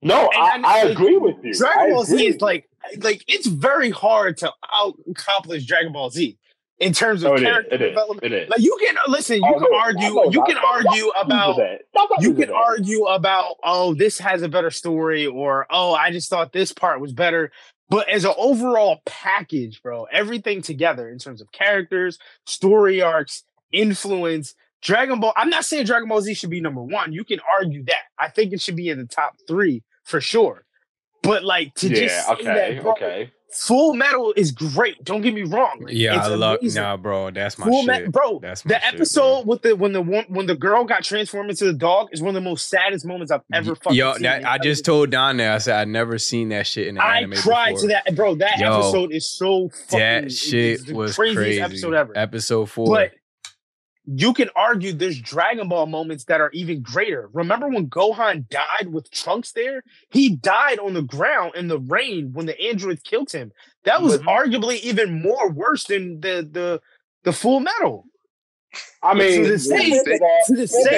no, 0.00 0.30
I, 0.34 0.54
And- 0.54 0.64
I 0.66 0.80
and- 0.80 0.90
agree 0.90 1.16
with 1.18 1.36
you. 1.42 1.50
I 1.50 1.58
Dragon 1.58 1.90
Ball 1.94 2.04
Z 2.04 2.26
is 2.26 2.40
like, 2.40 2.68
like 2.98 3.22
it's 3.28 3.46
very 3.46 3.90
hard 3.90 4.38
to 4.38 4.50
out 4.74 4.94
accomplish 5.10 5.64
Dragon 5.66 5.92
Ball 5.92 6.08
Z 6.10 6.38
in 6.82 6.92
terms 6.92 7.22
of 7.22 7.32
Oh, 7.32 7.38
character 7.38 7.74
is. 7.76 7.80
development. 7.80 8.50
Like 8.50 8.60
you 8.60 8.76
can 8.84 8.96
listen, 9.08 9.36
you 9.36 9.44
Oh, 9.54 9.58
can 9.58 9.74
argue, 9.74 10.14
know 10.14 10.30
you 10.30 10.42
can 10.44 10.58
argue 10.58 11.08
about 11.10 11.56
that. 11.56 11.80
Don't- 11.94 12.08
don't 12.10 12.22
you 12.22 12.34
can 12.34 12.50
argue 12.50 13.04
about 13.04 13.54
oh 13.64 13.94
this 13.94 14.18
has 14.18 14.42
a 14.42 14.48
better 14.48 14.70
story 14.70 15.24
or 15.26 15.66
oh 15.70 15.94
i 15.94 16.10
just 16.10 16.28
thought 16.28 16.52
this 16.52 16.72
part 16.72 17.00
was 17.00 17.12
better 17.12 17.50
but 17.88 18.08
as 18.08 18.24
an 18.24 18.32
overall 18.36 19.00
package 19.06 19.80
bro 19.82 20.04
everything 20.12 20.60
together 20.62 21.08
in 21.08 21.18
terms 21.18 21.40
of 21.40 21.50
characters 21.52 22.18
story 22.46 23.00
arcs 23.00 23.44
influence 23.72 24.54
dragon 24.82 25.20
ball 25.20 25.32
i'm 25.36 25.48
not 25.48 25.64
saying 25.64 25.84
dragon 25.86 26.08
ball 26.08 26.20
z 26.20 26.34
should 26.34 26.50
be 26.50 26.60
number 26.60 26.82
one 26.82 27.12
you 27.12 27.24
can 27.24 27.38
argue 27.56 27.82
that 27.84 28.02
i 28.18 28.28
think 28.28 28.52
it 28.52 28.60
should 28.60 28.76
be 28.76 28.88
in 28.88 28.98
the 28.98 29.06
top 29.06 29.34
three 29.46 29.82
for 30.04 30.20
sure 30.20 30.64
but 31.22 31.44
like 31.44 31.72
to 31.74 31.88
just 31.88 32.02
Yeah. 32.02 32.22
say 32.24 32.32
Okay. 32.32 32.44
that, 32.74 32.82
bro, 32.82 32.92
Okay. 32.92 33.30
Full 33.54 33.94
Metal 33.94 34.32
is 34.36 34.50
great. 34.50 35.02
Don't 35.04 35.20
get 35.20 35.34
me 35.34 35.42
wrong. 35.42 35.84
Yeah, 35.88 36.16
it's 36.16 36.26
I 36.26 36.34
love 36.34 36.58
nah, 36.62 36.96
bro. 36.96 37.30
That's 37.30 37.58
my 37.58 37.66
Full 37.66 37.80
shit. 37.82 37.86
Metal, 37.86 38.10
bro. 38.10 38.38
That's 38.40 38.64
my 38.64 38.74
the 38.74 38.80
shit, 38.80 38.94
episode 38.94 39.46
with 39.46 39.62
the 39.62 39.76
when 39.76 39.92
the 39.92 40.00
one 40.02 40.24
when 40.28 40.46
the 40.46 40.54
girl 40.54 40.84
got 40.84 41.04
transformed 41.04 41.50
into 41.50 41.64
the 41.66 41.72
dog 41.72 42.08
is 42.12 42.22
one 42.22 42.30
of 42.30 42.34
the 42.42 42.48
most 42.48 42.68
saddest 42.68 43.04
moments 43.04 43.30
I've 43.30 43.42
ever 43.52 43.74
fucking 43.74 43.96
Yo, 43.98 44.14
seen. 44.14 44.22
that, 44.22 44.44
I 44.44 44.58
just 44.58 44.84
told 44.84 45.10
Don 45.10 45.36
that 45.36 45.54
I 45.54 45.58
said 45.58 45.76
I'd 45.80 45.88
never 45.88 46.18
seen 46.18 46.48
that 46.50 46.66
shit 46.66 46.86
in 46.86 46.96
an 46.96 47.02
I 47.02 47.18
anime 47.18 47.32
cried 47.38 47.74
before. 47.74 47.88
to 47.88 47.94
that, 48.04 48.16
bro. 48.16 48.34
That 48.36 48.58
Yo, 48.58 48.72
episode 48.74 49.12
is 49.12 49.26
so 49.30 49.68
fucking. 49.88 49.98
That 49.98 50.32
shit 50.32 50.90
was 50.92 51.14
craziest 51.16 51.36
crazy. 51.36 51.60
episode 51.60 51.94
ever. 51.94 52.12
Episode 52.16 52.70
four. 52.70 52.86
But 52.86 53.12
you 54.04 54.32
can 54.32 54.48
argue 54.56 54.92
there's 54.92 55.20
Dragon 55.20 55.68
Ball 55.68 55.86
moments 55.86 56.24
that 56.24 56.40
are 56.40 56.50
even 56.52 56.82
greater. 56.82 57.30
Remember 57.32 57.68
when 57.68 57.88
Gohan 57.88 58.48
died 58.48 58.88
with 58.88 59.10
Trunks 59.10 59.52
there? 59.52 59.84
He 60.10 60.34
died 60.36 60.78
on 60.80 60.94
the 60.94 61.02
ground 61.02 61.52
in 61.54 61.68
the 61.68 61.78
rain 61.78 62.32
when 62.32 62.46
the 62.46 62.60
androids 62.60 63.02
killed 63.02 63.30
him. 63.30 63.52
That 63.84 64.02
was 64.02 64.18
Mhm. 64.18 64.24
arguably 64.24 64.80
even 64.80 65.22
more 65.22 65.50
worse 65.50 65.84
than 65.84 66.20
the 66.20 66.48
the 66.50 66.80
the 67.24 67.32
Full 67.32 67.60
Metal. 67.60 68.04
I 69.02 69.14
mean, 69.14 69.42
to 69.44 69.48
this 69.48 69.68
day- 69.68 69.90
first 69.90 70.06
of 70.08 70.20
all- 70.22 70.42
to 70.46 70.56
this 70.56 70.72
first 70.72 70.88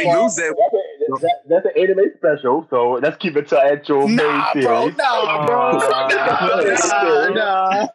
of 1.15 1.21
day- 1.21 1.27
all, 1.27 1.39
lose 1.39 1.49
that- 1.49 1.49
that's, 1.49 1.65
a, 1.65 1.69
that, 1.71 1.75
that's 1.75 1.77
an 1.77 1.83
anime 1.83 2.13
special, 2.17 2.67
so 2.71 2.91
let's 3.03 3.17
keep 3.19 3.37
it 3.37 3.49
to 3.49 3.59
actual 3.61 4.09
Nah, 4.09 4.51
main 4.55 4.63
bro, 4.65 4.81
series. 4.83 4.97
nah, 4.97 5.47
bro, 5.47 5.71
Uh, 5.79 7.29
nah, 7.29 7.29
nah. 7.29 7.87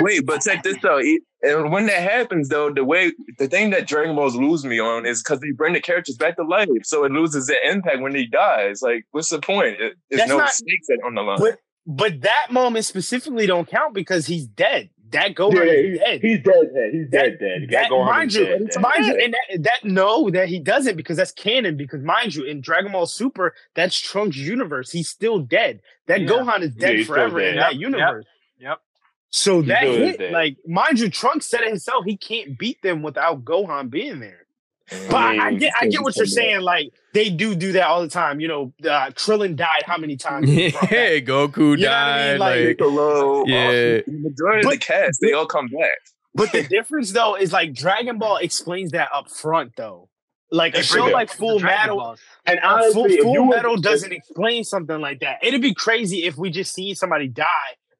Wait, 0.00 0.24
but 0.26 0.40
check 0.42 0.62
this 0.62 0.82
out. 0.84 1.02
And 1.44 1.72
when 1.72 1.86
that 1.86 2.00
happens, 2.02 2.48
though, 2.48 2.70
the 2.72 2.84
way 2.84 3.12
the 3.38 3.48
thing 3.48 3.70
that 3.70 3.86
Dragon 3.88 4.14
Balls 4.14 4.36
lose 4.36 4.64
me 4.64 4.78
on 4.78 5.04
is 5.06 5.22
because 5.22 5.40
they 5.40 5.50
bring 5.50 5.72
the 5.72 5.80
characters 5.80 6.16
back 6.16 6.36
to 6.36 6.44
life, 6.44 6.68
so 6.84 7.04
it 7.04 7.12
loses 7.12 7.46
the 7.46 7.56
impact 7.68 8.00
when 8.00 8.14
he 8.14 8.26
dies. 8.26 8.80
Like, 8.82 9.06
what's 9.10 9.30
the 9.30 9.40
point? 9.40 9.80
It, 9.80 9.94
there's 10.10 10.20
That's 10.20 10.28
no 10.30 10.38
not- 10.38 10.50
stakes 10.50 10.88
on 11.04 11.14
the 11.14 11.22
line. 11.22 11.38
But 11.40 11.58
but 11.84 12.20
that 12.20 12.46
moment 12.52 12.84
specifically 12.84 13.46
don't 13.46 13.66
count 13.68 13.92
because 13.92 14.26
he's 14.26 14.46
dead. 14.46 14.90
That 15.12 15.34
Gohan 15.34 15.54
Yeah, 15.54 15.62
is 15.62 15.98
dead. 15.98 16.20
He's 16.22 16.38
dead, 16.42 16.74
dead. 16.74 16.90
He's 16.92 17.08
dead, 17.08 17.32
That- 17.32 17.38
dead. 17.40 17.68
that- 17.70 17.90
Gohan 17.90 18.06
mind 18.06 18.30
is 18.30 18.36
you, 18.36 18.44
dead, 18.46 18.68
dead. 18.70 18.80
mind 18.82 19.06
you, 19.06 19.20
and 19.22 19.34
that, 19.34 19.62
that 19.62 19.84
no, 19.84 20.30
that 20.30 20.48
he 20.48 20.58
doesn't 20.58 20.96
because 20.96 21.16
that's 21.16 21.32
canon. 21.32 21.76
Because 21.76 22.02
mind 22.02 22.34
you, 22.34 22.44
in 22.44 22.60
Dragon 22.60 22.92
Ball 22.92 23.06
Super, 23.06 23.54
that's 23.74 23.98
Trunks' 23.98 24.36
universe. 24.36 24.90
He's 24.90 25.08
still 25.08 25.38
dead. 25.38 25.80
That 26.06 26.22
Yeah. 26.22 26.28
Gohan 26.28 26.62
is 26.62 26.74
dead 26.74 26.96
he's 26.96 27.04
still 27.06 27.14
forever 27.16 27.40
in 27.40 27.54
dead. 27.54 27.62
that 27.62 27.72
Yep, 27.74 27.80
universe. 27.80 28.26
yep. 28.58 28.78
So 29.30 29.60
He 29.62 29.68
that 29.68 29.82
hit, 29.84 30.32
like 30.32 30.56
mind 30.66 31.00
you, 31.00 31.08
Trunks 31.08 31.46
said 31.46 31.62
it 31.62 31.68
himself. 31.68 32.04
He 32.04 32.16
can't 32.16 32.58
beat 32.58 32.82
them 32.82 33.02
without 33.02 33.44
Gohan 33.44 33.88
being 33.90 34.20
there. 34.20 34.46
But 35.10 35.16
I, 35.16 35.46
I 35.48 35.54
get, 35.54 35.72
I 35.80 35.86
get 35.88 36.02
what 36.02 36.16
you're 36.16 36.26
saying. 36.26 36.60
Like 36.62 36.92
they 37.14 37.28
do 37.30 37.54
do 37.54 37.72
that 37.72 37.86
all 37.86 38.00
the 38.02 38.08
time. 38.08 38.40
You 38.40 38.48
know, 38.48 38.72
uh, 38.84 39.10
Krillin 39.10 39.56
died 39.56 39.82
how 39.84 39.98
many 39.98 40.16
times? 40.16 40.48
He 40.48 40.64
was 40.64 40.72
brought 40.72 40.82
back. 40.82 40.92
yeah, 40.92 41.18
Goku 41.20 41.78
You 41.78 41.84
know 41.84 41.90
what 41.90 41.96
I 41.98 42.30
mean? 42.32 42.38
died. 42.38 42.40
Like- 42.40 42.56
Like, 42.56 42.66
Piccolo, 42.78 43.44
Yeah. 43.46 43.70
the 43.70 44.04
majority 44.08 44.66
of 44.66 44.72
the 44.72 44.78
cast, 44.78 45.18
they 45.20 45.32
all 45.32 45.46
come 45.46 45.68
back. 45.68 45.98
But 46.34 46.52
the 46.52 46.62
difference 46.62 47.12
though 47.12 47.36
is 47.36 47.52
like 47.52 47.74
Dragon 47.74 48.18
Ball 48.18 48.36
explains 48.38 48.92
that 48.92 49.08
up 49.14 49.30
front 49.30 49.72
though. 49.76 50.08
Like 50.50 50.74
a 50.74 50.78
They 50.78 50.82
show 50.82 51.06
like 51.06 51.30
Full 51.32 51.60
Metal, 51.60 51.96
Balls. 51.96 52.20
and 52.46 52.58
uh, 52.60 52.68
honestly, 52.68 53.18
Full, 53.22 53.34
Full 53.34 53.44
Metal 53.46 53.76
doesn't 53.76 54.12
explain 54.12 54.64
something 54.64 55.00
like 55.00 55.20
that. 55.20 55.38
It'd 55.42 55.62
be 55.62 55.72
crazy 55.74 56.24
if 56.24 56.36
we 56.36 56.50
just 56.50 56.74
see 56.74 56.92
somebody 56.94 57.28
die 57.28 57.46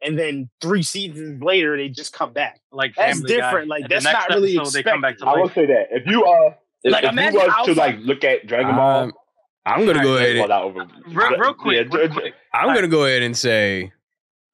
and 0.02 0.18
then 0.18 0.50
three 0.60 0.82
seasons 0.82 1.42
later 1.42 1.76
they 1.76 1.88
just 1.88 2.12
come 2.12 2.32
back. 2.32 2.60
Like 2.70 2.94
That's 2.96 3.18
Family 3.20 3.36
Guy. 3.36 3.40
different, 3.46 3.68
like, 3.68 3.82
And 3.82 3.90
that's 3.90 4.04
next 4.04 4.28
not 4.28 4.28
really 4.36 4.56
episode, 4.56 4.72
They 4.78 4.82
come 4.82 5.00
back 5.00 5.16
to 5.18 5.26
I 5.26 5.36
will 5.36 5.48
say 5.50 5.64
that 5.66 5.86
if 5.92 6.06
you 6.06 6.24
uh, 6.24 6.52
if, 6.84 6.92
Like, 6.92 7.04
if 7.04 7.12
imagine 7.12 7.40
you 7.40 7.46
was 7.46 7.66
to 7.66 7.74
like 7.74 7.98
look 8.00 8.24
at 8.24 8.46
Dragon 8.46 8.74
Ball, 8.74 9.04
um, 9.04 9.12
I'm 9.64 9.86
gonna 9.86 10.02
go 10.02 10.16
ahead. 10.16 10.36
And, 10.36 10.48
not 10.48 10.62
over. 10.62 10.86
Real, 11.06 11.38
real 11.38 11.54
quick, 11.54 11.88
Yeah, 11.90 11.96
real 11.96 12.08
quick. 12.08 12.34
I'm 12.52 12.74
gonna 12.74 12.88
go 12.88 13.04
ahead 13.04 13.22
and 13.22 13.36
say, 13.36 13.92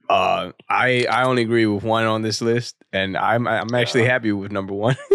uh, 0.08 0.52
I 0.68 1.06
I 1.10 1.24
only 1.24 1.42
agree 1.42 1.66
with 1.66 1.82
one 1.82 2.04
on 2.04 2.22
this 2.22 2.40
list, 2.40 2.76
and 2.92 3.16
I'm 3.16 3.46
I'm 3.48 3.74
actually 3.74 4.04
happy 4.04 4.32
with 4.32 4.52
number 4.52 4.74
one. 4.74 4.96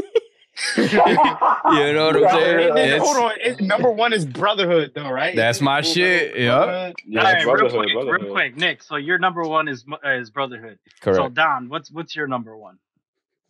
you 0.77 0.83
know 0.93 2.11
what 2.11 2.15
I'm 2.15 2.29
saying? 2.29 2.67
And 2.69 2.77
then, 2.77 2.99
hold 3.01 3.17
on, 3.17 3.31
it, 3.41 3.59
number 3.59 3.91
one 3.91 4.13
is 4.13 4.23
Brotherhood 4.23 4.91
though, 4.93 5.09
right? 5.09 5.35
That's 5.35 5.59
my 5.61 5.81
Full 5.81 5.93
shit, 5.93 6.35
Metal. 6.35 6.65
Brotherhood. 6.65 6.95
Yeah, 7.07 7.19
All 7.19 7.25
right, 7.25 7.45
real 7.45 7.55
quick, 7.55 7.93
Brotherhood. 7.93 8.21
real 8.21 8.31
quick, 8.31 8.57
Nick. 8.57 8.83
So 8.83 8.95
your 8.97 9.17
number 9.17 9.41
one 9.43 9.67
is 9.67 9.83
uh, 9.91 10.09
is 10.11 10.29
Brotherhood. 10.29 10.77
So 11.03 11.11
Correct. 11.11 11.33
Don, 11.33 11.69
what's 11.69 11.91
what's 11.91 12.15
your 12.15 12.27
number 12.27 12.55
one? 12.55 12.77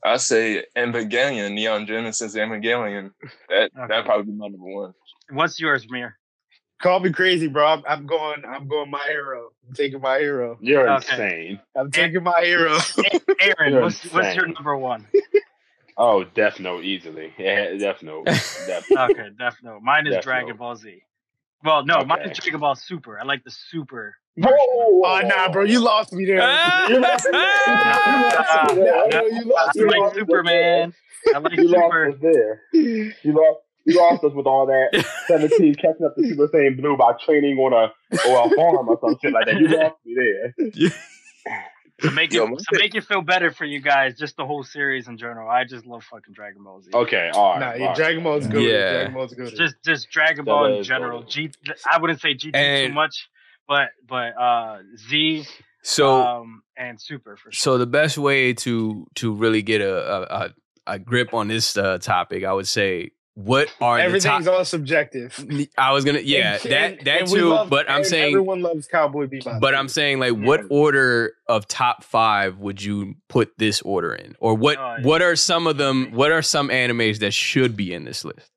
I 0.05 0.17
say 0.17 0.65
Evangelion, 0.77 1.53
Neon 1.53 1.85
Genesis 1.87 2.35
Evangelion. 2.35 3.11
That 3.49 3.71
Okay. 3.77 3.87
that'd 3.87 4.05
probably 4.05 4.31
be 4.31 4.37
my 4.37 4.47
number 4.47 4.65
one. 4.67 4.93
What's 5.31 5.59
yours, 5.59 5.85
Mir? 5.89 6.17
Call 6.81 6.99
me 6.99 7.11
crazy, 7.13 7.47
bro. 7.47 7.65
I'm, 7.65 7.83
I'm 7.87 8.05
going. 8.05 8.43
I'm 8.45 8.67
going. 8.67 8.89
My 8.91 9.03
hero. 9.07 9.51
I'm 9.67 9.73
taking 9.73 10.01
my 10.01 10.19
hero. 10.19 10.57
You're 10.59 10.89
Okay. 10.89 11.13
insane. 11.13 11.59
I'm 11.77 11.89
taking 11.91 12.23
my 12.23 12.41
hero. 12.43 12.77
Aaron, 13.39 13.75
what's, 13.83 14.03
what's 14.11 14.35
your 14.35 14.47
number 14.47 14.75
one? 14.77 15.07
Oh, 15.95 16.23
Death 16.23 16.59
Note 16.59 16.83
easily. 16.83 17.31
Yeah, 17.37 17.75
Death 17.77 18.01
Note. 18.01 18.25
Death 18.25 18.85
Okay, 18.97 19.29
Death 19.37 19.57
Note. 19.61 19.83
Mine 19.83 20.07
is 20.07 20.15
Death 20.15 20.23
Dragon 20.23 20.49
Note. 20.49 20.57
Ball 20.57 20.75
Z. 20.75 21.03
Well, 21.63 21.85
no, 21.85 22.03
mine 22.03 22.17
is 22.31 22.39
Dragon 22.39 22.59
Ball 22.61 22.73
Super. 22.73 23.19
I 23.19 23.23
like 23.23 23.43
the 23.43 23.51
Super. 23.51 24.15
Whoa, 24.37 24.51
Oh 25.05 25.21
nah, 25.25 25.51
bro, 25.51 25.63
you 25.63 25.79
lost 25.79 26.11
me 26.13 26.25
there. 26.25 26.37
You 26.89 26.99
lost 26.99 27.25
me 27.25 27.31
there. 27.33 29.29
You 29.31 29.45
lost 29.45 29.75
me. 29.75 29.83
like 29.85 30.13
Superman. 30.15 30.93
I 31.33 31.37
like 31.37 31.53
You 31.55 31.67
lost 31.67 31.83
Super. 31.85 32.09
us 32.09 32.15
there. 32.21 32.61
You 32.73 33.13
lost. 33.25 33.59
You 33.85 33.97
lost 33.99 34.23
us 34.23 34.31
with 34.33 34.45
all 34.45 34.65
that 34.67 35.05
17 35.27 35.75
catching 35.75 36.05
up 36.05 36.15
to 36.15 36.25
Super 36.25 36.47
Saiyan 36.47 36.79
Blue 36.79 36.95
by 36.95 37.11
training 37.25 37.57
on 37.57 37.73
a 37.73 37.91
or 38.29 38.47
a 38.47 38.55
farm 38.55 38.87
or 38.87 38.97
some 39.01 39.17
shit 39.21 39.33
like 39.33 39.45
that. 39.45 39.59
You 39.59 39.67
lost 39.67 39.95
me 40.05 40.15
there. 40.15 40.89
To 41.99 42.11
make 42.11 42.33
it 42.33 42.39
my 42.39 42.55
to 42.55 42.79
make 42.79 42.95
it 42.95 43.03
feel 43.03 43.21
better 43.21 43.51
for 43.51 43.65
you 43.65 43.79
guys, 43.81 44.17
just 44.17 44.35
the 44.37 44.45
whole 44.45 44.63
series 44.63 45.07
in 45.07 45.17
general. 45.17 45.49
I 45.49 45.63
just 45.65 45.85
love 45.85 46.03
fucking 46.05 46.33
Dragon 46.33 46.63
Ball 46.63 46.81
Z. 46.81 46.91
Okay, 46.93 47.29
all 47.33 47.51
right. 47.51 47.59
Nah, 47.59 47.71
all 47.71 47.77
yeah, 47.77 47.85
right. 47.87 47.95
Dragon 47.95 48.23
Ball's 48.23 48.47
good. 48.47 48.63
Yeah. 48.63 48.91
Dragon 48.93 49.13
Ball's 49.13 49.33
good. 49.33 49.55
Just 49.55 49.75
just 49.85 50.09
Dragon 50.09 50.43
Ball 50.45 50.77
in 50.77 50.83
general. 50.83 51.19
good. 51.21 51.29
G 51.29 51.51
I 51.89 51.99
wouldn't 51.99 52.19
say 52.21 52.35
GT 52.35 52.87
too 52.87 52.93
much, 52.93 53.29
but 53.67 53.89
but 54.07 54.37
uh 54.37 54.79
Z 55.09 55.45
So 55.83 56.21
um 56.21 56.63
and 56.77 56.99
Super 56.99 57.35
for 57.37 57.51
sure. 57.51 57.57
so 57.57 57.77
the 57.77 57.85
best 57.87 58.17
way 58.17 58.53
to 58.53 59.05
to 59.15 59.33
really 59.33 59.61
get 59.61 59.81
a 59.81 59.95
a, 59.95 60.21
a, 60.21 60.53
a 60.95 60.99
grip 60.99 61.33
on 61.33 61.47
this 61.47 61.77
uh, 61.77 61.97
topic, 61.99 62.43
I 62.43 62.51
would 62.53 62.67
say, 62.67 63.11
what 63.35 63.67
are 63.79 63.97
the 63.97 64.03
Everything's 64.03 64.45
top? 64.45 64.53
all 64.55 64.65
subjective. 64.65 65.43
I 65.77 65.91
was 65.93 66.03
gonna 66.05 66.19
yeah 66.23 66.53
And- 66.61 66.71
that 66.71 66.91
and- 66.97 67.05
that 67.07 67.21
and 67.21 67.31
we 67.31 67.39
too, 67.39 67.49
love- 67.49 67.69
but 67.69 67.89
I'm 67.89 68.03
saying 68.03 68.33
everyone 68.33 68.61
loves 68.61 68.87
Cowboy 68.87 69.27
Bebop. 69.27 69.59
But 69.59 69.73
I'm 69.75 69.87
saying, 69.87 70.19
like, 70.19 70.33
what 70.33 70.61
order 70.69 71.33
of 71.47 71.67
top 71.67 72.03
five 72.03 72.57
would 72.59 72.81
you 72.83 73.15
put 73.29 73.51
this 73.57 73.81
order 73.81 74.13
in, 74.13 74.35
or 74.39 74.55
what? 74.55 74.77
Oh, 74.77 74.95
yeah. 74.99 75.05
What 75.05 75.21
are 75.21 75.35
some 75.35 75.67
of 75.67 75.77
them? 75.77 76.11
What 76.11 76.31
are 76.31 76.41
some 76.41 76.69
animes 76.69 77.19
that 77.19 77.33
should 77.33 77.75
be 77.77 77.93
in 77.93 78.03
this 78.05 78.23
list? 78.25 78.49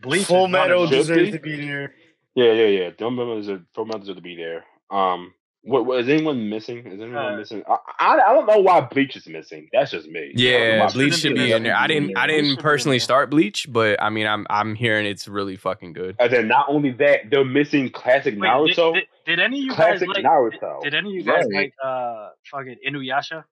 Bleach 0.00 0.20
is 0.22 0.26
Full 0.28 0.48
Metal 0.48 0.86
deserves 0.86 1.30
to 1.32 1.38
be 1.38 1.56
there. 1.66 1.94
Yeah, 2.34 2.52
yeah, 2.52 2.66
yeah. 2.66 2.90
Don't 2.96 3.14
members 3.16 3.48
are 3.48 3.62
don't 3.74 3.88
members 3.88 4.08
are 4.08 4.14
to 4.14 4.20
be 4.20 4.36
there. 4.36 4.64
Um, 4.90 5.34
what, 5.62 5.86
what 5.86 6.00
is 6.00 6.08
anyone 6.10 6.50
missing? 6.50 6.78
Is 6.86 7.00
anyone 7.00 7.16
Uh, 7.16 7.36
missing? 7.36 7.62
I, 7.66 7.76
I 7.98 8.14
I 8.20 8.34
don't 8.34 8.46
know 8.46 8.58
why 8.58 8.80
Bleach 8.82 9.16
is 9.16 9.26
missing. 9.26 9.68
That's 9.72 9.90
just 9.92 10.06
me. 10.08 10.20
I 10.20 10.24
don't 10.24 10.34
know 10.36 10.42
Yeah, 10.74 10.84
why 10.86 10.92
Bleach 10.92 11.14
should 11.14 11.34
be 11.36 11.52
in 11.52 11.62
there. 11.62 11.74
I 11.76 11.86
didn't. 11.86 12.18
I 12.18 12.26
didn't 12.26 12.58
personally 12.58 12.98
start 12.98 13.30
Bleach, 13.30 13.66
but 13.72 14.02
I 14.02 14.10
mean, 14.10 14.26
I'm 14.26 14.46
I'm 14.50 14.74
hearing 14.74 15.06
it's 15.06 15.26
really 15.26 15.56
fucking 15.56 15.92
good. 15.94 16.16
And 16.18 16.30
then 16.32 16.48
not 16.48 16.66
only 16.68 16.90
that, 16.92 17.30
they're 17.30 17.44
missing 17.46 17.88
classic 17.90 18.34
Wait, 18.38 18.46
Naruto. 18.48 18.94
Did, 18.94 19.04
did, 19.24 19.36
did 19.36 19.40
any 19.40 19.58
of 19.60 19.64
you 19.64 19.70
guys 19.70 19.76
classic 19.76 20.08
like? 20.08 20.24
Naruto. 20.24 20.82
Did, 20.82 20.90
did 20.90 20.94
any 20.98 21.08
of 21.10 21.14
you 21.14 21.22
guys 21.22 21.44
Right. 21.50 21.54
like 21.62 21.74
uh 21.82 22.28
fucking 22.50 22.76
Inuyasha? 22.86 23.44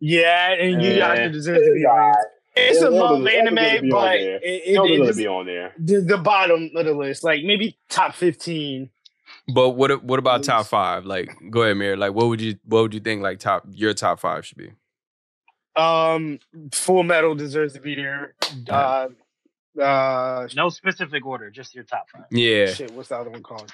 Yeah, 0.00 0.52
and 0.54 0.82
you 0.82 0.92
Yeah. 0.94 0.98
guys 1.16 1.32
deserve 1.32 1.58
to 1.58 1.72
be 1.74 1.84
on. 1.86 2.12
there. 2.12 2.22
It's 2.54 2.80
Yeah, 2.80 2.88
a 2.88 2.90
those 2.90 3.00
love 3.00 3.10
are- 3.12 3.18
those 3.18 3.26
are 3.28 3.44
gonna 3.44 3.60
anime, 3.60 3.88
but 3.90 4.04
there. 4.12 4.36
it, 4.36 4.42
it, 4.42 4.90
it 4.90 5.06
just, 5.06 5.18
be 5.18 5.26
on 5.26 5.46
there. 5.46 5.72
the, 5.78 6.00
the 6.00 6.18
bottom 6.18 6.70
of 6.76 6.84
the 6.84 6.92
list, 6.92 7.24
like 7.24 7.42
maybe 7.44 7.78
top 7.88 8.14
fifteen. 8.14 8.90
But 9.52 9.70
what 9.70 10.04
what 10.04 10.18
about 10.18 10.44
top 10.44 10.66
five? 10.66 11.04
Like, 11.06 11.30
go 11.50 11.62
ahead, 11.62 11.76
Mir. 11.76 11.96
Like, 11.96 12.12
what 12.14 12.28
would 12.28 12.40
you 12.40 12.56
what 12.64 12.82
would 12.82 12.94
you 12.94 13.00
think? 13.00 13.22
Like, 13.22 13.38
top 13.40 13.64
your 13.70 13.94
top 13.94 14.20
five 14.20 14.44
should 14.46 14.58
be? 14.58 14.70
Um, 15.74 16.38
Full 16.72 17.02
Metal 17.02 17.34
deserves 17.34 17.72
to 17.74 17.80
be 17.80 17.94
there. 17.94 18.34
Uh, 18.68 19.08
uh, 19.80 20.46
No 20.54 20.68
specific 20.68 21.24
order, 21.24 21.50
just 21.50 21.74
your 21.74 21.84
top 21.84 22.10
five. 22.10 22.26
Yeah, 22.30 22.66
shit, 22.66 22.90
what's 22.92 23.08
the 23.08 23.16
other 23.16 23.30
one 23.30 23.42
called? 23.42 23.72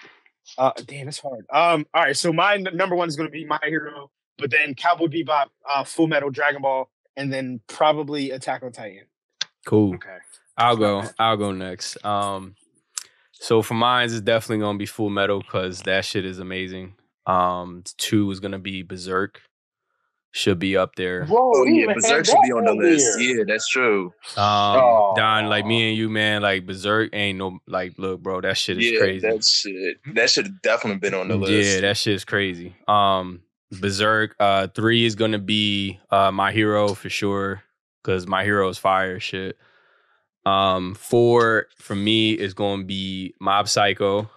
Uh, 0.56 0.70
damn, 0.86 1.09
it's 1.09 1.18
hard. 1.18 1.44
Um, 1.52 1.86
all 1.92 2.05
right, 2.05 2.16
so 2.16 2.32
my 2.32 2.55
n- 2.55 2.68
number 2.72 2.94
one 2.94 3.09
is 3.09 3.16
going 3.16 3.28
to 3.28 3.32
be 3.32 3.44
My 3.44 3.59
Hero, 3.64 4.10
but 4.38 4.50
then 4.50 4.74
Cowboy 4.76 5.06
Bebop, 5.09 5.46
uh, 5.68 5.82
Full 5.84 6.06
Metal, 6.06 6.30
Dragon 6.30 6.62
Ball, 6.62 6.88
and 7.19 7.31
then 7.32 7.61
probably 7.66 8.31
Attack 8.31 8.62
on 8.62 8.73
Titan. 8.73 9.05
cool. 9.66 9.95
Okay. 9.97 10.16
I'll 10.57 10.77
go. 10.77 11.05
I'll 11.19 11.36
go 11.36 11.53
next. 11.53 12.03
Um, 12.05 12.55
so 13.32 13.61
for 13.62 13.74
mine, 13.74 14.07
it's 14.07 14.20
definitely 14.20 14.59
gonna 14.65 14.78
be 14.78 14.86
Full 14.86 15.11
Metal 15.11 15.40
because 15.40 15.82
that 15.82 16.05
shit 16.05 16.24
is 16.24 16.39
amazing. 16.39 16.95
Um, 17.27 17.85
two 17.99 18.31
is 18.31 18.40
gonna 18.40 18.59
be 18.59 18.82
Berserk. 18.82 19.40
Should 20.31 20.59
be 20.59 20.77
up 20.77 20.95
there. 20.97 21.24
Whoa, 21.27 21.53
Oh 21.55 21.65
yeah, 21.65 21.93
Berserk 21.95 22.27
should 22.27 22.36
be 22.45 22.53
on 22.53 22.65
the 22.65 22.73
list. 22.74 23.16
there. 23.19 23.39
Yeah, 23.39 23.45
that's 23.47 23.66
true. 23.69 24.12
Um, 24.36 24.45
Oh. 24.81 25.15
Don, 25.16 25.47
like 25.49 25.65
me 25.65 25.89
and 25.89 25.97
you, 25.97 26.09
man, 26.11 26.43
like 26.43 26.66
Berserk 26.66 27.11
ain't 27.15 27.39
no 27.39 27.59
like. 27.66 27.95
Look, 27.99 28.20
bro, 28.23 28.40
that 28.43 28.57
shit 28.59 28.78
is 28.78 28.90
yeah, 28.90 28.99
crazy. 28.99 29.27
that 29.28 29.45
should 29.45 30.15
that 30.15 30.28
should 30.31 30.47
have 30.47 30.62
definitely 30.62 30.99
been 31.01 31.15
on 31.15 31.28
the 31.28 31.36
list. 31.36 31.74
Yeah, 31.77 31.81
that 31.82 31.97
shit 31.97 32.15
is 32.15 32.24
crazy. 32.24 32.74
Um, 32.86 33.40
Berserk. 33.73 34.35
Uh, 34.40 34.69
three 34.69 35.05
is 35.05 35.15
gonna 35.15 35.39
be 35.39 36.01
uh 36.11 36.31
my 36.31 36.53
hero 36.53 36.95
for 36.95 37.11
sure 37.11 37.62
because 38.03 38.27
my 38.27 38.45
hero 38.45 38.69
is 38.69 38.78
fire 38.78 39.20
shit. 39.20 39.57
Um, 40.47 40.95
four 40.95 41.66
for 41.77 41.95
me 41.95 42.32
is 42.32 42.55
gonna 42.55 42.85
be 42.85 43.35
Mob 43.40 43.69
Psycho, 43.69 44.31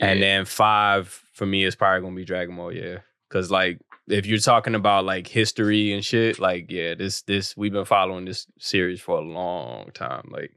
and 0.00 0.22
then 0.22 0.44
five 0.46 1.08
for 1.32 1.44
me 1.44 1.64
is 1.64 1.76
probably 1.76 2.00
gonna 2.00 2.16
be 2.16 2.24
Dragon 2.24 2.56
Ball. 2.56 2.72
Yeah, 2.72 2.98
because 3.28 3.50
like 3.50 3.80
if 4.08 4.26
you're 4.26 4.38
talking 4.38 4.74
about 4.74 5.04
like 5.04 5.26
history 5.26 5.92
and 5.92 6.04
shit, 6.04 6.38
like 6.38 6.70
yeah, 6.70 6.94
this 6.94 7.22
this 7.22 7.56
we've 7.56 7.72
been 7.72 7.84
following 7.84 8.24
this 8.24 8.46
series 8.58 9.00
for 9.00 9.18
a 9.18 9.22
long 9.22 9.90
time. 9.92 10.28
Like, 10.30 10.52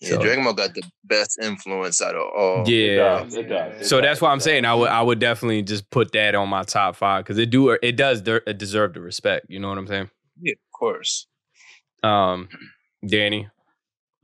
Yeah, 0.00 0.10
So- 0.10 0.22
Dragon 0.22 0.44
Ball 0.44 0.52
got 0.54 0.74
the 0.74 0.82
best 1.04 1.38
influence 1.42 2.02
out 2.02 2.14
of 2.14 2.22
all. 2.36 2.68
yeah. 2.68 3.20
It 3.20 3.24
does. 3.24 3.34
It 3.34 3.48
does. 3.48 3.80
It 3.80 3.84
So 3.86 4.00
does. 4.00 4.08
that's 4.08 4.20
why 4.20 4.30
I'm 4.32 4.40
saying 4.40 4.64
I 4.64 4.74
would 4.74 4.88
I 4.90 5.00
would 5.02 5.18
definitely 5.18 5.62
just 5.62 5.88
put 5.90 6.12
that 6.12 6.34
on 6.34 6.48
my 6.48 6.62
top 6.64 6.96
five 6.96 7.24
because 7.24 7.38
it 7.38 7.50
do 7.50 7.70
it 7.70 7.96
does 7.96 8.22
it 8.26 8.58
deserve 8.58 8.94
the 8.94 9.00
respect. 9.00 9.46
You 9.48 9.60
know 9.60 9.68
what 9.68 9.78
I'm 9.78 9.86
saying? 9.86 10.10
Yeah, 10.40 10.52
of 10.52 10.78
course. 10.78 11.26
Um, 12.02 12.48
Danny. 13.06 13.48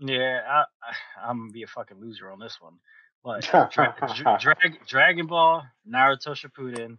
Yeah, 0.00 0.40
I, 0.48 0.58
I, 0.60 1.28
I'm 1.28 1.38
gonna 1.38 1.52
be 1.52 1.62
a 1.62 1.66
fucking 1.66 1.98
loser 2.00 2.30
on 2.30 2.38
this 2.40 2.58
one. 2.60 2.74
But 3.22 3.42
dra- 3.50 3.70
dra- 3.70 4.38
drag, 4.40 4.86
Dragon 4.86 5.26
Ball, 5.26 5.62
Naruto 5.88 6.34
Shippuden, 6.34 6.96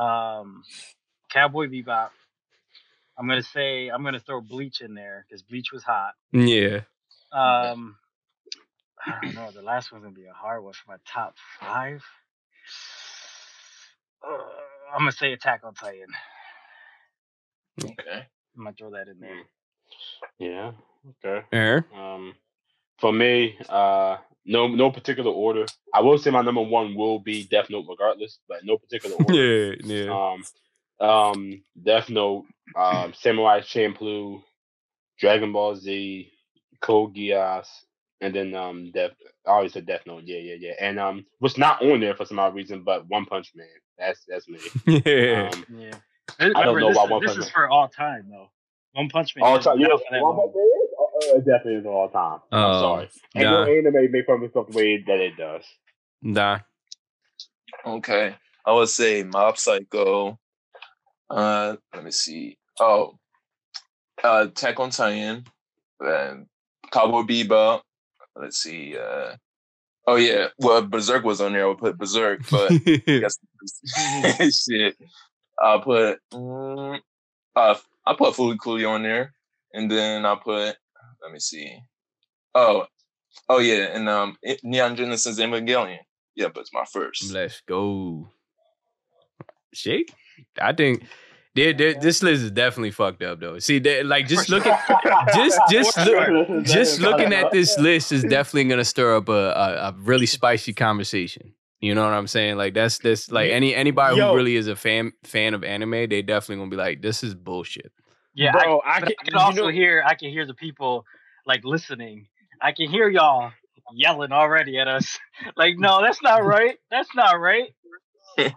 um, 0.00 0.62
Cowboy 1.30 1.66
Bebop. 1.68 2.10
I'm 3.18 3.26
gonna 3.28 3.42
say 3.42 3.88
I'm 3.88 4.02
gonna 4.04 4.20
throw 4.20 4.40
Bleach 4.40 4.80
in 4.80 4.94
there 4.94 5.24
because 5.28 5.42
Bleach 5.42 5.72
was 5.72 5.82
hot. 5.84 6.12
Yeah. 6.32 6.80
Um, 7.32 7.96
I 9.06 9.18
don't 9.22 9.34
know. 9.34 9.50
The 9.50 9.62
last 9.62 9.92
one's 9.92 10.04
gonna 10.04 10.14
be 10.14 10.26
a 10.26 10.32
hard 10.32 10.62
one 10.64 10.72
for 10.72 10.92
my 10.92 10.96
top 11.06 11.34
five. 11.60 12.02
Uh, 14.20 14.34
I'm 14.92 14.98
gonna 14.98 15.12
say 15.12 15.32
Attack 15.32 15.60
on 15.62 15.74
Titan. 15.74 16.08
Okay. 17.84 18.26
I'm 18.56 18.64
gonna 18.64 18.74
throw 18.76 18.90
that 18.90 19.06
in 19.06 19.20
there. 19.20 19.42
Yeah. 20.40 20.72
Okay. 21.24 21.46
Aaron. 21.52 21.84
Um, 21.96 22.34
for 22.98 23.12
me, 23.12 23.56
uh, 23.68 24.16
no, 24.44 24.66
no 24.66 24.90
particular 24.90 25.30
order. 25.30 25.66
I 25.94 26.00
will 26.00 26.18
say 26.18 26.30
my 26.30 26.42
number 26.42 26.62
one 26.62 26.94
will 26.94 27.20
be 27.20 27.44
Death 27.44 27.70
Note, 27.70 27.86
regardless, 27.88 28.40
but 28.48 28.64
no 28.64 28.76
particular 28.76 29.16
order. 29.20 29.74
Yeah, 29.74 29.74
yeah. 29.84 30.32
Um, 31.00 31.08
um, 31.08 31.62
Death 31.80 32.10
Note, 32.10 32.44
um, 32.76 33.12
Samurai 33.14 33.60
Champloo, 33.60 34.42
Dragon 35.20 35.52
Ball 35.52 35.76
Z, 35.76 36.30
Code 36.80 37.14
Geass, 37.14 37.66
and 38.20 38.34
then 38.34 38.54
um, 38.54 38.90
Death. 38.92 39.12
I 39.46 39.50
always 39.50 39.72
said 39.72 39.86
Death 39.86 40.02
Note. 40.06 40.24
Yeah, 40.26 40.38
yeah, 40.38 40.56
yeah. 40.58 40.72
And 40.80 40.98
um, 40.98 41.24
what's 41.38 41.58
not 41.58 41.82
on 41.82 42.00
there 42.00 42.14
for 42.14 42.24
some 42.24 42.38
odd 42.38 42.54
reason, 42.54 42.82
but 42.84 43.06
One 43.08 43.24
Punch 43.26 43.52
Man. 43.54 43.66
That's 43.98 44.24
that's 44.28 44.48
me. 44.48 44.58
yeah. 45.06 45.50
Um, 45.52 45.64
Yeah. 45.68 45.94
I 46.38 46.44
don't 46.44 46.56
Remember, 46.74 46.80
know 46.80 46.88
this, 46.88 46.96
about 46.96 47.04
is- 47.06 47.10
One 47.10 47.22
this 47.26 47.36
is 47.46 47.50
for 47.50 47.68
all 47.68 47.88
time 47.88 48.26
though. 48.30 48.50
One 48.92 49.08
Punch 49.08 49.34
Man. 49.36 49.44
all 49.44 49.58
time. 49.58 49.78
not 49.80 49.90
Yeah, 49.90 49.96
for 49.96 50.04
that 50.12 50.22
One. 50.22 50.36
Punch 50.36 50.52
Man 50.54 50.64
is. 50.64 51.34
Uh, 51.34 51.38
definitely 51.38 51.74
is 51.74 51.86
all 51.86 52.08
time. 52.08 52.40
I'm 52.52 52.64
Oh, 52.64 52.80
sorry. 52.80 53.08
Ain't 53.34 53.44
nah. 53.50 53.64
no 53.64 53.70
anime 53.72 54.12
make 54.12 54.26
fun 54.26 54.36
of 54.36 54.42
itself 54.44 54.68
the 54.68 54.76
way 54.76 55.02
that 55.06 55.18
it 55.20 55.36
does. 55.36 55.64
Nah. 56.22 56.60
Okay. 57.84 58.36
I 58.64 58.72
would 58.72 58.88
say 58.88 59.22
Mob 59.24 59.58
Psycho. 59.58 60.38
Uh, 61.30 61.76
let 61.94 62.04
me 62.04 62.10
see. 62.10 62.56
Oh, 62.80 63.18
uh, 64.22 64.46
Attack 64.48 64.78
on 64.80 64.90
Titan. 64.90 65.44
Then 66.00 66.46
Cowboy 66.90 67.22
Bebop. 67.22 67.82
Let's 68.36 68.58
see. 68.58 68.96
Uh, 68.96 69.36
oh 70.06 70.16
yeah. 70.16 70.48
Well, 70.58 70.82
Berserk 70.82 71.24
was 71.24 71.40
on 71.40 71.52
there. 71.52 71.64
I 71.64 71.68
would 71.68 71.78
put 71.78 71.98
Berserk, 71.98 72.48
but 72.50 72.70
I 72.72 73.28
shit. 74.50 74.96
I'll 75.60 75.80
put. 75.80 76.20
Mm, 76.32 77.00
uh, 77.56 77.74
I 78.06 78.14
put 78.14 78.34
Fooly 78.34 78.58
Cooly 78.58 78.84
on 78.84 79.02
there, 79.02 79.34
and 79.72 79.90
then 79.90 80.24
I 80.24 80.36
put. 80.36 80.76
Let 81.22 81.32
me 81.32 81.40
see. 81.40 81.78
Oh, 82.54 82.86
oh 83.48 83.58
yeah, 83.58 83.88
and 83.92 84.08
um, 84.08 84.36
Neon 84.62 84.96
Genesis 84.96 85.40
Evangelion. 85.40 85.98
Yeah, 86.34 86.48
but 86.54 86.60
it's 86.60 86.72
my 86.72 86.84
first. 86.84 87.32
Let's 87.32 87.60
go. 87.66 88.28
Shake. 89.74 90.14
I 90.60 90.72
think 90.72 91.04
they- 91.58 91.72
they- 91.72 91.94
this 92.00 92.22
list 92.22 92.42
is 92.42 92.50
definitely 92.50 92.90
fucked 92.90 93.22
up 93.22 93.40
though. 93.40 93.58
See, 93.58 93.80
like 94.02 94.26
just 94.26 94.48
look 94.50 94.66
at 94.66 94.80
just 95.34 95.58
just 95.70 95.96
look, 95.98 96.64
just 96.64 97.00
looking 97.00 97.32
at 97.32 97.50
this 97.52 97.78
list 97.78 98.12
is 98.12 98.22
definitely 98.22 98.64
gonna 98.64 98.84
stir 98.84 99.16
up 99.16 99.28
a, 99.28 99.32
a, 99.32 99.74
a 99.90 99.94
really 99.98 100.26
spicy 100.26 100.72
conversation. 100.72 101.54
You 101.80 101.94
know 101.94 102.02
what 102.02 102.12
I'm 102.12 102.26
saying? 102.26 102.56
Like 102.56 102.74
that's 102.74 102.98
this 102.98 103.30
like 103.30 103.50
any 103.50 103.74
anybody 103.74 104.16
Yo. 104.16 104.30
who 104.30 104.36
really 104.36 104.56
is 104.56 104.66
a 104.68 104.76
fan 104.76 105.12
fan 105.24 105.54
of 105.54 105.62
anime, 105.64 106.08
they 106.08 106.22
definitely 106.22 106.56
gonna 106.56 106.70
be 106.70 106.76
like, 106.76 107.02
this 107.02 107.22
is 107.22 107.34
bullshit. 107.34 107.92
Yeah, 108.34 108.52
Bro, 108.52 108.82
I, 108.84 109.00
but 109.00 109.08
can, 109.08 109.16
I 109.20 109.24
can 109.24 109.34
also 109.34 109.62
know- 109.62 109.68
hear 109.68 110.02
I 110.06 110.14
can 110.14 110.30
hear 110.30 110.46
the 110.46 110.54
people 110.54 111.04
like 111.46 111.64
listening. 111.64 112.26
I 112.60 112.72
can 112.72 112.90
hear 112.90 113.08
y'all 113.08 113.52
yelling 113.94 114.32
already 114.32 114.78
at 114.78 114.88
us. 114.88 115.18
Like, 115.56 115.78
no, 115.78 116.02
that's 116.02 116.20
not 116.20 116.44
right. 116.44 116.76
That's 116.90 117.08
not 117.14 117.38
right. 117.40 117.68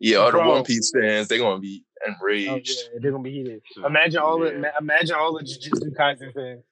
Yeah, 0.00 0.16
all 0.16 0.26
the 0.32 0.38
Bro. 0.38 0.50
One 0.50 0.64
Piece 0.64 0.90
fans, 0.92 1.28
they're 1.28 1.38
gonna 1.38 1.60
be 1.60 1.84
Oh, 2.06 2.12
enraged. 2.12 2.68
yeah, 2.92 2.98
they're 3.00 3.10
gonna 3.12 3.22
be 3.22 3.32
heated. 3.32 3.62
Imagine 3.84 4.20
all 4.20 4.38
the 4.38 4.52
Yeah. 4.52 4.58
ma- 4.58 4.78
imagine 4.80 5.16
all 5.16 5.32
the 5.34 5.44
Jujutsu 5.44 5.94
Kaisen 5.96 6.32
fans. 6.34 6.62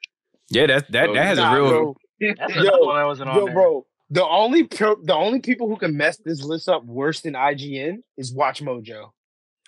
Yeah, 0.49 0.67
that 0.67 0.91
that 0.93 1.13
that 1.15 1.25
has 1.27 1.39
Nah, 1.39 1.53
a 1.55 1.61
real 1.61 1.69
bro. 1.71 1.97
That's 2.21 2.55
Yo, 2.55 2.61
another 2.63 2.85
one 2.87 2.97
that 2.97 3.05
wasn't 3.05 3.31
on 3.31 3.37
Yo, 3.37 3.45
there. 3.47 3.55
bro, 3.55 3.87
the 4.11 4.27
only 4.27 4.65
pro- 4.65 5.01
the 5.03 5.15
only 5.15 5.41
people 5.41 5.69
who 5.69 5.77
can 5.77 5.97
mess 5.97 6.17
this 6.19 6.43
list 6.43 6.69
up 6.69 6.85
worse 6.85 7.21
than 7.21 7.35
IGN 7.35 8.03
is 8.17 8.33
Watch 8.35 8.61
Mojo. 8.63 9.11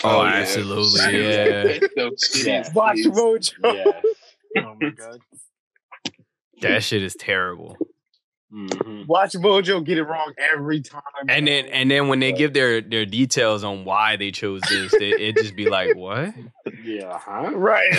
Oh, 0.04 0.24
yeah. 0.24 0.30
absolutely, 0.32 1.00
yeah. 1.22 1.78
Those 1.96 2.44
Yeah. 2.44 2.62
shitty 2.64 2.74
Watch 2.74 2.96
kids. 2.96 3.08
Mojo. 3.08 3.52
Yes. 3.74 4.04
Oh 4.58 4.76
my 4.80 4.90
god. 4.90 5.18
that 6.60 6.82
shit 6.82 7.02
is 7.02 7.14
terrible. 7.14 7.76
Mhm. 8.52 9.06
Watch 9.06 9.32
Mojo 9.32 9.82
get 9.84 9.96
it 9.96 10.04
wrong 10.04 10.34
every 10.36 10.82
time. 10.82 11.00
And 11.26 11.46
then 11.46 11.66
and 11.66 11.90
then 11.90 12.08
when 12.08 12.20
they 12.20 12.32
give 12.32 12.52
their 12.52 12.80
their 12.82 13.06
details 13.06 13.64
on 13.64 13.84
why 13.84 14.16
they 14.16 14.30
chose 14.30 14.60
this, 14.68 14.92
they, 14.92 15.10
it 15.10 15.36
just 15.36 15.56
be 15.56 15.70
like, 15.70 15.96
what? 15.96 16.34
Yeah, 16.84 17.18
huh? 17.18 17.50
right, 17.54 17.90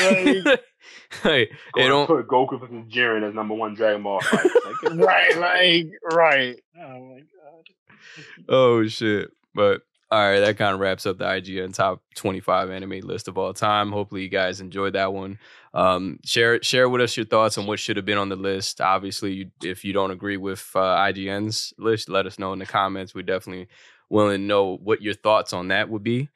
like, 0.45 0.45
like, 1.25 1.51
they 1.75 1.88
don't 1.88 2.05
put 2.05 2.27
Goku 2.27 2.59
versus 2.59 2.85
Jiren 2.91 3.27
as 3.27 3.34
number 3.34 3.55
one 3.55 3.73
Dragon 3.73 4.03
Ball 4.03 4.21
fight. 4.21 4.45
Like, 4.45 4.93
right, 5.05 5.38
like, 5.38 5.91
right. 6.15 6.59
Oh 6.80 6.99
my 6.99 7.19
god. 7.19 8.45
Oh 8.47 8.88
shit. 8.88 9.31
But 9.55 9.81
all 10.14 10.19
right, 10.19 10.41
that 10.41 10.57
kind 10.57 10.76
of 10.76 10.80
wraps 10.80 11.07
up 11.07 11.18
the 11.18 11.26
IGN 11.26 11.73
top 11.73 12.03
25 12.14 12.69
anime 12.69 12.99
list 12.99 13.27
of 13.27 13.35
all 13.35 13.52
time. 13.52 13.91
Hopefully 13.91 14.22
you 14.22 14.30
guys 14.30 14.61
enjoyed 14.61 14.94
that 14.94 15.11
one. 15.11 15.40
Um, 15.73 16.19
share 16.23 16.61
share 16.61 16.88
with 16.88 17.02
us 17.02 17.18
your 17.18 17.26
thoughts 17.26 17.57
on 17.57 17.65
what 17.65 17.80
should 17.80 17.98
have 17.98 18.06
been 18.06 18.19
on 18.19 18.30
the 18.30 18.35
list. 18.35 18.80
Obviously, 18.80 19.34
you, 19.34 19.52
if 19.64 19.84
you 19.84 19.91
don't 19.91 20.11
agree 20.11 20.38
with 20.38 20.69
uh, 20.76 20.98
IGN's 20.98 21.73
list, 21.80 22.10
let 22.10 22.27
us 22.27 22.38
know 22.38 22.53
in 22.53 22.60
the 22.60 22.68
comments. 22.68 23.15
We're 23.15 23.23
definitely 23.23 23.69
willing 24.07 24.41
to 24.41 24.45
know 24.45 24.77
what 24.77 25.02
your 25.02 25.15
thoughts 25.15 25.52
on 25.52 25.69
that 25.69 25.90
would 25.90 26.03
be. 26.03 26.30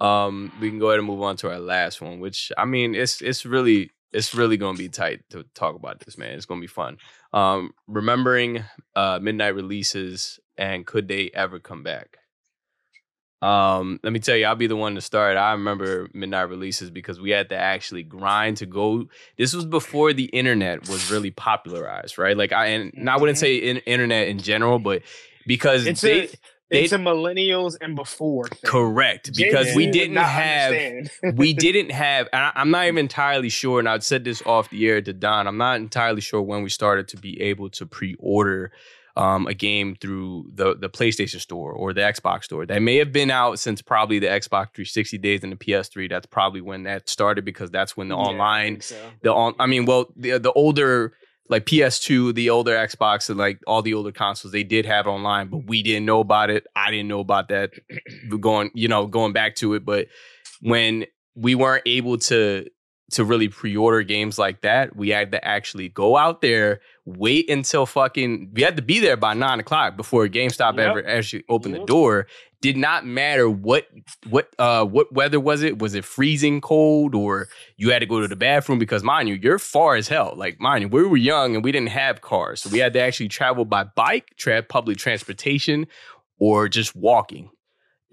Um, 0.00 0.52
we 0.60 0.70
can 0.70 0.78
go 0.78 0.90
ahead 0.90 1.00
and 1.00 1.08
move 1.08 1.22
on 1.22 1.36
to 1.38 1.50
our 1.50 1.58
last 1.58 2.00
one, 2.00 2.20
which 2.20 2.52
I 2.56 2.66
mean, 2.66 2.94
it's 2.94 3.20
it's 3.20 3.44
really 3.44 3.90
it's 4.12 4.32
really 4.32 4.56
going 4.56 4.76
to 4.76 4.82
be 4.82 4.88
tight 4.88 5.28
to 5.30 5.44
talk 5.56 5.74
about 5.74 5.98
this, 5.98 6.16
man. 6.16 6.36
It's 6.36 6.46
going 6.46 6.60
to 6.60 6.64
be 6.64 6.72
fun. 6.72 6.98
Um, 7.32 7.72
remembering 7.88 8.62
uh, 8.94 9.18
midnight 9.20 9.56
releases 9.56 10.38
and 10.56 10.86
could 10.86 11.08
they 11.08 11.32
ever 11.34 11.58
come 11.58 11.82
back? 11.82 12.18
Um, 13.44 14.00
let 14.02 14.12
me 14.12 14.20
tell 14.20 14.36
you, 14.36 14.46
I'll 14.46 14.54
be 14.54 14.68
the 14.68 14.76
one 14.76 14.94
to 14.94 15.02
start. 15.02 15.36
I 15.36 15.52
remember 15.52 16.08
midnight 16.14 16.48
releases 16.48 16.90
because 16.90 17.20
we 17.20 17.28
had 17.30 17.50
to 17.50 17.56
actually 17.56 18.02
grind 18.02 18.56
to 18.58 18.66
go. 18.66 19.06
This 19.36 19.52
was 19.52 19.66
before 19.66 20.14
the 20.14 20.24
internet 20.26 20.88
was 20.88 21.10
really 21.10 21.30
popularized, 21.30 22.16
right? 22.16 22.36
Like 22.36 22.52
I 22.52 22.68
and 22.68 23.10
I 23.10 23.18
wouldn't 23.18 23.36
say 23.36 23.56
in, 23.56 23.78
internet 23.78 24.28
in 24.28 24.38
general, 24.38 24.78
but 24.78 25.02
because 25.46 25.86
It's 25.86 26.00
they 26.00 26.24
a 26.24 26.28
it's 26.70 26.92
a 26.92 26.96
millennials 26.96 27.76
and 27.82 27.94
before. 27.94 28.46
Thing. 28.48 28.70
correct 28.70 29.36
because 29.36 29.68
Z 29.68 29.76
we 29.76 29.90
didn't 29.90 30.16
have 30.16 31.10
we 31.36 31.52
didn't 31.66 31.90
have 31.90 32.28
and 32.32 32.42
I, 32.42 32.52
i'm 32.54 32.70
not 32.70 32.86
even 32.86 32.98
entirely 32.98 33.50
sure 33.50 33.78
and 33.78 33.88
i've 33.88 34.02
said 34.02 34.24
this 34.24 34.42
off 34.46 34.70
the 34.70 34.88
air 34.88 35.00
to 35.02 35.12
don 35.12 35.46
i'm 35.46 35.58
not 35.58 35.76
entirely 35.76 36.20
sure 36.20 36.40
when 36.42 36.62
we 36.62 36.70
started 36.70 37.06
to 37.08 37.16
be 37.16 37.40
able 37.42 37.68
to 37.70 37.86
pre-order 37.86 38.72
um, 39.16 39.46
a 39.46 39.54
game 39.54 39.96
through 40.00 40.50
the, 40.52 40.74
the 40.74 40.88
playstation 40.90 41.40
store 41.40 41.72
or 41.72 41.92
the 41.92 42.00
xbox 42.00 42.44
store. 42.44 42.66
That 42.66 42.80
may 42.82 42.96
have 42.96 43.12
been 43.12 43.30
out 43.30 43.58
since 43.58 43.80
probably 43.80 44.18
the 44.18 44.26
xbox 44.26 44.74
360 44.74 45.18
days 45.18 45.42
and 45.42 45.52
the 45.52 45.56
ps3 45.56 46.08
that's 46.10 46.26
probably 46.26 46.60
when 46.60 46.82
that 46.84 47.08
started 47.08 47.44
because 47.44 47.70
that's 47.70 47.96
when 47.96 48.08
the 48.08 48.16
Yeah, 48.16 48.22
I 48.22 48.26
online 48.26 48.72
think 48.74 48.82
so. 48.82 48.96
the 49.22 49.32
on 49.32 49.54
i 49.60 49.66
mean 49.66 49.84
well 49.84 50.06
the, 50.16 50.38
the 50.38 50.52
older 50.52 51.12
like 51.48 51.64
ps2 51.66 52.34
the 52.34 52.50
older 52.50 52.72
xbox 52.88 53.28
and 53.30 53.38
like 53.38 53.60
all 53.66 53.82
the 53.82 53.94
older 53.94 54.10
consoles 54.12 54.52
they 54.52 54.64
did 54.64 54.84
have 54.86 55.06
online 55.06 55.48
but 55.48 55.66
we 55.66 55.82
didn't 55.82 56.06
know 56.06 56.20
about 56.20 56.50
it. 56.50 56.66
I 56.74 56.90
didn't 56.90 57.08
know 57.08 57.20
about 57.20 57.48
that 57.48 57.70
going 58.40 58.70
you 58.74 58.88
know 58.88 59.06
going 59.06 59.32
back 59.32 59.54
to 59.56 59.74
it. 59.74 59.84
But 59.84 60.08
when 60.60 61.04
we 61.34 61.54
weren't 61.54 61.82
able 61.86 62.18
to 62.18 62.66
to 63.14 63.24
really 63.24 63.48
pre-order 63.48 64.02
games 64.02 64.38
like 64.38 64.60
that, 64.62 64.94
we 64.94 65.08
had 65.10 65.32
to 65.32 65.44
actually 65.44 65.88
go 65.88 66.16
out 66.16 66.40
there, 66.40 66.80
wait 67.04 67.50
until 67.50 67.86
fucking 67.86 68.50
we 68.52 68.62
had 68.62 68.76
to 68.76 68.82
be 68.82 69.00
there 69.00 69.16
by 69.16 69.34
nine 69.34 69.60
o'clock 69.60 69.96
before 69.96 70.26
GameStop 70.28 70.76
Yep. 70.76 70.88
ever 70.90 71.06
actually 71.06 71.44
opened 71.48 71.74
the 71.74 71.84
door. 71.84 72.26
Did 72.60 72.76
not 72.78 73.04
matter 73.04 73.48
what 73.50 73.88
what 74.30 74.48
uh 74.58 74.84
what 74.86 75.12
weather 75.12 75.38
was 75.38 75.62
it? 75.62 75.78
Was 75.78 75.94
it 75.94 76.04
freezing 76.04 76.62
cold 76.62 77.14
or 77.14 77.48
you 77.76 77.90
had 77.90 77.98
to 77.98 78.06
go 78.06 78.20
to 78.20 78.28
the 78.28 78.36
bathroom? 78.36 78.78
Because 78.78 79.02
mind 79.02 79.28
you, 79.28 79.34
you're 79.34 79.58
far 79.58 79.96
as 79.96 80.08
hell. 80.08 80.32
Like 80.34 80.58
mind 80.60 80.82
you, 80.82 80.88
we 80.88 81.02
were 81.06 81.16
young 81.18 81.54
and 81.54 81.62
we 81.62 81.72
didn't 81.72 81.90
have 81.90 82.22
cars, 82.22 82.62
so 82.62 82.70
we 82.70 82.78
had 82.78 82.94
to 82.94 83.00
actually 83.00 83.28
travel 83.28 83.64
by 83.66 83.84
bike, 83.84 84.30
tra- 84.36 84.62
public 84.62 84.96
transportation, 84.96 85.86
or 86.38 86.68
just 86.68 86.96
walking. 86.96 87.50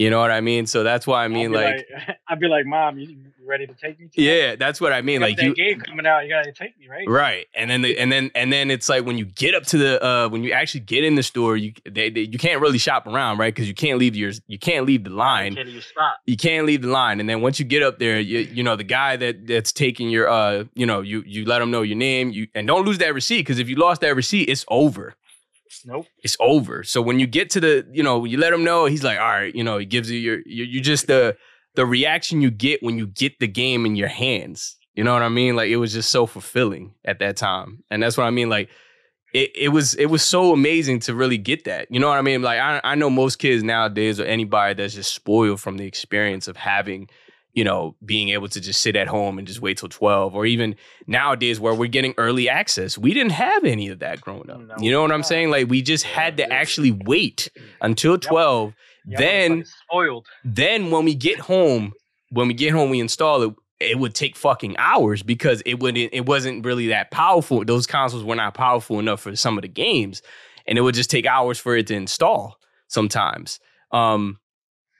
You 0.01 0.09
know 0.09 0.19
what 0.19 0.31
I 0.31 0.41
mean? 0.41 0.65
So 0.65 0.81
that's 0.81 1.05
why 1.05 1.23
I 1.23 1.27
mean, 1.27 1.51
be 1.51 1.57
like, 1.57 1.87
I'd 2.27 2.39
be 2.39 2.47
like, 2.47 2.65
Mom, 2.65 2.97
you 2.97 3.15
ready 3.45 3.67
to 3.67 3.73
take 3.75 3.99
me? 3.99 4.07
To 4.07 4.19
yeah, 4.19 4.55
that's 4.55 4.81
what 4.81 4.93
I 4.93 5.03
mean. 5.03 5.21
Like 5.21 5.37
that 5.37 5.45
you, 5.45 5.53
game 5.53 5.79
coming 5.79 6.07
out, 6.07 6.23
you 6.23 6.29
gotta 6.29 6.51
take 6.51 6.75
me, 6.79 6.87
right? 6.87 7.07
right? 7.07 7.45
And 7.53 7.69
then, 7.69 7.83
the, 7.83 7.99
and 7.99 8.11
then, 8.11 8.31
and 8.33 8.51
then 8.51 8.71
it's 8.71 8.89
like 8.89 9.05
when 9.05 9.19
you 9.19 9.25
get 9.25 9.53
up 9.53 9.61
to 9.65 9.77
the, 9.77 10.03
uh 10.03 10.27
when 10.29 10.41
you 10.43 10.53
actually 10.53 10.79
get 10.79 11.03
in 11.03 11.13
the 11.13 11.21
store, 11.21 11.55
you 11.55 11.73
they, 11.87 12.09
they 12.09 12.21
you 12.21 12.39
can't 12.39 12.61
really 12.61 12.79
shop 12.79 13.05
around, 13.05 13.37
right? 13.37 13.53
Because 13.53 13.67
you 13.67 13.75
can't 13.75 13.99
leave 13.99 14.15
your, 14.15 14.31
you 14.47 14.57
can't 14.57 14.87
leave 14.87 15.03
the 15.03 15.11
line. 15.11 15.55
You 15.55 15.81
stop? 15.81 16.17
You 16.25 16.35
can't 16.35 16.65
leave 16.65 16.81
the 16.81 16.87
line, 16.87 17.19
and 17.19 17.29
then 17.29 17.41
once 17.41 17.59
you 17.59 17.65
get 17.65 17.83
up 17.83 17.99
there, 17.99 18.19
you 18.19 18.39
you 18.39 18.63
know 18.63 18.75
the 18.75 18.83
guy 18.83 19.17
that 19.17 19.45
that's 19.45 19.71
taking 19.71 20.09
your, 20.09 20.27
uh, 20.27 20.63
you 20.73 20.87
know, 20.87 21.01
you 21.01 21.21
you 21.27 21.45
let 21.45 21.61
him 21.61 21.69
know 21.69 21.83
your 21.83 21.97
name, 21.97 22.31
you 22.31 22.47
and 22.55 22.65
don't 22.65 22.87
lose 22.87 22.97
that 22.97 23.13
receipt 23.13 23.41
because 23.41 23.59
if 23.59 23.69
you 23.69 23.75
lost 23.75 24.01
that 24.01 24.15
receipt, 24.15 24.49
it's 24.49 24.65
over 24.67 25.13
Nope. 25.85 26.07
it's 26.23 26.37
over. 26.39 26.83
So 26.83 27.01
when 27.01 27.19
you 27.19 27.27
get 27.27 27.49
to 27.51 27.59
the, 27.59 27.87
you 27.91 28.03
know, 28.03 28.25
you 28.25 28.37
let 28.37 28.53
him 28.53 28.63
know, 28.63 28.85
he's 28.85 29.03
like, 29.03 29.19
all 29.19 29.29
right, 29.29 29.53
you 29.53 29.63
know, 29.63 29.77
he 29.77 29.85
gives 29.85 30.09
you 30.09 30.19
your, 30.19 30.39
you, 30.45 30.63
you 30.63 30.81
just 30.81 31.07
the, 31.07 31.35
the 31.75 31.85
reaction 31.85 32.41
you 32.41 32.51
get 32.51 32.83
when 32.83 32.97
you 32.97 33.07
get 33.07 33.39
the 33.39 33.47
game 33.47 33.85
in 33.85 33.95
your 33.95 34.09
hands. 34.09 34.77
You 34.93 35.03
know 35.03 35.13
what 35.13 35.23
I 35.23 35.29
mean? 35.29 35.55
Like 35.55 35.69
it 35.69 35.77
was 35.77 35.93
just 35.93 36.11
so 36.11 36.25
fulfilling 36.25 36.93
at 37.05 37.19
that 37.19 37.37
time, 37.37 37.83
and 37.89 38.03
that's 38.03 38.17
what 38.17 38.25
I 38.25 38.29
mean. 38.29 38.49
Like 38.49 38.69
it, 39.33 39.51
it 39.55 39.69
was, 39.69 39.93
it 39.93 40.07
was 40.07 40.21
so 40.21 40.51
amazing 40.51 40.99
to 41.01 41.15
really 41.15 41.37
get 41.37 41.63
that. 41.63 41.87
You 41.89 41.99
know 41.99 42.09
what 42.09 42.17
I 42.17 42.21
mean? 42.21 42.41
Like 42.41 42.59
I, 42.59 42.81
I 42.83 42.95
know 42.95 43.09
most 43.09 43.37
kids 43.37 43.63
nowadays 43.63 44.19
or 44.19 44.25
anybody 44.25 44.73
that's 44.73 44.93
just 44.93 45.13
spoiled 45.13 45.61
from 45.61 45.77
the 45.77 45.85
experience 45.85 46.49
of 46.49 46.57
having. 46.57 47.09
You 47.53 47.63
know, 47.63 47.95
being 48.05 48.29
able 48.29 48.47
to 48.47 48.61
just 48.61 48.81
sit 48.81 48.95
at 48.95 49.07
home 49.07 49.37
and 49.37 49.47
just 49.47 49.61
wait 49.61 49.77
till 49.77 49.89
12, 49.89 50.35
or 50.35 50.45
even 50.45 50.75
nowadays 51.05 51.59
where 51.59 51.73
we're 51.73 51.87
getting 51.87 52.13
early 52.17 52.47
access. 52.47 52.97
We 52.97 53.13
didn't 53.13 53.33
have 53.33 53.65
any 53.65 53.89
of 53.89 53.99
that 53.99 54.21
growing 54.21 54.49
up. 54.49 54.61
No, 54.61 54.75
you 54.79 54.91
know 54.91 55.01
what 55.01 55.11
I'm 55.11 55.23
saying? 55.23 55.49
Like 55.49 55.69
we 55.69 55.81
just 55.81 56.05
had 56.05 56.37
to 56.37 56.51
actually 56.51 56.91
wait 56.91 57.49
until 57.81 58.17
12. 58.17 58.73
Yeah, 59.05 59.17
then 59.17 59.65
spoiled. 59.65 60.27
then 60.45 60.91
when 60.91 61.05
we 61.05 61.15
get 61.15 61.39
home, 61.39 61.93
when 62.29 62.47
we 62.47 62.53
get 62.53 62.71
home, 62.71 62.89
we 62.89 62.99
install 62.99 63.41
it. 63.41 63.53
It 63.79 63.97
would 63.97 64.13
take 64.13 64.35
fucking 64.35 64.75
hours 64.77 65.23
because 65.23 65.63
it 65.65 65.79
wouldn't. 65.79 66.13
It 66.13 66.27
wasn't 66.27 66.63
really 66.65 66.87
that 66.87 67.09
powerful. 67.11 67.65
Those 67.65 67.87
consoles 67.87 68.23
were 68.23 68.35
not 68.35 68.53
powerful 68.53 68.99
enough 68.99 69.21
for 69.21 69.35
some 69.35 69.57
of 69.57 69.63
the 69.63 69.67
games, 69.67 70.21
and 70.67 70.77
it 70.77 70.81
would 70.81 70.95
just 70.95 71.09
take 71.09 71.25
hours 71.25 71.57
for 71.57 71.75
it 71.75 71.87
to 71.87 71.95
install 71.95 72.57
sometimes. 72.87 73.59
Um, 73.91 74.39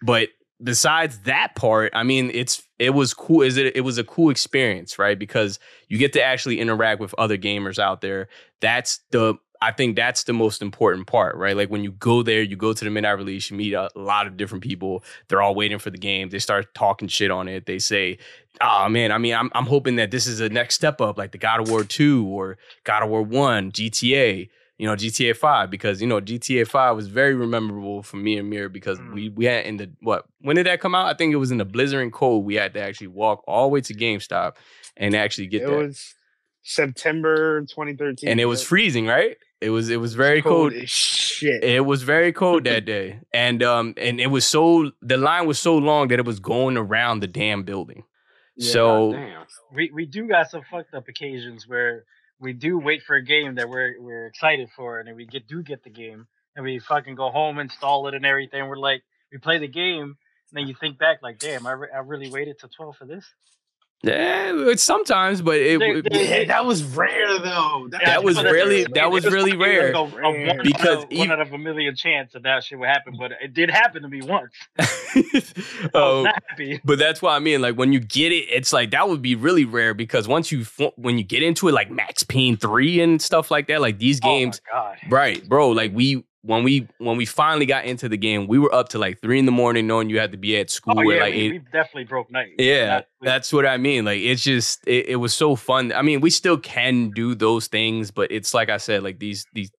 but 0.01 0.29
besides 0.63 1.19
that 1.21 1.55
part, 1.55 1.91
I 1.95 2.03
mean, 2.03 2.31
it's 2.33 2.63
it 2.79 2.91
was 2.91 3.13
cool. 3.13 3.41
Is 3.41 3.57
it? 3.57 3.75
It 3.75 3.81
was 3.81 3.97
a 3.97 4.03
cool 4.03 4.29
experience, 4.29 4.97
right? 4.99 5.17
Because 5.17 5.59
you 5.88 5.97
get 5.97 6.13
to 6.13 6.23
actually 6.23 6.59
interact 6.59 6.99
with 6.99 7.13
other 7.17 7.38
gamers 7.38 7.79
out 7.79 8.01
there. 8.01 8.27
That's 8.59 8.99
the 9.11 9.35
I 9.63 9.71
think 9.71 9.95
that's 9.95 10.23
the 10.23 10.33
most 10.33 10.61
important 10.61 11.05
part, 11.05 11.35
right? 11.35 11.55
Like 11.55 11.69
when 11.69 11.83
you 11.83 11.91
go 11.91 12.23
there, 12.23 12.41
you 12.41 12.55
go 12.55 12.73
to 12.73 12.83
the 12.83 12.89
midnight 12.89 13.17
release, 13.17 13.51
you 13.51 13.57
meet 13.57 13.73
a 13.73 13.91
lot 13.95 14.25
of 14.25 14.35
different 14.35 14.63
people. 14.63 15.03
They're 15.27 15.41
all 15.41 15.53
waiting 15.53 15.77
for 15.77 15.91
the 15.91 15.99
game. 15.99 16.29
They 16.29 16.39
start 16.39 16.73
talking 16.73 17.07
shit 17.07 17.29
on 17.29 17.47
it. 17.47 17.67
They 17.67 17.77
say, 17.77 18.17
"Oh 18.59 18.89
man, 18.89 19.11
I 19.11 19.19
mean, 19.19 19.35
I'm 19.35 19.51
I'm 19.53 19.67
hoping 19.67 19.97
that 19.97 20.09
this 20.09 20.25
is 20.25 20.39
the 20.39 20.49
next 20.49 20.75
step 20.75 20.99
up, 20.99 21.17
like 21.17 21.31
the 21.31 21.38
God 21.38 21.61
of 21.61 21.69
War 21.69 21.83
two 21.83 22.25
or 22.27 22.57
God 22.83 23.03
of 23.03 23.09
War 23.09 23.21
one, 23.21 23.71
GTA." 23.71 24.49
You 24.81 24.87
know, 24.87 24.95
GTA 24.95 25.35
five 25.37 25.69
because 25.69 26.01
you 26.01 26.07
know 26.07 26.19
GTA 26.19 26.67
five 26.67 26.95
was 26.95 27.05
very 27.05 27.35
memorable 27.35 28.01
for 28.01 28.17
me 28.17 28.39
and 28.39 28.49
Mir 28.49 28.67
because 28.67 28.97
Mm. 28.97 29.13
we 29.13 29.29
we 29.29 29.45
had 29.45 29.65
in 29.67 29.77
the 29.77 29.91
what 29.99 30.25
when 30.39 30.55
did 30.55 30.65
that 30.65 30.81
come 30.81 30.95
out? 30.95 31.05
I 31.05 31.13
think 31.13 31.31
it 31.33 31.37
was 31.37 31.51
in 31.51 31.59
the 31.59 31.65
blizzard 31.65 32.01
and 32.01 32.11
cold. 32.11 32.45
We 32.45 32.55
had 32.55 32.73
to 32.73 32.81
actually 32.81 33.07
walk 33.09 33.43
all 33.47 33.67
the 33.67 33.73
way 33.73 33.81
to 33.81 33.93
GameStop 33.93 34.55
and 34.97 35.15
actually 35.15 35.45
get 35.45 35.61
it 35.61 35.67
that, 35.67 35.77
was 35.77 36.15
September 36.63 37.61
2013, 37.61 38.27
and 38.27 38.39
it 38.39 38.45
was 38.45 38.63
freezing, 38.63 39.05
right? 39.05 39.37
It 39.61 39.69
was 39.69 39.91
it 39.91 39.97
was 39.97 40.15
very 40.15 40.41
cold. 40.41 40.73
as 40.73 40.89
shit. 40.89 41.63
It 41.63 41.85
was 41.85 42.01
very 42.01 42.33
cold 42.33 42.63
that 42.63 42.85
day, 42.95 43.19
and 43.31 43.61
um, 43.61 43.93
and 43.97 44.19
it 44.19 44.31
was 44.31 44.47
so 44.47 44.89
the 45.03 45.17
line 45.17 45.45
was 45.45 45.59
so 45.59 45.77
long 45.77 46.07
that 46.07 46.17
it 46.17 46.25
was 46.25 46.39
going 46.39 46.75
around 46.75 47.19
the 47.19 47.27
damn 47.27 47.61
building. 47.61 48.03
Yeah, 48.55 48.73
so 48.73 49.11
Damn. 49.11 49.45
We 49.75 49.91
we 49.93 50.07
do 50.07 50.27
got 50.27 50.49
some 50.49 50.63
fucked 50.71 50.95
up 50.95 51.07
occasions 51.07 51.67
where 51.67 52.05
we 52.41 52.53
do 52.53 52.80
wait 52.80 53.03
for 53.03 53.15
a 53.15 53.23
game 53.23 53.55
that 53.55 53.69
we're 53.69 54.01
we're 54.01 54.27
excited 54.27 54.69
for, 54.76 54.99
and 54.99 55.07
then 55.07 55.15
we 55.15 55.26
get 55.26 55.47
do 55.47 55.61
get 55.61 55.84
the 55.84 55.89
game, 55.91 56.27
and 56.55 56.65
we 56.65 56.80
fucking 56.80 57.15
go 57.15 57.30
home, 57.30 57.59
install 57.59 58.07
it, 58.07 58.15
and 58.15 58.26
everything. 58.26 58.68
We're 58.68 58.77
like, 58.77 59.03
we 59.31 59.38
play 59.38 59.59
the 59.59 59.68
game, 59.68 60.03
and 60.03 60.15
then 60.51 60.68
you 60.68 60.73
think 60.73 60.97
back, 60.97 61.19
like, 61.22 61.39
damn, 61.39 61.65
I, 61.68 61.72
re- 61.73 61.89
I 61.93 61.99
really 61.99 62.30
waited 62.30 62.59
till 62.59 62.69
twelve 62.69 62.97
for 62.97 63.05
this. 63.05 63.26
Yeah, 64.03 64.73
sometimes, 64.77 65.41
but 65.41 65.57
it, 65.57 65.79
They- 65.79 66.01
they- 66.01 66.39
yeah, 66.41 66.45
that 66.45 66.65
was 66.65 66.83
rare 66.83 67.37
though. 67.39 67.87
That 68.03 68.23
was 68.23 68.35
but 68.35 68.43
that's- 68.43 68.53
really- 68.53 68.81
it 68.81 68.93
that 68.95 69.11
was 69.11 69.25
it 69.25 69.31
really 69.31 69.55
rare. 69.55 69.93
like 69.93 70.13
a- 70.13 70.17
a 70.17 70.47
one 70.47 70.59
Because 70.63 70.97
out 70.97 71.03
of- 71.03 71.11
even- 71.11 71.29
one 71.29 71.31
out 71.39 71.41
of 71.47 71.53
a 71.53 71.57
million 71.57 71.95
chance 71.95 72.33
that 72.33 72.43
that 72.43 72.63
shit 72.63 72.79
would 72.79 72.89
happen, 72.89 73.15
but 73.19 73.31
it 73.41 73.53
did 73.53 73.69
happen 73.69 74.01
to 74.01 74.07
me 74.09 74.21
once. 74.21 74.53
Oh, 75.93 76.23
happy. 76.25 76.79
But 76.85 76.99
that's 76.99 77.21
what 77.21 77.31
I 77.31 77.39
mean. 77.39 77.61
Like 77.61 77.75
when 77.75 77.91
you 77.91 77.99
get 77.99 78.31
it, 78.31 78.45
it's 78.49 78.71
like 78.71 78.91
that 78.91 79.09
would 79.09 79.21
be 79.21 79.35
really 79.35 79.65
rare 79.65 79.93
because 79.93 80.27
once 80.27 80.51
you 80.51 80.63
when 80.95 81.17
you 81.17 81.23
get 81.23 81.43
into 81.43 81.67
it, 81.67 81.73
like 81.73 81.91
Max 81.91 82.23
Payne 82.23 82.55
three 82.57 83.01
and 83.01 83.21
stuff 83.21 83.51
like 83.51 83.67
that, 83.67 83.81
like 83.81 83.97
these 83.99 84.19
games, 84.19 84.61
Oh 84.71 84.75
my 84.77 84.81
god. 84.81 84.97
right, 85.09 85.49
bro? 85.49 85.69
Like 85.69 85.91
we 85.93 86.23
when 86.43 86.63
we 86.63 86.88
when 86.97 87.18
we 87.18 87.26
finally 87.26 87.65
got 87.65 87.85
into 87.85 88.09
the 88.09 88.18
game, 88.18 88.47
we 88.47 88.57
were 88.57 88.73
up 88.73 88.89
to 88.89 88.99
like 88.99 89.22
three 89.22 89.38
in 89.38 89.45
the 89.45 89.51
morning, 89.51 89.85
knowing 89.88 90.09
you 90.09 90.19
had 90.19 90.31
to 90.31 90.38
be 90.38 90.57
at 90.57 90.69
school 90.69 90.97
Oh 90.97 91.09
yeah, 91.09 91.22
like 91.22 91.35
we, 91.35 91.51
we 91.51 91.59
definitely 91.59 92.05
broke 92.05 92.31
night. 92.31 92.49
Yeah, 92.57 93.01
we- 93.19 93.27
that's 93.27 93.53
what 93.53 93.65
I 93.65 93.77
mean. 93.77 94.05
Like 94.05 94.22
it's 94.22 94.43
just 94.43 94.85
it, 94.88 95.09
it 95.09 95.15
was 95.18 95.34
so 95.34 95.55
fun. 95.55 95.93
I 95.93 96.01
mean, 96.01 96.19
we 96.22 96.30
still 96.30 96.57
can 96.57 97.11
do 97.11 97.35
those 97.35 97.68
things, 97.68 98.11
but 98.11 98.31
it's 98.31 98.53
like 98.53 98.69
I 98.69 98.77
said, 98.77 99.03
like 99.03 99.19
these 99.19 99.45
these 99.53 99.72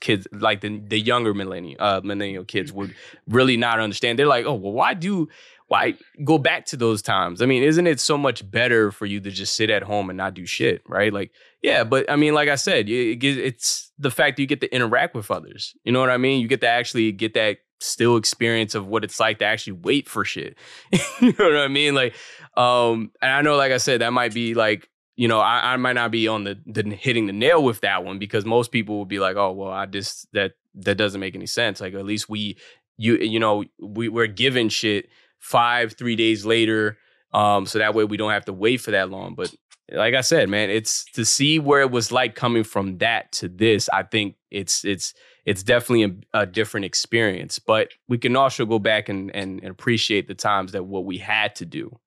kids, 0.00 0.26
like 0.32 0.60
the 0.60 0.80
the 0.86 0.98
younger 0.98 1.34
millennial 1.34 1.76
uh 1.80 2.00
millennial 2.02 2.44
kids 2.44 2.72
would 2.72 2.94
really 3.28 3.56
not 3.56 3.78
understand. 3.80 4.18
They're 4.18 4.26
like, 4.26 4.46
oh 4.46 4.54
well, 4.54 4.72
why 4.72 4.94
do 4.94 5.28
why 5.68 5.94
go 6.24 6.38
back 6.38 6.64
to 6.66 6.76
those 6.76 7.02
times? 7.02 7.40
I 7.40 7.46
mean, 7.46 7.62
isn't 7.62 7.86
it 7.86 8.00
so 8.00 8.18
much 8.18 8.50
better 8.50 8.90
for 8.90 9.06
you 9.06 9.20
to 9.20 9.30
just 9.30 9.54
sit 9.54 9.70
at 9.70 9.82
home 9.82 10.10
and 10.10 10.16
not 10.16 10.34
do 10.34 10.46
shit, 10.46 10.82
right? 10.88 11.12
Like, 11.12 11.30
yeah, 11.62 11.84
but 11.84 12.10
I 12.10 12.16
mean, 12.16 12.34
like 12.34 12.48
I 12.48 12.54
said, 12.56 12.88
it, 12.88 13.22
it 13.22 13.38
it's 13.38 13.92
the 13.98 14.10
fact 14.10 14.36
that 14.36 14.42
you 14.42 14.46
get 14.46 14.62
to 14.62 14.74
interact 14.74 15.14
with 15.14 15.30
others. 15.30 15.74
You 15.84 15.92
know 15.92 16.00
what 16.00 16.10
I 16.10 16.16
mean? 16.16 16.40
You 16.40 16.48
get 16.48 16.62
to 16.62 16.68
actually 16.68 17.12
get 17.12 17.34
that 17.34 17.58
still 17.80 18.16
experience 18.16 18.74
of 18.74 18.86
what 18.86 19.04
it's 19.04 19.20
like 19.20 19.38
to 19.38 19.44
actually 19.44 19.74
wait 19.74 20.08
for 20.08 20.24
shit. 20.24 20.56
you 21.20 21.34
know 21.38 21.44
what 21.44 21.56
I 21.58 21.68
mean? 21.68 21.94
Like, 21.94 22.14
um, 22.56 23.12
and 23.20 23.30
I 23.30 23.42
know, 23.42 23.56
like 23.56 23.72
I 23.72 23.76
said, 23.76 24.00
that 24.00 24.12
might 24.12 24.32
be 24.32 24.54
like, 24.54 24.88
you 25.16 25.28
know, 25.28 25.40
I, 25.40 25.74
I 25.74 25.76
might 25.76 25.94
not 25.94 26.10
be 26.10 26.28
on 26.28 26.44
the, 26.44 26.58
the 26.64 26.82
hitting 26.94 27.26
the 27.26 27.32
nail 27.32 27.62
with 27.62 27.80
that 27.80 28.04
one 28.04 28.18
because 28.18 28.44
most 28.44 28.72
people 28.72 28.96
will 28.96 29.04
be 29.04 29.18
like, 29.18 29.36
oh, 29.36 29.52
well, 29.52 29.70
I 29.70 29.84
just 29.86 30.28
that 30.32 30.52
that 30.76 30.94
doesn't 30.94 31.20
make 31.20 31.34
any 31.34 31.46
sense. 31.46 31.80
Like, 31.80 31.94
at 31.94 32.06
least 32.06 32.28
we, 32.28 32.56
you, 32.96 33.16
you 33.16 33.38
know, 33.38 33.64
we 33.80 34.08
we're 34.08 34.28
given 34.28 34.68
shit 34.68 35.08
five, 35.38 35.94
three 35.94 36.16
days 36.16 36.44
later, 36.44 36.98
um, 37.32 37.66
so 37.66 37.78
that 37.78 37.94
way 37.94 38.04
we 38.04 38.16
don't 38.16 38.32
have 38.32 38.46
to 38.46 38.52
wait 38.52 38.80
for 38.80 38.90
that 38.92 39.10
long. 39.10 39.34
But 39.34 39.54
like 39.92 40.14
I 40.14 40.20
said, 40.20 40.48
man, 40.48 40.70
it's 40.70 41.04
to 41.12 41.24
see 41.24 41.58
where 41.58 41.80
it 41.80 41.90
was 41.90 42.12
like 42.12 42.34
coming 42.34 42.64
from 42.64 42.98
that 42.98 43.32
to 43.32 43.48
this. 43.48 43.88
I 43.92 44.02
think 44.02 44.36
it's 44.50 44.84
it's 44.84 45.14
it's 45.44 45.62
definitely 45.62 46.22
a, 46.34 46.40
a 46.42 46.46
different 46.46 46.84
experience. 46.86 47.58
But 47.58 47.88
we 48.08 48.18
can 48.18 48.36
also 48.36 48.66
go 48.66 48.78
back 48.78 49.08
and, 49.08 49.34
and 49.34 49.60
and 49.60 49.70
appreciate 49.70 50.28
the 50.28 50.34
times 50.34 50.72
that 50.72 50.84
what 50.84 51.04
we 51.04 51.18
had 51.18 51.54
to 51.56 51.66
do, 51.66 51.98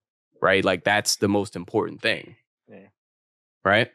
right? 0.41 0.64
Like 0.64 0.84
that's 0.84 1.16
the 1.18 1.28
most 1.28 1.56
important 1.56 2.02
thing, 2.02 2.36
Yeah. 2.70 2.88
right? 3.64 3.90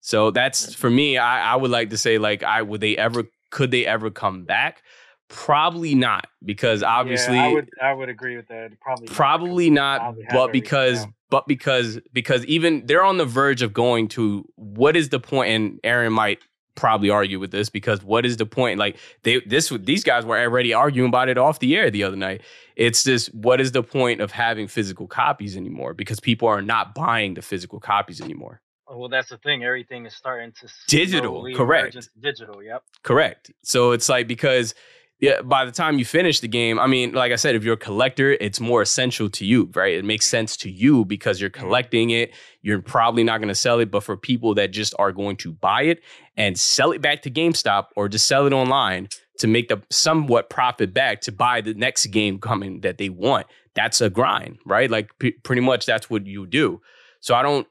So 0.00 0.30
that's 0.30 0.74
for 0.74 0.90
me. 0.90 1.18
I, 1.18 1.52
I 1.52 1.56
would 1.56 1.70
like 1.70 1.90
to 1.90 1.98
say 1.98 2.18
like 2.18 2.42
I 2.42 2.62
would 2.62 2.80
they 2.80 2.96
ever 2.96 3.24
could 3.50 3.70
they 3.70 3.86
ever 3.86 4.10
come 4.10 4.44
back? 4.44 4.82
Probably 5.28 5.94
not 5.94 6.26
because 6.42 6.82
obviously 6.82 7.36
yeah, 7.36 7.44
I 7.44 7.52
would 7.52 7.70
I 7.82 7.92
would 7.92 8.08
agree 8.08 8.36
with 8.36 8.48
that. 8.48 8.80
Probably 8.80 9.06
probably 9.08 9.70
not 9.70 10.00
probably 10.00 10.26
but 10.32 10.52
because 10.52 11.06
but 11.30 11.46
because 11.46 11.98
because 12.12 12.44
even 12.46 12.86
they're 12.86 13.04
on 13.04 13.18
the 13.18 13.24
verge 13.24 13.62
of 13.62 13.72
going 13.72 14.08
to 14.08 14.48
what 14.56 14.96
is 14.96 15.10
the 15.10 15.20
point 15.20 15.50
and 15.50 15.80
aaron 15.84 16.12
might 16.12 16.38
probably 16.74 17.10
argue 17.10 17.40
with 17.40 17.50
this 17.50 17.68
because 17.68 18.04
what 18.04 18.24
is 18.24 18.36
the 18.36 18.46
point 18.46 18.78
like 18.78 18.96
they 19.24 19.40
this 19.40 19.68
these 19.80 20.04
guys 20.04 20.24
were 20.24 20.38
already 20.38 20.72
arguing 20.72 21.08
about 21.08 21.28
it 21.28 21.36
off 21.36 21.58
the 21.58 21.76
air 21.76 21.90
the 21.90 22.04
other 22.04 22.16
night 22.16 22.40
it's 22.76 23.02
just 23.02 23.34
what 23.34 23.60
is 23.60 23.72
the 23.72 23.82
point 23.82 24.20
of 24.20 24.30
having 24.30 24.68
physical 24.68 25.08
copies 25.08 25.56
anymore 25.56 25.92
because 25.92 26.20
people 26.20 26.46
are 26.46 26.62
not 26.62 26.94
buying 26.94 27.34
the 27.34 27.42
physical 27.42 27.80
copies 27.80 28.20
anymore 28.20 28.60
oh, 28.86 28.96
Well, 28.96 29.08
that's 29.08 29.30
the 29.30 29.38
thing. 29.38 29.64
Everything 29.64 30.06
is 30.06 30.14
starting 30.14 30.52
to 30.60 30.68
Digital, 30.86 31.44
correct. 31.54 32.08
Digital. 32.20 32.62
Yep. 32.62 32.84
Correct. 33.02 33.50
So 33.62 33.90
it's 33.90 34.08
like 34.08 34.28
because 34.28 34.74
yeah, 35.20 35.42
by 35.42 35.64
the 35.64 35.72
time 35.72 35.98
you 35.98 36.04
finish 36.04 36.38
the 36.38 36.48
game, 36.48 36.78
I 36.78 36.86
mean, 36.86 37.12
like 37.12 37.32
I 37.32 37.36
said, 37.36 37.56
if 37.56 37.64
you're 37.64 37.74
a 37.74 37.78
collector, 37.78 38.32
it's 38.32 38.60
more 38.60 38.82
essential 38.82 39.28
to 39.30 39.44
you, 39.44 39.68
right? 39.74 39.94
It 39.94 40.04
makes 40.04 40.26
sense 40.26 40.56
to 40.58 40.70
you 40.70 41.04
because 41.04 41.40
you're 41.40 41.50
mm-hmm. 41.50 41.66
collecting 41.66 42.10
it. 42.10 42.32
You're 42.62 42.80
probably 42.80 43.24
not 43.24 43.38
going 43.38 43.48
to 43.48 43.54
sell 43.54 43.80
it, 43.80 43.90
but 43.90 44.04
for 44.04 44.16
people 44.16 44.54
that 44.54 44.70
just 44.70 44.94
are 44.96 45.10
going 45.10 45.36
to 45.38 45.52
buy 45.52 45.82
it 45.82 46.02
and 46.36 46.58
sell 46.58 46.92
it 46.92 47.02
back 47.02 47.22
to 47.22 47.30
GameStop 47.30 47.86
or 47.96 48.08
just 48.08 48.28
sell 48.28 48.46
it 48.46 48.52
online 48.52 49.08
to 49.40 49.48
make 49.48 49.68
the 49.68 49.82
somewhat 49.90 50.50
profit 50.50 50.94
back 50.94 51.20
to 51.22 51.32
buy 51.32 51.62
the 51.62 51.74
next 51.74 52.06
game 52.06 52.38
coming 52.38 52.80
that 52.82 52.98
they 52.98 53.08
want, 53.08 53.48
that's 53.74 54.00
a 54.00 54.10
grind, 54.10 54.58
right? 54.64 54.88
Like 54.88 55.10
p- 55.18 55.32
pretty 55.32 55.62
much 55.62 55.84
that's 55.84 56.08
what 56.08 56.26
you 56.26 56.46
do. 56.46 56.80
So 57.20 57.34
I 57.34 57.42
don't, 57.42 57.66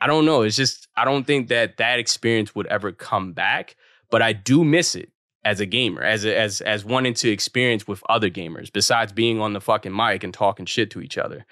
I 0.00 0.08
don't 0.08 0.24
know. 0.24 0.42
It's 0.42 0.56
just 0.56 0.88
I 0.96 1.04
don't 1.04 1.24
think 1.24 1.48
that 1.48 1.76
that 1.76 2.00
experience 2.00 2.56
would 2.56 2.66
ever 2.66 2.90
come 2.90 3.34
back, 3.34 3.76
but 4.10 4.20
I 4.20 4.32
do 4.32 4.64
miss 4.64 4.96
it 4.96 5.12
as 5.44 5.60
a 5.60 5.66
gamer, 5.66 6.02
as 6.02 6.24
a, 6.24 6.36
as 6.38 6.60
as 6.60 6.84
wanting 6.84 7.14
to 7.14 7.30
experience 7.30 7.86
with 7.86 8.02
other 8.08 8.30
gamers, 8.30 8.72
besides 8.72 9.12
being 9.12 9.40
on 9.40 9.52
the 9.52 9.60
fucking 9.60 9.94
mic 9.94 10.24
and 10.24 10.34
talking 10.34 10.66
shit 10.66 10.90
to 10.92 11.00
each 11.00 11.16
other. 11.18 11.46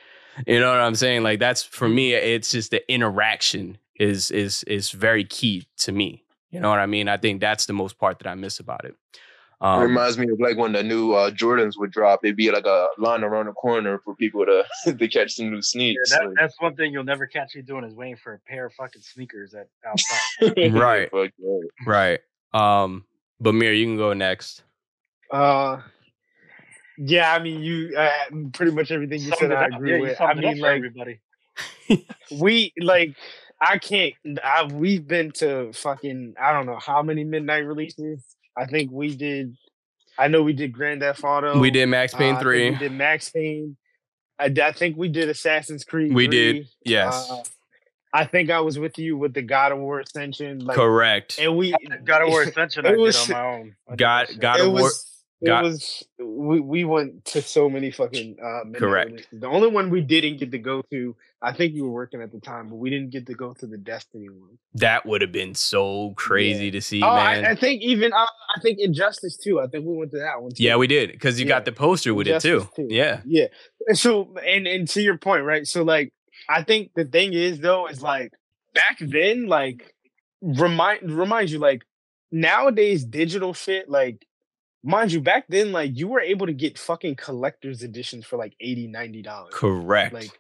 You 0.47 0.61
know 0.61 0.71
what 0.71 0.81
I'm 0.81 0.95
saying? 0.95 1.23
Like 1.23 1.39
that's 1.39 1.63
for 1.63 1.89
me. 1.89 2.13
It's 2.15 2.51
just 2.51 2.71
the 2.71 2.93
interaction 2.93 3.79
is 3.99 4.31
is 4.31 4.63
is 4.65 4.91
very 4.91 5.25
key 5.25 5.67
to 5.79 5.93
me. 5.93 6.25
You 6.51 6.61
know 6.61 6.71
what 6.71 6.79
I 6.79 6.87
mean? 6.87 7.09
I 7.09 7.17
think 7.17 7.41
that's 7.41 7.67
the 7.67 7.73
most 7.73 7.99
part 7.99 8.19
that 8.19 8.29
I 8.29 8.35
miss 8.35 8.61
about 8.61 8.85
it. 8.85 8.95
It 9.59 9.67
Um, 9.67 9.81
reminds 9.81 10.19
me 10.19 10.29
of 10.31 10.39
like 10.39 10.59
when 10.59 10.73
the 10.73 10.83
new 10.83 11.13
uh, 11.13 11.31
Jordans 11.31 11.79
would 11.79 11.91
drop. 11.91 12.21
It'd 12.23 12.37
be 12.37 12.51
like 12.51 12.67
a 12.67 12.89
line 12.99 13.25
around 13.25 13.47
the 13.47 13.53
corner 13.53 13.99
for 14.05 14.15
people 14.15 14.45
to 14.45 14.65
to 14.99 15.09
catch 15.09 15.33
some 15.33 15.47
new 15.51 15.57
Yeah, 15.57 15.63
sneaks. 15.63 16.11
that, 16.11 16.29
that's 16.37 16.61
one 16.61 16.77
thing 16.77 16.93
you'll 16.93 17.05
never 17.05 17.27
catch 17.27 17.55
me 17.55 17.63
doing 17.63 17.85
is 17.85 17.95
waiting 17.95 18.17
for 18.17 18.35
a 18.35 18.39
pair 18.41 18.67
of 18.67 18.75
fucking 18.75 19.03
sneakers 19.03 19.55
at 19.55 19.69
outside. 19.87 20.55
Right. 20.73 21.11
Right. 21.87 22.21
Um, 22.53 23.05
but 23.41 23.55
Mir, 23.55 23.73
you 23.73 23.85
can 23.87 23.97
go 23.97 24.13
next. 24.13 24.63
Uh, 25.31 25.81
yeah, 26.99 27.33
I 27.35 27.43
mean, 27.43 27.63
you 27.63 27.97
uh, 27.97 28.11
pretty 28.53 28.73
much 28.73 28.91
everything 28.91 29.21
you 29.21 29.29
Summed 29.31 29.39
said. 29.39 29.53
I 29.53 29.67
agree 29.67 29.95
Yeah, 29.97 30.01
with. 30.01 30.21
I 30.21 30.27
summed 30.29 30.39
it 30.41 30.45
up 30.47 30.53
mean, 30.55 30.63
like 30.63 30.77
everybody. 30.77 31.21
we 32.33 32.73
like 32.81 33.17
I 33.61 33.79
can't. 33.79 34.15
I 34.43 34.65
we've 34.65 35.07
been 35.07 35.33
to 35.33 35.73
fucking 35.73 36.35
I 36.41 36.53
don't 36.53 36.67
know 36.67 36.79
how 36.79 37.03
many 37.03 37.25
midnight 37.25 37.67
releases. 37.67 38.23
I 38.57 38.67
think 38.67 38.91
we 38.91 39.15
did. 39.15 39.57
I 40.19 40.29
know 40.29 40.43
we 40.43 40.55
did 40.55 40.73
Grand 40.73 41.01
Theft 41.03 41.23
Auto. 41.25 41.59
we 41.59 41.71
did 41.71 41.87
Max 41.87 42.15
uh, 42.15 42.19
Payne 42.19 42.29
I 42.37 42.39
think 42.39 42.43
three. 42.43 42.71
We 42.71 42.77
did 42.77 42.93
Max 42.93 43.31
Payne. 43.31 43.77
I 44.39 44.49
think 44.73 44.97
we 44.97 45.09
did 45.09 45.29
Assassin's 45.29 45.85
Creed. 45.85 46.15
We 46.15 46.27
3. 46.27 46.31
did. 46.31 46.67
Yes. 46.85 47.31
Uh, 47.31 47.43
I 48.13 48.25
think 48.25 48.51
I 48.51 48.61
was 48.61 48.79
with 48.79 48.99
you 48.99 49.17
with 49.17 49.35
the 49.35 49.43
God 49.43 49.73
of 49.73 49.79
War 49.79 50.01
Ascension. 50.01 50.61
Like, 50.61 50.77
Correct. 50.77 51.39
And 51.41 51.57
we 51.57 51.75
God 52.05 52.23
of 52.23 52.29
War 52.29 52.43
Ascension. 52.49 52.87
It 52.87 52.89
I 52.89 52.97
did 52.97 53.17
on 53.17 53.29
my 53.31 53.47
own. 53.47 53.77
I 53.91 53.97
God 53.97 54.29
that. 54.29 54.39
God 54.41 54.61
it 54.61 54.67
of 54.67 54.73
War. 54.73 54.83
was 54.83 55.13
it 55.43 55.51
was 55.51 56.03
we, 56.19 56.61
we 56.61 56.85
went 56.85 57.25
to 57.27 57.43
so 57.43 57.69
many 57.69 57.91
fucking 57.91 58.37
uh 58.43 58.79
Correct. 58.79 59.11
releases. 59.11 59.41
The 59.41 59.47
only 59.49 59.69
one 59.69 59.91
we 59.91 60.01
didn't 60.01 60.39
get 60.39 60.51
to 60.53 60.59
go 60.59 60.81
to, 60.91 61.15
I 61.43 61.53
think 61.53 61.75
you 61.75 61.85
were 61.85 61.91
working 61.93 62.23
at 62.23 62.33
the 62.33 62.41
time, 62.41 62.69
but 62.71 62.77
we 62.77 62.89
didn't 62.89 63.11
get 63.11 63.27
to 63.27 63.35
go 63.35 63.53
to 63.53 63.67
the 63.67 63.77
Destiny 63.77 64.31
one. 64.31 64.57
That 64.75 65.05
would 65.05 65.21
have 65.21 65.33
been 65.33 65.55
so 65.55 66.15
crazy 66.17 66.67
Yeah. 66.67 66.71
to 66.73 66.81
see, 66.81 67.03
oh, 67.03 67.09
I, 67.09 67.35
man. 67.43 67.45
I 67.45 67.55
think 67.55 67.83
even 67.83 68.15
uh, 68.15 68.17
I 68.57 68.61
think 68.63 68.79
Injustice 68.81 69.37
too. 69.37 69.61
I 69.61 69.67
think 69.67 69.85
we 69.85 69.95
went 69.95 70.11
to 70.13 70.19
that 70.21 70.41
one. 70.41 70.53
Too. 70.53 70.63
yeah, 70.65 70.77
we 70.77 70.87
did 70.87 71.13
because 71.13 71.39
you 71.39 71.45
Yeah. 71.45 71.51
got 71.51 71.65
the 71.67 71.73
poster 71.73 72.15
with 72.15 72.29
it 72.29 72.41
too. 72.41 72.67
Too. 72.75 72.87
Yeah. 72.89 73.21
Yeah. 73.27 73.49
And 73.89 73.99
so 73.99 74.35
and 74.43 74.67
and 74.67 74.89
to 74.89 75.03
your 75.03 75.19
point, 75.19 75.45
right? 75.45 75.67
So 75.67 75.83
like 75.83 76.15
I 76.49 76.63
think 76.63 76.93
the 76.95 77.05
thing 77.05 77.33
is 77.33 77.61
though 77.61 77.89
is 77.89 78.03
like 78.03 78.33
back 78.75 78.99
then, 79.01 79.47
like 79.47 79.95
remind 80.43 81.11
remind 81.11 81.51
you 81.51 81.59
like 81.59 81.83
nowadays 82.31 83.05
digital 83.05 83.55
shit, 83.55 83.89
like 83.89 84.27
mind 84.83 85.13
you, 85.13 85.21
back 85.21 85.47
then, 85.49 85.73
like 85.73 85.97
you 85.97 86.09
were 86.09 86.21
able 86.21 86.47
to 86.47 86.53
get 86.53 86.79
fucking 86.79 87.17
collector's 87.17 87.83
editions 87.83 88.25
for 88.25 88.37
like 88.37 88.55
80 88.61 89.23
dollars. 89.23 89.53
Correct. 89.55 90.15
Like 90.15 90.31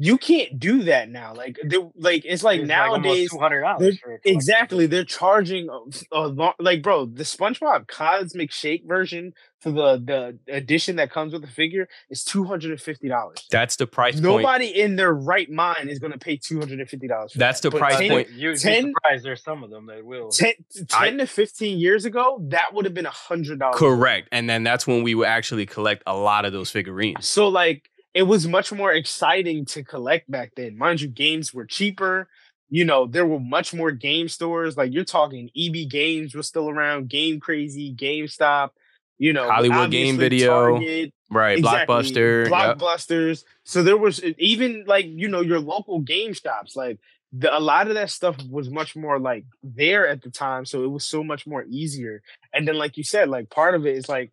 you 0.00 0.16
can't 0.16 0.60
do 0.60 0.84
that 0.84 1.10
now. 1.10 1.34
Like 1.34 1.58
they 1.64 1.76
like 1.96 2.22
it's 2.24 2.44
like 2.44 2.60
It's 2.60 2.68
nowadays 2.68 3.30
two 3.30 3.38
hundred 3.38 3.62
they're- 3.62 3.72
dollars 3.78 3.98
for 3.98 4.20
Exactly, 4.24 4.86
they're 4.86 5.04
charging 5.04 5.68
a, 5.68 5.78
a 6.16 6.28
lo- 6.28 6.52
like, 6.60 6.82
bro, 6.82 7.06
the 7.06 7.24
SpongeBob 7.24 7.88
Cosmic 7.88 8.52
Shake 8.52 8.84
version 8.86 9.34
for 9.60 9.72
the 9.72 9.96
the 9.98 10.38
edition 10.54 10.94
that 10.96 11.10
comes 11.10 11.32
with 11.32 11.42
the 11.42 11.48
figure 11.48 11.88
is 12.10 12.22
two 12.24 12.44
hundred 12.44 12.70
and 12.70 12.80
fifty 12.80 13.08
dollars. 13.08 13.44
That's 13.50 13.74
the 13.74 13.88
price 13.88 14.14
point. 14.14 14.22
Nobody 14.24 14.66
in 14.68 14.94
their 14.94 15.12
right 15.12 15.50
mind 15.50 15.90
is 15.90 15.98
going 15.98 16.12
to 16.12 16.18
pay 16.18 16.36
two 16.36 16.60
hundred 16.60 16.78
and 16.78 16.88
fifty 16.88 17.08
dollars. 17.08 17.32
That's 17.34 17.58
the 17.60 17.72
price 17.72 17.96
I 17.96 18.08
point. 18.08 18.30
You'd 18.30 18.52
be 18.52 18.58
10 18.58 18.92
surprised. 18.94 19.24
There's 19.24 19.42
some 19.42 19.64
of 19.64 19.70
them 19.70 19.86
that 19.86 20.04
will. 20.04 20.28
10, 20.30 20.52
10 20.76 20.86
I- 20.92 21.10
to 21.16 21.26
fifteen 21.26 21.78
years 21.80 22.04
ago, 22.04 22.38
that 22.50 22.72
would 22.72 22.84
have 22.84 22.94
been 22.94 23.06
a 23.06 23.10
hundred 23.10 23.58
dollars. 23.58 23.78
Correct. 23.80 24.28
And 24.30 24.48
then 24.48 24.62
that's 24.62 24.86
when 24.86 25.02
we 25.02 25.16
would 25.16 25.26
actually 25.26 25.66
collect 25.66 26.04
a 26.06 26.16
lot 26.16 26.44
of 26.44 26.52
those 26.52 26.70
figurines. 26.70 27.26
So 27.26 27.48
like, 27.48 27.90
it 28.18 28.26
was 28.26 28.48
much 28.48 28.72
more 28.72 28.92
exciting 28.92 29.64
to 29.64 29.84
collect 29.84 30.28
back 30.28 30.50
then. 30.56 30.76
Mind 30.76 31.00
you, 31.00 31.06
games 31.06 31.54
were 31.54 31.64
cheaper. 31.64 32.26
You 32.68 32.84
know, 32.84 33.06
there 33.06 33.24
were 33.24 33.38
much 33.38 33.72
more 33.72 33.92
game 33.92 34.28
stores. 34.28 34.76
Like 34.76 34.92
you're 34.92 35.04
talking, 35.04 35.50
EB 35.56 35.88
Games 35.88 36.34
was 36.34 36.48
still 36.48 36.68
around, 36.68 37.08
Game 37.08 37.38
Crazy, 37.38 37.94
GameStop. 37.94 38.70
You 39.18 39.32
know, 39.32 39.48
Hollywood 39.48 39.92
Game 39.92 40.16
Video, 40.16 40.72
Target, 40.72 41.14
Right. 41.30 41.58
Exactly. 41.58 41.94
Blockbuster. 41.94 42.50
yep. 42.50 42.78
blockbusters. 42.78 43.44
So 43.62 43.84
there 43.84 43.96
was 43.96 44.20
even 44.36 44.82
like 44.88 45.06
you 45.06 45.28
know 45.28 45.40
your 45.40 45.60
local 45.60 46.00
game 46.00 46.34
stops. 46.34 46.74
Like 46.74 46.98
the, 47.32 47.56
a 47.56 47.60
lot 47.60 47.86
of 47.86 47.94
that 47.94 48.10
stuff 48.10 48.36
was 48.50 48.68
much 48.68 48.96
more 48.96 49.20
like 49.20 49.44
there 49.62 50.08
at 50.08 50.22
the 50.22 50.30
time, 50.30 50.66
so 50.66 50.82
it 50.82 50.90
was 50.90 51.04
so 51.04 51.22
much 51.22 51.46
more 51.46 51.64
easier. 51.68 52.20
And 52.52 52.66
then, 52.66 52.78
like 52.78 52.96
you 52.96 53.04
said, 53.04 53.28
like 53.28 53.48
part 53.48 53.76
of 53.76 53.86
it 53.86 53.94
is 53.94 54.08
like 54.08 54.32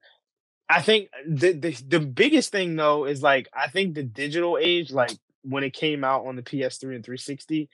I 0.70 0.82
think 0.82 1.10
the 1.28 1.54
the, 1.54 1.72
the 1.88 2.00
biggest 2.00 2.52
thing 2.52 2.76
though 2.76 3.06
is 3.06 3.22
like 3.22 3.48
I 3.54 3.70
think 3.70 3.94
the 3.96 4.04
digital 4.04 4.58
age, 4.60 4.92
like 4.92 5.12
when 5.44 5.64
it 5.64 5.74
came 5.74 6.04
out 6.04 6.26
on 6.26 6.36
the 6.36 6.42
PS3 6.42 6.96
and 6.96 7.04
360. 7.06 7.70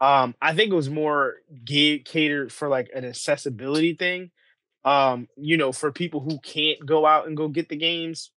Um, 0.00 0.36
I 0.40 0.54
think 0.54 0.70
it 0.70 0.76
was 0.76 0.88
more 0.88 1.34
ga- 1.64 1.98
catered 1.98 2.52
for 2.52 2.68
like 2.68 2.90
an 2.94 3.04
accessibility 3.04 3.94
thing 3.94 4.30
um 4.84 5.26
you 5.36 5.56
know 5.56 5.72
for 5.72 5.90
people 5.90 6.20
who 6.20 6.38
can't 6.38 6.78
go 6.86 7.04
out 7.04 7.26
and 7.26 7.36
go 7.36 7.48
get 7.48 7.68
the 7.68 7.74
games 7.74 8.30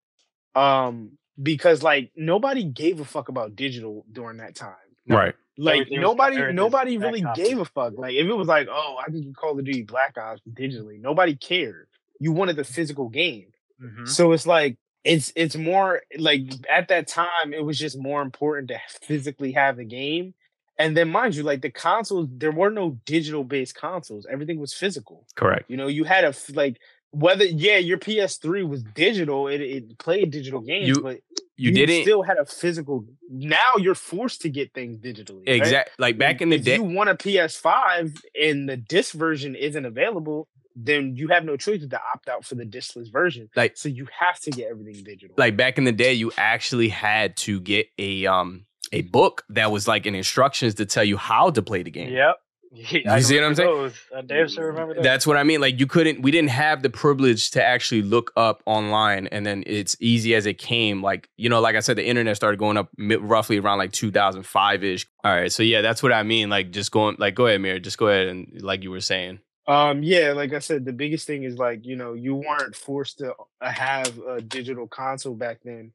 um 0.56 1.12
because 1.42 1.84
like 1.84 2.12
nobody 2.16 2.64
gave 2.64 3.00
a 3.00 3.06
fuck 3.06 3.30
about 3.30 3.56
digital 3.56 4.04
during 4.12 4.38
that 4.38 4.56
time 4.56 4.74
Right. 5.08 5.36
like 5.60 5.82
Everything 5.82 6.02
nobody 6.02 6.36
compared 6.38 6.56
nobody 6.56 6.98
really 6.98 7.24
Ops. 7.24 7.40
gave 7.40 7.60
a 7.60 7.66
fuck 7.66 7.94
like 7.96 8.16
if 8.16 8.26
it 8.26 8.34
was 8.34 8.48
like 8.48 8.68
oh 8.72 8.98
i 9.00 9.06
can 9.06 9.22
get 9.22 9.36
call 9.36 9.58
of 9.58 9.64
duty 9.64 9.84
black 9.84 10.18
ops 10.18 10.42
digitally 10.52 11.00
nobody 11.00 11.36
cared 11.36 11.88
you 12.20 12.32
wanted 12.32 12.56
the 12.56 12.64
physical 12.64 13.08
game 13.08 13.51
Mhm. 13.82 14.08
so 14.08 14.32
it's 14.34 14.46
like 14.48 14.78
it's 15.04 15.34
it's 15.36 15.56
more 15.56 16.02
like 16.18 16.44
at 16.70 16.88
that 16.90 17.08
time 17.08 17.54
it 17.54 17.64
was 17.66 17.78
just 17.80 17.98
more 17.98 18.22
important 18.22 18.68
to 18.70 18.78
physically 19.02 19.52
have 19.54 19.78
the 19.78 19.86
game 19.86 20.34
and 20.78 20.96
then 20.96 21.10
mind 21.10 21.36
you 21.36 21.44
like 21.44 21.62
the 21.62 21.72
consoles 21.72 22.28
there 22.32 22.52
were 22.52 22.70
no 22.70 22.98
digital 23.06 23.44
based 23.44 23.76
consoles 23.76 24.28
everything 24.30 24.60
was 24.60 24.74
physical 24.74 25.26
Correct. 25.36 25.66
you 25.70 25.78
know, 25.78 25.88
you 25.88 26.04
had 26.04 26.24
a 26.24 26.34
like 26.54 26.78
whether 27.14 27.44
yeah, 27.44 27.76
your 27.76 27.98
PS3 27.98 28.66
was 28.70 28.84
digital, 28.84 29.50
it, 29.50 29.60
it 29.60 29.98
played 29.98 30.32
digital 30.32 30.62
games, 30.62 30.88
You- 30.88 31.02
but 31.02 31.18
You, 31.58 31.72
didn't 31.74 32.04
still 32.04 32.24
had 32.24 32.38
a 32.38 32.46
physical. 32.46 33.04
Now 33.30 33.76
you're 33.78 33.96
forced 33.96 34.40
to 34.44 34.50
get 34.50 34.74
things 34.74 34.98
digitally. 34.98 35.44
right? 35.46 35.88
like 36.00 36.18
back 36.18 36.42
in 36.42 36.50
the 36.50 36.56
if 36.56 36.64
day. 36.64 36.76
you 36.76 36.84
want 36.84 37.10
a 37.10 37.16
PS5 37.16 38.18
and 38.42 38.68
the 38.70 38.78
disc 38.78 39.14
version 39.14 39.56
isn't 39.56 39.86
available, 39.86 40.48
then 40.76 41.16
you 41.16 41.28
have 41.30 41.44
no 41.44 41.58
choice 41.58 41.80
but 41.82 41.90
to 41.92 42.02
opt 42.14 42.30
out 42.30 42.46
for 42.46 42.56
the 42.56 42.66
discless 42.66 43.12
version. 43.12 43.50
Like- 43.56 43.78
so, 43.78 43.90
you 43.90 44.08
have 44.20 44.40
to 44.42 44.52
get 44.52 44.70
everything 44.70 45.04
digital. 45.04 45.36
like 45.38 45.58
back 45.58 45.78
in 45.78 45.84
the 45.84 45.92
day, 45.92 46.14
you 46.14 46.32
actually 46.38 46.90
had 46.90 47.36
to 47.38 47.60
get 47.60 47.88
a 47.98 48.26
um 48.26 48.66
a 48.92 49.02
book 49.04 49.44
that 49.50 49.72
was 49.72 49.88
like 49.88 50.06
an 50.06 50.16
instructions 50.16 50.76
to 50.76 50.86
tell 50.86 51.04
you 51.04 51.18
how 51.18 51.50
to 51.50 51.62
play 51.62 51.84
the 51.84 51.92
game. 51.92 52.14
Yep. 52.14 52.36
Yeah, 52.74 53.16
I 53.16 53.20
see 53.20 53.36
what 53.36 53.44
I'm 53.44 53.56
saying? 53.56 53.92
I 54.16 54.22
damn 54.22 54.48
sure 54.48 54.68
remember 54.68 54.94
those. 54.94 55.04
That's 55.04 55.28
what 55.28 55.36
I 55.36 55.44
mean. 55.44 55.60
Like 55.60 55.78
you 55.78 55.86
couldn't, 55.88 56.22
we 56.22 56.32
didn't 56.32 56.52
have 56.52 56.82
the 56.84 56.90
privilege 56.90 57.52
to 57.52 57.62
actually 57.62 58.02
look 58.02 58.32
up 58.38 58.64
online, 58.66 59.28
and 59.28 59.46
then 59.46 59.66
it's 59.68 59.98
easy 60.00 60.36
as 60.36 60.46
it 60.46 60.58
came. 60.58 61.04
Like 61.04 61.28
you 61.36 61.50
know, 61.50 61.60
like 61.60 61.76
I 61.76 61.82
said, 61.82 61.98
the 61.98 62.08
internet 62.08 62.38
started 62.38 62.60
going 62.60 62.78
up 62.78 62.88
roughly 62.98 63.58
around 63.58 63.80
like 63.80 63.92
2005 63.92 64.84
ish. 64.86 65.06
All 65.26 65.34
right, 65.36 65.52
so 65.52 65.64
yeah, 65.64 65.82
that's 65.82 66.02
what 66.02 66.14
I 66.14 66.24
mean. 66.24 66.50
Like 66.50 66.72
just 66.72 66.92
going, 66.92 67.18
like 67.20 67.36
go 67.36 67.48
ahead, 67.48 67.60
Mir, 67.60 67.78
just 67.78 67.98
go 67.98 68.08
ahead 68.08 68.28
and 68.28 68.62
like 68.62 68.84
you 68.84 68.92
were 68.92 69.02
saying. 69.02 69.40
Um, 69.68 70.02
yeah, 70.04 70.32
like 70.34 70.54
I 70.54 70.60
said, 70.60 70.86
the 70.86 70.94
biggest 70.94 71.28
thing 71.28 71.44
is 71.44 71.58
like, 71.58 71.86
you 71.86 71.96
know, 71.96 72.14
you 72.14 72.36
weren't 72.36 72.76
forced 72.76 73.20
to 73.20 73.34
uh, 73.62 73.72
have 73.72 74.18
a 74.20 74.42
digital 74.42 74.88
console 74.88 75.36
back 75.36 75.60
then. 75.64 75.92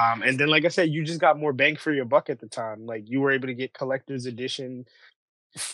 Um, 0.00 0.22
and 0.22 0.38
then 0.38 0.48
like 0.48 0.64
I 0.64 0.68
said, 0.68 0.88
you 0.90 1.04
just 1.04 1.20
got 1.20 1.38
more 1.38 1.52
bang 1.52 1.76
for 1.76 1.92
your 1.92 2.06
buck 2.06 2.30
at 2.30 2.40
the 2.40 2.48
time. 2.48 2.86
Like 2.86 3.04
you 3.06 3.20
were 3.20 3.30
able 3.30 3.48
to 3.48 3.54
get 3.54 3.74
collector's 3.74 4.24
edition 4.24 4.86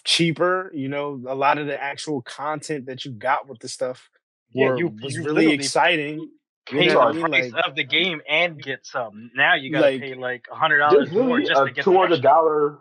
cheaper, 0.04 0.70
you 0.74 0.88
know, 0.88 1.20
a 1.28 1.34
lot 1.34 1.58
of 1.58 1.66
the 1.66 1.80
actual 1.80 2.22
content 2.22 2.86
that 2.86 3.04
you 3.04 3.12
got 3.12 3.48
with 3.48 3.60
the 3.60 3.68
stuff 3.68 4.10
Yeah, 4.52 4.70
were, 4.70 4.78
you- 4.78 4.96
was 5.02 5.14
you 5.14 5.22
really 5.22 5.34
literally 5.46 5.54
exciting. 5.54 6.30
You 6.70 6.78
pay 6.80 6.86
know 6.88 6.98
what 6.98 7.08
I 7.08 7.12
the 7.12 7.14
mean? 7.22 7.30
price 7.30 7.52
Like, 7.52 7.66
of 7.66 7.76
the 7.76 7.84
game 7.84 8.20
and 8.28 8.60
get 8.62 8.84
some. 8.84 9.30
Now 9.34 9.54
you 9.54 9.70
gotta 9.70 9.86
Like, 9.86 10.00
pay 10.00 10.14
like 10.14 10.46
a 10.52 10.54
hundred 10.56 10.78
dollars 10.78 11.10
There's 11.10 11.24
more 11.24 11.40
just 11.40 11.52
a 11.62 11.64
to 11.66 11.70
get 11.70 11.84
two 11.84 11.92
the 11.92 11.98
hundred 11.98 12.14
extra. 12.26 12.76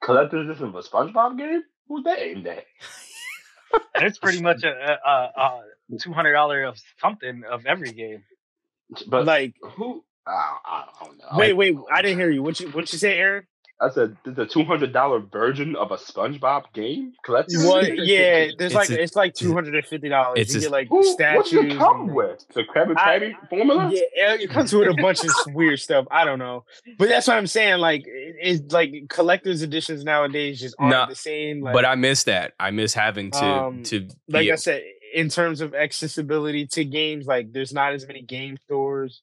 collector's 0.00 0.46
edition 0.48 0.66
of 0.66 0.74
a 0.76 0.82
SpongeBob 0.82 1.38
game. 1.38 1.62
Who's 1.88 2.04
that 2.04 2.20
aimed 2.20 2.46
at? 2.46 2.66
And 3.94 4.04
it's 4.04 4.18
pretty 4.18 4.40
much 4.40 4.64
a, 4.64 4.70
a, 4.70 5.10
a, 5.10 5.42
a 5.94 5.98
two 5.98 6.12
hundred 6.12 6.32
dollar 6.32 6.64
of 6.64 6.78
something 7.00 7.42
of 7.48 7.66
every 7.66 7.92
game. 7.92 8.24
But 9.06 9.24
like, 9.26 9.54
who? 9.62 10.04
I, 10.26 10.56
I 10.64 10.84
don't 11.04 11.18
know. 11.18 11.24
wait, 11.34 11.52
wait, 11.54 11.76
I 11.92 12.02
didn't 12.02 12.18
hear 12.18 12.30
you. 12.30 12.42
What 12.42 12.60
you 12.60 12.68
what 12.68 12.92
you 12.92 12.98
say, 12.98 13.18
Aaron? 13.18 13.46
I 13.82 13.90
said 13.90 14.16
the 14.24 14.46
two 14.46 14.62
hundred 14.64 14.92
dollar 14.92 15.18
version 15.18 15.74
of 15.74 15.90
a 15.90 15.96
SpongeBob 15.96 16.72
game. 16.72 17.14
Collectible? 17.26 17.66
What? 17.68 17.98
Yeah, 17.98 18.46
there's 18.56 18.72
It's 18.72 18.74
like 18.74 18.90
a- 18.90 19.02
it's 19.02 19.16
like 19.16 19.34
two 19.34 19.52
hundred 19.52 19.74
and 19.74 19.84
fifty 19.84 20.08
dollars. 20.08 20.38
It's 20.38 20.54
You 20.54 20.60
a- 20.60 20.62
get 20.62 20.70
like 20.70 20.88
Who, 20.88 21.02
statues. 21.02 21.50
does 21.50 21.64
it 21.64 21.78
come 21.78 22.14
with? 22.14 22.46
The 22.54 22.62
Krabby 22.62 22.94
Patty 22.94 23.36
formula? 23.50 23.90
Yeah, 23.92 24.34
it 24.34 24.50
comes 24.50 24.72
with 24.72 24.86
a 24.88 24.94
bunch 25.02 25.24
of 25.24 25.30
weird 25.48 25.80
stuff. 25.80 26.06
I 26.12 26.24
don't 26.24 26.38
know, 26.38 26.64
but 26.96 27.08
that's 27.08 27.26
what 27.26 27.36
I'm 27.36 27.46
saying. 27.48 27.80
Like, 27.80 28.02
it- 28.06 28.36
it's 28.40 28.72
like 28.72 28.94
collector's 29.08 29.62
editions 29.62 30.04
nowadays 30.04 30.60
just 30.60 30.76
aren't 30.78 30.92
Nah, 30.92 31.06
the 31.06 31.14
same. 31.16 31.60
Like, 31.62 31.74
but 31.74 31.84
I 31.84 31.96
miss 31.96 32.22
that. 32.24 32.52
I 32.60 32.70
miss 32.70 32.94
having 32.94 33.32
to 33.32 33.44
Um, 33.44 33.82
to 33.84 34.08
like 34.28 34.42
be 34.46 34.52
I 34.52 34.54
said, 34.54 34.82
in 35.12 35.28
terms 35.28 35.60
of 35.60 35.74
accessibility 35.74 36.66
to 36.68 36.84
games, 36.84 37.26
like 37.26 37.52
there's 37.52 37.72
not 37.72 37.92
as 37.94 38.06
many 38.06 38.22
game 38.22 38.56
stores. 38.58 39.22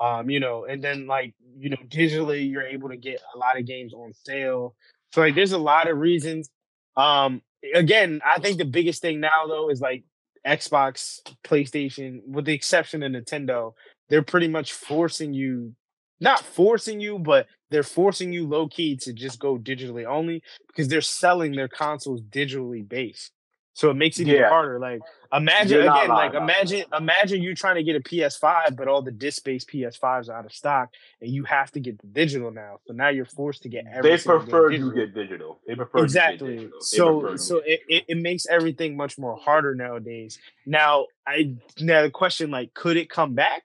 Um, 0.00 0.30
you 0.30 0.38
know, 0.40 0.64
and 0.64 0.82
then 0.82 1.06
like, 1.06 1.34
you 1.56 1.70
know, 1.70 1.76
digitally 1.88 2.48
you're 2.50 2.62
able 2.66 2.88
to 2.90 2.96
get 2.96 3.20
a 3.34 3.38
lot 3.38 3.58
of 3.58 3.66
games 3.66 3.92
on 3.94 4.12
sale. 4.14 4.74
So 5.12 5.20
like 5.22 5.34
there's 5.34 5.52
a 5.52 5.58
lot 5.58 5.90
of 5.90 5.98
reasons. 5.98 6.50
Um 6.96 7.42
again, 7.74 8.20
I 8.24 8.38
think 8.40 8.58
the 8.58 8.64
biggest 8.64 9.02
thing 9.02 9.20
now 9.20 9.46
though 9.48 9.70
is 9.70 9.80
like 9.80 10.04
Xbox, 10.46 11.18
PlayStation, 11.44 12.20
with 12.26 12.44
the 12.44 12.54
exception 12.54 13.02
of 13.02 13.12
Nintendo, 13.12 13.72
they're 14.08 14.22
pretty 14.22 14.48
much 14.48 14.72
forcing 14.72 15.34
you 15.34 15.74
not 16.20 16.40
forcing 16.40 17.00
you, 17.00 17.18
but 17.18 17.46
they're 17.70 17.84
forcing 17.84 18.32
you 18.32 18.46
low 18.46 18.66
key 18.66 18.96
to 18.96 19.12
just 19.12 19.38
go 19.38 19.56
digitally 19.56 20.04
only 20.04 20.42
because 20.66 20.88
they're 20.88 21.00
selling 21.00 21.52
their 21.52 21.68
consoles 21.68 22.22
digitally 22.22 22.86
based. 22.88 23.32
So 23.78 23.90
it 23.90 23.94
makes 23.94 24.18
it 24.18 24.26
even 24.26 24.42
harder. 24.42 24.80
Like 24.80 25.02
imagine 25.32 25.82
again, 25.82 26.08
like 26.08 26.08
lying, 26.08 26.32
no. 26.32 26.42
imagine 26.42 26.84
imagine 26.98 27.40
you 27.40 27.54
trying 27.54 27.76
to 27.76 27.84
get 27.84 27.94
a 27.94 28.00
PS5, 28.00 28.74
but 28.74 28.88
all 28.88 29.02
the 29.02 29.12
disc-based 29.12 29.70
PS5s 29.70 30.28
are 30.28 30.32
out 30.36 30.46
of 30.46 30.52
stock, 30.52 30.88
and 31.20 31.30
you 31.30 31.44
have 31.44 31.70
to 31.70 31.78
get 31.78 31.96
the 32.00 32.08
digital 32.08 32.50
now. 32.50 32.80
So 32.88 32.92
now 32.92 33.10
you're 33.10 33.24
forced 33.24 33.62
to 33.62 33.68
get 33.68 33.84
every 33.86 34.10
They 34.10 34.16
single 34.16 34.40
game 34.40 34.46
prefer 34.46 34.70
you 34.72 34.78
digital. 34.78 34.90
get 34.90 35.14
digital. 35.14 35.58
They 35.64 35.76
prefer 35.76 36.02
exactly. 36.02 36.54
You 36.54 36.54
get 36.54 36.72
digital. 36.72 36.80
They 36.80 36.96
So 36.96 37.20
prefer 37.20 37.36
so 37.36 37.56
it, 37.64 37.80
it, 37.88 38.04
it 38.08 38.18
makes 38.18 38.46
everything 38.48 38.96
much 38.96 39.16
more 39.16 39.36
harder 39.36 39.76
nowadays. 39.76 40.40
Now 40.66 41.06
I 41.24 41.54
now 41.78 42.02
the 42.02 42.10
question 42.10 42.50
like 42.50 42.74
could 42.74 42.96
it 42.96 43.08
come 43.08 43.34
back? 43.34 43.62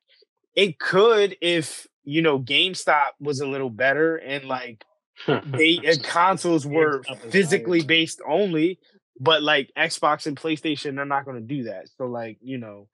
It 0.56 0.78
could 0.78 1.38
if 1.42 1.88
you 2.04 2.22
know 2.22 2.38
GameStop 2.38 3.14
was 3.20 3.40
a 3.40 3.48
little 3.48 3.72
better 3.72 4.18
and 4.18 4.44
like 4.46 4.86
they 5.28 5.80
and 5.84 6.04
consoles 6.04 6.68
were 6.68 7.02
physically 7.32 7.82
based 7.82 8.22
only, 8.28 8.80
but 9.20 9.44
like 9.44 9.72
Xbox 9.78 10.26
and 10.26 10.38
PlayStation, 10.38 10.96
they're 10.96 11.06
not 11.06 11.26
going 11.26 11.38
to 11.38 11.56
do 11.56 11.64
that. 11.64 11.90
So 11.98 12.06
like 12.06 12.38
you 12.42 12.58
know, 12.58 12.88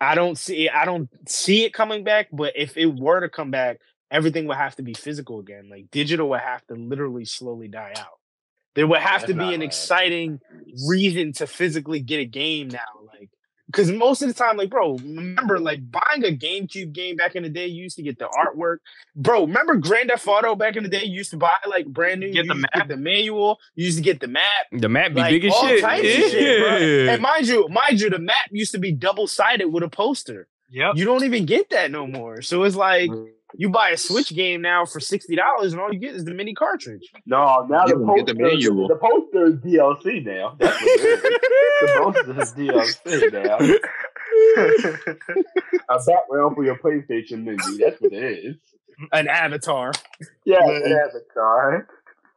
I 0.00 0.14
don't 0.14 0.38
see 0.38 0.68
I 0.68 0.84
don't 0.84 1.08
see 1.28 1.64
it 1.64 1.72
coming 1.72 2.04
back. 2.04 2.28
But 2.32 2.54
if 2.56 2.76
it 2.76 2.86
were 2.86 3.20
to 3.20 3.28
come 3.28 3.50
back, 3.50 3.80
everything 4.10 4.46
would 4.46 4.56
have 4.56 4.76
to 4.76 4.82
be 4.82 4.94
physical 4.94 5.40
again. 5.40 5.68
Like 5.70 5.90
digital 5.90 6.28
would 6.30 6.40
have 6.40 6.64
to 6.66 6.74
literally 6.74 7.24
slowly 7.24 7.68
die 7.68 7.94
out. 7.96 8.18
There 8.74 8.86
would 8.86 9.00
have 9.00 9.22
that's 9.22 9.32
to 9.32 9.38
be 9.38 9.52
an 9.54 9.60
bad. 9.60 9.66
exciting 9.66 10.40
reason 10.88 11.32
to 11.34 11.46
physically 11.46 12.00
get 12.00 12.20
a 12.20 12.24
game 12.24 12.68
now. 12.68 12.80
Like 13.06 13.30
because 13.70 13.90
most 13.90 14.22
of 14.22 14.28
the 14.28 14.34
time, 14.34 14.56
like, 14.56 14.70
bro, 14.70 14.96
remember, 14.96 15.58
like 15.58 15.80
buying 15.90 16.24
a 16.24 16.36
GameCube 16.36 16.92
game 16.92 17.16
back 17.16 17.36
in 17.36 17.42
the 17.42 17.48
day, 17.48 17.66
you 17.66 17.82
used 17.84 17.96
to 17.96 18.02
get 18.02 18.18
the 18.18 18.26
artwork. 18.26 18.78
Bro, 19.16 19.42
remember 19.46 19.76
Grand 19.76 20.10
Theft 20.10 20.26
Auto 20.26 20.54
back 20.54 20.76
in 20.76 20.82
the 20.82 20.88
day? 20.88 21.04
You 21.04 21.18
used 21.18 21.30
to 21.30 21.36
buy 21.36 21.54
like 21.68 21.86
brand 21.86 22.20
new, 22.20 22.32
Get 22.32 22.48
the 22.48 22.54
map. 22.54 22.70
get 22.74 22.88
the 22.88 22.96
manual, 22.96 23.58
you 23.74 23.86
used 23.86 23.98
to 23.98 24.04
get 24.04 24.20
the 24.20 24.28
map. 24.28 24.42
the 24.72 24.88
map 24.88 25.10
be 25.14 25.20
Like, 25.20 25.30
big 25.30 25.44
as 25.46 25.52
all 25.54 25.68
shit. 25.68 25.80
types 25.80 26.02
of 26.06 26.30
shit, 26.30 26.60
bro. 26.62 26.76
Yeah. 26.78 27.12
And 27.12 27.22
mind 27.22 27.46
you, 27.46 27.68
mind 27.68 28.00
you, 28.00 28.10
the 28.10 28.18
map 28.18 28.36
used 28.50 28.72
to 28.72 28.78
be 28.78 28.92
double 28.92 29.26
sided 29.26 29.68
with 29.68 29.82
a 29.82 29.88
poster. 29.88 30.48
Yep. 30.70 30.92
You 30.96 31.04
don't 31.04 31.24
even 31.24 31.46
get 31.46 31.70
that 31.70 31.90
no 31.90 32.06
more. 32.06 32.42
So 32.42 32.62
it's 32.62 32.76
like 32.76 33.10
you 33.56 33.70
buy 33.70 33.90
a 33.90 33.96
Switch 33.96 34.32
game 34.34 34.60
now 34.62 34.84
for 34.84 35.00
sixty 35.00 35.34
dollars, 35.36 35.72
and 35.72 35.80
all 35.80 35.92
you 35.92 35.98
get 35.98 36.14
is 36.14 36.24
the 36.24 36.34
mini 36.34 36.54
cartridge. 36.54 37.10
No, 37.26 37.66
now 37.68 37.84
Yeah, 37.86 37.94
the 37.94 38.14
get 38.16 38.26
the 38.26 38.34
poster, 38.34 38.36
manual. 38.36 38.88
the 38.88 38.96
poster 38.96 39.46
is 39.46 39.54
DLC 39.56 40.24
now. 40.24 40.54
That's 40.58 40.80
what 40.80 40.90
it 40.92 41.42
is. 41.52 41.82
the 41.82 41.88
poster 42.02 42.40
is 42.40 42.52
DLC 42.52 43.32
now. 43.32 43.58
A 45.88 45.98
background 46.06 46.54
for 46.54 46.64
your 46.64 46.76
PlayStation 46.78 47.42
movie. 47.44 47.78
That's 47.78 48.00
what 48.00 48.12
it 48.12 48.22
is. 48.44 48.56
An 49.12 49.28
avatar. 49.28 49.92
Yeah, 50.44 50.58
Yeah. 50.66 50.76
an 50.84 50.92
avatar. 51.08 51.88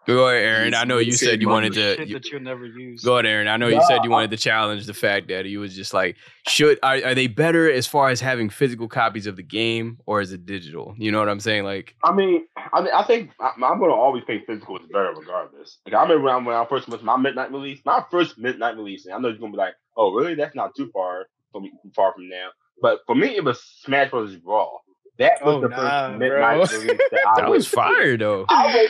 Go 0.05 0.27
ahead, 0.27 0.43
Aaron. 0.43 0.73
I 0.73 0.83
know 0.83 0.97
you 0.97 1.13
said 1.13 1.41
you 1.41 1.47
wanted 1.47 1.73
to. 1.73 2.05
You- 2.05 2.13
that 2.15 2.25
you'll 2.29 2.41
never 2.41 2.65
use. 2.65 3.03
Go 3.03 3.13
ahead, 3.13 3.25
Aaron. 3.25 3.47
I 3.47 3.55
know 3.57 3.67
you 3.67 3.77
No, 3.77 3.83
said 3.87 4.03
you 4.03 4.09
wanted 4.09 4.31
to 4.31 4.37
challenge 4.37 4.85
the 4.85 4.93
fact 4.93 5.29
that 5.29 5.45
you 5.45 5.59
was 5.61 5.75
just 5.75 5.93
like, 5.93 6.17
should 6.47 6.77
are, 6.83 6.95
are 7.05 7.15
they 7.15 7.27
better 7.27 7.71
as 7.71 7.87
far 7.87 8.09
as 8.09 8.19
having 8.19 8.49
physical 8.49 8.87
copies 8.89 9.27
of 9.27 9.37
the 9.37 9.43
game 9.43 9.99
or 10.05 10.19
is 10.19 10.33
it 10.33 10.45
digital? 10.45 10.93
You 10.97 11.11
know 11.11 11.19
what 11.19 11.29
I'm 11.29 11.39
saying? 11.39 11.63
Like, 11.63 11.95
I 12.03 12.11
mean, 12.13 12.45
I 12.73 12.81
mean, 12.81 12.91
I 12.93 13.03
think 13.03 13.31
I, 13.39 13.51
I'm 13.55 13.79
going 13.79 13.91
to 13.91 13.95
always 13.95 14.23
think 14.25 14.45
physical 14.45 14.77
is 14.77 14.85
better 14.87 15.13
regardless. 15.17 15.77
Like 15.85 15.95
I 15.95 16.01
remember 16.03 16.23
when 16.25 16.33
I, 16.33 16.37
when 16.47 16.55
I 16.55 16.65
first 16.65 16.89
went 16.89 17.03
my 17.03 17.15
midnight 17.17 17.51
release, 17.51 17.79
my 17.85 18.03
first 18.11 18.37
midnight 18.37 18.75
release, 18.75 19.05
and 19.05 19.15
I 19.15 19.19
know 19.19 19.29
you're 19.29 19.37
going 19.37 19.51
to 19.53 19.55
be 19.55 19.61
like, 19.61 19.75
"Oh, 19.95 20.13
really? 20.13 20.35
That's 20.35 20.53
not 20.55 20.75
too 20.75 20.89
far 20.93 21.27
from 21.53 21.63
far 21.95 22.13
from 22.13 22.27
now." 22.27 22.49
But 22.81 22.99
for 23.05 23.15
me, 23.15 23.35
it 23.37 23.43
was 23.45 23.63
Smash 23.83 24.09
Bros. 24.11 24.35
Brawl. 24.35 24.81
That 25.19 25.33
was 25.45 25.55
Oh, 25.57 25.61
the 25.61 25.69
nah, 25.69 25.77
first 26.09 26.19
midnight 26.19 26.69
bro. 26.69 26.79
release 26.79 27.01
that 27.11 27.21
that 27.37 27.41
went 27.43 27.49
was 27.51 27.65
to. 27.65 27.71
fire 27.71 28.17
though. 28.17 28.45
I 28.49 28.65
was, 28.65 28.89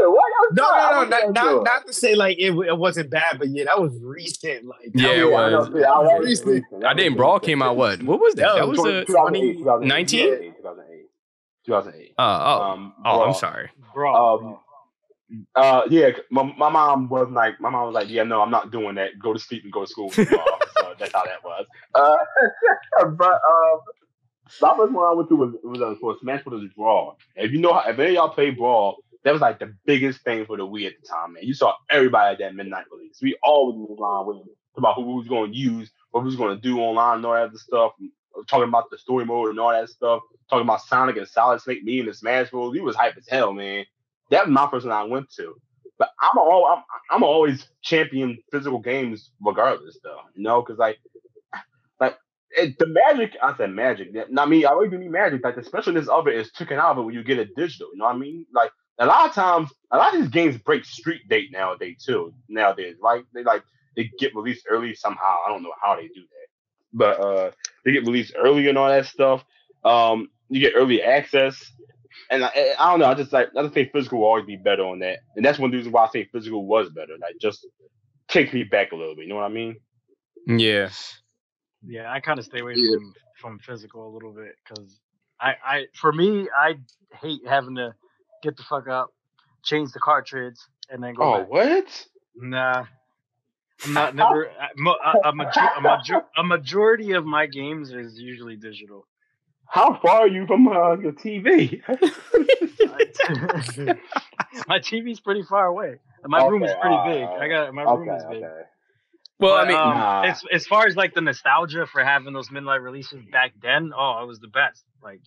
that. 0.00 0.10
What? 0.10 0.24
No, 0.52 0.62
no, 0.64 1.02
no, 1.04 1.08
not, 1.08 1.32
not, 1.34 1.64
not 1.64 1.86
to 1.86 1.92
say 1.92 2.14
like 2.14 2.36
it, 2.38 2.50
it 2.52 2.76
wasn't 2.78 3.10
bad, 3.10 3.38
but 3.38 3.48
yeah, 3.48 3.64
that 3.64 3.80
was 3.80 3.92
recent. 4.00 4.64
Like, 4.66 4.92
that 4.94 5.00
Yeah, 5.00 5.08
it 5.10 5.34
I 5.34 5.50
know, 5.50 5.58
was. 5.58 5.68
I 5.68 5.98
was 5.98 6.24
Recent. 6.26 6.48
recent. 6.48 6.84
I 6.84 6.92
was 6.92 6.96
didn't. 7.02 7.16
Brawl 7.16 7.40
came 7.40 7.62
out 7.62 7.76
what? 7.76 8.02
What 8.02 8.20
was 8.20 8.34
that? 8.34 8.46
That 8.54 8.54
That 8.56 8.68
was 8.68 8.78
was 8.78 9.06
Twenty- 9.06 9.52
the. 9.52 9.56
2008, 9.56 10.08
2008, 10.08 10.56
2008, 10.56 10.56
2008. 10.56 11.06
2008. 11.66 12.14
Uh, 12.18 12.22
oh, 12.22 12.62
Um, 12.62 12.94
oh, 12.98 13.02
Brawl. 13.02 13.22
I'm 13.28 13.34
sorry. 13.34 13.70
Bro. 13.94 14.14
Um, 14.14 14.58
Uh, 15.54 15.82
yeah, 15.90 16.10
my, 16.30 16.42
my 16.58 16.68
mom 16.68 17.08
was 17.08 17.28
like, 17.30 17.60
my 17.60 17.70
mom 17.70 17.86
was 17.86 17.94
like, 17.94 18.08
yeah, 18.10 18.24
no, 18.24 18.40
I'm 18.42 18.50
not 18.50 18.72
doing 18.72 18.96
that. 18.96 19.16
Go 19.18 19.32
to 19.32 19.38
sleep 19.38 19.62
and 19.62 19.72
go 19.72 19.82
to 19.82 19.86
school 19.86 20.10
so 20.10 20.24
that's 20.24 21.12
how 21.12 21.22
that 21.24 21.44
was. 21.44 21.66
Uh, 21.94 22.16
but 23.10 23.32
um, 23.32 23.80
my 24.60 24.76
first 24.76 24.92
one 24.92 25.06
I 25.06 25.14
went 25.14 25.28
to 25.28 25.36
was 25.36 25.54
was 25.62 25.80
uh, 25.80 25.94
for 26.00 26.16
Smash 26.20 26.42
Bros. 26.42 26.64
Brawl. 26.76 27.16
If 27.36 27.52
you 27.52 27.58
know, 27.60 27.72
how, 27.74 27.88
if 27.88 27.96
any 28.00 28.08
of 28.08 28.14
y'all 28.14 28.28
play 28.30 28.50
Brawl, 28.50 28.96
that 29.24 29.32
was 29.32 29.42
like 29.42 29.58
the 29.58 29.74
biggest 29.84 30.22
thing 30.22 30.46
for 30.46 30.56
the 30.56 30.66
Wii 30.66 30.86
at 30.86 30.94
the 31.00 31.08
time, 31.08 31.34
man. 31.34 31.44
You 31.44 31.54
saw 31.54 31.74
everybody 31.90 32.32
at 32.34 32.38
that 32.38 32.54
midnight 32.54 32.86
release. 32.92 33.18
We 33.22 33.36
always 33.42 33.76
was 33.76 33.96
online 33.98 34.26
with 34.26 34.46
about 34.76 34.96
who 34.96 35.02
we 35.02 35.14
was 35.14 35.28
going 35.28 35.52
to 35.52 35.58
use, 35.58 35.90
what 36.10 36.22
we 36.22 36.26
was 36.26 36.36
going 36.36 36.56
to 36.56 36.62
do 36.62 36.78
online, 36.80 37.18
and 37.18 37.26
all 37.26 37.34
that 37.34 37.48
other 37.48 37.58
stuff. 37.58 37.92
Uh, 38.36 38.42
talking 38.48 38.68
about 38.68 38.90
the 38.90 38.98
story 38.98 39.24
mode 39.24 39.50
and 39.50 39.60
all 39.60 39.72
that 39.72 39.88
stuff. 39.90 40.22
Talking 40.48 40.66
about 40.66 40.82
Sonic 40.82 41.16
and 41.16 41.28
Solid 41.28 41.60
Snake, 41.60 41.84
me 41.84 42.00
and 42.00 42.08
the 42.08 42.14
Smash 42.14 42.50
Bros. 42.50 42.72
We 42.72 42.80
was 42.80 42.96
hype 42.96 43.16
as 43.16 43.28
hell, 43.28 43.52
man. 43.52 43.84
That 44.30 44.46
was 44.46 44.52
my 44.54 44.68
first 44.70 44.86
one 44.86 44.94
I 44.96 45.02
went 45.04 45.30
to. 45.34 45.54
But 45.98 46.10
I'm 46.20 46.38
all 46.38 46.66
I'm, 46.66 46.82
I'm 47.10 47.22
always 47.22 47.68
champion 47.82 48.38
physical 48.50 48.78
games 48.78 49.32
regardless, 49.44 49.98
though. 50.02 50.20
You 50.34 50.44
know, 50.44 50.62
because 50.62 50.78
like 50.78 50.98
like 52.00 52.16
it, 52.52 52.78
the 52.78 52.86
magic. 52.86 53.36
I 53.42 53.56
said 53.56 53.70
magic. 53.70 54.14
Not 54.30 54.48
me. 54.48 54.64
I 54.64 54.70
always 54.70 54.90
mean 54.90 55.10
magic. 55.10 55.44
Like 55.44 55.56
the 55.56 55.62
specialness 55.62 56.08
of 56.08 56.26
it 56.28 56.36
is 56.36 56.50
taken 56.52 56.78
out 56.78 56.92
of 56.92 56.98
it 56.98 57.02
when 57.02 57.14
you 57.14 57.22
get 57.24 57.38
it 57.38 57.54
digital. 57.56 57.88
You 57.92 57.98
know 57.98 58.06
what 58.06 58.16
I 58.16 58.18
mean? 58.18 58.46
Like 58.54 58.70
a 59.00 59.06
lot 59.06 59.28
of 59.28 59.34
times, 59.34 59.70
a 59.90 59.98
lot 59.98 60.14
of 60.14 60.20
these 60.20 60.30
games 60.30 60.58
break 60.58 60.84
street 60.84 61.28
date 61.28 61.50
nowadays 61.52 62.04
too. 62.04 62.32
Nowadays, 62.48 62.96
right? 63.02 63.24
They 63.34 63.42
like 63.42 63.64
they 63.96 64.10
get 64.18 64.34
released 64.34 64.66
early 64.70 64.94
somehow. 64.94 65.36
I 65.46 65.50
don't 65.50 65.62
know 65.62 65.74
how 65.82 65.96
they 65.96 66.08
do 66.08 66.22
that, 66.22 66.48
but 66.92 67.20
uh 67.20 67.50
they 67.84 67.92
get 67.92 68.06
released 68.06 68.34
early 68.38 68.68
and 68.68 68.78
all 68.78 68.88
that 68.88 69.06
stuff. 69.06 69.44
Um, 69.84 70.28
you 70.48 70.60
get 70.60 70.74
early 70.76 71.02
access. 71.02 71.72
And 72.30 72.44
I, 72.44 72.74
I 72.78 72.90
don't 72.90 73.00
know. 73.00 73.06
I 73.06 73.14
just 73.14 73.32
like 73.32 73.48
I 73.56 73.62
just 73.62 73.74
think 73.74 73.90
physical 73.92 74.20
will 74.20 74.26
always 74.28 74.46
be 74.46 74.56
better 74.56 74.84
on 74.84 75.00
that, 75.00 75.18
and 75.36 75.44
that's 75.44 75.58
one 75.58 75.68
of 75.68 75.72
the 75.72 75.78
reasons 75.78 75.92
why 75.92 76.04
I 76.04 76.08
say 76.10 76.28
physical 76.32 76.64
was 76.66 76.88
better. 76.90 77.14
Like 77.20 77.36
just 77.40 77.66
take 78.28 78.54
me 78.54 78.62
back 78.62 78.92
a 78.92 78.96
little 78.96 79.16
bit. 79.16 79.24
You 79.24 79.30
know 79.30 79.36
what 79.36 79.44
I 79.44 79.48
mean? 79.48 79.76
Yeah. 80.46 80.90
Yeah, 81.86 82.12
I 82.12 82.20
kind 82.20 82.38
of 82.38 82.44
stay 82.44 82.60
away 82.60 82.74
Yeah. 82.76 82.96
from 82.96 83.14
from 83.40 83.58
physical 83.58 84.06
a 84.06 84.12
little 84.12 84.32
bit 84.32 84.54
because 84.68 85.00
I, 85.40 85.54
I 85.64 85.86
for 85.94 86.12
me 86.12 86.48
I 86.56 86.76
hate 87.20 87.40
having 87.46 87.76
to 87.76 87.94
get 88.42 88.56
the 88.56 88.62
fuck 88.62 88.88
up, 88.88 89.10
change 89.64 89.92
the 89.92 90.00
cartridge, 90.00 90.56
and 90.90 91.02
then 91.02 91.14
go 91.14 91.22
Oh, 91.22 91.38
back. 91.40 91.50
what? 91.50 92.06
Nah, 92.36 92.84
I'm 93.84 93.92
not 93.92 94.14
never. 94.20 94.48
I- 94.50 94.68
mo- 94.76 94.96
A, 95.04 95.28
a, 95.28 95.34
major, 95.34 95.60
a, 95.76 95.80
major, 95.82 96.22
a 96.36 96.42
majority 96.44 97.12
of 97.12 97.24
my 97.26 97.46
games 97.46 97.92
is 97.92 98.18
usually 98.18 98.56
digital. 98.56 99.06
How 99.66 99.98
far 100.02 100.22
are 100.22 100.28
you 100.28 100.46
from 100.46 100.66
uh, 100.66 100.96
your 100.96 101.12
TV? 101.12 101.80
my 104.66 104.78
TV's 104.78 105.20
pretty 105.20 105.42
far 105.42 105.66
away. 105.66 105.96
and 106.22 106.30
My 106.30 106.46
room 106.46 106.62
is 106.64 106.72
pretty 106.80 106.96
alright, 106.96 107.20
big. 107.20 107.28
I 107.42 107.48
got 107.48 107.74
my 107.74 107.82
room 107.82 108.08
okay, 108.08 108.16
is 108.16 108.24
big. 108.30 108.42
okay. 108.44 108.62
Well, 109.38 109.54
I 109.54 109.66
mean, 109.66 109.76
um, 109.76 109.90
Nah. 109.96 110.22
as 110.24 110.42
as 110.52 110.66
far 110.66 110.86
as 110.86 110.96
like 110.96 111.14
the 111.14 111.20
nostalgia 111.22 111.86
for 111.86 112.04
having 112.04 112.32
those 112.34 112.50
midnight 112.50 112.82
releases 112.82 113.22
back 113.32 113.52
then, 113.62 113.92
oh, 113.96 114.22
it 114.22 114.26
was 114.26 114.38
the 114.40 114.48
best. 114.48 114.84
Like, 115.02 115.20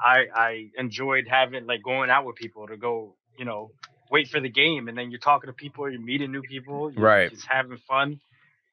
I 0.00 0.24
I 0.34 0.70
enjoyed 0.76 1.26
having 1.28 1.66
like 1.66 1.82
going 1.82 2.10
out 2.10 2.24
with 2.26 2.36
people 2.36 2.66
to 2.68 2.76
go, 2.76 3.16
you 3.38 3.44
know, 3.44 3.70
wait 4.10 4.28
for 4.28 4.40
the 4.40 4.48
game, 4.50 4.88
and 4.88 4.96
then 4.96 5.10
you're 5.10 5.20
talking 5.20 5.48
to 5.48 5.54
people, 5.54 5.90
you're 5.90 6.00
meeting 6.00 6.30
new 6.32 6.42
people, 6.42 6.90
you're 6.92 7.02
Right. 7.02 7.30
just 7.30 7.46
having 7.48 7.78
fun. 7.88 8.20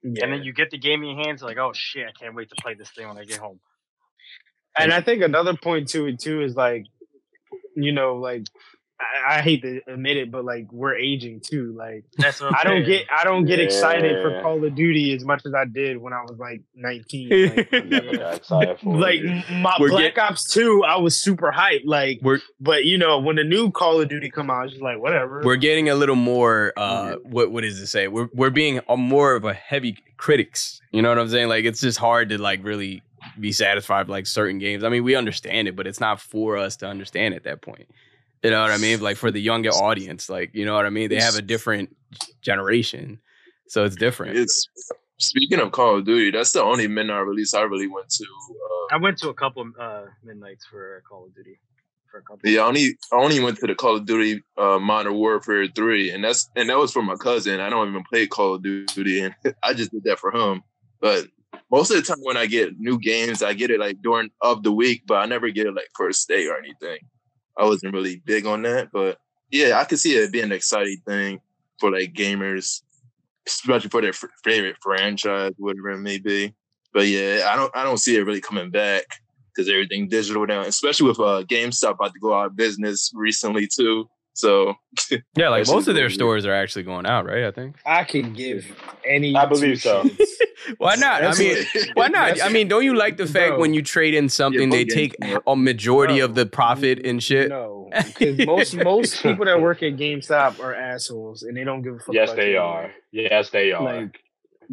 Yeah. 0.04 0.24
and 0.24 0.34
then 0.34 0.42
you 0.44 0.52
get 0.52 0.72
the 0.72 0.80
game 0.80 1.04
in 1.04 1.10
your 1.16 1.26
hands, 1.28 1.44
like, 1.44 1.58
oh 1.58 1.74
shit, 1.74 2.08
I 2.08 2.12
can't 2.12 2.34
wait 2.36 2.50
to 2.50 2.56
play 2.60 2.74
this 2.74 2.90
thing 2.90 3.08
when 3.08 3.18
I 3.20 3.24
get 3.26 3.38
home. 3.38 3.60
and 4.78 4.92
I 4.92 5.02
think 5.02 5.22
another 5.22 5.56
point 5.56 5.90
to 5.90 6.06
it 6.08 6.20
too 6.20 6.42
is 6.42 6.56
like, 6.56 6.86
you 7.76 7.92
know, 7.92 8.16
like 8.16 8.46
I, 9.28 9.38
I 9.38 9.42
hate 9.42 9.62
to 9.64 9.82
admit 9.88 10.18
it, 10.18 10.32
but 10.32 10.46
like 10.46 10.72
we're 10.72 10.96
aging 10.96 11.40
too. 11.42 11.74
Like 11.78 12.06
That's 12.18 12.40
what 12.40 12.48
I'm 12.54 12.56
I 12.60 12.64
don't 12.64 12.86
get 12.86 13.06
I 13.12 13.24
don't 13.24 13.46
get 13.46 13.60
excited 13.60 14.22
for 14.22 14.42
Call 14.42 14.64
of 14.64 14.76
Duty 14.76 15.14
as 15.14 15.26
much 15.26 15.46
as 15.46 15.54
I 15.54 15.66
did 15.66 15.98
when 15.98 16.14
I 16.14 16.22
was 16.22 16.38
like 16.38 16.62
19. 16.76 17.30
Like, 17.72 17.86
Never 17.86 18.18
got 18.18 18.46
for 18.46 18.98
like 18.98 19.22
my 19.52 19.76
We're 19.80 19.90
Black 19.90 20.16
get- 20.16 20.24
Ops 20.24 20.52
2, 20.54 20.84
I 20.84 20.98
was 20.98 21.20
super 21.20 21.52
hyped. 21.52 21.86
Like, 21.86 22.20
We're 22.22 22.40
but 22.60 22.86
you 22.86 22.98
know, 22.98 23.20
when 23.20 23.36
the 23.36 23.44
new 23.44 23.72
Call 23.72 24.00
of 24.02 24.10
Duty 24.10 24.30
come 24.30 24.50
out, 24.50 24.66
it's 24.66 24.74
just 24.74 24.84
like 24.84 25.00
whatever. 25.00 25.42
we're 25.44 25.56
getting 25.56 25.90
a 25.90 25.96
little 25.96 26.16
more 26.16 26.74
uh 26.78 27.16
what 27.24 27.52
what 27.52 27.62
does 27.62 27.80
it 27.80 27.88
say 27.88 28.08
we're 28.08 28.30
we're 28.34 28.50
being 28.50 28.80
a 28.88 28.98
more 28.98 29.36
of 29.36 29.44
a 29.46 29.54
heavy 29.54 29.98
critics 30.18 30.80
you 30.92 31.02
know 31.02 31.10
what 31.10 31.18
i'm 31.18 31.28
saying 31.30 31.48
like 31.50 31.66
it's 31.66 31.82
just 31.82 31.98
hard 31.98 32.30
to 32.30 32.38
like 32.40 32.64
really 32.64 33.02
be 33.40 33.52
satisfied 33.52 34.02
with 34.02 34.10
like 34.10 34.28
certain 34.28 34.60
games 34.60 34.84
i 34.84 34.90
mean 34.90 35.04
we 35.04 35.16
understand 35.16 35.68
it 35.68 35.76
but 35.76 35.88
it's 35.88 36.00
not 36.00 36.20
for 36.20 36.58
us 36.58 36.76
to 36.76 36.86
understand 36.88 37.34
at 37.34 37.44
that 37.44 37.62
point 37.62 37.88
you 38.44 38.50
know 38.50 38.62
what 38.62 38.72
i 38.72 38.78
mean 38.78 39.00
like 39.02 39.18
for 39.18 39.32
the 39.32 39.42
younger 39.42 39.70
audience 39.70 40.30
like 40.30 40.54
you 40.54 40.66
know 40.66 40.74
what 40.74 40.86
i 40.86 40.90
mean 40.90 41.10
they 41.10 41.20
have 41.20 41.36
a 41.36 41.42
different 41.42 41.96
generation 42.42 43.20
so 43.68 43.86
it's 43.86 43.96
different 43.96 44.38
It's 44.38 44.68
speaking 45.22 45.60
of 45.60 45.72
Call 45.72 45.98
of 45.98 46.06
Duty. 46.06 46.32
That's 46.32 46.52
the 46.52 46.64
only 46.64 46.88
midnight 46.88 47.26
release 47.26 47.54
I 47.54 47.62
really 47.62 47.88
went 47.88 48.10
to. 48.10 48.24
Uh, 48.24 48.96
I 48.96 48.98
went 48.98 49.18
to 49.20 49.30
a 49.30 49.34
couple 49.34 49.70
uh, 49.80 50.06
midnights 50.24 50.66
for 50.66 51.02
Call 51.08 51.26
of 51.26 51.36
Duty. 51.36 51.60
For 52.10 52.18
a 52.18 52.24
couple. 52.24 52.50
yeah, 52.50 52.62
I 52.62 52.66
only 52.68 52.98
I 53.14 53.16
only 53.16 53.40
went 53.40 53.58
to 53.60 53.68
the 53.68 53.76
Call 53.76 53.96
of 53.96 54.06
Duty 54.06 54.44
uh, 54.58 54.80
Modern 54.80 55.14
Warfare 55.14 55.68
three, 55.68 56.12
and 56.12 56.22
that's 56.22 56.50
and 56.58 56.70
that 56.70 56.78
was 56.78 56.92
for 56.92 57.02
my 57.02 57.16
cousin. 57.16 57.62
I 57.62 57.70
don't 57.70 57.88
even 57.88 58.04
play 58.04 58.28
Call 58.28 58.56
of 58.56 58.64
Duty, 58.64 59.22
and 59.22 59.34
I 59.64 59.74
just 59.74 59.92
did 59.92 60.04
that 60.04 60.20
for 60.20 60.36
him. 60.36 60.62
But 61.00 61.28
most 61.72 61.90
of 61.92 61.96
the 61.96 62.04
time 62.04 62.22
when 62.24 62.36
I 62.36 62.48
get 62.48 62.78
new 62.80 63.00
games, 63.00 63.42
I 63.42 63.54
get 63.54 63.72
it 63.72 63.80
like 63.80 64.02
during 64.02 64.30
of 64.42 64.64
the 64.64 64.74
week, 64.74 65.04
but 65.08 65.20
I 65.20 65.26
never 65.26 65.50
get 65.52 65.68
it 65.68 65.74
like 65.74 65.88
first 65.96 66.28
day 66.28 66.48
or 66.48 66.58
anything. 66.58 66.98
I 67.58 67.66
wasn't 67.66 67.94
really 67.94 68.22
big 68.26 68.46
on 68.46 68.62
that, 68.64 68.90
but 68.92 69.18
yeah, 69.52 69.80
I 69.80 69.84
could 69.84 70.00
see 70.00 70.14
it 70.16 70.32
being 70.32 70.46
an 70.46 70.52
exciting 70.52 71.02
thing 71.06 71.42
for 71.80 71.92
like 71.92 72.14
gamers, 72.14 72.82
especially 73.48 73.90
for 73.90 74.02
their 74.02 74.12
f- 74.12 74.24
favorite 74.44 74.78
franchise, 74.82 75.54
whatever 75.58 75.90
it 75.90 76.00
may 76.00 76.18
be. 76.18 76.54
But 76.94 77.08
yeah, 77.08 77.50
I 77.52 77.56
don't 77.56 77.76
I 77.76 77.84
don't 77.84 77.98
see 77.98 78.16
it 78.16 78.26
really 78.26 78.42
coming 78.42 78.72
back 78.72 79.04
because 79.54 79.70
everything 79.70 80.08
digital 80.08 80.46
now, 80.46 80.62
especially 80.62 81.10
with 81.10 81.20
uh 81.20 81.44
GameStop 81.44 81.96
about 81.96 82.14
to 82.14 82.20
go 82.20 82.34
out 82.34 82.48
of 82.48 82.56
business 82.56 83.12
recently 83.14 83.68
too. 83.68 84.10
So 84.34 84.76
yeah 85.36 85.50
like 85.50 85.68
most 85.76 85.88
of 85.88 85.96
their 85.96 86.04
weird. 86.06 86.14
stores 86.14 86.46
are 86.46 86.54
actually 86.54 86.84
going 86.84 87.06
out 87.06 87.26
right 87.26 87.44
i 87.44 87.52
think 87.52 87.76
I 87.86 88.04
can 88.04 88.34
give 88.34 88.66
any. 89.06 89.36
I 89.36 89.46
believe 89.46 89.82
so. 89.82 90.04
why 90.78 90.96
not 90.96 91.22
i 91.24 91.26
That's 91.26 91.40
mean 91.40 91.58
why 91.96 92.08
not 92.08 92.42
i 92.42 92.50
mean 92.50 92.68
don't 92.68 92.84
you 92.84 92.96
like 92.96 93.18
the 93.18 93.26
fact 93.28 93.52
Bro. 93.52 93.60
when 93.60 93.74
you 93.74 93.82
trade 93.82 94.14
in 94.14 94.30
something 94.30 94.70
they 94.70 94.86
take 94.86 95.16
a 95.48 95.56
majority 95.56 96.18
Bro, 96.18 96.26
of 96.26 96.36
the 96.36 96.46
profit 96.46 97.06
and 97.06 97.22
shit 97.22 97.50
No, 97.50 97.90
because 98.06 98.46
most 98.46 98.76
most 98.76 99.22
people 99.24 99.46
that 99.46 99.60
work 99.62 99.84
at 99.84 99.98
GameStop 99.98 100.60
are 100.64 100.74
assholes, 100.74 101.44
and 101.44 101.58
they 101.58 101.64
don't 101.66 101.82
give 101.82 101.96
a 101.96 102.00
fuck. 102.00 102.16
Yes, 102.16 102.30
about 102.30 102.38
they 102.38 102.52
you. 102.54 102.60
are. 102.60 102.92
Yes, 103.12 103.50
they 103.50 103.72
are. 103.74 103.84
Like 103.84 104.20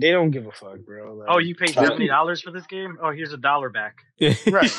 they 0.00 0.10
don't 0.12 0.30
give 0.30 0.46
a 0.46 0.52
fuck, 0.52 0.78
bro. 0.86 1.14
Like, 1.14 1.28
Oh, 1.30 1.38
you 1.38 1.54
paid 1.54 1.70
seventy 1.70 2.06
dollars 2.06 2.40
for 2.40 2.50
this 2.52 2.66
game? 2.66 2.96
Oh, 3.02 3.10
here's 3.10 3.32
a 3.32 3.36
dollar 3.36 3.68
back. 3.68 3.96
right? 4.46 4.70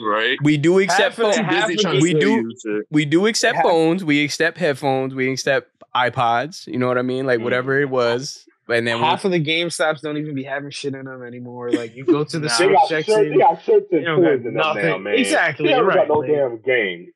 right? 0.00 0.38
we 0.42 0.56
do 0.56 0.78
accept 0.80 1.16
Half 1.16 1.18
of- 1.18 1.34
phone- 1.36 1.44
half 1.44 1.70
of 1.70 1.76
trying 1.78 1.94
the- 1.94 2.00
to 2.00 2.02
we 2.02 2.14
do- 2.14 2.84
we 2.90 3.04
do 3.04 3.26
accept 3.26 3.56
Half- 3.56 3.64
phones, 3.64 4.04
we 4.04 4.24
accept 4.24 4.58
headphones, 4.58 5.14
we 5.14 5.30
accept 5.30 5.70
iPods. 5.94 6.66
You 6.66 6.78
know 6.78 6.88
what 6.88 6.98
I 6.98 7.02
mean? 7.02 7.26
Like 7.26 7.40
Mm. 7.40 7.44
whatever 7.44 7.80
it 7.80 7.90
was, 7.90 8.46
and 8.68 8.86
then 8.86 8.98
we, 8.98 9.04
half 9.04 9.24
of 9.24 9.30
the 9.32 9.42
GameStops 9.44 10.00
don't 10.00 10.16
even 10.16 10.34
be 10.34 10.44
having 10.44 10.70
shit 10.70 10.94
in 10.94 11.04
them 11.06 11.22
anymore. 11.22 11.70
Like 11.72 11.94
you 11.96 12.04
go 12.04 12.24
to 12.24 12.38
the 12.38 12.46
Nah. 12.48 12.58
they 12.58 12.68
got, 12.72 12.88
shirts, 12.88 13.06
section, 13.06 13.30
they 13.30 13.36
got 13.38 13.62
shirts 13.62 13.86
and 13.90 14.00
They 14.00 14.04
don't 14.04 14.22
toys 14.22 14.36
in 14.38 14.42
them 14.44 14.54
now, 14.54 14.72
nothing. 14.74 15.02
man. 15.02 15.14
Exactly, 15.14 15.66
They 15.68 15.72
haven't 15.72 15.86
right, 15.88 15.96
got 15.96 16.08
no 16.08 16.14
like- 16.20 16.30
damn 16.30 16.58
game. 16.62 17.12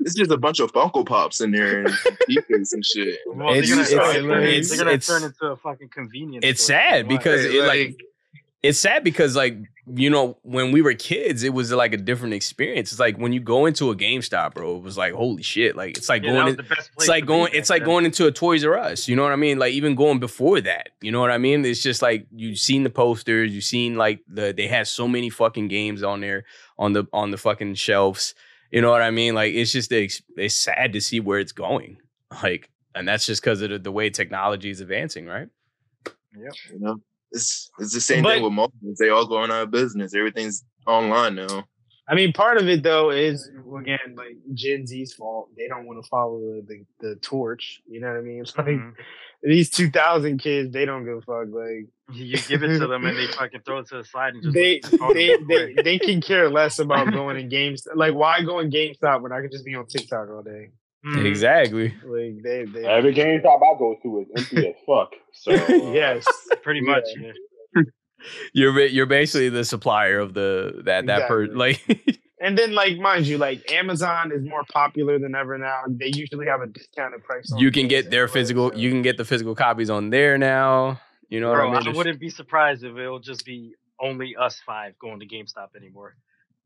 It's 0.00 0.14
just 0.14 0.30
a 0.30 0.36
bunch 0.36 0.60
of 0.60 0.72
Funko 0.72 1.04
Pops 1.06 1.40
in 1.40 1.50
there 1.50 1.80
and 1.84 1.94
T-shirts 2.28 2.72
and 2.72 2.84
shit. 2.84 3.18
Well, 3.26 3.54
It's- 3.54 3.68
they're 3.90 3.98
gonna, 3.98 4.10
it's- 4.10 4.22
they're 4.26 4.42
it's- 4.42 4.68
they're 4.68 4.78
gonna 4.78 4.90
it's- 4.92 5.06
turn 5.06 5.22
into 5.24 5.46
a 5.46 5.56
fucking 5.56 5.88
convenience. 5.88 6.44
it's 6.44 6.62
store. 6.62 6.76
sad 6.76 7.06
Why? 7.06 7.16
because 7.16 7.44
it, 7.44 7.60
like 7.62 7.68
Like- 7.88 8.00
it's 8.62 8.78
sad 8.78 9.04
because 9.04 9.36
like 9.36 9.56
you 9.94 10.10
know 10.10 10.36
when 10.42 10.72
we 10.72 10.82
were 10.82 10.94
kids 10.94 11.44
it 11.44 11.52
was 11.54 11.70
like 11.70 11.92
a 11.92 11.96
different 11.96 12.34
experience 12.34 12.90
it's 12.90 12.98
like 12.98 13.16
when 13.16 13.32
you 13.32 13.38
go 13.38 13.66
into 13.66 13.90
a 13.92 13.94
GameStop 13.94 14.54
bro 14.54 14.76
it 14.78 14.82
was 14.82 14.98
like 14.98 15.12
holy 15.12 15.42
shit 15.44 15.76
like 15.76 15.96
it's 15.96 16.08
like 16.08 16.24
Yeah, 16.24 16.32
going 16.32 16.48
in, 16.48 16.56
the 16.56 16.62
best 16.64 16.90
place 16.90 16.90
it's 16.96 17.08
like 17.08 17.26
going 17.26 17.52
it's 17.54 17.70
like 17.70 17.82
then. 17.82 17.86
going 17.88 18.04
into 18.06 18.26
a 18.26 18.32
Toys 18.32 18.64
R 18.64 18.76
Us 18.76 19.06
you 19.06 19.14
know 19.14 19.22
what 19.22 19.30
I 19.30 19.36
mean 19.36 19.60
like 19.60 19.74
even 19.74 19.94
going 19.94 20.18
before 20.18 20.60
that 20.62 20.88
you 21.00 21.12
know 21.12 21.20
what 21.20 21.30
I 21.30 21.38
mean 21.38 21.64
it's 21.64 21.80
just 21.82 22.02
like 22.02 22.26
you've 22.34 22.58
seen 22.58 22.82
the 22.82 22.90
posters 22.90 23.52
you've 23.52 23.62
seen 23.62 23.94
like 23.94 24.20
the 24.26 24.52
they 24.56 24.66
had 24.66 24.88
so 24.88 25.06
many 25.06 25.30
fucking 25.30 25.68
games 25.68 26.02
on 26.02 26.20
there 26.20 26.44
on 26.76 26.92
the 26.92 27.04
on 27.12 27.30
the 27.30 27.36
fucking 27.38 27.74
shelves 27.76 28.34
you 28.76 28.82
know 28.82 28.90
what 28.90 29.00
I 29.02 29.10
mean 29.10 29.34
like 29.34 29.54
it's 29.54 29.72
just 29.72 29.90
it's, 29.90 30.22
it's 30.36 30.54
sad 30.54 30.92
to 30.92 31.00
see 31.00 31.18
where 31.20 31.38
it's 31.40 31.52
going 31.52 31.96
like 32.42 32.68
and 32.94 33.08
that's 33.08 33.24
just 33.26 33.40
because 33.42 33.62
of 33.62 33.70
the, 33.70 33.78
the 33.78 33.90
way 33.92 34.10
technology 34.10 34.70
is 34.70 34.80
advancing 34.80 35.26
right 35.26 35.48
Yeah, 36.36 36.50
You 36.72 36.78
know, 36.80 36.96
it's 37.32 37.70
it's 37.78 37.94
the 37.94 38.00
same 38.00 38.22
But- 38.22 38.34
thing 38.34 38.42
with 38.44 38.52
mobiles. 38.52 38.98
They 38.98 39.08
all 39.08 39.26
going 39.26 39.50
out 39.50 39.62
of 39.62 39.70
business. 39.70 40.14
Everything's 40.14 40.64
online 40.86 41.34
now. 41.36 41.64
I 42.08 42.14
mean, 42.14 42.32
part 42.32 42.56
of 42.58 42.68
it 42.68 42.82
though 42.82 43.10
is 43.10 43.48
again 43.80 43.98
like 44.16 44.36
Gen 44.54 44.86
Z's 44.86 45.12
fault. 45.12 45.48
They 45.56 45.66
don't 45.68 45.86
want 45.86 46.02
to 46.02 46.08
follow 46.08 46.38
the, 46.38 46.62
the 46.66 47.08
the 47.08 47.16
torch. 47.16 47.82
You 47.88 48.00
know 48.00 48.08
what 48.08 48.18
I 48.18 48.20
mean? 48.20 48.40
It's 48.42 48.56
like 48.56 48.66
Mhm. 48.66 48.94
these 49.42 49.70
two 49.70 49.90
thousand 49.90 50.38
kids, 50.38 50.72
they 50.72 50.84
don't 50.84 51.04
give 51.04 51.18
a 51.18 51.20
fuck. 51.22 51.48
Like 51.50 51.86
You 52.12 52.36
give 52.38 52.62
it 52.62 52.78
to 52.78 52.86
them 52.86 53.04
and 53.04 53.18
they 53.18 53.26
fucking 53.38 53.62
throw 53.66 53.78
it 53.78 53.88
to 53.88 53.98
the 53.98 54.04
side 54.04 54.34
and 54.34 54.42
just 54.42 54.54
they 54.54 54.74
look 54.74 54.84
at 54.84 54.90
the 54.92 54.98
phone 54.98 55.14
they, 55.14 55.36
they 55.48 55.82
they 55.82 55.98
can 55.98 56.20
care 56.20 56.48
less 56.48 56.78
about 56.78 57.10
going 57.12 57.38
in 57.38 57.48
games. 57.48 57.86
Like 57.92 58.14
why 58.14 58.42
go 58.42 58.60
in 58.60 58.70
GameStop 58.70 59.22
when 59.22 59.32
I 59.32 59.40
could 59.40 59.50
just 59.50 59.64
be 59.64 59.74
on 59.74 59.86
TikTok 59.86 60.28
all 60.30 60.42
day? 60.42 60.70
Mhm. 61.04 61.24
exactly 61.26 61.88
Like 62.04 62.42
they 62.42 62.64
they 62.66 62.84
Every 62.86 63.12
GameStop 63.14 63.56
I 63.62 63.78
go 63.78 63.96
to 64.02 64.20
is 64.20 64.28
empty 64.36 64.68
as 64.68 64.74
fuck. 64.86 65.12
So 65.32 65.52
uh, 65.52 65.92
yes. 65.92 66.24
Pretty 66.62 66.80
Yeah. 66.80 66.92
much. 66.92 67.04
Yeah. 67.20 67.82
You're 68.52 68.78
you're 68.86 69.06
basically 69.06 69.48
the 69.48 69.64
supplier 69.64 70.18
of 70.18 70.34
the 70.34 70.82
that 70.84 71.06
that 71.06 71.28
per 71.28 71.44
Exactly. 71.44 71.56
like 71.98 72.18
And 72.38 72.56
then, 72.58 72.74
like, 72.74 72.98
mind 72.98 73.26
you, 73.26 73.38
like 73.38 73.72
Amazon 73.72 74.30
is 74.30 74.42
more 74.44 74.62
popular 74.70 75.18
than 75.18 75.34
ever 75.34 75.56
now. 75.56 75.80
They 75.88 76.10
usually 76.14 76.46
have 76.46 76.60
a 76.60 76.66
discounted 76.66 77.24
price. 77.24 77.50
on 77.50 77.58
you 77.58 77.70
can 77.72 77.88
get 77.88 78.10
their 78.10 78.28
physical 78.28 78.70
so- 78.72 78.76
you 78.76 78.90
can 78.90 79.00
get 79.00 79.16
the 79.16 79.24
physical 79.24 79.54
copies 79.54 79.88
on 79.88 80.10
there 80.10 80.36
now. 80.36 81.00
You 81.30 81.40
know 81.40 81.52
Bro, 81.54 81.68
what 81.68 81.76
I 81.76 81.76
I, 81.76 81.78
mean? 81.78 81.84
There's- 81.84 81.96
wouldn't 81.96 82.20
be 82.20 82.28
surprised 82.28 82.84
if 82.84 82.94
it'll 82.96 83.20
just 83.20 83.44
be 83.46 83.74
only 83.98 84.36
us 84.36 84.60
five 84.66 84.98
going 84.98 85.20
to 85.20 85.26
GameStop 85.26 85.68
anymore. 85.76 86.14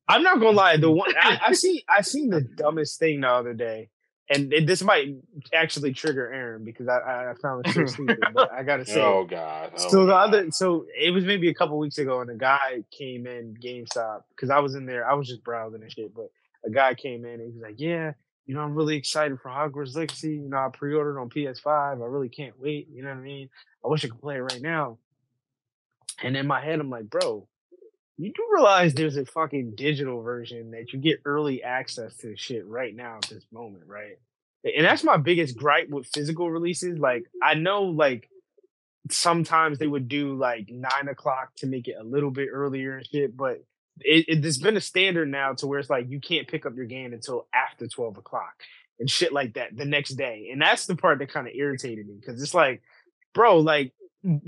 I'm 0.09 0.25
not 0.25 0.41
gonna 0.41 0.57
lie. 0.57 0.77
The 0.77 0.91
one 0.91 1.15
I, 1.17 1.39
I 1.47 1.53
see, 1.63 1.85
I 1.89 2.03
seen 2.03 2.31
the 2.31 2.41
dumbest 2.41 2.99
thing 2.99 3.21
the 3.21 3.29
other 3.29 3.55
day, 3.55 3.91
and 4.31 4.53
it, 4.53 4.67
this 4.67 4.83
might 4.83 5.17
actually 5.53 5.93
trigger 5.93 6.33
Aaron 6.33 6.65
because 6.65 6.87
I, 6.89 7.31
I 7.31 7.35
found 7.43 7.67
it 7.67 7.75
so 7.75 7.85
stupid. 7.87 8.21
But 8.33 8.53
I 8.53 8.63
gotta 8.63 8.87
say, 8.87 9.03
Oh 9.03 9.25
god. 9.25 9.73
Oh, 9.77 9.89
so 9.89 10.01
the 10.07 10.13
God. 10.13 10.29
other, 10.35 10.51
so 10.53 10.87
it 10.97 11.11
was 11.11 11.25
maybe 11.25 11.49
a 11.49 11.55
couple 11.55 11.77
weeks 11.79 11.99
ago, 11.99 12.21
and 12.21 12.31
a 12.31 12.37
guy 12.37 12.85
came 12.97 13.27
in 13.27 13.57
GameStop 13.63 14.23
because 14.31 14.49
I 14.49 14.61
was 14.61 14.77
in 14.77 14.87
there. 14.87 15.09
I 15.09 15.15
was 15.15 15.27
just 15.27 15.43
browsing 15.43 15.83
and 15.83 15.93
shit, 15.93 16.15
but 16.15 16.31
a 16.65 16.71
guy 16.71 16.95
came 16.95 17.25
in 17.25 17.41
and 17.41 17.53
he 17.53 17.59
was 17.59 17.63
like, 17.63 17.81
"Yeah, 17.81 18.13
you 18.47 18.55
know, 18.55 18.61
I'm 18.61 18.75
really 18.75 18.97
excited 18.97 19.39
for 19.41 19.49
Hogwarts 19.49 19.97
Legacy. 19.97 20.35
You 20.35 20.49
know, 20.49 20.59
I 20.59 20.69
pre-ordered 20.73 21.19
on 21.21 21.29
PS5. 21.29 21.67
I 21.67 22.05
really 22.07 22.29
can't 22.29 22.59
wait. 22.61 22.89
You 22.93 23.03
know 23.03 23.09
what 23.09 23.19
I 23.19 23.23
mean? 23.23 23.49
I 23.85 23.89
wish 23.89 24.05
I 24.05 24.09
could 24.09 24.21
play 24.21 24.37
it 24.37 24.43
right 24.43 24.63
now." 24.63 24.99
And 26.23 26.37
in 26.37 26.47
my 26.47 26.61
head, 26.65 26.79
I'm 26.79 26.91
like, 26.91 27.11
"Bro, 27.11 27.49
you 28.21 28.33
do 28.33 28.47
realize 28.53 28.93
there's 28.93 29.17
a 29.17 29.25
fucking 29.25 29.75
digital 29.77 30.23
version 30.23 30.71
that 30.73 30.93
you 30.93 30.99
get 30.99 31.23
early 31.25 31.63
access 31.63 32.17
to 32.19 32.37
shit 32.37 32.67
right 32.67 32.95
now 32.95 33.17
at 33.17 33.29
this 33.29 33.47
moment, 33.53 33.85
right?" 33.87 34.19
And 34.65 34.85
that's 34.85 35.03
my 35.05 35.17
biggest 35.17 35.57
gripe 35.57 35.89
with 35.89 36.07
physical 36.13 36.51
releases. 36.51 36.99
Like, 36.99 37.25
I 37.43 37.55
know, 37.55 37.85
like 37.85 38.29
sometimes 39.11 39.79
they 39.79 39.87
would 39.87 40.09
do 40.09 40.35
like 40.35 40.69
nine 40.69 41.09
o'clock 41.09 41.55
to 41.57 41.67
make 41.67 41.89
it 41.89 41.97
a 41.99 42.05
little 42.05 42.31
bit 42.31 42.49
earlier 42.53 42.97
and 42.99 43.07
shit, 43.07 43.37
but 43.37 43.65
it, 44.01 44.27
it 44.29 44.43
there's 44.43 44.59
been 44.59 44.77
a 44.77 44.83
standard 44.83 45.31
now 45.31 45.55
to 45.55 45.67
where 45.67 45.79
it's 45.79 45.91
like 45.91 46.11
you 46.11 46.21
can't 46.21 46.49
pick 46.49 46.67
up 46.67 46.77
your 46.77 46.87
game 46.87 47.13
until 47.13 47.47
after 47.55 47.87
12 47.87 48.19
o'clock 48.19 48.55
and 48.99 49.11
shit 49.11 49.33
like 49.33 49.55
that 49.55 49.77
the 49.77 49.85
next 49.85 50.11
day. 50.11 50.51
And 50.53 50.61
that's 50.61 50.87
the 50.87 50.97
part 50.97 51.19
that 51.19 51.33
kind 51.33 51.47
of 51.47 51.55
irritated 51.55 52.07
me 52.07 52.17
because 52.21 52.43
it's 52.43 52.55
like, 52.55 52.83
bro, 53.35 53.59
like 53.59 53.93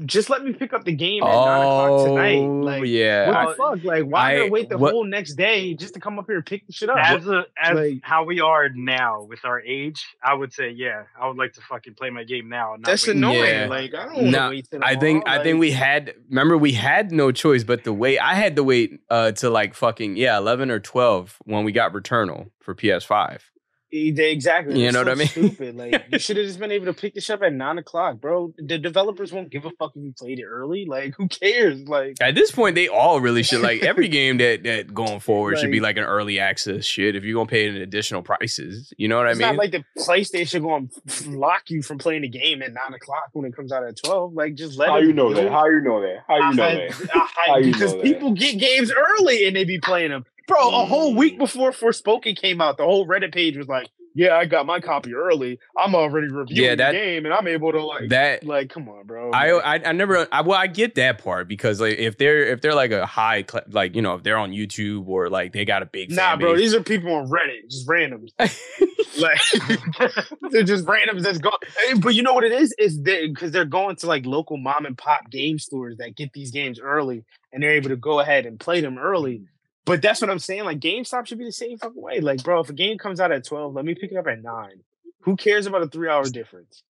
just 0.05 0.29
let 0.29 0.45
me 0.45 0.53
pick 0.53 0.75
up 0.75 0.85
the 0.85 0.93
game 0.93 1.23
at 1.23 1.27
nine 1.35 1.61
o'clock 1.63 2.07
tonight. 2.07 2.37
Oh 2.37 2.61
Like, 2.61 2.83
yeah. 2.85 3.29
what 3.31 3.49
the 3.49 3.55
fuck? 3.79 3.85
Like, 3.85 4.05
why 4.05 4.35
I- 4.35 4.39
not 4.41 4.51
wait 4.51 4.69
the 4.69 4.77
what- 4.77 4.93
whole 4.93 5.05
next 5.05 5.35
day 5.35 5.73
just 5.75 5.95
to 5.95 6.01
come 6.01 6.19
up 6.19 6.27
here 6.27 6.37
and 6.37 6.45
pick 6.47 6.67
the 6.67 6.73
shit 6.75 6.91
up? 6.91 6.99
As 6.99 7.27
a, 7.27 7.47
as 7.61 7.75
like- 7.77 8.01
how 8.03 8.25
we 8.25 8.41
are 8.41 8.69
now 8.69 9.23
with 9.23 9.45
our 9.45 9.61
age, 9.61 10.05
I 10.23 10.35
would 10.35 10.53
say, 10.53 10.69
yeah, 10.71 11.05
I 11.19 11.27
would 11.27 11.39
like 11.39 11.55
to 11.55 11.63
fucking 11.63 11.95
play 11.95 12.11
my 12.11 12.25
game 12.25 12.51
now. 12.51 12.73
Not 12.73 12.83
That's 12.85 13.07
wait. 13.07 13.17
annoying. 13.17 13.45
Yeah. 13.45 13.67
Like, 13.69 13.95
I 13.95 14.05
don't 14.05 14.15
want 14.15 14.27
to 14.27 14.31
No, 14.31 14.49
wait 14.51 14.69
I 14.83 14.95
think 14.97 15.25
tomorrow, 15.25 15.41
I 15.41 15.43
think 15.43 15.59
we 15.61 15.71
had 15.71 16.15
remember 16.29 16.59
we 16.59 16.73
had 16.73 17.11
no 17.11 17.33
choice 17.33 17.65
but 17.65 17.85
to 17.85 17.93
wait. 17.95 18.19
I 18.19 18.35
had 18.35 18.57
to 18.57 18.65
wait 18.65 19.01
uh 19.09 19.33
to 19.33 19.49
like 19.49 19.73
fucking 19.75 20.17
yeah, 20.17 20.37
11 20.37 20.71
or 20.71 20.81
12 20.81 21.39
when 21.45 21.65
we 21.65 21.73
got 21.73 21.93
Returnal 21.95 22.51
for 22.61 22.75
PS5. 22.75 23.37
E- 23.37 23.39
they- 23.39 23.62
Exactly. 23.93 24.81
You 24.81 24.87
It's 24.87 24.95
know 24.95 25.01
what 25.01 25.09
I 25.11 25.15
mean? 25.15 25.27
Stupid. 25.29 25.77
Like 25.77 26.05
you 26.11 26.19
should 26.19 26.37
have 26.39 26.47
just 26.47 26.59
been 26.59 26.71
able 26.73 26.87
to 26.87 26.95
pick 26.95 27.15
this 27.15 27.29
up 27.31 27.43
at 27.43 27.53
nine 27.53 27.77
o'clock, 27.79 28.21
bro. 28.21 28.55
The 28.57 28.79
developers 28.79 29.33
won't 29.33 29.51
give 29.51 29.65
a 29.67 29.71
fuck 29.79 29.93
if 29.95 30.03
you 30.03 30.13
played 30.17 30.39
it 30.39 30.45
early. 30.45 30.87
Like 30.87 31.15
who 31.17 31.29
cares? 31.29 31.87
Like 31.87 32.17
At 32.21 32.35
this 32.35 32.51
point, 32.51 32.75
they 32.75 32.89
all 32.89 33.21
really 33.21 33.43
should 33.43 33.61
like 33.61 33.83
every 33.85 34.09
game 34.09 34.39
that 34.39 34.63
that 34.63 34.95
going 34.95 35.21
forward 35.21 35.59
should 35.59 35.71
be 35.71 35.79
Like- 35.81 35.83
like 35.83 35.97
an 35.99 36.05
early 36.05 36.39
access 36.39 36.85
shit. 36.87 37.17
If 37.17 37.25
you're 37.25 37.35
gonna 37.35 37.47
pay 37.49 37.69
an 37.69 37.77
additional 37.77 38.23
prices, 38.23 38.93
you 38.97 39.09
know 39.09 39.19
what 39.19 39.29
it's 39.29 39.39
I 39.39 39.43
mean? 39.51 39.57
not 39.57 39.63
like 39.63 39.73
the 39.73 39.85
PlayStation 39.99 40.63
going 40.63 40.89
to 41.07 41.31
lock 41.31 41.69
you 41.69 41.83
from 41.83 41.99
playing 41.99 42.23
the 42.23 42.29
game 42.29 42.63
at 42.63 42.73
nine 42.73 42.95
o'clock 42.95 43.29
when 43.33 43.45
it 43.45 43.55
comes 43.55 43.73
out 43.73 43.85
at 43.85 43.97
twelve. 44.03 44.33
Like 44.33 44.55
just 44.55 44.79
let 44.79 44.89
How 44.89 44.99
it 44.99 45.05
you 45.05 45.13
know 45.13 45.27
build 45.35 45.37
that? 45.45 45.53
How 45.53 45.67
you 45.67 45.81
know 45.83 46.01
that? 46.01 46.25
How 46.27 46.37
you 46.51 46.57
know 46.57 46.65
I- 46.65 46.75
that? 46.75 47.11
I- 47.15 47.29
How 47.49 47.57
you 47.59 47.73
because 47.73 47.93
know 47.93 47.99
that? 47.99 48.05
people 48.05 48.33
get 48.33 48.59
games 48.59 48.91
early 48.91 49.47
and 49.47 49.55
they 49.55 49.65
be 49.65 49.79
playing 49.81 50.11
them. 50.13 50.25
Bro, 50.49 50.69
a 50.69 50.85
whole 50.85 51.15
week 51.15 51.35
Mm. 51.37 51.39
before 51.39 51.71
Forspoken 51.73 52.37
came 52.37 52.61
out, 52.61 52.77
the 52.77 52.85
whole 52.85 53.07
Reddit 53.07 53.33
page 53.33 53.57
was 53.57 53.69
like, 53.69 53.89
"Yeah, 54.15 54.37
I 54.37 54.45
got 54.45 54.67
my 54.67 54.81
copy 54.81 55.15
early. 55.15 55.59
I'm 55.79 55.95
already 55.95 56.29
reviewing 56.29 56.63
Yeah, 56.63 56.75
that- 56.75 56.93
the 56.93 56.99
game, 56.99 57.25
and 57.25 57.33
I'm 57.35 57.47
able 57.47 57.73
to 57.73 57.83
like 57.85 58.09
that 58.11 58.45
like, 58.45 58.69
come 58.71 58.89
on, 58.89 59.07
bro. 59.07 59.31
I, 59.33 59.51
I 59.53 59.75
I 59.89 59.93
never 59.93 60.27
I, 60.33 60.41
well 60.43 60.59
I 60.59 60.67
get 60.67 60.95
that 60.97 61.23
part 61.23 61.49
because 61.49 61.81
like 61.81 61.99
if 61.99 62.19
they're 62.19 62.45
if 62.47 62.61
they're 62.61 62.75
like 62.75 62.91
a 62.93 63.07
high 63.07 63.45
cl- 63.51 63.65
like 63.71 63.95
you 63.97 64.03
know 64.03 64.15
if 64.15 64.23
they're 64.23 64.37
on 64.39 64.51
YouTube 64.53 65.07
or 65.09 65.29
like 65.31 65.53
they 65.53 65.65
got 65.65 65.83
a 65.83 65.87
big 65.87 66.11
nah, 66.11 66.37
bro. 66.37 66.53
base. 66.53 66.61
These 66.61 66.75
are 66.75 66.83
people 66.83 67.15
on 67.15 67.29
Reddit, 67.29 67.71
just 67.71 67.87
randoms. 67.89 68.31
like 69.19 69.39
they're 70.51 70.63
just 70.63 70.85
randoms 70.87 71.23
that's 71.23 71.39
going. 71.39 71.57
But 72.01 72.15
you 72.15 72.23
know 72.23 72.35
what 72.35 72.45
it 72.45 72.53
is? 72.53 72.75
Is 72.79 72.99
because 72.99 73.53
they're 73.53 73.65
going 73.65 73.97
to 73.97 74.07
like 74.07 74.27
local 74.27 74.57
mom 74.57 74.87
and 74.87 74.97
pop 74.99 75.31
game 75.31 75.59
stores 75.59 75.97
that 75.99 76.17
get 76.17 76.33
these 76.33 76.51
games 76.51 76.81
early, 76.81 77.25
and 77.53 77.63
they're 77.63 77.73
able 77.75 77.91
to 77.91 77.97
go 77.97 78.21
ahead 78.21 78.47
and 78.47 78.59
play 78.59 78.81
them 78.81 78.99
early. 78.99 79.43
But 79.85 80.01
that's 80.01 80.21
what 80.21 80.31
I'm 80.31 80.39
saying. 80.39 80.65
Like 80.65 80.79
GameStop 80.79 81.27
should 81.27 81.39
be 81.39 81.45
the 81.45 81.53
same 81.53 81.77
fucking 81.79 82.01
way. 82.01 82.21
Like, 82.21 82.43
bro, 82.45 82.61
if 82.61 82.71
a 82.71 82.73
game 82.73 82.99
comes 82.99 83.21
out 83.21 83.33
at 83.33 83.45
12, 83.45 83.75
let 83.75 83.85
me 83.85 83.95
pick 83.95 84.13
it 84.13 84.17
up 84.17 84.27
at 84.29 84.43
nine. 84.43 84.81
Who 85.23 85.37
cares 85.37 85.67
about 85.67 85.83
a 85.83 85.89
three 85.89 86.09
hour 86.09 86.29
difference? 86.29 86.83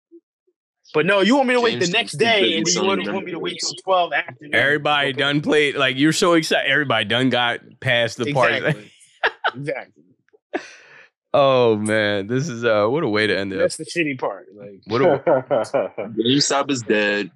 But 0.93 1.07
no, 1.07 1.21
you 1.21 1.37
want 1.37 1.49
me 1.49 1.55
to 1.55 1.61
wait 1.61 1.81
the 1.81 1.89
next 1.89 2.13
day, 2.19 2.57
and 2.59 2.69
you 2.69 2.85
want, 2.85 3.11
want 3.11 3.25
me 3.25 3.33
to 3.33 3.39
wait 3.39 3.59
till 3.61 3.75
12 3.83 4.13
after. 4.13 4.47
Everybody 4.53 5.09
Okay. 5.11 5.19
done 5.19 5.41
played 5.41 5.75
like 5.77 5.97
you're 5.97 6.13
so 6.13 6.35
excited. 6.35 6.71
Everybody 6.71 7.07
done 7.07 7.31
got 7.31 7.61
past 7.81 8.19
the 8.19 8.33
part. 8.35 8.53
Exactly. 8.53 8.93
exactly. 9.55 10.03
oh 11.33 11.77
man, 11.77 12.27
this 12.27 12.49
is 12.49 12.65
uh 12.65 12.87
what 12.89 13.05
a 13.05 13.09
way 13.09 13.27
to 13.27 13.39
end 13.39 13.53
it. 13.53 13.57
That's 13.57 13.77
the 13.79 13.85
shitty 13.85 14.19
part. 14.19 14.49
Like, 14.55 14.81
What 14.87 15.01
a 15.03 15.19
GameStop 16.19 16.71
is 16.71 16.83
dead. 16.83 17.31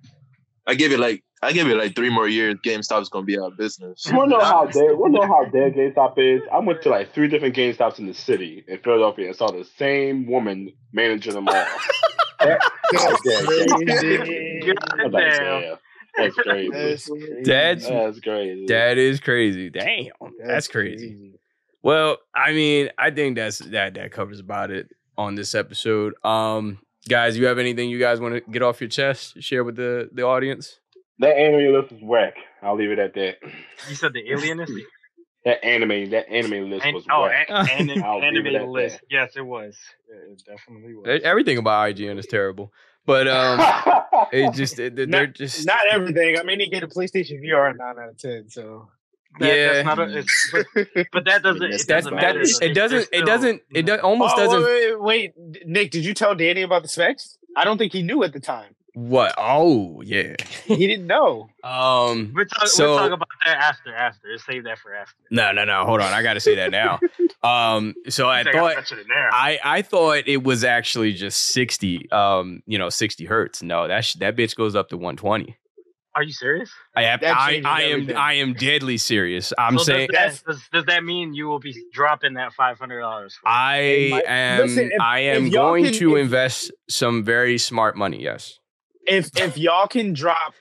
I 0.66 0.74
give 0.74 0.92
it 0.92 0.98
like 0.98 1.22
I 1.42 1.52
give 1.52 1.68
it 1.68 1.76
like 1.76 1.94
three 1.94 2.10
more 2.10 2.26
years. 2.28 2.56
GameStop's 2.64 3.08
gonna 3.08 3.24
be 3.26 3.38
out 3.38 3.52
of 3.52 3.56
business. 3.58 4.06
You 4.06 4.16
wanna 4.16 4.30
know 4.38 4.40
how 4.44 4.66
dead? 4.72 4.92
Wanna 4.96 5.18
know 5.18 5.26
how 5.26 5.44
dead 5.44 5.74
GameStop 5.74 6.14
is? 6.18 6.42
I 6.52 6.58
went 6.60 6.82
to 6.82 6.88
like 6.88 7.12
three 7.12 7.28
different 7.28 7.54
GameStops 7.54 7.98
in 7.98 8.06
the 8.06 8.14
city 8.14 8.64
in 8.66 8.78
Philadelphia 8.78 9.26
and 9.28 9.36
saw 9.36 9.50
the 9.50 9.64
same 9.76 10.26
woman 10.26 10.72
managing 10.92 11.34
them 11.34 11.48
all. 11.48 11.54
That- 12.38 12.60
that's 12.92 13.20
crazy. 13.22 13.66
I'm 15.00 15.10
damn, 15.10 15.76
That's 16.16 16.34
crazy. 16.36 16.68
That's 16.70 17.08
crazy. 17.08 17.42
That's- 17.44 17.88
That's 17.88 18.20
crazy. 18.20 18.66
that 18.68 18.98
is 18.98 19.20
crazy. 19.20 19.70
Damn, 19.70 20.10
that's 20.44 20.68
crazy. 20.68 21.32
Well, 21.82 22.18
I 22.34 22.52
mean, 22.52 22.90
I 22.98 23.10
think 23.10 23.36
that's 23.36 23.58
that 23.60 23.94
that 23.94 24.12
covers 24.12 24.38
about 24.40 24.70
it 24.70 24.88
on 25.16 25.34
this 25.34 25.54
episode. 25.54 26.14
Um, 26.24 26.78
guys, 27.08 27.38
you 27.38 27.46
have 27.46 27.58
anything 27.58 27.88
you 27.90 27.98
guys 27.98 28.20
want 28.20 28.34
to 28.34 28.50
get 28.50 28.62
off 28.62 28.80
your 28.80 28.90
chest, 28.90 29.42
share 29.42 29.64
with 29.64 29.76
the 29.76 30.08
the 30.12 30.22
audience? 30.22 30.78
That 31.18 31.36
anime 31.36 31.72
list 31.80 31.92
is 31.92 32.02
whack. 32.02 32.34
I'll 32.62 32.76
leave 32.76 32.90
it 32.90 32.98
at 32.98 33.14
that. 33.14 33.36
You 33.88 33.94
said 33.94 34.12
the 34.12 34.30
alienist? 34.30 34.72
That 35.44 35.64
anime, 35.64 36.10
that 36.10 36.28
anime 36.28 36.70
list 36.70 36.84
An- 36.84 36.94
was 36.94 37.04
oh, 37.10 37.22
whack. 37.22 37.46
an- 37.48 37.88
an- 37.90 38.02
I'll 38.04 38.18
it 38.18 38.24
anime 38.24 38.70
list. 38.72 38.96
that. 38.96 39.04
Yes, 39.10 39.32
it 39.36 39.46
was. 39.46 39.76
It 40.08 40.42
definitely 40.44 40.94
was. 40.94 41.20
Everything 41.22 41.56
about 41.58 41.88
IGN 41.94 42.18
is 42.18 42.26
terrible, 42.26 42.72
but 43.06 43.28
um, 43.28 43.60
it 44.32 44.52
just 44.54 44.78
it, 44.80 44.96
they're 44.96 45.06
Not- 45.06 45.34
just 45.34 45.64
Not 45.66 45.80
everything. 45.90 46.36
I 46.38 46.42
mean, 46.42 46.58
they 46.58 46.66
get 46.66 46.82
a 46.82 46.88
PlayStation 46.88 47.40
VR 47.42 47.70
at 47.70 47.76
nine 47.76 47.94
out 48.02 48.08
of 48.10 48.18
ten. 48.18 48.48
So 48.50 48.88
That- 49.38 49.46
yeah. 49.56 49.72
that's 49.82 49.86
not 49.86 49.98
a, 50.00 50.18
it's, 50.18 50.50
but, 50.52 50.66
but 51.12 51.24
that 51.26 51.42
doesn't. 51.44 51.62
it 51.62 51.86
doesn't 51.86 52.14
that 52.16 52.20
matter. 52.20 52.40
it 52.40 52.74
doesn't 52.74 52.98
it 52.98 53.06
Still- 53.06 53.26
doesn't 53.26 53.62
it 53.72 53.88
almost 54.00 54.34
Oh, 54.36 54.40
doesn't 54.44 54.62
Wait, 54.64 55.00
wait, 55.00 55.32
wait, 55.36 55.66
Nick, 55.66 55.92
did 55.92 56.04
you 56.04 56.12
tell 56.12 56.34
Danny 56.34 56.62
about 56.62 56.82
the 56.82 56.88
specs? 56.88 57.38
I 57.56 57.64
don't 57.64 57.78
think 57.78 57.92
he 57.92 58.02
knew 58.02 58.22
at 58.24 58.32
the 58.32 58.40
time. 58.40 58.74
What 58.98 59.34
oh 59.36 60.00
yeah 60.02 60.34
He 60.64 60.86
didn't 60.86 61.06
know. 61.06 61.50
um 61.62 62.32
We'll 62.34 62.46
talk, 62.46 62.66
So- 62.66 62.86
we'll 62.92 62.98
talk 62.98 63.12
about 63.12 63.28
that 63.44 63.56
after. 63.58 63.94
After, 63.94 64.26
Let's 64.30 64.46
save 64.46 64.64
that 64.64 64.78
for 64.78 64.94
after. 64.94 65.14
no 65.30 65.52
no 65.52 65.64
no 65.66 65.84
hold 65.84 66.00
on 66.00 66.10
I 66.14 66.22
got 66.22 66.32
to 66.34 66.40
say 66.40 66.54
that 66.56 66.70
now 66.70 66.98
um 67.42 67.92
so 68.08 68.26
I 68.28 68.40
I 68.40 68.44
thought 68.44 68.74
mentioned 68.76 69.00
it 69.02 69.06
there. 69.08 69.28
I, 69.32 69.58
I 69.62 69.82
thought 69.82 70.22
it 70.26 70.42
was 70.42 70.64
actually 70.64 71.12
just 71.12 71.38
60 71.48 72.10
um 72.10 72.62
you 72.66 72.78
know 72.78 72.88
60 72.88 73.26
hertz 73.26 73.62
no 73.62 73.86
that 73.86 74.04
sh- 74.06 74.14
that 74.14 74.34
bitch 74.34 74.56
goes 74.56 74.74
up 74.74 74.88
to 74.88 74.96
120 74.96 75.54
Are 76.14 76.22
you 76.22 76.32
serious? 76.32 76.70
I 76.96 77.02
have, 77.02 77.22
I, 77.22 77.60
I 77.66 77.82
am. 77.82 78.16
I 78.16 78.32
am 78.34 78.54
deadly 78.54 78.96
serious 78.96 79.52
I'm 79.58 79.76
so 79.76 79.84
saying 79.84 80.08
does 80.10 80.40
that, 80.40 80.46
does, 80.52 80.62
does 80.72 80.84
that 80.86 81.04
mean 81.04 81.34
you 81.34 81.48
will 81.48 81.60
be 81.60 81.74
dropping 81.92 82.32
that 82.40 82.54
five 82.54 82.78
hundred 82.78 83.00
dollars? 83.02 83.36
I 83.44 84.22
am 84.26 84.60
listen, 84.62 84.90
if- 84.90 85.00
I 85.02 85.18
am 85.36 85.50
going 85.50 85.84
can- 85.84 85.92
to 86.00 86.16
if- 86.16 86.22
invest 86.24 86.72
some 86.88 87.22
very 87.24 87.58
smart 87.58 87.94
money 87.98 88.22
yes 88.22 88.58
If 89.06 89.30
if 89.38 89.56
y'all 89.56 89.86
can 89.86 90.12
drop 90.12 90.54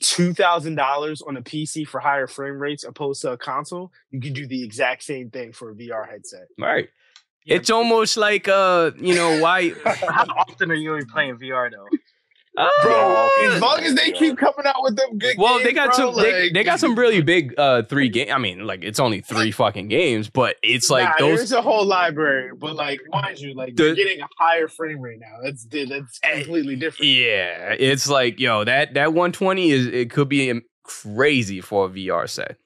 two 0.00 0.32
thousand 0.32 0.76
dollars 0.76 1.22
on 1.22 1.36
a 1.36 1.42
PC 1.42 1.86
for 1.86 2.00
higher 2.00 2.26
frame 2.26 2.58
rates 2.58 2.84
opposed 2.84 3.22
to 3.22 3.32
a 3.32 3.38
console, 3.38 3.92
you 4.10 4.20
can 4.20 4.32
do 4.32 4.46
the 4.46 4.64
exact 4.64 5.02
same 5.02 5.30
thing 5.30 5.52
for 5.52 5.70
a 5.70 5.74
VR 5.74 6.08
headset. 6.08 6.48
right 6.58 6.88
it's 7.46 7.70
almost 7.70 8.16
like 8.16 8.48
uh 8.48 8.92
you 8.98 9.14
know 9.14 9.40
why 9.40 9.70
How 9.84 10.24
often 10.36 10.70
are 10.70 10.74
you 10.74 10.90
gonna 10.90 11.04
be 11.04 11.10
playing 11.10 11.38
VR 11.38 11.70
though? 11.70 11.88
Uh, 12.54 12.68
Bro, 12.82 13.28
as 13.44 13.60
long 13.62 13.80
as 13.80 13.94
they 13.94 14.12
keep 14.12 14.36
coming 14.36 14.66
out 14.66 14.82
with 14.82 14.94
them 14.96 15.16
good 15.16 15.36
Well, 15.38 15.54
games, 15.54 15.64
they 15.64 15.72
got 15.72 15.96
bro, 15.96 16.12
some. 16.12 16.22
They, 16.22 16.42
like- 16.44 16.52
they 16.52 16.64
got 16.64 16.80
some 16.80 16.94
really 16.94 17.22
big 17.22 17.54
uh 17.58 17.84
three 17.84 18.10
game. 18.10 18.28
I 18.30 18.36
mean, 18.36 18.66
like 18.66 18.84
it's 18.84 19.00
only 19.00 19.22
three 19.22 19.50
fucking 19.50 19.88
games, 19.88 20.28
but 20.28 20.56
it's 20.62 20.90
like 20.90 21.08
nah, 21.08 21.14
those. 21.26 21.38
There's 21.38 21.52
a 21.52 21.62
whole 21.62 21.86
library, 21.86 22.50
but 22.54 22.74
like, 22.76 23.00
mind 23.08 23.38
you, 23.40 23.54
like 23.54 23.74
The- 23.76 23.84
you're 23.84 23.94
getting 23.94 24.20
a 24.20 24.28
higher 24.38 24.68
frame 24.68 25.00
rate 25.00 25.20
now. 25.20 25.38
That's 25.42 25.64
that's 25.64 26.18
completely 26.18 26.76
different. 26.76 27.10
Yeah, 27.10 27.74
it's 27.78 28.06
like 28.08 28.38
yo 28.38 28.64
that 28.64 28.92
that 28.94 29.14
120 29.14 29.70
is 29.70 29.86
it 29.86 30.10
could 30.10 30.28
be 30.28 30.50
um, 30.50 30.62
crazy 30.82 31.62
for 31.62 31.86
a 31.86 31.88
VR 31.88 32.28
set. 32.28 32.58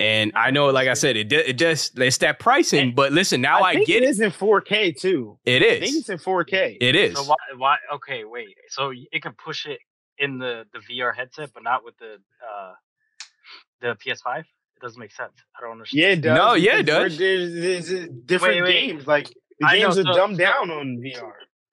And 0.00 0.32
I 0.34 0.50
know, 0.50 0.66
like 0.70 0.88
I 0.88 0.94
said, 0.94 1.16
it 1.16 1.28
di- 1.28 1.36
it 1.36 1.52
just 1.52 1.98
it's 1.98 2.18
that 2.18 2.40
pricing. 2.40 2.94
But 2.94 3.12
listen, 3.12 3.40
now 3.40 3.62
I, 3.62 3.74
think 3.74 3.86
get 3.86 4.02
it 4.02 4.06
it. 4.06 4.08
is 4.10 4.20
in 4.20 4.30
4K 4.32 4.98
too. 4.98 5.38
It 5.44 5.62
is. 5.62 5.82
I 5.82 5.84
think 5.84 5.96
it's 5.98 6.08
in 6.08 6.18
4K. 6.18 6.78
It 6.80 6.96
is. 6.96 7.16
So 7.16 7.22
why? 7.24 7.36
Why? 7.56 7.76
Okay, 7.94 8.24
wait. 8.24 8.56
So 8.70 8.92
it 9.12 9.22
can 9.22 9.32
push 9.32 9.66
it 9.66 9.78
in 10.18 10.38
the 10.38 10.64
the 10.72 10.80
VR 10.80 11.14
headset, 11.14 11.50
but 11.54 11.62
not 11.62 11.84
with 11.84 11.96
the 11.98 12.16
uh 12.42 12.72
the 13.80 13.96
PS5. 14.04 14.40
It 14.40 14.46
doesn't 14.82 14.98
make 14.98 15.12
sense. 15.12 15.32
I 15.56 15.62
don't 15.62 15.72
understand. 15.72 16.00
Yeah, 16.02 16.08
it 16.08 16.20
does. 16.22 16.38
No, 16.38 16.54
yeah, 16.54 16.78
it 16.78 16.82
does. 16.86 17.16
There's, 17.16 17.52
there's, 17.54 17.88
there's 17.88 18.08
different 18.26 18.54
Wait, 18.56 18.62
wait. 18.62 18.86
games. 18.88 19.06
Like 19.06 19.28
the 19.60 19.66
I 19.66 19.74
know, 19.78 19.82
games 19.84 19.98
are 19.98 20.02
so- 20.02 20.12
dumbed 20.14 20.36
so- 20.38 20.42
down 20.44 20.70
on 20.70 20.96
VR. 21.04 21.30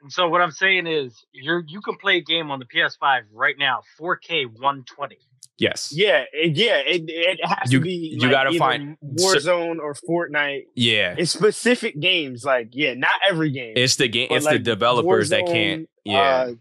So 0.09 0.29
what 0.29 0.41
I'm 0.41 0.49
saying 0.51 0.87
is, 0.87 1.23
you're 1.31 1.63
you 1.67 1.79
can 1.81 1.95
play 1.97 2.17
a 2.17 2.21
game 2.23 2.49
on 2.49 2.57
the 2.59 2.65
PS5 2.65 3.21
right 3.33 3.55
now, 3.57 3.81
4K 3.99 4.45
120. 4.47 5.17
Yes. 5.57 5.91
Yeah, 5.95 6.23
it, 6.33 6.57
yeah, 6.57 6.77
it, 6.77 7.03
it 7.07 7.39
has 7.45 7.71
You- 7.71 7.79
to 7.79 7.83
be. 7.85 8.17
you 8.19 8.29
gotta 8.29 8.57
find- 8.57 8.97
Warzone 9.03 9.77
or 9.79 9.93
Fortnite. 9.93 10.63
Yeah. 10.75 11.15
It's 11.17 11.31
specific 11.31 11.99
games. 11.99 12.43
Like, 12.43 12.69
yeah, 12.71 12.95
not 12.95 13.13
every 13.29 13.51
game. 13.51 13.73
It's 13.75 13.95
the 13.97 14.07
game. 14.07 14.29
But, 14.29 14.35
It's 14.37 14.45
the 14.45 14.51
like, 14.53 14.63
developers 14.63 15.29
that 15.29 15.45
can't. 15.45 15.87
Yeah. 16.03 16.19
uh, 16.21 16.51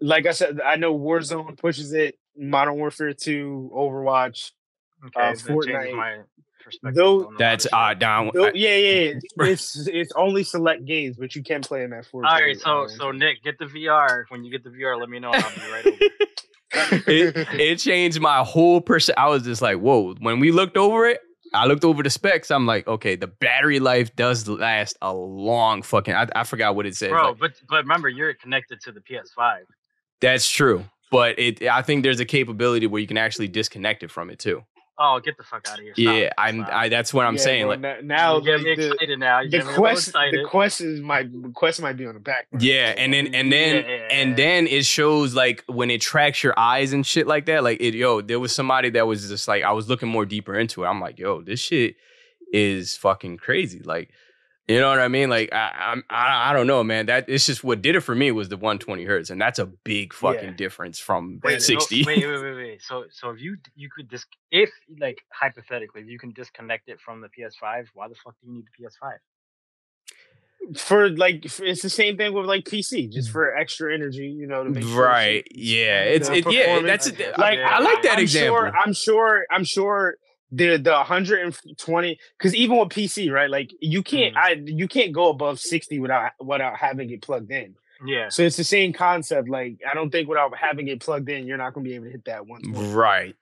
like 0.00 0.26
I 0.26 0.30
said, 0.32 0.60
I 0.64 0.76
know 0.76 0.98
Warzone 0.98 1.58
pushes 1.58 1.92
it. 1.92 2.18
Modern 2.36 2.76
Warfare 2.76 3.12
2, 3.14 3.72
Overwatch. 3.74 4.52
Okay, 5.06 5.20
Uh, 5.20 5.32
Fortnite. 5.32 5.94
my 5.94 6.18
perspective. 6.64 6.94
Though- 6.94 7.18
on 7.18 7.24
a 7.24 7.28
lot 7.30 7.38
That's 7.38 7.66
of 7.66 7.72
uh 7.74 7.94
down. 7.94 8.30
Oh, 8.34 8.50
yeah, 8.54 8.74
yeah, 8.76 9.00
yeah. 9.12 9.14
It's 9.46 9.86
it's 9.88 10.12
only 10.16 10.44
select 10.44 10.84
games, 10.86 11.16
but 11.18 11.34
you 11.34 11.42
can 11.42 11.60
play 11.62 11.80
them 11.82 11.92
at 11.92 12.04
4K. 12.06 12.14
All 12.14 12.22
right, 12.40 12.58
so 12.58 12.70
um, 12.82 12.88
so 12.88 13.10
Nick, 13.12 13.42
get 13.42 13.58
the 13.58 13.66
VR. 13.66 14.24
When 14.28 14.44
you 14.44 14.50
get 14.50 14.64
the 14.64 14.70
VR, 14.70 14.98
let 14.98 15.08
me 15.10 15.18
know. 15.18 15.30
I'll 15.32 15.54
be 15.54 15.60
right 15.72 15.86
over. 15.86 15.98
it, 16.72 17.36
it 17.58 17.76
changed 17.76 18.20
my 18.20 18.44
whole 18.44 18.80
person. 18.80 19.14
I 19.16 19.28
was 19.28 19.42
just 19.42 19.62
like, 19.62 19.78
whoa. 19.78 20.14
When 20.20 20.40
we 20.40 20.50
looked 20.52 20.76
over 20.76 21.06
it, 21.06 21.20
I 21.54 21.66
looked 21.66 21.84
over 21.84 22.02
the 22.02 22.10
specs. 22.10 22.50
I'm 22.50 22.66
like, 22.66 22.86
okay, 22.86 23.16
the 23.16 23.26
battery 23.26 23.80
life 23.80 24.14
does 24.16 24.46
last 24.48 24.96
a 25.00 25.14
long 25.14 25.82
fucking. 25.82 26.14
I, 26.14 26.28
I 26.34 26.44
forgot 26.44 26.76
what 26.76 26.84
it 26.86 26.94
says. 26.96 27.10
Bro, 27.10 27.30
Like, 27.30 27.38
but 27.38 27.52
but 27.68 27.76
remember, 27.84 28.08
you're 28.08 28.34
connected 28.34 28.80
to 28.82 28.92
the 28.92 29.00
PS5. 29.00 29.60
that's 30.20 30.48
true, 30.50 30.84
but 31.10 31.38
it. 31.38 31.62
I 31.62 31.80
think 31.82 32.02
there's 32.02 32.20
a 32.20 32.26
capability 32.26 32.86
where 32.86 33.00
you 33.00 33.06
can 33.06 33.16
actually 33.18 33.48
disconnect 33.48 34.02
it 34.02 34.10
from 34.10 34.28
it 34.30 34.38
too. 34.38 34.62
Oh, 35.00 35.20
get 35.20 35.36
the 35.36 35.44
fuck 35.44 35.66
out 35.68 35.78
of 35.78 35.84
here! 35.84 35.94
Stop. 35.94 36.14
yeah, 36.16 36.30
I'm. 36.36 36.62
Stop. 36.64 36.72
I. 36.74 36.88
That's 36.88 37.14
what 37.14 37.24
I'm 37.26 37.36
yeah, 37.36 37.40
saying. 37.42 37.66
bro, 37.66 37.76
Like, 37.76 38.04
now 38.04 38.38
you 38.38 38.44
get 38.44 38.60
me 38.60 38.68
like, 38.70 38.78
the, 38.78 38.92
excited 38.92 39.18
now. 39.20 39.40
You 39.40 39.50
the 39.50 39.58
get 39.58 39.58
me 39.58 39.62
a 39.62 39.66
little 39.70 39.82
quest, 39.84 40.08
excited. 40.08 40.44
the 40.44 40.48
questions 40.48 41.00
might 41.00 41.42
the 41.42 41.50
quest 41.50 41.80
might 41.80 41.96
be 41.96 42.06
on 42.06 42.14
the 42.14 42.20
back. 42.20 42.50
burner. 42.50 42.64
yeah, 42.64 42.94
and 42.98 43.12
then 43.14 43.34
and 43.34 43.52
then 43.52 43.76
Yeah, 43.76 43.80
yeah, 43.88 44.08
and 44.10 44.30
yeah. 44.30 44.36
then 44.36 44.66
it 44.66 44.84
shows 44.84 45.34
like 45.34 45.62
when 45.68 45.90
it 45.90 46.00
tracks 46.00 46.42
your 46.42 46.58
eyes 46.58 46.92
and 46.92 47.06
shit 47.06 47.26
like 47.28 47.46
that. 47.46 47.62
Like 47.62 47.80
it, 47.80 47.94
yo, 47.94 48.20
there 48.22 48.40
was 48.40 48.54
somebody 48.54 48.90
that 48.90 49.06
was 49.06 49.28
just 49.28 49.46
like 49.46 49.62
I 49.62 49.72
was 49.72 49.88
looking 49.88 50.08
more 50.08 50.26
deeper 50.26 50.54
into 50.56 50.84
it. 50.84 50.88
I'm 50.88 51.00
like, 51.00 51.18
yo, 51.18 51.42
this 51.42 51.60
shit 51.60 51.94
is 52.52 52.96
fucking 52.96 53.36
crazy. 53.36 53.80
Like, 53.80 54.10
You 54.68 54.78
know 54.80 54.90
what 54.90 54.98
I 55.00 55.08
mean? 55.08 55.30
Like 55.30 55.50
I, 55.52 55.70
I'm- 55.78 56.04
I, 56.10 56.50
I 56.50 56.52
don't 56.52 56.66
know, 56.66 56.84
man. 56.84 57.06
That 57.06 57.24
it's 57.28 57.46
just 57.46 57.64
what 57.64 57.80
did 57.80 57.96
it 57.96 58.00
for 58.00 58.14
me 58.14 58.30
was 58.32 58.50
the 58.50 58.56
120 58.58 59.02
hertz, 59.04 59.30
and 59.30 59.40
that's 59.40 59.58
a 59.58 59.64
big 59.66 60.12
fucking 60.12 60.44
Yeah. 60.50 60.56
difference 60.56 60.98
from 60.98 61.40
Wait, 61.42 61.62
so- 61.62 61.72
60. 61.78 62.04
wait, 62.04 62.18
wait, 62.26 62.26
wait, 62.42 62.54
wait. 62.54 62.82
So, 62.82 63.04
so 63.10 63.30
if 63.30 63.40
you 63.40 63.56
you 63.76 63.88
could 63.88 64.08
dis 64.08 64.26
if 64.50 64.70
like 65.00 65.22
hypothetically, 65.32 66.02
if 66.02 66.08
you 66.08 66.18
can 66.18 66.32
disconnect 66.32 66.88
it 66.90 67.00
from 67.00 67.22
the 67.22 67.28
PS5, 67.28 67.86
why 67.94 68.08
the 68.08 68.14
fuck 68.14 68.34
do 68.42 68.48
you 68.50 68.56
need 68.56 68.64
the 68.78 68.84
PS5? 68.84 69.16
For 70.76 71.08
like, 71.08 71.46
f- 71.46 71.60
it's 71.62 71.80
the 71.80 71.88
same 71.88 72.18
thing 72.18 72.34
with 72.34 72.44
like 72.44 72.64
PC, 72.64 73.10
just 73.10 73.30
for 73.30 73.56
extra 73.56 73.94
energy, 73.94 74.26
you 74.26 74.46
know, 74.46 74.64
to 74.64 74.70
make 74.70 74.84
sure 74.84 75.06
Mm. 75.06 75.08
right? 75.08 75.44
shit- 75.50 75.56
Yeah, 75.56 76.02
it's 76.02 76.28
it. 76.28 76.50
Yeah, 76.52 76.80
that's 76.82 77.06
a, 77.08 77.12
like 77.38 77.58
Yeah, 77.58 77.70
I 77.74 77.78
like 77.80 78.02
that 78.02 78.16
I'm 78.18 78.22
example. 78.24 78.56
Sure, 78.58 78.76
I'm 78.76 78.92
sure. 78.92 79.46
I'm 79.50 79.64
sure 79.64 80.16
the 80.50 80.76
the 80.78 80.92
120 80.92 82.18
because 82.38 82.54
even 82.54 82.78
with 82.78 82.88
PC, 82.88 83.30
right? 83.30 83.50
Like 83.50 83.70
you 83.80 84.02
can't, 84.02 84.34
Mhm. 84.34 84.38
I 84.38 84.50
you 84.64 84.88
can't 84.88 85.12
go 85.12 85.28
above 85.30 85.60
60 85.60 85.98
without 85.98 86.32
without 86.40 86.76
having 86.76 87.10
it 87.10 87.22
plugged 87.22 87.50
in. 87.50 87.74
Yeah. 88.06 88.28
So 88.28 88.42
it's 88.42 88.56
the 88.56 88.64
same 88.64 88.92
concept. 88.92 89.48
Like 89.48 89.78
I 89.90 89.94
don't 89.94 90.10
think 90.10 90.28
without 90.28 90.56
having 90.56 90.88
it 90.88 91.00
plugged 91.00 91.28
in, 91.28 91.46
you're 91.46 91.58
not 91.58 91.74
gonna 91.74 91.84
be 91.84 91.94
able 91.94 92.06
to 92.06 92.10
hit 92.12 92.24
that 92.26 92.46
one. 92.46 92.62
Right, 92.72 93.34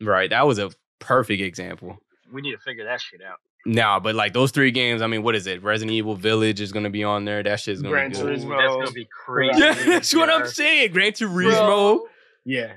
right. 0.00 0.28
That 0.30 0.46
was 0.46 0.58
a 0.58 0.70
perfect 0.98 1.40
example. 1.42 1.98
We 2.32 2.42
need 2.42 2.52
to 2.52 2.58
figure 2.58 2.84
that 2.84 3.00
shit 3.00 3.22
out. 3.22 3.38
Nah, 3.66 4.00
but 4.00 4.14
like 4.14 4.32
those 4.32 4.50
three 4.52 4.70
games, 4.70 5.02
I 5.02 5.06
mean, 5.06 5.22
what 5.22 5.34
is 5.34 5.46
it? 5.46 5.62
Resident 5.62 5.94
Evil 5.94 6.14
Village 6.14 6.60
is 6.60 6.72
gonna 6.72 6.90
be 6.90 7.04
on 7.04 7.24
there. 7.24 7.42
That 7.42 7.60
shit's 7.60 7.82
gonna 7.82 7.92
Gran 7.92 8.10
be 8.10 8.18
Ooh. 8.18 8.22
Turismo. 8.22 8.58
that's 8.58 8.74
gonna 8.74 8.90
be 8.92 9.08
crazy. 9.24 9.60
Yeah, 9.60 9.74
that's 9.74 10.14
what 10.14 10.28
I'm 10.30 10.40
Yeah. 10.40 10.46
saying. 10.46 10.92
Gran 10.92 11.12
Turismo. 11.12 11.56
Bro. 11.66 12.08
Yeah, 12.44 12.72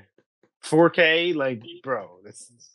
4K, 0.62 1.34
like 1.34 1.62
bro, 1.82 2.18
that's 2.24 2.50
it's 2.54 2.73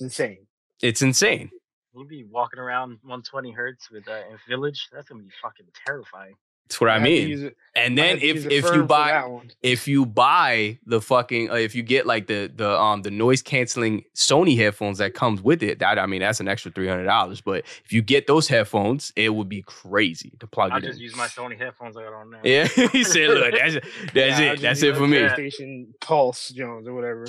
insane. 0.00 0.46
It's 0.82 1.02
insane. 1.02 1.50
You'd 1.94 2.08
be 2.08 2.24
walking 2.24 2.60
around 2.60 2.98
120 3.02 3.52
hertz 3.52 3.90
with 3.90 4.08
uh, 4.08 4.22
in 4.30 4.38
Village. 4.48 4.88
That's 4.92 5.08
gonna 5.08 5.22
be 5.22 5.30
fucking 5.42 5.66
terrifying. 5.86 6.34
That's 6.70 6.80
what 6.80 6.90
I 6.90 6.98
to 6.98 7.02
mean. 7.02 7.52
And 7.74 7.98
then 7.98 8.18
if 8.22 8.46
if 8.46 8.64
you 8.72 8.84
buy 8.84 9.40
if 9.60 9.88
you 9.88 10.06
buy 10.06 10.78
the 10.86 11.00
fucking 11.00 11.50
uh, 11.50 11.54
if 11.54 11.74
you 11.74 11.82
get 11.82 12.06
like 12.06 12.28
the 12.28 12.48
the 12.54 12.80
um 12.80 13.02
the 13.02 13.10
noise 13.10 13.42
canceling 13.42 14.04
Sony 14.14 14.56
headphones 14.56 14.98
that 14.98 15.12
comes 15.12 15.42
with 15.42 15.64
it, 15.64 15.80
that 15.80 15.98
I 15.98 16.06
mean 16.06 16.20
that's 16.20 16.38
an 16.38 16.46
extra 16.46 16.70
three 16.70 16.86
hundred 16.86 17.06
dollars. 17.06 17.40
But 17.40 17.64
if 17.84 17.92
you 17.92 18.02
get 18.02 18.28
those 18.28 18.46
headphones, 18.46 19.12
it 19.16 19.30
would 19.34 19.48
be 19.48 19.62
crazy 19.62 20.32
to 20.38 20.46
plug 20.46 20.70
I'll 20.70 20.78
it 20.78 20.82
just 20.82 21.00
use 21.00 21.16
my 21.16 21.26
Sony 21.26 21.58
headphones 21.58 21.96
I 21.96 22.04
got 22.04 22.12
on 22.12 22.30
now. 22.30 22.38
yeah, 22.44 22.68
he 22.92 23.02
said, 23.02 23.30
"Look, 23.30 23.52
that's 23.52 23.74
that's 24.14 24.38
Yeah, 24.38 24.52
it. 24.52 24.60
That's 24.60 24.80
it 24.84 24.94
for 24.94 25.08
me." 25.08 25.18
PlayStation 25.18 25.86
Pulse 26.00 26.50
Jones 26.50 26.86
or 26.86 26.94
whatever. 26.94 27.26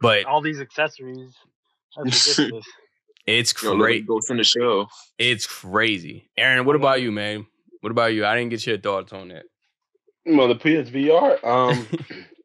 But 0.00 0.24
All 0.24 0.40
these 0.40 0.60
accessories. 0.60 1.36
That's 1.96 2.38
ridiculous. 2.38 2.66
it's 3.26 3.62
Yo, 3.62 3.70
let 3.70 3.76
me 3.76 3.82
great. 3.82 4.06
go 4.06 4.20
from 4.20 4.38
the 4.38 4.44
show. 4.44 4.86
It's 5.18 5.46
crazy. 5.46 6.30
Aaron, 6.36 6.64
what 6.64 6.76
about 6.76 7.02
you, 7.02 7.12
man? 7.12 7.46
What 7.80 7.90
about 7.90 8.14
you? 8.14 8.24
I 8.24 8.36
didn't 8.36 8.50
get 8.50 8.66
your 8.66 8.78
thoughts 8.78 9.12
on 9.12 9.28
that. 9.28 9.44
Well, 10.24 10.48
the 10.48 10.54
PSVR. 10.54 11.44
Um, 11.44 11.86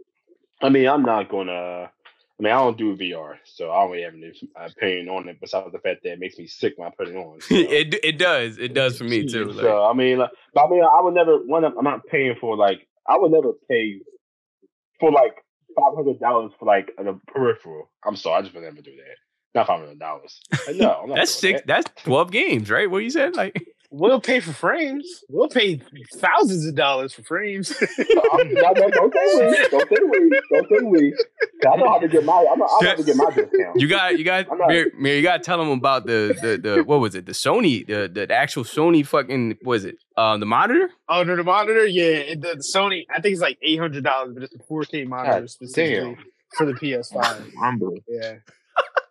I 0.62 0.70
mean, 0.70 0.88
I'm 0.88 1.04
not 1.04 1.30
gonna. 1.30 1.92
I 2.40 2.44
mean, 2.44 2.54
I 2.54 2.58
don't 2.60 2.78
do 2.78 2.96
VR, 2.96 3.36
so 3.46 3.72
I 3.72 3.82
don't 3.82 3.92
really 3.92 4.04
have 4.04 4.14
an 4.14 4.32
opinion 4.56 5.10
on 5.10 5.28
it. 5.28 5.40
Besides 5.42 5.72
the 5.72 5.80
fact 5.80 6.02
that 6.04 6.14
it 6.14 6.20
makes 6.20 6.38
me 6.38 6.46
sick 6.48 6.74
when 6.78 6.88
I 6.88 6.92
put 6.96 7.08
it 7.08 7.16
on. 7.16 7.40
so. 7.42 7.48
it 7.56 7.96
it 8.04 8.18
does. 8.20 8.58
It 8.60 8.74
does 8.74 8.98
for 8.98 9.04
me 9.06 9.28
too. 9.28 9.46
Like, 9.46 9.64
So 9.64 9.84
I 9.86 9.94
mean, 9.94 10.18
like, 10.20 10.30
but 10.54 10.66
I 10.66 10.70
mean, 10.70 10.84
I 10.84 11.02
would 11.02 11.14
never. 11.16 11.38
One, 11.38 11.64
I'm 11.66 11.84
not 11.84 12.06
paying 12.08 12.36
for 12.40 12.56
like. 12.58 12.88
I 13.08 13.18
would 13.18 13.32
never 13.32 13.54
pay 13.70 14.00
for 15.00 15.12
like 15.12 15.36
five 15.76 15.94
hundred 15.96 16.20
dollars 16.20 16.52
for 16.60 16.66
like 16.66 16.92
a 16.98 17.14
peripheral. 17.32 17.90
I'm 18.06 18.16
sorry, 18.16 18.40
I 18.40 18.42
just 18.42 18.54
would 18.56 18.64
never 18.64 18.82
do 18.82 18.96
that. 18.96 19.16
Not 19.58 19.68
five 19.68 19.80
hundred 19.80 20.00
dollars. 20.00 20.40
No, 20.74 21.02
I'm 21.04 21.10
not 21.10 21.16
that's 21.16 21.32
six. 21.34 21.62
that. 21.62 21.68
That's 21.68 22.04
twelve 22.04 22.32
games, 22.32 22.70
right? 22.70 22.90
What 22.90 23.00
you 23.04 23.10
said? 23.10 23.36
Like, 23.36 23.62
We'll 23.90 24.20
pay 24.20 24.42
for 24.42 24.52
frames. 24.52 25.08
We'll 25.30 25.48
pay 25.48 25.80
thousands 26.16 26.66
of 26.66 26.76
dollars 26.76 27.14
for 27.14 27.24
frames. 27.24 27.72
I'm, 27.82 28.54
no, 28.54 28.62
no, 28.74 28.90
don't 28.90 29.14
say 29.14 29.48
we. 29.50 29.68
Don't 29.70 29.90
say 29.90 29.98
we. 30.04 30.42
Don't 30.52 30.68
say 30.70 30.86
we. 30.86 31.12
'Cause 31.64 31.72
I 31.74 31.76
know 31.78 31.88
how 31.88 32.00
to 32.00 32.08
get 32.10 32.26
my. 32.26 32.34
I'm, 32.52 32.62
I 32.62 32.66
know 32.66 32.90
how 32.90 32.96
to 32.96 33.04
get 33.04 33.16
my 33.16 33.26
discount. 33.34 33.80
you 33.80 33.88
got, 33.88 34.18
you 34.20 34.26
got, 34.26 34.52
I'm 34.52 34.58
not- 34.58 34.68
Mir, 34.68 34.92
Mir, 35.00 35.16
you 35.16 35.22
got 35.24 35.38
to 35.38 35.44
tell 35.44 35.58
them 35.58 35.70
about 35.70 36.06
the, 36.06 36.38
the, 36.42 36.58
the, 36.58 36.84
what 36.84 37.00
was 37.00 37.16
it? 37.16 37.28
The 37.28 37.32
Sony, 37.32 37.88
the, 37.88 38.10
the 38.14 38.30
actual 38.36 38.66
Sony 38.66 39.06
fucking, 39.08 39.58
was 39.64 39.86
it? 39.86 39.96
Um, 40.18 40.42
the 40.42 40.46
monitor. 40.46 40.90
oh, 41.08 41.24
no, 41.24 41.38
the 41.38 41.46
monitor, 41.46 41.86
yeah, 41.86 42.04
it- 42.34 42.42
the 42.42 42.62
Sony. 42.76 43.06
I 43.10 43.22
think 43.22 43.32
it's 43.34 43.42
like 43.42 43.58
eight 43.62 43.80
hundred 43.80 44.04
dollars, 44.04 44.34
but 44.34 44.44
it's 44.44 44.54
a 44.54 44.60
four 44.68 44.84
K 44.84 45.06
monitor 45.06 45.40
God 45.40 45.50
specifically 45.50 46.16
damn. 46.16 46.26
for 46.58 46.66
the 46.66 46.74
PS5. 46.74 47.54
Rumble. 47.56 47.98
Yeah. 48.06 48.34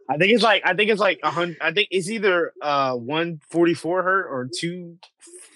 I 0.08 0.16
think 0.18 0.32
it's 0.32 0.42
like 0.42 0.62
I 0.64 0.74
think 0.74 0.90
it's 0.90 1.00
like 1.00 1.20
a 1.22 1.30
hundred. 1.30 1.56
I 1.60 1.72
think 1.72 1.88
it's 1.90 2.08
either 2.10 2.52
uh 2.62 2.94
one 2.94 3.40
forty 3.50 3.74
four 3.74 4.02
hertz 4.02 4.28
or 4.30 4.48
two 4.58 4.96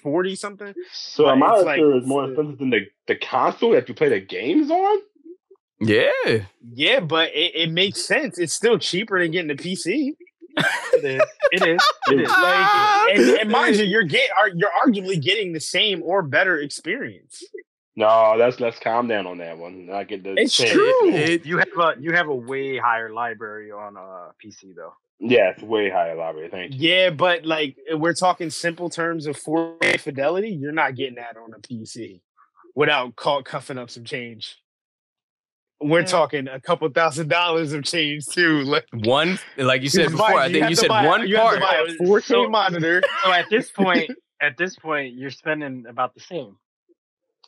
forty 0.03 0.35
something. 0.35 0.73
So 0.93 1.25
But 1.25 1.29
a 1.29 1.33
it's 1.33 1.39
monitor 1.39 1.65
like- 1.65 2.01
is 2.01 2.07
more 2.07 2.25
expensive 2.27 2.57
than 2.59 2.69
the, 2.71 2.79
the 3.07 3.15
console 3.15 3.71
that 3.71 3.87
you 3.87 3.95
play 3.95 4.09
the 4.09 4.19
games 4.19 4.69
on. 4.71 4.99
Yeah. 5.79 6.11
Yeah, 6.73 6.99
but 6.99 7.29
it, 7.33 7.55
it 7.55 7.71
makes 7.71 8.03
sense. 8.05 8.37
It's 8.37 8.53
still 8.53 8.77
cheaper 8.77 9.19
than 9.19 9.31
getting 9.31 9.49
a 9.51 9.55
PC. 9.55 10.13
It 10.93 11.03
is. 11.05 11.21
It 11.53 11.65
is. 11.67 11.81
It 12.11 12.21
is. 12.21 12.29
Like, 12.29 13.09
and, 13.15 13.39
and 13.39 13.49
mind 13.49 13.77
you, 13.77 13.85
you're 13.85 14.03
get 14.03 14.29
are 14.37 14.49
you're 14.49 14.69
arguably 14.85 15.19
getting 15.21 15.53
the 15.53 15.59
same 15.61 16.03
or 16.03 16.21
better 16.21 16.59
experience. 16.59 17.41
No, 18.01 18.35
let's 18.37 18.59
let's 18.59 18.79
calm 18.79 19.07
down 19.07 19.27
on 19.27 19.37
that 19.37 19.57
one. 19.57 19.89
I 19.93 20.03
get 20.03 20.23
the 20.23 20.33
It's 20.37 20.55
same- 20.55 20.73
true. 20.73 21.09
It- 21.13 21.45
You 21.45 21.57
have 21.59 21.67
a 21.77 21.95
you 21.99 22.11
have 22.13 22.27
a 22.27 22.35
way 22.35 22.77
higher 22.77 23.09
library 23.11 23.71
on 23.71 23.95
uh, 23.97 24.01
a 24.01 24.33
PC 24.43 24.73
though. 24.75 24.93
Yeah, 25.19 25.51
it's 25.51 25.61
way 25.61 25.89
higher 25.89 26.15
library. 26.15 26.49
Thank 26.49 26.73
you. 26.73 26.89
Yeah, 26.89 27.09
but 27.11 27.45
like 27.45 27.77
we're 27.93 28.13
talking 28.15 28.49
simple 28.49 28.89
terms 28.89 29.27
of 29.27 29.37
4K 29.37 29.99
fidelity, 29.99 30.49
you're 30.49 30.71
not 30.71 30.95
getting 30.95 31.15
that 31.15 31.37
on 31.37 31.53
a 31.53 31.59
PC 31.59 32.21
without 32.73 33.15
call, 33.15 33.43
cuffing 33.43 33.77
up 33.77 33.89
some 33.91 34.03
change. 34.03 34.57
We're 35.79 35.99
Yeah. 36.01 36.05
talking 36.05 36.47
a 36.47 36.59
couple 36.59 36.87
thousand 36.89 37.27
dollars 37.27 37.73
of 37.73 37.83
change 37.83 38.25
too. 38.27 38.61
Like 38.65 38.85
one, 38.93 39.37
like 39.57 39.81
you 39.83 39.89
said 39.89 40.05
Mind 40.11 40.17
before, 40.17 40.39
I 40.39 40.51
think 40.51 40.61
have 40.63 40.69
you 40.71 40.75
said 40.75 40.87
buy- 40.89 41.05
one 41.05 41.27
you 41.27 41.35
have 41.37 41.53
to 41.53 41.59
part. 41.59 41.87
buy 41.87 41.93
a 41.93 42.07
4K 42.07 42.23
So- 42.23 42.49
monitor. 42.49 43.01
So 43.23 43.31
at 43.31 43.49
this 43.51 43.69
point, 43.69 44.09
at 44.41 44.57
this 44.57 44.75
point, 44.75 45.13
you're 45.13 45.29
spending 45.29 45.85
about 45.87 46.15
the 46.15 46.19
same. 46.21 46.55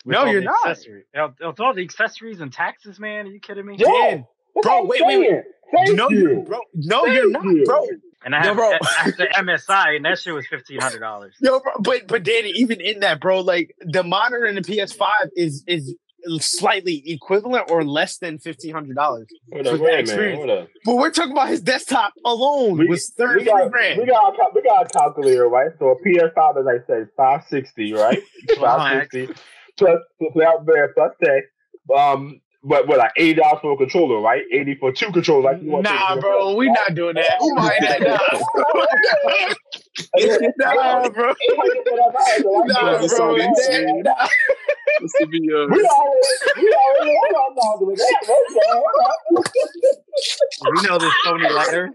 With 0.05 0.13
No, 0.13 0.25
you're 0.25 0.41
not. 0.41 0.55
accessory- 0.65 1.05
uh, 1.17 1.29
With 1.39 1.59
all 1.59 1.73
the 1.73 1.81
accessories 1.83 2.41
and 2.41 2.51
taxes, 2.51 2.99
man, 2.99 3.27
are 3.27 3.29
you 3.29 3.39
kidding 3.39 3.65
me? 3.65 3.75
Yeah. 3.77 3.87
Dan, 3.87 4.25
Bro, 4.61 4.81
what 4.83 4.87
wait, 4.89 5.01
wait, 5.05 5.19
wait. 5.19 5.43
Thank 5.73 5.97
no, 5.97 6.09
you. 6.09 6.43
bro, 6.45 6.59
no, 6.75 7.03
Thank 7.05 7.15
you're 7.15 7.29
not, 7.31 7.43
you. 7.45 7.63
bro. 7.65 7.87
And 8.25 8.35
I 8.35 8.41
No, 8.43 8.47
have 8.49 8.55
bro. 8.57 8.71
I 8.71 8.87
have 9.03 9.17
the 9.17 9.25
MSI, 9.35 9.95
and 9.95 10.05
that 10.05 10.19
shit 10.19 10.33
was 10.33 10.45
fifteen 10.47 10.79
hundred 10.79 10.99
dollars. 10.99 11.35
Yo, 11.41 11.59
bro, 11.59 11.71
but 11.79 12.07
but 12.07 12.23
Danny, 12.23 12.49
even 12.55 12.79
in 12.79 12.99
that, 12.99 13.19
bro, 13.19 13.41
like 13.41 13.75
the 13.81 14.03
monitor 14.03 14.45
in 14.45 14.55
the 14.55 14.61
PS5 14.61 15.07
is 15.35 15.63
is 15.67 15.95
slightly 16.39 17.01
equivalent 17.11 17.65
or 17.69 17.83
less 17.83 18.17
than 18.19 18.37
fifteen 18.37 18.73
hundred 18.73 18.95
dollars. 18.95 19.27
For 19.51 19.59
up, 19.59 19.63
that 19.65 19.71
wait 19.73 19.81
a 19.81 19.81
minute. 19.81 19.99
experience. 20.01 20.69
But 20.85 20.95
we're 20.97 21.11
talking 21.11 21.31
about 21.31 21.49
his 21.49 21.61
desktop 21.61 22.13
alone 22.23 22.77
We, 22.77 22.85
was 22.87 23.11
we 23.17 23.25
thirty 23.25 23.45
got 23.45 23.71
grand. 23.71 23.99
we 23.99 24.05
got 24.05 24.33
a 24.33 24.49
we 24.53 24.61
got 24.61 24.85
a 24.85 24.89
calculator, 24.89 25.49
right? 25.49 25.71
So 25.79 25.87
a 25.89 25.95
PS5, 26.07 26.59
as 26.59 26.67
I 26.67 26.85
said, 26.85 27.07
five 27.17 27.43
sixty, 27.49 27.93
right? 27.93 28.21
Five 28.59 29.07
sixty 29.11 29.33
plus 29.77 29.99
plus 30.19 30.45
out 30.45 30.65
there 30.65 30.93
plus 30.93 31.11
tech. 31.23 31.43
Um, 31.95 32.41
but 32.63 32.87
what 32.87 32.97
like 32.97 33.11
eighty 33.17 33.35
dollars 33.35 33.59
for 33.61 33.73
a 33.73 33.77
controller, 33.77 34.21
right? 34.21 34.43
Eighty 34.51 34.75
for 34.75 34.91
two 34.93 35.11
controllers, 35.11 35.45
like 35.45 35.61
you 35.61 35.81
Nah, 35.81 36.15
bro, 36.19 36.55
we 36.55 36.67
not 36.67 36.95
doing 36.95 37.15
that. 37.15 37.37
We 37.41 37.53
buying 37.55 37.81
that 37.81 38.01
now. 38.01 38.19
nah, 40.57 41.09
bro. 41.09 41.33
$800 41.33 41.35
for 41.35 41.35
that 41.35 41.55
monitor, 41.55 41.95
right? 42.13 42.41
Nah, 42.65 43.07
bro. 43.07 43.35
Nah, 43.35 43.43
insane. 43.45 44.03
Just 45.01 45.15
to 45.19 45.27
be 45.27 45.39
uh, 45.39 45.65
We 45.69 45.83
already, 45.83 45.87
we 46.57 47.17
hold 47.23 47.35
on 47.35 47.51
that. 47.55 47.75
We 50.75 50.87
know 50.87 50.97
this 50.97 51.13
Tony 51.25 51.49
lighter. 51.49 51.91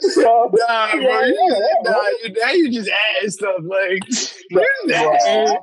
So, 0.00 0.50
Nah, 0.54 0.92
bro. 0.92 1.20
You, 1.24 1.36
yeah, 1.50 1.90
nah, 1.90 2.08
you, 2.22 2.32
now 2.32 2.50
you 2.52 2.72
just 2.72 2.88
adding 2.88 3.30
stuff 3.30 3.56
like 3.62 4.00
yeah, 4.50 5.16
yeah. 5.26 5.56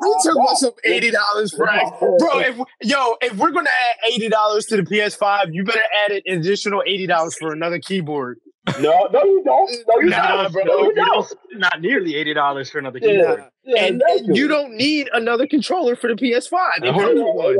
We 0.00 0.14
talking 0.24 0.42
about 0.42 0.56
some 0.56 0.72
eighty 0.84 1.10
dollars 1.10 1.54
for 1.54 1.66
Bro, 1.66 2.40
if 2.40 2.58
yo, 2.82 3.16
if 3.20 3.36
we're 3.36 3.50
gonna 3.50 3.68
add 3.68 4.12
eighty 4.12 4.28
dollars 4.28 4.66
to 4.66 4.76
the 4.76 4.82
PS5, 4.82 5.52
you 5.52 5.64
better 5.64 5.80
add 6.04 6.12
an 6.12 6.22
additional 6.38 6.82
eighty 6.86 7.06
dollars 7.06 7.36
for 7.36 7.52
another 7.52 7.78
keyboard. 7.78 8.38
No, 8.80 9.08
no, 9.12 9.24
you 9.24 9.42
don't. 9.44 9.70
No, 9.88 10.00
you 10.00 10.10
Nah, 10.10 10.42
don't. 10.44 10.52
bro. 10.52 10.62
No, 10.64 10.78
you 10.82 10.86
You 10.88 10.94
don't. 10.94 11.34
don't, 11.60 11.80
nearly 11.82 12.14
eighty 12.14 12.32
dollars 12.32 12.70
for 12.70 12.78
another 12.78 12.98
Yeah, 13.02 13.08
keyboard. 13.08 13.44
yeah, 13.64 13.84
and, 13.84 14.02
thank 14.06 14.26
and 14.28 14.36
you 14.36 14.46
don't 14.48 14.76
need 14.76 15.08
another 15.12 15.46
controller 15.48 15.96
for 15.96 16.08
the 16.08 16.14
PS5. 16.14 16.52
It 16.78 16.84
Now, 16.84 16.92
comes 16.98 17.14
with 17.20 17.34
one. 17.34 17.56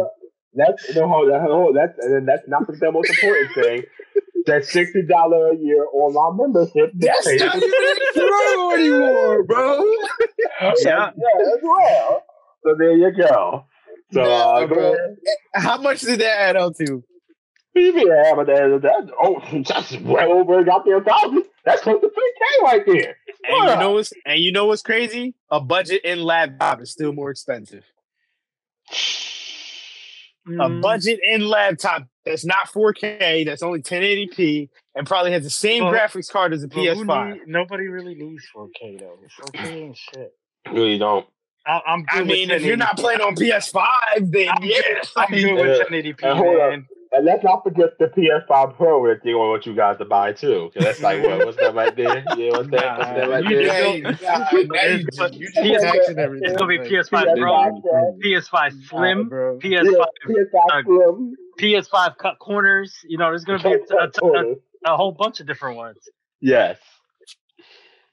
That's 0.55 0.95
no, 0.95 1.09
hold 1.09 1.31
on, 1.31 1.41
hold 1.41 1.69
on. 1.69 1.75
That's 1.75 1.99
and 2.05 2.29
that's 2.29 2.43
not 2.47 2.67
the 2.69 2.93
most 2.93 3.11
important 3.11 3.55
thing. 3.55 3.83
That 4.47 4.65
sixty 4.65 5.03
dollar 5.03 5.49
a 5.53 5.57
year 5.57 5.87
online 5.93 6.37
membership. 6.53 6.93
That's 6.95 7.27
not 7.41 7.53
for- 7.53 7.65
even 7.65 7.97
true 8.15 8.75
anymore, 8.75 9.43
bro. 9.45 9.85
Yeah. 10.61 10.75
yeah, 10.85 11.43
as 11.43 11.59
well. 11.63 12.23
So 12.65 12.75
there 12.79 12.97
you 12.97 13.11
go. 13.13 13.65
So 14.13 14.21
Nah, 14.21 14.27
uh, 14.57 14.67
go 14.67 14.75
bro. 14.75 14.95
How 15.55 15.79
much 15.81 16.03
did 16.03 16.21
that 16.21 16.39
add 16.41 16.57
up 16.57 16.75
to? 16.77 17.03
Yeah, 17.75 18.35
but 18.37 18.47
that, 18.47 18.81
that 18.83 19.11
oh, 19.23 19.41
that's 19.67 19.97
well 20.01 20.33
over 20.33 20.63
goddamn 20.65 21.05
thousand. 21.05 21.45
That's 21.65 21.83
close 21.83 22.01
to 22.03 22.11
three 22.11 22.35
K 22.39 22.65
right 22.65 22.83
there. 22.87 23.17
And 23.49 23.71
you 23.71 23.77
know 23.79 23.93
what's 23.93 24.13
and 24.27 24.39
you 24.41 24.53
know 24.53 24.67
what's 24.67 24.83
crazy? 24.83 25.35
A 25.51 25.61
budget 25.61 26.03
in 26.05 26.23
laptop 26.23 26.81
is 26.83 26.91
still 26.93 27.13
more 27.13 27.31
expensive. 27.31 27.85
A 30.49 30.69
Mm, 30.69 30.83
budget 30.83 31.21
in 31.23 31.47
laptop 31.47 32.09
that's 32.25 32.45
not 32.45 32.67
4K, 32.73 33.45
that's 33.47 33.63
only 33.63 33.81
1080p, 33.81 34.71
and 34.97 35.07
probably 35.07 35.31
has 35.31 35.45
the 35.45 35.51
same 35.51 35.85
Well, 35.85 35.93
graphics 35.93 36.29
card 36.29 36.53
as 36.53 36.65
a 36.65 36.69
PS5. 36.69 37.31
need- 37.35 37.47
nobody 37.47 37.87
really 37.87 38.17
needs 38.17 38.45
4K 38.53 38.99
though. 38.99 39.19
4K 39.41 39.65
ain't 39.85 39.97
shit. 39.97 40.33
Really 40.73 40.99
don't. 40.99 41.25
I, 41.65 41.81
I'm 41.87 42.05
I 42.11 42.25
mean, 42.25 42.51
if 42.51 42.65
you're 42.65 42.77
not 42.77 42.97
playing 42.99 43.21
on 43.21 43.37
PS5, 43.37 44.33
then 44.33 44.49
I'm 44.49 44.65
yeah. 44.65 44.81
good, 44.83 45.09
I'm 45.17 45.31
good 45.31 45.55
with 45.55 45.89
1080p, 45.89 46.23
And 46.25 46.71
man. 46.71 46.87
And 47.15 47.27
let's 47.27 47.45
not 47.45 47.63
forget 47.63 47.99
the 47.99 48.07
PS5 48.07 48.77
Pro 48.77 49.07
that 49.07 49.23
they 49.23 49.35
want 49.35 49.67
you 49.67 49.75
guys 49.75 49.99
to 49.99 50.05
buy 50.07 50.33
too. 50.33 50.71
'Cause 50.73 50.83
that's 50.83 51.03
like 51.03 51.23
what, 51.23 51.45
what's 51.45 51.59
that 51.59 51.75
right 51.75 51.95
there? 51.95 52.25
Yeah, 52.37 52.51
what's 52.53 52.71
that? 52.71 52.99
What's 52.99 53.11
that 53.11 53.29
right 53.29 53.45
You 53.45 53.57
there? 53.57 54.03
just 54.03 54.23
Yeah, 54.23 54.39
don't- 54.51 54.53
yeah, 54.53 54.63
now 54.65 54.87
you 54.97 55.05
just- 55.05 55.35
you 55.35 55.73
just 55.75 56.19
everything. 56.19 56.49
It's 56.51 56.57
gonna 56.57 56.69
be 56.69 56.79
PS5 56.89 57.37
Pro, 57.37 57.81
Pro. 57.83 58.19
PS5 58.25 58.73
Slim. 58.89 59.29
PS5 59.29 59.61
PS5 59.61 60.55
uh, 60.71 60.83
Slim. 60.85 61.37
PS5 61.61 62.17
cut 62.17 62.39
corners. 62.39 62.95
You 63.07 63.19
know, 63.19 63.27
there's 63.27 63.45
gonna 63.45 63.63
be 63.63 63.73
a, 63.73 63.95
a, 63.95 64.09
a, 64.27 64.93
a 64.95 64.97
whole 64.97 65.13
bunch 65.13 65.41
of 65.41 65.47
different 65.47 65.77
ones. 65.77 65.99
Yes. 66.41 66.79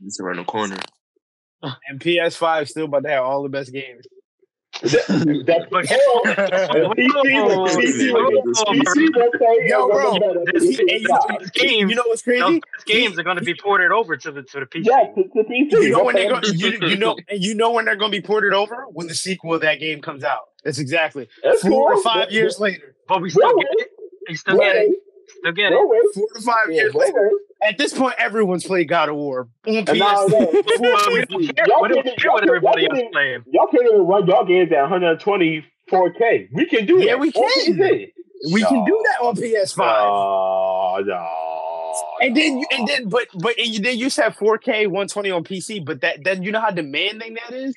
It's 0.05 0.19
around 0.19 0.37
the 0.37 0.43
corner. 0.43 0.77
And 1.61 1.99
PS5 2.01 2.67
still 2.69 2.85
about 2.85 3.03
to 3.03 3.09
have 3.09 3.23
all 3.23 3.43
the 3.43 3.49
best 3.49 3.71
games. 3.71 4.05
That, 4.81 5.43
that, 5.45 5.67
But- 5.69 5.89
you, 6.97 7.13
know, 7.13 7.67
These 11.39 11.51
games- 11.51 11.89
you 11.89 11.95
know 11.95 12.03
what's 12.07 12.21
crazy? 12.21 12.39
Those 12.41 12.61
games 12.85 13.19
are 13.19 13.23
gonna 13.23 13.41
be 13.41 13.53
ported 13.55 13.91
over 13.91 14.15
to 14.17 14.31
the 14.31 14.43
to 14.43 14.59
the 14.61 14.65
PC. 14.65 14.85
Yes, 14.85 15.11
it's 15.17 15.33
the 15.33 15.41
PC. 15.41 15.71
You 15.83 15.89
know 15.91 16.03
when 16.03 16.15
they're 16.15 16.29
going, 16.29 16.43
you, 16.55 16.71
you 16.87 16.97
know, 16.97 17.17
and 17.29 17.43
you 17.43 17.55
know 17.55 17.71
when 17.71 17.85
they're 17.85 17.95
going 17.95 18.11
to 18.11 18.17
be 18.17 18.25
ported 18.25 18.53
over 18.53 18.85
when 18.91 19.07
the 19.07 19.15
sequel 19.15 19.53
of 19.53 19.61
that 19.61 19.79
game 19.79 20.01
comes 20.01 20.23
out. 20.23 20.49
That's 20.63 20.79
exactly 20.79 21.27
That's 21.43 21.61
four 21.61 21.93
or 21.93 22.01
five 22.03 22.25
But- 22.27 22.31
years 22.31 22.59
later. 22.59 22.95
But 23.07 23.21
we 23.21 23.29
still 23.29 23.47
We'll 23.47 23.57
get 23.59 23.67
it. 23.79 23.91
We 24.27 24.35
still 24.35 24.57
We'll 24.57 24.73
get 24.73 24.75
it. 24.83 24.91
Wait. 25.43 25.53
Still 25.53 25.53
get 25.53 25.71
it. 25.71 26.13
Four 26.15 26.27
to 26.35 26.41
five 26.41 26.55
Yeah, 26.69 26.75
years 26.75 26.93
we'll 26.93 27.05
later. 27.07 27.29
wait. 27.61 27.69
At 27.69 27.77
this 27.77 27.93
point, 27.93 28.15
everyone's 28.17 28.63
played 28.65 28.87
God 28.87 29.09
of 29.09 29.15
War 29.15 29.49
on 29.67 29.75
And 29.75 29.99
now, 29.99 30.25
PS. 30.25 30.31
no, 30.31 30.45
But 30.51 30.53
we 31.11 31.25
don't 31.25 31.55
care. 31.55 31.65
Y'all 31.67 31.87
can't- 31.89 32.23
what 32.31 32.43
everybody 32.47 32.87
else 32.89 32.99
playing. 33.11 33.43
Y'all 33.51 33.67
can't 33.67 33.83
even 33.85 34.05
run 34.07 34.27
y'all 34.27 34.45
games 34.45 34.71
at 34.71 34.81
120 34.81 35.65
4K. 35.91 36.47
We 36.53 36.65
can 36.67 36.85
do 36.85 36.99
that. 36.99 37.05
Yeah, 37.05 37.15
we 37.15 37.31
can. 37.31 37.43
PC. 37.43 38.11
We 38.53 38.63
can 38.63 38.85
do 38.85 39.03
that 39.07 39.25
on 39.25 39.35
PS5. 39.35 39.79
Oh, 39.83 41.03
no. 41.05 42.25
and 42.25 42.37
then, 42.37 42.59
you, 42.59 42.65
and 42.71 42.87
then, 42.87 43.09
but 43.09 43.27
but 43.37 43.57
and 43.59 43.67
you, 43.67 43.79
they 43.81 43.91
used 43.91 44.15
to 44.15 44.21
have 44.23 44.37
4K 44.37 44.85
120 44.87 45.31
on 45.31 45.43
PC. 45.43 45.83
But 45.83 45.99
that 46.01 46.23
then 46.23 46.43
you 46.43 46.51
know 46.53 46.61
how 46.61 46.69
demanding 46.71 47.33
that 47.35 47.53
is. 47.53 47.75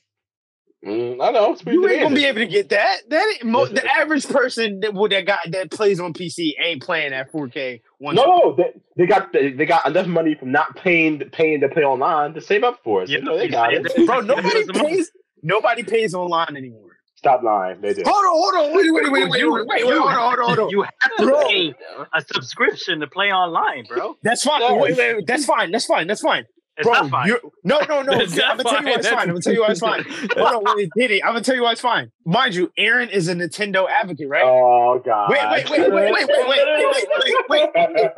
Mm, 0.84 1.22
I 1.24 1.30
know. 1.30 1.52
It's 1.52 1.64
You 1.64 1.88
ain't 1.88 2.02
gonna 2.02 2.14
be 2.14 2.24
able 2.24 2.40
to 2.40 2.46
get 2.46 2.70
that. 2.70 3.02
That 3.08 3.34
ain't, 3.34 3.44
mo- 3.44 3.66
the 3.66 3.84
average 3.98 4.26
person 4.28 4.80
that 4.80 4.92
would 4.92 5.12
that 5.12 5.26
got 5.26 5.38
that 5.50 5.70
plays 5.70 6.00
on 6.00 6.12
PC 6.12 6.54
ain't 6.60 6.82
playing 6.82 7.12
at 7.12 7.32
4K. 7.32 7.82
One 7.98 8.16
No, 8.16 8.24
no, 8.24 8.56
they, 8.56 8.72
they 8.96 9.06
got 9.06 9.32
they, 9.32 9.52
they 9.52 9.64
got 9.64 9.86
enough 9.86 10.08
money 10.08 10.34
from 10.34 10.50
not 10.50 10.74
paying 10.76 11.20
paying 11.30 11.60
to 11.60 11.68
play 11.68 11.84
online 11.84 12.34
to 12.34 12.40
save 12.40 12.64
up 12.64 12.80
for 12.82 13.02
it. 13.02 13.08
So, 13.08 13.12
Yeah, 13.12 13.18
you 13.20 13.24
know, 13.24 13.38
they 13.38 13.48
got 13.48 13.72
it. 13.72 13.80
exactly. 13.82 14.06
bro. 14.06 14.20
Nobody 14.22 14.48
There's 14.50 14.68
a 14.70 14.72
month. 14.72 14.88
pays. 14.88 15.10
Nobody 15.44 15.82
pays 15.84 16.14
online 16.14 16.56
anymore. 16.56 16.88
Stop 17.14 17.44
lying. 17.44 17.80
They 17.80 17.94
do. 17.94 18.02
Hold 18.04 18.16
on, 18.16 18.32
hold 18.32 18.54
on, 18.66 18.76
wait, 18.76 18.92
wait, 18.92 19.12
wait, 19.12 19.30
wait, 19.30 19.40
You- 19.40 19.52
wait, 19.52 19.66
wait, 19.68 19.84
wait, 19.86 19.94
you- 19.94 20.00
hold 20.00 20.10
on, 20.10 20.18
hold 20.18 20.38
on, 20.40 20.44
hold 20.46 20.58
on. 20.58 20.70
You 20.70 20.82
have 20.82 21.16
to 21.18 21.26
Bro. 21.26 21.46
pay 21.48 21.74
a 22.12 22.20
subscription 22.22 22.98
to 22.98 23.06
play 23.06 23.30
online, 23.30 23.84
bro. 23.88 24.16
That's 24.24 24.42
fine. 24.42 24.58
No. 24.58 24.74
Wait, 24.78 24.96
wait, 24.96 25.16
wait, 25.18 25.26
that's 25.28 25.44
fine. 25.44 25.70
That's 25.70 25.86
fine. 25.86 26.08
That's 26.08 26.20
fine. 26.22 26.46
It's 26.78 26.86
Bro, 26.86 26.94
not 26.94 27.10
fine. 27.10 27.28
you're 27.28 27.40
no, 27.64 27.80
no, 27.80 28.00
no. 28.00 28.12
I'm 28.12 28.28
gonna 28.28 28.62
not 28.62 28.64
tell 28.64 28.82
you 28.82 28.86
why 28.86 28.94
it's 28.94 29.06
fine. 29.06 29.16
fine. 29.16 29.20
I'm 29.20 29.28
gonna 29.28 29.40
tell 29.40 29.52
you 29.52 29.60
why 29.60 29.68
it's 29.68 29.80
fine. 29.80 30.04
Hold 30.36 30.66
on, 30.66 30.76
wait, 30.76 30.88
Diddy. 30.96 31.22
I'm 31.22 31.30
gonna 31.32 31.44
tell 31.44 31.54
you 31.54 31.62
why 31.64 31.72
it's 31.72 31.82
fine. 31.82 32.10
Mind 32.24 32.54
you, 32.54 32.72
Aaron 32.78 33.10
is 33.10 33.28
a 33.28 33.34
Nintendo 33.34 33.86
advocate, 33.90 34.28
right? 34.28 34.42
Oh 34.44 34.98
God. 35.04 35.30
Wait, 35.30 35.50
wait, 35.50 35.70
wait, 35.70 35.92
wait, 35.92 36.12
wait, 36.12 36.12
wait, 36.12 36.28
wait, 36.28 36.48
wait, 36.48 37.38
wait, 37.50 37.70
wait, 37.76 38.10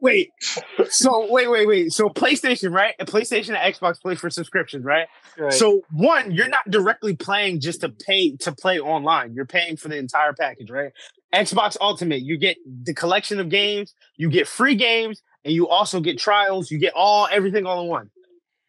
wait, 0.00 0.30
wait. 0.78 0.90
So 0.90 1.26
wait, 1.30 1.50
wait, 1.50 1.66
wait. 1.66 1.92
So 1.92 2.08
PlayStation, 2.08 2.72
right? 2.72 2.94
And 3.00 3.08
PlayStation 3.08 3.56
and 3.60 3.74
Xbox 3.74 4.00
play 4.00 4.14
for 4.14 4.30
subscriptions, 4.30 4.84
right? 4.84 5.08
Right. 5.36 5.52
So 5.52 5.82
one, 5.90 6.30
you're 6.30 6.48
not 6.48 6.70
directly 6.70 7.16
playing 7.16 7.60
just 7.60 7.80
to 7.80 7.88
pay 7.88 8.36
to 8.36 8.52
play 8.52 8.78
online. 8.78 9.34
You're 9.34 9.44
paying 9.44 9.76
for 9.76 9.88
the 9.88 9.96
entire 9.96 10.32
package, 10.34 10.70
right? 10.70 10.92
Xbox 11.34 11.76
Ultimate, 11.80 12.22
you 12.22 12.38
get 12.38 12.56
the 12.64 12.94
collection 12.94 13.40
of 13.40 13.48
games, 13.48 13.94
you 14.16 14.30
get 14.30 14.46
free 14.46 14.76
games, 14.76 15.22
and 15.46 15.54
you 15.54 15.68
also 15.68 16.00
get 16.00 16.18
trials. 16.18 16.70
You 16.70 16.78
get 16.78 16.92
all 16.94 17.28
everything 17.30 17.64
all 17.64 17.80
in 17.82 17.88
one. 17.88 18.10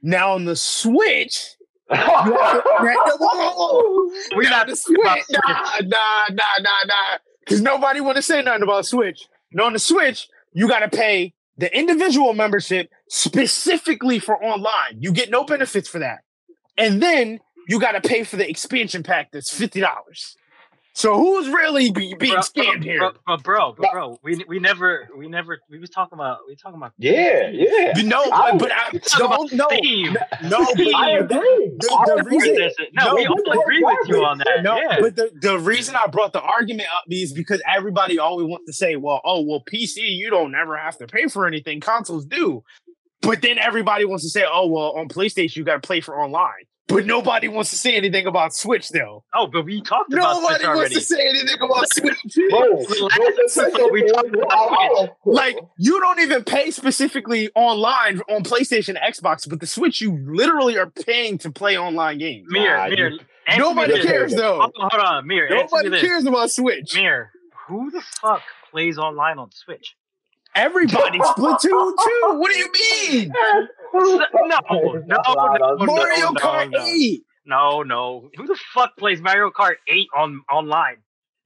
Now 0.04 0.36
on 0.36 0.46
the 0.46 0.56
Switch, 0.56 1.56
now. 1.90 2.26
We're 4.36 4.50
not 4.50 4.68
the 4.68 4.76
Switch, 4.76 5.00
nah, 5.02 5.40
nah, 5.82 6.26
nah, 6.30 6.44
nah, 6.60 6.84
nah. 6.86 7.18
Because 7.40 7.62
nobody 7.62 8.00
want 8.00 8.18
to 8.18 8.22
say 8.22 8.42
nothing 8.44 8.62
about 8.62 8.86
Switch. 8.86 9.28
No, 9.52 9.66
on 9.66 9.74
the 9.74 9.80
Switch, 9.80 10.28
you 10.54 10.68
got 10.68 10.80
to 10.80 10.90
pay 10.90 11.34
the 11.58 11.76
individual 11.76 12.34
membership 12.34 12.92
specifically 13.10 14.20
for 14.20 14.42
online. 14.44 15.00
You 15.00 15.12
get 15.12 15.32
no 15.32 15.44
benefits 15.46 15.90
for 15.90 16.00
that. 16.00 16.20
And 16.78 17.02
then 17.02 17.40
you 17.68 17.80
got 17.80 17.94
to 17.94 18.08
pay 18.08 18.24
for 18.24 18.36
the 18.36 18.48
expansion 18.48 19.02
pack 19.02 19.32
that's 19.32 19.58
$50. 19.58 19.84
So 20.98 21.16
who's 21.16 21.48
really 21.48 21.92
be, 21.92 22.16
being 22.16 22.34
Bro, 22.34 22.42
scammed 22.42 22.84
here? 22.84 22.98
Bro, 22.98 23.12
but 23.28 23.44
bro, 23.44 23.72
but 23.78 23.92
bro, 23.92 24.18
we 24.24 24.44
we 24.48 24.58
never 24.58 25.08
we 25.16 25.28
never 25.28 25.60
we 25.70 25.78
was 25.78 25.92
talking 25.92 26.16
about 26.18 26.40
we 26.48 26.56
talking 26.56 26.78
about 26.78 26.94
Yeah, 26.98 27.50
yeah. 27.52 27.94
no 28.02 28.20
I- 28.32 28.54
but, 28.54 28.60
but 28.62 28.72
I 28.72 28.98
talking 28.98 29.30
don't 29.30 29.54
know. 29.54 29.68
Steam. 29.78 30.14
No, 30.50 30.66
but 30.76 30.96
I 30.96 31.20
the- 31.20 31.26
agree. 31.26 31.72
the- 31.78 31.98
I 32.00 32.06
the 32.08 32.16
agree. 32.22 32.38
reason- 32.40 32.72
No, 32.94 33.06
No, 33.10 33.16
we 33.16 33.28
all 33.28 33.36
but- 33.46 33.60
agree 33.62 33.84
with 33.84 34.08
you 34.08 34.26
on 34.26 34.40
that. 34.40 34.64
No, 34.64 34.76
yeah. 34.78 34.98
but 35.00 35.16
the, 35.16 35.30
the 35.40 35.60
reason 35.60 35.96
I 35.96 36.08
brought 36.08 36.34
the 36.34 36.42
argument 36.42 36.90
up 36.96 37.04
is 37.12 37.32
because 37.32 37.62
everybody 37.72 38.18
always 38.18 38.48
wants 38.48 38.66
to 38.66 38.74
say, 38.74 38.96
well, 38.96 39.22
oh, 39.24 39.42
well, 39.42 39.64
PC, 39.72 39.98
you 39.98 40.32
don't 40.32 40.52
never 40.52 40.76
have 40.76 40.98
to 40.98 41.06
pay 41.06 41.28
for 41.28 41.46
anything. 41.46 41.80
Consoles 41.80 42.26
do. 42.26 42.64
But 43.22 43.44
then 43.44 43.60
everybody 43.60 44.06
wants 44.06 44.24
to 44.24 44.32
say, 44.32 44.46
oh, 44.52 44.66
well, 44.66 44.94
on 44.98 45.10
PlayStation, 45.10 45.58
you 45.58 45.64
got 45.64 45.80
to 45.80 45.88
play 45.88 46.02
for 46.02 46.20
online. 46.20 46.66
But 46.88 47.06
nobody 47.06 47.50
wants 47.50 47.70
to 47.72 47.76
say 47.76 47.96
anything 47.98 48.28
about 48.28 48.56
Switch, 48.56 48.90
though. 48.90 49.26
oh, 49.36 49.48
but 49.48 49.66
we 49.66 49.82
talked 49.82 50.14
about 50.14 50.38
Switch 50.38 50.64
already. 50.64 50.64
Nobody 50.64 50.80
wants 50.80 50.94
to 50.94 51.02
say 51.02 51.28
anything 51.28 51.62
about 51.62 51.94
Switch. 51.94 52.18
Bro, 52.50 52.78
Last 52.78 53.92
we 53.92 54.04
talked 54.10 54.34
about 54.34 55.18
Like, 55.26 55.58
you 55.78 56.00
don't 56.00 56.20
even 56.22 56.46
pay 56.46 56.72
specifically 56.72 57.50
online 57.56 58.22
on 58.30 58.44
PlayStation 58.44 58.96
and 58.96 59.00
Xbox, 59.00 59.50
but 59.50 59.60
the 59.60 59.68
Switch, 59.68 60.00
you 60.00 60.18
literally 60.30 60.78
are 60.78 60.90
paying 60.90 61.38
to 61.40 61.52
play 61.52 61.78
online 61.78 62.20
games. 62.20 62.48
Mir, 62.50 62.78
Nah, 62.78 62.88
Mir, 62.88 63.12
Nobody 63.58 63.94
me 63.94 64.00
this. 64.00 64.06
cares, 64.06 64.34
though. 64.36 64.60
Hold 64.60 64.74
on, 64.80 64.90
hold 64.92 65.04
on, 65.04 65.28
Mir, 65.28 65.44
answer 65.44 65.56
me 65.56 65.62
Nobody 65.64 65.90
this. 65.90 66.02
cares 66.02 66.26
about 66.26 66.52
Switch. 66.52 66.96
Mir, 66.96 67.32
who 67.68 67.92
the 67.92 68.02
fuck 68.22 68.42
plays 68.72 68.98
online 68.98 69.40
on 69.40 69.52
Switch? 69.52 69.96
Everybody, 70.56 71.20
Splatoon 71.20 71.60
2. 71.62 71.96
What 72.40 72.52
do 72.52 72.58
you 72.58 72.72
mean? 73.12 73.34
No, 73.94 74.02
no, 74.02 74.26
no, 75.06 75.76
no, 75.76 75.86
Mario 75.86 76.26
no, 76.26 76.32
Kart 76.34 76.72
no. 76.72 76.86
8. 76.86 77.22
No, 77.46 77.82
no. 77.84 78.30
Who 78.36 78.46
the 78.48 78.58
fuck 78.74 78.98
plays 78.98 79.22
Mario 79.22 79.50
Kart 79.52 79.76
8 79.88 80.08
on 80.16 80.42
online? 80.52 80.98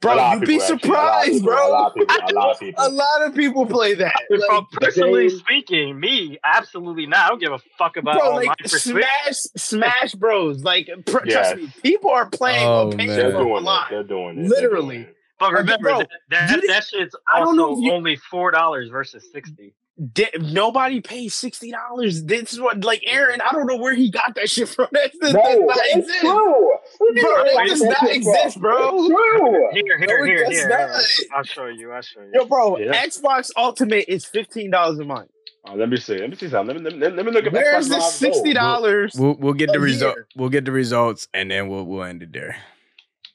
Bro, 0.02 0.32
you'd 0.34 0.40
be 0.48 0.58
people, 0.58 0.64
actually. 0.64 0.72
A 0.72 0.72
lot 0.72 0.72
of 0.74 0.82
surprised, 0.82 1.34
people, 1.34 1.52
A 1.52 1.56
bro. 1.56 1.70
lot 1.70 1.95
people. 1.95 2.16
A 2.18 2.34
lot 2.34 2.52
of 2.52 2.60
people. 2.60 2.88
A 2.88 2.90
lot 2.90 3.22
of 3.28 3.36
people 3.36 3.66
play 3.68 3.94
that. 3.94 4.16
Like, 4.32 4.64
personally 4.72 5.28
game- 5.30 5.38
speaking, 5.38 6.00
me, 6.00 6.40
absolutely 6.44 7.06
not. 7.06 7.20
I 7.20 7.30
don't 7.30 7.40
give 7.40 7.52
a 7.52 7.60
fuck 7.78 7.98
about 7.98 8.16
bro, 8.16 8.30
online 8.30 8.48
like 8.48 8.58
for 8.61 8.68
Switch. 8.80 9.06
Smash, 9.26 9.36
Smash 9.58 10.14
Bros. 10.16 10.64
Like, 10.64 10.90
pr- 11.06 11.20
Yes. 11.26 11.50
trust 11.52 11.56
me, 11.58 11.72
people 11.84 12.10
are 12.10 12.28
playing 12.28 12.68
Oh, 12.68 12.90
on. 12.90 12.98
They're 12.98 13.32
doing 13.32 13.36
it. 13.36 13.36
online. 13.52 13.88
They're 13.92 14.03
doing 14.03 14.40
it. 14.40 14.48
Literally. 14.50 14.95
Doing 14.98 15.08
it. 15.10 15.16
But 15.40 15.53
remember, 15.53 15.84
bro, 15.90 15.98
that, 16.00 16.10
that, 16.30 16.61
that 16.68 16.84
shit's 16.84 17.16
I 17.32 17.40
don't 17.40 17.56
know 17.56 17.70
also 17.70 17.82
you- 17.82 17.92
only 17.94 18.18
$4 18.32 18.92
versus 18.92 19.24
60 19.32 19.76
Di- 20.14 20.32
nobody 20.40 21.00
pays 21.02 21.36
sixty 21.36 21.72
dollars. 21.72 22.24
This 22.24 22.53
is 22.53 22.60
what, 22.60 22.84
like, 22.84 23.03
Aaron. 23.06 23.40
I 23.42 23.50
don't 23.52 23.68
know 23.68 23.78
where 23.78 23.94
he 23.94 24.10
got 24.10 24.34
that 24.36 24.50
shit 24.50 24.70
from. 24.70 24.88
That 24.92 25.11
does 25.22 25.34
No, 25.34 25.42
not 25.42 25.78
it's 25.80 25.95
exist, 25.98 26.20
true. 26.22 26.32
bro. 26.32 26.72
That 27.14 27.53
Wait, 27.56 27.68
does 27.70 27.82
it's 27.82 28.02
not 28.02 28.11
exist, 28.11 28.60
bro. 28.60 28.98
It's 29.00 29.08
true. 29.10 29.70
Here, 29.74 29.98
here, 30.00 30.26
it 30.26 30.28
here, 30.28 30.45
does 30.45 30.53
here. 30.58 30.70
not. 30.70 31.38
I'll 31.38 31.44
show 31.44 31.66
you. 31.68 31.92
I'll 31.92 32.02
show 32.02 32.22
you. 32.22 32.32
Yo, 32.34 32.45
bro, 32.45 32.78
Yeah. 32.80 33.06
Xbox 33.06 33.52
Ultimate 33.58 34.06
is 34.08 34.26
fifteen 34.26 34.72
dollars 34.72 34.98
a 35.00 35.06
month. 35.06 35.30
Oh, 35.68 35.76
let 35.76 35.90
me 35.90 35.98
see. 35.98 36.18
Let 36.18 36.30
me 36.32 36.36
see 36.36 36.50
something. 36.50 36.84
Let 36.84 36.94
me, 36.94 37.00
let 37.00 37.11
me, 37.11 37.18
let 37.18 37.26
me 37.26 37.32
look 37.32 37.45
at 37.45 37.53
Where's 37.53 37.86
Xbox 37.86 37.90
the 37.90 37.98
Live 37.98 38.03
sixty 38.14 38.53
dollars? 38.53 39.14
We'll 39.16 39.36
we'll 39.36 39.53
get 39.53 39.72
the 39.72 39.80
result. 39.80 40.18
We'll 40.36 40.50
get 40.50 40.66
the 40.66 40.72
results, 40.72 41.28
and 41.34 41.52
then 41.52 41.68
we'll 41.68 41.86
we'll 41.86 42.03
end 42.03 42.24
it 42.24 42.34
there. 42.34 42.58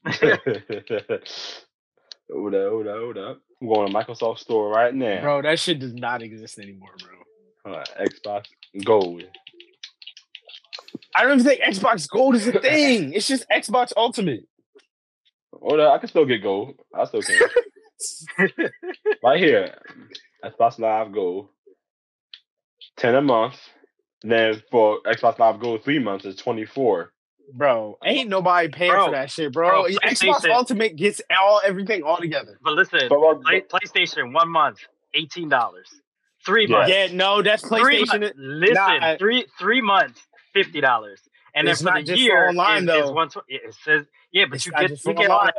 hold 0.07 0.33
up, 2.55 2.71
hold 2.71 2.87
up, 2.89 2.99
hold 2.99 3.19
up. 3.19 3.41
I'm 3.61 3.69
going 3.69 3.91
to 3.91 3.95
Microsoft 3.95 4.39
Store 4.39 4.69
right 4.69 4.95
now. 4.95 5.21
Bro, 5.23 5.43
that 5.43 5.59
shit 5.59 5.79
does 5.79 5.95
not 5.95 6.23
exist 6.23 6.59
anymore, 6.59 6.91
bro. 6.99 7.75
On, 7.75 7.85
Xbox 8.01 8.45
Gold. 8.85 9.25
I 11.15 11.23
don't 11.23 11.41
even 11.41 11.45
think 11.45 11.63
Xbox 11.63 12.09
Gold 12.09 12.35
is 12.37 12.47
a 12.47 12.61
thing. 12.61 13.13
It's 13.15 13.27
just 13.27 13.49
Xbox 13.51 13.93
Ultimate. 13.97 14.47
Hold 15.53 15.81
up, 15.81 15.95
I 15.95 15.99
can 15.99 16.09
still 16.09 16.27
get 16.27 16.43
gold. 16.43 16.75
I 16.95 17.07
still 17.07 17.23
can. 17.23 17.41
right 19.23 19.41
here, 19.41 19.75
Xbox 20.45 20.79
Live 20.79 21.13
Gold, 21.13 21.49
ten 22.99 23.15
a 23.15 23.23
month. 23.23 23.57
Then 24.23 24.63
for 24.71 25.01
Xbox 25.07 25.39
Live 25.39 25.61
Gold, 25.61 25.83
three 25.83 25.99
months 25.99 26.27
is 26.27 26.37
twenty 26.37 26.67
four. 26.67 27.13
Bro, 27.53 27.99
ain't 28.05 28.29
nobody 28.29 28.69
paying 28.69 28.91
Bro, 28.93 29.07
for 29.07 29.11
that 29.13 29.31
shit, 29.31 29.53
bro. 29.53 29.85
bro, 29.85 29.93
Xbox 30.05 30.49
Ultimate 30.51 30.97
gets 30.97 31.21
all 31.37 31.61
everything 31.65 32.03
all 32.03 32.17
together. 32.19 32.59
But 32.63 32.75
listen, 32.75 33.01
But 33.09 33.21
what- 33.21 33.43
Play, 33.43 33.63
PlayStation 33.63 34.33
one 34.33 34.49
month, 34.49 34.79
eighteen 35.15 35.49
dollars. 35.49 35.89
Three 36.45 36.67
Yeah. 36.67 36.77
months. 36.79 36.91
Yeah, 36.91 37.07
no, 37.13 37.43
that's 37.43 37.63
PlayStation. 37.65 38.21
months. 38.21 38.35
Listen, 38.37 38.75
Nah, 39.01 39.17
three 39.17 39.47
three 39.59 39.81
months, 39.81 40.21
fifty 40.53 40.81
dollars. 40.81 41.21
And 41.55 41.67
then 41.67 41.73
It's 41.73 41.81
for 41.81 41.87
not 41.87 41.95
the 41.97 42.03
just 42.03 42.21
year, 42.21 42.49
online, 42.49 42.83
is, 42.83 42.87
though. 42.87 43.05
is 43.05 43.11
one 43.13 43.31
it 43.49 43.75
says 43.83 44.07
yeah, 44.33 44.45
but 44.47 44.57
It's 44.57 44.67
you 44.67 44.73
get 44.73 44.91
you 44.91 45.15
get 45.15 45.31
all 45.31 45.45
that 45.47 45.55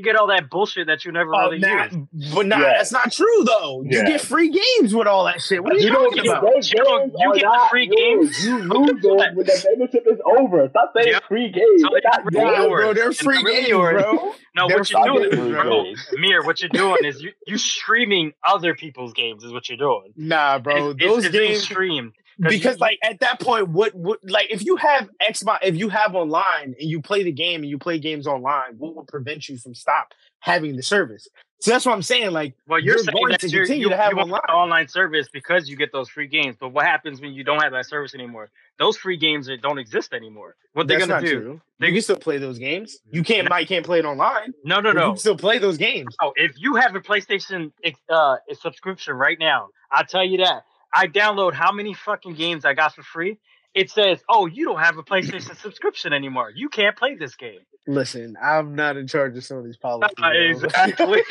you 0.00 0.04
get 0.04 0.16
all 0.16 0.28
that 0.28 0.48
bullshit 0.48 0.86
that 0.86 1.04
you 1.04 1.12
never 1.12 1.34
Oh, 1.34 1.50
really 1.50 1.58
nah, 1.58 1.84
use. 1.84 2.32
but 2.34 2.46
nah, 2.46 2.58
Yeah. 2.58 2.72
that's 2.78 2.90
not 2.92 3.12
true 3.12 3.44
though. 3.44 3.82
You 3.84 3.98
Yeah. 3.98 4.06
get 4.06 4.20
free 4.22 4.48
games 4.48 4.94
with 4.94 5.06
all 5.06 5.24
that 5.26 5.42
shit. 5.42 5.62
What 5.62 5.74
are 5.74 5.76
you, 5.76 5.84
You 5.84 5.90
don't 5.92 6.10
talking 6.14 6.30
about? 6.30 6.42
those 6.54 6.72
You 6.72 6.82
don't- 6.82 7.12
you 7.18 7.34
get 7.34 7.42
the 7.42 7.66
free 7.70 7.86
yours. 7.86 7.96
games. 7.96 8.46
You 8.46 8.58
lose 8.58 9.02
them 9.02 9.16
when 9.36 9.46
the 9.46 9.64
membership 9.76 10.06
is 10.06 10.18
over. 10.38 10.68
Stop 10.70 10.92
saying 10.96 11.08
Yeah. 11.12 11.18
free 11.28 11.50
games. 11.50 11.82
So 11.82 11.88
They're 11.90 11.98
it's 11.98 12.06
not 12.06 12.22
free 12.24 12.40
yours. 12.40 12.68
Bro, 12.80 12.94
they're 12.94 13.10
It's 13.10 13.20
free 13.22 13.36
really 13.38 13.54
games, 13.56 13.68
yours. 13.68 14.02
bro. 14.02 14.34
No, 14.56 14.68
They're 14.68 14.78
what 14.78 14.90
you're 14.90 15.02
free 15.04 15.12
doing, 15.12 15.30
games, 15.30 15.50
bro, 15.52 15.62
bro. 15.62 15.92
Mir, 16.18 16.42
what 16.44 16.60
you're 16.60 16.68
doing 16.70 17.04
is 17.04 17.22
you 17.22 17.32
you 17.46 17.58
streaming 17.58 18.32
other 18.46 18.74
people's 18.74 19.12
games 19.12 19.44
is 19.44 19.52
what 19.52 19.68
you're 19.68 19.78
doing. 19.78 20.12
Nah, 20.16 20.58
bro. 20.58 20.90
It's- 20.90 21.08
those 21.08 21.24
it's, 21.26 21.34
it's 21.34 21.36
games 21.36 21.62
streamed 21.62 22.12
'Cause 22.14 22.19
because 22.48 22.76
you- 22.76 22.80
like 22.80 22.98
at 23.02 23.20
that 23.20 23.40
point 23.40 23.68
what 23.68 23.94
what 23.94 24.18
like 24.24 24.50
if 24.50 24.64
you 24.64 24.76
have 24.76 25.08
xbox 25.28 25.58
if 25.62 25.76
you 25.76 25.88
have 25.88 26.14
online 26.14 26.74
and 26.78 26.90
you 26.90 27.00
play 27.02 27.22
the 27.22 27.32
game 27.32 27.60
and 27.62 27.70
you 27.70 27.78
play 27.78 27.98
games 27.98 28.26
online 28.26 28.76
what 28.78 28.94
will 28.94 29.04
prevent 29.04 29.48
you 29.48 29.56
from 29.58 29.74
stop 29.74 30.12
having 30.40 30.74
the 30.76 30.82
service 30.82 31.28
so 31.60 31.70
that's 31.70 31.84
what 31.84 31.92
i'm 31.92 32.00
saying 32.02 32.30
like 32.30 32.54
Well, 32.66 32.80
you're, 32.80 32.96
You're 32.96 33.12
going 33.12 33.32
to 33.32 33.38
continue 33.38 33.82
you, 33.82 33.88
to 33.90 33.96
have 33.96 34.14
online. 34.16 34.40
online 34.48 34.88
service 34.88 35.28
because 35.30 35.68
you 35.68 35.76
get 35.76 35.92
those 35.92 36.08
free 36.08 36.26
games. 36.26 36.56
But 36.58 36.70
what 36.70 36.86
happens 36.86 37.20
when 37.20 37.34
you 37.34 37.44
don't 37.44 37.60
have 37.62 37.72
that 37.72 37.84
service 37.84 38.14
anymore? 38.14 38.50
Those 38.78 38.96
free 38.96 39.18
games 39.18 39.50
don't 39.60 39.78
exist 39.78 40.14
anymore. 40.14 40.56
What 40.72 40.88
they're 40.88 40.98
gonna 40.98 41.20
do? 41.20 41.40
true 41.40 41.60
They- 41.78 41.88
you 41.88 41.92
can 41.92 42.00
still 42.02 42.16
play 42.16 42.38
those 42.38 42.58
games 42.58 42.98
you 43.12 43.22
can't 43.22 43.46
might 43.50 43.68
can't 43.68 43.84
play 43.84 43.98
it 43.98 44.06
online 44.06 44.54
No, 44.64 44.76
no, 44.80 44.94
but 44.94 44.98
you 45.00 45.04
no. 45.04 45.08
can 45.10 45.18
still 45.18 45.36
play 45.36 45.58
those 45.58 45.76
games 45.76 46.16
Oh, 46.22 46.32
if 46.36 46.52
you 46.56 46.76
have 46.76 46.94
a 46.94 47.00
PlayStation 47.00 47.72
uh, 48.08 48.36
a 48.50 48.54
subscription 48.54 49.12
right 49.14 49.38
now, 49.38 49.68
I'll 49.92 50.06
tell 50.06 50.24
you 50.24 50.38
that. 50.38 50.64
I 50.92 51.06
download 51.06 51.54
how 51.54 51.72
many 51.72 51.94
fucking 51.94 52.34
games 52.34 52.64
I 52.64 52.74
got 52.74 52.94
for 52.94 53.02
free. 53.02 53.38
It 53.74 53.90
says, 53.90 54.20
"Oh, 54.28 54.46
you 54.46 54.64
don't 54.64 54.80
have 54.80 54.98
a 54.98 55.02
PlayStation 55.02 55.56
subscription 55.62 56.12
anymore. 56.12 56.50
You 56.54 56.68
can't 56.68 56.96
play 56.96 57.14
this 57.14 57.36
game." 57.36 57.60
listen 57.86 58.36
i'm 58.42 58.74
not 58.74 58.98
in 58.98 59.06
charge 59.06 59.34
of 59.38 59.42
some 59.42 59.56
of 59.56 59.64
these 59.64 59.78
policies 59.78 60.14
Uh, 60.22 60.28
exactly. 60.28 61.22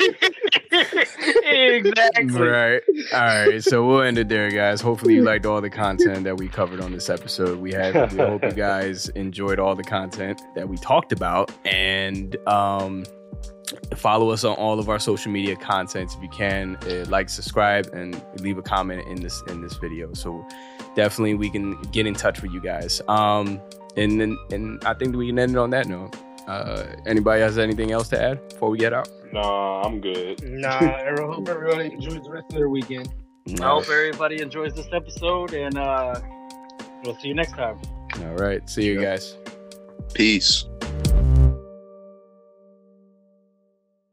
exactly. 1.42 2.42
Right. 2.48 2.82
All 3.12 3.20
right. 3.20 3.62
So 3.62 3.86
we'll 3.86 4.02
end 4.02 4.18
it 4.18 4.28
there, 4.28 4.50
guys. 4.50 4.80
Hopefully 4.80 5.14
you 5.14 5.22
liked 5.22 5.46
all 5.46 5.60
the 5.60 5.70
content 5.70 6.24
that 6.24 6.36
we 6.36 6.48
covered 6.48 6.80
on 6.80 6.92
this 6.92 7.08
episode. 7.08 7.58
We 7.60 7.72
had 7.72 8.12
we 8.12 8.18
hope 8.18 8.42
you 8.42 8.50
guys 8.70 9.08
enjoyed 9.10 9.58
all 9.58 9.74
the 9.74 9.84
content 9.84 10.42
that 10.54 10.68
we 10.68 10.76
talked 10.76 11.12
about. 11.12 11.50
And 11.64 12.36
um 12.46 13.04
follow 13.96 14.30
us 14.30 14.44
on 14.44 14.54
all 14.56 14.78
of 14.78 14.88
our 14.88 14.98
social 14.98 15.30
media 15.30 15.56
contents 15.56 16.14
if 16.14 16.22
you 16.22 16.28
can. 16.28 16.76
Uh, 16.88 17.04
like, 17.08 17.28
subscribe, 17.28 17.86
and 17.92 18.20
leave 18.40 18.58
a 18.58 18.62
comment 18.62 19.06
in 19.08 19.20
this 19.20 19.42
in 19.48 19.60
this 19.60 19.74
video. 19.74 20.12
So 20.14 20.46
definitely 20.94 21.34
we 21.34 21.50
can 21.50 21.80
get 21.92 22.06
in 22.06 22.14
touch 22.14 22.42
with 22.42 22.52
you 22.52 22.60
guys. 22.60 23.00
Um 23.08 23.60
and 23.96 24.20
then 24.20 24.38
and 24.50 24.84
I 24.84 24.94
think 24.94 25.16
we 25.16 25.28
can 25.28 25.38
end 25.38 25.52
it 25.52 25.58
on 25.58 25.70
that 25.70 25.86
note. 25.86 26.16
Uh, 26.46 26.96
anybody 27.06 27.40
has 27.40 27.58
anything 27.58 27.92
else 27.92 28.08
to 28.08 28.20
add 28.20 28.48
before 28.48 28.70
we 28.70 28.78
get 28.78 28.92
out? 28.92 29.08
Nah, 29.32 29.82
I'm 29.82 30.00
good. 30.00 30.42
nah 30.42 30.68
i 30.80 31.12
hope 31.16 31.48
everybody 31.48 31.92
enjoys 31.92 32.24
the 32.24 32.30
rest 32.30 32.46
of 32.50 32.56
their 32.56 32.68
weekend 32.68 33.08
I 33.58 33.64
hope 33.64 33.88
everybody 33.88 34.42
enjoys 34.42 34.74
this 34.74 34.88
episode, 34.92 35.54
and 35.54 35.76
uh, 35.76 36.20
we'll 37.04 37.16
see 37.16 37.28
you 37.28 37.34
next 37.34 37.52
time. 37.52 37.80
All 38.22 38.36
right. 38.36 38.68
See 38.68 38.84
you 38.84 39.00
guys. 39.00 39.36
Peace. 40.14 40.66